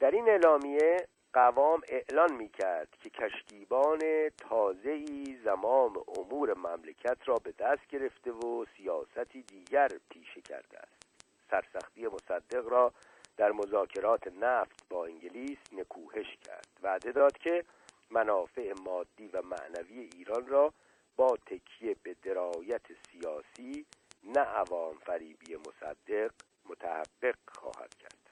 در 0.00 0.10
این 0.10 0.28
اعلامیه 0.28 0.96
قوام 1.32 1.80
اعلان 1.88 2.32
می 2.32 2.48
کرد 2.48 2.88
که 3.02 3.10
کشتیبان 3.10 4.28
تازه‌ای 4.28 5.38
زمام 5.44 5.92
امور 6.18 6.54
مملکت 6.58 7.18
را 7.26 7.34
به 7.34 7.52
دست 7.58 7.86
گرفته 7.88 8.32
و 8.32 8.64
سیاستی 8.76 9.42
دیگر 9.42 9.88
پیشه 10.10 10.40
کرده 10.40 10.78
است. 10.78 11.06
سرسختی 11.50 12.06
مصدق 12.06 12.68
را 12.68 12.92
در 13.40 13.52
مذاکرات 13.52 14.26
نفت 14.40 14.88
با 14.90 15.06
انگلیس 15.06 15.58
نکوهش 15.72 16.36
کرد. 16.46 16.66
وعده 16.82 17.12
داد 17.12 17.38
که 17.38 17.64
منافع 18.10 18.72
مادی 18.84 19.26
و 19.26 19.42
معنوی 19.42 20.00
ایران 20.14 20.46
را 20.46 20.72
با 21.16 21.36
تکیه 21.46 21.96
به 22.02 22.16
درایت 22.22 22.82
سیاسی 23.10 23.86
نه 24.24 24.40
عوام 24.40 24.94
فریبی 24.98 25.56
مصدق 25.56 26.30
متحقق 26.68 27.36
خواهد 27.48 27.94
کرد. 27.94 28.29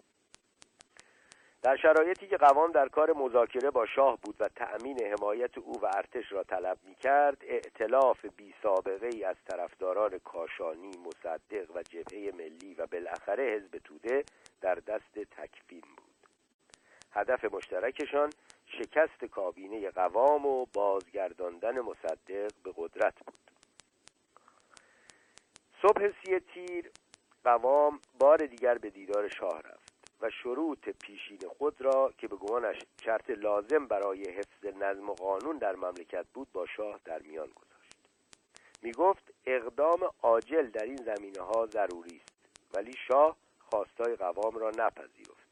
در 1.62 1.77
شرایطی 1.77 2.27
که 2.27 2.37
قوام 2.37 2.73
در 2.73 2.89
کار 2.89 3.12
مذاکره 3.12 3.70
با 3.70 3.87
شاه 3.87 4.19
بود 4.23 4.37
و 4.41 4.49
تأمین 4.49 5.03
حمایت 5.05 5.59
او 5.59 5.81
و 5.81 5.87
ارتش 5.87 6.33
را 6.33 6.43
طلب 6.43 6.78
می 6.85 6.95
کرد 6.95 7.37
اعتلاف 7.41 8.25
بی 8.37 8.55
سابقه 8.62 9.07
ای 9.07 9.25
از 9.25 9.37
طرفداران 9.51 10.19
کاشانی 10.19 10.91
مصدق 11.07 11.77
و 11.77 11.83
جبهه 11.83 12.33
ملی 12.35 12.75
و 12.75 12.87
بالاخره 12.87 13.45
حزب 13.45 13.78
توده 13.78 14.25
در 14.61 14.75
دست 14.75 15.12
تکفین 15.15 15.81
بود. 15.81 16.28
هدف 17.12 17.45
مشترکشان 17.45 18.31
شکست 18.67 19.25
کابینه 19.25 19.91
قوام 19.91 20.47
و 20.47 20.67
بازگرداندن 20.75 21.81
مصدق 21.81 22.51
به 22.65 22.73
قدرت 22.77 23.15
بود. 23.27 23.51
صبح 25.83 26.11
سی 26.25 26.41
تیر 26.41 26.91
قوام 27.45 28.01
بار 28.19 28.37
دیگر 28.37 28.78
به 28.78 28.91
دیدار 28.91 29.28
شاه 29.28 29.62
رفت. 29.62 29.78
و 30.21 30.31
شروط 30.31 30.89
پیشین 30.89 31.39
خود 31.59 31.81
را 31.81 32.13
که 32.19 32.29
به 32.29 32.37
گمانش 32.37 32.79
شرط 33.05 33.31
لازم 33.31 33.87
برای 33.87 34.23
حفظ 34.31 34.65
نظم 34.65 35.11
و 35.11 35.15
قانون 35.15 35.59
در 35.59 35.77
مملکت 35.77 36.27
بود 36.35 36.53
با 36.53 36.67
شاه 36.67 37.01
در 37.05 37.19
میان 37.19 37.47
گذاشت. 37.47 37.97
می 38.83 38.93
گفت 38.93 39.35
اقدام 39.47 40.11
عاجل 40.23 40.71
در 40.71 40.85
این 40.85 40.97
زمینه 40.97 41.41
ها 41.41 41.67
ضروری 41.67 42.21
است 42.25 42.35
ولی 42.75 42.95
شاه 43.09 43.37
خواستای 43.59 44.17
قوام 44.17 44.57
را 44.57 44.71
نپذیرفت. 44.71 45.49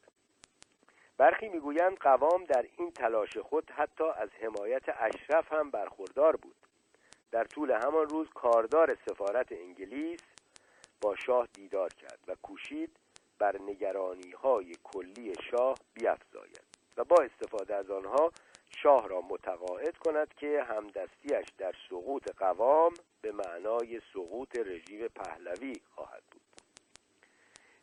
برخی 1.17 1.49
می‌گویند 1.49 1.97
قوام 1.97 2.43
در 2.45 2.65
این 2.77 2.91
تلاش 2.91 3.37
خود 3.37 3.71
حتی 3.71 4.03
از 4.03 4.29
حمایت 4.29 4.83
اشرف 4.89 5.53
هم 5.53 5.71
برخوردار 5.71 6.35
بود. 6.35 6.55
در 7.31 7.43
طول 7.43 7.71
همان 7.71 8.09
روز 8.09 8.27
کاردار 8.33 8.97
سفارت 9.05 9.51
انگلیس 9.51 10.19
با 11.01 11.15
شاه 11.15 11.47
دیدار 11.53 11.89
کرد 11.93 12.19
و 12.27 12.35
کوشید 12.35 12.95
بر 13.39 13.61
نگرانی 13.61 14.31
های 14.31 14.75
کلی 14.83 15.33
شاه 15.51 15.77
بیافزاید 15.93 16.67
و 16.97 17.03
با 17.03 17.15
استفاده 17.15 17.75
از 17.75 17.89
آنها 17.89 18.31
شاه 18.83 19.07
را 19.07 19.21
متقاعد 19.21 19.97
کند 19.97 20.33
که 20.33 20.63
همدستیش 20.63 21.53
در 21.57 21.73
سقوط 21.89 22.31
قوام 22.37 22.93
به 23.21 23.31
معنای 23.31 24.01
سقوط 24.13 24.57
رژیم 24.59 25.07
پهلوی 25.07 25.73
خواهد 25.95 26.23
بود. 26.31 26.41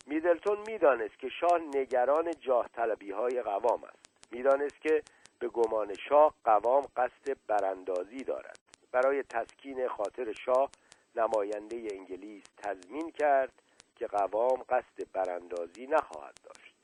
میدلتون 0.07 0.59
می‌دانست 0.67 1.19
که 1.19 1.29
شاه 1.29 1.59
نگران 1.75 2.31
جاه 2.41 2.69
طلبی 2.69 3.11
های 3.11 3.43
قوام 3.43 3.85
است. 3.85 4.33
می‌دانست 4.33 4.81
که 4.81 5.03
به 5.39 5.49
گمان 5.49 5.95
شاه 6.09 6.35
قوام 6.45 6.87
قصد 6.97 7.37
براندازی 7.47 8.25
دارد. 8.25 8.59
برای 8.93 9.23
تسکین 9.23 9.89
خاطر 9.89 10.33
شاه 10.33 10.71
نماینده 11.17 11.89
انگلیس 11.93 12.45
تضمین 12.57 13.11
کرد 13.11 13.64
که 13.97 14.07
قوام 14.07 14.63
قصد 14.69 15.13
براندازی 15.13 15.87
نخواهد 15.87 16.39
داشت. 16.45 16.75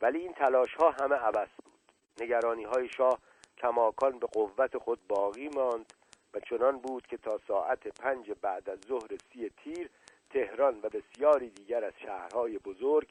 ولی 0.00 0.18
این 0.18 0.32
تلاش 0.32 0.74
ها 0.74 0.90
همه 0.90 1.14
عبس 1.14 1.48
بود. 1.64 1.74
نگرانی 2.20 2.64
های 2.64 2.88
شاه 2.88 3.18
کماکان 3.58 4.18
به 4.18 4.26
قوت 4.26 4.78
خود 4.78 5.06
باقی 5.08 5.48
ماند 5.48 5.92
و 6.34 6.40
چنان 6.40 6.78
بود 6.78 7.06
که 7.06 7.16
تا 7.16 7.40
ساعت 7.48 7.88
پنج 7.88 8.30
بعد 8.42 8.70
از 8.70 8.78
ظهر 8.88 9.16
سی 9.32 9.48
تیر 9.48 9.90
تهران 10.30 10.80
و 10.82 10.88
بسیاری 10.88 11.50
دیگر 11.50 11.84
از 11.84 11.92
شهرهای 12.02 12.58
بزرگ 12.58 13.08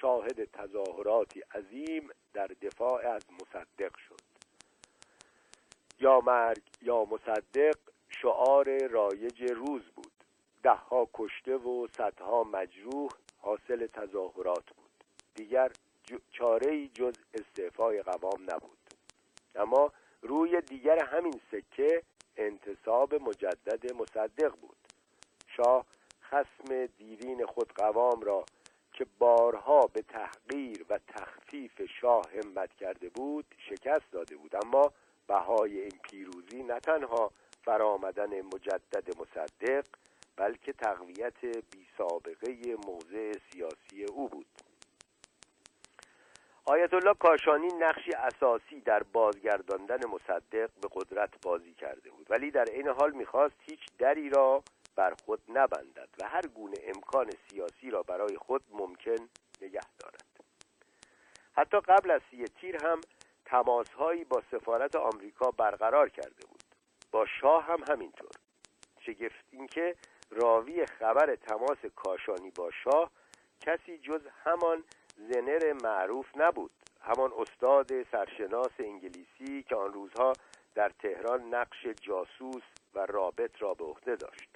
شاهد 0.00 0.44
تظاهراتی 0.44 1.40
عظیم 1.40 2.08
در 2.32 2.46
دفاع 2.46 3.08
از 3.08 3.22
مصدق 3.32 3.96
شد. 4.08 4.20
یا 5.98 6.20
مرگ 6.20 6.62
یا 6.82 7.04
مصدق 7.04 7.78
شعار 8.08 8.86
رایج 8.88 9.42
روز 9.42 9.82
بود. 9.82 10.13
دهها 10.64 11.08
کشته 11.14 11.56
و 11.56 11.86
صدها 11.96 12.44
مجروح 12.44 13.10
حاصل 13.40 13.86
تظاهرات 13.86 14.70
بود. 14.76 15.04
دیگر 15.34 15.72
چاره 16.32 16.88
جز 16.88 17.14
استعفای 17.34 18.02
قوام 18.02 18.42
نبود. 18.42 18.78
اما 19.54 19.92
روی 20.22 20.60
دیگر 20.60 21.04
همین 21.04 21.40
سکه 21.52 22.02
انتصاب 22.36 23.14
مجدد 23.14 23.92
مصدق 23.92 24.54
بود. 24.60 24.76
شاه 25.56 25.86
خسم 26.22 26.86
دیرین 26.86 27.46
خود 27.46 27.72
قوام 27.72 28.20
را 28.20 28.44
که 28.92 29.06
بارها 29.18 29.80
به 29.80 30.02
تحقیر 30.02 30.86
و 30.88 30.98
تخفیف 30.98 31.82
شاه 32.00 32.24
همت 32.34 32.74
کرده 32.74 33.08
بود 33.08 33.44
شکست 33.58 34.10
داده 34.12 34.36
بود 34.36 34.56
اما 34.64 34.92
بهای 35.26 35.80
این 35.80 35.98
پیروزی 36.02 36.62
نه 36.62 36.80
تنها 36.80 37.30
فرامدن 37.64 38.40
مجدد 38.40 39.20
مصدق 39.20 39.84
بلکه 40.36 40.72
تقویت 40.72 41.40
بی 41.44 41.86
سابقه 41.98 42.76
موضع 42.86 43.32
سیاسی 43.50 44.04
او 44.04 44.28
بود 44.28 44.46
آیت 46.64 46.94
الله 46.94 47.14
کاشانی 47.34 47.68
نقشی 47.68 48.12
اساسی 48.12 48.80
در 48.80 49.02
بازگرداندن 49.02 50.06
مصدق 50.06 50.70
به 50.82 50.88
قدرت 50.92 51.30
بازی 51.42 51.74
کرده 51.74 52.10
بود. 52.10 52.26
ولی 52.30 52.50
در 52.50 52.64
این 52.64 52.88
حال 52.88 53.12
می‌خواست 53.12 53.54
هیچ 53.60 53.80
دری 53.98 54.30
را 54.30 54.62
بر 54.96 55.14
خود 55.24 55.40
نبندد 55.48 56.08
و 56.20 56.28
هر 56.28 56.46
گونه 56.46 56.76
امکان 56.82 57.30
سیاسی 57.48 57.90
را 57.90 58.02
برای 58.02 58.36
خود 58.36 58.62
ممکن 58.70 59.28
نگه 59.62 59.80
دارد. 59.98 60.24
حتی 61.52 61.80
قبل 61.80 62.10
از 62.10 62.20
سی 62.30 62.44
تیر 62.44 62.86
هم 62.86 63.00
تماسهایی 63.44 64.24
با 64.24 64.42
سفارت 64.50 64.96
آمریکا 64.96 65.50
برقرار 65.50 66.08
کرده 66.08 66.46
بود. 66.48 66.64
با 67.12 67.26
شاه 67.40 67.64
هم 67.64 67.84
همینطور. 67.88 68.30
شگفت 69.00 69.44
اینکه 69.50 69.96
راوی 70.30 70.86
خبر 70.86 71.34
تماس 71.34 71.78
کاشانی 71.96 72.50
با 72.50 72.70
شاه 72.84 73.10
کسی 73.60 73.98
جز 73.98 74.20
همان 74.44 74.84
زنر 75.16 75.72
معروف 75.82 76.26
نبود. 76.36 76.83
همان 77.06 77.32
استاد 77.38 78.02
سرشناس 78.02 78.72
انگلیسی 78.78 79.62
که 79.62 79.76
آن 79.76 79.92
روزها 79.92 80.32
در 80.74 80.88
تهران 81.02 81.54
نقش 81.54 81.86
جاسوس 81.86 82.62
و 82.94 83.06
رابط 83.06 83.50
را 83.62 83.74
به 83.74 83.84
عهده 83.84 84.16
داشت. 84.16 84.48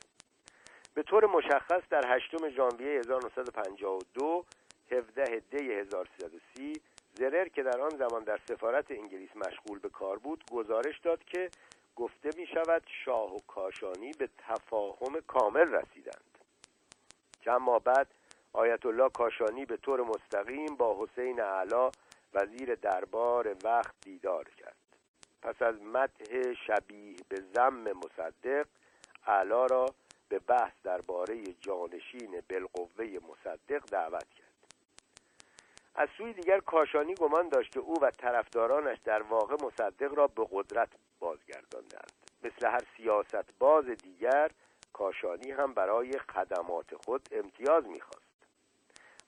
به 0.94 1.02
طور 1.02 1.27
مشخص 1.27 1.83
در 1.91 2.05
8 2.07 2.49
ژانویه 2.49 2.99
1952 2.99 4.44
17 4.91 5.43
دی 5.51 5.73
1330 5.73 6.73
زرر 7.15 7.49
که 7.49 7.62
در 7.62 7.81
آن 7.81 7.91
زمان 7.91 8.25
در 8.25 8.41
سفارت 8.49 8.91
انگلیس 8.91 9.31
مشغول 9.36 9.78
به 9.78 9.89
کار 9.89 10.18
بود 10.18 10.44
گزارش 10.51 10.99
داد 10.99 11.25
که 11.25 11.51
گفته 11.97 12.31
می 12.36 12.47
شود 12.47 12.83
شاه 13.05 13.36
و 13.36 13.39
کاشانی 13.47 14.12
به 14.18 14.28
تفاهم 14.39 15.20
کامل 15.27 15.68
رسیدند. 15.75 16.39
چند 17.44 17.60
ماه 17.60 17.83
بعد 17.83 18.07
آیت 18.52 18.86
الله 18.86 19.09
کاشانی 19.09 19.65
به 19.65 19.77
طور 19.77 20.01
مستقیم 20.01 20.77
با 20.77 20.97
حسین 21.05 21.41
علا 21.41 21.91
وزیر 22.34 22.74
دربار 22.74 23.57
وقت 23.65 23.94
دیدار 24.00 24.44
کرد. 24.44 24.76
پس 25.42 25.62
از 25.62 25.82
مدح 25.82 26.55
شبیه 26.66 27.16
به 27.28 27.42
زم 27.55 27.92
مصدق 27.92 28.66
علا 29.26 29.66
را 29.66 29.86
به 30.28 30.39
بحث 30.39 30.73
درباره 30.84 31.42
جانشین 31.60 32.42
بالقوه 32.50 33.07
مصدق 33.07 33.84
دعوت 33.90 34.28
کرد. 34.31 34.48
از 35.94 36.08
سوی 36.18 36.32
دیگر 36.32 36.60
کاشانی 36.60 37.15
گمان 37.15 37.48
داشت 37.48 37.76
او 37.76 37.94
و 38.02 38.10
طرفدارانش 38.10 38.98
در 39.05 39.23
واقع 39.23 39.55
مصدق 39.66 40.15
را 40.15 40.26
به 40.26 40.47
قدرت 40.50 40.89
بازگرداندند. 41.18 42.12
مثل 42.42 42.66
هر 42.66 42.82
سیاست 42.97 43.58
باز 43.58 43.84
دیگر 43.84 44.50
کاشانی 44.92 45.50
هم 45.50 45.74
برای 45.74 46.18
خدمات 46.18 46.94
خود 46.94 47.28
امتیاز 47.32 47.86
می‌خواست. 47.86 48.27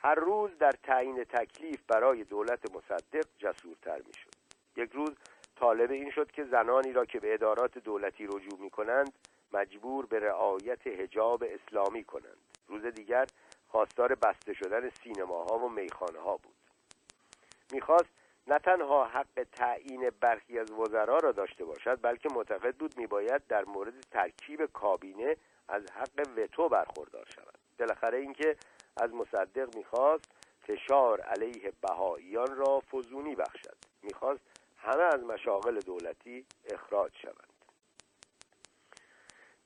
هر 0.03 0.15
روز 0.15 0.59
در 0.59 0.73
تعیین 0.83 1.25
تکلیف 1.25 1.81
برای 1.89 2.25
دولت 2.25 2.75
مصدق 2.77 3.25
جسورتر 3.39 4.03
می‌شد. 4.07 4.35
یک 4.77 4.91
روز 4.93 5.11
طالب 5.57 5.91
این 5.91 6.11
شد 6.11 6.31
که 6.31 6.45
زنانی 6.45 6.93
را 6.93 7.05
که 7.05 7.21
به 7.21 7.35
ادارات 7.35 7.79
دولتی 7.79 8.27
رجوع 8.27 8.61
می 8.61 8.71
کنند 8.71 9.13
مجبور 9.53 10.07
به 10.07 10.21
رعایت 10.21 10.87
حجاب 10.87 11.45
اسلامی 11.47 12.05
کنند. 12.05 12.41
روز 12.69 12.85
دیگر 12.87 13.27
خواستار 13.69 14.15
بسته 14.15 14.53
شدن 14.53 14.89
سینماها 14.89 15.59
و 15.59 15.69
میخانه 15.69 16.19
ها 16.19 16.37
بود. 16.37 16.57
می‌خواست 17.73 18.11
نه 18.47 18.59
تنها 18.59 19.05
حق 19.05 19.47
تعیین 19.53 20.11
برخی 20.21 20.59
از 20.59 20.71
وزرا 20.71 21.19
را 21.19 21.33
داشته 21.33 21.65
باشد 21.65 21.99
بلکه 22.03 22.29
معتقد 22.35 22.77
بود 22.77 22.99
میباید 22.99 23.47
در 23.47 23.65
مورد 23.65 24.01
ترکیب 24.11 24.67
کابینه 24.67 25.37
از 25.69 25.83
حق 25.93 26.29
وتو 26.37 26.69
برخوردار 26.69 27.27
شود. 27.35 27.59
بالاخره 27.79 28.19
اینکه 28.19 28.57
از 28.97 29.15
مصدق 29.15 29.77
می‌خواست 29.77 30.33
فشار 30.61 31.21
علیه 31.21 31.73
بهاییان 31.81 32.57
را 32.57 32.81
فزونی 32.81 33.35
بخشد. 33.35 33.77
می‌خواست 34.03 34.41
همه 34.77 35.03
از 35.03 35.25
مشاغل 35.25 35.79
دولتی 35.79 36.47
اخراج 36.65 37.13
شوند. 37.23 37.53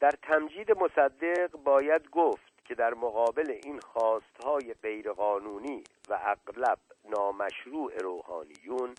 در 0.00 0.10
تمجید 0.10 0.72
مصدق 0.72 1.50
باید 1.50 2.10
گفت 2.10 2.64
که 2.64 2.74
در 2.74 2.94
مقابل 2.94 3.50
این 3.50 3.80
خواستهای 3.80 4.74
غیرقانونی 4.74 5.84
و 6.08 6.18
اغلب 6.22 6.78
نامشروع 7.04 7.98
روحانیون 7.98 8.94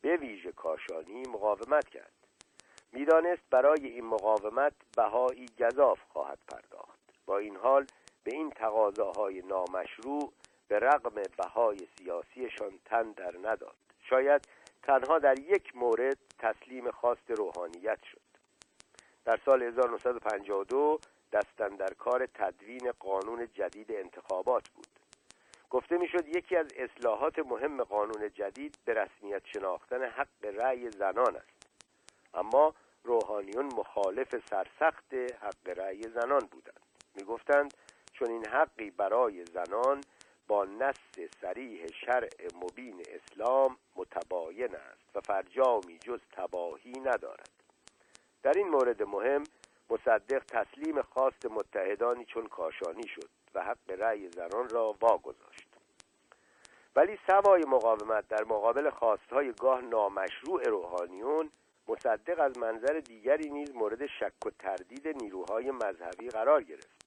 به 0.00 0.16
ویژه 0.16 0.52
کاشانی 0.52 1.22
مقاومت 1.28 1.88
کرد. 1.88 2.12
می‌دانست 2.92 3.42
برای 3.50 3.86
این 3.86 4.04
مقاومت 4.04 4.72
بهایی 4.96 5.46
گذاف 5.58 5.98
خواهد 6.08 6.38
پرداخت. 6.48 7.00
با 7.26 7.38
این 7.38 7.56
حال 7.56 7.86
به 8.24 8.34
این 8.34 8.50
تقاضاهای 8.50 9.42
نامشروع 9.42 10.32
به 10.68 10.78
رغم 10.78 11.22
بهای 11.38 11.78
سیاسیشان 11.98 12.78
تن 12.84 13.12
در 13.12 13.34
نداد. 13.42 13.76
شاید 14.10 14.48
تنها 14.82 15.18
در 15.18 15.38
یک 15.38 15.76
مورد 15.76 16.18
تسلیم 16.38 16.90
خواست 16.90 17.30
روحانیت 17.30 17.98
شد. 18.12 18.20
در 19.24 19.40
سال 19.44 19.62
1952 19.62 21.00
دستن 21.32 21.68
در 21.68 21.94
کار 21.98 22.26
تدوین 22.26 22.92
قانون 22.98 23.48
جدید 23.54 23.92
انتخابات 23.92 24.68
بود. 24.68 24.86
گفته 25.70 25.98
می‌شد 25.98 26.28
یکی 26.28 26.56
از 26.56 26.66
اصلاحات 26.76 27.38
مهم 27.38 27.84
قانون 27.84 28.30
جدید 28.34 28.78
به 28.84 28.94
رسمیت 28.94 29.42
شناختن 29.44 30.02
حق 30.02 30.44
رأی 30.44 30.90
زنان 30.90 31.36
است. 31.36 31.68
اما 32.34 32.74
روحانیون 33.04 33.64
مخالف 33.64 34.48
سرسخت 34.50 35.14
حق 35.14 35.78
رأی 35.78 36.02
زنان 36.02 36.40
بودند. 36.40 36.80
می‌گفتند 37.14 37.74
چون 38.20 38.30
این 38.30 38.46
حقی 38.46 38.90
برای 38.90 39.44
زنان 39.44 40.00
با 40.48 40.64
نص 40.64 41.30
سریح 41.40 41.86
شرع 41.86 42.28
مبین 42.54 43.02
اسلام 43.08 43.76
متباین 43.96 44.74
است 44.74 45.16
و 45.16 45.20
فرجامی 45.20 45.98
جز 45.98 46.20
تباهی 46.32 47.00
ندارد. 47.00 47.50
در 48.42 48.52
این 48.56 48.68
مورد 48.68 49.02
مهم 49.02 49.42
مصدق 49.90 50.44
تسلیم 50.44 51.02
خواست 51.02 51.46
متحدانی 51.46 52.24
چون 52.24 52.46
کاشانی 52.46 53.08
شد 53.08 53.28
و 53.54 53.64
حق 53.64 53.90
رأی 53.90 54.28
زنان 54.28 54.68
را 54.68 54.96
واگذاشت. 55.00 55.68
ولی 56.96 57.18
سوای 57.26 57.64
مقاومت 57.68 58.28
در 58.28 58.44
مقابل 58.44 58.90
خواستهای 58.90 59.52
گاه 59.52 59.80
نامشروع 59.80 60.62
روحانیون 60.68 61.50
مصدق 61.88 62.40
از 62.40 62.58
منظر 62.58 63.00
دیگری 63.00 63.50
نیز 63.50 63.74
مورد 63.74 64.06
شک 64.06 64.46
و 64.46 64.50
تردید 64.58 65.08
نیروهای 65.08 65.70
مذهبی 65.70 66.28
قرار 66.28 66.62
گرفت. 66.62 66.99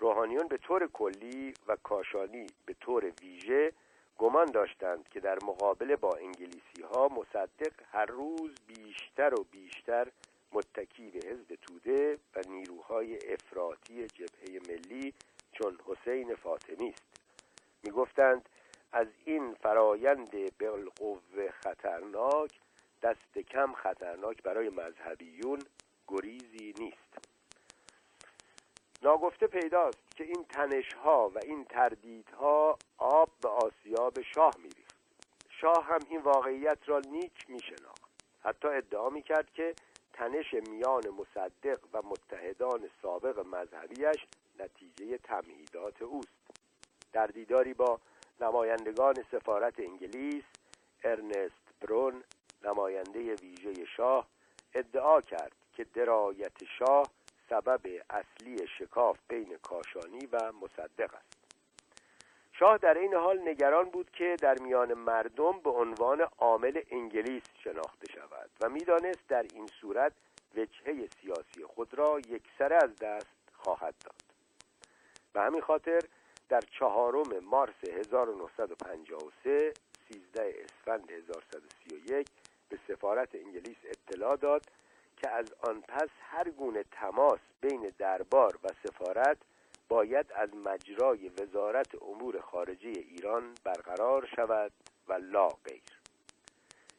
روحانیون 0.00 0.48
به 0.48 0.56
طور 0.56 0.86
کلی 0.86 1.54
و 1.66 1.76
کاشانی 1.76 2.46
به 2.66 2.74
طور 2.80 3.12
ویژه 3.22 3.72
گمان 4.18 4.46
داشتند 4.46 5.08
که 5.08 5.20
در 5.20 5.38
مقابله 5.44 5.96
با 5.96 6.16
انگلیسی 6.16 6.82
ها 6.94 7.08
مصدق 7.08 7.72
هر 7.92 8.06
روز 8.06 8.50
بیشتر 8.66 9.34
و 9.40 9.44
بیشتر 9.50 10.08
متکی 10.52 11.10
به 11.10 11.28
حزب 11.28 11.54
توده 11.54 12.18
و 12.36 12.40
نیروهای 12.48 13.32
افراطی 13.32 14.06
جبهه 14.06 14.60
ملی 14.68 15.14
چون 15.52 15.78
حسین 15.86 16.34
فاطمی 16.34 16.88
است. 16.88 17.20
می‌گفتند 17.82 18.48
از 18.92 19.06
این 19.24 19.54
فرایند 19.54 20.58
بالقوه 20.58 21.50
خطرناک 21.50 22.60
دست 23.02 23.38
کم 23.38 23.72
خطرناک 23.72 24.42
برای 24.42 24.68
مذهبیون 24.68 25.58
گریزی 26.08 26.74
نیست. 26.78 27.29
ناگفته 29.02 29.46
پیداست 29.46 30.16
که 30.16 30.24
این 30.24 30.44
تنشها 30.44 31.28
و 31.34 31.38
این 31.38 31.64
تردیدها 31.64 32.78
آب 32.98 33.30
به 33.42 33.48
آسیاب 33.48 34.22
شاه 34.34 34.54
میریخت. 34.58 34.96
شاه 35.48 35.84
هم 35.84 35.98
این 36.08 36.20
واقعیت 36.20 36.78
را 36.86 36.98
نیک 36.98 37.50
میشناخت. 37.50 38.24
حتی 38.42 38.68
ادعا 38.68 39.10
می‌کرد 39.10 39.52
که 39.52 39.74
تنش 40.12 40.54
میان 40.54 41.08
مصدق 41.08 41.78
و 41.92 42.02
متحدان 42.02 42.90
سابق 43.02 43.46
مذهبیش 43.46 44.26
نتیجه 44.58 45.18
تمهیدات 45.18 46.02
اوست. 46.02 46.28
در 47.12 47.26
دیداری 47.26 47.74
با 47.74 48.00
نمایندگان 48.40 49.14
سفارت 49.32 49.80
انگلیس 49.80 50.44
ارنست 51.04 51.74
برون 51.80 52.24
نماینده 52.64 53.34
ویژه 53.34 53.84
شاه 53.96 54.26
ادعا 54.74 55.20
کرد 55.20 55.52
که 55.72 55.84
درایت 55.84 56.64
شاه 56.78 57.06
سبب 57.50 57.80
اصلی 58.10 58.66
شکاف 58.78 59.18
بین 59.28 59.56
کاشانی 59.62 60.26
و 60.32 60.52
مصدق 60.52 61.14
است. 61.14 61.40
شاه 62.52 62.78
در 62.78 62.98
این 62.98 63.14
حال 63.14 63.48
نگران 63.48 63.90
بود 63.90 64.10
که 64.10 64.36
در 64.40 64.58
میان 64.58 64.94
مردم 64.94 65.60
به 65.60 65.70
عنوان 65.70 66.20
عامل 66.38 66.82
انگلیس 66.90 67.42
شناخته 67.64 68.12
شود 68.12 68.50
و 68.60 68.68
می‌دانست 68.68 69.28
در 69.28 69.46
این 69.54 69.66
صورت 69.80 70.12
وجهه 70.56 71.08
سیاسی 71.20 71.64
خود 71.64 71.94
را 71.94 72.18
یکسره 72.18 72.76
از 72.76 72.96
دست 72.96 73.36
خواهد 73.52 73.94
داد. 74.04 74.14
به 75.32 75.40
همین 75.40 75.60
خاطر 75.60 76.00
در 76.48 76.60
چهارم 76.60 77.38
مارس 77.44 77.88
1953 77.88 79.72
13 80.12 80.54
اسفند 80.64 81.10
1131 81.10 82.26
به 82.68 82.78
سفارت 82.88 83.34
انگلیس 83.34 83.76
اطلاع 83.84 84.36
داد 84.36 84.62
که 85.22 85.30
از 85.30 85.54
آن 85.60 85.80
پس 85.80 86.08
هر 86.20 86.50
گونه 86.50 86.84
تماس 86.92 87.40
بین 87.60 87.92
دربار 87.98 88.58
و 88.64 88.68
سفارت 88.84 89.36
باید 89.88 90.26
از 90.34 90.54
مجرای 90.54 91.28
وزارت 91.28 92.02
امور 92.02 92.40
خارجه 92.40 92.88
ایران 92.88 93.54
برقرار 93.64 94.28
شود 94.36 94.72
و 95.08 95.12
لا 95.12 95.48
غیر. 95.48 95.82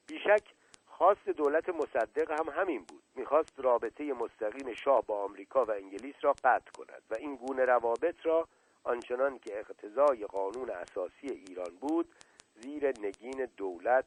بیشک 0.07 0.43
خواست 0.87 1.29
دولت 1.29 1.69
مصدق 1.69 2.31
هم 2.31 2.49
همین 2.49 2.85
بود. 2.87 3.03
می‌خواست 3.15 3.59
رابطه 3.59 4.13
مستقیم 4.13 4.73
شاه 4.73 5.01
با 5.05 5.23
آمریکا 5.23 5.65
و 5.65 5.71
انگلیس 5.71 6.15
را 6.21 6.33
قطع 6.43 6.71
کند 6.71 7.01
و 7.09 7.15
این 7.15 7.35
گونه 7.35 7.65
روابط 7.65 8.15
را 8.23 8.47
آنچنان 8.83 9.39
که 9.39 9.59
اقتضای 9.59 10.25
قانون 10.25 10.69
اساسی 10.69 11.27
ایران 11.27 11.75
بود 11.81 12.15
زیر 12.55 12.87
نگین 12.87 13.47
دولت 13.57 14.05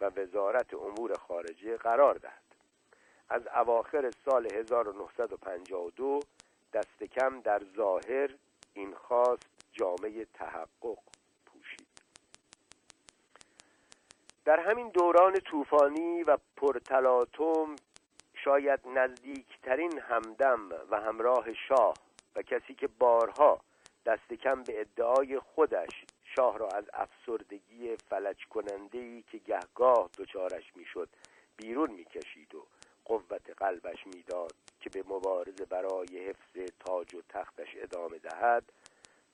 و 0.00 0.04
وزارت 0.04 0.74
امور 0.74 1.14
خارجه 1.14 1.76
قرار 1.76 2.14
دهد. 2.14 2.41
از 3.28 3.46
اواخر 3.46 4.10
سال 4.24 4.54
1952 4.54 6.20
دست 6.72 7.02
کم 7.02 7.40
در 7.40 7.62
ظاهر 7.76 8.30
این 8.74 8.94
خواست 8.94 9.46
جامعه 9.72 10.24
تحقق 10.24 10.98
پوشید. 11.46 11.86
در 14.44 14.60
همین 14.60 14.88
دوران 14.88 15.40
طوفانی 15.40 16.22
و 16.22 16.38
پرتلاتم 16.56 17.76
شاید 18.34 18.80
نزدیکترین 18.88 19.98
همدم 19.98 20.68
و 20.90 21.00
همراه 21.00 21.52
شاه 21.68 21.94
و 22.36 22.42
کسی 22.42 22.74
که 22.74 22.88
بارها 22.88 23.60
دست 24.06 24.32
کم 24.32 24.62
به 24.62 24.80
ادعای 24.80 25.38
خودش 25.38 26.04
شاه 26.36 26.58
را 26.58 26.68
از 26.68 26.84
افسردگی 26.94 27.96
فلج 27.96 28.46
کننده 28.46 28.98
ای 28.98 29.22
که 29.22 29.38
گهگاه 29.38 30.10
دچارش 30.18 30.76
می‌شد 30.76 31.08
بیرون 31.56 31.90
می‌کشید 31.90 32.54
و 32.54 32.66
قوت 33.04 33.50
قلبش 33.56 34.06
می‌داد 34.06 34.54
که 34.80 34.90
به 34.90 35.04
مبارزه 35.08 35.64
برای 35.64 36.28
حفظ 36.28 36.72
تاج 36.80 37.14
و 37.14 37.22
تختش 37.28 37.68
ادامه 37.76 38.18
دهد 38.18 38.72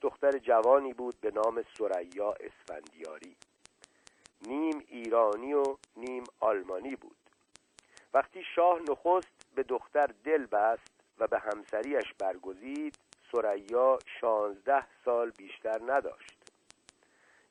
دختر 0.00 0.38
جوانی 0.38 0.92
بود 0.92 1.20
به 1.20 1.30
نام 1.30 1.64
سریا 1.78 2.34
اسفندیاری. 2.40 3.36
نیم 4.46 4.84
ایرانی 4.88 5.54
و 5.54 5.64
نیم 5.96 6.24
آلمانی 6.40 6.96
بود. 6.96 7.16
وقتی 8.14 8.44
شاه 8.54 8.80
نخست 8.90 9.46
به 9.54 9.62
دختر 9.62 10.06
دل 10.24 10.46
بست 10.46 10.90
و 11.18 11.26
به 11.26 11.38
همسریش 11.38 12.14
برگزید 12.18 12.98
سریا 13.32 13.98
شانزده 14.20 14.86
سال 15.04 15.30
بیشتر 15.30 15.80
نداشت. 15.86 16.38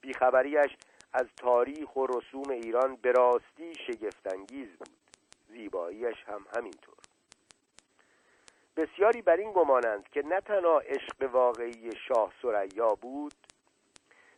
بیخبریش 0.02 0.78
از 1.14 1.26
تاریخ 1.38 1.96
و 1.96 2.08
رسوم 2.08 2.50
ایران 2.50 2.96
به 2.96 3.12
راستی 3.12 3.74
شگفتانگیز 3.76 4.70
بود. 4.70 4.97
زیباییش 5.48 6.24
هم 6.28 6.46
همینطور. 6.58 6.96
بسیاری 8.78 9.22
بر 9.22 9.38
این 9.38 9.52
گمانند 9.52 10.10
که 10.10 10.22
نه 10.22 10.42
تنها 10.42 10.80
عشق 10.80 11.30
واقعی 11.34 11.92
شاه 12.08 12.34
سریا 12.42 12.96
بود 12.96 13.34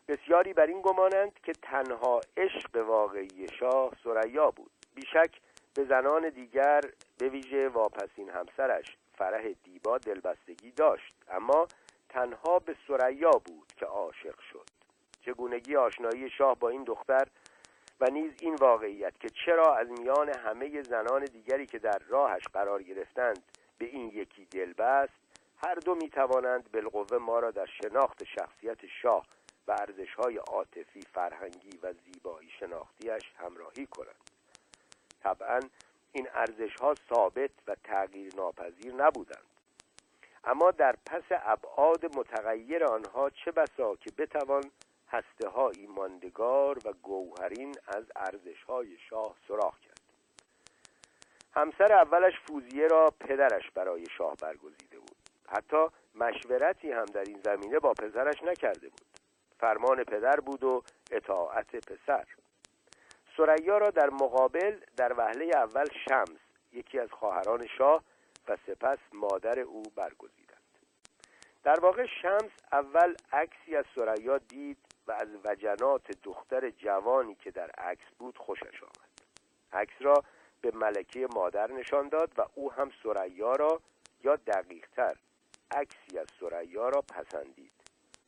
بسیاری 0.07 0.53
بر 0.53 0.65
این 0.65 0.81
گمانند 0.81 1.39
که 1.43 1.51
تنها 1.53 2.21
عشق 2.37 2.75
واقعی 2.75 3.47
شاه 3.59 3.91
سریا 4.03 4.51
بود. 4.51 4.71
بیشک 4.95 5.39
به 5.75 5.85
زنان 5.85 6.29
دیگر 6.29 6.81
به 7.17 7.29
ویژه 7.29 7.69
واپسین 7.69 8.29
همسرش 8.29 8.97
فرح 9.17 9.51
دیبا 9.63 9.97
دلبستگی 9.97 10.71
داشت 10.71 11.13
اما 11.29 11.67
تنها 12.09 12.59
به 12.59 12.75
سریا 12.87 13.31
بود 13.31 13.73
که 13.77 13.85
عاشق 13.85 14.39
شد. 14.39 14.65
چگونگی 15.21 15.75
آشنایی 15.75 16.29
شاه 16.29 16.55
با 16.59 16.69
این 16.69 16.83
دختر 16.83 17.27
و 18.01 18.05
نیز 18.05 18.31
این 18.41 18.55
واقعیت 18.55 19.19
که 19.19 19.29
چرا 19.45 19.75
از 19.75 19.87
میان 19.89 20.29
همه 20.29 20.81
زنان 20.81 21.25
دیگری 21.25 21.65
که 21.65 21.79
در 21.79 21.97
راهش 22.07 22.43
قرار 22.53 22.83
گرفتند 22.83 23.43
به 23.77 23.85
این 23.85 24.07
یکی 24.07 24.45
دل 24.45 24.73
بست 24.73 25.13
هر 25.63 25.75
دو 25.75 25.95
می 25.95 26.09
توانند 26.09 26.71
بالقوه 26.71 27.17
ما 27.17 27.39
را 27.39 27.51
در 27.51 27.65
شناخت 27.65 28.23
شخصیت 28.23 28.85
شاه 29.01 29.25
و 29.67 29.71
ارزشهای 29.71 30.37
عاطفی 30.37 31.01
فرهنگی 31.13 31.79
و 31.83 31.93
زیبایی 31.93 32.49
شناختیش 32.59 33.31
همراهی 33.37 33.85
کنند. 33.85 34.29
طبعا 35.23 35.59
این 36.11 36.27
ارزش 36.33 36.75
ها 36.81 36.95
ثابت 37.13 37.51
و 37.67 37.75
تغییر 37.83 38.35
ناپذیر 38.35 38.93
نبودند. 38.93 39.43
اما 40.43 40.71
در 40.71 40.95
پس 41.05 41.23
ابعاد 41.29 42.17
متغیر 42.17 42.83
آنها 42.85 43.29
چه 43.29 43.51
بسا 43.51 43.95
که 43.95 44.11
بتوان 44.17 44.71
هسته 45.11 45.49
های 45.49 45.87
ماندگار 45.87 46.77
و 46.85 46.93
گوهرین 46.93 47.75
از 47.87 48.03
ارزش 48.15 48.63
های 48.63 48.97
شاه 49.09 49.35
سراغ 49.47 49.79
کرد. 49.79 49.99
همسر 51.53 51.93
اولش 51.93 52.33
فوزیه 52.47 52.87
را 52.87 53.13
پدرش 53.19 53.71
برای 53.71 54.05
شاه 54.17 54.35
برگزیده 54.35 54.99
بود. 54.99 55.17
حتی 55.47 55.87
مشورتی 56.15 56.91
هم 56.91 57.05
در 57.05 57.23
این 57.23 57.41
زمینه 57.45 57.79
با 57.79 57.93
پسرش 57.93 58.43
نکرده 58.43 58.89
بود. 58.89 59.07
فرمان 59.59 60.03
پدر 60.03 60.39
بود 60.39 60.63
و 60.63 60.83
اطاعت 61.11 61.75
پسر. 61.75 62.25
سریا 63.37 63.77
را 63.77 63.89
در 63.89 64.09
مقابل 64.09 64.79
در 64.97 65.13
وهله 65.13 65.51
اول 65.55 65.85
شمس 66.07 66.39
یکی 66.73 66.99
از 66.99 67.11
خواهران 67.11 67.67
شاه 67.77 68.03
و 68.47 68.57
سپس 68.67 68.97
مادر 69.13 69.59
او 69.59 69.83
برگزیدند. 69.95 70.59
در 71.63 71.79
واقع 71.79 72.05
شمس 72.21 72.51
اول 72.71 73.15
عکسی 73.31 73.75
از 73.75 73.85
سریا 73.95 74.37
دید 74.37 74.77
و 75.09 75.11
از 75.11 75.27
وجنات 75.45 76.11
دختر 76.23 76.69
جوانی 76.69 77.35
که 77.35 77.51
در 77.51 77.69
عکس 77.69 78.05
بود 78.19 78.37
خوشش 78.37 78.83
آمد. 78.83 79.09
عکس 79.71 79.93
را 79.99 80.23
به 80.61 80.71
ملکه 80.71 81.27
مادر 81.35 81.71
نشان 81.71 82.09
داد 82.09 82.31
و 82.37 82.45
او 82.55 82.71
هم 82.71 82.91
سریا 83.03 83.51
را 83.51 83.81
یا 84.23 84.35
دقیقتر 84.35 85.15
عکسی 85.71 86.19
از 86.19 86.27
سریا 86.39 86.89
را 86.89 87.01
پسندید. 87.01 87.71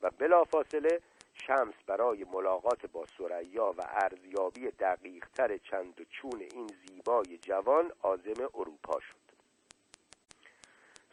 و 0.01 0.09
بلافاصله 0.09 1.01
شمس 1.33 1.73
برای 1.87 2.23
ملاقات 2.23 2.85
با 2.85 3.05
سریا 3.17 3.73
و 3.77 3.81
ارزیابی 3.87 4.71
دقیقتر 4.71 5.57
چند 5.57 6.01
و 6.01 6.03
چون 6.03 6.41
این 6.51 6.67
زیبای 6.67 7.37
جوان 7.37 7.91
عازم 8.03 8.49
اروپا 8.55 8.99
شد. 8.99 9.20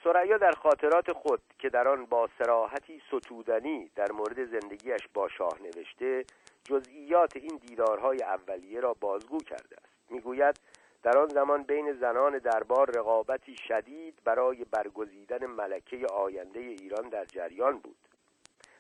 سریا 0.04 0.36
در 0.36 0.52
خاطرات 0.52 1.12
خود 1.12 1.40
که 1.58 1.68
در 1.68 1.88
آن 1.88 2.06
با 2.06 2.28
سراحتی 2.38 3.02
ستودنی 3.08 3.90
در 3.96 4.12
مورد 4.12 4.44
زندگیش 4.44 5.08
با 5.14 5.28
شاه 5.28 5.62
نوشته 5.62 6.24
جزئیات 6.64 7.36
این 7.36 7.60
دیدارهای 7.66 8.22
اولیه 8.22 8.80
را 8.80 8.94
بازگو 9.00 9.38
کرده 9.38 9.76
است. 9.76 10.10
می‌گوید 10.10 10.60
در 11.02 11.18
آن 11.18 11.28
زمان 11.28 11.62
بین 11.62 11.92
زنان 11.92 12.38
دربار 12.38 12.90
رقابتی 12.90 13.56
شدید 13.68 14.18
برای 14.24 14.64
برگزیدن 14.64 15.46
ملکه 15.46 16.06
آینده 16.06 16.60
ایران 16.60 17.08
در 17.08 17.24
جریان 17.24 17.78
بود. 17.78 17.96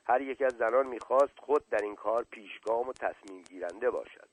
هر 0.04 0.20
یک 0.20 0.42
از 0.42 0.52
زنان 0.52 0.86
می‌خواست 0.86 1.38
خود 1.38 1.68
در 1.68 1.82
این 1.82 1.94
کار 1.94 2.26
پیشگام 2.30 2.88
و 2.88 2.92
تصمیم 2.92 3.42
گیرنده 3.42 3.90
باشد. 3.90 4.28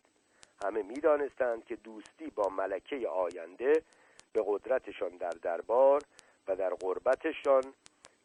همه 0.66 0.84
می‌دانستند 0.84 1.66
که 1.66 1.76
دوستی 1.76 2.30
با 2.36 2.50
ملکه 2.50 3.08
آینده 3.08 3.84
به 4.34 4.44
قدرتشان 4.48 5.10
در 5.10 5.30
دربار 5.30 6.02
و 6.48 6.56
در 6.56 6.70
غربتشان 6.70 7.64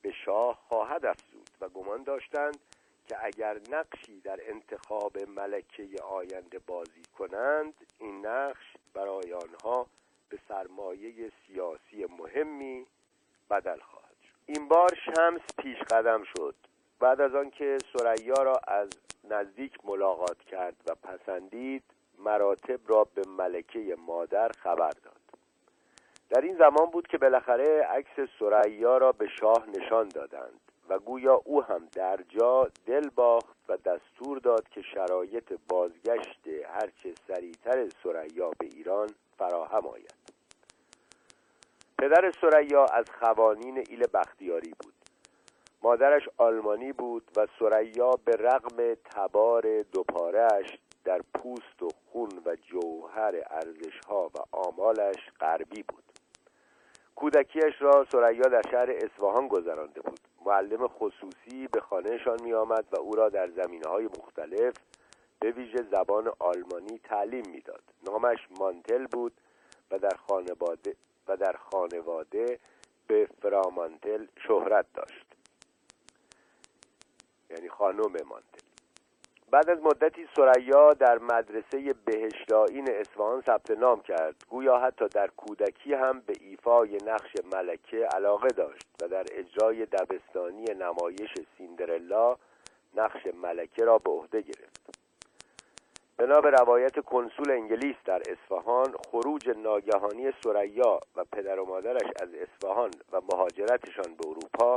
به 0.02 0.12
شاه 0.24 0.58
خواهد 0.68 1.06
افزود 1.06 1.50
و 1.60 1.68
گمان 1.68 2.02
داشتند 2.02 2.58
که 3.08 3.24
اگر 3.24 3.60
نقشی 3.70 4.20
در 4.20 4.40
انتخاب 4.42 5.18
ملکه 5.28 5.88
آینده 6.02 6.58
بازی 6.58 7.02
کنند 7.18 7.74
این 7.98 8.26
نقش 8.26 8.76
برای 8.94 9.32
آنها 9.32 9.86
به 10.28 10.38
سرمایه 10.48 11.32
سیاسی 11.46 12.06
مهمی 12.18 12.86
بدل 13.50 13.78
خواهد 13.78 14.16
شد. 14.22 14.34
این 14.46 14.68
بار 14.68 14.90
شمس 15.04 15.40
پیش 15.58 15.78
قدم 15.78 16.24
شد. 16.24 16.54
بعد 17.00 17.20
از 17.20 17.34
آنکه 17.34 17.78
سریا 17.96 18.42
را 18.42 18.60
از 18.68 18.88
نزدیک 19.24 19.84
ملاقات 19.84 20.38
کرد 20.38 20.76
و 20.86 20.94
پسندید 20.94 21.82
مراتب 22.18 22.80
را 22.86 23.04
به 23.14 23.22
ملکه 23.28 23.96
مادر 24.06 24.52
خبر 24.52 24.90
داد. 24.90 25.19
در 26.30 26.40
این 26.40 26.56
زمان 26.56 26.90
بود 26.90 27.06
که 27.06 27.18
بالاخره 27.18 27.82
عکس 27.82 28.30
سریا 28.38 28.98
را 28.98 29.12
به 29.12 29.28
شاه 29.40 29.66
نشان 29.68 30.08
دادند 30.08 30.60
و 30.88 30.98
گویا 30.98 31.42
او 31.44 31.62
هم 31.62 31.88
در 31.92 32.18
جا 32.28 32.68
دل 32.86 33.08
باخت 33.08 33.56
و 33.68 33.76
دستور 33.76 34.38
داد 34.38 34.68
که 34.68 34.82
شرایط 34.82 35.52
بازگشت 35.68 36.46
هرچه 36.64 37.14
سریعتر 37.28 37.88
سریا 38.02 38.50
به 38.58 38.66
ایران 38.66 39.08
فراهم 39.38 39.86
آید. 39.86 40.14
پدر 41.98 42.32
سریا 42.40 42.84
از 42.84 43.04
خوانین 43.20 43.84
ایل 43.88 44.06
بختیاری 44.14 44.74
بود. 44.80 44.94
مادرش 45.82 46.28
آلمانی 46.36 46.92
بود 46.92 47.30
و 47.36 47.46
سریا 47.58 48.10
به 48.24 48.32
رغم 48.32 48.94
تبار 48.94 49.82
دوپارش 49.82 50.78
در 51.04 51.20
پوست 51.34 51.82
و 51.82 51.88
خون 52.12 52.42
و 52.46 52.56
جوهر 52.56 53.34
ارزشها 53.50 54.26
و 54.26 54.56
آمالش 54.56 55.30
غربی 55.40 55.82
بود. 55.82 56.09
کودکیش 57.20 57.74
را 57.80 58.06
سریا 58.12 58.42
در 58.42 58.62
شهر 58.70 58.90
اصفهان 58.90 59.48
گذرانده 59.48 60.00
بود. 60.00 60.20
معلم 60.46 60.88
خصوصی 60.88 61.66
به 61.72 61.80
خانهشان 61.80 62.42
می 62.42 62.52
آمد 62.52 62.84
و 62.92 63.00
او 63.00 63.16
را 63.16 63.28
در 63.28 63.50
زمینه 63.50 63.88
های 63.88 64.04
مختلف 64.04 64.74
به 65.40 65.50
ویژه 65.50 65.82
زبان 65.90 66.32
آلمانی 66.38 66.98
تعلیم 67.04 67.44
می‌داد. 67.50 67.82
نامش 68.06 68.38
مانتل 68.58 69.06
بود 69.06 69.32
و 69.90 69.98
در 69.98 70.16
خانواده 70.28 70.96
و 71.28 71.36
در 71.36 71.52
خانواده 71.52 72.58
به 73.06 73.28
فرامانتل 73.42 74.26
شهرت 74.48 74.86
داشت. 74.94 75.26
یعنی 77.50 77.68
خانم 77.68 78.00
مانتل. 78.02 78.69
بعد 79.50 79.70
از 79.70 79.78
مدتی 79.82 80.28
سریا 80.36 80.92
در 80.92 81.18
مدرسه 81.18 81.94
بهشتاین 82.04 82.90
اصفهان 82.90 83.42
ثبت 83.46 83.70
نام 83.70 84.00
کرد. 84.00 84.34
گویا 84.48 84.78
حتی 84.78 85.08
در 85.08 85.26
کودکی 85.36 85.94
هم 85.94 86.20
به 86.20 86.32
ایفای 86.40 86.98
نقش 87.06 87.32
ملکه 87.54 88.08
علاقه 88.14 88.48
داشت 88.48 88.86
و 89.02 89.08
در 89.08 89.24
اجرای 89.32 89.86
دبستانی 89.86 90.64
نمایش 90.64 91.34
سیندرلا 91.58 92.36
نقش 92.94 93.26
ملکه 93.42 93.84
را 93.84 93.98
به 93.98 94.10
عهده 94.10 94.40
گرفت. 94.40 95.00
بنا 96.16 96.40
به 96.40 96.50
روایت 96.50 97.00
کنسول 97.00 97.50
انگلیس 97.50 97.96
در 98.04 98.22
اصفهان 98.28 98.94
خروج 99.10 99.48
ناگهانی 99.48 100.32
سریا 100.44 101.00
و 101.16 101.24
پدر 101.32 101.60
و 101.60 101.66
مادرش 101.66 102.10
از 102.22 102.28
اصفهان 102.34 102.90
و 103.12 103.20
مهاجرتشان 103.32 104.14
به 104.14 104.28
اروپا 104.28 104.76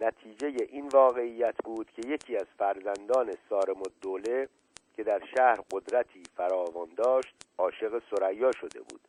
نتیجه 0.00 0.48
این 0.68 0.88
واقعیت 0.88 1.54
بود 1.64 1.90
که 1.90 2.08
یکی 2.08 2.36
از 2.36 2.46
فرزندان 2.58 3.34
سارم 3.48 3.82
الدوله 3.82 4.48
که 4.96 5.02
در 5.02 5.22
شهر 5.36 5.60
قدرتی 5.72 6.22
فراوان 6.36 6.88
داشت 6.96 7.34
عاشق 7.58 8.02
سریا 8.10 8.52
شده 8.52 8.80
بود 8.80 9.00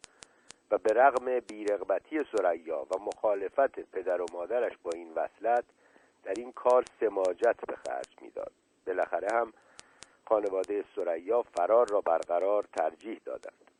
و 0.72 0.77
به 0.77 0.93
رغم 0.93 1.39
بیرغبتی 1.39 2.25
سریا 2.38 2.88
و 2.91 2.99
مخالفت 2.99 3.80
پدر 3.80 4.22
و 4.22 4.25
مادرش 4.33 4.73
با 4.83 4.91
این 4.93 5.11
وصلت 5.15 5.64
در 6.23 6.33
این 6.38 6.51
کار 6.51 6.85
سماجت 6.99 7.65
به 7.67 7.75
خرج 7.75 8.07
می‌داد. 8.22 8.51
بالاخره 8.88 9.27
هم 9.38 9.53
خانواده 10.25 10.83
سریا 10.95 11.41
فرار 11.41 11.88
را 11.88 12.01
برقرار 12.01 12.65
ترجیح 12.77 13.22
دادند. 13.25 13.72